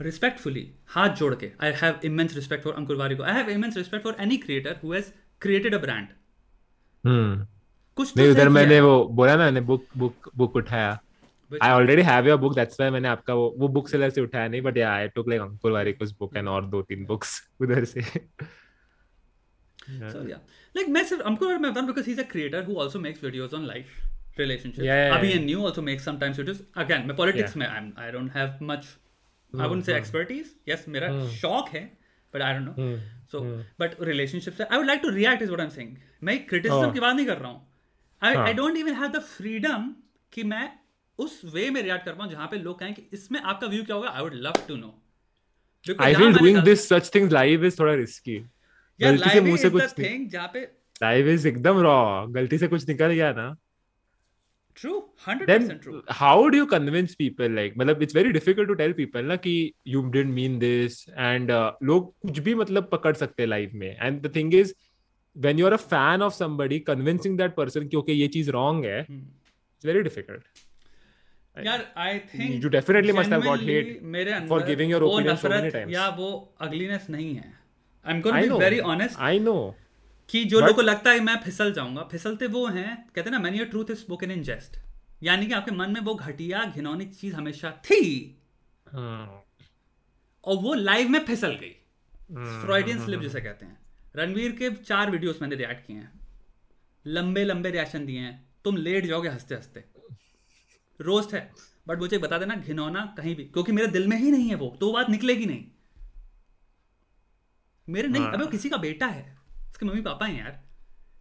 रिस्पेक्टफुली 0.00 0.70
हाथ 0.88 1.16
जोड़ 1.16 1.34
के। 1.34 1.50
I 1.62 1.72
have 1.72 2.00
immense 2.04 2.34
respect 2.34 2.64
for 2.64 2.74
Ankur 2.74 2.96
Warikoo. 2.96 3.22
I 3.22 3.32
have 3.32 3.48
immense 3.50 3.76
respect 3.76 4.04
for 4.04 4.16
any 4.20 4.36
creator 4.36 4.78
who 4.84 4.92
has 4.92 5.10
created 5.42 5.74
a 5.74 5.78
brand 5.78 6.08
hmm. 7.04 7.46
कुछ 7.96 8.12
तो 8.14 8.20
नहीं 8.20 8.30
उधर 8.30 8.48
मैंने 8.48 8.80
वो 8.80 9.04
बोला 9.20 9.36
ना 9.36 9.44
मैंने 9.44 9.60
बुक 9.70 9.86
बुक 9.96 10.30
बुक 10.36 10.56
उठाया 10.56 10.90
I 11.62 11.70
already 11.70 12.02
have 12.02 12.28
your 12.28 12.38
book 12.44 12.54
that's 12.54 12.80
why 12.80 12.90
मैंने 12.90 13.08
आपका 13.08 13.34
वो 13.34 13.54
वो 13.58 13.68
बुक 13.76 13.88
सेलर 13.88 14.10
से 14.10 14.20
उठाया 14.20 14.48
नहीं 14.48 14.60
but 14.62 14.76
yeah 14.76 14.92
I 14.94 15.08
took 15.14 15.28
like 15.28 15.40
Ankur 15.42 15.72
Warikoo's 15.72 16.14
book 16.20 16.36
and 16.36 16.48
और 16.48 16.66
दो 16.66 16.82
तीन 16.82 17.04
बुक्स 17.06 17.40
उधर 17.60 17.84
से 17.94 18.04
So 20.12 20.20
yeah, 20.26 20.38
like 20.76 20.88
मैं 20.88 21.04
सिर्फ़ 21.04 21.22
अंकुर 21.22 21.52
हमको 21.52 21.62
मैं 21.62 21.72
बताऊँ 21.72 21.86
because 21.88 22.06
he's 22.10 22.20
a 22.22 22.24
creator 22.28 22.62
who 22.68 22.76
also 22.84 23.00
makes 23.06 23.24
videos 23.24 23.56
on 23.58 23.66
life 23.70 23.96
relationships. 24.38 24.84
Yeah, 24.86 25.00
yeah, 25.00 25.16
Abhi 25.16 25.30
yeah. 25.30 25.36
and 25.38 25.46
New 25.46 25.64
also 25.70 25.82
makes 25.88 26.06
sometimes 26.08 26.38
videos. 26.42 26.62
Again, 26.84 27.06
मैं 27.08 27.16
politics 27.16 27.56
yeah. 27.56 27.58
में 27.58 27.66
I'm 27.68 27.90
I 28.04 28.10
don't 28.14 28.32
have 28.36 28.62
much. 28.70 28.86
mm, 29.54 29.62
I 29.62 29.66
wouldn't 29.66 29.86
say 29.86 29.94
mm. 29.94 30.00
expertise. 30.02 30.54
Yes, 30.70 30.88
मेरा 30.88 31.10
शौक 31.34 31.68
है, 31.68 31.84
but 32.34 32.42
I 32.42 32.52
don't 32.52 32.66
know. 32.70 32.76
mm. 32.86 32.98
So, 33.34 33.40
mm. 33.40 33.60
but 33.78 33.98
relationships. 34.00 34.64
I 34.70 34.78
would 34.78 34.90
like 34.92 35.02
to 35.02 35.12
react 35.18 35.42
is 35.42 35.54
what 35.54 35.60
I'm 35.60 35.74
saying. 35.76 35.94
मैं 36.22 36.38
criticism 36.48 36.88
Oh. 36.88 36.92
की 36.94 37.00
बात 37.00 37.16
नहीं 37.16 37.26
कर 37.26 37.38
रहा 37.38 37.50
हूँ. 37.50 37.66
I 38.24 38.34
हाँ. 38.34 38.46
I 38.46 38.52
don't 38.52 38.76
even 38.76 38.94
have 38.94 39.12
the 39.12 39.20
freedom 39.20 39.88
कि 40.32 40.42
मैं 40.42 40.72
उस 41.18 41.40
वे 41.54 41.70
में 41.70 41.82
रिएक्ट 41.82 42.04
कर 42.04 42.12
पाऊँ 42.12 42.30
जहाँ 42.30 42.46
पे 42.46 42.56
लोग 42.56 42.78
कहें 42.78 42.94
कि 42.94 43.08
इसमें 43.12 43.40
आपका 43.40 43.66
व्यू 43.66 43.84
क्या 43.84 43.96
होगा? 43.96 44.08
I 44.08 44.22
would 44.22 44.34
love 44.34 44.52
to 44.68 44.76
know 44.76 45.02
I 46.00 46.14
feel 46.14 46.32
doing 46.32 46.58
this 46.58 46.88
such 46.88 47.10
things 47.14 47.32
live 47.32 47.64
is 47.64 47.80
थोड़ा 47.80 47.94
रिस्की 47.94 48.38
गलती 49.00 49.18
से 49.18 49.28
लाइव 49.28 49.44
मुँह 49.44 49.56
से 49.56 49.66
इज़ 49.66 49.76
द 49.76 49.80
कुछ 49.80 49.98
थिंग 49.98 50.28
जहाँ 50.30 50.50
पे 50.54 50.60
लाइव 51.02 51.28
इज़ 51.28 51.48
एकदम 51.48 51.78
रॉ 51.78 52.26
गलती 52.26 52.58
से 52.58 52.68
कुछ 52.68 52.88
निकल 52.88 53.06
गया 53.06 53.32
ना। 53.32 53.56
True 54.76 55.10
100% 55.28 55.46
then 55.46 55.66
how 56.20 56.50
do 56.50 56.58
you 56.60 56.66
convince 56.66 57.14
people 57.14 57.52
like 57.58 57.76
मतलब 57.78 58.00
it's 58.00 58.16
very 58.16 58.32
difficult 58.32 58.68
to 58.70 58.76
tell 58.80 58.94
people 59.00 59.22
ना 59.22 59.36
कि 59.36 59.74
you 59.88 60.02
didn't 60.16 60.34
mean 60.38 60.58
this 60.64 60.96
and 61.28 61.50
uh, 61.50 61.72
लोग 61.82 62.14
कुछ 62.20 62.38
भी 62.38 62.54
मतलब 62.54 62.88
पकड़ 62.92 63.14
सकते 63.14 63.42
हैं 63.42 63.48
लाइफ 63.50 63.70
में. 63.74 63.98
And 64.00 64.22
the 64.26 64.32
thing 64.36 64.52
is 64.62 64.74
when 65.36 65.60
you're 65.60 65.74
a 65.74 65.82
fan 65.92 66.22
of 66.22 66.34
somebody 66.34 66.78
convincing 66.88 67.36
that 67.38 67.54
person 67.56 67.88
कि 67.88 67.96
okay 67.96 68.14
ये 68.14 68.28
चीज़ 68.36 68.50
wrong 68.52 68.84
है 68.84 68.98
it's 69.06 69.86
very 69.90 70.02
difficult 70.08 70.52
यार 71.56 71.86
I 72.04 72.18
think 72.34 72.64
You 72.64 72.70
definitely 72.70 73.12
must 73.16 73.34
have 73.34 73.44
got 73.44 73.60
hate 73.68 73.90
मेरे 74.16 74.32
अंदर 74.32 74.48
for 74.54 74.60
giving 74.68 74.92
your 74.94 75.00
वो 75.02 75.10
opinion 75.10 75.40
so 75.42 75.50
many 75.52 75.70
times. 75.74 75.92
या 75.94 76.08
वो 76.18 76.28
ugliness 76.66 77.06
नहीं 77.10 77.34
है 77.34 77.52
I 78.04 78.14
am 78.14 78.22
I 78.22 78.32
be 78.40 78.48
know 78.48 78.58
very 78.60 78.78
honest 78.94 79.18
I 79.28 79.34
know 79.46 79.60
कि 80.30 80.44
जो 80.52 80.60
लोगों 80.60 80.74
को 80.74 80.82
लगता 80.82 81.10
है 81.10 81.20
मैं 81.20 81.36
फिसल 81.44 81.72
जाऊँगा 81.72 82.02
फिसलते 82.10 82.46
वो 82.56 82.66
हैं 82.66 82.88
कहते 83.14 83.28
हैं 83.30 83.30
ना 83.30 83.38
many 83.38 83.64
truth 83.74 83.90
is 83.90 83.98
spoken 83.98 84.30
in 84.30 84.42
jest 84.42 84.78
यानी 85.22 85.46
कि 85.46 85.52
आपके 85.52 85.72
मन 85.72 85.90
में 85.90 86.00
वो 86.08 86.14
घटिया 86.14 86.64
घिनौनी 86.74 87.04
चीज़ 87.20 87.34
हमेशा 87.34 87.70
थी 87.90 88.02
Hmm. 88.86 89.22
और 90.44 90.56
वो 90.62 90.74
लाइव 90.74 91.08
में 91.08 91.18
फिसल 91.24 91.54
गई 91.60 91.70
Hmm. 92.32 92.60
फ्रॉइडियन 92.64 93.04
स्लिप 93.04 93.20
जिसे 93.20 93.40
कहते 93.40 93.66
हैं 93.66 93.78
रणवीर 94.14 94.52
के 94.52 94.70
चार 94.70 95.10
वीडियोस 95.10 95.38
मैंने 95.42 95.56
रिएक्ट 95.56 95.86
किए 95.86 95.96
हैं। 95.96 96.20
लंबे 97.06 97.44
लंबे 97.44 97.70
रिएक्शन 97.70 98.06
दिए 98.06 98.18
हैं। 98.18 98.48
तुम 98.64 98.76
लेट 98.76 99.06
जाओगे 99.06 99.28
हँसते 99.28 99.54
हँसते। 99.54 99.84
रोस्ट 101.00 101.34
है। 101.34 101.50
बट 101.88 101.98
मुझे 101.98 102.18
बता 102.18 102.38
देना 102.38 102.54
घिनौना 102.56 103.14
कहीं 103.16 103.34
भी 103.36 103.44
क्योंकि 103.44 103.72
मेरे 103.72 103.88
दिल 103.88 104.06
में 104.08 104.16
ही 104.16 104.30
नहीं 104.30 104.48
है 104.48 104.54
वो 104.54 104.76
तो 104.80 104.86
वो 104.86 104.92
बात 104.92 105.10
निकलेगी 105.10 105.46
नहीं। 105.46 105.64
मेरे 107.88 108.08
नहीं 108.08 108.22
हाँ। 108.22 108.32
अबे 108.32 108.44
वो 108.44 108.50
किसी 108.50 108.68
का 108.68 108.76
बेटा 108.76 109.06
है। 109.06 109.36
उसके 109.70 109.86
मम्मी 109.86 110.00
पापा 110.00 110.26
हैं 110.26 110.38
यार। 110.38 110.62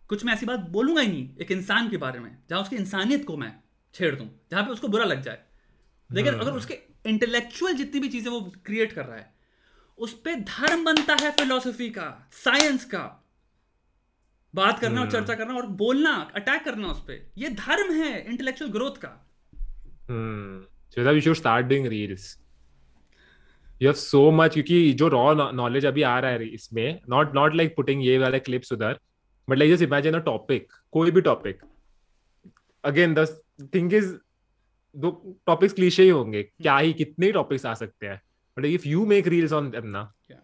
कुछ 0.10 0.26
मैं 0.26 0.34
ऐसी 0.34 0.46
बात 0.46 0.60
बोलूँगा 0.60 1.02
ही 1.02 1.08
नहीं 1.08 1.38
एक 1.38 1.52
इंसान 1.52 1.90
के 1.90 1.98
बारे 1.98 2.20
में 2.20 2.38
जहाँ 2.50 2.62
उसकी 2.62 2.76
इंसानियत 2.76 3.26
को 3.26 3.38
मैं 3.38 3.54
छेड़ 3.96 4.16
दूँ 4.16 4.30
जहाँ 4.52 4.64
पे 4.64 4.72
उसको 4.72 4.88
बुरा 4.88 5.06
लग 5.06 5.22
जाए। 5.22 5.44
लेकिन 6.10 6.34
अगर 6.34 6.52
उसके 6.52 6.80
इंटेलेक्चुअल 7.06 7.74
जितनी 7.74 8.00
भी 8.00 8.10
चीज़ें 8.10 8.32
वो 8.32 8.42
क्रिएट 8.66 8.94
कर 8.94 9.06
रहा 9.06 9.18
है 9.18 9.33
उस 9.98 10.14
पर 10.14 10.36
धर्म 10.36 10.84
बनता 10.84 11.16
है 11.22 11.32
फिलोसफी 11.32 11.90
का 11.90 12.30
साइंस 12.32 12.86
का। 12.86 13.20
बात 14.56 14.80
करना 14.80 15.02
और 15.02 15.08
हाँ। 15.08 15.12
चर्चा 15.12 15.36
करना 15.36 15.54
और 15.54 15.66
बोलना 15.66 16.32
अटैक 16.36 16.64
करना 16.64 16.88
उस 16.88 17.00
पर 17.00 17.32
यह 17.38 17.50
धर्म 17.50 17.94
है 17.94 18.26
इंटेलेक्चुअल 18.26 18.72
ग्रोथ 18.72 18.92
का। 18.92 19.28
हम्म, 20.10 20.64
जो 24.94 25.08
रॉ 25.08 25.52
नॉलेज 25.52 25.86
अभी 25.86 26.02
आ 26.02 26.20
रहा 26.20 26.32
है 26.32 26.48
इसमें 26.48 27.02
नॉट 27.10 27.36
नॉट 27.36 27.56
लाइक 27.56 27.76
पुटिंग 27.76 28.06
ये 28.06 28.18
वाले 28.18 28.40
क्लिप्स 28.40 28.74
उधर 28.74 29.00
but 29.50 29.58
like 29.58 29.72
just 29.72 29.84
imagine 29.84 30.14
a 30.14 30.20
topic 30.20 30.68
कोई 30.92 31.12
भी 31.12 31.22
topic 31.22 31.62
again 32.84 33.14
the 33.14 33.42
thing 33.76 33.94
is 33.94 34.16
दो 34.96 35.40
टॉपिक्स 35.46 35.74
क्लीशे 35.74 36.04
ही 36.04 36.10
होंगे 36.10 36.44
क्या 36.44 36.78
ही 36.78 36.94
कितने 36.94 37.32
टॉपिक्स 37.32 37.66
आ 37.66 37.74
सकते 37.74 38.08
हैं? 38.08 38.22
But 38.58 38.66
if 38.70 38.84
you 38.86 39.06
make 39.14 39.30
reels 39.34 39.54
on 39.60 39.70
them 39.72 39.96
Yeah. 40.32 40.42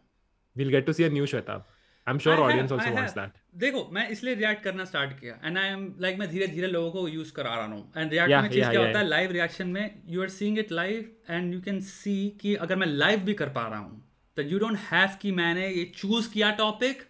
we'll 0.55 0.71
get 0.75 0.87
to 0.87 0.93
see 0.99 1.05
a 1.07 1.11
new 1.17 1.27
Shwetab 1.33 1.67
I'm 2.07 2.19
sure 2.19 2.35
I 2.35 2.43
audience 2.43 2.71
have- 2.71 2.71
audience 2.71 2.93
I 2.93 2.95
wants 2.95 3.13
have. 3.13 3.17
that. 3.17 3.35
देखो 3.55 3.89
मैं 3.91 4.09
इसलिए 4.09 4.33
रिएक्ट 4.35 4.63
करना 4.63 4.85
स्टार्ट 4.85 5.19
किया 5.19 5.39
एंड 5.43 5.57
आई 5.57 5.67
एम 5.67 5.95
लाइक 5.99 6.17
मैं 6.19 6.29
धीरे 6.29 6.47
धीरे 6.47 6.67
लोगों 6.67 6.91
को 6.91 7.07
यूज़ 7.07 7.33
करा 7.33 7.55
रहा 7.55 7.65
हूँ। 7.65 7.93
एंड 7.97 8.11
रिएक्ट 8.11 8.31
में 8.31 8.49
चीज़ 8.49 8.69
क्या 8.69 8.81
होता 8.81 8.99
है? 8.99 9.07
लाइव 9.07 9.31
रिएक्शन 9.31 9.67
में 9.67 10.01
you 10.05 10.21
are 10.21 10.29
seeing 10.29 10.59
it 10.59 10.71
live 10.71 11.11
and 11.29 11.53
you 11.53 11.61
can 11.61 11.79
see 11.81 12.37
कि 12.41 12.55
अगर 12.55 12.75
मैं 12.75 12.87
लाइव 12.87 13.19
भी 13.19 13.33
कर 13.33 13.49
पा 13.49 13.67
रहा 13.67 13.79
हूँ 13.79 14.11
तो 14.35 14.41
यू 14.41 14.59
डोंट 14.59 14.77
हैव 14.77 15.17
कि 15.21 15.31
मैंने 15.31 15.69
ये 15.69 15.91
चूज़ 15.95 16.31
किया 16.33 16.51
टॉपिक 16.51 17.03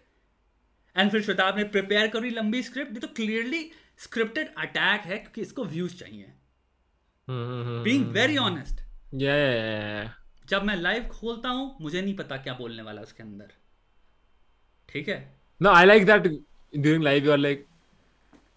एंड 0.96 1.10
फिर 1.10 1.22
श्वेताब 1.22 1.58
ने 1.58 1.64
प्रिपेयर 1.64 2.08
करी 2.08 2.30
लंबी 2.30 2.62
स्क्रिप्ट 2.62 2.92
ये 2.92 3.00
तो 3.00 3.08
क्लियरली 3.08 3.70
स्क्रिप्टेड 3.98 4.54
अटैक 4.58 5.00
है 5.00 5.18
क्योंकि 5.18 5.40
इसको 5.40 5.64
व्यूज़ 5.64 5.96
चाहिए। 5.96 6.32
Being 7.28 8.04
hmm, 8.04 8.14
very. 8.14 8.36
ऑनेस्ट 8.36 8.80
जब 10.50 10.62
मैं 10.64 10.76
लाइव 10.76 11.02
खोलता 11.12 11.48
हूँ 11.48 11.76
मुझे 11.80 12.00
नहीं 12.02 12.14
पता 12.16 12.36
क्या 12.36 12.54
बोलने 12.54 12.82
वाला 12.82 13.02
उसके 13.02 13.22
अंदर। 13.22 13.52
ठीक 14.88 15.08
है? 15.08 15.18
No 15.60 15.70
I 15.70 15.86
like 15.86 16.06
that 16.06 16.22
during 16.22 17.04
live 17.04 17.24
you 17.24 17.32
are 17.32 17.38
like 17.38 17.66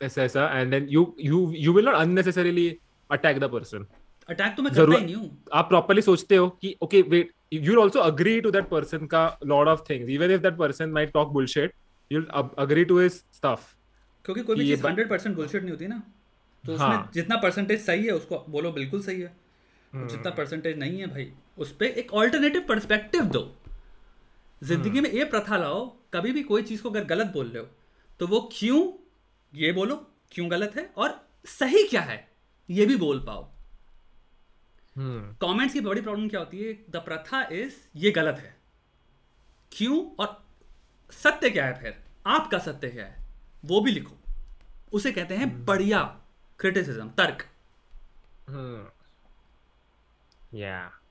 ऐसा 0.01 0.23
ऐसा 0.23 0.47
and 0.59 0.71
then 0.71 0.87
you 0.89 1.03
you 1.21 1.51
you 1.57 1.73
will 1.73 1.85
not 1.85 1.95
unnecessarily 1.95 2.67
attack 3.09 3.39
the 3.39 3.49
person 3.51 3.85
attack 4.29 4.55
तो 4.57 4.63
मैं 4.63 4.73
करता 4.73 4.97
ही 4.97 5.05
नहीं 5.05 5.15
हूँ। 5.15 5.43
आप 5.53 5.67
प्रॉपर्ली 5.69 6.01
सोचते 6.01 6.35
हो 6.35 6.49
कि 6.61 6.75
okay 6.81 7.01
wait 7.09 7.31
you 7.53 7.79
also 7.81 7.99
agree 7.99 8.39
to 8.41 8.51
that 8.51 8.67
person 8.69 9.05
का 9.07 9.25
lot 9.45 9.67
of 9.67 9.81
things 9.89 10.09
even 10.09 10.31
if 10.31 10.41
that 10.41 10.57
person 10.57 10.89
might 10.89 11.11
talk 11.13 11.31
bullshit 11.33 11.73
you 12.11 12.19
will 12.19 12.29
agree 12.57 12.85
to 12.85 12.99
his 12.99 13.11
stuff 13.11 13.71
क्योंकि 14.25 14.41
कोई 14.41 14.55
भी 14.55 14.65
चीज़ 14.65 14.83
100% 14.83 15.35
बुलशिट 15.35 15.61
नहीं 15.61 15.71
होती 15.71 15.87
ना। 15.87 16.01
तो 16.63 16.75
हाँ. 16.77 17.11
जितना 17.13 17.35
परसेंटेज 17.37 17.81
सही 17.81 18.05
है 18.05 18.11
उसको 18.11 18.37
बोलो 18.49 18.71
बिल्कुल 18.71 19.01
सही 19.01 19.21
है। 19.21 19.31
जितना 19.93 20.31
परसेंटेज 20.31 20.77
नहीं 20.79 20.99
है 20.99 21.07
भाई 21.07 21.31
उस 21.57 21.71
पर 21.77 21.85
एक 21.85 22.13
ऑल्टरनेटिव 22.13 22.65
पर्सपेक्टिव 22.69 23.23
दो। 23.23 23.41
ज़िंदगी 24.61 25.01
में 25.01 25.09
ये 25.11 25.23
प्रथा 25.25 25.57
लाओ 25.57 25.85
कभी 26.13 26.31
भी 26.31 26.43
कोई 26.43 26.63
चीज़ 26.63 26.81
को 26.81 26.89
अगर 26.89 27.03
गलत 27.03 27.27
बोल 27.27 27.47
रहे 27.47 27.63
हो 27.63 27.69
तो 28.19 28.27
वो 28.27 28.39
क्यों 28.53 28.81
ये 29.53 29.71
बोलो 29.71 29.95
क्यों 30.31 30.49
गलत 30.51 30.75
है 30.75 30.85
और 30.97 31.19
सही 31.45 31.87
क्या 31.87 32.01
है 32.01 32.17
ये 32.69 32.85
भी 32.85 32.95
बोल 32.95 33.19
पाओ. 33.19 33.43
कमेंट्स 35.41 35.73
की 35.73 35.81
बड़ी 35.81 36.01
प्रॉब्लम 36.01 36.27
क्या 36.29 36.39
होती 36.39 36.63
है? 36.63 36.73
द 36.89 36.95
प्रथा 36.95 37.41
इज़ 37.51 37.75
ये 37.95 38.11
गलत 38.11 38.39
है। 38.39 38.55
क्यों 39.71 39.99
और 40.19 40.43
सत्य 41.13 41.49
क्या 41.49 41.65
है 41.65 41.79
फिर? 41.81 42.03
आपका 42.27 42.57
सत्य 42.57 42.89
क्या 42.89 43.05
है? 43.05 43.25
वो 43.65 43.81
भी 43.81 43.91
लिखो। 43.91 44.17
उसे 44.93 45.11
कहते 45.11 45.35
हैं 45.35 45.65
बढ़िया 45.65 46.03
क्रिटिसिज्म 46.59 47.09
तर्क। 47.09 47.47
या 48.49 48.53
Hmm. 48.53 48.89
Yeah. 50.59 51.02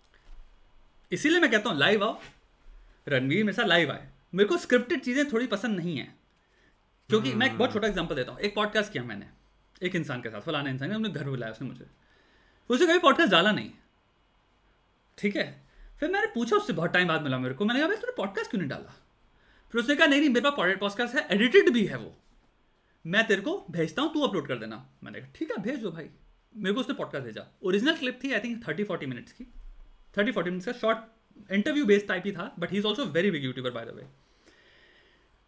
इसीलिए 1.12 1.40
मैं 1.40 1.50
कहता 1.50 1.70
हूँ 1.70 1.78
लाइव 1.78 2.04
आओ। 2.04 2.20
रणवीर 3.06 3.44
मेरे 3.44 3.56
साथ 3.56 3.66
लाइव 3.66 3.90
आए। 3.92 4.08
मेरे 4.34 4.48
को 4.48 4.56
स्क्रिप्टेड 4.56 5.00
चीज़ें 5.00 5.32
थोड़ी 5.32 5.46
पसंद 5.46 5.76
नहीं 5.76 5.96
है। 5.96 6.14
क्योंकि 7.10 7.34
मैं 7.34 7.46
एक 7.46 7.58
बहुत 7.58 7.72
छोटा 7.72 7.88
एग्ज़ाम्पल 7.88 8.14
देता 8.14 8.32
हूँ। 8.32 8.40
एक 8.40 8.54
पॉडकास्ट 8.54 8.92
किया 8.92 9.02
मैंने 9.04 9.26
एक 9.82 9.94
इंसान 9.96 10.22
के 10.22 10.30
साथ 10.30 10.40
फलाना 10.40 10.70
इंसान 10.70 11.02
ने 11.02 11.08
घर 11.08 11.28
बुलाया 11.28 11.52
उसने 11.52 11.68
मुझे। 11.68 11.86
उसने 12.70 12.86
कभी 12.86 12.98
पॉडकास्ट 12.98 13.30
डाला 13.32 13.52
नहीं। 13.52 13.70
ठीक 15.18 15.36
है? 15.36 15.62
फिर 16.00 16.10
मैंने 16.10 16.26
पूछा 16.26 16.56
उससे 16.56 16.72
बहुत 16.72 16.92
टाइम 16.92 17.08
बाद 17.08 17.22
मिला 17.22 17.38
मेरे 17.38 17.54
को। 17.54 17.64
मैंने 17.64 17.80
कहा 17.80 17.88
भाई 17.88 17.96
तूने 17.96 18.12
पॉडकास्ट 18.16 18.50
क्यों 18.50 18.60
नहीं 18.60 18.70
डाला? 18.70 18.94
फिर 19.74 19.80
उसने 19.80 19.96
कहा 19.96 20.06
नहीं 20.06 20.20
नहीं 20.20 20.30
मेरे 20.30 20.50
पास 20.50 20.76
पॉडकास्ट 20.80 21.14
है 21.14 21.26
एडिटेड 21.30 21.70
भी 21.70 21.84
है 21.86 21.96
वो। 21.96 22.14
मैं 23.04 23.26
तेरे 23.26 23.42
को 23.42 23.64
भेजता 23.70 24.02
हूँ 24.02 24.12
तू 24.14 24.20
अपलोड 24.20 24.48
कर 24.48 24.58
देना। 24.58 24.76
मैंने 25.04 25.20
कहा 25.20 25.30
ठीक 25.34 25.50
है 25.50 25.62
भेज 25.62 25.80
दो 25.80 25.90
भाई। 25.90 26.08
मेरे 26.54 26.74
को 26.74 26.80
उसने 26.80 26.94
पॉडकास्ट 26.94 27.24
भेजा। 27.24 27.46
ओरिजिनल 27.62 27.96
क्लिप 27.96 28.18
थी 28.24 28.32
I 28.32 28.40
think 28.40 28.68
thirty 28.68 28.84
forty 28.84 29.06
minutes 29.06 29.32
की। 29.32 29.46
थर्टी 30.18 30.32
फोर्टी 30.32 30.50
मिनट्स 30.50 30.66
का 30.66 30.72
शॉर्ट 30.72 31.52
इंटरव्यू 31.52 31.84
बेस्ड 31.86 32.06
टाइप 32.08 32.22
ही 32.26 32.32
था 32.32 32.54
but 32.58 32.72
he 32.72 32.78
is 32.78 32.86
also 32.86 33.04
very 33.04 33.30
big 33.30 33.44
YouTuber 33.44 33.70
by 33.70 33.84
the 33.84 33.88
way 33.88 34.06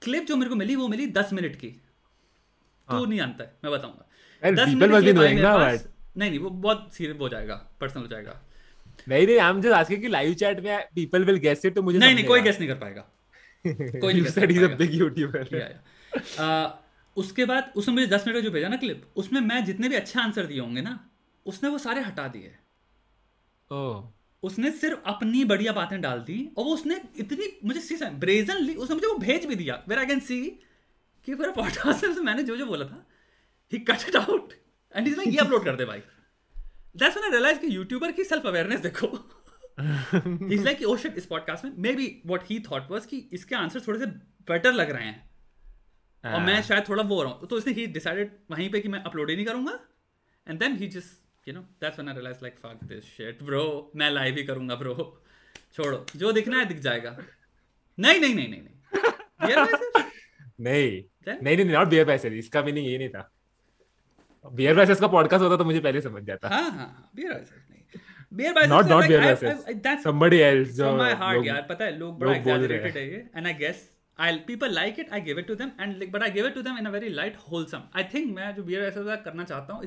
clip 0.02 0.24
जो 0.24 0.36
मेरे 0.36 0.48
को 0.50 0.56
मिली 0.56 0.76
वो 0.76 0.88
मिली 0.88 1.06
दस 1.06 1.32
मिनट 1.32 1.56
की 1.56 1.68
तो 1.68 2.96
हाँ। 2.96 3.06
नहीं 3.06 3.18
जानता 3.18 3.44
है 3.44 3.56
मैं 3.64 3.72
बताऊँगा 3.72 4.08
And 4.42 4.58
10 4.58 4.68
people 4.68 5.04
मिनट 5.04 5.18
आई 5.18 5.76
नहीं 6.16 6.30
नहीं 6.30 6.38
वो 6.38 6.50
बहुत 6.50 6.90
सीरियस 6.94 7.16
हो 7.20 7.28
जाएगा 7.28 7.54
पर्सनल 7.80 8.02
हो 8.02 8.08
जाएगा 8.08 8.40
नहीं 9.08 9.26
नहीं 9.26 9.38
I'm 9.38 9.62
just 9.62 9.76
asking 9.76 10.00
कि 10.00 10.08
live 10.08 10.34
chat 10.42 10.60
में 10.64 10.88
people 10.98 11.26
will 11.28 11.40
guess 11.44 11.64
it 11.64 11.74
तो 11.74 11.82
मुझे 11.82 11.98
नहीं 11.98 12.14
नहीं 12.14 12.24
कोई 12.24 12.40
गेस 12.40 12.58
नहीं 12.60 12.68
कर 12.68 12.74
पाएगा 12.74 13.06
कोई 13.66 14.12
नहीं 14.12 14.22
You 14.22 14.26
guess 14.26 14.34
said 14.34 14.46
कर 14.46 14.52
he's 14.52 14.64
a 14.64 14.68
पाएगा। 14.68 14.76
big 14.76 14.96
YouTuber. 15.00 15.54
या, 15.54 15.66
या। 15.66 16.44
आ, 16.44 16.78
उसके 17.16 17.44
बाद 17.44 17.72
उसने 17.76 17.94
मुझे 17.94 18.06
दस 18.06 18.24
मिनट 18.26 18.38
का 18.38 18.40
जो 18.40 18.50
भेजा 18.50 18.68
ना 18.68 18.76
क्लिप 18.76 19.06
उसमें 19.16 19.40
मैं 19.40 19.64
जितने 19.64 19.88
भी 19.88 19.94
अच्छे 19.94 20.20
आंसर 20.20 20.46
दिए 20.46 20.60
होंगे 20.60 20.80
ना 20.80 20.98
उसने 21.46 21.68
वो 21.68 21.78
सारे 21.78 22.00
हटा 22.00 22.28
दिए 22.28 22.54
Oh. 23.70 24.13
उसने 24.44 24.70
सिर्फ़ 24.70 25.00
अपनी 25.06 25.44
बढ़िया 25.44 25.72
बातें 25.72 26.00
डाल 26.00 26.20
दी 26.20 26.38
और 26.56 26.64
वो 26.64 26.74
उसने 26.74 27.00
इतनी 27.18 27.46
मुझे 27.64 27.80
सी 27.80 27.96
ब्रेजनली 28.16 28.74
उसने 28.74 28.94
मुझे 28.94 29.06
वो 29.06 29.18
भेज 29.18 29.46
भी 29.46 29.54
दिया। 29.54 29.82
वेर 29.88 29.98
आई 29.98 30.06
कैन 30.06 30.20
सी 30.20 30.40
कि 31.26 31.34
पूरा 31.34 31.50
पॉडकास्ट 31.52 32.04
में 32.04 32.22
मैंने 32.22 32.42
जो 32.42 32.56
जो 32.56 32.66
बोला 32.66 32.84
था 32.84 33.06
he 33.72 33.78
cut 33.80 34.08
it 34.08 34.16
out 34.16 34.52
and 34.94 35.08
is 35.08 35.16
like 35.16 35.28
ये 35.28 35.38
अपलोड 35.38 35.64
कर 35.64 35.76
दे 35.76 35.84
भाई. 35.84 35.98
दैट्स 35.98 37.16
व्हेन 37.16 37.24
आई 37.24 37.30
रियलाइज़ 37.30 37.58
कि 37.58 37.74
यूट्यूबर 37.76 38.12
की 38.12 38.24
सेल्फ 38.24 38.46
अवेयरनेस 38.46 38.80
देखो 38.80 39.06
इज़ 40.54 40.64
लाइक 40.64 40.82
ओ 40.82 40.96
शिट 40.96 41.16
इस 41.16 41.26
पॉडकास्ट 41.26 41.64
में 41.64 41.72
maybe 41.92 42.06
what 42.26 42.50
he 42.50 42.58
thought 42.70 42.90
was 42.90 43.06
कि 43.06 43.18
इसके 43.32 43.54
आंसर 43.54 43.80
थोड़े 43.80 43.98
से 43.98 44.06
बेटर 44.50 44.72
लग 44.72 44.90
रहे 44.90 45.06
हैं। 45.06 45.30
और 46.24 46.40
मैं 46.40 46.60
Ah. 46.60 46.66
शायद 46.68 46.88
थोड़ा 46.88 47.02
वो 47.02 47.16
हो 47.16 47.22
रहा 47.22 47.32
हूँ। 47.32 47.48
तो 47.48 47.58
इसने 47.58 47.72
ही 47.72 47.86
डिसाइडेड 47.86 48.30
वहीं 48.50 48.70
पे 48.70 48.80
कि 48.80 48.88
मैं 48.88 49.02
अपलोड 49.02 49.30
ही 49.30 49.36
नहीं 49.36 49.46
करूँगा। 49.46 49.78
And 50.48 50.58
then 50.58 50.76
he 50.76 50.88
just 50.88 51.23
you 51.48 51.54
know 51.54 51.60
that's 51.60 51.98
when 51.98 52.08
I 52.08 52.14
realize 52.14 52.36
like 52.42 52.54
fuck 52.54 52.84
this 52.84 53.04
shit 53.04 53.42
bro 53.42 53.92
मैं 53.96 54.10
लाइव 54.10 54.36
ही 54.36 54.44
करूँगा 54.44 54.74
ब्रो 54.74 55.24
छोड़ो। 55.72 56.06
जो 56.16 56.32
दिखना 56.32 56.58
है 56.58 56.64
दिख 56.64 56.78
जाएगा। 56.78 57.18
नहीं 57.98 58.20
नहीं 58.20 58.34
नहीं 58.34 58.48
नहीं 58.48 58.62
नहीं। 58.62 58.76
नहीं। 60.60 61.02
नहीं 61.42 61.56
नहीं 61.56 61.66
नॉट 61.66 61.88
बियर 61.88 62.04
पैसे। 62.04 62.28
इसका 62.28 62.60
भी 62.60 62.72
नहीं 62.72 62.88
ये 62.88 62.98
नहीं 62.98 63.08
था। 63.08 63.32
बियर 64.52 64.76
पैसे 64.76 64.94
का 64.94 65.06
पॉडकास्ट 65.06 65.42
होता 65.42 65.56
तो 65.56 65.64
मुझे 65.64 65.80
पहले 65.80 66.00
समझ 66.00 66.22
जाता। 66.22 66.48
हाँ 66.48 66.70
हाँ 66.70 67.10
बियर 67.14 67.32
पैसे 67.32 67.64
करना 79.16 79.44
चाहता 79.44 79.72
हूँ 79.72 79.84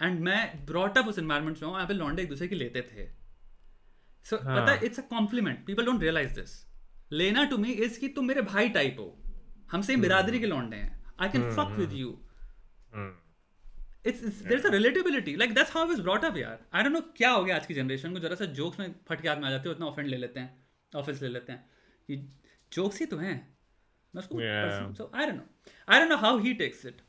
एंड 0.00 0.20
मैं 0.20 0.66
ब्रॉट 0.66 0.98
अप 0.98 1.06
उस 1.08 1.18
एनवायरमेंट 1.18 1.62
में 1.62 1.68
हूँ 1.68 1.94
लॉन्डे 1.94 2.22
एक 2.22 2.28
दूसरे 2.28 2.48
के 2.48 2.54
लेते 2.54 2.82
थे। 2.82 3.06
सो 4.26 4.36
हाँ। 4.38 4.56
पता 4.56 4.74
it's 4.86 4.98
a 4.98 5.02
compliment 5.10 5.64
people 5.66 5.86
don't 5.86 6.02
realize 6.02 6.34
this 6.34 6.54
लेना 7.12 7.44
टू 7.44 7.58
मी 7.58 7.72
इज़ 7.84 7.98
कि 8.00 8.08
तुम 8.08 8.24
मेरे 8.26 8.42
भाई 8.44 8.68
टाइप 8.70 8.96
हो। 8.98 9.06
हमसे 9.70 9.92
ही 9.92 9.94
हम्म। 9.94 10.02
बिरादरी 10.02 10.40
के 10.40 10.46
लॉन्डे 10.46 10.76
हैं। 10.76 11.04
I 11.20 11.28
can 11.28 11.50
fuck 11.56 11.76
with 11.78 11.92
you 11.92 12.10
it's 14.06 14.66
a 14.66 14.70
relatability 14.70 15.34
like 15.36 15.54
that's 15.54 15.76
how 15.76 15.92
is 15.92 16.02
brought 16.02 16.24
up 16.24 16.36
यार. 16.36 16.58
आई 16.74 16.82
डोंट 16.82 16.92
नो 16.92 17.00
क्या 17.16 17.30
हो 17.30 17.44
गया 17.44 17.56
आज 17.56 17.66
की 17.66 17.74
जनरेशन 17.74 18.12
को 18.12 18.18
जरा 18.18 18.34
सा 18.34 18.44
जोक्स 18.60 18.80
में 18.80 18.94
फट 19.08 19.20
के 19.20 19.28
याद 19.28 19.38
में 19.38 19.46
आ 19.46 19.50
जाते 19.50 19.68
हो 19.68 19.74
इतना 19.74 19.86
ऑफेंड 19.86 20.08
ले 20.08 20.16
लेते 20.16 20.40
हैं 20.40 20.64
ऑफ़िस 20.92 21.22
ले 21.22 21.28
लेते 21.28 21.52
हैं। 21.52 21.64
कि 22.08 22.16
जोक्स 22.72 23.00
ही 23.00 23.06
तो 23.06 23.16
हैं। 23.16 23.36
मैं 24.14 24.22
उसको 24.22 24.38
so 24.94 25.10
I 25.14 25.26
don't 25.26 25.36
know 25.36 25.46
I 25.88 25.98
don't 26.00 26.10
know 26.10 26.16
how 26.16 26.38
he 26.38 26.52
takes 26.54 26.86
it 26.86 27.00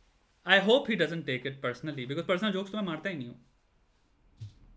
I 0.47 0.57
hope 0.67 0.87
he 0.89 0.95
doesn't 0.99 1.25
take 1.27 1.45
it 1.49 1.55
personally 1.61 2.05
because 2.09 2.25
personal 2.27 2.53
jokes 2.55 2.71
तो 2.71 2.77
मैं 2.77 2.83
मारता 2.85 3.09
ही 3.09 3.15
नहीं 3.15 3.27
हूँ। 3.27 3.35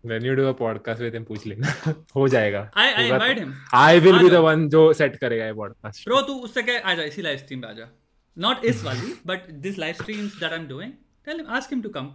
When 0.03 0.25
you 0.27 0.35
do 0.37 0.45
a 0.49 0.53
podcast 0.61 1.01
with 1.05 1.15
him 1.17 1.25
पूछ 1.25 1.45
लेना। 1.47 1.73
हो 2.15 2.27
जाएगा। 2.27 2.61
I 2.77 2.87
I 2.93 3.05
invite 3.09 3.39
him 3.43 3.53
I 3.73 3.99
will 3.99 4.15
ah 4.15 4.21
be 4.23 4.29
the 4.29 4.41
one 4.45 4.67
जो 4.69 4.81
सेट 4.93 5.15
करेगा 5.15 5.45
ये 5.45 5.53
पॉडकास्ट 5.53 6.07
ब्रो 6.07 6.21
तू 6.21 6.33
उससे 6.47 6.63
कह 6.63 6.79
आ 6.79 6.93
जा 6.93 7.03
इसी 7.03 7.21
लाइव 7.21 7.37
स्ट्रीम 7.37 7.61
पे 7.61 7.67
आ 7.67 7.71
जा। 7.71 7.89
नॉट 8.37 8.65
इस 8.65 8.83
वाली 8.89 9.53
this 9.53 9.79
live 9.79 9.95
streams 10.01 10.39
that 10.39 10.51
I 10.51 10.59
am 10.59 10.67
doing 10.67 10.93
tell 11.25 11.37
him 11.37 11.47
ask 11.55 11.73
him 11.73 11.81
to 11.81 11.89
come 11.89 12.13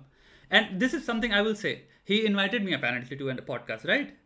and 0.53 0.79
this 0.79 0.95
is 0.95 1.03
something 1.03 1.33
I 1.33 1.43
will 1.43 1.55
say 1.55 1.71
he 2.11 2.19
invited 2.27 2.65
me 2.65 2.73
apparently 2.73 3.17
to 3.17 3.29
an 3.29 3.41
podcast 3.47 3.87
right 3.87 4.17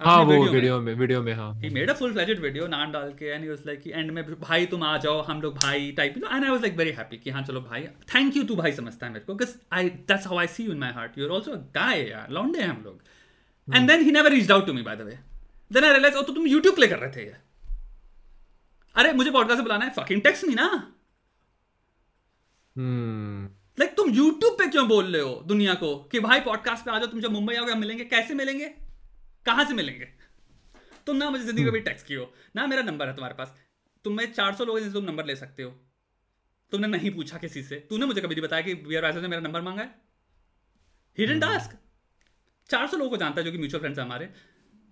हाँ 0.00 0.16
वो 0.24 0.36
video 0.44 0.78
में। 0.80 0.92
Video 0.94 1.20
में 1.22 1.32
हाँ। 1.34 1.50
He 1.60 1.68
made 1.74 1.90
a 1.90 1.94
full 1.98 2.12
fledged 2.14 2.40
video 2.44 2.66
नाम 2.68 2.92
डाल 2.92 3.10
के 3.18 3.36
he 3.42 3.50
was 3.50 3.60
like 3.68 3.86
and 3.88 4.10
में 4.10 4.24
भाई 4.40 4.66
तुम 4.66 4.82
आ 4.84 4.96
जाओ 4.98 5.20
हम 5.22 5.40
लोग 5.42 5.54
भाई 5.58 5.90
type 5.96 6.14
and 6.16 6.24
I 6.24 6.50
was 6.50 6.60
like 6.62 6.76
very 6.76 6.90
happy 6.92 7.16
कि 7.18 7.30
हाँ 7.30 7.42
चलो 7.42 7.60
भाई 7.60 7.82
थैंक 8.14 8.36
यू 8.36 8.42
तू 8.44 8.56
भाई 8.56 8.72
समझता 8.72 9.06
है 9.06 9.12
मेरे 9.12 9.24
को 9.24 9.34
because 9.34 9.54
I 9.72 9.90
that's 10.10 10.26
how 10.26 10.38
I 10.38 10.46
see 10.46 10.64
you 10.64 10.72
in 10.72 10.78
my 10.78 10.92
heart 10.92 11.18
you 11.18 11.24
are 11.26 11.34
also 11.34 11.52
a 11.52 11.56
guy 11.76 12.02
यार 12.08 12.30
लौंडे 12.30 12.60
हैं 12.60 12.68
हम 12.68 12.82
लोग 12.84 13.74
and 13.76 13.88
then 13.90 14.02
he 14.04 14.10
never 14.12 14.32
reached 14.32 14.52
out 14.52 14.66
to 14.66 14.72
me 14.72 14.82
by 14.82 14.96
the 14.96 15.02
way 15.02 15.18
then 15.70 15.84
I 15.84 15.92
realize 15.92 16.16
oh 16.16 16.22
तो 16.22 16.32
तुम 16.32 16.46
YouTube 16.48 16.74
प्ले 16.74 16.86
कर 16.86 16.98
रहे 16.98 17.10
थे 17.16 17.24
ये? 17.26 17.36
अरे 18.96 19.12
मुझे 19.12 19.30
पॉडकास्ट 19.30 19.58
से 19.58 19.62
बुलाना 19.62 19.84
है 19.84 19.90
फकिंग 19.94 20.20
टेक्स्ट 20.22 20.44
मी 20.44 20.54
ना. 20.54 20.66
हम्म। 22.76 23.44
लाइक 23.78 23.96
तुम 23.96 24.10
YouTube 24.14 24.58
पे 24.58 24.66
क्यों 24.70 24.86
बोल 24.88 25.12
रहे 25.12 25.22
हो 25.22 25.42
दुनिया 25.46 25.74
को 25.82 25.94
कि 26.12 26.20
भाई 26.20 26.40
पॉडकास्ट 26.40 26.84
पे 26.84 26.90
आ 26.90 26.98
जाओ 26.98 27.06
तुम 27.10 27.20
जब 27.20 27.32
मुंबई 27.32 27.54
आओगे 27.54 27.72
हम 27.72 27.78
मिलेंगे 27.80 28.04
कैसे 28.04 28.34
मिलेंगे? 28.34 28.74
कहाँ 29.46 29.64
से 29.64 29.74
मिलेंगे? 29.74 30.04
तुम 31.06 31.16
ना 31.16 31.30
मुझे 31.30 31.44
ज़िंदगी 31.44 31.64
में 31.64 31.72
भी 31.72 31.80
टेक्स्ट 31.80 32.06
की 32.06 32.14
हो 32.14 32.32
ना 32.56 32.66
मेरा 32.66 32.82
नंबर 32.82 33.08
है 33.08 33.14
तुम्हारे 33.14 33.34
पास। 33.34 33.54
तुम 34.04 34.16
में 34.16 34.32
400 34.32 34.64
लोग 34.64 34.76
हैं 34.76 34.82
जिनसे 34.82 34.94
तुम 34.94 35.04
नंबर 35.04 35.24
ले 35.24 35.36
सकते 35.36 35.62
हो। 35.62 35.70
तुमने 36.72 36.88
नहीं 36.88 37.10
पूछा 37.10 37.38
किसी 37.38 37.62
से। 37.62 37.76
तूने 37.90 38.06
मुझे 38.06 38.20
कभी 38.20 38.34
नहीं 38.34 38.42
बताया 38.42 38.62
कि 38.62 38.74
वी 38.74 38.96
आर 38.96 39.14
ने 39.14 39.28
मेरा 39.28 39.42
नंबर 39.42 39.60
मांगा 39.60 39.82
है। 39.82 39.94
ही 41.18 41.26
डिडंट 41.26 41.44
आस्क 41.44 41.76
400 42.70 42.96
लोगों 42.96 43.10
को 43.10 43.16
जानता 43.16 43.40
है 43.40 43.44
जो 43.44 43.52
कि 43.52 43.58
म्यूचुअल 43.58 43.80
फ्रेंड्स 43.80 43.98
हमारे। 43.98 44.26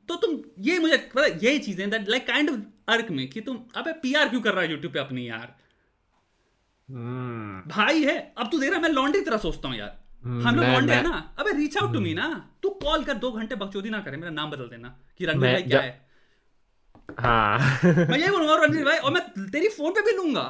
तो 0.08 0.16
तुम 0.16 0.38
ये 0.58 0.78
मुझे 0.78 0.96
पता 1.14 1.26
यही 1.26 1.58
चीज़ें 1.58 1.90
दैट 1.90 2.08
लाइक 2.08 2.26
काइंड 2.26 2.50
ऑफ़ 2.50 2.60
अर्क 2.88 3.10
में 3.10 3.28
कि 3.28 3.40
तुम 3.40 3.64
अबे 3.76 3.92
पीआर 3.92 4.28
क्यों 4.28 4.40
कर 4.40 4.52
रहा 4.52 4.62
है 4.62 4.70
यूट्यूब 4.70 4.92
पे 4.92 4.98
अपनी 4.98 5.28
यार? 5.28 5.54
हम्म 6.88 7.70
भाई 7.70 8.04
है 8.04 8.18
अब 8.38 8.50
तू 8.50 8.58
देख 8.58 8.70
रहा 8.70 8.76
है 8.76 8.82
मैं 8.82 8.90
लॉन्डे 8.90 9.18
की 9.18 9.24
तरह 9.24 9.38
सोचता 9.38 9.68
हूँ 9.68 9.76
यार। 9.76 10.01
हम 10.22 10.56
लोग 10.56 10.64
लॉन्डे 10.64 10.92
है 10.94 11.02
ना। 11.02 11.34
अबे 11.38 11.52
रीच 11.56 11.76
आउट 11.78 11.92
टू 11.92 12.00
मी 12.00 12.14
ना। 12.14 12.28
तू 12.62 12.68
कॉल 12.82 13.04
कर 13.04 13.14
दो 13.16 13.30
घंटे 13.32 13.54
बकचोदी 13.56 13.90
ना 13.90 14.00
करे 14.00 14.16
मेरा 14.16 14.30
नाम 14.32 14.50
बदल 14.50 14.68
देना। 14.68 14.88
कि 15.18 15.26
रणवीर 15.26 15.52
भाई 15.52 15.62
क्या 15.64 15.80
है? 15.80 16.00
हाँ। 17.20 17.58
मैं 17.84 18.18
ये 18.18 18.30
बोलूँगा 18.30 18.54
रणवीर 18.64 18.84
भाई 18.84 18.98
और 18.98 19.12
मैं 19.12 19.22
तेरी 19.50 19.68
फ़ोन 19.70 19.92
पे 19.92 20.02
भी 20.02 20.16
लूँगा। 20.16 20.46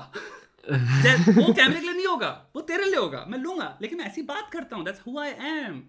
वो 0.65 1.53
कैमरे 1.53 1.81
के 1.81 1.87
लिए 1.87 1.93
नहीं 1.93 2.07
होगा 2.07 2.29
वो 2.57 2.61
तेरे 2.63 2.85
लिए 2.85 2.97
होगा। 2.97 3.25
मैं 3.29 3.39
लूँगा 3.39 3.77
लेकिन 3.83 3.99
मैं 3.99 4.07
ऐसी 4.07 4.23
बात 4.25 4.51
करता 4.53 4.77
हूँ 4.77 4.85
that's 4.85 5.01
who 5.07 5.19
I 5.21 5.31
am 5.31 5.81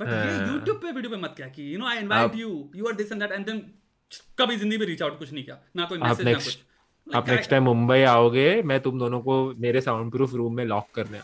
but 0.00 0.08
ये 0.08 0.14
हाँ। 0.14 0.58
पे 0.74 0.92
वीडियो 0.92 1.10
पे 1.10 1.16
मत 1.16 1.34
क्या 1.36 1.46
कि 1.48 1.72
you 1.72 1.78
know 1.78 1.86
I 1.86 1.98
invite 1.98 2.36
you 2.36 2.48
you 2.76 2.86
are 2.86 2.94
this 2.96 3.12
and 3.12 3.20
that 3.22 3.32
and 3.32 3.46
then 3.46 3.58
कभी 4.38 4.56
ज़िंदगी 4.56 4.78
में 4.78 4.86
रीच 4.86 5.02
आउट 5.02 5.18
कुछ 5.18 5.32
नहीं 5.32 5.44
किया। 5.44 5.58
ना 5.76 5.84
कोई 5.84 5.98
मैसेज 5.98 6.26
ना 6.26 6.34
कुछ। 6.34 6.58
आप 7.06 7.28
नेक्स्ट 7.28 7.50
टाइम 7.50 7.64
मुंबई 7.64 8.02
आओगे 8.04 8.50
मैं 8.62 8.80
तुम 8.80 8.98
दोनों 8.98 9.20
को 9.22 9.42
मेरे 9.58 9.80
साउंड 9.80 10.12
प्रूफ 10.12 10.34
रूम 10.34 10.56
में 10.56 10.64
लॉक 10.66 10.88
करने 10.94 11.20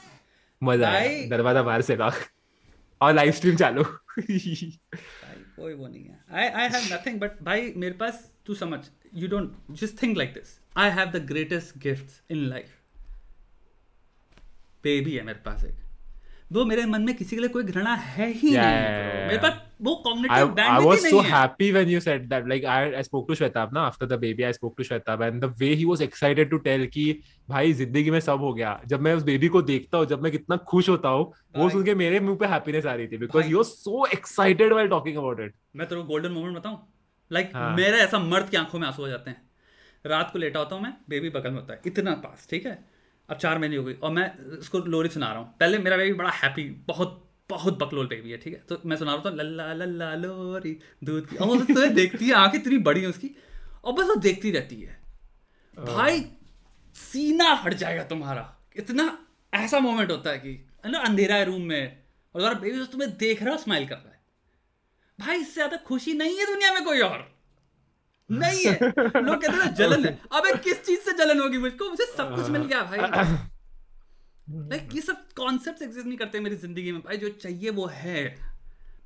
मज़ा 0.63 0.91
आया। 0.91 1.29
दरवाज़ा 1.29 1.63
बाहर 1.63 1.83
से 1.83 1.97
लॉक 1.97 2.15
और 3.01 3.15
लाइव 3.15 3.33
स्ट्रीम 3.33 3.57
चालू। 3.57 3.83
भाई 3.83 4.39
कोई 5.57 5.75
वो 5.75 5.87
नहीं 5.87 6.05
है। 6.05 6.19
I 6.33 6.49
I 6.49 6.69
have 6.69 6.83
nothing 6.93 7.21
but 7.21 7.43
भाई 7.43 7.73
मेरे 7.77 7.95
पास 7.95 8.31
तू 8.47 8.55
समझ। 8.55 8.79
You 9.15 9.29
don't 9.29 9.53
just 9.81 10.03
think 10.03 10.17
like 10.19 10.33
this 10.35 10.59
I 10.77 10.91
have 10.91 11.11
the 11.11 11.25
greatest 11.27 11.79
gifts 11.79 12.23
in 12.31 12.45
life 12.49 12.69
baby 14.85 15.17
है 15.17 15.23
मेरे 15.25 15.39
पास 15.45 15.65
एक। 15.65 15.77
वो 16.53 16.65
मेरे 16.65 16.85
मन 16.87 17.03
में 17.03 17.15
किसी 17.17 17.37
के 17.37 17.43
लिए 17.43 17.51
कोई 17.51 17.65
घृणा 17.65 17.95
है 17.95 18.27
ही 18.31 18.51
Yeah, 18.51 18.65
नहीं 18.65 19.27
मेरे 19.27 19.39
पास 19.39 19.53
वो 19.83 19.93
I, 19.93 20.03
cognitive 20.05 20.37
I 20.37 20.55
bandwidth 20.55 20.89
was 20.89 21.05
ही 21.05 21.11
so 21.11 21.17
नहीं 21.17 21.25
है 21.25 21.31
happy 21.33 21.69
when 21.77 21.91
you 21.93 22.01
said 22.05 22.29
that. 22.33 22.47
Like 22.53 22.65
I, 22.75 22.79
I 22.99 23.03
spoke 23.03 23.27
to 23.29 23.37
Shwetab 23.41 23.73
na 23.73 23.87
after 23.87 24.09
the 24.13 24.19
baby. 24.25 24.47
I 24.47 24.53
spoke 24.59 24.77
to 24.77 24.87
Shwetab 24.89 25.25
and 25.29 25.43
the 25.43 25.51
way 25.63 25.71
he 25.81 25.87
was 25.91 26.05
excited 26.07 26.51
to 26.55 26.61
tell 26.67 26.87
कि 26.95 27.07
भाई 27.49 27.73
ज़िंदगी 27.73 28.11
में 28.11 28.21
सब 28.21 28.41
हो 28.41 28.53
गया 28.55 28.79
जब 28.87 29.01
मैं 29.01 29.15
उस 29.15 29.23
बेबी 29.23 29.49
को 29.57 29.63
देखता 29.63 29.99
हूँ 29.99 30.07
जब 30.07 30.23
मैं 30.23 30.33
कितना 30.33 30.57
खुश 30.73 30.89
होता 30.89 31.09
हूँ 31.09 31.33
वो 31.57 31.69
सुन 31.71 31.85
के 31.85 31.95
मेरे 31.95 32.21
मुँह 32.21 32.37
पे 32.41 32.47
हैप्पीनेस 32.55 32.87
आ 32.87 32.95
रही 32.95 33.07
थी 33.07 33.19
बिकॉज़ 33.19 33.43
भाई। 33.43 33.53
You 33.53 33.63
so 33.65 34.07
excited 34.15 34.73
while 34.73 34.93
talking 34.95 35.19
about 35.25 35.45
it. 35.47 35.57
मैं 35.77 35.89
तेरे 35.89 36.01
को 36.01 36.07
गोल्डन 36.09 36.33
मोमेंट 36.33 36.57
बताऊँ 36.57 36.79
लाइक 37.31 37.51
हाँ। 37.55 37.75
मेरा 37.77 37.99
ऐसा 37.99 38.19
मर्द 38.19 38.49
की 38.49 38.57
आँखों 38.57 38.79
में 38.79 38.87
आँसू 38.89 39.05
आ 39.05 39.09
जाते 39.09 39.31
हैं 39.31 39.43
रात 40.07 40.31
को 40.33 40.39
लेटा 40.39 40.59
होता 40.59 40.75
हूँ 40.75 40.83
मैं 40.83 40.93
बेबी 41.09 41.31
बगल 41.31 41.51
में 41.51 41.61
होता 41.61 41.73
है 41.75 41.81
इतना 41.87 42.15
पास 42.25 42.47
ठीक 42.51 42.67
है 42.67 42.79
अब 43.29 43.37
चार 43.37 43.59
महीने 43.59 43.77
हो 43.77 43.85
गई 43.85 43.95
और 43.95 44.11
मैं 44.13 44.27
उसको 44.59 44.79
लोरी 44.95 45.09
सुना 45.09 45.29
रहा 45.33 45.39
हूँ 45.39 45.55
पहले 45.61 45.79
मेरा 45.79 45.97
बेबी 45.97 46.13
बड़ा 46.15 46.31
हैप्पी 46.43 46.65
बहुत 46.89 47.21
बहुत 47.51 47.79
बकलोल 47.79 48.07
बेबी 48.07 48.31
है 48.31 48.37
ठीक 48.39 48.55
है? 48.55 48.61
तो 48.69 48.81
मैं 48.87 48.97
सुना 48.97 49.15
रहा 49.15 49.23
था 49.25 49.35
लल्ला 49.35 49.73
लल्ला 49.75 50.15
लोरी 50.15 50.77
दूध 51.05 51.27
की 51.27 51.37
और 51.37 51.65
तो 51.65 51.87
देखती 51.95 52.27
है 52.29 52.35
आँखें 52.35 52.59
इतनी 52.59 52.79
बड़ी 52.87 53.01
है 53.01 53.07
उसकी 53.07 53.31
और 53.85 53.93
बस 53.93 54.07
वो 54.07 54.15
देखती 54.17 54.51
रहती 54.51 54.81
है। 54.81 54.97
भाई 55.77 56.21
सीना 56.97 57.53
हट 57.65 57.75
जाएगा 57.75 58.03
तुम्हारा। 58.05 58.45
इतना 58.77 59.07
ऐसा 59.53 59.79
मोमेंट 59.81 60.11
होता 60.11 60.31
है 60.31 60.39
कि 60.39 60.67
ना 60.87 60.99
अंधेरा 60.99 61.37
है 61.37 61.45
रूम 61.45 61.63
में 61.63 61.83
और 61.87 62.41
तुम्हारा 62.41 62.59
बेबी 62.61 62.81
बस 62.81 62.89
तुम्हें 62.93 63.17
देख 63.17 63.43
रहा 63.43 63.55
है 63.55 63.63
स्माइल 63.63 63.87
कर 63.89 63.95
रहा 63.97 64.13
है। 64.13 64.21
भाई 65.19 65.37
इससे 65.37 65.55
ज़्यादा 65.55 65.77
खुशी 65.87 66.15
नहीं 66.15 66.39
है 66.39 66.47
दुनिया 66.47 66.73
में 66.75 66.85
कोई 66.85 67.01
और। 67.01 67.31
नहीं 68.31 68.65
है। 68.67 68.79
लोग 68.99 69.41
कहते 69.43 69.57
हैं 69.57 69.75
जलन। 69.75 70.05
है 70.07 70.19
अबे 70.33 70.57
किस 70.59 70.85
चीज़ 70.85 71.01
से 71.01 71.13
जलन 71.19 71.41
होगी 71.41 71.59
मुझको? 71.59 71.91
मुझे 71.91 72.05
सब 72.17 72.35
कुछ 72.37 72.49
मिल 72.51 72.63
गया 72.63 72.83
भाई। 72.83 72.99
लाइक 74.47 74.95
ये 74.95 75.01
सब 75.01 75.27
कॉन्सेप्ट 75.37 75.83
एग्जिस्ट 75.83 76.07
नहीं 76.07 76.17
करते 76.19 76.41
मेरी 76.41 76.57
ज़िंदगी 76.57 76.93
में। 76.93 77.01
भाई 77.01 77.17
जो 77.17 77.29
चाहिए 77.29 77.71
वो 77.71 77.87
है। 77.87 78.25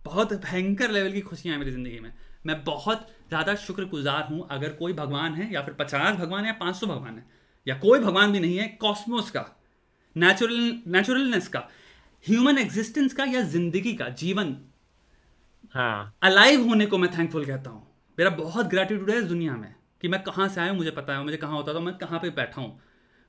बहुत 0.05 0.33
भयंकर 0.45 0.91
लेवल 0.91 1.13
की 1.13 1.21
खुशियाँ 1.21 1.53
हैं 1.53 1.59
मेरी 1.59 1.71
ज़िंदगी 1.71 1.99
में। 2.01 2.13
मैं 2.47 2.63
बहुत 2.65 3.07
ज़्यादा 3.29 3.55
शुक्रगुजार 3.57 4.27
हूँ 4.31 4.47
अगर 4.51 4.73
कोई 4.73 4.93
भगवान 4.93 5.35
है 5.35 5.53
या 5.53 5.63
फिर 5.63 5.75
पचास 5.75 6.17
भगवान 6.17 6.41
है 6.41 6.47
या 6.47 6.57
पाँच 6.61 6.77
सौ 6.77 6.87
भगवान 6.87 7.15
है। 7.15 7.25
या 7.67 7.75
कोई 7.79 8.01
भगवान 8.01 8.33
भी 8.33 8.41
नहीं 8.41 8.57
है 8.59 8.67
कॉस्मोस 8.81 9.31
का 9.31 9.45
नेचुरल 10.17 10.81
नेचुरलनेस 10.87 11.49
का 11.49 11.69
ह्यूमन 12.27 12.59
एग्जिस्टेंस 12.59 13.13
का 13.15 13.25
या 13.25 13.43
ज़िंदगी 13.45 13.93
का 13.95 14.09
जीवन। 14.09 14.57
हाँ। 15.75 16.15
अलाइव 16.23 16.67
होने 16.69 16.87
को 16.87 16.99
मैं 16.99 17.11
थैंकफुल 17.19 17.45
कहता 17.47 17.71
हूँ। 17.71 17.87
मेरा 18.19 18.31
बहुत 18.37 18.67
ग्रेटिट्यूड 18.67 19.11
है 19.11 19.19
इस 19.19 19.25
दुनिया 19.25 19.57
में 19.57 19.75
कि 20.03 20.09
मैं 20.09 20.23
कहाँ 20.23 20.49
से 20.49 20.61
आया 20.61 20.71
हूँ 20.71 20.79
मुझे 20.79 20.91
पता 20.91 21.13
है। 21.13 21.25
मुझे 21.25 21.37
कहाँ 21.37 21.57
होता 21.57 21.75
था 21.75 21.81
मैं 21.81 21.97
कहाँ 21.99 22.19
पे 22.21 22.31
बैठा 22.31 22.61
हूँ। 22.61 22.79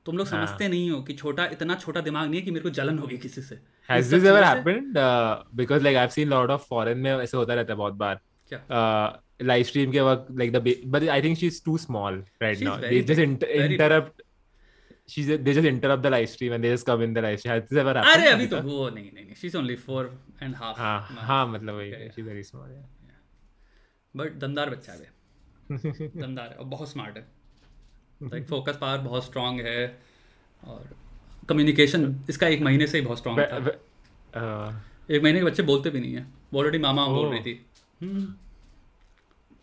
तुम 0.06 0.18
लोग 0.18 0.28
हाँ। 0.28 0.46
समझते 0.46 0.68
नहीं 0.68 0.90
हो 0.92 1.02
कि 1.08 1.14
छोटा 1.22 1.46
इतना 1.58 1.76
छोटा 1.86 2.02
दिमाग 2.02 2.30
नहीं 2.30 2.40
है 2.40 2.46
कि 2.46 2.52
मेरे 2.52 2.64
को 2.64 2.70
जलन 2.82 3.00
होगी 3.00 3.18
किसी 3.28 3.42
से 3.42 3.60
Has 3.90 4.10
this 4.14 4.26
ever 4.32 4.44
happened? 4.46 4.98
Uh, 4.98 5.44
because 5.62 5.84
like 5.88 5.98
I've 6.04 6.14
seen 6.16 6.30
lot 6.36 6.52
of 6.56 6.66
foreign 6.72 7.04
में 7.06 7.12
ऐसे 7.18 7.38
होता 7.38 7.54
रहता 7.54 7.74
है 7.74 7.78
बहुत 7.78 7.94
बार. 8.04 8.20
क्या 8.52 8.60
Uh, 8.80 9.46
live 9.52 9.68
stream 9.72 9.92
के 9.92 10.02
वक्त 10.10 10.32
like 10.42 10.52
the 10.56 10.62
ba- 10.68 10.80
but 10.96 11.08
I 11.18 11.20
think 11.26 11.40
she's 11.44 11.60
too 11.68 11.78
small 11.86 12.20
right 12.46 12.58
She's 12.58 12.68
now. 12.70 12.76
very 12.84 12.96
They 13.02 13.08
just 13.12 13.22
inter- 13.26 13.48
very 13.54 13.68
big. 13.68 13.76
interrupt. 13.80 14.22
She's 15.14 15.28
they 15.48 15.54
just 15.58 15.68
interrupt 15.72 16.04
the 16.08 16.12
live 16.16 16.30
stream 16.36 16.56
and 16.58 16.64
they 16.68 16.72
just 16.76 16.86
come 16.92 17.04
in 17.08 17.14
the 17.18 17.22
live 17.28 17.40
stream. 17.44 17.54
Has 17.56 17.64
this 17.70 17.80
ever 17.84 17.94
happened? 18.00 18.16
अरे 18.16 18.30
अभी 18.32 18.48
तो? 18.54 18.62
वो 18.70 18.90
नहीं 18.90 19.12
नहीं 19.14 19.26
नहीं 19.26 19.36
she 19.42 19.48
is 19.48 19.58
only 19.58 19.76
four 19.88 20.12
and 20.44 20.56
half 20.56 20.80
हाँ 20.80 21.00
हाँ 21.32 21.46
मतलब 21.54 21.76
वही 21.82 22.10
she's 22.18 22.28
very 22.32 22.44
small. 22.52 22.68
Yeah. 22.78 22.88
But 24.14 24.38
दमदार 24.44 24.70
बच्चा 24.70 24.94
है 24.94 25.10
दमदार 25.72 26.50
है 26.50 26.56
और 26.56 26.66
बहुत 26.76 26.92
स्मार्ट 26.92 27.18
है 27.18 27.28
लाइक 28.24 28.48
फोकस 28.48 28.78
पावर 28.82 28.98
बहुत 28.98 29.26
स्ट्रांग 29.26 29.60
है 29.60 30.00
और 30.64 30.90
कम्युनिकेशन 31.50 32.20
इसका 32.30 32.48
एक 32.48 32.62
महीने 32.62 32.88
से 32.88 33.00
ही 33.00 33.06
बहुत 33.06 33.18
स्ट्रांग 33.18 33.40
था। 33.40 33.58
ve- 33.58 33.72
uh, 34.38 35.12
एक 35.12 35.24
महीने 35.24 35.40
के 35.40 35.46
बच्चे 35.46 35.64
बोलते 35.64 35.90
भी 35.90 36.00
नहीं 36.00 36.14
है। 36.14 36.28
ऑलरेडी 36.56 36.78
मामा 36.78 37.08
बोल. 37.08 37.36
रही 37.36 37.40
थी। 37.40 37.66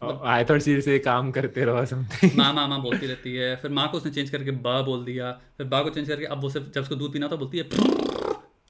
oh, 0.04 0.14
I 0.26 0.50
thought 0.50 0.98
काम 1.04 1.30
करते 1.30 1.64
रहो 1.64 1.86
something. 1.86 2.36
माँ 2.36 2.54
मामा 2.54 2.78
बोलती 2.78 3.06
रहती 3.06 3.36
है। 3.36 3.56
फिर 3.56 3.70
माँ 3.70 3.90
को 3.90 3.96
उसने 3.96 4.12
चेंज 4.12 4.30
करके 4.30 4.50
बा 4.50 4.82
बोल 4.82 5.04
दिया। 5.04 5.32
फिर 5.32 5.66
बा 5.66 5.82
को 5.82 5.90
चेंज 5.90 6.08
करके 6.08 6.24
अब 6.24 6.40
वो 6.40 6.50
सिर्फ़ 6.50 6.70
जब 6.70 6.80
उसको 6.80 6.94
दूध 6.94 7.12
पीना 7.12 7.28
तो 7.28 7.38
बोलती 7.38 7.58
है 7.58 7.64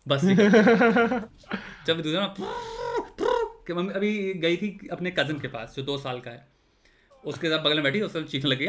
बस। 0.09 0.25
जब 1.87 2.01
दूध 2.01 2.15
ना 2.15 2.35
कि 3.67 3.73
मम्मी 3.73 3.93
अभी 3.93 4.35
गई 4.35 4.57
थी 4.57 4.89
अपने 4.93 5.11
कज़न 5.11 5.39
के 5.39 5.49
पास 5.49 5.75
जो 5.77 5.83
दो 5.83 5.99
साल 5.99 6.21
का 6.21 6.31
है। 6.31 6.49
उसके 7.25 7.49
साथ 7.49 7.59
बगल 7.59 7.75
में 7.75 7.83
बैठी 7.83 8.01
उससे 8.01 8.23
चीखने 8.23 8.51
लगी 8.51 8.65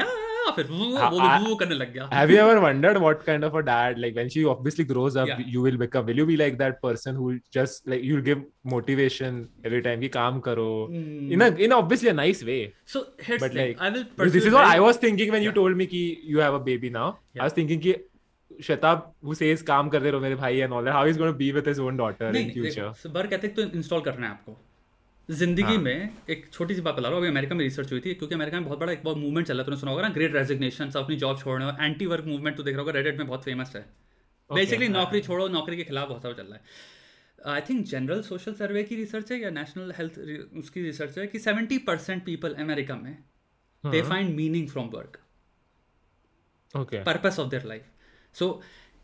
या 0.47 0.51
फिर 0.55 0.65
वो 0.71 0.85
वो 0.85 1.49
वो 1.49 1.55
करने 1.55 1.75
लग 1.75 1.93
गया। 1.93 2.09
Have 2.13 2.31
you 2.31 2.37
ever 2.37 2.57
wondered 2.63 2.97
what 2.97 3.23
kind 3.23 3.43
of 3.43 3.55
a 3.55 3.59
dad 3.69 3.97
like 3.99 4.13
when 4.15 4.29
she 4.29 4.43
obviously 4.53 4.85
grows 4.85 5.17
up 5.17 5.43
you 5.47 5.63
will 5.63 5.77
become 5.77 6.01
will 6.05 6.19
you 6.19 6.25
be 6.25 6.35
like 6.35 6.57
that 6.57 6.79
person 6.83 7.15
who 7.15 7.31
just 7.53 7.89
like 7.89 8.03
you 8.05 8.15
will 8.15 8.23
give 8.25 8.43
motivation 8.67 9.45
every 9.65 9.81
time 9.81 9.99
कि 10.01 10.07
काम 10.09 10.39
करो? 10.47 10.69
In 10.91 11.41
in 11.41 11.71
obviously 11.73 12.09
a 12.09 12.13
nice 12.13 12.43
way 12.43 12.59
so 12.93 12.99
but 13.31 13.55
like 13.55 13.81
I 13.81 13.89
will 13.89 14.29
this 14.29 14.45
is 14.45 14.53
what 14.53 14.65
I 14.65 14.79
was 14.79 15.01
thinking 15.03 15.29
when 15.31 15.43
you 15.43 15.51
told 15.51 15.77
me 15.77 15.85
कि 15.85 16.03
you 16.25 16.41
have 16.41 16.59
a 16.59 16.63
baby 16.63 16.89
now 16.89 17.11
I 17.11 17.41
was 17.41 17.57
thinking 17.57 17.81
कि 17.81 17.95
शताब 18.63 19.11
वो 19.23 19.33
says 19.33 19.61
काम 19.61 19.89
कर 19.89 20.01
रहे 20.01 20.11
हो 20.11 20.19
मेरे 20.19 20.35
भाई 20.35 20.57
and 20.57 20.73
all 20.73 20.85
that 20.85 20.93
how 20.93 21.07
is 21.07 21.17
gonna 21.19 21.31
be 21.41 21.51
with 21.51 21.67
his 21.67 21.79
own 21.79 21.97
daughter 21.97 22.35
in 22.35 22.49
future 22.51 22.93
so 23.01 23.09
बर 23.09 23.27
कहते 23.27 23.47
तो 23.47 23.61
इंस्टॉल 23.61 24.01
करना 24.01 24.25
है 24.27 24.31
आपको. 24.31 24.57
ज़िंदगी 25.29 25.63
हाँ। 25.63 25.77
में 25.77 26.09
एक 26.29 26.47
छोटी 26.53 26.75
सी 26.75 26.81
बात 26.81 26.95
बता 26.95 27.01
रहा 27.01 27.11
हूँ 27.11 27.19
अभी 27.19 27.27
अमेरिका 27.27 27.55
में 27.55 27.63
रिसर्च 27.63 27.91
हुई 27.91 27.99
थी 27.99 28.13
क्योंकि 28.13 28.35
अमेरिका 28.35 28.57
में 28.57 28.65
बहुत 28.65 28.79
बड़ा 28.79 28.91
एक 28.91 29.03
बहुत 29.03 29.17
मूवमेंट 29.17 29.47
चल 29.47 29.53
रहा 29.53 29.61
है 29.61 29.65
तूने 29.65 29.77
सुना 29.77 29.91
होगा 29.91 30.03
ना 30.03 30.09
ग्रेट 30.09 30.33
रेजिग्नेशन 30.35 30.91
अपनी 30.95 31.15
जॉब 31.15 31.39
छोड़ने 31.39 31.65
और 31.65 31.77
एंटी 31.81 32.05
वर्क 32.05 32.25
मूवमेंट 32.25 32.57
तो 32.57 32.63
देख 32.63 32.75
रहा 32.75 32.81
होगा 32.81 32.91
रेडिट 32.91 33.17
में 33.17 33.27
बहुत 33.27 33.43
फ़ेमस 33.43 33.75
है 33.75 33.81
बेसिकली 34.49 34.85
हाँ। 34.85 34.93
नौकरी 34.93 35.21
छोड़ो 35.21 35.47
नौकरी 35.47 35.77
के 35.77 35.83
खिलाफ 35.83 36.07
बहुत 36.09 36.21
सारा 36.21 36.33
चल 36.33 36.43
रहा 36.43 36.55
है 36.55 37.55
I 37.55 37.61
think 37.61 37.85
general 37.85 38.21
social 38.21 38.53
survey 38.53 38.83
की 38.83 38.95
रिसर्च 38.95 39.31
है 39.31 39.39
या 39.41 39.49
नेशनल 39.49 39.91
हेल्थ 39.97 40.19
उसकी 40.57 40.81
रिसर्च 40.81 41.17
है 41.17 41.27
कि 41.27 41.39
सेवेंटी 41.39 41.77
परसेंट 41.89 42.23
पीपल 42.25 42.53
अमेरिका 42.59 42.95
में 42.95 43.17
they. 43.83 44.01
Find 44.01 44.35
meaning 44.35 44.67
from 44.69 44.89
work 44.95 45.17
Okay. 46.75 46.99
Purpose 47.05 47.39
of 47.39 47.49
their 47.49 47.65
life 47.65 47.83
so 48.35 48.45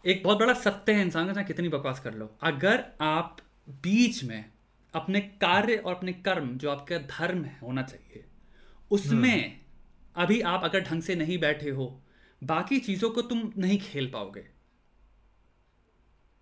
एक 0.05 0.23
बहुत 0.23 0.37
बड़ा 0.37 0.53
सत्य 0.53 0.93
है 0.93 1.01
इंसान 1.01 1.27
का 1.27 1.33
चाहे 1.33 1.45
कितनी 1.45 1.69
बकवास 1.69 1.99
कर 1.99 2.13
लो 2.13 2.29
अगर 2.43 2.83
आप 3.01 3.37
बीच 3.83 4.23
में 4.23 4.52
अपने 4.93 5.21
कार्य 5.41 5.75
और 5.75 5.95
अपने 5.95 6.13
कर्म 6.13 6.57
जो 6.57 6.71
आपका 6.71 6.97
धर्म 7.09 7.43
है 7.45 7.57
होना 7.59 7.81
चाहिए। 7.83 8.25
उसमें 8.91 9.59
अभी 10.15 10.39
आप 10.47 10.63
अगर 10.63 10.81
ढंग 10.81 11.01
से 11.01 11.15
नहीं 11.15 11.37
बैठे 11.39 11.69
हो 11.69 11.87
बाकी 12.41 12.79
चीज़ों 12.79 13.09
को 13.09 13.21
तुम 13.21 13.51
नहीं 13.57 13.77
खेल 13.79 14.09
पाओगे। 14.11 14.45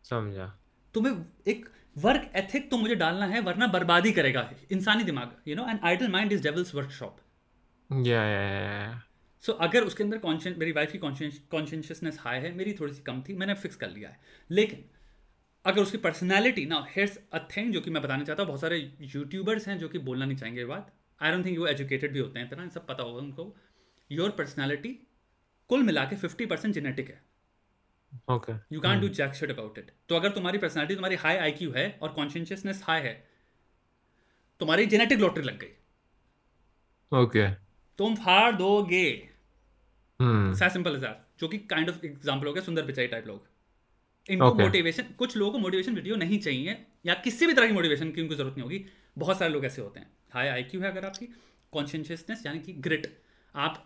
समझा. 0.05 0.47
तुम्हें 0.95 1.25
एक 1.47 1.69
वर्क 1.95 2.31
एथिक 2.35 2.69
तो 2.71 2.77
मुझे 2.77 2.95
डालना 2.95 3.25
है 3.25 3.39
वरना 3.41 3.67
बर्बादी 3.67 4.11
करेगा 4.11 4.49
इंसानी 4.71 5.03
दिमाग 5.03 5.35
you 5.47 5.55
know 5.55 5.67
and 5.69 5.79
idle 5.83 6.07
mind 6.07 6.31
is 6.31 6.43
devil's 6.43 6.73
workshop. 6.75 7.17
So 9.43 9.51
अगर 9.61 9.83
उसके 9.83 10.03
अंदर 10.03 10.17
कॉन्शियस 10.17 10.57
मेरी 10.57 10.71
वाइफ 10.71 10.91
की 10.91 10.97
कॉन्शियसनेस 10.97 12.17
हाई 12.19 12.39
है 12.39 12.51
मेरी 12.55 12.73
थोड़ी 12.73 12.93
सी 12.93 13.01
कम 13.01 13.21
थी 13.21 13.33
मैंने 13.33 13.53
फिक्स 13.55 13.75
कर 13.75 13.89
लिया 13.89 14.09
है। 14.09 14.19
लेकिन 14.49 14.85
अगर 15.65 15.81
उसकी 15.81 15.97
पर्सनैलिटी 15.97 16.65
ना 16.65 16.85
हेयर्स 16.89 17.17
अ 17.33 17.39
थिंग 17.47 17.73
जो 17.73 17.81
कि 17.81 17.91
मैं 17.91 18.01
बताना 18.03 18.23
चाहता 18.23 18.43
हूँ 18.43 18.47
बहुत 18.47 18.61
सारे 18.61 18.77
यूट्यूबर्स 19.01 19.67
हैं 19.67 19.77
जो 19.79 19.89
कि 19.89 19.99
बोलना 19.99 20.25
नहीं 20.25 20.37
चाहेंगे 20.37 20.61
ये 20.61 20.65
बात। 20.65 20.93
आई 21.21 21.31
डोंट 21.31 21.45
थिंक 21.45 21.59
वो 21.59 21.67
एजुकेटेड 21.67 22.13
भी 22.13 22.19
होते 22.19 22.39
हैं 22.39 22.47
इतना 22.47 22.67
सब 22.67 22.87
पता 22.87 23.03
होगा 23.03 23.21
उनको। 23.21 23.55
योर 24.11 24.29
पर्सनैलिटी 24.29 24.89
कुल 25.69 25.83
मिला 25.83 26.05
के 26.05 26.15
फिफ्टी 26.15 26.45
परसेंट 26.45 26.73
जेनेटिक 26.75 27.09
है। 27.09 27.21
Okay 28.31 28.53
you 28.75 28.81
can 28.81 29.01
do 29.01 29.07
jack 29.09 29.33
shit 29.33 29.51
about 29.51 29.77
it 29.77 29.91
तो 30.09 30.15
अगर 30.15 30.31
तुम्हारी 30.31 30.57
पर्सनैलिटी 30.57 30.95
तुम्हारी 30.95 31.15
हाई 31.15 31.37
आईक्यू 31.37 31.71
है 31.71 31.99
और 32.01 32.13
कॉन्शियसनेस 32.13 32.81
हाई 32.83 33.01
है 33.01 33.13
तुम्हारी 34.59 34.85
जेनेटिक 34.85 35.19
लॉटरी 35.19 35.43
लग 35.43 35.59
गई। 35.59 35.71
Okay. 37.11 37.47
तुम 37.99 38.15
फाड़ 38.15 38.51
दोगे। 38.51 39.29
Hmm. 40.19 40.53
सिंपल 40.63 40.97
जो 41.39 41.47
कि 41.47 41.57
काइंड 41.57 41.89
ऑफ़ 41.89 42.05
एग्जांपल 42.05 42.47
हो 42.47 42.53
गया 42.53 42.63
सुंदर 42.63 42.85
पिचाई 42.85 43.07
टाइप 43.07 43.27
लोग। 43.27 43.47
इनको 44.31 44.45
Okay. 44.45 44.61
मोटिवेशन 44.61 45.03
कुछ 45.17 45.35
लोगों 45.37 45.51
को 45.51 45.59
मोटिवेशन 45.59 45.95
वीडियो 45.95 46.15
नहीं 46.15 46.39
चाहिए 46.39 46.77
या 47.05 47.13
किसी 47.23 47.47
भी 47.47 47.53
तरह 47.53 47.67
की 47.67 47.73
मोटिवेशन 47.73 48.11
की 48.11 48.21
उनको 48.21 48.35
ज़रूरत 48.35 48.53
नहीं 48.53 48.63
होगी। 48.63 48.85
बहुत 49.17 49.39
सारे 49.39 49.53
लोग 49.53 49.65
ऐसे 49.65 49.81
होते 49.81 49.99
हैं। 49.99 50.11
हाई 50.33 50.47
आईक्यू 50.47 50.81
है 50.81 50.91
अगर 50.91 51.05
आपकी 51.05 51.25
कॉन्शियसनेस 51.73 52.45
यानी 52.45 52.59
कि 52.59 52.73
ग्रिट 52.85 53.07
आप 53.55 53.83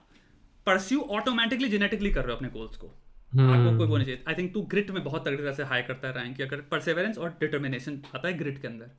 परस्यू 0.68 1.02
ऑटोमेटिकली 1.18 1.70
जेनेटिकली 1.70 2.12
कर 2.12 2.22
रहे 2.22 2.32
हो 2.32 2.38
अपने 2.38 2.50
गोल्स 2.50 2.78
को। 2.78 2.88
आपको 2.88 3.78
कोई 3.78 3.88
वो 3.88 3.98
नहीं 3.98 4.08
चाहिए। 4.08 4.24
आई 4.28 4.34
थिंक 4.34 4.54
तू 4.54 4.62
ग्रिट 4.72 4.92
में 4.92 5.04
बहुत 5.04 5.26
तगड़ी 5.28 5.38
तरह 5.38 5.54
से 5.54 5.64
हाई 5.64 5.82
करता 5.84 6.08
है 6.08 6.14
रैंक 6.14 6.42
अगर 6.42 6.62
परसेवरेंस 6.72 7.18
और 7.18 7.30
डिटर्मिनेशन 7.40 8.02
आता 8.16 8.28
है 8.28 8.38
ग्रिट 8.38 8.62
के 8.62 8.68
अंदर। 8.68 8.92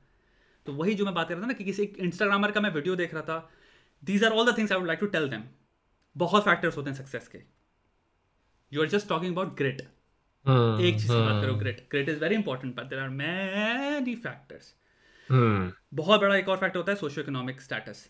तो 0.67 0.73
वही 0.73 0.95
जो 0.95 1.05
मैं 1.05 1.15
बात 1.15 1.29
कर 1.29 1.35
रहा 1.35 1.43
था 1.43 1.47
ना 1.47 1.53
कि 1.53 1.65
किसी 1.65 1.83
इंस्टाग्रामर 1.83 2.51
का 2.51 2.61
मैं 2.61 2.71
वीडियो 2.73 2.97
देख 2.97 3.15
रहा 3.15 3.23
था 3.23 3.39
these 4.03 4.25
are 4.25 4.33
all 4.33 4.51
the 4.53 4.57
things 4.59 4.73
I 4.73 4.79
would 4.79 4.87
like 4.87 5.01
to 5.01 5.07
tell 5.09 5.29
them 5.29 5.45
बहुत 6.17 6.45
फैक्टर्स 6.45 6.77
होते 6.77 6.91
हैं 6.91 6.97
सक्सेस 6.97 7.29
के। 7.29 7.39
You 8.73 8.83
are 8.83 8.89
just 8.89 9.09
talking 9.09 9.33
about 9.33 9.57
grit 9.59 9.81
Hmm. 9.81 9.96
एक 10.49 10.95
चीज़ 10.95 11.09
से 11.09 11.21
बात 11.21 11.43
करो 11.43 11.55
grit 11.55 11.87
grit 11.91 12.09
is 12.09 12.19
very 12.21 12.35
important 12.35 12.75
but 12.77 12.85
there 12.85 12.99
are 12.99 13.09
many 13.09 14.15
factors. 14.15 14.75
बहुत 15.95 16.21
बड़ा 16.21 16.37
एक 16.37 16.49
और 16.49 16.57
फैक्टर 16.57 16.79
होता 16.79 16.93
है 16.93 16.99
socio 16.99 17.21
economic 17.21 17.61
status 17.61 18.09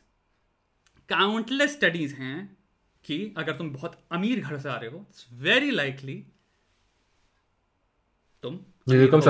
countless 1.09 1.73
studies 1.73 2.15
हैं 2.15 2.57
कि 3.05 3.35
अगर 3.37 3.53
तुम 3.57 3.71
बहुत 3.73 3.99
अमीर 4.13 4.41
घर 4.41 4.59
से 4.59 4.69
आ 4.69 4.77
रहे 4.77 4.91
हो 4.91 5.05
इट्स 5.11 5.27
वेरी 5.33 5.71
लाइकली 5.71 6.25
तुम 8.43 8.59
become 8.89 9.21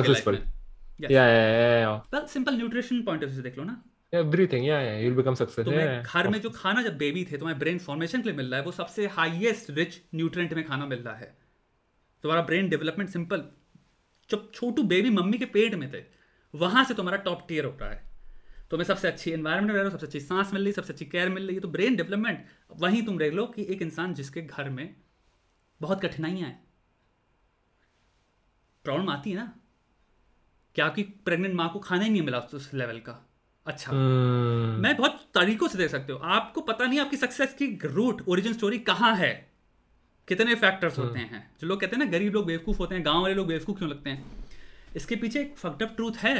yeah, 1.01 1.11
yeah, 1.11 1.81
yeah. 1.81 2.01
Well, 2.15 2.27
simple 2.29 2.57
nutrition 2.57 3.03
point 3.03 3.25
of 3.25 3.31
view 3.31 3.37
से 3.37 3.43
देख 3.43 3.59
लो 3.59 3.65
ना 3.65 3.83
Everything. 4.13 4.65
Yeah, 4.65 4.83
yeah. 4.83 4.99
You'll 5.03 5.17
become 5.17 5.37
successful. 5.39 5.65
तुम्हें 5.65 6.03
घर 6.03 6.29
में 6.29 6.41
जो 6.41 6.51
खाना 6.51 6.83
जब 6.83 6.97
बेबी 6.99 7.25
थे 7.25 7.39
तुम्हें 7.39 7.59
ब्रेन 7.59 7.79
फॉर्मेशन 7.79 8.23
के 8.23 8.29
लिए 8.29 8.37
मिल 8.37 8.47
रहा 8.47 8.61
है 8.61 8.65
वो 8.67 8.73
सबसे 8.73 9.07
हाईएस्ट 9.07 9.71
रिच 9.71 10.01
न्यूट्रिएंट 10.15 10.55
में 10.55 10.65
खाना 10.67 10.87
मिल 10.87 10.99
रहा 10.99 11.15
है 11.15 11.46
तुम्हारा 12.27 12.43
ब्रेन 12.43 12.69
डेवलपमेंट 12.69 13.11
सिंपल 13.11 13.45
जब 14.31 14.51
छोटू 14.55 14.83
बेबी 14.83 15.11
मम्मी 15.11 15.39
के 15.39 15.45
पेट 15.45 15.75
में 15.75 15.93
थे 15.93 16.05
वहाँ 16.55 16.85
से 16.85 16.95
तुम्हारा 16.95 17.19
टॉप 17.19 17.47
टीयर 17.49 17.65
हो 17.65 17.77
रहा 17.81 17.91
है। 17.91 18.11
तुम्हें 18.71 18.87
सबसे 18.87 19.09
अच्छी 19.09 19.31
एनवायरमेंट 19.31 19.67
मिल 19.67 19.77
रहा 19.77 19.85
है 19.85 19.91
सबसे 19.91 20.07
अच्छी 20.07 20.21
सांस 20.21 20.53
मिल 20.53 20.63
रही 20.63 20.73
सबसे 20.73 20.93
अच्छी 20.93 21.05
केयर 21.05 21.29
मिल 21.29 21.47
रही 21.47 21.55
है 21.55 21.61
तो 21.61 21.69
ब्रेन 21.69 21.97
डेवलपमेंट 21.97 22.47
वहीं 22.71 23.03
तुम 23.03 23.19
देख 23.19 23.35
लो 23.35 23.47
कि 23.47 23.67
एक 23.69 23.83
इंसान 23.83 24.15
जिसके 24.15 24.43
घर 24.43 24.69
में 24.69 24.97
बहुत 25.83 26.03
कठिनाइयाँ 26.03 26.49
हैं। 26.49 26.65
प्रॉब्लम 28.85 29.11
आती 29.11 29.31
है 29.31 29.37
ना 29.37 29.53
कि 30.75 30.83
आपकी 30.83 31.03
प्रेग्नेंट 31.03 31.55
माँ 31.55 31.73
को 31.73 31.79
खाना 31.79 32.05
ही 32.05 32.11
नहीं 32.11 32.23
मिला 32.23 32.39
उस 32.39 32.75
लेवल 32.75 32.99
का। 32.99 33.31
अच्छा। 33.67 33.91
Hmm. 33.91 34.83
मैं 34.83 34.97
बहुत 34.97 35.29
तरीकों 35.35 35.69
से 35.69 35.79
देख 35.79 35.91
सकते 35.91 36.13
हो। 36.13 36.19
आपको 36.19 36.61
पता 36.61 36.87
नहीं 36.87 37.01
आपकी 37.01 37.17
सक्सेस 37.17 37.55
की 37.55 37.79
रूट 37.85 38.29
ओरिजिन 38.29 38.53
स्टोरी 38.53 38.79
कहाँ 38.79 39.17
है। 39.17 39.56
कितने 40.29 40.55
फैक्टर्स 40.55 40.99
होते 40.99 41.19
हैं? 41.19 41.51
जो 41.61 41.67
लोग 41.67 41.81
कहते 41.81 41.97
हैं 41.97 42.05
ना 42.05 42.11
गरीब 42.11 42.33
लोग 42.33 42.47
बेवकूफ़ 42.47 42.79
होते 42.79 42.95
हैं 42.95 43.05
गाँव 43.05 43.23
वाले 43.23 43.35
लोग 43.35 43.47
बेवकूफ़ 43.47 43.79
क्यों 43.79 43.91
लगते 43.91 44.11
हैं? 44.11 44.25
इसके 44.97 45.17
पीछे 45.17 45.41
एक 45.41 45.57
फकडअप 45.57 45.93
ट्रूथ 45.97 46.13
है। 46.13 46.37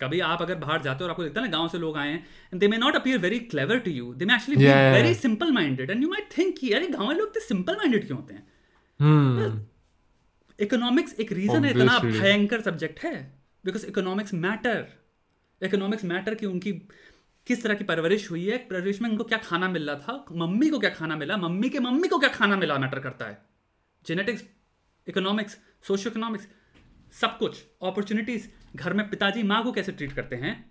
कभी 0.00 0.20
आप 0.20 0.42
अगर 0.42 0.54
बाहर 0.54 0.82
जाते 0.82 0.98
हो 0.98 1.04
और 1.04 1.10
आपको 1.10 1.22
दिखता 1.22 1.40
है 1.40 1.46
ना 1.46 1.52
गाँव 1.52 1.68
से 1.68 1.78
लोग 1.78 1.96
आए 1.96 2.10
हैं 2.10 2.58
they 2.58 2.68
may 2.68 2.76
not 2.76 2.96
appear 2.96 3.18
very 3.18 3.38
clever 3.38 3.78
to 3.78 3.90
you 3.90 4.12
they 4.14 4.24
may 4.24 4.34
actually 4.34 4.66
very 4.92 5.14
simple 5.14 5.52
minded 5.52 5.90
and 5.90 6.02
you 6.02 6.08
might 6.08 6.28
think 6.38 6.58
कि 6.58 6.70
अरे 6.70 6.88
गाँव 6.88 7.06
वाले 7.06 7.18
लोग 7.18 7.34
तो 7.34 7.40
सिंपल 7.40 7.76
माइंडेड 7.76 8.06
क्यों 8.06 8.20
होते 8.20 8.34
हैं? 8.34 8.46
Hmm. 9.00 9.58
इकोनॉमिक्स 10.60 11.14
एक 11.20 11.32
रीजन 11.32 11.64
है 11.64 11.70
इतना 11.70 11.98
भयंकर 11.98 12.60
सब्जेक्ट 12.60 13.00
है 13.00 13.14
because 13.64 13.86
economics 13.86 14.34
matter 14.34 14.86
economics 15.62 16.04
matter 16.04 16.34
कि 16.34 16.46
उनकी 16.46 16.72
किस 17.48 17.62
तरह 17.62 17.74
की 17.74 17.84
परवरिश 17.84 18.30
हुई 18.30 18.50
है? 18.50 18.58
परवरिश 18.58 19.02
में 19.02 19.10
उनको 19.10 19.24
क्या 19.24 19.38
खाना 19.38 19.68
मिल 19.68 19.90
रहा 19.90 20.00
था? 20.00 20.24
मम्मी 20.32 20.68
को 20.68 20.78
क्या 20.78 20.90
खाना 20.90 21.16
मिला? 21.16 21.36
मम्मी 21.36 21.68
के 21.68 21.78
मम्मी 21.78 22.08
को 22.08 22.18
क्या 22.18 22.28
खाना 22.28 22.56
मिला 22.56 22.78
मैटर 22.78 22.98
करता 22.98 23.24
है? 23.24 23.42
जेनेटिक्स 24.06 24.44
इकोनॉमिक्स 25.08 25.58
सोशियो 25.82 26.10
इकोनॉमिक्स 26.10 26.48
सब 27.12 27.38
कुछ 27.38 27.64
अपॉर्चुनिटीज़ 27.82 28.48
घर 28.76 28.92
में 28.92 29.10
पिताजी 29.10 29.42
माँ 29.42 29.62
को 29.64 29.72
कैसे 29.72 29.92
ट्रीट 29.92 30.12
करते 30.12 30.36
हैं? 30.36 30.70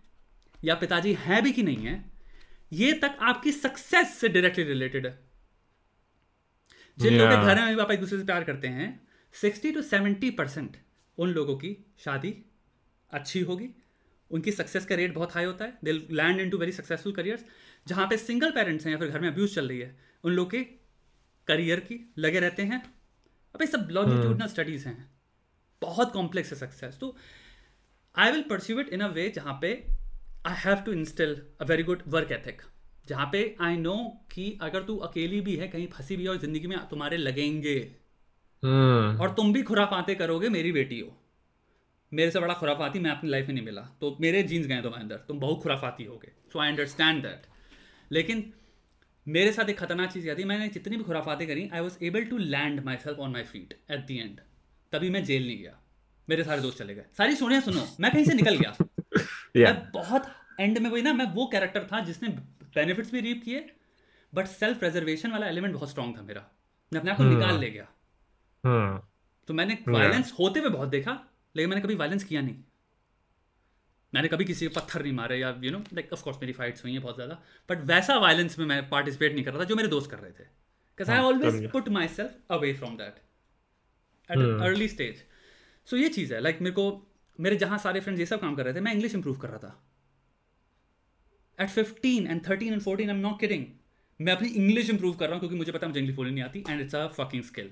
या 0.64 0.76
पिताजी 0.76 1.14
हैं 1.14 1.44
भी 1.44 1.52
कि 1.52 1.64
नहीं 1.64 1.86
है? 1.86 2.12
ये 2.74 2.94
तक 2.94 3.18
आपकी 3.22 3.52
सक्सेस 3.52 4.18
से 4.18 4.28
डायरेक्टली 4.28 4.64
रिलेटेड 4.64 5.08
है। 5.08 5.20
जिन 6.98 7.18
लोगों 7.18 7.32
के 7.32 7.44
घर 7.44 7.66
में 7.66 7.78
पापा 7.78 7.94
एक 7.94 8.00
दूसरे 8.00 8.20
से 8.20 8.26
प्यार 8.26 8.44
करते 8.44 8.68
हैं 8.68 9.08
सिक्सटी 9.34 9.72
टू 9.72 9.82
सेवेंटी 9.82 10.32
परसेंट 10.32 10.78
उन 11.18 11.30
लोगों 11.30 11.56
की 11.56 11.94
शादी 12.00 12.46
अच्छी 13.12 13.40
होगी। 13.40 13.70
उनकी 14.32 14.52
सक्सेस 14.52 14.86
का 14.86 14.96
रेट 14.96 15.14
बहुत 15.14 15.34
हाई 15.34 15.46
होता 15.46 15.66
है। 15.66 15.78
They 15.84 15.92
land 15.92 16.40
into 16.50 16.58
very 16.58 16.72
successful 16.72 17.14
careers 17.14 17.46
जहाँ 17.88 18.08
पे 18.08 18.18
सिंगल 18.18 18.52
पेरेंट्स 18.52 18.86
हैं 18.86 18.94
या 18.94 19.00
फिर 19.00 19.08
घर 19.08 19.20
में 19.20 19.28
अब्यूज 19.28 19.56
चल 19.56 19.68
रही 19.68 19.80
है 19.80 19.96
उन 20.24 20.34
लोग 20.34 20.52
के 20.52 20.64
करियर 21.48 21.80
की 21.82 22.00
लगे 22.18 22.40
रहते 22.40 22.64
हैं। 22.64 22.82
अब 23.56 23.62
ये 23.62 23.68
सब 23.68 23.88
लॉन्जिट्यूडनल 23.92 24.48
स्टडीज़ 24.48 24.88
हैं। 24.88 25.12
बहुत 25.82 26.12
कॉम्प्लेक्स 26.14 26.54
है 26.54 26.58
सक्सेस 26.60 26.98
तो 27.00 27.16
I 28.16 28.32
will 28.32 28.42
pursue 28.42 28.80
it 28.80 28.90
in 28.90 29.02
a 29.02 29.08
way 29.08 29.30
जहाँ 29.30 29.58
पे 29.62 29.72
I 30.46 30.56
have 30.58 30.76
to 30.76 30.92
instil 30.92 31.42
a 31.62 31.66
very 31.66 31.84
good 31.84 32.02
work 32.08 32.32
ethic 32.32 32.62
जहाँ 33.08 33.30
पे 33.32 33.56
आई 33.62 33.78
नो 33.78 33.96
कि 34.32 34.58
अगर 34.62 34.84
तू 34.84 34.98
अकेली 34.98 35.42
भी 35.42 35.56
है 35.56 35.68
कहीं 35.68 35.88
फंसी 35.88 36.16
भी 36.16 36.24
है 36.24 36.30
और 36.30 36.38
ज़िंदगी 36.38 36.68
में 36.68 36.78
तुम्हारे 36.90 37.18
लगेंगे। 37.18 37.80
Hmm. 38.64 39.20
और 39.22 39.34
तुम 39.38 39.54
भी 39.54 39.62
खुराफाते 39.64 40.16
करोगे 40.16 40.50
मेरी 40.50 40.72
बेटी 40.72 41.00
हो 41.00 41.08
मेरे 42.14 42.32
से 42.32 42.40
बड़ा 42.40 42.54
खुराफाती 42.54 43.00
मैं 43.00 43.12
अपनी 43.12 43.30
लाइफ 43.30 43.48
में 43.48 43.56
नहीं 43.56 43.66
मिला। 43.66 43.82
तो 43.82 44.18
मेरे 44.22 44.44
जीन्स 44.44 44.68
गए 44.68 44.82
तुम्हारे 44.82 45.02
अंदर 45.02 45.16
तुम 45.16 45.40
बहुत 45.40 45.62
खुराफाती 45.64 46.04
हो 46.04 46.18
गए 46.18 46.32
सो 46.54 46.60
आई 46.60 46.70
अंडरस्टैंड 46.70 47.24
दैट 47.24 47.42
लेकिन 48.12 48.54
मेरे 49.28 49.52
साथ 49.54 49.70
एक 49.70 49.80
खतरनाक 49.80 50.12
चीज़ 50.12 50.24
क्या 50.24 50.36
थी? 50.36 50.44
मैंने 50.44 50.68
जितनी 50.68 50.98
भी 50.98 51.04
खुराफातें 51.04 51.48
करी 51.48 51.70
I 51.74 51.80
was 51.80 52.04
able 52.04 52.24
to 52.24 52.38
land 52.38 52.84
myself 52.98 53.20
on 53.20 53.32
my 53.32 53.44
feet 53.44 53.80
at 53.92 54.00
the 54.00 54.18
end 54.18 54.40
तभी 54.92 55.10
मैं 55.10 55.24
जेल 55.24 55.48
नहीं 55.48 55.58
गया। 55.58 55.80
मेरे 56.30 56.44
सारे 56.44 56.62
दोस्त 56.62 56.78
चले 56.78 56.96
गए। 56.96 57.06
सारी 57.18 57.36
सुनिए 57.36 57.62
सुनो। 57.62 57.88
मैं 58.00 58.12
कहीं 58.12 58.26
से 58.26 58.34
निकल 58.34 58.56
गया। 58.56 58.76
Yeah. 59.58 59.70
मैं 59.70 59.92
बहुत 59.92 60.28
एंड 60.60 60.78
में 60.78 60.90
वही 60.90 61.02
ना 61.02 61.14
मैं 61.14 61.26
वो 61.26 61.48
कैरेक्टर 61.48 61.84
था 61.84 62.00
जिसने 62.00 62.30
बेनिफिट्स 62.76 63.12
भी 63.12 63.20
रीप 63.20 63.42
किए 63.46 63.74
बट 64.34 64.46
सेल्फ 64.46 64.80
प्रेजर्वेशन 64.80 65.32
वाला 65.32 65.48
एलिमेंट 65.48 65.74
बहुत 65.74 65.90
स्ट्रांग 65.90 66.18
था 66.18 66.22
मेरा। 66.22 66.46
मैं 66.94 67.00
अपने 67.00 67.12
आप 67.12 67.18
को 67.18 67.24
हम्म। 67.24 67.38
निकाल 67.38 67.60
ले 67.60 67.70
गया। 67.70 67.88
हम्म 68.66 69.02
तो 69.48 69.54
मैंने 69.54 69.78
वायलेंस 69.88 70.26
yeah. 70.26 70.40
होते 70.40 70.60
हुए 70.60 70.70
बहुत 70.70 70.90
देखा। 70.90 71.26
लेकिन 71.58 71.70
मैंने 71.70 71.82
कभी 71.82 71.96
वायलेंस 71.96 72.24
किया 72.24 72.42
नहीं। 72.42 72.56
मैंने 74.14 74.28
कभी 74.28 74.46
किसी 74.46 74.68
को 74.68 74.74
पत्थर 74.74 75.02
नहीं 75.02 75.14
मारे 75.14 75.38
या 75.38 75.50
you 75.64 75.72
know 75.72 75.80
like 75.94 76.14
of 76.14 76.24
course 76.24 76.38
मेरी 76.42 76.54
फाइट्स 76.54 76.84
हुई 76.84 76.92
हैं 76.92 77.02
बहुत 77.02 77.16
ज़्यादा 77.16 77.42
बट 77.70 77.82
वैसा 77.88 78.18
वायलेंस 78.20 78.58
में 78.60 78.66
मैं 78.66 78.90
पार्टिसिपेट 78.90 79.34
नहीं 79.34 79.44
कर 79.46 79.52
रहा 79.52 79.60
था 79.60 79.66
जो 79.66 79.76
मेरे 79.76 79.88
दोस्त 79.90 80.12
कर 80.12 80.20
रहे 80.20 80.32
थे। 80.32 80.44
Because 80.44 81.12
I 81.12 81.20
always 81.22 81.70
put 81.72 81.90
myself 82.10 82.52
away 82.52 82.74
from 82.74 82.96
that 82.98 83.20
at. 84.30 84.62
Early 84.62 84.88
stage 84.88 85.24
so 85.88 85.98
ये 85.98 86.10
चीज़ 86.10 86.34
है 86.34 86.40
लाइक 86.42 86.56
like, 86.56 86.64
मेरे 86.64 86.76
को 86.76 87.08
मेरे 87.40 87.56
जहाँ 87.58 87.78
सारे 87.80 88.00
फ्रेंड्स 88.00 88.20
ये 88.20 88.26
सब 88.26 88.42
काम 88.42 88.56
कर 88.56 88.66
रहे 88.66 88.74
थे 88.74 88.80
मैं 88.82 88.94
इंग्लिश 88.94 89.16
इंप्रूव 89.16 89.38
कर 89.38 89.50
रहा 89.50 89.58
था। 89.60 89.74
At 91.60 91.70
fifteen 91.70 92.28
and 92.28 92.48
thirteen 92.48 92.74
and 92.74 92.82
fourteen 92.82 93.10
I 93.10 93.16
am 93.16 93.22
not 93.22 93.40
kidding 93.40 93.66
मैं 94.20 94.34
अपनी 94.34 94.48
इंग्लिश 94.56 94.90
इंप्रूव 94.90 95.16
कर 95.16 95.26
रहा 95.26 95.34
हूँ 95.34 95.40
क्योंकि 95.40 95.56
मुझे 95.56 95.72
पता 95.72 95.86
है 95.86 95.90
मुझे 95.90 96.00
इंग्लिश 96.00 96.16
बोलनी 96.16 96.34
नहीं 96.34 96.44
आती 96.44 96.64
and 96.70 96.82
it's 96.82 96.96
a 96.96 97.08
fucking 97.18 97.44
skill 97.44 97.72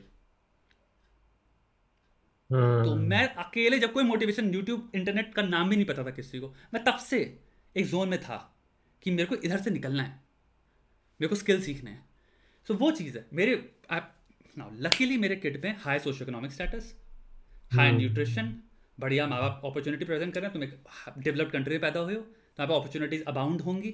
तो 2.49 2.55
हम्म 2.55 3.07
मैं 3.09 3.27
अकेले 3.35 3.79
जब 3.79 3.91
कोई 3.93 4.03
मोटिवेशन 4.03 4.53
यूट्यूब 4.53 4.91
इंटरनेट 4.95 5.33
का 5.33 5.41
नाम 5.43 5.69
भी 5.69 5.75
नहीं 5.75 5.85
पता 5.85 6.03
था 6.03 6.11
किसी 6.11 6.39
को 6.39 6.53
मैं 6.73 6.83
तब 6.83 6.97
से 7.01 7.19
एक 7.75 7.85
जोन 7.85 8.09
में 8.09 8.19
था 8.21 8.37
कि 9.03 9.11
मेरे 9.11 9.25
को 9.25 9.35
इधर 9.37 9.61
से 9.61 9.71
निकलना 9.71 10.03
है 10.03 10.09
मेरे 11.19 11.27
को 11.27 11.35
स्किल 11.35 11.61
सीखने 11.61 11.91
हैं। 11.91 12.03
सो 12.67 12.73
so, 12.73 12.79
वो 12.79 12.91
चीज़ 12.91 13.17
है। 13.17 13.25
मेरे 13.33 13.55
नाउ 14.57 14.69
लकीली 14.79 15.17
मेरे 15.17 15.35
किड 15.37 15.63
में 15.63 15.75
high 15.79 15.99
socio 15.99 16.23
economic 16.23 16.51
status 16.51 16.93
high 17.73 17.91
nutrition 17.91 18.53
बढ़िया 18.97 19.27
माँ 19.27 19.39
बाप 19.41 19.61
अपॉर्चुनिटी 19.65 20.05
प्रेजेंट 20.05 20.33
कर 20.33 20.41
रहे 20.41 20.49
हैं 20.49 20.53
तुम 20.53 20.63
एक 20.63 21.23
डेवलप्ड 21.23 21.51
कंट्री 21.51 21.73
में 21.73 21.81
पैदा 21.81 21.99
हुए 21.99 22.15
हो 22.15 22.21
तो 22.21 22.63
यहाँ 22.63 22.67
पे 22.67 22.73
अपॉर्चुनिटीज़ 22.75 23.23
अबाउंड 23.27 23.61
होंगी। 23.61 23.93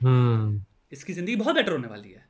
हम्म 0.00 0.62
इसकी 0.92 1.12
ज़िंदगी 1.12 1.36
बहुत 1.36 1.54
बेटर 1.54 1.72
होने 1.72 1.88
वाली 1.88 2.10
है। 2.10 2.26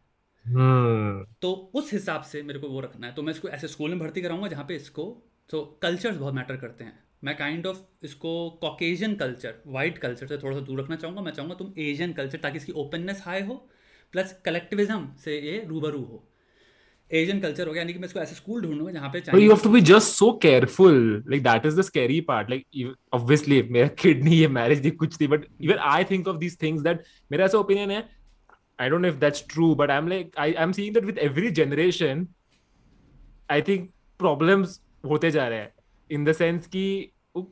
तो 0.48 1.70
उस 1.74 1.92
हिसाब 1.92 2.23
से 2.23 2.42
मेरे 2.42 2.58
को 2.58 2.68
वो 2.68 2.81
रखना 2.81 3.06
है 3.06 3.14
तो 3.14 3.23
मैं 3.23 3.32
इसको 3.32 3.48
ऐसे 3.48 3.68
स्कूल 3.68 3.90
में 3.90 3.98
भर्ती 3.98 4.23
कराऊँगा 4.23 4.48
जहाँ 4.48 4.64
पे 4.64 4.76
इसको 4.76 5.23
तो 5.50 5.78
कल्चर्स 5.82 6.16
बहुत 6.16 6.34
मैटर 6.34 6.56
करते 6.56 6.84
हैं 6.84 7.05
मैं 7.24 7.36
काइंड 7.36 7.66
ऑफ़ 7.66 7.78
इसको 8.05 8.50
कॉकेशियन 8.50 9.14
कल्चर 9.14 9.55
वाइट 9.66 9.98
कल्चर 9.98 10.26
से 10.26 10.39
थोड़ा 10.39 10.56
सा 10.56 10.60
दूर 10.60 10.81
रखना 10.81 10.97
चाहूँगा 10.97 11.23
मैं 11.23 11.32
चाहूँगा 11.32 11.55
तुम 11.55 11.73
एशियन 11.78 12.12
कल्चर 12.12 12.39
ताकि 12.39 12.56
इसकी 12.56 12.73
ओपननेस 12.73 13.23
हाई 13.26 13.42
हो 13.42 13.55
प्लस 14.12 14.40
कलेक्टिविज्म 14.44 15.08
से 15.24 15.40
ये 15.40 15.64
रूबरू 15.68 15.98
हो 15.98 16.31
एशियन 17.12 17.40
कल्चर 17.40 17.66
हो 17.66 17.73
गया 17.73 17.82
यानी 17.82 17.92
कि 17.92 17.98
मैं 17.98 18.06
इसको 18.06 18.20
ऐसे 18.20 18.34
स्कूल 18.34 18.62
ढूंढूँगा 18.62 18.92
जहाँ 18.92 19.10
पे 19.10 19.20
you 19.20 19.50
have 19.50 19.62
to 19.62 19.73
be 19.74 19.81
just 19.81 20.16
so 20.16 20.32
careful. 20.32 21.23
Like 21.32 21.42
that 21.42 21.66
is 21.66 21.76
the 21.76 21.82
scary 21.82 22.20
part. 22.20 22.50
Like 22.50 22.66
even, 22.73 22.94
obviously, 23.14 23.62
मेरा 23.70 23.90
kid 23.94 24.23
नहीं 24.24 24.40
है 24.40 24.48
marriage 24.48 24.81
नहीं 24.81 24.90
कुछ 24.90 25.20
थी 25.20 25.26
but 25.26 25.47
even 25.60 25.78
I 25.78 26.05
think 26.05 26.28
of 26.28 26.36
these 26.36 26.56
things 26.56 26.82
that 26.82 26.98
मेरा 27.32 27.44
ऐसा 27.44 27.58
opinion 27.58 27.90
है. 27.90 28.24
I 28.78 28.89
don't 28.89 29.03
know 29.03 29.09
if 29.09 29.19
that's 29.20 29.43
true, 29.55 29.75
but 29.75 29.91
I'm 29.91 30.09
like 30.09 30.33
I 30.44 30.47
I'm 30.65 30.73
seeing 30.73 30.93
that 30.94 31.05
with 31.11 31.19
every 31.19 31.51
generation. 31.59 32.23
I 33.49 33.61
think 33.69 33.91
problems 34.19 34.78
होते 35.05 35.31
जा 35.31 35.49
रहे 35.49 35.59
हैं. 35.59 35.73
In 36.11 36.25
the 36.25 36.35
sense 36.35 36.67
कि 36.77 36.86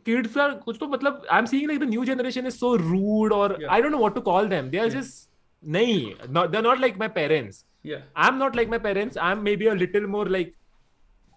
kids 0.09 0.37
are 0.37 0.51
कुछ 0.65 0.79
तो 0.81 0.87
मतलब 0.89 1.27
I'm 1.31 1.47
seeing 1.53 1.69
like 1.73 1.81
the 1.81 1.91
new 1.93 2.05
generation 2.13 2.47
is 2.53 2.59
so 2.63 2.73
rude 2.77 3.33
or 3.41 3.49
Yeah. 3.61 3.73
I 3.77 3.81
don't 3.81 3.95
know 3.97 4.03
what 4.07 4.17
to 4.17 4.23
call 4.31 4.49
them. 4.55 4.71
They 4.75 4.81
are 4.85 4.89
Yeah. 4.91 4.97
just 5.01 5.29
नहीं. 5.77 6.31
Not 6.39 6.53
they're 6.53 6.69
not 6.69 6.81
like 6.87 6.99
my 7.05 7.09
parents. 7.19 7.65
या 7.87 8.01
I'm 8.27 8.39
not 8.45 8.57
like 8.61 8.73
my 8.77 8.79
parents. 8.89 9.17
I'm 9.29 9.43
maybe 9.51 9.69
a 9.75 9.75
little 9.75 10.09
more 10.17 10.25
like 10.39 10.55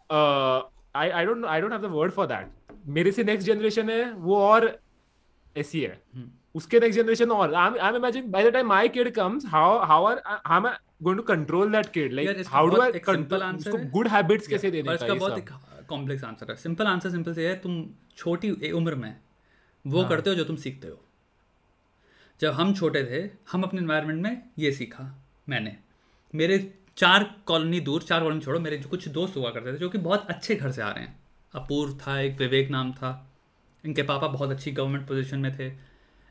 uh 0.09 0.61
I 1.03 1.05
I 1.21 1.25
don't 1.29 1.45
I 1.53 1.59
don't 1.61 1.77
have 1.77 1.85
the 1.89 1.93
word 1.99 2.13
for 2.19 2.27
that. 2.33 2.51
मेरे 2.97 3.11
से 3.11 3.23
next 3.23 3.47
generation 3.47 3.89
है 3.89 4.01
वो 4.25 4.35
और 4.47 4.65
ऐसी 5.57 5.81
है 5.81 5.93
हम्म। 6.15 6.29
उसके 6.55 6.79
नेक्स्ट 6.79 6.99
जनरेशन 6.99 7.31
और। 7.31 7.53
I'm 7.61 7.77
I'm 7.85 7.95
imagining 7.99 8.31
by 8.31 8.43
the 8.45 8.51
time 8.55 8.69
my 8.71 8.83
kid 8.97 9.11
comes 9.15 9.45
how 9.53 9.67
how 9.91 9.99
are 10.09 10.17
how 10.27 10.57
am 10.57 10.67
I 10.67 10.73
going 11.03 11.17
to 11.19 11.25
control 11.29 11.71
that 11.75 11.91
kid? 11.95 12.13
Like 12.19 12.37
इसका 12.37 12.57
how 12.57 12.65
do 12.73 12.81
I 12.81 12.89
control 13.07 13.43
उसको 13.55 13.77
है। 13.77 13.91
good 13.91 14.09
habits 14.13 14.47
कैसे 14.47 14.71
देने 14.71 14.87
का 14.87 14.93
इसका 14.93 15.13
बहुत 15.15 15.85
कॉम्प्लेक्स 15.89 16.23
आंसर 16.23 16.51
है। 16.51 16.55
सिंपल 16.57 16.85
आंसर 16.87 17.09
सिंपल 17.09 17.33
से 17.33 17.47
है 17.47 17.55
तुम 17.61 17.83
छोटी 18.17 18.71
उम्र 18.71 18.95
में 18.95 19.15
वो 19.85 19.99
हाँ। 19.99 20.09
करते 20.09 20.29
हो 20.29 20.35
जो 20.35 20.43
तुम 20.43 20.55
सीखते 20.57 20.87
हो। 20.87 21.01
जब 22.39 22.51
हम 22.53 22.73
छोटे 22.73 23.03
थे 23.03 23.19
हम 23.51 23.63
अपने 23.63 23.81
इन्वायरमेंट 23.81 24.21
में 24.23 24.41
ये 24.59 24.71
सीखा 24.71 25.03
मैंने। 25.49 25.75
मेरे 26.33 26.57
चार 26.97 27.23
कॉलोनी 27.47 27.79
दूर 27.79 28.01
चार 28.03 28.21
कॉलोनी 28.21 28.41
छोड़ो 28.41 28.59
मेरे 28.59 28.77
जो 28.77 28.89
कुछ 28.89 29.07
दोस्त 29.09 29.37
हुआ 29.37 29.49
करते 29.49 29.73
थे 29.73 29.77
जो 29.77 29.89
कि 29.89 29.97
बहुत 29.97 30.27
अच्छे 30.29 30.55
घर 30.55 30.71
से 30.71 30.81
आ 30.81 30.89
रहे 30.89 31.03
हैं। 31.03 31.19
अपूर्व 31.53 31.93
था 31.97 32.19
एक 32.19 32.37
विवेक 32.39 32.69
नाम 32.71 32.91
था। 32.93 33.11
इनके 33.83 34.03
पापा 34.03 34.27
बहुत 34.27 34.51
अच्छी 34.51 34.71
गवर्नमेंट 34.71 35.07
पोजीशन 35.07 35.39
में 35.39 35.57
थे। 35.59 35.69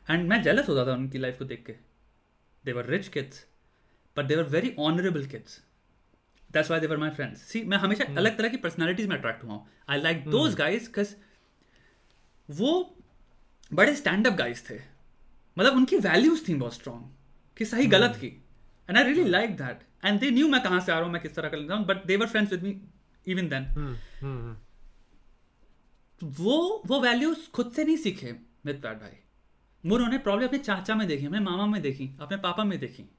एंड 0.07 0.27
मैं 0.29 0.41
जेलस 0.43 0.69
होता 0.69 0.85
था 0.87 0.93
उनकी 0.93 1.17
लाइफ 1.17 1.37
को 1.39 1.45
देख 1.45 1.63
के. 1.65 1.73
They 2.65 2.71
were 2.73 2.85
rich 2.85 3.07
kids 3.07 3.45
but 4.17 4.25
they 4.25 4.35
were 4.35 4.43
very 4.49 4.75
honourable 4.79 5.25
kids 5.27 5.59
that's 6.51 6.71
why 6.71 6.79
they were 6.79 6.97
my 6.97 7.09
friends 7.11 7.41
see 7.43 7.63
मैं 7.63 7.77
हमेशा 7.77 8.05
अलग 8.17 8.37
तरह 8.37 8.49
की 8.49 8.57
पर्सनैलिटीज 8.57 9.07
में 9.07 9.15
अट्रैक्ट 9.17 9.43
हुआ 9.43 9.53
हूँ. 9.53 9.67
I 9.89 10.01
like 10.01 10.23
those 10.29 10.55
guys 10.55 10.85
because 10.85 11.15
वो 12.49 12.97
बड़े 13.71 13.95
स्टैंड 13.95 14.27
अप 14.27 14.33
गाइज़ 14.33 14.63
थे. 14.69 14.79
मतलब 15.57 15.75
उनकी 15.75 15.97
वैल्यूज़ 15.99 16.47
थी 16.47 16.55
बहुत 16.55 16.73
स्ट्रॉन्ग 16.73 17.03
कि 17.57 17.65
सही 17.65 17.85
गलत 17.87 18.15
की 18.21 18.27
and 18.89 18.97
I 18.97 19.03
really 19.03 19.29
like 19.29 19.55
that 19.57 19.79
and 20.05 20.19
they 20.19 20.29
knew 20.31 20.47
मैं 20.47 20.61
कहाँ 20.63 20.79
से 20.79 20.91
आ 20.91 20.95
रहा 20.95 21.03
हूँ 21.05 21.13
मैं 21.13 21.21
किस 21.21 21.35
तरह 21.35 21.49
का 21.49 21.57
लेता 21.57 21.75
हूँ 21.75 21.85
but 21.85 22.05
they were 22.07 22.27
friends 22.27 22.51
with 22.51 22.63
me 22.63 22.79
even 23.27 23.49
then 23.49 24.57
वो 26.21 26.83
वो 26.87 26.99
वैल्यूज़ 27.01 27.49
खुद 27.53 27.71
से 27.75 27.83
नहीं 27.83 27.97
सीखे 27.97 28.31
मित 28.65 28.81
पैट 28.81 28.99
भाई. 28.99 29.17
वो 29.85 29.95
उन्होंने 29.95 30.17
प्रॉब्लम 30.17 30.47
अपने 30.47 30.59
चाचा 30.59 30.95
में 30.95 31.07
देखी 31.07 31.25
अपने 31.25 31.39
मामा 31.39 31.65
में 31.65 31.81
देखी 31.81 32.09
अपने 32.21 32.37
पापा 32.37 32.63
में 32.63 32.79
देखी 32.79 33.09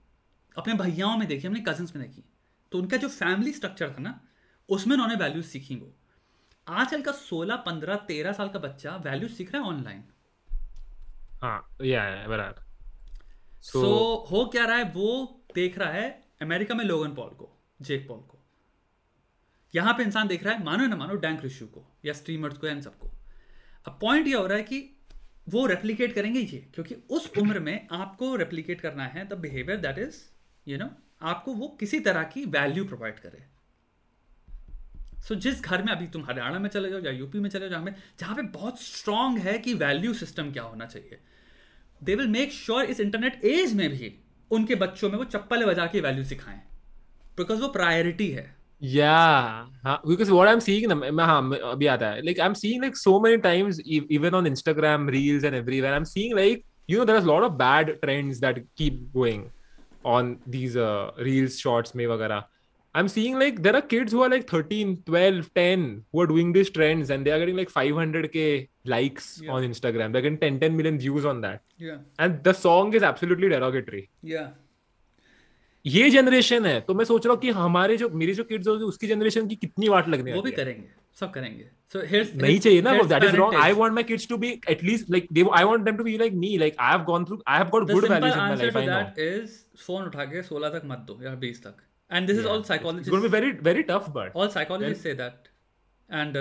अपने 0.57 0.75
भैयाओं 0.75 1.17
में 1.17 1.29
देखी 1.29 1.47
अपने 1.47 1.61
कजन्स 1.61 1.97
में 1.97 2.05
देखी। 2.05 2.25
तो 2.73 2.79
उनका 2.79 2.97
जो 2.97 3.09
फैमिली 3.09 3.53
स्ट्रक्चर 3.53 3.91
था 3.91 4.03
ना 4.03 4.21
उसमें 4.69 4.95
उन्होंने 4.95 5.15
वैल्यूज़ 5.15 5.47
सीखी 5.47 5.77
वो। 5.77 5.93
आजकल 6.67 7.03
का 7.03 7.13
सोलह 7.13 7.57
पंद्रह 7.57 7.97
तेरह 7.97 8.33
साल 8.33 8.49
का 8.49 8.59
बच्चा 8.59 8.97
वैल्यूज़ 8.97 9.33
सीख 9.33 9.53
रहा 9.53 9.63
है 9.63 9.69
ऑनलाइन 9.69 10.05
हाँ 11.43 11.77
बराबर। 11.79 12.65
सो 13.63 13.81
so 13.81 14.31
हो 14.31 14.45
क्या 14.47 14.65
रहा 14.65 14.77
है 14.77 14.85
वो 14.85 15.45
देख 15.55 15.79
रहा 15.79 15.91
है 15.91 16.09
अमेरिका 16.43 16.75
में 16.75 16.85
लोगन 16.85 17.15
पॉल 17.15 17.29
को 17.29 17.49
जेक 17.83 18.09
पॉल 18.09 18.19
को। 18.19 18.39
यहाँ 19.75 19.95
पे 19.95 20.03
इंसान 20.03 20.29
देख 20.29 20.45
रहा 20.45 20.55
है 20.55 20.65
मानो 20.65 20.87
ना 20.87 20.97
मानो 20.97 21.15
डैंक 21.15 21.43
रिशू 21.43 21.67
को 21.67 21.85
या 22.05 22.13
स्ट्रीमर्स 22.13 22.59
को 22.59 22.67
या 22.67 22.73
इन 22.73 22.81
सबको। 22.81 23.11
अब 23.87 23.99
पॉइंट 24.01 24.27
ये 24.27 24.35
हो 24.35 24.47
रहा 24.47 24.57
है 24.59 24.65
कि 24.65 24.96
वो 25.49 25.67
रेप्लीकेट 25.67 26.15
करेंगे 26.15 26.41
ये 26.41 26.59
क्योंकि 26.75 26.95
उस 27.11 27.33
उम्र 27.39 27.61
में 27.61 27.89
आपको 27.93 28.37
रेप्लीकेट 28.37 28.81
करना 28.81 29.07
है 29.07 29.29
the 29.29 29.33
behaviour 29.33 29.79
that 29.79 29.99
is 29.99 30.17
you 30.69 30.79
know 30.79 30.91
आपको 31.23 31.53
वो 31.55 31.69
किसी 31.69 32.01
तरह 32.01 32.23
की 32.23 32.45
वैल्यू 32.45 32.85
प्रोवाइड 32.85 33.19
करे। 33.19 33.47
सो 35.21 35.35
so, 35.35 35.41
जिस 35.41 35.63
घर 35.63 35.83
में 35.83 35.93
अभी 35.93 36.07
तुम 36.07 36.25
हरियाणा 36.25 36.59
में 36.59 36.71
चले 36.71 36.91
जाओ 36.91 37.01
या 37.01 37.11
यूपी 37.11 37.41
में 37.41 37.51
चले 37.51 37.69
जाओ 37.69 37.81
जहाँ 37.81 37.95
जहाँ 38.21 38.37
पे 38.37 38.43
बहुत 38.43 38.83
स्ट्रांग 38.83 39.39
है 39.39 39.59
कि 39.59 39.75
वैल्यू 39.75 40.15
सिस्टम 40.15 40.53
क्या 40.53 40.63
होना 40.63 40.87
चाहिए 40.87 41.19
दे 42.03 42.15
विल 42.15 42.27
मेक 42.27 42.53
श्योर 42.53 42.85
इस 42.85 43.01
इंटरनेट 43.01 43.45
एज 43.45 43.75
में 43.75 43.91
भी 43.91 44.21
उनके 44.51 44.75
बच्चों 44.75 45.11
में 45.11 45.19
वो 45.19 45.25
चप्पल 45.25 45.65
बजा 45.65 45.87
के 45.87 46.01
वैल्यू 46.01 46.25
सिखाएँ। 46.25 46.61
बिकॉज़ 47.37 47.61
वो 47.61 47.69
प्रायोरिटी 47.69 48.31
है। 48.31 48.56
yeah. 48.79 49.67
Huh? 49.85 49.99
because 50.07 50.31
what 50.31 50.49
i'm 50.49 50.61
seeing 50.61 50.91
uh, 50.91 52.21
like 52.25 52.39
i'm 52.39 52.55
seeing 52.55 52.83
like 52.83 52.97
so 52.97 53.19
many 53.19 53.39
times 53.39 53.81
even 53.83 54.35
on 54.35 54.45
instagram 54.45 55.11
reels 55.11 55.45
and 55.45 55.57
everywhere 55.57 55.95
i'm 55.95 56.05
seeing 56.05 56.37
like 56.37 56.65
you 56.87 56.99
know 56.99 57.05
there's 57.05 57.25
a 57.25 57.27
lot 57.27 57.43
of 57.43 57.57
bad 57.57 57.99
trends 58.03 58.41
that 58.41 58.59
keep 58.77 59.13
going 59.13 59.51
on 60.05 60.39
these 60.47 60.77
uh, 60.77 61.11
reels 61.19 61.59
shorts 61.59 61.95
may 61.95 62.07
i'm 62.95 63.09
seeing 63.09 63.39
like 63.39 63.63
there 63.63 63.75
are 63.75 63.83
kids 63.83 64.13
who 64.13 64.23
are 64.23 64.29
like 64.29 64.49
13 64.49 65.03
12 65.05 65.55
10 65.55 66.05
who 66.13 66.21
are 66.21 66.27
doing 66.27 66.53
these 66.53 66.71
trends 66.71 67.11
and 67.11 67.27
they 67.27 67.31
are 67.31 67.39
getting 67.39 67.57
like 67.57 67.71
500k 67.71 68.69
likes 68.87 69.41
yeah. 69.43 69.53
on 69.53 69.63
instagram. 69.63 70.13
They're 70.13 70.23
getting 70.23 70.39
10 70.39 70.61
10 70.61 70.77
million 70.77 70.99
views 70.99 71.25
on 71.25 71.41
that. 71.43 71.63
Yeah. 71.77 71.99
And 72.19 72.43
the 72.43 72.53
song 72.53 72.95
is 72.95 73.03
absolutely 73.03 73.49
derogatory. 73.49 74.11
Yeah. 74.23 74.51
ये 75.87 76.09
generation 76.11 76.67
है 76.67 76.81
तो 76.81 76.95
मैं 76.95 77.05
सोच 77.05 77.27
रहा 77.27 77.33
हूँ 77.33 77.41
कि 77.41 77.51
हमारे 77.57 77.97
जो 77.97 78.09
मेरी 78.21 78.33
जो 78.35 78.45
किड्स 78.45 78.69
होगी 78.69 78.85
उसकी 78.85 79.07
जनरेशन 79.07 79.47
की 79.49 79.57
कितनी 79.57 79.89
वाट 79.89 80.09
लगने 80.09 80.33
वो 80.35 80.43
भी। 80.43 80.51
करेंगे 80.53 80.89
सब 81.21 81.31
करेंगे। 81.33 81.69
सो 81.93 82.01
हियर्स 82.07 82.35
नहीं 82.37 82.59
चाहिए 82.61 82.81
ना 82.83 82.93
that 83.05 83.25
is 83.25 83.37
wrong 83.37 83.57
I 83.59 83.73
want 83.73 83.93
my 83.95 84.03
kids 84.05 84.29
to 84.29 84.37
be 84.37 84.51
at least 84.71 85.11
like 85.11 85.29
they 85.33 85.45
I 85.55 85.65
want 85.65 85.85
them 85.85 85.97
to 85.97 86.05
be 86.05 86.17
like 86.19 86.33
me 86.45 86.57
like 86.59 86.77
I 86.81 86.91
have 86.93 87.05
gone 87.05 87.25
through 87.25 87.41
I 87.49 87.59
have 87.59 87.69
got 87.69 87.91
good 87.93 88.05
values 88.05 88.33
in 88.33 88.39
my 88.39 88.57
life 88.57 88.77
I 88.77 88.87
know 88.87 88.93
that 88.93 89.19
is 89.19 89.57
phone 89.87 90.05
उठा 90.05 90.25
के 90.25 90.43
16 90.43 90.73
तक 90.75 90.83
मत 90.87 91.05
दो 91.09 91.19
या 91.25 91.39
20 91.41 91.63
तक। 91.65 91.83
And 92.11 92.27
this 92.27 92.39
is 92.39 92.47
all 92.47 92.61
it's 92.61 93.09
gonna 93.09 93.23
be 93.23 93.29
very 93.29 93.51
very 93.63 93.83
tough 93.91 94.11
but 94.17 94.37
all 94.37 94.49
psychologist 94.51 95.03
से 95.03 95.15
that 95.15 95.49
and 96.11 96.37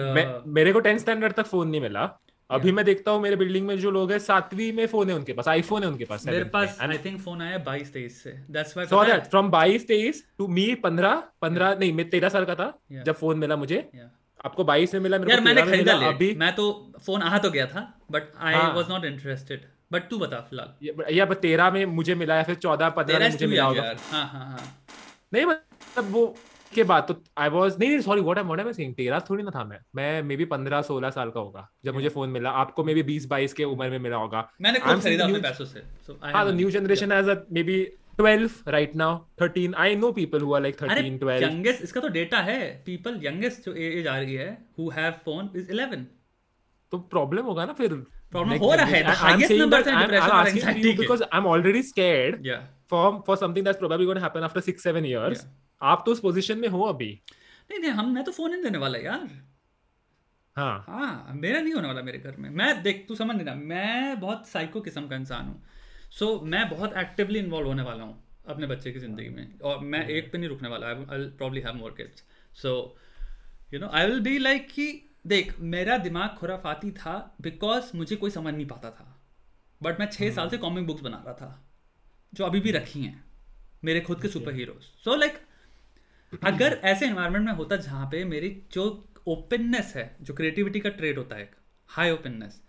मेरे 0.55 0.73
को 0.73 0.81
10th 0.81 0.99
स्टैंडर्ड 0.99 1.33
तक 1.33 1.45
फ़ोन 1.47 1.67
नहीं 1.69 1.81
मिला। 1.81 2.05
अभी 2.49 2.71
मैं 2.71 2.83
देखता 2.85 3.11
हूँ 3.11 3.21
मेरे 3.21 3.35
बिल्डिंग 3.35 3.65
में 3.67 3.77
जो 3.79 3.91
लोग 3.91 4.11
हैं 4.11 4.17
सातवीं 4.19 4.71
में 4.73 4.85
फ़ोन 4.87 5.09
है 5.09 5.15
उनके 5.15 5.33
पास 5.33 5.47
आईफोन 5.47 5.83
है 5.83 5.87
उनके 5.89 6.05
पास 6.05 6.25
मेरे 6.25 6.43
पास 6.55 6.77
आई 6.81 6.97
थिंक 7.05 7.19
फ़ोन 7.21 7.41
आया 7.41 7.63
22 7.65 7.93
23 7.93 8.17
से। 8.23 8.31
That's 8.51 8.75
why 8.77 8.87
so 8.87 9.03
that 9.05 9.23
from 9.29 9.49
22 9.51 9.87
23 9.87 10.21
to 10.37 10.47
me 10.47 10.65
15 10.85 11.15
15 11.43 11.79
नहीं 11.79 11.91
मैं 11.93 12.09
13 12.09 12.29
साल 12.29 12.45
का 12.45 12.55
था 12.55 12.67
Yeah. 12.91 13.05
जब 13.05 13.15
फ़ोन 13.15 13.39
मिला 13.39 13.55
मुझे। 13.55 13.77
Yeah. 13.95 14.09
आपको 14.45 14.63
22 14.63 14.93
में 14.93 15.01
मिला 15.01 15.17
मेरे 15.17 15.31
यार 15.31 15.41
मैंने 15.41 15.61
खरीदा 15.61 15.93
लेट 15.93 16.13
अभी 16.15 16.33
मैं 16.35 16.53
तो 16.55 16.65
फ़ोन 17.05 17.21
आ 17.21 17.37
तो 17.37 17.51
गया 17.51 17.65
था 17.67 17.81
but 18.11 18.31
I. 18.39 18.55
Was 18.75 18.89
not 18.89 19.05
interested 19.05 19.65
but 19.91 20.09
तू 20.09 20.19
बता 20.19 20.39
फ़िलहाल। 20.49 21.13
या 21.17 21.25
तेरह 21.25 21.71
में 21.71 21.85
मुझे 21.97 22.15
मिला 22.15 22.35
या 22.35 22.43
फिर 22.43 22.55
चौदह 22.55 22.89
पंद्रह 22.99 23.19
में 23.19 23.29
मुझे 23.29 23.47
मिला 23.47 23.65
होगा। 23.65 23.93
हाँ 24.11 24.25
हाँ 24.27 24.45
हाँ। 24.45 24.73
नहीं 25.33 25.45
मतलब 25.45 26.11
वो 26.11 26.25
उसके 26.75 26.83
बाद 26.83 27.03
तो 27.07 27.15
आई 27.37 27.49
वॉज़ 27.49 27.75
नहीं 27.79 27.89
नहीं 27.89 27.99
सॉरी 28.01 28.21
वोट 28.21 28.37
एम 28.37 28.71
सिंह 28.71 28.93
तेरह 28.93 29.19
थोड़ी 29.29 29.43
ना 29.43 29.51
था 29.55 29.63
मैं। 29.65 29.77
मैं 29.95 30.23
मे 30.23 30.35
बी 30.37 30.45
पंद्रह 30.45 30.81
सोलह 30.83 31.09
साल 31.09 31.29
का 31.31 31.39
होगा 31.39 31.67
जब 31.85 31.93
मुझे 31.93 32.09
फ़ोन 32.09 32.29
मिला। 32.29 32.49
आपको 32.61 32.83
मे 32.83 32.93
बी 32.93 33.03
बीस 33.03 33.27
बाईस 33.27 33.53
के 33.53 33.63
उम्र 33.65 33.89
में 33.89 33.99
मिला 33.99 34.17
होगा। 34.17 34.41
New 36.51 36.69
generation 36.71 37.11
age 37.11 37.29
may 37.51 37.63
be 37.63 37.77
twelve 38.17 38.49
right 38.71 38.95
now 38.95 39.17
thirteen 39.41 39.73
I 39.85 39.95
know 39.95 40.11
people 40.11 40.41
हुआ 40.41 40.59
लाइक 40.59 40.81
थर्टीन 40.81 41.17
ट्वेल्वेस्ट 41.17 41.83
इसका 41.83 42.01
तो 42.01 42.07
डेटा 42.19 42.39
है। 42.41 42.59
पीपल 42.85 43.19
यंगेस्ट 43.23 43.65
जो 43.65 43.73
एज 43.73 44.07
आ 44.07 44.17
रही 44.17 44.35
है 44.35 44.49
तो 46.91 46.97
प्रॉब्लम 47.11 47.43
होगा 47.45 47.65
ना 47.65 47.73
फिर। 47.73 47.93
प्रॉब्लम 48.31 48.57
हो 48.59 48.73
रहा 48.75 48.85
है। 48.85 49.03
I 49.23 49.33
am 51.33 51.45
already 51.47 51.81
scared 51.83 52.47
for 52.89 53.21
for 53.27 53.37
something 53.37 53.65
that's 53.65 53.79
probably 53.79 54.05
gonna 54.05 54.21
happen 54.21 54.43
after 54.43 54.61
6 54.63 54.81
7 54.81 55.05
years 55.05 55.45
आप 55.81 56.03
तो 56.05 56.11
उस 56.11 56.19
पोजीशन 56.19 56.57
में 56.57 56.67
हो 56.67 56.83
अभी। 56.83 57.11
नहीं 57.69 57.79
नहीं 57.79 57.91
हम 57.91 58.13
मैं 58.13 58.23
तो 58.23 58.31
फ़ोन 58.31 58.51
नहीं 58.51 58.63
देने 58.63 58.77
वाला 58.77 58.99
यार। 58.99 59.29
हाँ। 60.55 60.85
हाँ 60.87 61.33
मेरा 61.35 61.59
नहीं 61.61 61.73
होने 61.73 61.87
वाला 61.87 62.01
मेरे 62.01 62.17
घर 62.17 62.35
में। 62.35 62.49
मैं 62.49 62.81
देख 62.83 63.05
तू 63.07 63.15
समझ 63.15 63.35
नहीं 63.35 63.45
रहा 63.45 63.55
मैं 63.55 64.19
बहुत 64.19 64.47
साइको 64.47 64.81
किस्म 64.81 65.07
का 65.07 65.15
इंसान 65.15 65.47
हूँ। 65.47 65.63
सो 66.11 66.25
so, 66.25 66.43
मैं 66.43 66.69
बहुत 66.69 66.93
एक्टिवली 66.97 67.39
इन्वॉल्व 67.39 67.67
होने 67.67 67.83
वाला 67.83 68.03
हूँ 68.03 68.23
अपने 68.47 68.67
बच्चे 68.67 68.91
की 68.91 68.99
ज़िंदगी 68.99 69.29
में। 69.29 69.59
और 69.59 69.79
मैं 69.79 70.01
hmm. 70.01 70.09
एक 70.09 70.31
पे 70.31 70.37
नहीं 70.37 70.49
रुकने 70.49 70.69
वाला 70.69 70.87
I 70.87 71.25
probably 71.37 71.61
have 71.61 71.75
more 71.75 71.95
kids 71.97 72.23
so 72.61 72.97
you 73.73 73.79
know 73.79 73.87
I 73.87 74.07
will 74.07 74.19
be 74.19 74.37
like 74.37 74.67
कि 74.71 74.87
देख 75.27 75.59
मेरा 75.59 75.97
दिमाग 75.97 76.35
खुराफाती 76.37 76.91
था 76.91 77.35
बिकॉज़ 77.41 77.91
मुझे 77.97 78.15
कोई 78.15 78.31
समझ 78.31 78.53
नहीं 78.53 78.65
पाता 78.65 78.89
था। 78.89 79.11
बट 79.81 79.99
मैं 79.99 80.09
छः 80.11 80.31
साल 80.31 80.49
से 80.49 80.57
कॉमिक. 80.57 80.87
बुक्स 80.87 81.01
बना 81.01 81.23
रहा 81.25 81.33
था 81.33 81.67
जो 82.33 82.45
अभी 82.45 82.59
भी 82.59 82.71
रखी 82.71 83.01
हैं 83.01 83.23
मेरे 83.83 84.01
खुद 84.01 84.21
के 84.21 84.27
सुपर 84.27 84.53
हीरोज 84.53 84.83
सो 85.03 85.15
लाइक 85.15 85.39
अगर 86.43 86.79
ऐसे 86.83 87.07
इन्वायरमेंट 87.07 87.45
में 87.45 87.53
होता 87.53 87.75
जहाँ 87.75 88.05
पे 88.05 88.23
मेरी 88.25 88.49
जो 88.71 88.83
ओपननेस 89.27 89.93
है, 89.95 90.15
जो 90.21 90.33
क्रिएटिविटी 90.33 90.79
का 90.79 90.89
ट्रेड 90.89 91.17
होता 91.17 91.35
है 91.35 91.41
एक 91.41 91.55
हाई 91.87 92.11
ओपननेस 92.11 92.61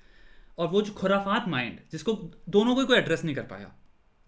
और 0.58 0.68
वो 0.68 0.82
जो 0.82 0.92
खुराफात 0.92 1.48
माइंड 1.48 1.78
जिसको 1.92 2.12
दोनों 2.48 2.74
को 2.76 2.84
कोई 2.84 2.96
एड्रेस 2.98 3.24
नहीं 3.24 3.34
कर 3.36 3.42
पाया, 3.42 3.72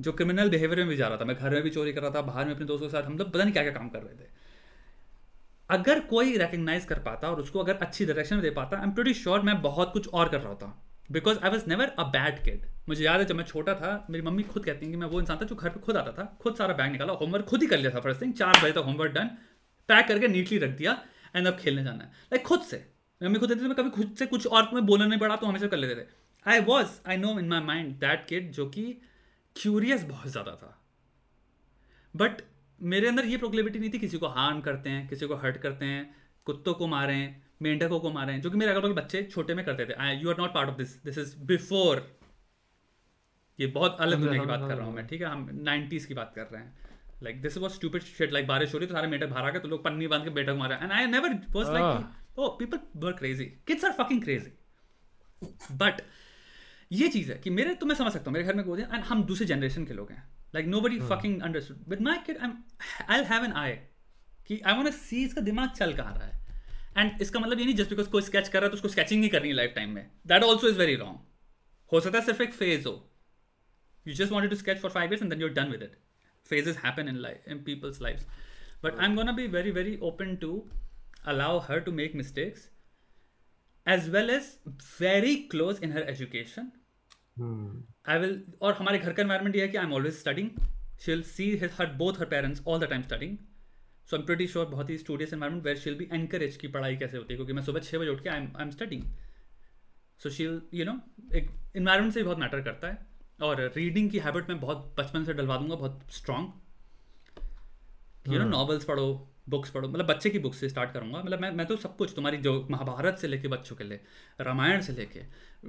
जो 0.01 0.13
क्रिमिनल 0.13 0.51
बिहेवियर 0.51 0.79
में 0.79 0.89
भी 0.89 0.97
जा 0.97 1.09
रहा 1.09 1.17
था, 1.17 1.25
मैं 1.25 1.37
घर 1.37 1.51
में 1.51 1.63
भी 1.63 1.71
चोरी 1.71 1.93
कर 1.93 2.03
रहा 2.03 2.11
था, 2.11 2.21
बाहर 2.23 2.45
में 2.45 2.53
अपने 2.55 2.67
दोस्तों 2.67 2.87
के 2.89 2.93
साथ 2.93 3.03
हम 3.03 3.19
लोग 3.19 3.33
पता 3.33 3.45
नहीं 3.45 3.53
क्या 3.53 3.63
क्या 3.63 3.73
काम 3.73 3.89
कर 3.89 4.03
रहे 4.03 4.15
थे। 4.15 4.29
अगर 5.71 6.01
कोई 6.01 6.37
रिकग्नाइज 6.37 6.85
कर 6.85 6.99
पाता 6.99 7.31
और 7.31 7.41
उसको 7.41 7.59
अगर 7.59 7.75
अच्छी 7.77 8.07
डायरेक्शन 8.07 8.37
में 8.37 8.43
दे 8.43 8.51
पाता 8.51 8.77
आई 8.77 8.83
एम 8.83 8.93
प्रीटी 8.93 9.15
श्योर 9.15 9.41
मैं 9.41 9.61
बहुत 9.63 9.93
कुछ 9.93 10.09
और 10.09 10.29
कर 10.29 10.41
रहा 10.41 10.49
होता। 10.49 10.88
Because 11.11 11.39
I 11.39 11.51
was 11.51 11.65
never 11.69 11.89
a 11.89 12.05
bad 12.11 12.43
kid 12.45 12.67
मुझे 12.89 13.05
याद 13.05 13.21
है 13.21 13.27
जब 13.27 13.37
मैं 13.37 13.45
छोटा 13.45 13.75
था, 13.75 14.07
मेरी 14.11 14.25
मम्मी 14.25 14.43
खुद 14.45 14.65
कहती 14.65 14.87
हैं 14.87 14.93
कि 14.93 14.99
मैं 14.99 15.07
वो 15.07 15.21
इंसान 15.21 15.39
था 15.39 15.45
जो 15.45 15.55
घर 15.55 15.69
पे 15.69 15.81
खुद 15.81 15.97
आता 15.97 16.13
था, 16.13 16.25
खुद 16.43 16.55
सारा 16.57 16.75
बैग 16.75 16.93
निकाला 16.93 17.13
होमवर्क 17.15 17.45
खुद 17.45 17.63
ही 17.63 17.67
कर 17.69 17.79
लिया 17.79 17.91
था 17.91 18.01
फ़र्स्ट 18.01 18.23
थिंग 18.23 18.33
चार 18.35 18.61
बजे 18.63 18.73
तक 18.73 18.85
होमवर्क 18.87 19.13
डन 19.13 19.31
पैक 19.89 20.07
करके 20.09 20.29
नीटली 20.29 20.59
रख 20.59 20.77
दिया 20.77 20.93
एंड 21.37 21.47
अब 21.47 21.57
खेलने 21.57 21.85
जाना 21.85 22.05
है। 22.05 22.11
लाइक 22.33 22.47
खुद 22.47 22.61
से। 22.63 22.85
मम्मी 23.21 23.39
खुद 23.39 23.49
देती 23.49 23.61
थी, 23.61 23.67
मैं 23.67 23.77
कभी 23.77 23.91
खुद 23.91 24.15
से 24.19 24.27
कुछ 24.27 24.47
और 24.47 24.71
मैं 24.75 24.85
बोलना 24.87 25.07
नहीं 25.07 25.21
पड़ा 25.21 25.37
तो 25.37 25.47
हमेशा 25.47 25.67
कर 25.67 25.77
लेते 25.77 26.01
थे। 26.03 26.07
I 26.47 26.61
was 26.63 27.01
I 27.09 27.17
know 27.17 27.39
in 27.39 27.49
my 27.49 27.61
mind 27.63 27.95
that 28.01 28.27
kid 28.29 28.51
जो 28.53 28.67
कि 28.69 28.85
क्यूरियस 29.57 30.05
बहुत 30.05 30.29
ज़्यादा 30.29 30.53
था। 30.55 30.75
बट 32.15 32.43
मेरे 32.81 33.09
अंदर 33.09 33.25
ये 33.25 33.37
प्रोक्लेविटी 33.37 33.79
नहीं 33.79 33.91
थी, 33.91 33.99
किसी 33.99 34.19
को 34.19 34.27
हार्म 34.29 34.61
करते 34.61 34.91
हैं, 34.91 35.07
किसी 35.09 35.27
को 35.27 35.37
हर्ट 35.37 35.57
करते 35.57 35.85
हैं, 35.85 36.15
कुत्तों 36.47 36.75
को 36.75 36.87
मारें 36.87 37.43
मेंढकों 37.63 37.99
को 38.01 38.11
मारें 38.13 38.41
जो 38.41 38.51
कि 38.51 38.57
मेरे 38.57 38.73
अगल 38.73 38.93
बच्चे 38.95 39.23
छोटे 39.25 39.55
में 39.55 39.65
करते 39.65 39.87
थे। 39.87 40.13
You 40.21 40.31
are 40.31 40.39
not 40.39 40.55
part 40.55 40.69
of 40.69 40.77
this 40.77 41.03
this 41.05 41.19
is 41.19 41.37
before 41.47 42.07
ये 43.59 43.67
बहुत 43.69 43.97
अलग 44.01 44.21
दुनिया 44.21 44.41
की 44.41 44.47
बात 44.47 44.61
कर 44.61 44.77
रहा 44.77 44.87
हूँ 44.87 44.95
मैं 44.95 45.07
ठीक 45.07 45.21
है? 45.21 45.27
हम 45.27 45.49
नाइन्टीज 45.65 46.05
की 46.07 46.15
बात 46.15 46.33
कर 46.35 46.47
रहे 46.53 46.63
हैं। 46.63 46.87
Like 47.23 47.41
this 47.43 47.57
was 47.59 47.73
stupid 47.73 48.03
shit 48.05 48.33
like 48.33 48.47
बारिश 48.47 48.75
हो 48.75 48.79
रही 48.79 48.89
तो 48.89 48.95
सारे 48.95 49.09
मेढक 49.09 49.29
बाहर 49.29 49.45
आ 49.45 49.51
गए 49.51 49.61
तो 49.61 49.69
लोग 49.69 49.83
पन्नी 49.85 50.07
बाँध 50.07 50.25
के 50.25 50.31
बेटक 50.33 50.57
मारा। 50.59 50.77
And 50.77 50.93
I 50.93 51.07
never 51.09 51.35
was 51.51 51.75
like 51.75 52.39
oh 52.39 52.49
people 52.59 52.79
were 52.97 53.13
crazy 53.15 53.45
kids 53.67 53.85
are 53.85 53.93
fucking 53.95 54.23
crazy 54.23 54.53
but 55.75 56.01
ये 56.91 57.09
चीज़ 57.09 57.33
है 57.33 57.39
कि 57.39 57.51
मेरे 57.51 57.75
तो 57.75 57.87
मैं 57.87 57.95
समझ 57.95 58.13
सकता 58.13 58.25
हूँ 58.25 58.33
मेरे 58.33 58.47
घर 58.47 58.55
में 58.55 58.65
बोलते 58.67 58.83
हैं 58.83 59.03
हम 59.05 59.23
दूसरे 59.25 59.47
जनरेशन 59.47 59.85
के 59.85 59.95
लोग 59.95 60.11
हैं। 60.13 60.23
Like 60.55 60.67
nobody 60.81 60.99
fucking 61.01 61.41
understood 61.43 61.79
with 61.89 62.01
my 62.03 62.19
kid 62.27 62.39
I 62.39 62.51
I 63.11 63.25
have 63.25 63.45
an 63.45 63.53
I 63.55 63.73
कि 64.47 64.61
आई 64.61 64.75
वांट 64.75 64.89
सी 64.95 65.25
इसका 65.25 65.41
दिमाग 65.43 65.71
चल 65.71 65.93
कहाँ 65.95 66.15
रहा 66.15 66.27
है। 66.27 66.38
एंड 66.99 67.23
इसका 67.23 67.41
मतलब 67.41 67.59
ये 67.59 67.65
नहीं 67.65 67.75
जस्ट 67.77 67.91
बिकॉज़ 67.91 68.09
कोई 68.11 68.23
स्केच 68.23 68.49
कर 68.49 68.59
रहा 68.61 68.67
है 68.67 68.71
तो 68.71 68.77
उसको 68.77 68.89
स्केचिंग 68.89 69.21
नहीं 69.21 69.31
करनी 69.31 69.49
है 69.49 69.55
लाइफ 69.55 69.73
टाइम 69.75 69.91
में। 69.91 70.11
That 70.27 70.43
also 70.43 70.69
is 70.69 70.79
very 70.79 70.95
wrong 70.97 71.19
हो 71.93 72.01
सकता 72.01 72.19
है 72.19 72.25
सिर्फ़ 72.25 72.43
एक 72.43 72.53
फ़ेज़ 72.55 72.89
हो। 72.89 72.95
You 74.07 74.15
just 74.15 74.33
wanted 74.33 74.51
to 74.51 74.57
sketch 74.57 74.79
for 74.79 74.91
five 74.91 75.11
years 75.13 75.23
and 75.23 75.33
then 75.33 75.41
you're 75.41 75.51
done 75.61 75.71
with 75.71 75.83
it 75.83 75.97
phases 76.51 76.77
happen 76.83 77.09
in 77.11 77.17
life 77.23 77.49
in 77.55 77.59
people's 77.65 77.97
lives. 78.05 78.23
But 78.85 79.01
i'm 79.05 79.17
going 79.17 79.29
to 79.31 79.33
be 79.39 79.47
very 79.55 79.73
very 79.73 79.91
open 80.09 80.31
to 80.45 80.53
allow 81.33 81.49
her 81.67 81.77
to 81.89 81.93
make 81.97 82.15
mistakes 82.21 82.63
as 83.87 84.07
well 84.15 84.33
as 84.37 84.47
very 85.01 85.35
close 85.55 85.83
in 85.87 85.93
her 85.97 86.05
education. 86.13 86.71
I 88.09 88.19
will 88.19 88.33
और 88.63 88.73
हमारे 88.75 88.99
घर 88.99 89.13
का 89.13 89.23
environment 89.23 89.57
ये 89.57 89.63
है 89.63 89.69
कि 89.69 89.77
आई 89.77 89.85
am 89.85 89.93
always 89.93 90.15
studying 90.15 90.51
she'll 91.01 91.23
see 91.23 91.51
her 91.79 91.93
both 92.03 92.21
her 92.21 92.27
parents 92.27 92.63
all 92.67 92.81
the 92.81 92.89
time 92.91 93.03
studying 93.03 93.37
so 94.11 94.17
am 94.17 94.23
pretty 94.23 94.47
sure 94.47 94.67
बहुत 94.67 94.91
ही 94.91 94.97
studious 94.99 95.33
environment 95.33 95.65
where 95.65 95.77
she'll 95.77 95.95
be 95.95 96.09
encourage 96.13 96.57
की 96.57 96.69
पढ़ाई 96.69 96.97
कैसे 96.97 97.17
होती 97.17 97.33
है 97.33 97.37
क्योंकि 97.37 97.53
मैं 97.53 97.63
सुबह 97.63 97.81
छः 97.81 97.99
बजे 97.99 98.11
उठ 98.11 98.23
के 98.23 98.29
I 98.29 98.41
am 98.61 98.71
studying 98.71 99.03
so 100.21 100.31
she'll 100.31 100.61
you 100.75 100.85
know 100.85 100.93
एक 101.37 101.51
इन्वायरमेंट 101.77 102.13
से 102.13 102.21
भी 102.21 102.25
बहुत 102.25 102.39
मैटर 102.39 102.61
करता 102.63 102.89
है। 102.89 103.07
और 103.43 103.61
रीडिंग 103.77 104.11
की 104.11 104.19
हैबिट 104.19 104.49
मैं 104.49 104.59
बहुत 104.61 104.95
बचपन 104.99 105.25
से 105.25 105.33
डलवा 105.33 105.57
दूँगा 105.57 105.75
बहुत 105.75 106.07
स्ट्रांग 106.11 106.47
यू 108.33 108.39
नो 108.39 108.49
नॉवल्स 108.49 108.85
पढ़ो 108.85 109.07
बुक्स 109.49 109.71
पढ़ो 109.71 109.89
मतलब 109.89 110.07
बच्चे 110.07 110.31
की 110.31 110.39
बुक्स 110.39 110.59
से 110.59 110.69
स्टार्ट 110.69 110.93
करूँगा। 110.93 111.19
मतलब 111.19 111.41
मैं 111.41 111.51
मैं 111.51 111.67
तो 111.67 111.77
सब 111.77 111.97
कुछ 111.97 112.15
तुम्हारी 112.17 112.37
जो 112.39 112.67
महाभारत 112.71 113.19
से 113.19 113.29
लेके 113.29 113.49
बच्चों 113.49 113.77
के 113.77 113.85
लिए 113.85 114.01
रामायण 114.41 114.81
से 114.81 114.93
लेके 114.93 115.21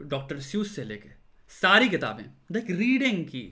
डॉक्टर 0.06 0.40
स्यूस 0.42 0.76
से 0.76 0.84
लेके 0.84 1.10
सारी 1.52 1.90
किताबें 1.90 2.24
लाइक 2.52 2.72
रीडिंग 2.72 3.26
की 3.26 3.44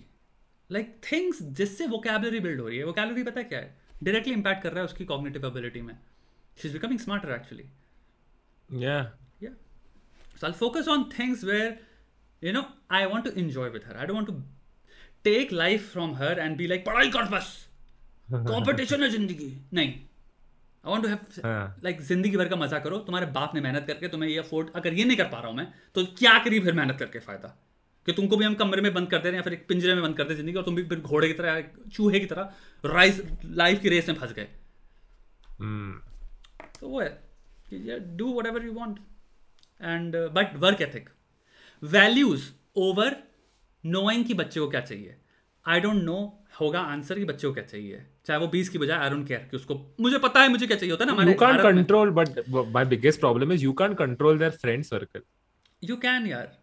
लाइक 0.70 0.96
थिंग्स 1.12 1.42
जिससे 1.60 1.88
वोकेबलरी 1.88 2.40
बिल्ड 2.40 2.62
हो 2.62 2.68
रही 2.68 2.78
है। 2.78 2.86
वोकेबलरी 2.86 3.24
पता 3.24 3.42
क्या 3.44 3.60
है? 3.60 3.87
डायरेक्टली 4.04 4.34
इंपैक्ट 4.34 4.64
कर 4.64 4.72
रहा 4.72 4.80
है 4.80 4.86
उसकी 4.86 5.06
कॉग्निटिव 5.06 5.46
एबिलिटी 5.48 5.82
में. 5.82 5.98
She 6.58 6.68
is 6.68 6.74
becoming 6.74 7.00
smarter 7.00 7.32
actually 7.36 7.70
yeah 8.84 8.98
yeah 9.44 9.52
so 10.40 10.46
I 10.48 10.54
focus 10.54 10.88
on 10.88 11.04
things 11.20 11.44
where 11.44 11.78
you 12.42 12.54
know 12.54 12.64
I 12.92 13.06
want 13.06 13.24
to 13.26 13.32
enjoy 13.42 13.70
with 13.70 13.84
her 13.88 13.98
I 13.98 14.06
don't 14.08 14.28
to 14.28 14.34
take 15.24 15.52
life 15.54 15.92
from 15.92 16.16
her 16.16 16.40
and 16.40 16.58
be 16.58 16.68
like 16.68 16.86
पढ़ाई 16.86 17.10
कर 17.12 17.30
बस. 17.30 17.56
Competition 18.32 19.04
है 19.04 19.10
ज़िंदगी. 19.10 19.54
नहीं. 19.74 19.94
I 20.84 20.92
want 20.92 21.04
to 21.04 21.10
have 21.10 21.76
like 21.84 22.02
ज़िंदगी 22.02 22.38
भर 22.38 22.48
का 22.50 22.56
मज़ा 22.56 22.80
करो. 22.80 22.98
तुम्हारे 23.00 23.26
बाप 23.34 23.56
ने 23.56 23.62
मेहनत 23.62 23.88
करके 23.88 24.08
तुम्हें 24.08 24.30
ये 24.30 24.38
अफोर्ड 24.40 24.70
अगर 24.76 24.94
ये 24.94 25.06
नहीं 25.06 25.18
कर 25.18 25.28
पा 25.28 25.40
रहा 25.40 25.48
हूँ 25.48 25.58
मैं 25.58 25.74
तो 25.96 26.06
क्या 26.18 26.38
करी 26.44 26.60
फिर 26.60 26.74
मेहनत 26.74 27.00
करके 27.00 27.20
फ़ायदा? 27.20 27.56
कि 28.08 28.14
तुमको 28.14 28.38
भी 28.38 28.46
हम 28.46 28.54
कमरे 28.56 28.82
में 28.82 28.94
बंद 28.94 29.10
कर 29.12 29.18
दे 29.18 29.30
रहे 29.30 29.38
हैं 29.38 29.44
फिर 29.44 29.54
एक 29.54 29.68
पिंजरे 29.68 29.94
में 29.94 30.04
बंद 30.04 30.18
कर 30.18 30.24
दे 30.24 30.36
ज़िंदगी 30.36 30.58
और 30.58 30.64
तुम 30.64 30.76
भी 30.76 30.84
फिर 30.84 31.00
घोड़े 31.02 31.28
की 31.28 31.34
तरह 31.34 31.62
चूहे 31.94 32.20
की 32.20 32.26
तरह 32.26 32.54
राइस 32.86 33.22
लाइफ 33.46 33.82
की 33.82 33.90
रेस 33.90 34.10
में 34.10 34.16
फंस 34.16 34.34
गए। 34.34 34.48
Hmm. 35.58 35.94
तो 36.80 36.88
वो 36.88 37.02
है 37.02 38.08
do 38.18 38.34
whatever 38.48 38.66
you 38.66 38.72
want 38.74 38.98
and 39.82 40.16
but 40.34 40.56
work 40.60 40.82
ethic 40.82 41.10
values 41.82 42.50
over 42.78 43.16
knowing 43.84 44.26
कि 44.26 44.34
बच्चे 44.34 44.60
को 44.60 44.70
क्या 44.70 44.82
चाहिए। 44.82 45.16
आई 45.66 45.80
डोंट 45.80 46.04
नो 46.04 46.20
होगा 46.60 46.80
आंसर 46.92 47.20
कि 47.20 47.26
बच्चे 47.26 47.48
को 47.48 47.54
क्या 47.54 47.64
चाहिए। 47.64 48.06
चाहे 48.26 48.40
वो 48.40 48.48
बीस 48.48 48.70
की 48.70 48.78
बजाय 48.78 48.98
आई 48.98 49.10
डोंट 49.10 49.28
केयर 49.28 49.48
कि 49.52 49.58
उसको 49.58 49.76
मुझे 50.02 50.18
पता 50.20 50.42
है 50.42 50.50
मुझे 50.50 50.68
क्या 50.68 50.78
चाहिए 50.78 50.92
होता 50.92 51.06
है 51.06 51.16
ना 51.16 51.24
you 51.24 51.34
can 51.40 51.58
control 51.64 52.10
but 52.12 52.40
my 52.50 52.86
biggest 52.86 53.20
problem 53.20 53.52
is 53.54 53.64
you 53.64 53.74
can 53.82 53.94
control 53.96 54.40
their 54.40 54.52
friend 54.64 54.84
circle 54.84 55.22
you 55.84 55.96
can 55.98 56.28
यार। 56.28 56.56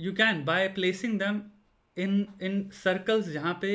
You 0.00 0.12
can 0.12 0.44
by 0.44 0.68
placing 0.68 1.18
them 1.18 1.40
in 1.96 2.26
in 2.42 2.68
circles 2.74 3.28
जहाँ 3.28 3.58
पे 3.62 3.72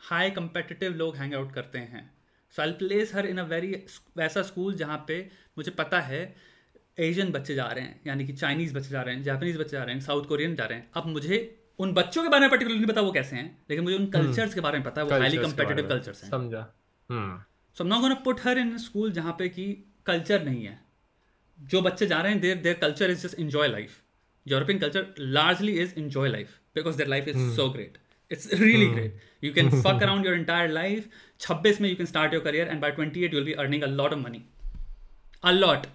हाई 0.00 0.30
कंपेटिटिव 0.30 0.94
लोग 0.94 1.16
हैंग 1.16 1.34
आउट 1.34 1.52
करते 1.52 1.78
हैं। 1.78 2.10
So 2.54 2.62
I 2.62 2.72
place 2.72 3.14
her 3.14 3.26
in 3.26 3.38
a 3.38 3.44
very 3.44 3.70
वैसा 4.16 4.42
school 4.42 4.74
जहाँ 4.74 5.04
पे 5.08 5.16
मुझे 5.58 5.70
पता 5.70 6.00
है 6.00 6.20
एशियन 6.98 7.30
बच्चे 7.32 7.54
जा 7.54 7.66
रहे 7.66 7.84
हैं 7.84 8.00
यानी 8.06 8.26
कि 8.26 8.32
चाइनीज़ 8.32 8.74
बच्चे 8.74 8.90
जा 8.90 9.02
रहे 9.02 9.14
हैं 9.14 9.22
जापानीज़ 9.22 9.58
बच्चे 9.58 9.76
जा 9.76 9.82
रहे 9.84 9.94
हैं 9.94 10.00
साउथ 10.02 10.24
कोरियन 10.24 10.56
जा 10.56 10.64
रहे 10.64 10.78
हैं। 10.78 10.90
अब 10.96 11.06
मुझे 11.06 11.38
उन 11.78 11.92
बच्चों 11.94 12.22
के 12.22 12.28
बारे 12.28 12.40
में 12.40 12.50
पर्टिकुलर 12.50 12.76
नहीं 12.76 12.86
पता 12.86 13.00
वो 13.00 13.12
कैसे 13.12 13.36
हैं 13.36 13.46
लेकिन 13.70 13.84
मुझे 13.84 13.96
उन 13.96 14.06
कल्चर्स 14.10 14.38
हम्म। 14.38 14.54
के 14.54 14.60
बारे 14.60 14.78
में 14.78 14.84
पता 14.86 15.00
है 15.00 15.06
वो 15.06 15.18
हाईली 15.18 15.38
कंपेटिटिव 15.38 15.88
कल्चर्स 15.88 16.22
हैं। 16.24 16.30
समझा। 16.30 16.62
So 17.76 17.84
not 17.84 18.00
gonna 18.00 18.14
put 18.24 18.40
her 18.44 18.58
in 18.58 18.76
school 18.78 19.12
जहाँ 19.12 19.32
पे 19.38 19.48
कि 19.48 19.66
कल्चर 20.06 20.44
नहीं 20.44 20.64
है। 20.64 20.80
जो 21.58 21.82
बच्चे 21.82 22.06
जा 22.06 22.20
रहे 22.20 22.32
हैं 22.32 22.40
there 22.40 22.56
there 22.60 22.74
culture 22.80 23.10
is 23.10 23.26
just 23.26 23.38
enjoy 23.38 23.68
life 23.68 24.01
European 24.44 24.78
culture 24.78 25.08
largely 25.18 25.78
is 25.78 25.92
enjoy 25.92 26.28
life 26.28 26.60
because 26.74 26.96
their 26.96 27.06
life 27.06 27.28
is 27.28 27.36
mm. 27.36 27.54
so 27.54 27.68
great. 27.68 27.98
It's 28.30 28.46
really 28.52 28.86
mm. 28.86 28.94
great. 28.94 29.14
You 29.40 29.52
can 29.52 29.70
fuck 29.82 30.02
around 30.02 30.24
your 30.24 30.34
entire 30.34 30.68
life. 30.68 31.08
26 31.40 31.80
mein 31.80 31.90
you 31.90 31.96
can 31.96 32.06
start 32.06 32.32
your 32.32 32.40
career 32.40 32.66
and 32.66 32.80
by 32.80 32.90
28 32.90 33.32
you'll 33.32 33.44
be 33.44 33.56
earning 33.56 33.82
a 33.82 33.86
lot 33.86 34.12
of 34.12 34.18
money. 34.18 34.46
A 35.42 35.52
lot. 35.52 35.86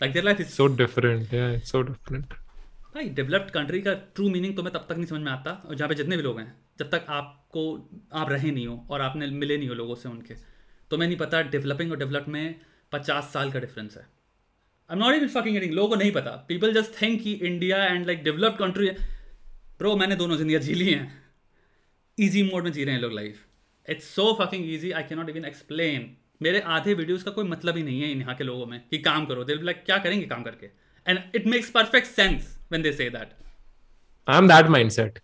Like 0.00 0.12
their 0.12 0.22
life 0.22 0.40
is 0.40 0.52
so 0.52 0.68
different. 0.68 1.32
Yeah, 1.32 1.58
it's 1.58 1.70
so 1.70 1.82
different. 1.82 2.34
भाई 2.94 3.08
developed 3.16 3.50
country 3.50 3.80
का 3.82 3.92
true 4.16 4.28
meaning 4.30 4.54
तुम्हें 4.56 4.72
तब 4.74 4.86
तक 4.88 4.96
नहीं 4.96 5.06
समझ 5.06 5.20
में 5.22 5.30
आता 5.32 5.50
और 5.68 5.74
जहाँ 5.74 5.88
पे 5.88 5.94
जितने 5.94 6.16
भी 6.16 6.22
लोग 6.22 6.38
हैं 6.38 6.46
जब 6.78 6.90
तक 6.90 7.06
आपको 7.16 7.64
आप 8.20 8.30
रहे 8.30 8.50
नहीं 8.50 8.66
हो 8.66 8.76
और 8.90 9.00
आपने 9.00 9.26
मिले 9.42 9.56
नहीं 9.56 9.68
हो 9.68 9.74
लोगों 9.74 9.94
से 10.02 10.08
उनके 10.08 10.34
तुम्हें 10.90 11.08
नहीं 11.08 11.18
पता 11.18 11.42
डेवलपिंग 11.54 11.90
और 11.92 11.98
डेवलप 11.98 12.28
में 12.28 12.54
पचास 12.92 13.30
साल 13.32 13.52
का 13.52 13.60
डिफरेंस 13.60 13.96
है 13.96 14.06
I 14.90 14.96
am 14.96 15.02
not 15.02 15.14
even 15.14 15.28
fucking 15.30 15.54
getting 15.54 15.72
लोगों 15.74 15.88
को 15.88 15.96
नहीं 15.96 16.10
पता। 16.12 16.30
पीपल 16.48 16.74
जस्ट 16.74 17.00
थिंक 17.00 17.22
कि 17.22 17.32
India 17.44 17.84
and 17.84 18.06
like 18.06 18.22
developed 18.24 18.58
country 18.58 18.90
bro 19.78 19.96
मैंने 19.96 20.16
दोनों 20.16 20.36
ज़िंदगी 20.36 20.58
जी 20.58 20.74
ली 20.74 20.90
हैं। 20.90 21.06
ईजी 22.18 22.42
मोड 22.42 22.64
में 22.64 22.72
जी 22.72 22.84
रहे 22.84 22.94
हैं 22.94 23.00
लोग 23.02 23.12
life 23.12 23.44
it's 23.88 24.14
so 24.14 24.32
fucking 24.40 24.70
easy 24.74 24.90
I 24.92 25.02
can 25.02 25.18
not 25.18 25.28
even 25.28 25.44
explain 25.44 26.10
मेरे 26.42 26.60
आधे 26.72 26.94
वीडियोस 26.94 27.22
का 27.22 27.30
कोई 27.30 27.44
मतलब 27.46 27.76
ही 27.76 27.82
नहीं 27.82 28.00
है 28.00 28.08
यहाँ 28.10 28.34
के 28.36 28.44
लोगों 28.44 28.66
में 28.66 28.80
कि 28.90 28.98
काम 29.02 29.26
करो। 29.26 29.44
दिल 29.44 29.64
लाइक 29.64 29.84
क्या 29.84 29.98
करेंगे 29.98 30.26
काम 30.26 30.42
करके? 30.42 30.66
And 31.06 31.18
it 31.34 31.46
makes 31.46 31.70
perfect 31.70 32.06
sense 32.08 32.56
when 32.70 32.82
they 32.82 32.92
say 32.92 33.08
that 33.10 33.32
I 34.28 34.38
am 34.38 34.48
that 34.48 34.66
mindset 34.70 35.18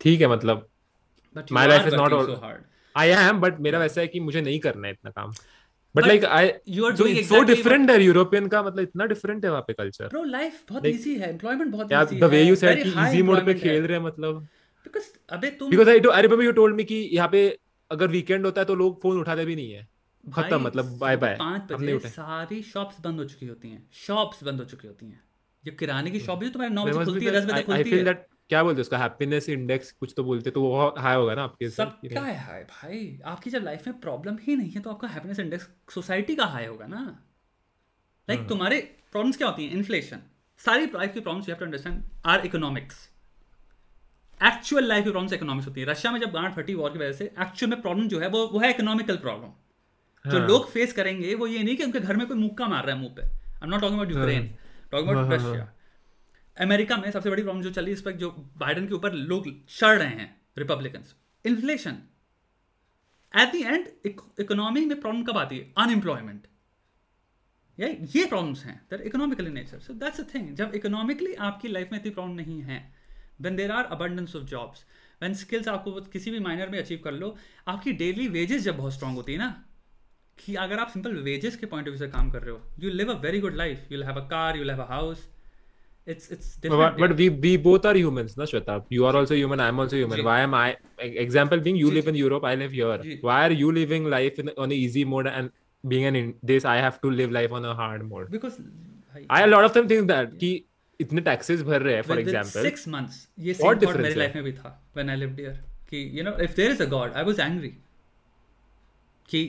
ठीक 0.00 0.20
है 0.20 0.26
मतलब। 0.28 0.68
My 1.52 1.68
life 1.68 1.86
is 1.86 1.94
not 1.96 2.10
so 2.10 2.34
hard 2.42 2.64
I 2.94 3.08
am 3.10 3.40
but 3.40 3.60
मेरा 3.60 3.78
वैसा 3.78 4.00
है 4.00 4.06
कि 4.08 4.20
मुझे 4.20 4.40
नहीं 4.40 4.58
करना 4.60 4.86
है 4.86 4.92
इतना 4.92 5.10
काम। 5.10 5.32
But 5.96 6.06
like 6.06 6.24
I 6.26 6.50
you 6.68 6.86
are 6.86 6.92
doing 6.96 7.24
so 7.26 7.42
different 7.44 7.90
है 7.90 8.02
यूरोपियन 8.02 8.48
का 8.48 8.62
मतलब 8.62 8.82
इतना 8.82 9.06
डिफरेंट 9.06 9.44
है 9.44 9.50
वहाँ 9.50 9.62
पे 9.66 9.72
कल्चर 9.72 10.08
ब्रो 10.08 10.22
लाइफ 10.26 10.62
बहुत 10.70 10.86
इजी 10.86 11.14
है 11.16 11.30
एम्प्लॉयमेंट 11.30 11.70
बहुत 11.72 11.92
इजी 11.92 12.14
है 12.14 12.20
द 12.20 12.30
वे 12.30 12.42
यू 12.42 12.56
सेड 12.56 12.82
कि 12.82 12.94
इजी 13.06 13.22
मोड 13.22 13.44
पे 13.46 13.54
खेल 13.54 13.82
रहे 13.82 13.98
हैं 13.98 14.04
मतलब 14.04 14.40
बिकॉज़ 14.86 15.10
अबे 15.30 15.50
तुम 15.60 15.70
because 15.70 15.90
I 15.90 16.00
I 16.12 16.22
remember 16.22 16.44
you 16.44 16.52
told 16.52 16.76
me 16.76 16.84
कि 16.84 17.02
यहाँ 17.12 17.28
पे 17.28 17.46
अगर 17.90 18.08
वीकेंड 18.08 18.44
होता 18.44 18.60
है 18.60 18.64
तो 18.66 18.74
लोग 18.74 19.00
फ़ोन 19.02 19.20
उठाते 19.20 19.44
भी 19.44 19.56
नहीं 19.56 19.72
है 19.72 19.86
खत्म 20.24 20.60
मतलब 20.62 20.96
बाय 20.98 21.16
बाय 21.16 21.34
पाँच 21.38 21.72
बजे 21.72 21.98
सारी 22.08 22.62
शॉप्स 22.62 23.00
बंद 23.00 23.20
हो 23.20 23.24
चुकी 23.24 23.46
होती 23.46 23.68
हैं 23.68 23.82
शॉप्स 24.06 24.42
बंद 24.44 24.60
हो 24.60 24.64
चुकी 24.64 24.88
होती 24.88 25.06
हैं। 25.06 25.20
ये 25.64 25.72
किराने 25.78 26.10
की 26.10 26.20
शॉप 26.20 26.38
भी 26.38 26.48
तुम्हारे 26.50 26.74
नौ 26.74 26.84
बजे 26.84 27.04
खुलती 27.04 27.26
है 27.26 27.32
दस 27.32 27.44
बजे 27.44 27.62
खुलती 27.62 27.90
है। 27.90 28.14
क्या 28.50 28.62
बोलते 28.62 28.80
उसका? 28.80 28.98
हैप्पीनेस 28.98 29.48
इंडेक्स 29.48 29.90
कुछ 29.92 30.12
तो 30.16 30.24
बोलते 30.24 30.50
तो 30.50 30.62
वो 30.62 30.94
हाई 30.98 31.16
होगा 31.16 31.34
ना 31.34 31.44
आपके 31.44 31.68
सब 31.70 31.98
क्या 32.02 32.22
है 32.22 32.36
हाई 32.40 32.62
भाई? 32.62 33.20
आपकी 33.24 33.50
जब 33.50 33.64
लाइफ 33.64 33.86
में 33.86 33.98
प्रॉब्लम 34.00 34.36
ही 34.42 34.56
नहीं 34.56 34.70
है 34.70 34.80
तो 34.80 34.90
आपका 34.90 35.08
हैप्पीनेस 35.08 35.38
इंडेक्स 35.38 35.68
सोसाइटी 35.94 36.34
का 36.36 36.46
हाई 36.46 36.66
होगा 36.66 36.86
ना। 36.86 37.02
लाइक 38.28 38.38
like, 38.38 38.48
तुम्हारे 38.48 38.80
प्रॉब्लम्स 39.12 39.36
क्या 39.36 39.48
होती 39.48 39.64
हैं? 39.64 39.72
इन्फ्लेशन 39.72 40.22
सारी 40.60 40.86
लाइफ 40.86 41.14
की 41.14 41.20
problems 41.20 41.48
you 41.48 41.54
have 41.54 41.58
to 41.60 41.64
understand 41.66 42.02
are 42.26 42.46
economics 42.46 43.08
actual 44.40 44.84
life 44.84 45.04
की 45.04 45.10
प्रॉब्लम्स 45.10 45.32
इकोनॉमिक्स 45.32 45.68
होती 45.68 45.80
है। 45.80 45.86
रशिया 45.86 46.12
में 46.12 46.20
जब 46.20 46.30
गांठ 46.32 46.54
फटी 46.54 46.74
वॉर 46.74 46.90
की 46.90 46.98
वजह 46.98 47.12
से 47.12 47.24
एक्चुअल 47.24 47.70
में 47.70 47.80
प्रॉब्लम 47.82 48.08
जो 48.08 48.20
है 48.20 48.28
वो 48.28 48.46
वो 48.48 48.60
है 48.60 48.70
इकोनॉमिकल 48.70 49.16
प्रॉब्लम 49.18 50.30
जो 50.30 50.38
हाँ। 50.38 50.46
लोग 50.48 50.70
फेस 50.70 50.92
करेंगे 50.92 51.34
वो 51.34 51.46
ये 51.46 51.62
नहीं 51.62 51.76
कि 51.76 51.84
उनके 51.84 52.00
घर 52.00 52.16
में 52.16 52.26
कोई 52.26 52.36
मुक्का 52.36 52.68
मार 52.68 52.84
रहा 52.84 52.94
है 52.94 53.00
मुँह 53.00 53.14
पे। 53.16 53.22
I 53.22 53.64
am 53.64 53.70
not 53.70 53.80
talking 53.80 54.00
about 54.00 54.12
Ukraine 54.12 54.54
talking 54.90 55.10
about 55.10 55.32
Russia 55.32 55.72
America 56.56 56.96
में 56.96 57.10
सबसे 57.10 57.30
बड़ी 57.30 57.42
प्रॉब्लम 57.42 57.62
जो 57.62 57.70
चली 57.70 57.92
इस 57.92 58.02
पर 58.02 58.12
जो 58.12 58.30
बाइडन 58.58 58.86
के 58.88 58.94
ऊपर 58.94 59.12
लोग 59.12 59.48
चढ़ 59.68 59.98
रहे 59.98 60.08
हैं 60.08 60.28
Republican 60.58 61.04
inflation 61.44 61.98
at 63.34 63.52
the 63.52 63.56
end 63.56 63.88
economy 64.40 64.84
में 64.86 65.00
प्रॉब्लम 65.00 65.22
कब 65.24 65.38
आती 65.38 65.58
है? 65.58 65.72
अनएम्प्लॉयमेंट 65.78 66.46
या 67.78 67.88
ये 67.88 68.24
प्रॉब्लम्स 68.26 68.64
हैं। 68.64 68.80
दर 68.90 69.00
economically 69.02 69.50
nature 69.50 69.80
so 69.80 69.92
that's 69.94 70.20
a 70.20 70.24
thing 70.34 70.54
जब 70.56 70.72
इकोनॉमिकली 70.74 71.34
आपकी 71.48 71.68
लाइफ 71.68 71.92
में 71.92 71.98
इतनी 71.98 72.10
प्रॉब्लम 72.10 72.34
नहीं 72.34 72.60
है 72.62 72.80
then 73.40 73.56
there 73.56 73.70
are 73.70 73.84
abundance 73.84 74.36
of 74.36 74.44
jobs 74.44 74.84
when 75.22 75.34
skills 75.34 75.68
आपको 75.68 76.00
किसी 76.12 76.30
भी 76.30 76.38
माइनर 76.40 76.68
में 76.68 76.78
अचीव 76.78 77.00
कर 77.04 77.12
लो, 77.12 77.36
आपकी 77.68 77.92
डेली 77.92 78.28
वेजेस 78.28 78.62
जब 78.62 78.76
बहुत 78.76 78.92
स्ट्रांग 78.92 79.16
होती 79.16 79.32
है 79.32 79.38
ना, 79.38 79.64
कि 80.38 80.54
अगर 80.54 80.78
आप 80.78 80.88
सिंपल 80.88 81.16
वेजेस 81.22 81.56
के 81.56 81.66
पॉइंट 81.66 81.88
ऑफ़ 81.88 81.96
व्यू 81.96 81.98
से 81.98 82.12
काम 82.12 82.30
कर 82.30 82.42
रहे 82.42 82.50
हो 82.50 82.74
you 82.78 82.90
live 82.90 83.12
a 83.14 83.20
very 83.20 83.40
good 83.40 83.54
life 83.56 83.92
you 83.92 84.02
have 84.02 84.20
a 84.20 84.28
car 84.28 84.56
you 84.56 84.68
have 84.70 84.82
a 84.82 84.88
house 84.88 85.28
it's 86.06 86.30
it's 86.30 86.56
different 86.56 86.98
but, 86.98 86.98
but 87.02 87.16
we 87.16 87.28
we 87.44 87.52
both 87.68 87.84
are 87.90 87.94
humans 87.96 88.36
na 88.40 88.46
shweta 88.50 88.74
you 88.96 89.06
are 89.08 89.14
also 89.20 89.34
human 89.38 89.62
i'm 89.66 89.80
also 89.84 89.96
human 90.02 90.24
why 90.28 90.38
am 90.40 90.54
i 90.54 90.66
example 91.26 91.62
being 91.66 91.78
you 91.82 91.90
live 91.96 92.10
in 92.12 92.18
europe 92.22 92.44
i 92.50 92.54
live 92.62 92.76
here 92.78 92.98
why 93.28 93.38
are 93.46 93.56
you 93.62 93.72
living 93.80 94.10
life 94.16 94.38
in, 94.42 94.50
on 94.56 94.66
an 94.70 94.76
easy 94.84 95.04
mode 95.14 95.28
and 95.32 95.50
being 95.84 96.06
an 96.10 96.20
in 96.22 96.32
this 96.52 96.68
i 96.74 96.76
have 96.86 97.00
to 97.04 97.10
live 97.20 97.36
life 97.38 97.52
on 97.60 97.68
a 97.72 97.74
hard 97.82 98.08
mode 98.12 98.30
because 98.36 98.56
i 99.30 99.42
a 99.42 99.50
lot 99.54 99.68
of 99.68 99.76
them 99.78 99.92
think 99.92 100.08
that 100.14 100.38
कि 100.44 100.54
इतने 101.00 101.20
taxes 101.20 101.62
भर 101.62 101.82
रहे 101.82 101.94
हैं 101.94 102.02
for 102.02 102.18
example 102.20 102.62
six 102.62 102.86
months 102.88 103.26
ये 103.46 103.54
same 103.54 103.66
thought 103.66 103.96
मेरी 103.96 104.14
life 104.14 104.34
में 104.34 104.44
भी 104.44 104.52
था 104.52 104.68
व्हेन 104.96 105.10
आई 105.10 105.16
लिव्ड 105.16 105.40
हियर 105.40 105.60
कि 105.90 106.10
you 106.18 106.24
know 106.24 106.36
if 106.44 106.54
there 106.56 106.70
is 106.72 106.82
a 106.82 106.86
God 106.90 107.12
I 107.12 107.24
was 107.24 107.40
angry 107.40 107.68
कि 109.28 109.42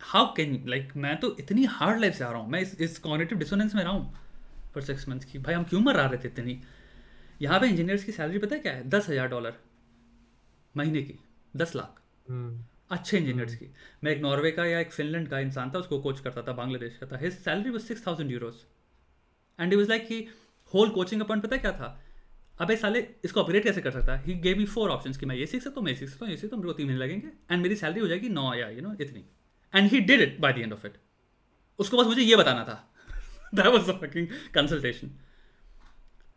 हाउ 0.00 0.32
कैन 0.36 0.62
लाइक 0.68 0.92
मैं 1.04 1.16
तो 1.20 1.34
इतनी 1.40 1.64
हार्ड 1.78 2.00
लाइफ 2.00 2.14
से 2.14 2.24
आ 2.24 2.30
रहा 2.30 2.40
हूँ 2.40 2.50
मैं 2.50 2.60
इस 2.60 2.80
इस 2.80 2.98
कॉग्निटिव 3.06 3.38
डिसोनेंस 3.38 3.74
में 3.74 3.82
रहा 3.82 3.92
हूँ 3.92 4.25
फॉर 4.76 4.84
सिक्स 4.84 5.08
मंथ्स 5.08 5.24
की। 5.24 5.38
भाई 5.40 5.54
हम 5.54 5.64
क्यों 5.64 5.80
मर 5.80 5.96
रहे 5.96 6.18
थे 6.18 6.28
इतनी? 6.28 6.60
यहाँ 7.42 7.60
पे 7.60 7.68
इंजीनियर्स 7.68 8.04
की 8.04 8.12
सैलरी 8.12 8.38
पता 8.38 8.54
है 8.54 8.60
क्या 8.60 8.72
है? 8.72 8.88
दस 8.88 9.08
हज़ार 9.08 9.28
डॉलर 9.28 9.54
महीने 10.74 11.02
की 11.02 11.18
दस 11.54 11.74
लाख। 11.76 12.00
hmm. 12.28 12.56
अच्छे 12.90 13.18
इंजीनियर्स 13.18 13.54
की। 13.54 13.66
मैं 14.04 14.12
एक 14.12 14.20
नॉर्वे 14.22 14.50
का 14.50 14.64
या 14.64 14.80
एक 14.80 14.92
फिनलैंड 14.92 15.28
का 15.28 15.38
इंसान 15.40 15.70
था 15.70 15.78
उसको 15.78 15.98
कोच 16.00 16.20
करता 16.20 16.42
था 16.42 16.52
बांग्लादेश 16.54 16.98
का 16.98 17.06
था। 17.06 17.18
His 17.18 17.32
salary 17.34 17.70
was 17.70 17.82
six 17.82 18.06
thousand 18.06 18.30
euros 18.30 18.54
and 19.58 19.72
it 19.72 19.78
was 19.78 19.88
like 19.88 20.06
कि 20.08 20.26
होल 20.72 20.90
कोचिंग 20.90 21.22
अपॉइंट 21.22 21.42
पता 21.44 21.56
क्या 21.56 21.72
था? 21.72 21.88
अबे 22.60 22.76
साले 22.76 23.06
इसको 23.24 23.42
अपग्रेड 23.42 23.64
कैसे 23.64 23.80
कर 23.80 23.90
सकता 23.90 24.16
है? 24.16 24.22
He 24.24 24.34
gave 24.40 24.58
me 24.58 24.64
four 24.66 24.90
option 24.90 25.12
कि 25.12 25.26
मैं 25.26 25.36
ये 25.36 25.46
सीख 25.46 25.62
सकता 25.62 25.80
हूँ 25.80 25.84
मैं 25.84 25.94
सीख 25.94 26.08
सकता 26.08 26.24
हूँ 26.24 26.32
ये 26.32 26.36
सीखता 26.36 26.56
हूँ 26.56 26.62
मेरे 26.62 26.72
को 26.72 26.76
तीन 26.76 26.86
महीने 26.86 27.00
लगेंगे। 27.00 27.28
एंड 27.50 27.62
मेरी 27.62 27.76
सैलरी 27.76 28.00
हो 28.00 28.08
जाएगी 28.08 28.28
नौ 28.30 28.52
या 28.54 28.68
यू 28.68 28.82
नो 28.82 28.94
इतनी। 29.00 29.24
And 29.74 29.90
he 29.90 30.00
did 30.02 30.20
it 30.20 30.40
by 30.40 30.52
the 30.52 30.58
end 30.58 30.72
of 30.72 30.86
it 30.86 30.96
उसको 31.78 31.98
बस 31.98 32.06
मुझे 32.06 32.22
ये 32.22 32.36
बताना 32.36 32.64
था। 32.64 32.76
That 33.52 33.72
was 33.72 33.88
a 33.88 33.94
fucking 33.94 34.28
consultation. 34.52 35.14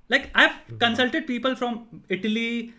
Like 0.10 0.30
I've 0.34 0.52
mm-hmm. 0.52 0.78
consulted 0.78 1.28
people 1.28 1.56
from 1.56 2.04
Italy, 2.10 2.74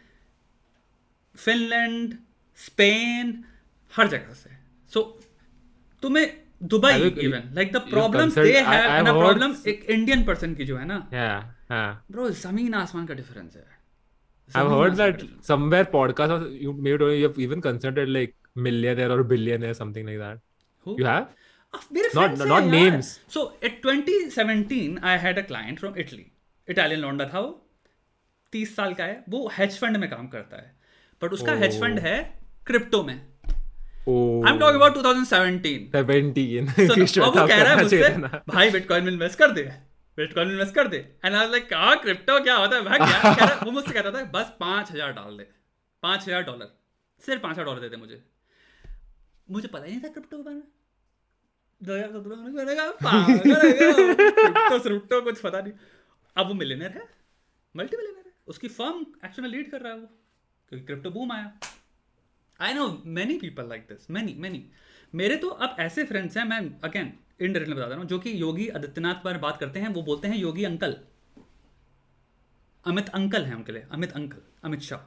Finland, 1.34 2.18
Spain, 2.54 3.44
हर 3.96 4.08
जगह 4.08 4.34
से. 4.34 4.50
So 4.92 5.02
तुम्हें 6.02 6.26
Dubai 6.62 6.94
even 7.24 7.50
like 7.54 7.72
the 7.72 7.76
problem 7.90 8.30
they 8.30 8.60
have 8.60 8.90
and 8.92 9.08
a 9.08 9.12
problem 9.12 9.54
एक 9.68 9.84
इंडियन 9.90 10.24
पर्सन 10.24 10.54
की 10.54 10.64
जो 10.64 10.76
है 10.76 10.84
ना 10.86 10.98
yeah 11.12 11.36
yeah 11.70 12.16
bro 12.16 12.28
ज़मीन 12.40 12.74
आसमान 12.74 13.06
का 13.06 13.14
डिफरेंस 13.14 13.56
है 13.56 13.68
I've 14.58 14.70
heard 14.70 14.96
that 14.96 15.20
somewhere 15.48 15.86
podcast 15.90 16.46
you 16.60 16.72
maybe 16.86 17.08
you 17.16 17.26
have 17.26 17.36
even 17.38 17.60
consulted 17.66 18.08
like 18.14 18.34
millionaire 18.54 19.10
or 19.16 19.22
billionaire 19.22 19.74
something 19.74 20.06
like 20.06 20.18
that. 20.18 20.40
Who? 20.86 20.96
You 20.98 21.04
have? 21.04 21.28
Not 22.14 22.38
not 22.38 22.64
names. 22.64 23.20
So 23.28 23.52
at 23.62 23.82
2017 23.82 24.98
i 25.02 25.16
had 25.16 25.38
a 25.38 25.42
client 25.42 25.80
from 25.80 25.96
italy. 25.96 26.26
Italian 26.68 27.00
लौंडा 27.00 27.24
था 27.34 27.40
वो। 27.40 27.50
तीस 28.52 28.74
साल 28.76 28.94
का 28.94 29.04
है। 29.04 29.24
वो 29.28 29.48
hedge 29.58 29.78
fund 29.78 29.96
में 29.96 30.08
काम 30.10 30.28
करता 30.28 30.56
है। 30.56 30.74
बट 31.22 31.32
उसका 31.32 31.54
हेज 31.54 31.80
फंड 31.80 31.98
है 31.98 32.16
क्रिप्टो 32.66 33.02
में। 33.02 33.14
I 33.14 34.52
am 34.52 34.58
talking 34.58 34.80
about 34.80 34.94
2017 34.94 35.90
17 35.94 36.68
so, 36.76 37.22
अब 37.24 37.36
वो 37.36 37.46
कह 37.46 37.62
रहा 37.62 37.74
है 37.74 37.82
मुझसे 37.82 38.08
भाई 38.48 38.70
बिटकॉइन 38.70 39.04
में 39.04 39.12
इन्वेस्ट 39.12 39.38
कर 39.38 39.50
दे। 39.50 39.62
बिटकॉइन 40.18 40.46
में 40.46 40.54
इन्वेस्ट 40.54 40.74
कर 40.74 40.88
दे। 40.88 40.96
एंड 40.96 41.34
आई 41.34 41.40
वाज 41.40 41.50
लाइक 41.50 41.68
कहा 41.70 41.94
क्रिप्टो 41.94 42.40
क्या 42.42 42.56
होता 42.56 42.76
है? 42.76 42.82
भाई 42.82 42.98
क्या 42.98 43.34
कह 43.34 43.44
रहा 43.44 43.64
वो 43.64 43.70
मुझसे 43.70 43.92
कहता 43.92 44.10
था 44.10 44.24
बस 44.34 44.52
पाँच 44.60 44.92
हज़ार 44.92 45.12
डाल 45.12 45.36
दे। 45.36 45.46
पाँच 46.02 46.28
हज़ार 46.28 46.42
डॉलर। 46.42 46.68
सिर्फ़ 47.22 47.42
पाँच 47.42 47.52
हज़ार 47.52 47.64
डॉलर 47.64 47.80
दे 47.80 47.88
दे 47.88 47.96
मुझे। 47.96 48.22
मुझे 49.50 49.68
पता 49.68 49.84
ही 49.84 49.90
नहीं 49.90 50.00
था 50.00 50.08
क्रिप्टो 50.08 50.36
के 50.36 50.42
बारे 50.42 50.56
में 50.56 50.62
दो 50.62 50.62
हज़ार 50.62 50.68
सत्रह 50.68 50.68
में 50.68 50.68
मैंने 50.68 50.68
कहा 50.68 51.58
तो 51.58 51.68
कुछ 55.20 55.40
पता 55.40 55.60
नहीं। 55.60 55.72
अब 56.36 56.48
वो 56.48 56.54
मिलेनियर 56.54 56.90
है 56.90 57.04
मल्टी 57.74 57.96
मिलेनियर 57.96 58.26
है। 58.26 58.32
उसकी 58.48 58.68
फर्म 58.68 59.04
एक्चुअली 59.24 59.50
लीड 59.50 59.70
कर 59.70 59.80
रहा 59.80 59.92
है 59.92 59.98
वो 59.98 60.06
क्योंकि 60.68 60.86
क्रिप्टो 60.86 61.10
बूम 61.10 61.32
आया। 61.32 61.52
I 62.60 62.74
know 62.74 63.02
many 63.06 63.38
people 63.38 63.68
like 63.68 63.82
this 63.82 64.10
many 64.10 64.34
many 64.38 64.64
मेरे 65.14 65.36
तो 65.36 65.48
अब 65.48 65.76
ऐसे 65.80 66.04
फ्रेंड्स 66.04 66.36
हैं 66.36 66.44
मैं 66.44 66.58
अगेन 66.80 67.12
इनडायरेक्टली 67.40 67.74
बता 67.74 67.86
रहा 67.86 67.98
हूँ 67.98 68.06
जो 68.06 68.18
कि 68.18 68.40
योगी 68.42 68.68
आदित्यनाथ 68.68 69.22
पर 69.24 69.38
बात 69.38 69.56
करते 69.58 69.80
हैं 69.80 69.88
वो 69.88 70.02
बोलते 70.02 70.28
हैं 70.28 70.36
योगी 70.36 70.64
अंकल। 70.64 70.96
अमित 72.84 73.08
अंकल 73.08 73.44
हैं 73.44 73.54
उनके 73.54 73.72
लिए 73.72 73.86
अमित 73.92 74.12
अंकल 74.12 74.42
अमित 74.64 74.80
शाह। 74.80 75.00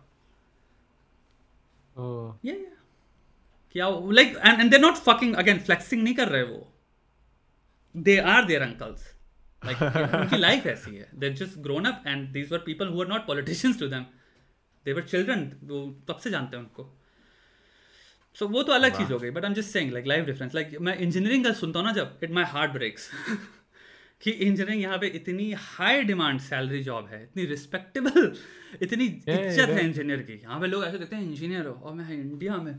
ये 2.45 2.53
yeah, 2.53 2.82
क्या 3.73 3.89
like 4.11 4.37
and 4.37 4.59
and 4.59 4.71
they're 4.71 4.79
not 4.79 4.95
fucking 5.05 5.35
again 5.35 5.59
flexing 5.59 6.03
नहीं 6.03 6.15
कर 6.15 6.27
रहे 6.29 6.43
वो. 6.43 6.67
They 7.95 8.17
are 8.33 8.45
their 8.45 8.61
uncles 8.61 9.07
like 9.63 9.81
उनकी 10.15 10.37
लाइफ 10.37 10.65
ऐसी 10.67 10.95
है. 10.95 11.09
They 11.15 11.29
just 11.35 11.57
grown 11.59 11.85
up 11.85 12.03
and 12.07 12.27
these 12.33 12.51
were 12.51 12.59
people 12.65 12.87
who 12.87 13.01
are 13.01 13.07
not 13.07 13.25
politicians 13.27 13.79
to 13.79 13.87
them 13.87 14.05
they 14.85 14.93
were 14.93 15.01
children 15.03 15.51
वो 15.63 15.85
तब 16.07 16.17
से 16.17 16.29
जानते 16.29 16.57
हैं 16.57 16.63
उनको? 16.63 16.83
सो 18.35 18.45
so, 18.45 18.51
वो 18.51 18.63
तो 18.63 18.71
अलग 18.73 18.97
चीज़ 18.97 19.11
हो 19.13 19.17
गई 19.19 19.29
but 19.29 19.43
I 19.43 19.49
am 19.49 19.53
just 19.55 19.69
saying 19.69 19.91
like 19.93 20.07
life 20.07 20.25
difference 20.25 20.55
like 20.55 20.77
मैं 20.81 20.97
इंजीनियरिंग 20.97 21.43
का 21.45 21.51
सुनता 21.53 21.79
हूँ 21.79 21.87
ना 21.87 21.93
जब 21.93 22.19
इट 22.23 22.31
माई 22.31 22.43
हार्ट 22.53 22.71
ब्रेक्स 22.71 23.09
कि 24.21 24.31
इंजीनियरिंग 24.31 24.81
यहाँ 24.81 24.97
पे 24.97 25.07
इतनी 25.17 25.51
हाई 25.59 26.03
डिमांड 26.03 26.39
सैलरी 26.41 26.81
जॉब 26.83 27.07
है 27.07 27.21
इतनी 27.23 27.45
रिस्पेक्टेबल 27.45 28.31
इतनी 28.81 29.05
इज़्ज़त 29.05 29.69
है 29.69 29.85
इंजीनियर 29.85 30.21
की. 30.21 30.33
यहाँ 30.33 30.59
पे 30.59 30.67
लोग 30.67 30.83
ऐसे 30.85 30.97
कहते 30.97 31.15
हैं 31.15 31.23
इंजीनियर 31.23 31.65
हो 31.67 31.73
और 31.73 31.93
मैं 31.93 32.09
इंडिया 32.11 32.57
में. 32.57 32.73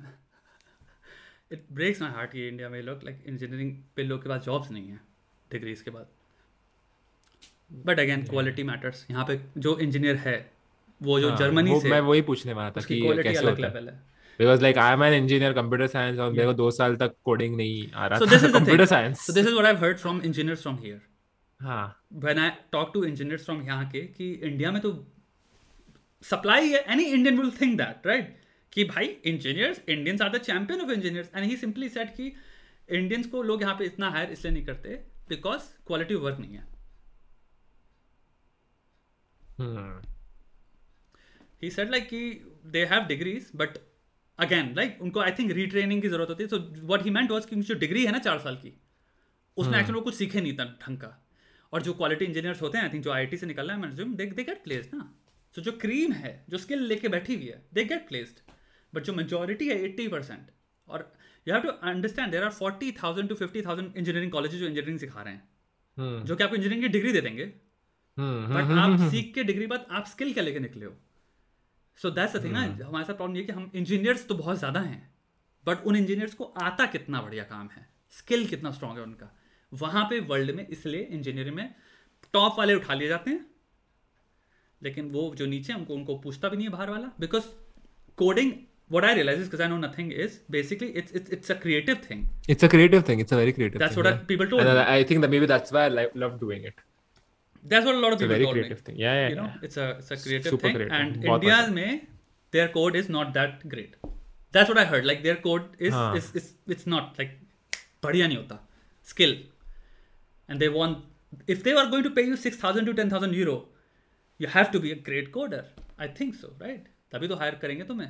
इट 1.50 1.64
ब्रेक्स 1.72 2.00
माई 2.02 2.10
हार्ट 2.10 2.34
ये 2.34 2.48
इंडिया 2.48 2.68
में 2.68 2.80
लोग 2.82 3.04
लाइक 3.04 3.22
इंजीनियरिंग 3.28 3.72
पे 3.96 4.02
लोग 4.02 4.22
के 4.22 4.28
पास 4.28 4.42
जॉब्स 4.44 4.70
नहीं 4.70 4.88
है 4.88 5.00
डिग्रीज 5.52 5.82
के 5.82 5.90
बाद. 5.90 6.06
बट 7.86 8.00
अगेन 8.00 8.22
क्वालिटी 8.24 8.62
मैटर्स 8.62 9.06
यहाँ 9.10 9.24
पे 9.28 9.40
जो 9.58 9.78
इंजीनियर 9.78 10.16
है 10.16 10.36
वो 11.00 11.18
जो 11.20 11.28
हाँ, 11.28 11.36
जर्मनी 11.38 11.70
वो 11.70 11.80
से 11.80 11.88
मैं 11.90 12.00
वही 12.00 12.20
पूछने 12.22 12.52
वाला 12.52 12.70
था 12.70 12.80
कि 12.80 13.00
क्वालिटी 13.00 13.28
कैसे 13.28 13.38
अलग 13.38 13.54
है। 13.54 13.62
लेवल 13.62 13.88
है। 13.88 13.94
Because 14.38 14.62
like 14.62 14.78
I 14.78 14.92
am 14.92 15.02
an 15.04 15.14
engineer 15.14 15.52
computer 15.52 15.86
science 15.86 16.18
और 16.18 16.30
मेरे 16.32 16.44
को 16.46 16.52
दो 16.52 16.70
साल 16.70 16.96
तक 16.96 17.14
कोडिंग 17.24 17.56
नहीं 17.56 17.90
आ 17.92 18.06
रहा 18.06 18.18
So 18.18 18.26
था। 18.32 18.50
Computer. 18.58 18.84
Science 18.86 19.26
So 19.26 19.34
this 19.34 19.50
is 19.50 19.56
what 19.58 19.66
I've 19.70 19.82
heard 19.84 20.00
from 20.04 20.20
engineers 20.30 20.62
from 20.66 20.78
here. 20.84 21.00
हाँ। 21.60 21.84
When 22.24 22.38
I 22.38 22.48
talk 22.76 22.94
to 22.94 23.04
engineers 23.10 23.44
from 23.48 23.64
यहाँ 23.66 23.88
के 23.90 24.00
कि 24.16 24.32
इंडिया 24.32 24.70
में 24.72 24.80
तो 24.82 24.92
सप्लाई 26.22 26.68
है 26.68 26.84
any 26.92 27.04
Indian 27.04 27.38
will 27.40 27.50
think 27.60 27.76
that 27.78 28.06
right 28.06 28.36
कि 28.74 28.84
भाई 28.84 29.06
engineers 29.26 29.80
Indians 29.88 30.22
are 30.22 30.30
the 30.30 30.38
champion 30.42 30.80
of 30.80 30.90
engineers 30.92 31.30
and 31.34 31.44
he 31.44 31.56
simply 31.56 31.88
said 31.88 32.08
कि 32.16 32.32
इंडियंस 32.90 33.26
को 33.26 33.42
लोग 33.42 33.62
यहाँ 33.62 33.74
पे 33.78 33.84
इतना 33.84 34.08
हायर 34.10 34.30
इसलिए 34.32 34.52
नहीं 34.52 34.64
करते 34.64 34.94
बिकॉज़ 35.28 35.62
क्वालिटी 35.86 36.14
वर्क 36.16 36.38
नहीं 36.38 36.54
है। 36.54 36.66
हम्म 39.58 40.00
ही 41.62 41.70
सेड 41.70 41.90
लाइक 41.90 42.08
कि 42.08 42.20
they 42.68 42.84
have 42.86 43.04
degrees 43.08 43.50
but 43.56 43.78
again 44.38 44.72
like 44.76 44.98
उनको 45.02 45.20
आई 45.20 45.32
थिंक 45.38 45.50
रीट्रेनिंग 45.52 46.02
की 46.02 46.08
ज़रूरत 46.08 46.28
होती 46.28 46.42
है। 46.42 46.48
So 46.48 46.58
what 46.86 47.04
he 47.04 47.10
meant 47.10 47.30
was 47.30 47.46
कि 47.46 47.56
जो 47.62 47.74
डिग्री 47.76 48.04
है 48.04 48.12
ना 48.12 48.18
चार 48.20 48.38
साल 48.38 48.56
की 48.56 48.72
उसमें 49.56 49.78
एक्चुअली 49.78 49.98
वो 49.98 50.04
कुछ 50.04 50.14
सीखे 50.14 50.40
नहीं 50.40 50.56
था 50.56 50.64
ढंग 50.82 50.98
का। 50.98 51.20
और 51.72 51.82
जो 51.82 51.92
क्वालिटी 51.94 52.24
इंजीनियर्स 52.24 52.62
होते 52.62 52.78
हैं 52.78 52.84
आई 52.84 52.92
थिंक 52.92 53.04
जो 53.04 53.12
आई 53.12 53.36
से 53.36 53.46
निकल 53.46 53.66
रहा 53.66 53.76
है 53.76 53.82
मैंने 53.82 54.04
दे 54.16 54.26
दे 54.26 54.44
गेट 54.44 54.62
प्लेस्ड 54.64 54.94
ना। 54.94 55.12
सो 55.56 55.62
जो 55.62 55.72
क्रीम 55.78 56.12
है 56.14 56.32
जो 56.50 56.58
स्किल 56.58 56.82
लेके 56.88 57.08
बैठी 57.08 57.34
हुई 57.34 57.46
है 57.46 57.62
दे 57.74 57.84
गेट 57.84 58.08
प्लेस्ड 58.08 58.40
बट 58.94 59.04
जो 59.04 59.12
मेजोरिटी 59.12 59.68
है 59.68 59.78
एट्टी 59.84 60.08
परसेंट 60.08 60.50
और 60.88 61.12
you 61.46 61.54
have 61.54 61.62
to 61.62 61.68
understand 61.88 62.32
there 62.32 62.44
are 62.44 62.50
forty 62.52 62.90
thousand 62.92 63.28
to 63.28 63.34
fifty 63.34 63.62
thousand 63.62 63.96
engineering 63.96 64.32
college 64.32 64.52
जो 64.52 64.66
इंजीनियरिंग 64.66 64.98
सिखा 64.98 65.22
रहे 65.22 65.34
हैं। 65.34 65.48
हम्म। 65.98 66.24
जो 66.24 66.36
कि 66.36 66.44
आपको 66.44 66.56
इंजीनियरिंग 66.56 66.82
की 66.82 66.88
डिग्री 66.88 67.12
दे 67.12 67.20
देंगे। 67.20 67.44
हम्म 68.18 68.54
बट 68.54 68.78
आप 68.78 69.10
सीख 69.10 69.32
के 69.34 69.44
डिग्री 69.44 69.66
बाद 69.66 69.86
आप 69.90 70.06
स्किल 70.06 70.32
क्या 70.32 70.44
लेके 70.44 70.60
निकले 70.60 70.84
हो? 70.84 70.92
सो 71.98 72.10
दैट्स 72.10 72.36
द 72.36 72.44
थिंग 72.44 72.52
ना 72.52 72.62
हमारे 72.86 73.04
साथ 73.04 73.14
प्रॉब्लम 73.14 73.36
ये 73.36 73.44
कि 73.44 73.52
हम 73.52 73.70
इंजीनियर्स 73.74 74.26
तो 74.28 74.34
बहुत 74.34 74.58
ज़्यादा 74.58 74.80
हैं 74.80 75.00
बट 75.64 75.84
उन 75.86 75.96
इंजीनियर्स 75.96 76.34
को 76.34 76.44
आता 76.44 76.86
कितना 76.86 77.22
बढ़िया 77.22 77.44
काम 77.44 77.68
है? 77.68 77.86
स्किल 78.12 78.46
कितना 78.46 78.70
स्ट्रांग 78.70 78.96
है 78.96 79.02
उनका? 79.02 79.30
वहाँ 79.72 80.04
पे 80.04 80.20
वर्ल्ड 80.22 80.50
में 80.50 80.66
इसलिए 80.66 81.00
इंजीनियरिंग 81.00 81.56
में 81.56 81.74
टॉप 82.34 82.58
वाले 82.58 82.74
उठा 82.74 82.94
लिए 82.94 83.08
जाते 83.08 83.30
हैं। 83.30 83.46
लेकिन 84.82 85.08
वो 85.10 85.34
जो 85.34 85.46
नीचे 85.46 85.72
हैं, 85.72 85.78
उनको 85.80 85.94
उनको 85.94 86.18
पूछता 86.18 86.48
भी 86.48 86.56
नहीं 86.56 86.66
है 86.66 86.72
बाहर 86.72 86.90
वाला 86.90 87.10
because 87.20 87.44
coding 88.18 88.52
what 88.95 89.05
I 89.05 89.13
realize 89.17 89.39
is 89.39 89.47
because 89.49 89.63
I 89.65 89.67
know 89.71 89.77
nothing 89.77 90.11
is 90.25 90.37
basically 90.57 90.87
it's 91.01 91.11
it's 91.19 91.29
it's 91.37 91.49
a 91.55 91.55
creative 91.65 91.99
thing. 92.09 92.21
It's 92.55 92.63
a 92.67 92.69
creative 92.75 93.03
thing. 93.09 93.19
It's 93.25 93.35
a 93.37 93.39
very 93.41 93.53
creative 93.57 93.79
That's 93.83 93.95
thing. 93.95 94.03
what 94.03 94.13
I, 94.13 94.15
yeah. 94.17 94.23
people 94.33 94.47
told 94.53 94.61
And 94.65 94.77
me. 94.79 94.85
I 94.85 94.95
I 94.99 95.03
think 95.11 95.25
that 95.25 95.33
maybe 95.35 95.49
that's 95.51 95.75
why 95.77 95.83
I 95.85 95.89
li- 95.97 96.13
love 96.25 96.39
doing 96.45 96.63
it. 96.71 96.85
That's 97.73 97.85
what 97.89 97.95
a 97.95 98.01
lot 98.05 98.13
of 98.15 98.21
It's 98.21 98.23
a 98.23 98.25
people 98.25 98.35
very 98.35 98.45
told 98.47 98.55
creative 98.59 98.79
me. 98.81 98.85
thing. 98.89 98.97
Yeah, 99.03 99.15
yeah. 99.21 99.29
you 99.33 99.37
know, 99.41 99.49
yeah. 99.51 99.67
it's 99.69 99.77
a 99.85 99.89
it's 99.97 100.11
a 100.15 100.17
creative 100.23 100.51
Super 100.55 100.67
thing, 100.67 100.75
creative. 100.79 100.97
and 101.01 101.19
बहुत 101.27 101.43
India 101.43 101.57
पसंद। 101.59 101.73
में 101.75 102.07
their 102.57 102.67
code 102.77 102.95
is 103.03 103.09
not 103.17 103.33
that 103.39 103.67
great. 103.75 103.95
That's 104.57 104.73
what 104.73 104.81
I 104.83 104.85
heard. 104.93 105.05
Like 105.11 105.23
their 105.27 105.39
code 105.47 105.65
is 105.89 105.93
हाँ. 105.99 106.07
is, 106.21 106.31
is 106.41 106.47
it's 106.77 106.87
not 106.95 107.19
like 107.23 107.35
बढ़िया 108.03 108.27
नहीं 108.27 108.37
होता 108.37 108.59
skill, 109.13 109.35
and 110.49 110.59
they 110.65 110.69
want 110.69 111.05
if 111.55 111.61
they 111.67 111.73
are 111.81 111.85
going 111.91 112.07
to 112.07 112.11
pay 112.19 112.23
you 112.31 112.37
six 112.45 112.57
thousand 112.63 112.85
to 112.91 112.93
ten 113.01 113.09
thousand 113.13 113.35
euro, 113.41 113.57
you 114.37 114.47
have 114.55 114.71
to 114.77 114.79
be 114.87 114.91
a 114.95 114.99
great 115.09 115.31
coder. 115.37 115.61
I 115.99 116.07
think 116.19 116.35
so, 116.41 116.51
right? 116.65 116.87
तभी 117.13 117.27
तो 117.27 117.35
higher 117.35 117.55
करेंगे 117.61 117.83
तुम्हें 117.91 118.09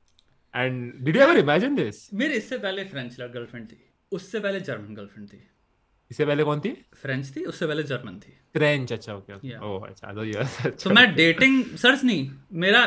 and 0.53 1.05
did 1.05 1.15
you 1.15 1.21
ever 1.21 1.37
imagine 1.41 1.75
this? 1.75 2.09
मेरे 2.13 2.35
इससे 2.35 2.57
पहले 2.57 2.83
French 2.83 3.15
girlfriend 3.19 3.67
थी। 3.67 3.77
उससे 4.11 4.39
पहले 4.39 4.59
जर्मन 4.59 4.93
गर्लफ्रेंड 4.95 5.27
थी। 5.29 5.41
इससे 6.11 6.25
पहले 6.25 6.43
कौन 6.43 6.59
थी? 6.59 6.71
फ्रेंच 7.01 7.35
थी 7.35 7.43
उससे 7.45 7.67
पहले 7.67 7.83
जर्मन 7.83 8.19
थी। 8.19 8.33
फ्रेंच 8.53 8.93
अच्छा 8.93 9.13
ओके. 9.15 9.57
ओह 9.57 9.87
अच्छा 9.87 10.13
तो 10.13 10.25
यस 10.25 10.57
तो 10.83 10.89
मैं 10.89 11.13
डेटिंग 11.15 11.63
सर्च 11.77 12.03
नहीं 12.03 12.29
मेरा 12.63 12.81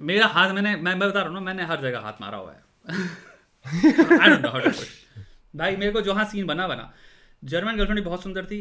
मेरा 0.00 0.26
हाथ 0.26 0.52
मैंने 0.52 0.76
मैं 0.76 0.94
मैं 0.94 1.08
बता 1.08 1.18
रहा 1.18 1.28
हूँ 1.28 1.34
ना 1.34 1.40
मैंने 1.40 1.64
हर 1.64 1.80
जगह 1.80 2.00
हाथ 2.00 2.20
मारा 2.20 2.38
हुआ 2.38 2.52
है। 2.52 2.62
I 4.22 4.28
don't 4.28 4.42
know 4.42 4.52
how 4.52 4.60
to 4.60 4.70
put 4.70 4.88
भाई 5.56 5.76
मेरे 5.76 5.92
को 5.92 6.00
जहाँ 6.00 6.24
सीन 6.24 6.46
बना 6.46 6.68
बना। 6.68 6.92
जर्मन 7.44 7.76
गर्लफ्रेंड 7.76 7.98
भी 8.00 8.04
बहुत 8.04 8.22
सुंदर 8.22 8.44
थी 8.44 8.60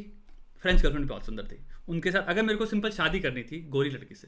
फ्रेंच 0.61 0.82
गर्लफ्रेंड 0.82 1.06
भी 1.06 1.09
बहुत 1.09 1.25
सुंदर 1.25 1.43
थी। 1.43 1.58
उनके 1.90 2.11
साथ 2.11 2.22
अगर 2.22 2.43
मेरे 2.43 2.58
को 2.58 2.66
सिंपल 2.66 2.91
शादी 2.91 3.19
करनी 3.19 3.43
थी 3.43 3.61
गोरी 3.69 3.90
लड़की 3.90 4.16
से 4.16 4.27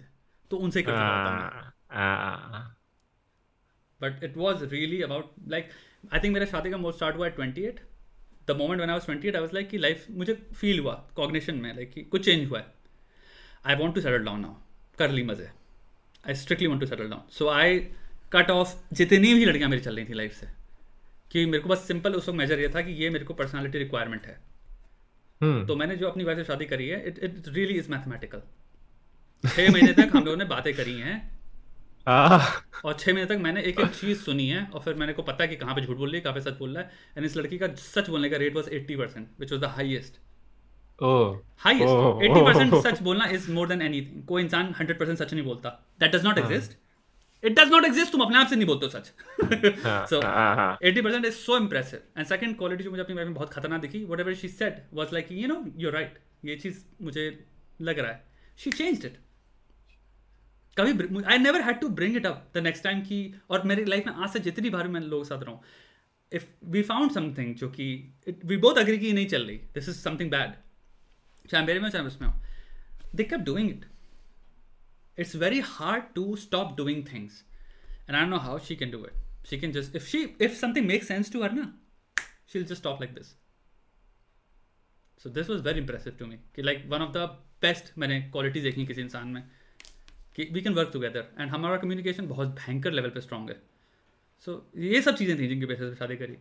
तो 0.52 0.58
उनसे 0.58 0.82
कर 0.82 0.92
चुका 0.92 1.18
होता 1.18 1.32
मैं 1.32 1.72
Ah, 2.04 2.18
ah, 2.30 2.64
but 4.04 4.24
it 4.24 4.38
was 4.38 4.64
really 4.74 5.02
about 5.02 5.34
like 5.50 5.70
I 6.14 6.20
think 6.20 6.34
मेरा 6.34 6.46
शादी 6.52 6.70
का 6.70 6.78
मोड 6.78 6.96
स्टार्ट 6.96 7.16
हुआ 7.18 7.28
twenty 7.40 7.64
eight 7.66 7.80
the 8.48 8.56
moment 8.58 8.82
one 8.82 8.90
I 8.90 8.94
was 8.94 9.06
twenty 9.06 9.28
eight 9.28 9.36
I 9.36 9.42
was 9.42 9.54
like 9.54 9.70
कि 9.70 9.78
लाइफ 9.78 10.06
मुझे 10.12 10.34
फील 10.62 10.80
हुआ 10.80 10.94
कॉग्निशन 11.16 11.56
में 11.56 11.74
लाइक 11.76 11.92
कि 11.94 12.02
कुछ 12.04 12.26
चेंज 12.26 12.48
हुआ 12.50 12.60
है. 12.60 12.66
I 13.66 13.76
want 13.76 13.96
to 13.96 14.02
settle 14.02 14.26
down 14.26 14.40
now 14.42 14.56
कर 15.00 15.12
ली 15.12 15.24
मज़े. 15.24 15.50
I 16.28 16.36
strictly 16.36 16.68
want 16.68 16.82
to 16.82 16.88
settle 16.88 17.10
down 17.10 17.22
so 17.32 17.50
I 17.50 17.80
cut 18.34 18.52
off 18.52 18.76
जितनी 18.96 19.34
भी 19.34 19.46
लड़कियाँ 19.46 19.70
मेरी 19.70 19.82
चल 19.82 19.96
रही 19.96 20.06
थी 20.06 20.14
लाइफ 20.14 20.40
से 20.40 20.48
कि 21.32 21.46
मेरे 21.46 21.60
को 21.60 21.70
बस 21.70 21.88
सिंपल 21.88 22.14
उस 22.14 22.28
वक्त 22.30 22.38
मेजर 22.38 22.60
ये 22.60 22.70
था 22.70 22.82
कि 22.82 22.92
ये 22.94 23.10
मेरे 23.10 23.26
को 23.26 23.34
पर्सनालिटी 23.34 23.78
रिक्वायरमेंट 23.80 24.26
है. 24.26 24.42
Hmm. 25.42 25.66
तो 25.68 25.76
मैंने 25.76 25.96
जो 25.96 26.08
अपनी 26.08 26.24
वाइफ 26.24 26.38
से 26.38 26.44
शादी 26.44 26.66
करी 26.66 26.88
है 26.88 26.98
it 27.08 27.18
it 27.20 27.48
really 27.48 27.74
is 27.74 27.90
mathematical 27.92 28.42
छः 29.44 29.72
महीने 29.72 29.94
तक 29.94 30.16
हम 30.16 30.24
लोगों 30.26 30.38
ने 30.38 30.46
बातें 30.46 30.74
करी 30.74 30.94
हैं. 31.00 31.16
और 32.08 32.94
छः 33.00 33.14
महीने 33.14 33.26
तक 33.26 33.38
मैंने 33.42 33.62
एक 33.62 33.80
एक 33.80 33.92
चीज़ 33.96 34.22
सुनी 34.22 34.48
है 34.48 34.66
और 34.66 34.82
फिर 34.82 34.94
मैंने 34.96 35.14
को 35.14 35.24
पता 35.24 35.44
है 35.44 35.48
कि 35.50 35.56
कहाँ 35.56 35.76
पे 35.76 35.82
झूठ 35.82 35.98
बोल 35.98 36.10
रही 36.10 36.18
है 36.18 36.22
कहाँ 36.22 36.34
पे 36.36 36.42
सच 36.42 36.58
बोल 36.58 36.74
रहा 36.76 36.84
है। 36.84 36.92
एंड 37.18 37.26
इस 37.26 37.38
लड़की 37.38 37.58
का 37.58 37.68
सच 37.76 38.10
बोलने 38.10 38.30
का 38.30 38.38
rate 38.38 38.56
was 38.56 38.70
eighty 38.70 38.96
percent 38.96 39.28
which 39.40 39.52
was 39.52 39.62
the 39.62 39.66
highest 39.76 40.20
oh 41.00 41.36
highest. 41.60 42.24
Eighty 42.24 42.42
percent 42.42 42.74
सच 42.84 43.02
बोलना 43.02 43.26
इज़ 43.36 43.52
मोर 43.52 43.68
देन 43.68 43.82
एनी 43.82 44.02
कोई 44.28 44.42
इंसान 44.44 44.74
हंड्रेड 44.80 45.00
परसेंट 45.00 45.18
सच 45.20 45.34
नहीं 45.34 45.46
बोलता। 45.46 45.70
That 46.00 46.16
does 46.16 46.26
not 46.26 46.38
exist 46.38 46.78
it 47.44 47.60
does 47.60 47.72
not 47.72 47.86
exist 47.86 48.12
तुम 48.12 48.22
अपने 48.22 48.38
आप 48.38 48.48
से 48.48 48.56
नहीं 48.56 48.68
बोलते 48.68 48.86
हो 48.86 48.92
सच। 48.92 49.12
हाँ, 49.86 50.06
सो 50.08 50.22
हाँ, 50.22 50.56
हाँ. 50.56 50.78
Eighty 50.84 51.02
percent 51.02 51.26
is 51.26 51.34
so 51.36 51.58
impressive 51.58 52.00
and 52.18 52.26
second 52.28 52.58
quality 52.58 52.84
जो 52.84 52.92
मुझे 52.92 53.04
अपनी 53.04 53.16
लाइफ 53.16 53.28
में 53.28 53.36
बहुत 53.36 53.54
खतरनाक 53.54 53.82
दिखी 53.82 54.04
whatever 54.20 54.34
she 54.36 54.48
said 54.50 54.86
was 54.94 55.14
like 55.14 55.32
you 55.32 55.48
know 55.48 55.64
you 55.78 55.90
right 55.92 56.20
ये 56.46 56.56
चीज़ 56.56 56.84
मुझे 57.02 57.26
लग 57.82 58.00
रहा 58.00 58.12
है। 58.12 58.24
शी 58.60 58.72
चेंज 58.72 59.06
इट 59.06 59.18
कभी 60.78 61.24
I 61.24 61.38
never 61.38 61.62
had 61.62 61.80
to 61.80 61.90
bring 61.90 62.16
it 62.16 62.26
up 62.26 62.52
the 62.56 62.58
next 62.58 62.84
time 62.84 63.02
की, 63.02 63.36
और 63.50 63.64
मेरी 63.64 63.86
लाइफ 63.86 64.08
में 64.08 64.14
आज 64.14 64.30
से 64.30 64.40
जितनी 64.40 64.70
बार 64.70 64.88
मैं 64.88 65.02
लोगों 65.02 65.24
साथ 65.24 65.44
रहा 65.44 65.62
इफ़ 66.32 66.46
वी 66.66 66.82
फाउंड 66.82 67.12
समथिंग 67.12 67.56
जो 67.56 67.70
कि 67.70 68.14
इट 68.28 68.46
वी 68.46 68.58
बहुत 68.58 68.78
अग्री 68.78 68.98
की 68.98 69.14
नहीं 69.14 69.28
चल 69.28 69.46
रही 69.46 69.58
दिस 69.58 69.90
इज़ 69.90 69.96
समथिंग 69.96 70.32
बैड 70.32 70.54
चाहे 71.50 71.66
मेरे 71.66 71.80
में 71.80 71.90
चाहे 71.90 72.06
उसमें 72.06 72.28
हो 72.30 72.42
they 73.16 73.24
keep 73.24 73.40
doing 73.40 73.70
it 73.70 73.86
it's 75.20 75.36
very 75.36 75.60
hard 75.60 76.04
to 76.16 76.36
stop 76.36 76.78
doing 76.78 77.06
things 77.14 77.44
and 78.10 78.16
I 78.18 78.26
know 78.26 78.38
how 78.38 78.60
she 78.60 78.76
can 78.76 78.92
do 78.92 79.06
it 79.06 79.48
she 79.48 79.60
can 79.60 79.72
just 79.72 79.96
if 79.96 80.04
she 80.04 80.24
if 80.42 80.54
something 80.54 80.88
make 80.88 81.04
sense 81.04 81.32
to 81.34 81.44
her 81.44 81.52
ना 81.52 81.74
she 82.48 82.60
will 82.60 82.68
just 82.68 82.80
stop 82.80 83.02
like 83.02 83.14
this 83.14 83.28
so 85.24 85.30
this 85.30 85.50
was 85.50 85.62
very 85.62 85.80
impressive 85.80 86.14
to 86.14 86.26
me 86.26 86.36
कि 86.56 86.62
like 86.62 86.86
one 86.88 87.02
of 87.02 87.12
the 87.12 87.18
best 87.62 87.98
मैंने 87.98 88.22
quality 88.22 88.62
देखी 88.62 88.86
किसी 88.86 89.02
इंसान 89.02 89.28
में. 89.28 89.63
कि 90.36 90.50
we 90.56 90.64
can 90.66 90.76
work 90.80 90.92
together 90.96 91.24
and 91.38 91.52
हमारा 91.52 91.80
communication 91.82 92.28
बहुत 92.28 92.56
भयंकर 92.60 92.94
level 93.00 93.14
पे 93.14 93.22
strong 93.28 93.50
है 93.50 93.60
so 94.48 94.60
ये 94.78 95.02
सब 95.02 95.16
चीज़ें 95.16 95.38
थी 95.40 95.48
जिनकी 95.48 95.66
बेसिस 95.66 95.90
पे 95.90 95.96
शादी 95.96 96.16
करी 96.16 96.38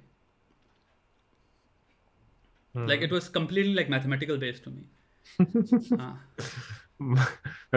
like 2.75 3.03
it 3.03 3.13
was 3.13 3.29
completely 3.29 3.75
like 3.75 3.91
mathematical 3.91 4.39
based 4.39 4.65
to 4.65 4.71
me 4.71 4.83
हाँ 5.99 6.13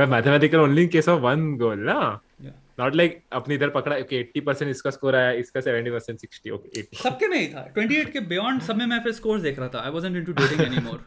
mathematical 0.07 0.59
only 0.59 0.83
in 0.83 0.89
case 0.89 1.07
of 1.07 1.21
one 1.21 1.43
goal 1.57 1.83
ना 1.89 1.99
not 2.79 2.95
like 2.99 3.13
अपनी 3.33 3.55
इधर 3.55 3.69
पकड़ा 3.69 3.97
okay 3.97 4.23
80% 4.37 4.69
इसका 4.69 4.89
स्कोर 4.91 5.15
आया 5.15 5.31
इसका 5.41 5.61
70% 5.61 6.25
60 6.25 6.51
okay 6.57 6.71
80 6.81 7.01
सबके 7.01 7.27
में 7.27 7.37
ही 7.39 7.47
था 7.53 7.65
28 7.73 8.11
के 8.13 8.19
बियॉन्ड 8.31 8.61
सब 8.61 8.77
में 8.77 8.85
मैं 8.85 8.99
फिर 9.03 9.13
स्कोर्स 9.13 9.41
देख 9.41 9.59
रहा 9.59 9.69
था 9.73 9.83
I 9.83 9.91
wasn't 9.91 10.17
into 10.17 10.33
dating 10.33 10.61
anymore 10.61 11.05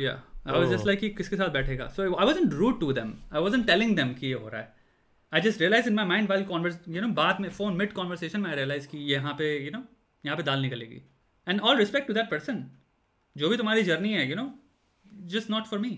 या 0.00 0.14
आई 0.48 0.52
वाज 0.52 0.68
जस्ट. 0.70 0.86
लाइक 0.86 1.00
कि 1.00 1.08
किसके 1.10 1.36
साथ 1.36 1.48
बैठेगा? 1.52 1.86
So 1.88 2.02
I 2.02 2.26
wasn't 2.26 2.52
rude 2.54 2.80
to 2.80 2.92
them 2.92 3.14
I 3.32 3.42
wasn't 3.42 3.66
telling 3.66 3.96
them 3.96 4.12
कि 4.14 4.26
ये 4.26 4.32
हो 4.34 4.48
रहा 4.48 4.60
है. 4.60 4.74
I 5.32 5.40
just 5.40 5.60
realize 5.60 5.88
in 5.88 5.94
my 5.94 6.06
mind 6.06 6.28
while 6.28 6.44
converse 6.44 6.78
you 6.88 7.00
know 7.02 7.08
बाद 7.14 7.40
में 7.40 7.48
फ़ोन 7.50 7.76
मिड 7.76 7.92
कॉन्वर्सेशन 7.92 8.40
में 8.40 8.50
आई 8.50 8.56
रियलाइज़ 8.56 8.88
कि 8.88 8.98
यहाँ 9.12 9.34
पे 9.38 9.56
यू 9.64 9.70
नो 9.70 9.82
यहाँ 10.24 10.36
पे 10.36 10.42
दाल 10.42 10.60
निकलेगी. 10.62 11.02
And 11.46 11.60
all 11.60 11.76
respect 11.78 12.08
to 12.08 12.14
that 12.14 12.30
person 12.30 12.64
जो 13.36 13.48
भी 13.48 13.56
तुम्हारी 13.56 13.82
जर्नी 13.82 14.12
है 14.12 14.28
you 14.30 14.36
know 14.36 14.50
just 15.28 15.50
not 15.50 15.66
for 15.66 15.78
me 15.78 15.90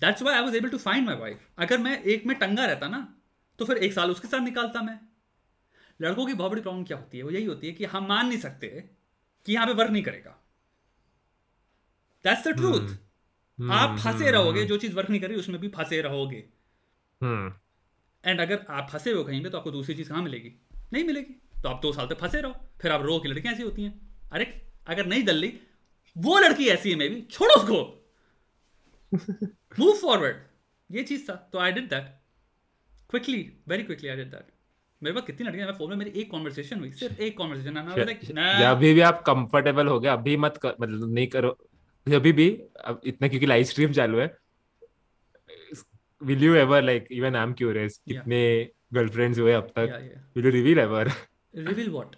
that's 0.00 0.22
why 0.22 0.34
I 0.34 0.42
was 0.42 0.56
able 0.56 0.68
to 0.68 0.78
find 0.78 1.06
my 1.06 1.16
wife 1.16 1.48
अगर 1.58 1.78
मैं 1.78 2.00
एक 2.04 2.26
में 2.26 2.36
टंगा 2.38 2.64
रहता 2.66 2.88
ना 2.88 3.06
तो 3.58 3.64
फिर 3.64 3.76
एक 3.78 3.92
साल 3.92 4.10
उसके 4.10 4.28
साथ 4.28 4.40
निकालता 4.40 4.82
मैं. 4.82 4.98
लड़कों 6.00 6.26
की 6.26 6.34
बहुत 6.34 6.50
बड़ी 6.50 6.62
प्रॉब्लम 6.62 6.84
क्या 6.84 6.96
होती 6.96 7.18
है? 7.18 7.24
वो 7.24 7.30
यही 7.30 7.44
होती 7.44 7.66
है 7.66 7.72
कि 7.72 7.84
हम 7.86 8.06
मान 8.06 8.26
नहीं 8.28 8.38
सकते 8.38 8.68
कि 9.46 9.52
यहाँ 9.52 9.66
पे 9.66 9.72
वर्क 9.74 9.90
नहीं 9.90 10.02
करेगा. 10.02 10.34
दैट्स 12.24 12.46
द 12.48 12.52
ट्रूथ 12.56 12.88
आप 13.58 13.98
फंसे 13.98 14.30
रहोगे 14.30 14.64
जो 14.64 14.76
चीज़ 14.76 14.94
वर्क 14.94 15.10
नहीं 15.10 15.20
कर 15.20 15.28
रही 15.28 15.38
उसमें 15.38 15.60
भी 15.60 15.68
फंसे 15.68 16.00
रहोगे। 16.02 16.44
एंड 18.24 18.40
अगर 18.40 18.64
आप 18.70 18.88
फंसे 18.92 19.12
हो 19.12 19.24
कहीं 19.24 19.42
पे 19.42 19.50
तो 19.50 19.58
आपको 19.58 19.70
दूसरी 19.70 19.94
चीज़ 19.94 20.08
कहाँ 20.08 20.22
मिलेगी? 20.22 20.52
नहीं 20.92 21.04
मिलेगी। 21.04 21.34
तो 21.62 21.68
आप 21.68 21.80
दो 21.82 21.92
साल 21.92 22.06
तक 22.06 22.18
फंसे 22.18 22.40
रहो। 22.40 22.54
फिर 22.82 22.92
आप 22.92 23.02
रो 23.02 23.18
की 23.18 23.28
लड़कियाँ 23.28 23.54
ऐसी 23.54 23.62
होती 23.62 23.82
हैं। 23.82 24.00
अरे 24.32 24.44
अगर 24.86 25.06
नहीं 25.06 25.22
दल 25.24 25.50
वो 26.16 26.38
लड़की 26.38 26.68
ऐसी 26.68 26.90
है 26.90 26.96
मे 26.96 27.08
भी 27.08 27.20
छोड़ो 27.30 27.54
उसको। 27.54 27.78
मूव 29.78 29.92
फॉरवर्ड 29.92 30.36
ये 30.90 31.02
चीज़ 31.02 31.28
था। 31.30 31.34
तो 31.52 31.58
I 31.58 31.72
did 31.72 31.88
that 31.90 32.04
quickly 33.10 33.40
very 33.68 33.82
quickly 33.82 34.08
I 34.08 34.16
did 34.16 34.30
that 34.30 34.46
मेरे 35.02 35.14
पास 35.14 35.24
कितनी 35.26 35.46
लड़कियाँ 35.46 35.72
फ़ोन 35.72 35.90
में 35.90 35.96
मेरी 35.96 36.20
एक 36.20 36.30
कॉन्वर्सेशन 36.30 36.80
हुई। 36.80 36.90
सिर्फ़ 36.94 37.20
एक 37.20 37.36
कॉन्वर्सेशन 37.38 38.38
आई 38.38 38.62
अभी 38.64 38.92
भी 38.94 39.00
आप 39.02 39.22
कंफर्टेबल 39.22 39.86
हो 39.86 39.98
गए? 40.00 40.08
अभी 40.08 40.36
मत 40.36 40.56
कर, 40.56 40.74
मतलब 40.80 41.12
नहीं 41.14 41.26
करो। 41.26 41.56
अभी 42.06 42.32
भी 42.32 42.48
अब 42.84 43.00
इतना 43.04 43.28
क्योंकि 43.28 43.46
लाइव 43.46 43.64
स्ट्रीम 43.64 43.92
चालू 43.92 44.18
है 44.18 44.36
will 46.22 46.44
you 46.44 46.54
ever 46.54 46.82
like 46.82 47.06
even 47.12 47.36
I 47.36 47.42
am 47.42 47.52
curious 47.52 48.00
कितने 48.08 48.70
गर्लफ्रेंड्स 48.94 49.38
हुए 49.38 49.52
अब 49.52 49.72
तक? 49.78 50.20
Will 50.36 50.44
you 50.46 50.50
reveal 50.50 50.78
ever 50.78 51.10
reveal 51.56 51.90
what 51.90 52.16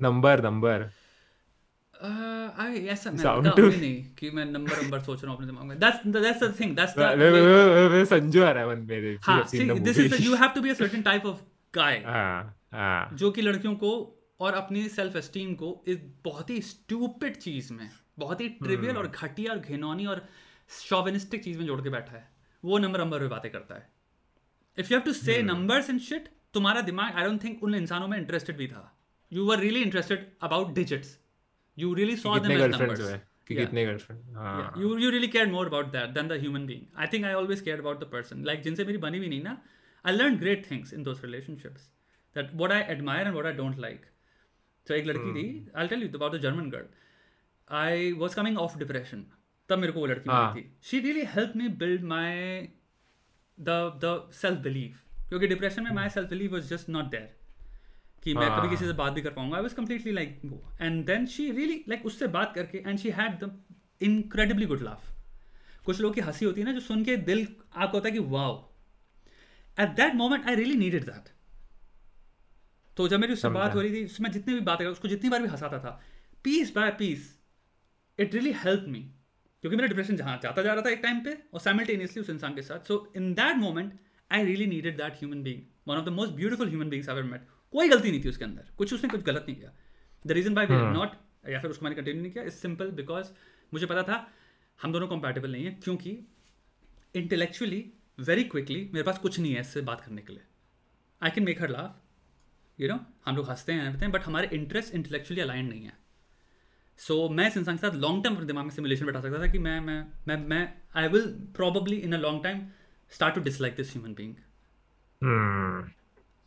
number 0.00 0.42
number 0.42 0.90
ऐसा 2.88 3.10
मैं 3.10 3.24
नहीं 3.56 4.04
कि 4.18 4.30
मैं 4.30 4.44
नंबर 4.44 4.82
नंबर 4.82 5.00
सोच 5.00 5.22
रहा 5.24 5.32
हूँ 5.32 5.36
अपने 5.36 5.46
दिमाग 5.46 5.64
में। 5.64 5.78
That's 5.78 6.06
that's 6.06 6.42
the 6.44 6.54
thing 6.60 6.76
that's 6.76 6.94
the 6.98 8.04
Sanju 8.08 8.42
आ 8.42 8.50
रहा 8.50 8.62
है 8.62 8.68
मन 8.68 8.82
मेरे 8.82 9.18
हाँ 9.22 9.42
this 9.52 9.98
is 9.98 10.22
you 10.22 10.34
have 10.34 10.50
to 10.54 10.60
be 10.60 10.70
a 10.70 10.74
certain 10.74 11.02
type 11.02 11.26
of 11.26 11.40
guy 11.74 12.02
जो 13.16 13.30
कि 13.30 13.42
लड़कियों 13.42 13.74
को 13.74 13.92
और 14.40 14.54
अपनी 14.54 14.88
सेल्फ 14.88 15.16
एस्टीम 15.16 15.54
को 15.54 15.84
इस 15.88 15.98
बहुत 16.24 16.50
ही 16.50 16.60
स्टूपिड 16.60 17.36
चीज़ 17.36 17.72
में 17.72 17.90
बहुत 18.18 18.40
ही 18.40 18.48
ट्रिवियल 18.62 18.96
और 18.96 19.06
हम्म। 19.06 19.26
घटिया 19.26 19.52
और 19.52 19.58
घिनौनी 19.58 20.06
और 20.06 20.26
शॉविनिस्टिक 20.70 21.44
चीज़ 21.44 21.58
में 21.58 21.66
जोड़ 21.66 21.80
के 21.82 21.90
बैठा 21.90 22.16
है। 22.16 22.28
वो 22.64 22.78
नंबर 22.78 23.00
नंबर 23.00 23.20
पे 23.20 23.28
बातें 23.28 23.50
करता 23.52 23.74
है। 23.74 23.88
If 24.78 24.92
you 24.92 24.98
have 24.98 25.04
to 25.04 25.12
say 25.12 25.40
numbers 25.42 25.90
in 25.90 25.98
shit 26.08 26.28
तुम्हारा 26.54 26.80
दिमाग 26.88 27.14
आई 27.14 27.24
डोंट 27.24 27.44
थिंक 27.44 27.62
उन 27.62 27.74
इंसानों 27.74 28.08
में 28.08 28.18
इंटरेस्टेड 28.18 28.56
भी 28.56 28.66
था। 28.68 28.90
You 29.32 29.46
were 29.46 29.58
really 29.58 29.82
interested 29.82 30.26
about 30.42 30.74
digits 30.74 31.18
you 31.78 31.94
really 31.94 32.16
saw 32.16 32.38
them 32.38 32.52
as 32.52 32.74
numbers 32.74 33.14
कितने 33.48 33.84
girlfriend 33.86 34.82
you 34.82 34.96
you 34.98 35.10
really 35.10 35.28
care 35.28 35.50
more 35.50 35.66
about 35.66 35.86
that 35.92 36.10
than 36.10 36.28
the 36.28 36.40
human 36.40 36.66
being 36.66 37.00
I 37.00 37.06
think 37.12 37.24
I 37.24 37.32
always 37.34 37.60
care 37.60 37.80
about 37.80 38.00
the 38.00 38.08
person 38.12 38.44
like 38.44 38.62
जिनसे 38.62 38.84
मेरी 38.84 38.98
बनी 38.98 39.20
भी 39.20 39.28
नहीं 39.28 39.42
ना 39.42 39.56
I 40.04 40.16
learn 40.16 40.36
great 40.38 40.70
things 40.70 40.92
in 40.94 41.02
those 41.02 41.24
relationships 41.24 41.90
that 42.36 42.54
what 42.54 42.72
I 42.72 42.92
admire 42.94 43.26
and 43.26 43.34
what 43.34 43.46
I 43.46 43.52
don't 43.52 43.78
like 43.78 44.06
तो 44.86 44.94
एक 44.94 45.06
लड़की 45.06 45.32
थी 45.34 45.46
I 45.76 45.88
tell 45.88 46.02
you 46.02 46.08
about 46.14 46.34
the 46.34 46.40
German 46.40 46.70
girl 46.70 46.86
I 47.68 48.12
was 48.12 48.36
coming 48.36 48.58
off 48.58 48.78
depression 48.78 49.24
तब 49.68 49.78
मेरे 49.78 49.92
को 49.92 50.00
वो 50.00 50.06
लड़की 50.06 50.30
मिली 50.30 50.62
थी। 50.62 50.76
She 50.82 51.00
really 51.00 51.24
help 51.24 51.52
me 51.56 51.68
build 51.68 52.02
my 52.04 52.60
the 53.58 53.70
the 54.04 54.30
self 54.34 54.58
believe 54.58 54.98
क्योंकि 55.28 55.46
डिप्रेशन 55.46 55.84
में 55.84 55.90
my 55.90 56.08
self 56.08 56.28
believe 56.28 56.52
was 56.52 56.68
just 56.68 56.88
not 56.88 57.04
there 57.04 57.36
कि 58.22 58.34
मैं 58.34 58.48
कभी 58.50 58.68
किसी 58.70 58.84
से 58.84 58.92
बात 58.92 59.12
भी 59.12 59.22
कर 59.22 59.30
पाऊँगा। 59.30 59.56
आई 59.56 59.62
वॉज़ 59.62 59.74
कम्प्लीटली 59.74 60.12
लाइक 60.12 60.40
वो। 60.44 60.72
And 60.80 61.04
then 61.06 61.26
she 61.26 61.50
really 61.50 61.84
like 61.88 62.06
उससे 62.06 62.26
बात 62.26 62.54
करके 62.54 62.78
and 62.78 62.98
she 62.98 63.10
had 63.10 63.44
the 63.44 63.64
incredibly 64.02 64.66
good 64.66 64.80
laugh 64.80 65.12
कुछ 65.84 66.00
लोग 66.00 66.14
की 66.14 66.20
हँसी 66.20 66.44
होती 66.44 66.60
है 66.60 66.66
ना 66.66 66.72
जो 66.72 66.80
सुन 66.80 67.04
के 67.04 67.16
दिल 67.16 67.46
आपको 67.76 67.96
होता 67.98 68.08
है 68.08 68.12
कि 68.12 68.18
wow. 68.18 68.72
At 69.80 69.88
that 69.88 70.14
moment 70.14 70.46
I 70.46 70.54
really 70.54 70.74
needed 70.74 71.04
that 71.04 71.28
तो 72.96 73.08
जब 73.08 73.20
मेरी 73.20 73.32
उससे 73.32 73.48
बात 73.48 73.74
हो 73.74 73.80
रही 73.80 73.94
थी 73.94 74.04
उसमें 74.04 74.30
जितनी 74.30 74.54
भी 74.54 74.60
बात 74.60 74.78
कर 74.78 74.86
उसको 74.86 75.08
जितनी 75.08 75.30
बार 75.30 75.42
भी 75.42 75.48
हंसाता 75.48 75.78
था 75.78 76.00
piece 76.44 76.74
by 76.74 76.90
piece 76.90 77.33
it 78.18 78.34
really 78.34 78.52
help 78.56 78.84
me 78.88 79.00
क्योंकि 79.62 79.76
मेरा 79.76 79.88
डिप्रेशन 79.88 80.16
जहाँ 80.16 80.38
जाता 80.42 80.62
जा 80.62 80.72
रहा 80.74 80.84
था 80.84 80.90
एक 80.90 81.00
टाइम 81.02 81.20
पे 81.24 81.36
और 81.54 81.60
साइमल्टेनियसली 81.60 82.22
उस 82.22 82.30
इंसान 82.30 82.54
के 82.54 82.62
साथ। 82.62 82.88
So 82.88 83.12
in 83.16 83.32
that 83.34 83.56
moment 83.56 83.92
I 84.30 84.44
really 84.44 84.66
needed 84.66 84.96
that 84.96 85.12
human 85.12 85.42
being 85.42 85.62
one 85.88 85.96
of 85.96 86.04
the 86.04 86.08
most 86.08 86.32
beautiful 86.32 86.68
human 86.68 86.88
beings 86.90 87.08
ever 87.08 87.22
met 87.22 87.46
कोई 87.74 87.88
गलती 87.88 88.10
नहीं 88.10 88.22
थी 88.24 88.28
उसके 88.28 88.44
अंदर। 88.44 88.68
कुछ 88.78 88.94
उसने 88.94 89.08
कुछ 89.10 89.22
गलत 89.22 89.46
नहीं 89.48 89.56
किया। 89.56 89.72
द 90.26 90.32
रीजन 90.32 90.54
बाई 90.54 90.66
नॉट 90.66 91.16
या 91.48 91.60
फिर 91.60 91.70
उसको 91.70 91.84
मैंने 91.84 91.96
कंटिन्यू 91.96 92.22
नहीं 92.22 92.32
किया 92.32 92.44
इज़ 92.44 92.54
सिंपल 92.54 92.90
बिकॉज़ 92.92 93.32
मुझे 93.72 93.86
पता 93.86 94.02
था 94.02 94.26
हम 94.78 94.92
दोनों 94.92 95.08
कंपेटेबल 95.08 95.52
नहीं 95.52 95.64
है 95.64 95.72
क्योंकि 95.84 96.10
इंटेलेक्चुअली 97.14 97.84
वेरी 98.18 98.44
क्विकली 98.44 98.84
मेरे 98.84 99.02
पास 99.02 99.18
कुछ 99.18 99.38
नहीं 99.40 99.54
है 99.54 99.60
इससे 99.60 99.80
बात 99.80 100.00
करने 100.00 100.22
के 100.22 100.32
लिए। 100.32 100.42
I 101.22 101.30
can 101.30 101.44
make 101.44 101.62
her 101.62 101.70
laugh 101.70 102.80
you 102.80 102.88
know 102.88 102.98
हम 103.26 103.36
लोग 103.36 103.50
हँसते 103.50 103.72
हैं 103.72 104.10
बट 104.12 104.22
हमारे 104.22 104.48
इंटरेस्ट 104.52 104.94
इंटेलेक्चुअली 104.94 105.42
अलाइन 105.42 105.66
नहीं 105.66 105.84
है। 105.84 106.03
सो 106.98 107.26
so, 107.26 107.34
मैं 107.34 107.48
इस 107.48 107.56
इंसान 107.56 107.76
के 107.76 107.86
साथ 107.88 107.94
लॉन्ग 107.94 108.24
टर्म 108.24 108.34
दिमाग 108.34 108.64
में 108.64 108.70
सिमुलेशन 108.70 109.06
बैठा 109.06 109.20
सकता 109.20 109.38
था 109.38 109.46
कि 109.46 109.58
मैं 109.58 109.80
मैं 109.80 110.06
मैं 110.28 110.36
मैं 110.46 110.74
I 110.96 111.08
will 111.08 111.26
probably 111.56 111.96
in 111.96 112.12
a 112.12 112.18
long 112.18 112.42
time 112.44 112.66
start 113.12 113.34
to 113.34 113.40
dislike 113.40 113.76
this 113.76 113.92
human 113.92 114.14
being 114.14 114.34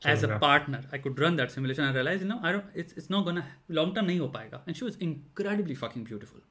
as 0.08 0.26
a 0.26 0.38
partner 0.38 0.77
I 0.93 1.00
could 1.00 1.19
run 1.19 1.35
that 1.35 1.50
simulation 1.50 1.84
I 1.84 1.93
realize 1.93 2.24
no 2.24 2.40
I 2.43 2.53
don't 2.53 2.77
it's 2.77 2.98
it's 2.98 3.11
not 3.11 3.24
gonna 3.24 3.48
long 3.72 3.95
term 3.95 4.06
नहीं 4.06 4.19
हो 4.19 4.27
पाएगा. 4.27 4.64
And 4.67 4.76
she 4.76 4.85
was 4.85 4.98
incredibly 5.01 5.76
fucking 5.76 6.06
beautiful 6.06 6.42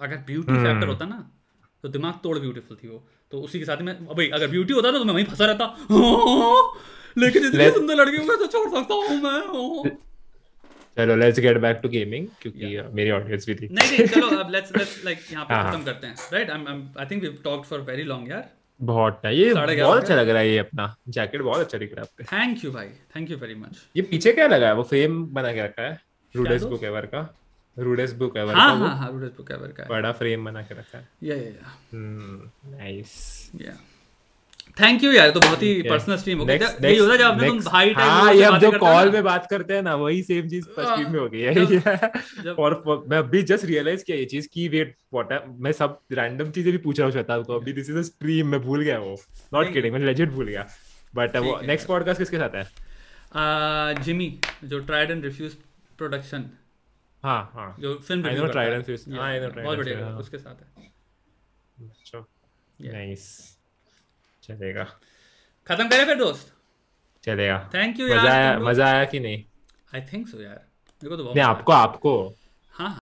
अगर 0.00 0.16
beauty 0.16 0.52
hmm. 0.52 0.62
Factor 0.62 0.88
होता 0.88 1.04
ना 1.04 1.30
तो 1.82 1.88
दिमाग 1.88 2.14
तोड़ 2.22 2.38
beautiful 2.38 2.76
थी 2.82 2.88
वो. 2.88 3.08
तो 3.30 3.40
उसी 3.40 3.58
के 3.58 3.64
साथ 3.64 3.76
में 3.76 4.06
भाई 4.06 4.28
अगर 4.28 4.48
ब्यूटी 4.48 4.72
होता 4.72 4.90
ना 4.90 4.98
तो 4.98 5.04
मैं 5.04 5.14
वहीं 5.14 5.24
फंसा 5.24 5.46
रहता. 5.46 5.76
लेकिन 7.18 7.46
इतनी 7.46 7.70
सुंदर 7.70 7.94
लड़की 7.94 8.18
को 8.18 8.36
तो 8.36 8.46
छोड़ 8.46 8.68
सकता 8.70 8.94
हूँ 8.94 9.22
मैं 9.22 10.07
चलो 10.98 11.16
let's 11.16 11.40
get 11.40 11.58
back 11.58 11.80
to 11.82 11.88
gaming 11.88 12.26
क्योंकि 12.42 12.76
yeah. 12.76 12.92
मेरी 12.94 13.10
ऑडियंस 13.10 13.46
भी 13.46 13.54
थी। 13.54 13.68
नहीं 13.72 13.90
नहीं 13.90 14.06
चलो 14.06 14.36
अब 14.36 14.50
लेट्स 14.52 14.76
लेट्स 14.76 15.04
लाइक 15.04 15.18
यहाँ 15.32 15.44
पे 15.44 15.54
हाँ। 15.54 15.70
खत्म 15.70 15.84
करते 15.84 16.06
हैं। 16.06 16.14
Right 16.32 16.50
I 16.50 16.60
am 16.60 16.88
I 16.98 17.06
think 17.06 17.22
we 17.22 17.28
have 17.28 17.36
talked 17.44 17.66
for 17.66 17.80
very 17.88 18.02
long 18.04 18.30
यार। 18.30 18.48
बहुत 18.80 19.20
है 19.24 19.34
ये 19.36 19.52
बहुत 19.54 20.00
अच्छा 20.00 20.14
लग 20.14 20.28
रहा 20.28 20.38
है 20.38 20.50
ये 20.50 20.58
अपना। 20.58 20.94
जैकेट 21.08 21.42
बहुत 21.42 21.60
अच्छा 21.60 21.78
दिख 21.78 21.94
रहा 21.94 22.02
है 22.02 22.08
आपके। 22.08 22.24
थैंक 22.36 22.64
यू 22.64 22.70
भाई। 22.72 22.88
थैंक 23.16 23.30
यू 23.30 23.36
वेरी 23.36 23.54
मच 23.54 23.82
ये 23.96 24.02
पीछे 24.02 24.32
क्या 24.32 24.46
लगा 24.46 24.66
है? 24.66 24.74
वो 24.74 24.82
फ्रेम 24.82 25.24
बना 25.26 25.52
के 25.52 25.62
रखा 25.62 25.82
है? 25.82 26.00
रूडेस 26.34 26.62
बुक 26.64 26.84
एवर 26.84 27.06
का। 27.06 27.22
रूडेस 27.76 28.12
बुक 28.14 28.36
एवर 28.36 28.54
का 28.54 28.60
हाँ 28.60 28.96
हाँ 28.98 29.10
रूडेस 29.12 29.30
बुक 29.36 29.50
एवर 29.52 29.72
का 29.72 29.84
बड़ा 29.88 30.12
फ्रेम 30.12 30.44
बना 30.44 30.62
के 30.62 30.74
रखा 30.74 30.98
है। 30.98 31.08
Yeah 31.22 31.36
yeah 31.36 31.42
yeah 31.42 31.76
hmm 31.92 32.76
nice 32.76 33.50
yeah 33.60 33.76
thank 34.80 35.02
you 35.04 35.10
यार 35.12 35.30
तो 35.30 35.40
बहुत 35.40 35.62
ही 35.62 35.70
पर्सनल 35.82 36.16
स्ट्रीम 36.16 36.38
हो 36.38 36.44
गया 36.44 36.68
यही 36.82 36.96
होता 36.98 37.16
जब 37.16 37.24
आपने 37.24 37.46
तुम 37.48 37.60
भाई 37.60 37.94
टाइप 37.94 38.10
हाँ 38.10 38.34
ये 38.34 38.42
अब 38.42 38.58
जो 38.58 38.70
कॉल 38.78 39.10
में 39.12 39.22
बात 39.24 39.46
करते 39.50 39.74
हैं 39.74 39.82
ना 39.82 39.94
वही 39.94 40.22
सेम 40.22 40.48
चीज़ 40.48 40.64
स्ट्रीम 40.64 41.10
में 41.12 41.18
हो 41.20 41.28
गई 41.28 41.40
है। 41.40 42.52
और 42.64 42.82
मैं 43.10 43.18
अभी 43.18 43.42
जस्ट 43.42 43.64
रियलाइज़ 43.64 44.04
किया 44.04 44.16
ये 44.16 44.24
चीज़ 44.24 44.48
की 44.52 44.68
वेट 44.68 44.96
व्हाट 45.14 45.32
मैं 45.60 45.72
सब 45.72 45.98
रैंडम 46.12 46.50
चीज़ें 46.50 46.70
भी 46.72 46.78
पूछ 46.78 46.98
रहा 46.98 47.06
हूँ 47.06 47.12
श्वेता 47.12 47.38
को। 47.40 47.58
अभी 47.58 47.72
दिस 47.72 47.90
इज़ 47.90 47.98
अ 47.98 48.02
स्ट्रीम 48.02 48.48
मैं 48.48 48.60
भूल 48.60 48.82
गया 48.82 48.98
वो। 48.98 49.16
नॉट 49.54 49.72
किडिंग 49.72 49.94
मैं 49.94 50.00
लेजिट 50.00 50.30
भूल 50.30 50.46
गया। 50.48 50.66
बट 51.14 51.36
वो 51.36 51.58
नेक्स्ट 51.66 51.88
पॉडकास्ट 51.88 52.18
किसके 52.18 52.38
साथ 52.38 52.54
है? 52.54 52.64
जिमी 54.02 54.30
जो 54.64 54.78
ट्राइड 54.80 55.10
एंड 55.10 55.24
रिफ्यूज 55.24 55.54
प्रोडक्शन 55.98 56.50
हाँ 57.22 57.40
हाँ। 57.54 57.74
जो 57.80 57.94
film 58.08 58.26
I 58.26 58.34
know 58.34 58.46
tried 58.46 58.72
and 58.72 58.78
refuse 58.78 59.16
हाँ। 59.16 59.26
आई 59.28 59.40
नो 59.40 59.48
ट्राइड 59.48 59.66
बहुत 59.66 59.78
बढ़िया 59.78 60.16
उसके 60.16 60.38
साथ 60.38 60.54
है। 60.54 60.90
अच्छा। 61.78 62.24
नाइस 62.78 63.57
चलेगा। 64.48 64.84
खत्म 65.66 65.88
करें 65.88 66.04
फिर 66.06 66.18
दोस्त। 66.18 66.52
चलेगा। 67.24 67.58
थैंक 67.74 68.00
यू 68.00 68.08
मज़ा 68.08 68.32
आया 68.32 68.58
मज़ा 68.58 68.86
आया 68.86 69.04
कि 69.04 69.20
नहीं? 69.20 69.44
आई 69.94 70.00
थिंक 70.12 70.28
सो 70.28 70.40
यार। 70.42 70.60
मेरे 71.02 71.08
को 71.08 71.16
तो 71.16 71.24
बहुत 71.24 71.36
नहीं 71.36 71.46
आपको 71.46 71.72
आपको। 71.72 72.12
हाँ। 72.72 72.96